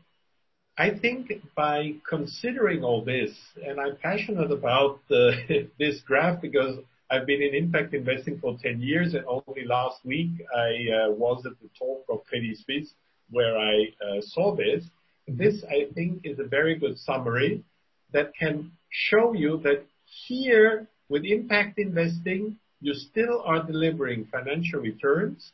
I 0.79 0.91
think 0.91 1.33
by 1.55 1.95
considering 2.09 2.85
all 2.85 3.05
this, 3.05 3.31
and 3.65 3.81
I'm 3.81 3.97
passionate 3.97 4.51
about 4.51 5.01
this 5.09 6.01
graph 6.07 6.41
because 6.41 6.79
I've 7.11 7.27
been 7.27 7.41
in 7.41 7.55
impact 7.55 7.95
investing 7.95 8.39
for 8.41 8.57
10 8.61 8.81
years, 8.81 9.15
and 9.15 9.25
only 9.27 9.65
last 9.65 10.05
week 10.05 10.31
I 10.55 11.07
uh, 11.07 11.11
was 11.13 11.47
at 11.47 11.53
the 11.63 11.69
talk 11.79 12.05
of 12.09 12.25
Credit 12.27 12.57
Suisse 12.59 12.93
where 13.31 13.57
I 13.59 13.87
uh, 14.05 14.21
saw 14.21 14.55
this. 14.55 14.85
This, 15.29 15.65
I 15.69 15.93
think, 15.95 16.21
is 16.25 16.39
a 16.39 16.45
very 16.45 16.79
good 16.79 16.99
summary 16.99 17.65
that 18.13 18.33
can 18.39 18.73
show 18.91 19.33
you 19.33 19.61
that 19.65 19.85
here 20.27 20.89
with 21.09 21.25
impact 21.25 21.79
investing, 21.79 22.57
you 22.81 22.95
still 22.95 23.43
are 23.45 23.63
delivering 23.63 24.27
financial 24.27 24.81
returns, 24.81 25.53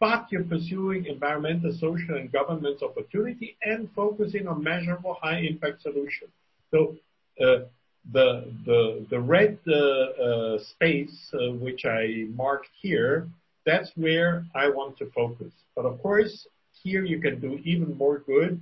but 0.00 0.26
you're 0.30 0.44
pursuing 0.44 1.06
environmental, 1.06 1.72
social, 1.72 2.16
and 2.16 2.32
governance 2.32 2.82
opportunity 2.82 3.56
and 3.62 3.88
focusing 3.94 4.46
on 4.48 4.62
measurable 4.62 5.16
high 5.20 5.38
impact 5.38 5.82
solutions. 5.82 6.30
So, 6.70 6.96
uh, 7.40 7.64
the 8.12 8.52
the 8.66 9.06
the 9.10 9.20
red 9.20 9.58
uh, 9.68 9.74
uh, 9.74 10.58
space 10.58 11.30
which 11.60 11.84
I 11.84 12.26
marked 12.34 12.70
here, 12.80 13.28
that's 13.64 13.92
where 13.94 14.44
I 14.54 14.68
want 14.68 14.98
to 14.98 15.10
focus. 15.14 15.52
But 15.76 15.86
of 15.86 16.02
course, 16.02 16.48
here 16.82 17.04
you 17.04 17.20
can 17.20 17.40
do 17.40 17.60
even 17.64 17.96
more 17.96 18.18
good 18.18 18.60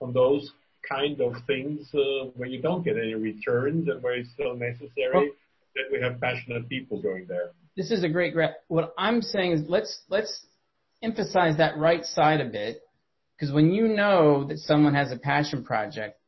on 0.00 0.12
those 0.12 0.52
kind 0.88 1.20
of 1.20 1.34
things 1.46 1.88
uh, 1.94 2.26
where 2.34 2.48
you 2.48 2.60
don't 2.60 2.84
get 2.84 2.96
any 2.96 3.14
returns 3.14 3.88
and 3.88 4.02
where 4.02 4.14
it's 4.14 4.30
still 4.32 4.54
necessary 4.54 5.32
that 5.74 5.84
we 5.92 6.00
have 6.00 6.20
passionate 6.20 6.68
people 6.68 7.00
going 7.00 7.26
there. 7.28 7.50
This 7.76 7.90
is 7.90 8.02
a 8.02 8.08
great 8.08 8.34
graph. 8.34 8.54
What 8.68 8.94
I'm 8.98 9.22
saying 9.22 9.52
is 9.52 9.62
let's 9.68 10.00
let's 10.08 10.46
emphasize 11.02 11.58
that 11.58 11.78
right 11.78 12.04
side 12.04 12.40
a 12.40 12.46
bit 12.46 12.80
because 13.36 13.54
when 13.54 13.72
you 13.72 13.88
know 13.88 14.44
that 14.48 14.58
someone 14.58 14.94
has 14.94 15.12
a 15.12 15.16
passion 15.16 15.64
project, 15.64 16.18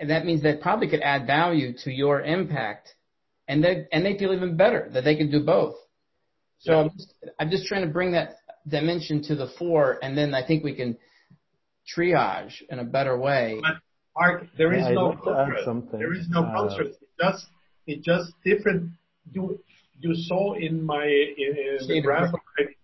and 0.00 0.10
that 0.10 0.24
means 0.24 0.42
that 0.42 0.60
probably 0.60 0.88
could 0.88 1.00
add 1.00 1.26
value 1.26 1.74
to 1.84 1.92
your 1.92 2.20
impact, 2.20 2.88
and 3.46 3.62
they 3.62 3.86
and 3.92 4.04
they 4.04 4.18
feel 4.18 4.32
even 4.32 4.56
better 4.56 4.90
that 4.92 5.04
they 5.04 5.14
can 5.14 5.30
do 5.30 5.44
both. 5.44 5.76
So 6.58 6.72
yeah. 6.72 6.78
I'm, 6.80 6.90
just, 6.96 7.14
I'm 7.38 7.50
just 7.50 7.66
trying 7.66 7.86
to 7.86 7.92
bring 7.92 8.12
that 8.12 8.36
dimension 8.66 9.22
to 9.24 9.36
the 9.36 9.48
fore, 9.58 9.98
and 10.02 10.18
then 10.18 10.34
I 10.34 10.44
think 10.44 10.64
we 10.64 10.74
can 10.74 10.96
triage 11.96 12.62
in 12.70 12.78
a 12.78 12.84
better 12.84 13.16
way. 13.18 13.58
But 13.60 13.78
Mark, 14.16 14.46
there 14.56 14.72
is 14.72 14.84
yeah, 14.86 14.92
no 14.92 15.16
like 15.24 15.90
There 15.92 16.14
is 16.14 16.28
no 16.28 16.42
uh, 16.44 16.68
It 16.78 16.96
just 17.20 17.46
it 17.86 18.02
just 18.02 18.32
different. 18.44 18.90
You 19.32 19.58
you 20.00 20.14
saw 20.14 20.54
in 20.54 20.82
my 20.84 21.04
in, 21.04 21.56
in 21.80 21.88
the 21.88 22.00
graph 22.02 22.32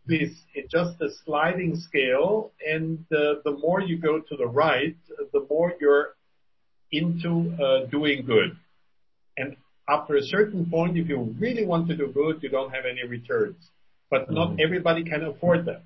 this 0.06 0.30
it's 0.54 0.72
just 0.72 1.00
a 1.00 1.08
sliding 1.24 1.76
scale, 1.76 2.50
and 2.66 2.98
uh, 3.12 3.40
the 3.44 3.56
more 3.60 3.80
you 3.80 3.98
go 3.98 4.18
to 4.18 4.36
the 4.36 4.46
right, 4.46 4.96
the 5.32 5.46
more 5.48 5.72
you're 5.80 6.14
into 6.90 7.54
uh, 7.62 7.86
doing 7.86 8.24
good. 8.26 8.56
And 9.36 9.56
after 9.88 10.16
a 10.16 10.22
certain 10.22 10.68
point, 10.68 10.98
if 10.98 11.08
you 11.08 11.34
really 11.38 11.64
want 11.64 11.88
to 11.88 11.96
do 11.96 12.08
good, 12.08 12.42
you 12.42 12.48
don't 12.48 12.70
have 12.74 12.84
any 12.90 13.06
returns. 13.06 13.70
But 14.10 14.22
mm-hmm. 14.22 14.34
not 14.34 14.60
everybody 14.60 15.04
can 15.04 15.22
afford 15.24 15.66
that. 15.66 15.82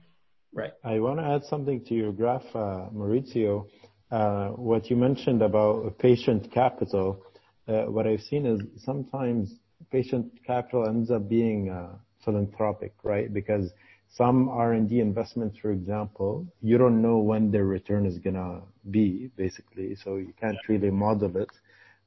Right. 0.54 0.72
I 0.84 1.00
want 1.00 1.18
to 1.18 1.26
add 1.26 1.44
something 1.44 1.84
to 1.86 1.94
your 1.94 2.12
graph, 2.12 2.44
uh, 2.54 2.88
Maurizio. 2.94 3.66
Uh, 4.12 4.50
what 4.50 4.88
you 4.88 4.94
mentioned 4.94 5.42
about 5.42 5.98
patient 5.98 6.52
capital, 6.52 7.24
uh, 7.66 7.86
what 7.86 8.06
I've 8.06 8.20
seen 8.20 8.46
is 8.46 8.60
sometimes 8.84 9.52
patient 9.90 10.30
capital 10.46 10.86
ends 10.86 11.10
up 11.10 11.28
being 11.28 11.70
uh, 11.70 11.96
philanthropic, 12.24 12.94
right? 13.02 13.32
Because 13.34 13.72
some 14.08 14.48
R&D 14.48 15.00
investments, 15.00 15.58
for 15.58 15.72
example, 15.72 16.46
you 16.62 16.78
don't 16.78 17.02
know 17.02 17.18
when 17.18 17.50
their 17.50 17.64
return 17.64 18.06
is 18.06 18.18
gonna 18.18 18.60
be, 18.92 19.32
basically, 19.36 19.96
so 19.96 20.16
you 20.16 20.32
can't 20.40 20.58
really 20.68 20.90
model 20.90 21.36
it. 21.36 21.50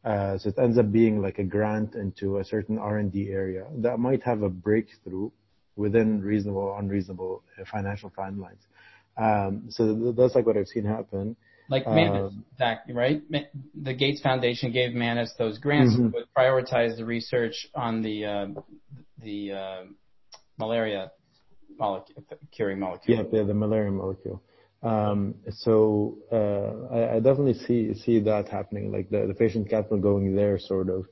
Uh, 0.06 0.38
so 0.38 0.48
it 0.48 0.58
ends 0.58 0.77
up 0.77 0.90
being 0.90 1.22
like 1.22 1.38
a 1.40 1.43
grant 1.43 1.95
into 1.95 2.38
a 2.38 2.45
certain 2.45 2.77
R&D 2.77 3.30
area 3.30 3.66
that 3.80 4.00
might 4.00 4.24
have 4.24 4.42
a 4.42 4.50
breakthrough 4.50 5.30
within 5.78 6.22
reasonable 6.22 6.62
or 6.62 6.80
unreasonable 6.80 7.44
financial 7.72 8.10
timelines. 8.10 8.66
Um, 9.18 9.66
so 9.70 10.14
that's 10.16 10.36
like 10.36 10.46
what 10.46 10.58
I've 10.58 10.68
seen 10.68 10.86
happen. 10.86 11.36
Like 11.70 11.86
Manus, 11.86 12.32
um, 12.32 12.46
Zach, 12.58 12.84
right? 12.90 13.22
The 13.84 13.94
Gates 13.94 14.22
Foundation 14.22 14.72
gave 14.72 14.94
Manus 14.94 15.34
those 15.38 15.58
grants 15.58 15.96
mm-hmm. 15.96 16.12
to 16.12 16.24
prioritize 16.38 16.96
the 16.96 17.04
research 17.04 17.68
on 17.76 18.02
the 18.02 18.26
uh, 18.26 18.48
the 19.22 19.52
uh, 19.52 19.84
malaria 20.58 21.12
molecule, 21.78 22.24
curing 22.52 22.80
molecule. 22.80 23.18
Yeah, 23.18 23.44
the, 23.44 23.54
malaria 23.54 23.92
molecule. 23.92 24.42
Um, 24.82 25.36
so 25.50 26.18
uh, 26.32 26.96
I, 26.96 27.16
I, 27.16 27.20
definitely 27.20 27.56
see 27.56 27.94
see 27.96 28.20
that 28.22 28.48
happening, 28.48 28.92
like 28.92 29.10
the, 29.10 29.26
the 29.28 29.34
patient 29.34 29.70
capital 29.70 29.98
going 29.98 30.36
there, 30.36 30.58
sort 30.60 30.90
of. 30.90 31.06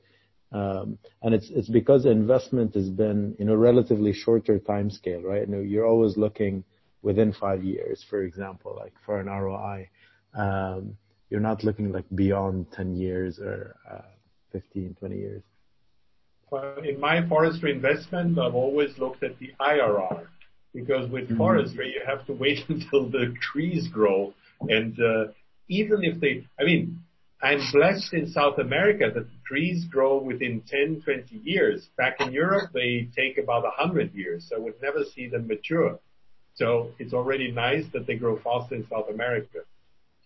Um, 0.52 0.98
and 1.22 1.34
it's 1.34 1.50
it's 1.50 1.68
because 1.68 2.06
investment 2.06 2.74
has 2.74 2.88
been 2.88 3.34
in 3.38 3.48
a 3.48 3.56
relatively 3.56 4.12
shorter 4.12 4.58
time 4.58 4.90
scale, 4.90 5.22
right? 5.22 5.48
You're 5.48 5.86
always 5.86 6.16
looking 6.16 6.64
within 7.02 7.32
five 7.32 7.64
years, 7.64 8.04
for 8.08 8.22
example, 8.22 8.76
like 8.78 8.92
for 9.04 9.20
an 9.20 9.26
ROI. 9.26 9.88
Um, 10.34 10.96
you're 11.30 11.40
not 11.40 11.64
looking 11.64 11.92
like 11.92 12.04
beyond 12.14 12.70
10 12.72 12.94
years 12.94 13.38
or 13.38 13.76
uh, 13.90 14.02
15, 14.52 14.96
20 14.98 15.16
years. 15.16 15.42
In 16.84 17.00
my 17.00 17.26
forestry 17.28 17.72
investment, 17.72 18.38
I've 18.38 18.54
always 18.54 18.96
looked 18.98 19.24
at 19.24 19.36
the 19.38 19.50
IRR 19.60 20.26
because 20.72 21.10
with 21.10 21.24
mm-hmm. 21.24 21.36
forestry, 21.36 21.92
you 21.92 22.02
have 22.06 22.24
to 22.26 22.32
wait 22.32 22.60
until 22.68 23.08
the 23.08 23.34
trees 23.40 23.88
grow. 23.88 24.32
And 24.68 24.98
uh, 25.00 25.32
even 25.68 26.04
if 26.04 26.20
they, 26.20 26.46
I 26.60 26.64
mean, 26.64 27.02
I'm 27.42 27.60
blessed 27.72 28.14
in 28.14 28.28
South 28.28 28.58
America 28.58 29.10
that 29.14 29.24
the 29.24 29.38
trees 29.46 29.84
grow 29.84 30.22
within 30.22 30.62
10, 30.66 31.02
20 31.04 31.36
years. 31.44 31.86
Back 31.96 32.16
in 32.20 32.32
Europe, 32.32 32.70
they 32.72 33.08
take 33.14 33.36
about 33.36 33.62
100 33.64 34.14
years, 34.14 34.46
so 34.48 34.60
we'd 34.60 34.80
never 34.82 35.04
see 35.14 35.28
them 35.28 35.46
mature. 35.46 35.98
So 36.54 36.92
it's 36.98 37.12
already 37.12 37.52
nice 37.52 37.84
that 37.92 38.06
they 38.06 38.14
grow 38.14 38.38
faster 38.38 38.76
in 38.76 38.86
South 38.88 39.10
America. 39.10 39.58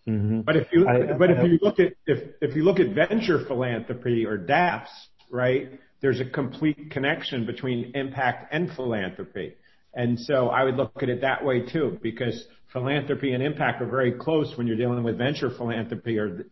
Mm-hmm. 0.07 0.41
But 0.41 0.55
if 0.55 0.67
you 0.71 0.87
I, 0.87 1.13
but 1.13 1.29
I, 1.29 1.33
if 1.33 1.51
you 1.51 1.59
look 1.61 1.79
at 1.79 1.93
if 2.07 2.33
if 2.41 2.55
you 2.55 2.63
look 2.63 2.79
at 2.79 2.95
venture 2.95 3.45
philanthropy 3.45 4.25
or 4.25 4.37
DAFs, 4.37 4.89
right? 5.29 5.79
There's 6.01 6.19
a 6.19 6.25
complete 6.25 6.89
connection 6.89 7.45
between 7.45 7.91
impact 7.93 8.51
and 8.51 8.71
philanthropy. 8.71 9.53
And 9.93 10.19
so 10.19 10.47
I 10.47 10.63
would 10.63 10.75
look 10.75 11.03
at 11.03 11.09
it 11.09 11.21
that 11.21 11.45
way 11.45 11.61
too, 11.65 11.99
because 12.01 12.45
philanthropy 12.71 13.33
and 13.33 13.43
impact 13.43 13.81
are 13.81 13.89
very 13.89 14.13
close 14.13 14.57
when 14.57 14.67
you're 14.67 14.77
dealing 14.77 15.03
with 15.03 15.17
venture 15.17 15.49
philanthropy 15.49 16.17
or. 16.17 16.45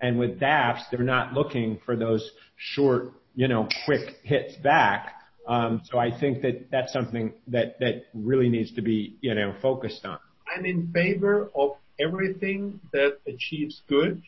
And 0.00 0.18
with 0.18 0.40
DAFs, 0.40 0.82
they're 0.90 1.04
not 1.04 1.32
looking 1.32 1.78
for 1.86 1.96
those 1.96 2.28
short, 2.56 3.12
you 3.36 3.46
know, 3.46 3.68
quick 3.84 4.16
hits 4.24 4.56
back. 4.56 5.14
Um, 5.46 5.82
so 5.84 5.98
I 5.98 6.10
think 6.18 6.42
that 6.42 6.70
that's 6.70 6.92
something 6.92 7.32
that, 7.48 7.78
that 7.78 8.06
really 8.12 8.48
needs 8.48 8.72
to 8.74 8.82
be, 8.82 9.16
you 9.20 9.34
know, 9.34 9.54
focused 9.62 10.04
on. 10.04 10.18
I'm 10.54 10.64
in 10.64 10.90
favor 10.92 11.50
of 11.54 11.76
everything 12.00 12.80
that 12.92 13.18
achieves 13.26 13.82
good. 13.88 14.22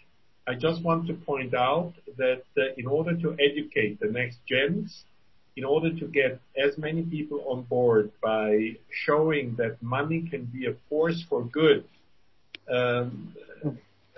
I 0.46 0.54
just 0.54 0.82
want 0.82 1.06
to 1.08 1.14
point 1.14 1.54
out 1.54 1.94
that 2.18 2.42
uh, 2.56 2.62
in 2.76 2.86
order 2.86 3.16
to 3.16 3.36
educate 3.40 3.98
the 4.00 4.08
next 4.08 4.38
gens, 4.46 5.04
in 5.57 5.65
order 5.65 5.91
to 5.99 6.07
get 6.07 6.41
as 6.57 6.76
many 6.76 7.02
people 7.02 7.44
on 7.49 7.62
board 7.62 8.10
by 8.23 8.76
showing 8.91 9.55
that 9.57 9.81
money 9.83 10.26
can 10.28 10.44
be 10.47 10.66
a 10.66 10.74
force 10.89 11.24
for 11.28 11.44
good. 11.44 11.84
Um, 12.68 13.34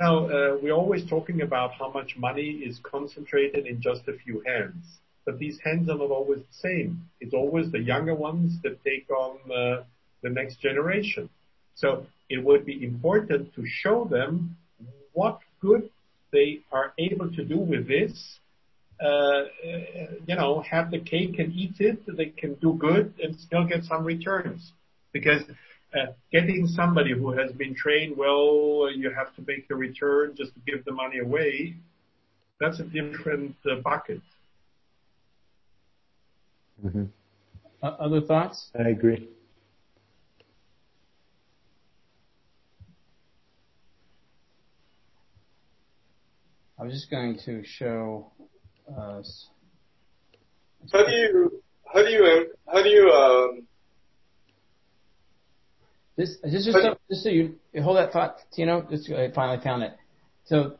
now, 0.01 0.27
uh, 0.27 0.57
we're 0.63 0.73
always 0.73 1.09
talking 1.09 1.43
about 1.43 1.73
how 1.73 1.91
much 1.91 2.17
money 2.17 2.63
is 2.65 2.79
concentrated 2.83 3.67
in 3.67 3.81
just 3.81 4.03
a 4.09 4.13
few 4.25 4.43
hands, 4.47 4.85
but 5.25 5.39
these 5.39 5.59
hands 5.65 5.89
are 5.89 5.97
not 5.97 6.11
always 6.11 6.41
the 6.41 6.69
same. 6.69 7.09
It's 7.21 7.35
always 7.35 7.71
the 7.73 7.81
younger 7.81 8.15
ones 8.15 8.53
that 8.63 8.83
take 8.85 9.09
on 9.11 9.39
uh, 9.51 9.85
the 10.23 10.31
next 10.31 10.61
generation. 10.61 11.29
So 11.75 12.07
it 12.29 12.43
would 12.45 12.65
be 12.65 12.85
important 12.85 13.55
to 13.55 13.65
show 13.67 14.05
them 14.05 14.57
what 15.13 15.39
good 15.61 15.91
they 16.33 16.61
are 16.73 16.93
able 16.99 17.31
to 17.33 17.45
do 17.45 17.59
with 17.59 17.89
this 17.89 18.39
have 20.71 20.91
the 20.91 21.01
cake 21.01 21.39
and 21.39 21.53
eat 21.55 21.77
it. 21.81 22.01
They 22.07 22.27
can 22.27 22.55
do 22.55 22.75
good 22.75 23.15
and 23.23 23.39
still 23.39 23.65
get 23.65 23.85
some 23.85 24.05
returns. 24.05 24.73
Because 25.13 25.43
uh, 25.95 26.13
getting 26.33 26.67
somebody 26.67 27.13
who 27.13 27.33
has 27.33 27.53
been 27.53 27.75
trained 27.75 28.17
well, 28.17 28.91
you 28.95 29.11
have 29.11 29.35
to 29.37 29.43
make 29.47 29.67
a 29.71 29.75
return 29.75 30.35
just 30.37 30.53
to 30.55 30.61
give 30.67 30.85
the 30.85 30.93
money 30.93 31.19
away. 31.19 31.75
That's 32.61 32.81
a 32.81 32.85
different 32.85 33.57
uh, 33.71 33.77
bucket. 33.83 34.21
Mm-hmm. 36.85 37.05
Other 37.83 38.21
thoughts? 38.21 38.71
I 38.79 38.89
agree. 38.89 39.29
I 46.79 46.85
was 46.85 46.93
just 46.93 47.11
going 47.11 47.39
to 47.47 47.63
show 47.65 48.33
uh, 48.89 49.23
how 50.93 51.05
do 51.05 51.13
you 51.13 51.63
how 51.93 52.03
do 52.03 52.11
you 52.11 52.53
how 52.67 52.83
do 52.83 52.89
you 52.89 53.11
um 53.11 53.67
this 56.17 56.37
this 56.43 56.65
just 56.65 56.73
so, 56.73 56.97
just 57.11 57.23
so 57.23 57.29
you 57.29 57.57
hold 57.83 57.99
that 57.99 58.13
thought, 58.13 58.37
Tino. 58.53 58.87
Just 58.91 59.11
I 59.11 59.31
finally 59.33 59.63
found 59.63 59.83
it. 59.83 59.93
So 60.47 60.77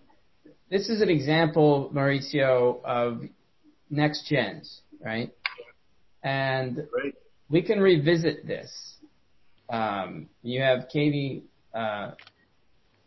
this 0.71 0.89
is 0.89 1.01
an 1.03 1.11
example, 1.11 1.91
Maurizio, 1.95 2.83
of 2.85 3.23
next 3.91 4.27
gens, 4.29 4.81
right? 5.05 5.31
And 6.23 6.87
we 7.51 7.63
can 7.63 7.81
revisit 7.81 8.47
this. 8.47 8.73
Um, 9.69 10.29
you 10.43 10.63
have 10.63 10.89
Katie 10.91 11.45
uh, 11.75 12.13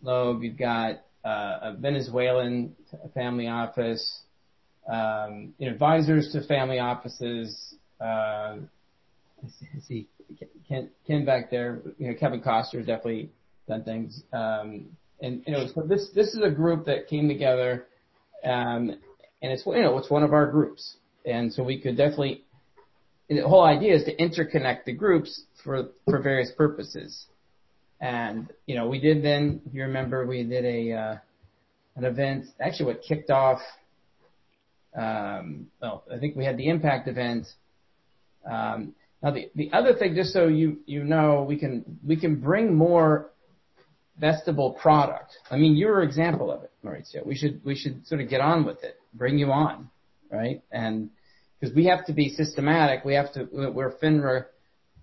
Loeb, 0.01 0.43
you've 0.43 0.57
got 0.57 1.01
uh, 1.25 1.57
a 1.61 1.75
Venezuelan 1.77 2.75
family 3.13 3.47
office, 3.47 4.21
um, 4.89 5.53
advisors 5.61 6.31
to 6.31 6.43
family 6.47 6.79
offices. 6.79 7.75
Uh, 8.01 8.57
I 9.43 9.79
see 9.87 10.07
Ken, 10.67 10.89
Ken 11.05 11.25
back 11.25 11.51
there. 11.51 11.81
You 11.97 12.09
know, 12.09 12.13
Kevin 12.19 12.41
Costner 12.41 12.85
definitely 12.85 13.29
done 13.67 13.83
things. 13.83 14.23
Um, 14.33 14.87
and 15.21 15.43
you 15.45 15.53
know, 15.53 15.67
so 15.73 15.81
this 15.81 16.09
this 16.15 16.29
is 16.29 16.39
a 16.43 16.49
group 16.49 16.85
that 16.85 17.07
came 17.07 17.27
together, 17.27 17.85
um, 18.43 18.91
and 19.41 19.51
it's 19.51 19.65
you 19.65 19.81
know 19.81 19.97
it's 19.97 20.09
one 20.09 20.23
of 20.23 20.33
our 20.33 20.49
groups, 20.49 20.95
and 21.25 21.53
so 21.53 21.63
we 21.63 21.79
could 21.79 21.97
definitely. 21.97 22.43
The 23.29 23.47
whole 23.47 23.63
idea 23.63 23.93
is 23.95 24.05
to 24.05 24.15
interconnect 24.15 24.85
the 24.85 24.93
groups 24.93 25.43
for 25.63 25.89
for 26.05 26.19
various 26.19 26.51
purposes, 26.51 27.25
and 28.01 28.51
you 28.65 28.75
know 28.75 28.87
we 28.87 28.99
did 28.99 29.23
then. 29.23 29.61
If 29.65 29.73
you 29.73 29.83
remember, 29.83 30.25
we 30.25 30.43
did 30.43 30.65
a 30.65 30.93
uh, 30.93 31.17
an 31.95 32.05
event. 32.05 32.45
Actually, 32.59 32.93
what 32.93 33.01
kicked 33.07 33.29
off. 33.29 33.59
Um, 34.95 35.67
well, 35.81 36.03
I 36.13 36.17
think 36.17 36.35
we 36.35 36.45
had 36.45 36.57
the 36.57 36.67
impact 36.67 37.07
event. 37.07 37.47
Um, 38.49 38.93
now 39.21 39.31
the 39.31 39.49
the 39.55 39.71
other 39.73 39.93
thing, 39.93 40.15
just 40.15 40.33
so 40.33 40.47
you 40.47 40.79
you 40.85 41.03
know, 41.03 41.45
we 41.47 41.57
can 41.57 41.99
we 42.05 42.15
can 42.19 42.39
bring 42.39 42.73
more 42.73 43.31
vestibule 44.19 44.73
product. 44.73 45.33
I 45.49 45.57
mean, 45.57 45.75
you're 45.75 46.01
an 46.01 46.07
example 46.07 46.51
of 46.51 46.63
it, 46.63 46.71
Maurizio. 46.83 47.25
We 47.25 47.35
should 47.35 47.63
we 47.63 47.75
should 47.75 48.05
sort 48.07 48.21
of 48.21 48.29
get 48.29 48.41
on 48.41 48.65
with 48.65 48.83
it, 48.83 48.99
bring 49.13 49.37
you 49.37 49.51
on, 49.51 49.89
right? 50.31 50.61
And 50.71 51.09
because 51.59 51.75
we 51.75 51.85
have 51.85 52.05
to 52.05 52.13
be 52.13 52.29
systematic, 52.29 53.03
we 53.05 53.13
have 53.15 53.31
to 53.33 53.47
we're 53.51 53.93
FINRA 53.97 54.45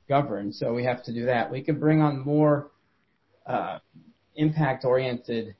governed, 0.08 0.54
so 0.54 0.72
we 0.72 0.84
have 0.84 1.02
to 1.04 1.12
do 1.12 1.26
that. 1.26 1.50
We 1.50 1.62
can 1.62 1.78
bring 1.78 2.00
on 2.00 2.20
more 2.24 2.70
uh, 3.46 3.78
impact 4.34 4.84
oriented. 4.84 5.54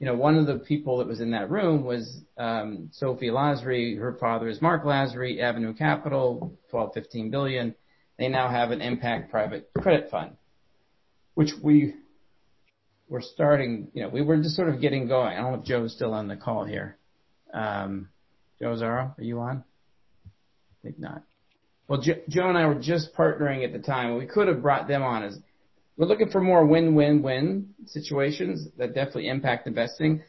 You 0.00 0.06
know, 0.06 0.14
one 0.14 0.38
of 0.38 0.46
the 0.46 0.58
people 0.58 0.98
that 0.98 1.06
was 1.06 1.20
in 1.20 1.32
that 1.32 1.50
room 1.50 1.84
was 1.84 2.22
um, 2.38 2.88
Sophie 2.90 3.28
Lasry. 3.28 3.98
Her 3.98 4.16
father 4.18 4.48
is 4.48 4.62
Mark 4.62 4.84
Lasry, 4.84 5.40
Avenue 5.40 5.74
Capital, 5.74 6.58
12, 6.70 6.94
15 6.94 7.30
billion. 7.30 7.74
They 8.18 8.28
now 8.28 8.48
have 8.48 8.70
an 8.70 8.80
impact 8.80 9.30
private 9.30 9.70
credit 9.78 10.10
fund, 10.10 10.38
which 11.34 11.50
we 11.62 11.94
we're 13.10 13.20
starting, 13.20 13.88
you 13.92 14.02
know, 14.02 14.08
we 14.08 14.22
were 14.22 14.36
just 14.38 14.56
sort 14.56 14.68
of 14.68 14.80
getting 14.80 15.06
going. 15.06 15.36
I 15.36 15.42
don't 15.42 15.52
know 15.52 15.58
if 15.58 15.64
Joe's 15.64 15.92
still 15.92 16.14
on 16.14 16.28
the 16.28 16.36
call 16.36 16.64
here. 16.64 16.96
Um, 17.52 18.08
Joe 18.58 18.76
Zaro, 18.76 19.18
are 19.18 19.22
you 19.22 19.40
on? 19.40 19.64
I 20.24 20.76
think 20.82 20.98
not. 20.98 21.24
Well, 21.88 22.00
Joe 22.00 22.48
and 22.48 22.56
I 22.56 22.66
were 22.66 22.80
just 22.80 23.12
partnering 23.14 23.64
at 23.64 23.72
the 23.72 23.80
time. 23.80 24.16
We 24.16 24.26
could 24.26 24.46
have 24.48 24.62
brought 24.62 24.86
them 24.86 25.02
on 25.02 25.24
as 25.24 25.38
we're 26.00 26.06
looking 26.06 26.30
for 26.30 26.40
more 26.40 26.64
win-win-win 26.64 27.74
situations 27.84 28.68
that 28.78 28.94
definitely 28.94 29.28
impact 29.28 29.66
investing. 29.66 30.22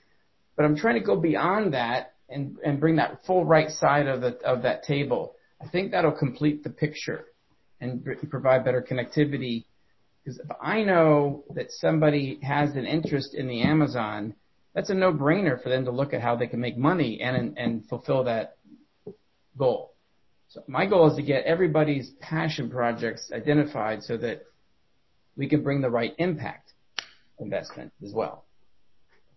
But 0.58 0.66
I'm 0.66 0.76
trying 0.76 0.96
to 0.96 1.06
go 1.06 1.16
beyond 1.16 1.74
that 1.74 2.16
and, 2.28 2.58
and 2.66 2.78
bring 2.78 2.98
that 2.98 3.22
full 3.26 3.46
right 3.46 3.70
side 3.70 4.06
of 4.08 4.20
the 4.20 4.38
of 4.44 4.64
that 4.64 4.84
table. 4.84 5.36
I 5.62 5.70
think 5.70 5.92
that'll 5.92 6.12
complete 6.12 6.66
the 6.66 6.72
picture 6.72 7.28
and 7.80 8.06
provide 8.30 8.66
better 8.66 8.86
connectivity 8.88 9.64
because 10.22 10.40
if 10.40 10.52
I 10.62 10.84
know 10.84 11.46
that 11.56 11.68
somebody 11.72 12.40
has 12.44 12.76
an 12.76 12.86
interest 12.86 13.34
in 13.34 13.48
the 13.48 13.62
Amazon, 13.62 14.36
that's 14.76 14.90
a 14.90 14.94
no-brainer 14.94 15.64
for 15.64 15.70
them 15.70 15.86
to 15.86 15.92
look 15.92 16.14
at 16.14 16.22
how 16.22 16.36
they 16.36 16.48
can 16.48 16.60
make 16.60 16.78
money 16.78 17.22
and 17.22 17.58
and 17.58 17.88
fulfill 17.88 18.26
that 18.26 18.58
goal. 19.58 19.94
So 20.50 20.64
my 20.68 20.86
goal 20.86 21.10
is 21.10 21.16
to 21.16 21.24
get 21.24 21.46
everybody's 21.46 22.10
passion 22.20 22.70
projects 22.70 23.32
identified 23.34 24.04
so 24.04 24.18
that 24.18 24.44
we 25.36 25.48
can 25.48 25.64
bring 25.64 25.82
the 25.82 25.90
right 25.90 26.14
impact 26.18 26.74
investment 27.40 27.92
as 28.04 28.14
well. 28.14 28.46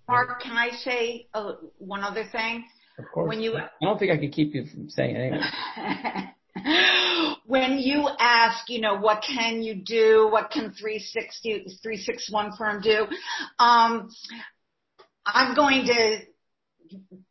Mark, 0.09 0.43
can 0.43 0.53
I 0.53 0.71
say 0.71 1.29
uh, 1.33 1.53
one 1.79 2.03
other 2.03 2.25
thing? 2.31 2.65
Of 2.99 3.07
course. 3.13 3.29
When 3.29 3.41
you, 3.41 3.57
I 3.57 3.69
don't 3.81 3.99
think 3.99 4.13
I 4.13 4.19
can 4.19 4.31
keep 4.31 4.55
you 4.55 4.67
from 4.67 4.89
saying 4.91 5.17
anything. 5.17 5.41
when 7.47 7.79
you 7.79 8.09
ask, 8.21 8.69
you 8.69 8.81
know, 8.81 8.97
what 8.97 9.23
can 9.23 9.63
you 9.63 9.75
do? 9.75 10.29
What 10.31 10.51
can 10.51 10.73
360, 10.73 11.79
361 11.83 12.53
firm 12.57 12.81
do? 12.83 13.07
Um, 13.59 14.11
I'm 15.27 15.55
going 15.55 15.87
to 15.87 16.19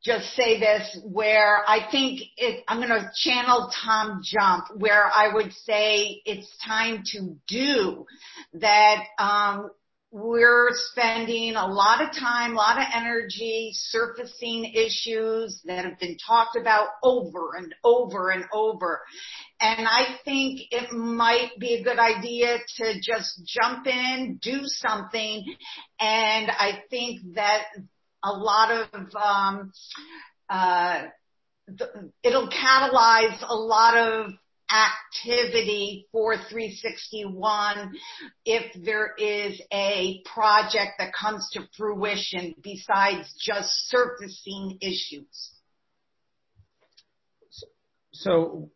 just 0.04 0.36
say 0.36 0.60
this 0.60 1.00
where 1.06 1.64
I 1.68 1.90
think 1.92 2.22
it, 2.38 2.64
I'm 2.68 2.78
going 2.78 2.90
to 2.90 3.10
channel 3.16 3.72
Tom 3.84 4.22
Jump 4.24 4.66
where 4.76 5.06
I 5.06 5.34
would 5.34 5.54
say 5.54 6.22
it's 6.26 6.50
time 6.66 7.04
to 7.14 7.36
do 7.48 8.06
that. 8.54 9.04
Um, 9.18 9.72
we're 10.14 10.70
spending 10.74 11.56
a 11.56 11.66
lot 11.66 12.00
of 12.00 12.12
time, 12.16 12.52
a 12.52 12.56
lot 12.56 12.78
of 12.78 12.86
energy 12.94 13.72
surfacing 13.74 14.66
issues 14.66 15.60
that 15.66 15.86
have 15.86 15.98
been 15.98 16.18
talked 16.28 16.56
about 16.56 16.90
over 17.02 17.56
and 17.58 17.74
over 17.84 18.30
and 18.30 18.46
over. 18.54 19.02
And 19.60 19.88
I 19.88 20.18
think 20.24 20.62
it 20.70 20.92
might 20.92 21.58
be 21.60 21.74
a 21.74 21.84
good 21.84 21.98
idea 21.98 22.60
to 22.78 22.94
just 23.02 23.42
jump 23.44 23.88
in, 23.88 24.38
do 24.40 24.60
something. 24.66 25.46
And 26.00 26.52
I 26.52 26.84
think 26.92 27.34
that 27.34 27.64
a 28.24 28.32
lot 28.32 28.72
of, 28.72 29.16
um, 29.16 29.72
uh, 30.50 31.04
it'll 32.24 32.50
catalyze 32.50 33.44
a 33.48 33.56
lot 33.56 33.98
of 33.98 34.32
activity 34.74 36.08
for 36.12 36.36
361 36.36 37.94
if 38.46 38.74
there 38.84 39.14
is 39.18 39.62
a 39.72 40.22
project 40.34 40.94
that 41.00 41.12
comes 41.14 41.50
to 41.54 41.62
fruition 41.78 42.56
besides 42.64 43.34
just 43.40 43.70
surfacing 43.90 44.78
issues. 44.82 45.52
So 48.14 48.70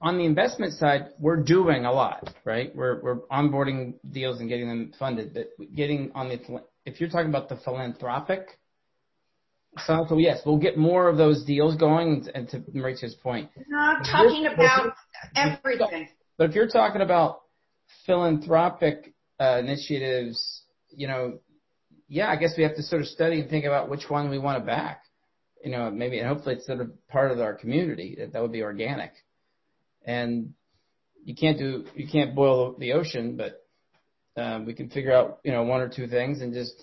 on 0.00 0.18
the 0.18 0.24
investment 0.24 0.74
side, 0.74 1.08
we're 1.18 1.42
doing 1.42 1.86
a 1.86 1.92
lot, 1.92 2.30
right? 2.44 2.74
We're 2.76 3.00
we're 3.02 3.20
onboarding 3.32 3.94
deals 4.10 4.38
and 4.40 4.50
getting 4.50 4.68
them 4.68 4.92
funded. 4.98 5.32
But 5.34 5.74
getting 5.74 6.12
on 6.14 6.28
the 6.28 6.62
if 6.84 7.00
you're 7.00 7.08
talking 7.08 7.30
about 7.30 7.48
the 7.48 7.56
philanthropic 7.56 8.58
so, 9.78 10.06
so 10.08 10.18
yes, 10.18 10.40
we'll 10.44 10.58
get 10.58 10.76
more 10.76 11.08
of 11.08 11.16
those 11.16 11.44
deals 11.44 11.76
going. 11.76 12.28
And 12.34 12.48
to 12.50 12.60
Maurizio's 12.60 13.14
point, 13.14 13.50
no, 13.68 13.78
I'm 13.78 14.04
talking 14.04 14.46
about 14.46 14.94
everything. 15.34 16.08
But 16.36 16.50
if 16.50 16.54
you're 16.54 16.68
talking 16.68 17.00
about 17.00 17.40
philanthropic 18.06 19.14
uh, 19.40 19.58
initiatives, 19.58 20.62
you 20.90 21.08
know, 21.08 21.38
yeah, 22.08 22.28
I 22.28 22.36
guess 22.36 22.52
we 22.56 22.64
have 22.64 22.76
to 22.76 22.82
sort 22.82 23.00
of 23.00 23.08
study 23.08 23.40
and 23.40 23.48
think 23.48 23.64
about 23.64 23.88
which 23.88 24.04
one 24.08 24.28
we 24.28 24.38
want 24.38 24.58
to 24.58 24.66
back. 24.66 25.04
You 25.64 25.70
know, 25.70 25.90
maybe 25.90 26.18
and 26.18 26.28
hopefully 26.28 26.56
it's 26.56 26.66
sort 26.66 26.80
of 26.80 26.90
part 27.08 27.30
of 27.30 27.40
our 27.40 27.54
community. 27.54 28.16
That 28.18 28.32
that 28.32 28.42
would 28.42 28.52
be 28.52 28.62
organic. 28.62 29.12
And 30.04 30.54
you 31.24 31.34
can't 31.34 31.56
do 31.56 31.86
you 31.94 32.08
can't 32.10 32.34
boil 32.34 32.76
the 32.78 32.92
ocean, 32.92 33.36
but 33.36 33.64
um, 34.36 34.66
we 34.66 34.74
can 34.74 34.90
figure 34.90 35.12
out 35.12 35.38
you 35.44 35.52
know 35.52 35.62
one 35.62 35.80
or 35.80 35.88
two 35.88 36.08
things 36.08 36.42
and 36.42 36.52
just 36.52 36.82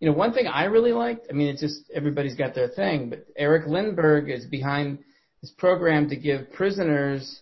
you 0.00 0.08
know, 0.08 0.16
one 0.16 0.32
thing 0.32 0.46
I 0.46 0.64
really 0.64 0.92
liked, 0.92 1.26
I 1.30 1.32
mean, 1.32 1.48
it's 1.48 1.60
just 1.60 1.90
everybody's 1.94 2.34
got 2.34 2.54
their 2.54 2.68
thing, 2.68 3.10
but 3.10 3.26
Eric 3.36 3.66
Lindbergh 3.66 4.30
is 4.30 4.44
behind 4.46 4.98
this 5.40 5.52
program 5.56 6.08
to 6.10 6.16
give 6.16 6.52
prisoners 6.52 7.40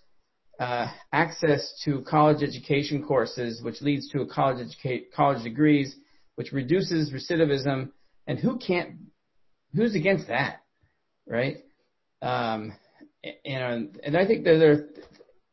uh, 0.60 0.86
access 1.12 1.80
to 1.84 2.02
college 2.08 2.42
education 2.42 3.04
courses, 3.04 3.60
which 3.62 3.80
leads 3.82 4.08
to 4.10 4.22
a 4.22 4.26
college 4.26 4.66
college 5.14 5.42
degrees, 5.42 5.96
which 6.36 6.52
reduces 6.52 7.12
recidivism. 7.12 7.90
And 8.26 8.38
who 8.38 8.58
can't, 8.58 8.96
who's 9.74 9.94
against 9.94 10.28
that, 10.28 10.62
right? 11.26 11.58
Um, 12.22 12.72
know, 13.44 13.88
and 14.02 14.16
I 14.16 14.26
think 14.26 14.44
that 14.44 14.58
there, 14.58 14.86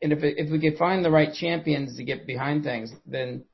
and 0.00 0.12
if 0.12 0.18
if 0.22 0.50
we 0.50 0.60
can 0.60 0.76
find 0.76 1.04
the 1.04 1.10
right 1.10 1.32
champions 1.32 1.96
to 1.96 2.04
get 2.04 2.26
behind 2.26 2.64
things, 2.64 2.92
then 3.06 3.44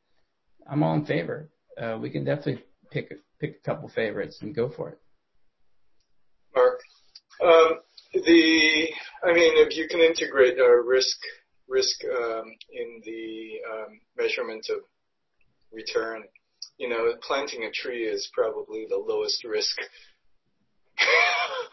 I'm 0.71 0.83
all 0.83 0.95
in 0.95 1.05
favor. 1.05 1.51
Uh, 1.81 1.99
we 2.01 2.11
can 2.11 2.25
definitely 2.25 2.63
pick 2.91 3.13
pick 3.41 3.59
a 3.63 3.67
couple 3.67 3.89
favorites 3.89 4.39
and 4.43 4.55
go 4.55 4.69
for 4.69 4.91
it. 4.91 4.99
Mark, 6.55 6.81
um, 7.43 7.79
the 8.13 8.89
I 9.25 9.33
mean, 9.33 9.53
if 9.67 9.77
you 9.77 9.89
can 9.89 10.01
integrate 10.01 10.59
a 10.59 10.83
risk 10.85 11.19
risk 11.69 12.03
um, 12.05 12.45
in 12.73 13.03
the 13.05 13.59
um, 13.71 14.01
measurement 14.17 14.67
of 14.71 14.79
return, 15.73 16.25
you 16.79 16.89
know, 16.89 17.13
planting 17.23 17.65
a 17.65 17.71
tree 17.71 18.05
is 18.05 18.31
probably 18.33 18.87
the 18.89 18.97
lowest 18.97 19.45
risk 19.45 19.77